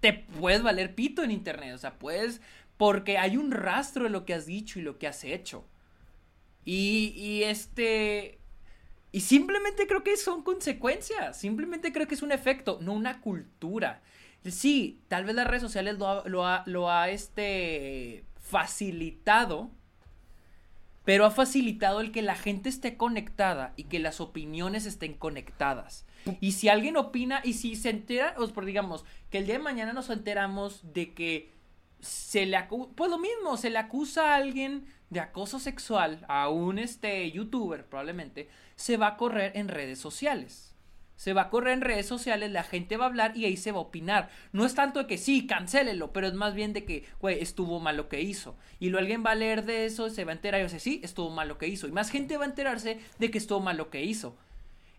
te 0.00 0.12
puedes 0.12 0.64
valer 0.64 0.96
pito 0.96 1.22
en 1.22 1.30
internet. 1.30 1.76
O 1.76 1.78
sea, 1.78 1.96
puedes, 1.96 2.40
porque 2.76 3.18
hay 3.18 3.36
un 3.36 3.52
rastro 3.52 4.02
de 4.02 4.10
lo 4.10 4.24
que 4.24 4.34
has 4.34 4.46
dicho 4.46 4.80
y 4.80 4.82
lo 4.82 4.98
que 4.98 5.06
has 5.06 5.22
hecho. 5.22 5.64
Y, 6.64 7.12
y 7.14 7.44
este... 7.44 8.40
Y 9.12 9.20
simplemente 9.20 9.86
creo 9.86 10.02
que 10.02 10.16
son 10.16 10.42
consecuencias, 10.42 11.38
simplemente 11.38 11.92
creo 11.92 12.08
que 12.08 12.16
es 12.16 12.22
un 12.22 12.32
efecto, 12.32 12.78
no 12.82 12.94
una 12.94 13.20
cultura. 13.20 14.02
Sí, 14.44 15.02
tal 15.06 15.24
vez 15.24 15.36
las 15.36 15.46
redes 15.46 15.62
sociales 15.62 15.98
lo 15.98 16.08
ha, 16.08 16.28
lo 16.28 16.44
ha, 16.44 16.64
lo 16.66 16.90
ha 16.90 17.10
este, 17.10 18.24
facilitado, 18.40 19.70
pero 21.10 21.26
ha 21.26 21.32
facilitado 21.32 22.00
el 22.00 22.12
que 22.12 22.22
la 22.22 22.36
gente 22.36 22.68
esté 22.68 22.96
conectada 22.96 23.72
y 23.74 23.82
que 23.82 23.98
las 23.98 24.20
opiniones 24.20 24.86
estén 24.86 25.14
conectadas. 25.14 26.06
Y 26.40 26.52
si 26.52 26.68
alguien 26.68 26.96
opina, 26.96 27.40
y 27.42 27.54
si 27.54 27.74
se 27.74 27.90
entera, 27.90 28.36
pues 28.36 28.64
digamos, 28.64 29.04
que 29.28 29.38
el 29.38 29.46
día 29.46 29.56
de 29.56 29.64
mañana 29.64 29.92
nos 29.92 30.08
enteramos 30.08 30.92
de 30.94 31.12
que 31.12 31.50
se 31.98 32.46
le 32.46 32.56
acusa, 32.56 32.92
pues 32.94 33.10
lo 33.10 33.18
mismo, 33.18 33.56
se 33.56 33.70
le 33.70 33.78
acusa 33.78 34.32
a 34.32 34.36
alguien 34.36 34.86
de 35.08 35.18
acoso 35.18 35.58
sexual, 35.58 36.24
a 36.28 36.48
un 36.48 36.78
este 36.78 37.28
youtuber 37.32 37.86
probablemente, 37.86 38.48
se 38.76 38.96
va 38.96 39.08
a 39.08 39.16
correr 39.16 39.50
en 39.56 39.66
redes 39.66 39.98
sociales. 39.98 40.69
Se 41.20 41.34
va 41.34 41.42
a 41.42 41.50
correr 41.50 41.74
en 41.74 41.82
redes 41.82 42.06
sociales, 42.06 42.50
la 42.50 42.62
gente 42.62 42.96
va 42.96 43.04
a 43.04 43.08
hablar 43.08 43.36
y 43.36 43.44
ahí 43.44 43.58
se 43.58 43.72
va 43.72 43.76
a 43.76 43.82
opinar. 43.82 44.30
No 44.52 44.64
es 44.64 44.74
tanto 44.74 45.00
de 45.00 45.06
que 45.06 45.18
sí, 45.18 45.46
cancélelo, 45.46 46.14
pero 46.14 46.26
es 46.26 46.32
más 46.32 46.54
bien 46.54 46.72
de 46.72 46.86
que, 46.86 47.04
güey, 47.20 47.42
estuvo 47.42 47.78
mal 47.78 47.98
lo 47.98 48.08
que 48.08 48.22
hizo. 48.22 48.56
Y 48.78 48.88
luego 48.88 49.02
alguien 49.02 49.22
va 49.22 49.32
a 49.32 49.34
leer 49.34 49.66
de 49.66 49.84
eso, 49.84 50.08
se 50.08 50.24
va 50.24 50.32
a 50.32 50.36
enterar 50.36 50.62
y 50.62 50.64
va 50.64 50.70
sí, 50.70 50.98
estuvo 51.04 51.28
mal 51.28 51.48
lo 51.48 51.58
que 51.58 51.68
hizo. 51.68 51.86
Y 51.86 51.92
más 51.92 52.08
gente 52.08 52.38
va 52.38 52.44
a 52.44 52.48
enterarse 52.48 53.00
de 53.18 53.30
que 53.30 53.36
estuvo 53.36 53.60
mal 53.60 53.76
lo 53.76 53.90
que 53.90 54.02
hizo. 54.02 54.34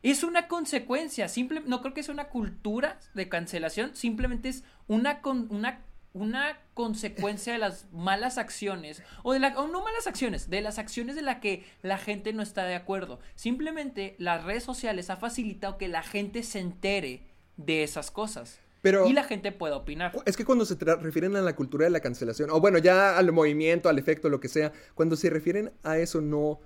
Es 0.03 0.23
una 0.23 0.47
consecuencia, 0.47 1.27
simple, 1.27 1.63
no 1.65 1.81
creo 1.81 1.95
que 1.95 2.03
sea 2.03 2.13
una 2.13 2.29
cultura 2.29 2.99
de 3.15 3.27
cancelación, 3.27 3.95
simplemente 3.95 4.49
es 4.49 4.63
una, 4.87 5.21
con, 5.21 5.47
una 5.49 5.79
una 6.13 6.57
consecuencia 6.73 7.53
de 7.53 7.59
las 7.59 7.85
malas 7.91 8.37
acciones, 8.37 9.01
o 9.23 9.33
de 9.33 9.39
la, 9.39 9.59
o 9.59 9.67
no 9.67 9.81
malas 9.83 10.07
acciones, 10.07 10.49
de 10.49 10.61
las 10.61 10.77
acciones 10.77 11.15
de 11.15 11.21
las 11.21 11.39
que 11.39 11.65
la 11.81 11.97
gente 11.97 12.33
no 12.33 12.43
está 12.43 12.65
de 12.65 12.75
acuerdo. 12.75 13.19
Simplemente 13.35 14.15
las 14.17 14.43
redes 14.43 14.63
sociales 14.63 15.09
ha 15.09 15.17
facilitado 15.17 15.77
que 15.77 15.87
la 15.87 16.03
gente 16.03 16.43
se 16.43 16.59
entere 16.59 17.27
de 17.57 17.83
esas 17.83 18.11
cosas. 18.11 18.59
Pero 18.81 19.07
y 19.07 19.13
la 19.13 19.23
gente 19.23 19.51
pueda 19.51 19.77
opinar. 19.77 20.11
Es 20.25 20.35
que 20.35 20.43
cuando 20.43 20.65
se 20.65 20.75
refieren 20.75 21.35
a 21.35 21.41
la 21.41 21.55
cultura 21.55 21.85
de 21.85 21.91
la 21.91 21.99
cancelación, 21.99 22.49
o 22.49 22.59
bueno, 22.59 22.79
ya 22.79 23.17
al 23.17 23.31
movimiento, 23.31 23.89
al 23.89 23.99
efecto, 23.99 24.27
lo 24.29 24.39
que 24.39 24.47
sea, 24.47 24.71
cuando 24.95 25.15
se 25.15 25.29
refieren 25.29 25.71
a 25.83 25.99
eso, 25.99 26.19
no. 26.19 26.59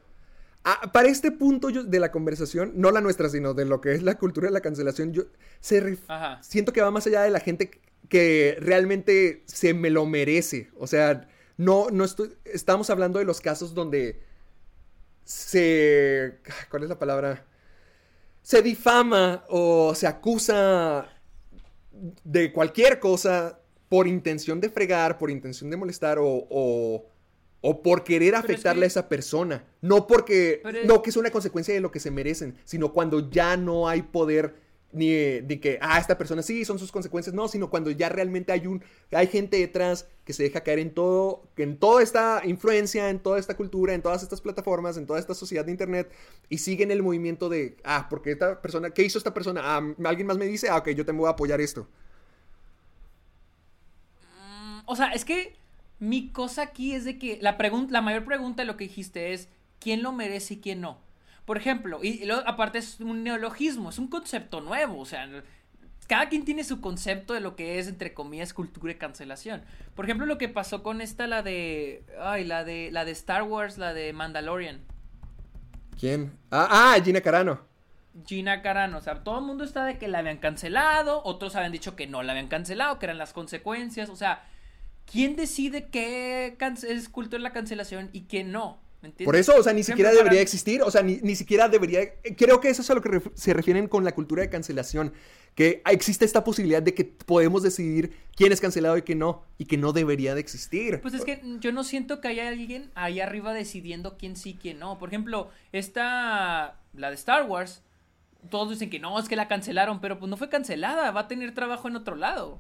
para 0.94 1.10
este 1.10 1.32
punto 1.32 1.68
de 1.68 2.00
la 2.00 2.12
conversación, 2.12 2.72
no 2.76 2.92
la 2.92 3.02
nuestra, 3.02 3.28
sino 3.28 3.54
de 3.54 3.66
lo 3.66 3.82
que 3.82 3.94
es 3.94 4.02
la 4.02 4.16
cultura 4.18 4.48
de 4.48 4.54
la 4.54 4.62
cancelación, 4.62 5.12
yo 5.12 5.24
se 5.60 5.98
siento 6.42 6.72
que 6.72 6.82
va 6.82 6.90
más 6.90 7.06
allá 7.06 7.22
de 7.24 7.32
la 7.32 7.42
gente 7.42 7.82
que 8.10 8.58
realmente 8.60 9.44
se 9.46 9.74
me 9.74 9.90
lo 9.90 10.06
merece. 10.06 10.70
O 10.78 10.88
sea, 10.88 11.28
no, 11.58 11.90
no 11.90 12.04
estoy, 12.04 12.36
estamos 12.46 12.90
hablando 12.90 13.20
de 13.20 13.26
los 13.26 13.42
casos 13.42 13.74
donde 13.74 14.22
se, 15.24 16.40
¿cuál 16.70 16.84
es 16.84 16.90
la 16.90 17.00
palabra? 17.00 17.46
Se 18.42 18.62
difama 18.62 19.44
o 19.50 19.96
se 19.96 20.08
acusa 20.08 21.10
de 22.24 22.52
cualquier 22.52 23.00
cosa 23.00 23.60
por 23.90 24.08
intención 24.08 24.60
de 24.60 24.70
fregar, 24.70 25.18
por 25.18 25.32
intención 25.32 25.70
de 25.70 25.78
molestar 25.78 26.20
o, 26.20 26.48
o, 26.50 27.82
por 27.82 28.04
querer 28.04 28.36
afectarle 28.36 28.86
a 28.86 28.88
esa 28.88 29.10
persona. 29.10 29.66
No 29.82 30.06
porque, 30.06 30.62
no 30.86 31.02
que 31.02 31.10
es 31.10 31.18
una 31.18 31.32
consecuencia 31.32 31.74
de 31.74 31.80
lo 31.80 31.92
que 31.92 32.00
se 32.00 32.12
merecen, 32.12 32.56
sino 32.64 32.94
cuando 32.94 33.30
ya 33.32 33.58
no 33.58 33.88
hay 33.88 34.04
poder 34.04 34.65
ni 34.96 35.10
de 35.10 35.60
que, 35.60 35.78
ah, 35.82 36.00
esta 36.00 36.18
persona 36.18 36.42
sí, 36.42 36.66
son 36.66 36.80
sus 36.80 36.92
consecuencias, 36.92 37.36
no, 37.36 37.48
sino 37.48 37.70
cuando 37.70 37.92
ya 37.92 38.10
realmente 38.10 38.52
hay 38.52 38.66
un, 38.68 38.84
hay 39.12 39.28
gente 39.28 39.58
detrás 39.58 40.08
que 40.24 40.34
se 40.34 40.44
deja 40.44 40.62
caer 40.62 40.80
en 40.80 40.94
todo, 40.94 41.44
en 41.58 41.78
toda 41.78 42.02
esta 42.02 42.42
influencia, 42.46 43.10
en 43.10 43.20
toda 43.20 43.38
esta 43.38 43.56
cultura, 43.56 43.94
en 43.94 44.02
todas 44.02 44.24
estas 44.24 44.42
plataformas, 44.42 44.98
en 44.98 45.06
toda 45.06 45.20
esta 45.20 45.34
sociedad 45.34 45.66
de 45.66 45.72
internet, 45.72 46.12
y 46.50 46.58
siguen 46.58 46.92
el 46.92 47.04
movimiento 47.04 47.50
de, 47.50 47.78
ah, 47.84 48.08
porque 48.10 48.32
esta 48.32 48.62
persona, 48.62 48.90
¿qué 48.90 49.04
hizo 49.04 49.18
esta 49.18 49.34
persona? 49.34 49.62
Ah, 49.64 49.82
alguien 50.06 50.28
más 50.28 50.38
me 50.38 50.46
dice, 50.46 50.70
ah, 50.70 50.78
ok, 50.78 50.90
yo 50.90 51.06
te 51.06 51.12
voy 51.12 51.28
a 51.28 51.32
apoyar 51.32 51.62
esto. 51.62 51.88
Mm, 54.40 54.80
o 54.86 54.96
sea, 54.96 55.12
es 55.12 55.26
que 55.26 55.56
mi 56.00 56.30
cosa 56.30 56.64
aquí 56.64 56.94
es 56.94 57.06
de 57.06 57.20
que 57.20 57.38
la, 57.42 57.58
la 57.90 58.02
mayor 58.02 58.26
pregunta 58.26 58.64
de 58.64 58.68
lo 58.68 58.78
que 58.78 58.86
dijiste 58.86 59.34
es, 59.34 59.50
¿quién 59.80 60.02
lo 60.02 60.12
merece 60.12 60.56
y 60.56 60.58
quién 60.58 60.82
no? 60.82 61.05
Por 61.46 61.58
ejemplo, 61.58 62.00
y, 62.04 62.28
aparte 62.46 62.80
es 62.80 63.00
un 63.00 63.24
neologismo, 63.24 63.90
es 63.90 64.00
un 64.00 64.08
concepto 64.08 64.62
nuevo, 64.62 65.00
o 65.00 65.06
sea, 65.06 65.28
cada 66.08 66.30
quien 66.30 66.46
tiene 66.46 66.64
su 66.64 66.82
concepto 66.82 67.34
de 67.34 67.40
lo 67.40 67.56
que 67.56 67.80
es, 67.80 67.88
entre 67.88 68.14
comillas, 68.14 68.54
cultura 68.54 68.92
y 68.92 68.96
cancelación. 68.96 69.64
Por 69.96 70.06
ejemplo, 70.06 70.26
lo 70.26 70.38
que 70.38 70.50
pasó 70.50 70.84
con 70.84 71.02
esta, 71.02 71.28
la 71.28 71.42
de. 71.42 72.04
Ay, 72.22 72.44
la 72.44 72.64
de. 72.64 72.92
La 72.92 73.06
de 73.06 73.12
Star 73.12 73.44
Wars, 73.44 73.78
la 73.78 73.94
de 73.94 74.14
Mandalorian. 74.14 74.82
¿Quién? 76.00 76.38
Ah, 76.52 76.68
ah, 76.96 77.02
Gina 77.04 77.22
Carano. 77.22 77.62
Gina 78.26 78.62
Carano. 78.62 78.98
O 78.98 79.02
sea, 79.02 79.24
todo 79.24 79.40
el 79.40 79.46
mundo 79.46 79.64
está 79.64 79.86
de 79.86 79.98
que 79.98 80.08
la 80.08 80.20
habían 80.20 80.38
cancelado. 80.38 81.22
Otros 81.24 81.56
habían 81.56 81.72
dicho 81.72 81.96
que 81.96 82.08
no 82.08 82.22
la 82.22 82.34
habían 82.34 82.48
cancelado, 82.48 83.00
que 83.00 83.08
eran 83.08 83.18
las 83.18 83.34
consecuencias. 83.34 84.10
O 84.10 84.16
sea, 84.16 84.44
¿quién 85.12 85.36
decide 85.36 85.90
qué 85.90 86.58
es 86.88 87.10
cultura 87.10 87.42
la 87.42 87.54
cancelación 87.54 88.10
y 88.14 88.22
qué 88.22 88.44
no? 88.44 88.85
Por 89.24 89.36
eso, 89.36 89.56
o 89.58 89.64
sea, 89.64 89.74
ni 89.74 89.84
siquiera 89.84 90.12
debería 90.12 90.42
existir, 90.42 90.82
o 90.82 90.92
sea, 90.92 91.02
ni, 91.02 91.36
siquiera 91.36 91.70
debería... 91.70 92.14
Creo 92.38 92.60
que 92.60 92.70
eso 92.70 92.82
es 92.82 92.90
a 92.90 92.94
lo 92.94 93.02
que 93.02 93.22
se 93.34 93.54
refieren 93.54 93.88
con 93.88 94.04
la 94.04 94.14
cultura 94.14 94.42
de 94.42 94.50
cancelación, 94.50 95.14
que 95.56 95.82
existe 95.90 96.26
esta 96.26 96.44
posibilidad 96.44 96.82
de 96.82 96.94
que 96.94 97.06
podemos 97.06 97.64
decidir 97.64 98.16
quién 98.36 98.52
es 98.52 98.62
cancelado 98.62 98.98
y 98.98 99.04
quién 99.04 99.20
no, 99.20 99.44
y 99.58 99.66
que 99.66 99.78
no 99.78 99.94
debería 99.94 100.36
de 100.36 100.42
existir. 100.42 101.02
Pues 101.02 101.14
es 101.14 101.24
que 101.24 101.42
yo 101.60 101.72
no 101.72 101.84
siento 101.84 102.22
que 102.22 102.28
haya 102.28 102.48
alguien 102.48 102.92
ahí 102.96 103.20
arriba 103.20 103.54
decidiendo 103.54 104.18
quién 104.18 104.36
sí, 104.36 104.58
quién 104.62 104.80
no. 104.80 105.00
Por 105.00 105.10
ejemplo, 105.10 105.50
esta, 105.72 106.80
la 106.94 107.10
de 107.10 107.16
Star 107.16 107.48
Wars, 107.48 107.84
todos 108.50 108.70
dicen 108.70 108.90
que 108.90 109.00
no, 109.00 109.18
es 109.20 109.28
que 109.28 109.36
la 109.36 109.48
cancelaron, 109.48 110.02
pero 110.02 110.20
pues 110.20 110.30
no 110.30 110.38
fue 110.38 110.50
cancelada, 110.50 111.12
va 111.12 111.22
a 111.22 111.28
tener 111.28 111.54
trabajo 111.54 111.88
en 111.88 111.96
otro 111.96 112.16
lado. 112.16 112.60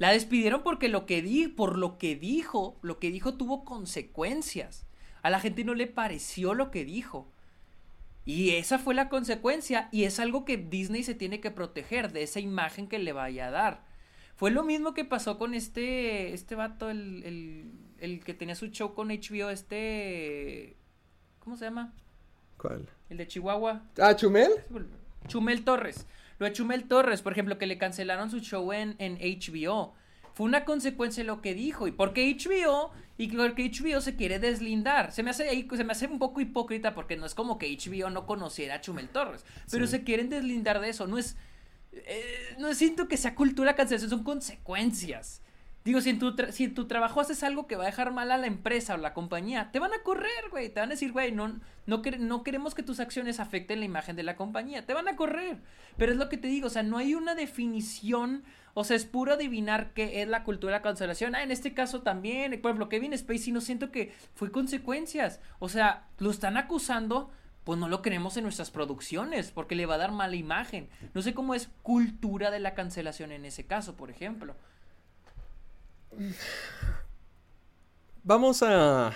La 0.00 0.12
despidieron 0.12 0.62
porque 0.62 0.88
lo 0.88 1.04
que 1.04 1.20
di, 1.20 1.46
por 1.48 1.76
lo 1.76 1.98
que 1.98 2.16
dijo, 2.16 2.78
lo 2.80 2.98
que 2.98 3.10
dijo 3.10 3.34
tuvo 3.34 3.66
consecuencias. 3.66 4.86
A 5.22 5.30
la 5.30 5.40
gente 5.40 5.64
no 5.64 5.74
le 5.74 5.86
pareció 5.86 6.54
lo 6.54 6.70
que 6.70 6.84
dijo. 6.84 7.28
Y 8.24 8.50
esa 8.50 8.78
fue 8.78 8.94
la 8.94 9.08
consecuencia 9.08 9.88
y 9.92 10.04
es 10.04 10.20
algo 10.20 10.44
que 10.44 10.56
Disney 10.56 11.02
se 11.02 11.14
tiene 11.14 11.40
que 11.40 11.50
proteger 11.50 12.12
de 12.12 12.22
esa 12.22 12.40
imagen 12.40 12.86
que 12.86 12.98
le 12.98 13.12
vaya 13.12 13.48
a 13.48 13.50
dar. 13.50 13.84
Fue 14.36 14.50
lo 14.50 14.62
mismo 14.62 14.94
que 14.94 15.04
pasó 15.04 15.38
con 15.38 15.54
este, 15.54 16.32
este 16.32 16.54
vato, 16.54 16.90
el, 16.90 17.72
el, 17.98 18.24
que 18.24 18.34
tenía 18.34 18.54
su 18.54 18.68
show 18.68 18.94
con 18.94 19.08
HBO, 19.08 19.50
este... 19.50 20.76
¿Cómo 21.40 21.56
se 21.56 21.64
llama? 21.66 21.92
¿Cuál? 22.56 22.88
El 23.08 23.16
de 23.16 23.26
Chihuahua. 23.26 23.82
Ah, 23.98 24.14
Chumel. 24.14 24.50
Chumel 25.26 25.64
Torres. 25.64 26.06
Lo 26.38 26.46
de 26.46 26.52
Chumel 26.52 26.84
Torres, 26.84 27.22
por 27.22 27.32
ejemplo, 27.32 27.58
que 27.58 27.66
le 27.66 27.78
cancelaron 27.78 28.30
su 28.30 28.40
show 28.40 28.72
en, 28.72 28.96
en 28.98 29.16
HBO 29.16 29.94
fue 30.40 30.46
una 30.46 30.64
consecuencia 30.64 31.22
de 31.22 31.26
lo 31.26 31.42
que 31.42 31.54
dijo. 31.54 31.86
¿Y 31.86 31.92
por 31.92 32.12
qué 32.12 32.34
HBO? 32.34 32.92
Y 33.20 33.28
porque 33.36 33.70
HBO 33.70 34.00
se 34.00 34.16
quiere 34.16 34.38
deslindar. 34.38 35.12
Se 35.12 35.22
me 35.22 35.28
hace 35.28 35.46
ahí, 35.46 35.68
se 35.76 35.84
me 35.84 35.92
hace 35.92 36.06
un 36.06 36.18
poco 36.18 36.40
hipócrita 36.40 36.94
porque 36.94 37.18
no 37.18 37.26
es 37.26 37.34
como 37.34 37.58
que 37.58 37.66
HBO 37.76 38.08
no 38.08 38.24
conociera 38.24 38.76
a 38.76 38.80
Chumel 38.80 39.10
Torres. 39.10 39.44
Pero 39.70 39.86
se 39.86 40.04
quieren 40.04 40.30
deslindar 40.30 40.80
de 40.80 40.88
eso. 40.88 41.06
No 41.06 41.18
es. 41.18 41.36
Eh, 41.92 42.56
no 42.58 42.72
siento 42.72 43.08
que 43.08 43.18
sea 43.18 43.34
cultura 43.34 43.76
cancelación, 43.76 44.08
son 44.08 44.24
consecuencias. 44.24 45.42
Digo, 45.84 46.00
si 46.00 46.08
en, 46.08 46.18
tu 46.18 46.34
si 46.50 46.68
tu 46.68 46.86
trabajo 46.86 47.20
haces 47.20 47.42
algo 47.42 47.66
que 47.66 47.76
va 47.76 47.82
a 47.82 47.86
dejar 47.86 48.10
mal 48.10 48.30
a 48.30 48.38
la 48.38 48.46
empresa 48.46 48.94
o 48.94 48.96
la 48.96 49.12
compañía, 49.12 49.70
te 49.70 49.80
van 49.80 49.92
a 49.92 50.02
correr, 50.02 50.48
güey. 50.50 50.70
Te 50.70 50.80
van 50.80 50.88
a 50.88 50.92
decir, 50.92 51.12
güey, 51.12 51.30
no, 51.30 51.60
no, 51.84 52.00
no 52.20 52.42
queremos 52.42 52.74
que 52.74 52.82
tus 52.82 53.00
acciones 53.00 53.38
afecten 53.38 53.80
la 53.80 53.84
imagen 53.84 54.16
de 54.16 54.22
la 54.22 54.36
compañía. 54.36 54.86
Te 54.86 54.94
van 54.94 55.08
a 55.08 55.16
correr. 55.16 55.58
Pero 55.98 56.12
es 56.12 56.16
lo 56.16 56.30
que 56.30 56.38
te 56.38 56.48
digo, 56.48 56.68
o 56.68 56.70
sea, 56.70 56.82
no 56.82 56.96
hay 56.96 57.14
una 57.14 57.34
definición 57.34 58.44
o 58.74 58.84
sea, 58.84 58.96
es 58.96 59.04
puro 59.04 59.34
adivinar 59.34 59.92
qué 59.92 60.22
es 60.22 60.28
la 60.28 60.44
cultura 60.44 60.72
de 60.72 60.78
la 60.78 60.82
cancelación. 60.82 61.34
Ah, 61.34 61.42
en 61.42 61.50
este 61.50 61.74
caso 61.74 62.02
también, 62.02 62.60
por 62.60 62.70
ejemplo, 62.70 62.88
Kevin 62.88 63.16
Spacey 63.16 63.52
no 63.52 63.60
siento 63.60 63.90
que 63.90 64.12
fue 64.34 64.50
consecuencias. 64.50 65.40
O 65.58 65.68
sea, 65.68 66.08
lo 66.18 66.30
están 66.30 66.56
acusando, 66.56 67.30
pues 67.64 67.78
no 67.78 67.88
lo 67.88 68.02
queremos 68.02 68.36
en 68.36 68.44
nuestras 68.44 68.70
producciones, 68.70 69.50
porque 69.50 69.74
le 69.74 69.86
va 69.86 69.96
a 69.96 69.98
dar 69.98 70.12
mala 70.12 70.36
imagen. 70.36 70.88
No 71.14 71.22
sé 71.22 71.34
cómo 71.34 71.54
es 71.54 71.68
cultura 71.82 72.50
de 72.50 72.60
la 72.60 72.74
cancelación 72.74 73.32
en 73.32 73.44
ese 73.44 73.66
caso, 73.66 73.96
por 73.96 74.10
ejemplo. 74.10 74.54
Vamos 78.22 78.62
a 78.62 79.12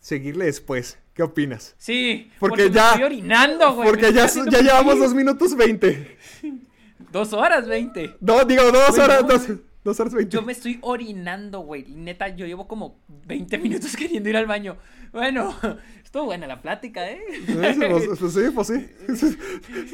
seguirle 0.00 0.46
después. 0.46 0.98
¿Qué 1.14 1.22
opinas? 1.22 1.74
Sí, 1.76 2.30
porque, 2.38 2.70
ya. 2.70 2.90
estoy 2.90 3.02
orinando, 3.02 3.74
güey. 3.74 3.88
Porque 3.88 4.12
ya, 4.12 4.26
llevamos 4.26 4.98
dos 4.98 5.14
minutos 5.14 5.54
veinte. 5.54 6.16
Dos 7.10 7.32
horas 7.32 7.66
veinte. 7.66 8.16
No, 8.20 8.44
digo 8.44 8.70
dos 8.70 8.98
horas, 8.98 9.26
dos, 9.26 9.48
Dos 9.82 9.98
horas 9.98 10.12
20. 10.12 10.34
Yo 10.36 10.42
me 10.42 10.52
estoy 10.52 10.78
orinando, 10.82 11.60
güey. 11.60 11.86
Y 11.90 11.94
Neta, 11.94 12.28
yo 12.28 12.44
llevo 12.46 12.68
como 12.68 13.00
20 13.26 13.56
minutos 13.58 13.96
queriendo 13.96 14.28
ir 14.28 14.36
al 14.36 14.44
baño. 14.46 14.76
Bueno, 15.10 15.56
estuvo 16.04 16.26
buena 16.26 16.46
la 16.46 16.60
plática, 16.60 17.10
¿eh? 17.10 17.18
Sí, 17.46 17.54
pues, 17.88 18.18
pues 18.20 18.32
sí, 18.34 18.40
pues 18.54 18.66
sí. 18.66 18.86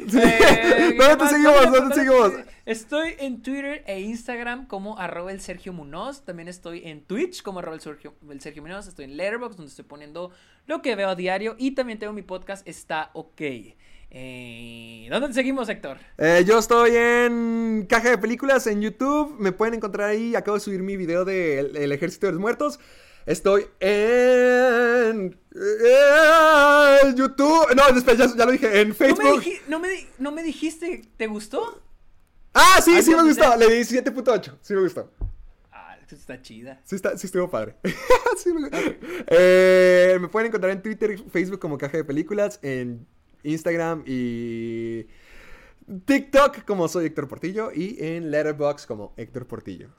Sí. 0.09 0.19
Eh, 0.19 0.37
¿qué 0.91 0.95
¿Dónde 0.97 1.15
te 1.15 1.23
más? 1.23 1.31
seguimos? 1.31 1.55
¿Dónde- 1.61 1.79
¿Dónde 1.79 1.95
te 1.95 2.05
dónde 2.05 2.29
seguimos? 2.35 2.53
Estoy 2.65 3.13
en 3.19 3.41
Twitter 3.41 3.83
e 3.87 4.01
Instagram 4.01 4.67
como 4.67 4.99
arroba 4.99 5.31
el 5.31 5.39
Sergio 5.39 5.71
Munoz. 5.71 6.25
También 6.25 6.49
estoy 6.49 6.81
en 6.85 7.01
Twitch 7.05 7.41
como 7.41 7.59
arroba 7.59 7.75
el 7.75 7.81
Sergio, 7.81 8.13
el 8.29 8.41
Sergio 8.41 8.61
Munoz. 8.61 8.87
Estoy 8.87 9.05
en 9.05 9.15
Letterboxd 9.15 9.55
donde 9.55 9.69
estoy 9.69 9.85
poniendo 9.85 10.31
lo 10.65 10.81
que 10.81 10.95
veo 10.97 11.07
a 11.07 11.15
diario. 11.15 11.55
Y 11.57 11.71
también 11.71 11.97
tengo 11.97 12.11
mi 12.11 12.23
podcast 12.23 12.67
Está 12.67 13.09
OK. 13.13 13.41
Eh, 14.09 15.07
¿Dónde 15.11 15.27
te 15.29 15.33
seguimos, 15.35 15.67
Héctor? 15.69 15.97
Eh, 16.17 16.43
yo 16.47 16.59
estoy 16.59 16.91
en 16.95 17.85
Caja 17.89 18.09
de 18.11 18.17
Películas 18.17 18.65
en 18.67 18.81
YouTube. 18.81 19.35
Me 19.39 19.51
pueden 19.51 19.73
encontrar 19.75 20.09
ahí. 20.09 20.35
Acabo 20.35 20.55
de 20.57 20.61
subir 20.63 20.81
mi 20.81 20.95
video 20.97 21.25
de 21.25 21.59
El, 21.59 21.75
El 21.77 21.91
Ejército 21.91 22.25
de 22.27 22.33
los 22.33 22.41
Muertos. 22.41 22.79
Estoy 23.25 23.65
en, 23.81 25.37
en 25.53 27.15
YouTube. 27.15 27.75
No, 27.75 27.87
espera, 27.97 28.17
ya, 28.25 28.35
ya 28.35 28.45
lo 28.45 28.51
dije. 28.53 28.79
En 28.81 28.89
¿No 28.89 28.93
me, 28.93 28.95
Facebook. 28.95 29.43
no 29.67 29.79
me 29.79 29.89
di- 29.89 30.07
no 30.17 30.31
me 30.31 30.43
dijiste, 30.43 31.01
¿te 31.17 31.27
gustó? 31.27 31.81
Ah, 32.53 32.79
sí, 32.83 32.93
Ay, 32.95 33.03
sí 33.03 33.13
me 33.13 33.23
gustó. 33.23 33.55
Le 33.57 33.67
di 33.67 33.81
7.8. 33.81 34.57
Sí 34.61 34.73
me 34.73 34.81
gustó. 34.81 35.11
Ah, 35.71 35.97
está 36.09 36.41
chida. 36.41 36.79
Sí, 36.85 36.95
está, 36.95 37.17
sí 37.17 37.27
estuvo 37.27 37.49
padre. 37.49 37.75
Sí 38.37 38.53
me, 38.53 38.69
Eh, 39.27 40.17
me 40.21 40.27
pueden 40.27 40.47
encontrar 40.47 40.71
en 40.71 40.81
Twitter 40.81 41.11
y 41.11 41.17
Facebook 41.29 41.59
como 41.59 41.77
Caja 41.77 41.97
de 41.97 42.03
Películas, 42.05 42.59
en 42.61 43.05
Instagram 43.43 44.03
y 44.05 45.05
TikTok 46.05 46.65
como 46.65 46.87
soy 46.87 47.05
Héctor 47.05 47.27
Portillo 47.27 47.71
y 47.73 47.97
en 47.99 48.31
Letterboxd 48.31 48.85
como 48.85 49.13
Héctor 49.17 49.47
Portillo. 49.47 49.89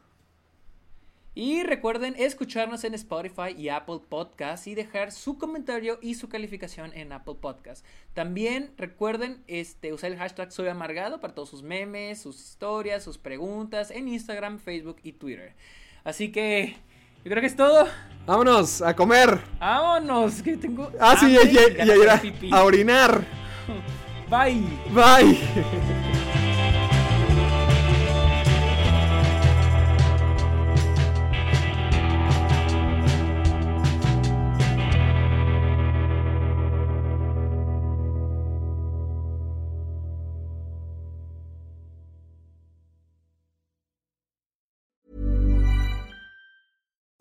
Y 1.34 1.62
recuerden 1.62 2.16
escucharnos 2.18 2.82
en 2.82 2.94
Spotify 2.94 3.54
y 3.56 3.68
Apple 3.68 4.00
Podcasts 4.08 4.66
y 4.66 4.74
dejar 4.74 5.12
su 5.12 5.38
comentario 5.38 6.00
y 6.02 6.16
su 6.16 6.28
calificación 6.28 6.92
en 6.94 7.12
Apple 7.12 7.36
Podcasts. 7.40 7.84
También 8.12 8.72
recuerden 8.76 9.44
este, 9.46 9.92
usar 9.92 10.10
el 10.10 10.18
hashtag 10.18 10.50
Soy 10.50 10.66
Amargado 10.66 11.20
para 11.20 11.36
todos 11.36 11.48
sus 11.48 11.62
memes, 11.62 12.20
sus 12.20 12.40
historias, 12.40 13.04
sus 13.04 13.18
preguntas 13.18 13.92
en 13.92 14.08
Instagram, 14.08 14.58
Facebook 14.58 14.96
y 15.04 15.12
Twitter. 15.12 15.54
Así 16.02 16.32
que 16.32 16.76
yo 17.24 17.30
creo 17.30 17.40
que 17.40 17.46
es 17.46 17.56
todo. 17.56 17.86
Vámonos 18.26 18.82
a 18.82 18.94
comer. 18.94 19.38
Vámonos, 19.58 20.42
que 20.42 20.56
tengo. 20.56 20.90
Ah, 21.00 21.16
sí, 21.18 21.34
y, 21.34 22.46
y- 22.46 22.52
a 22.52 22.62
orinar. 22.64 23.22
Bye. 24.30 24.62
Bye. 24.92 26.04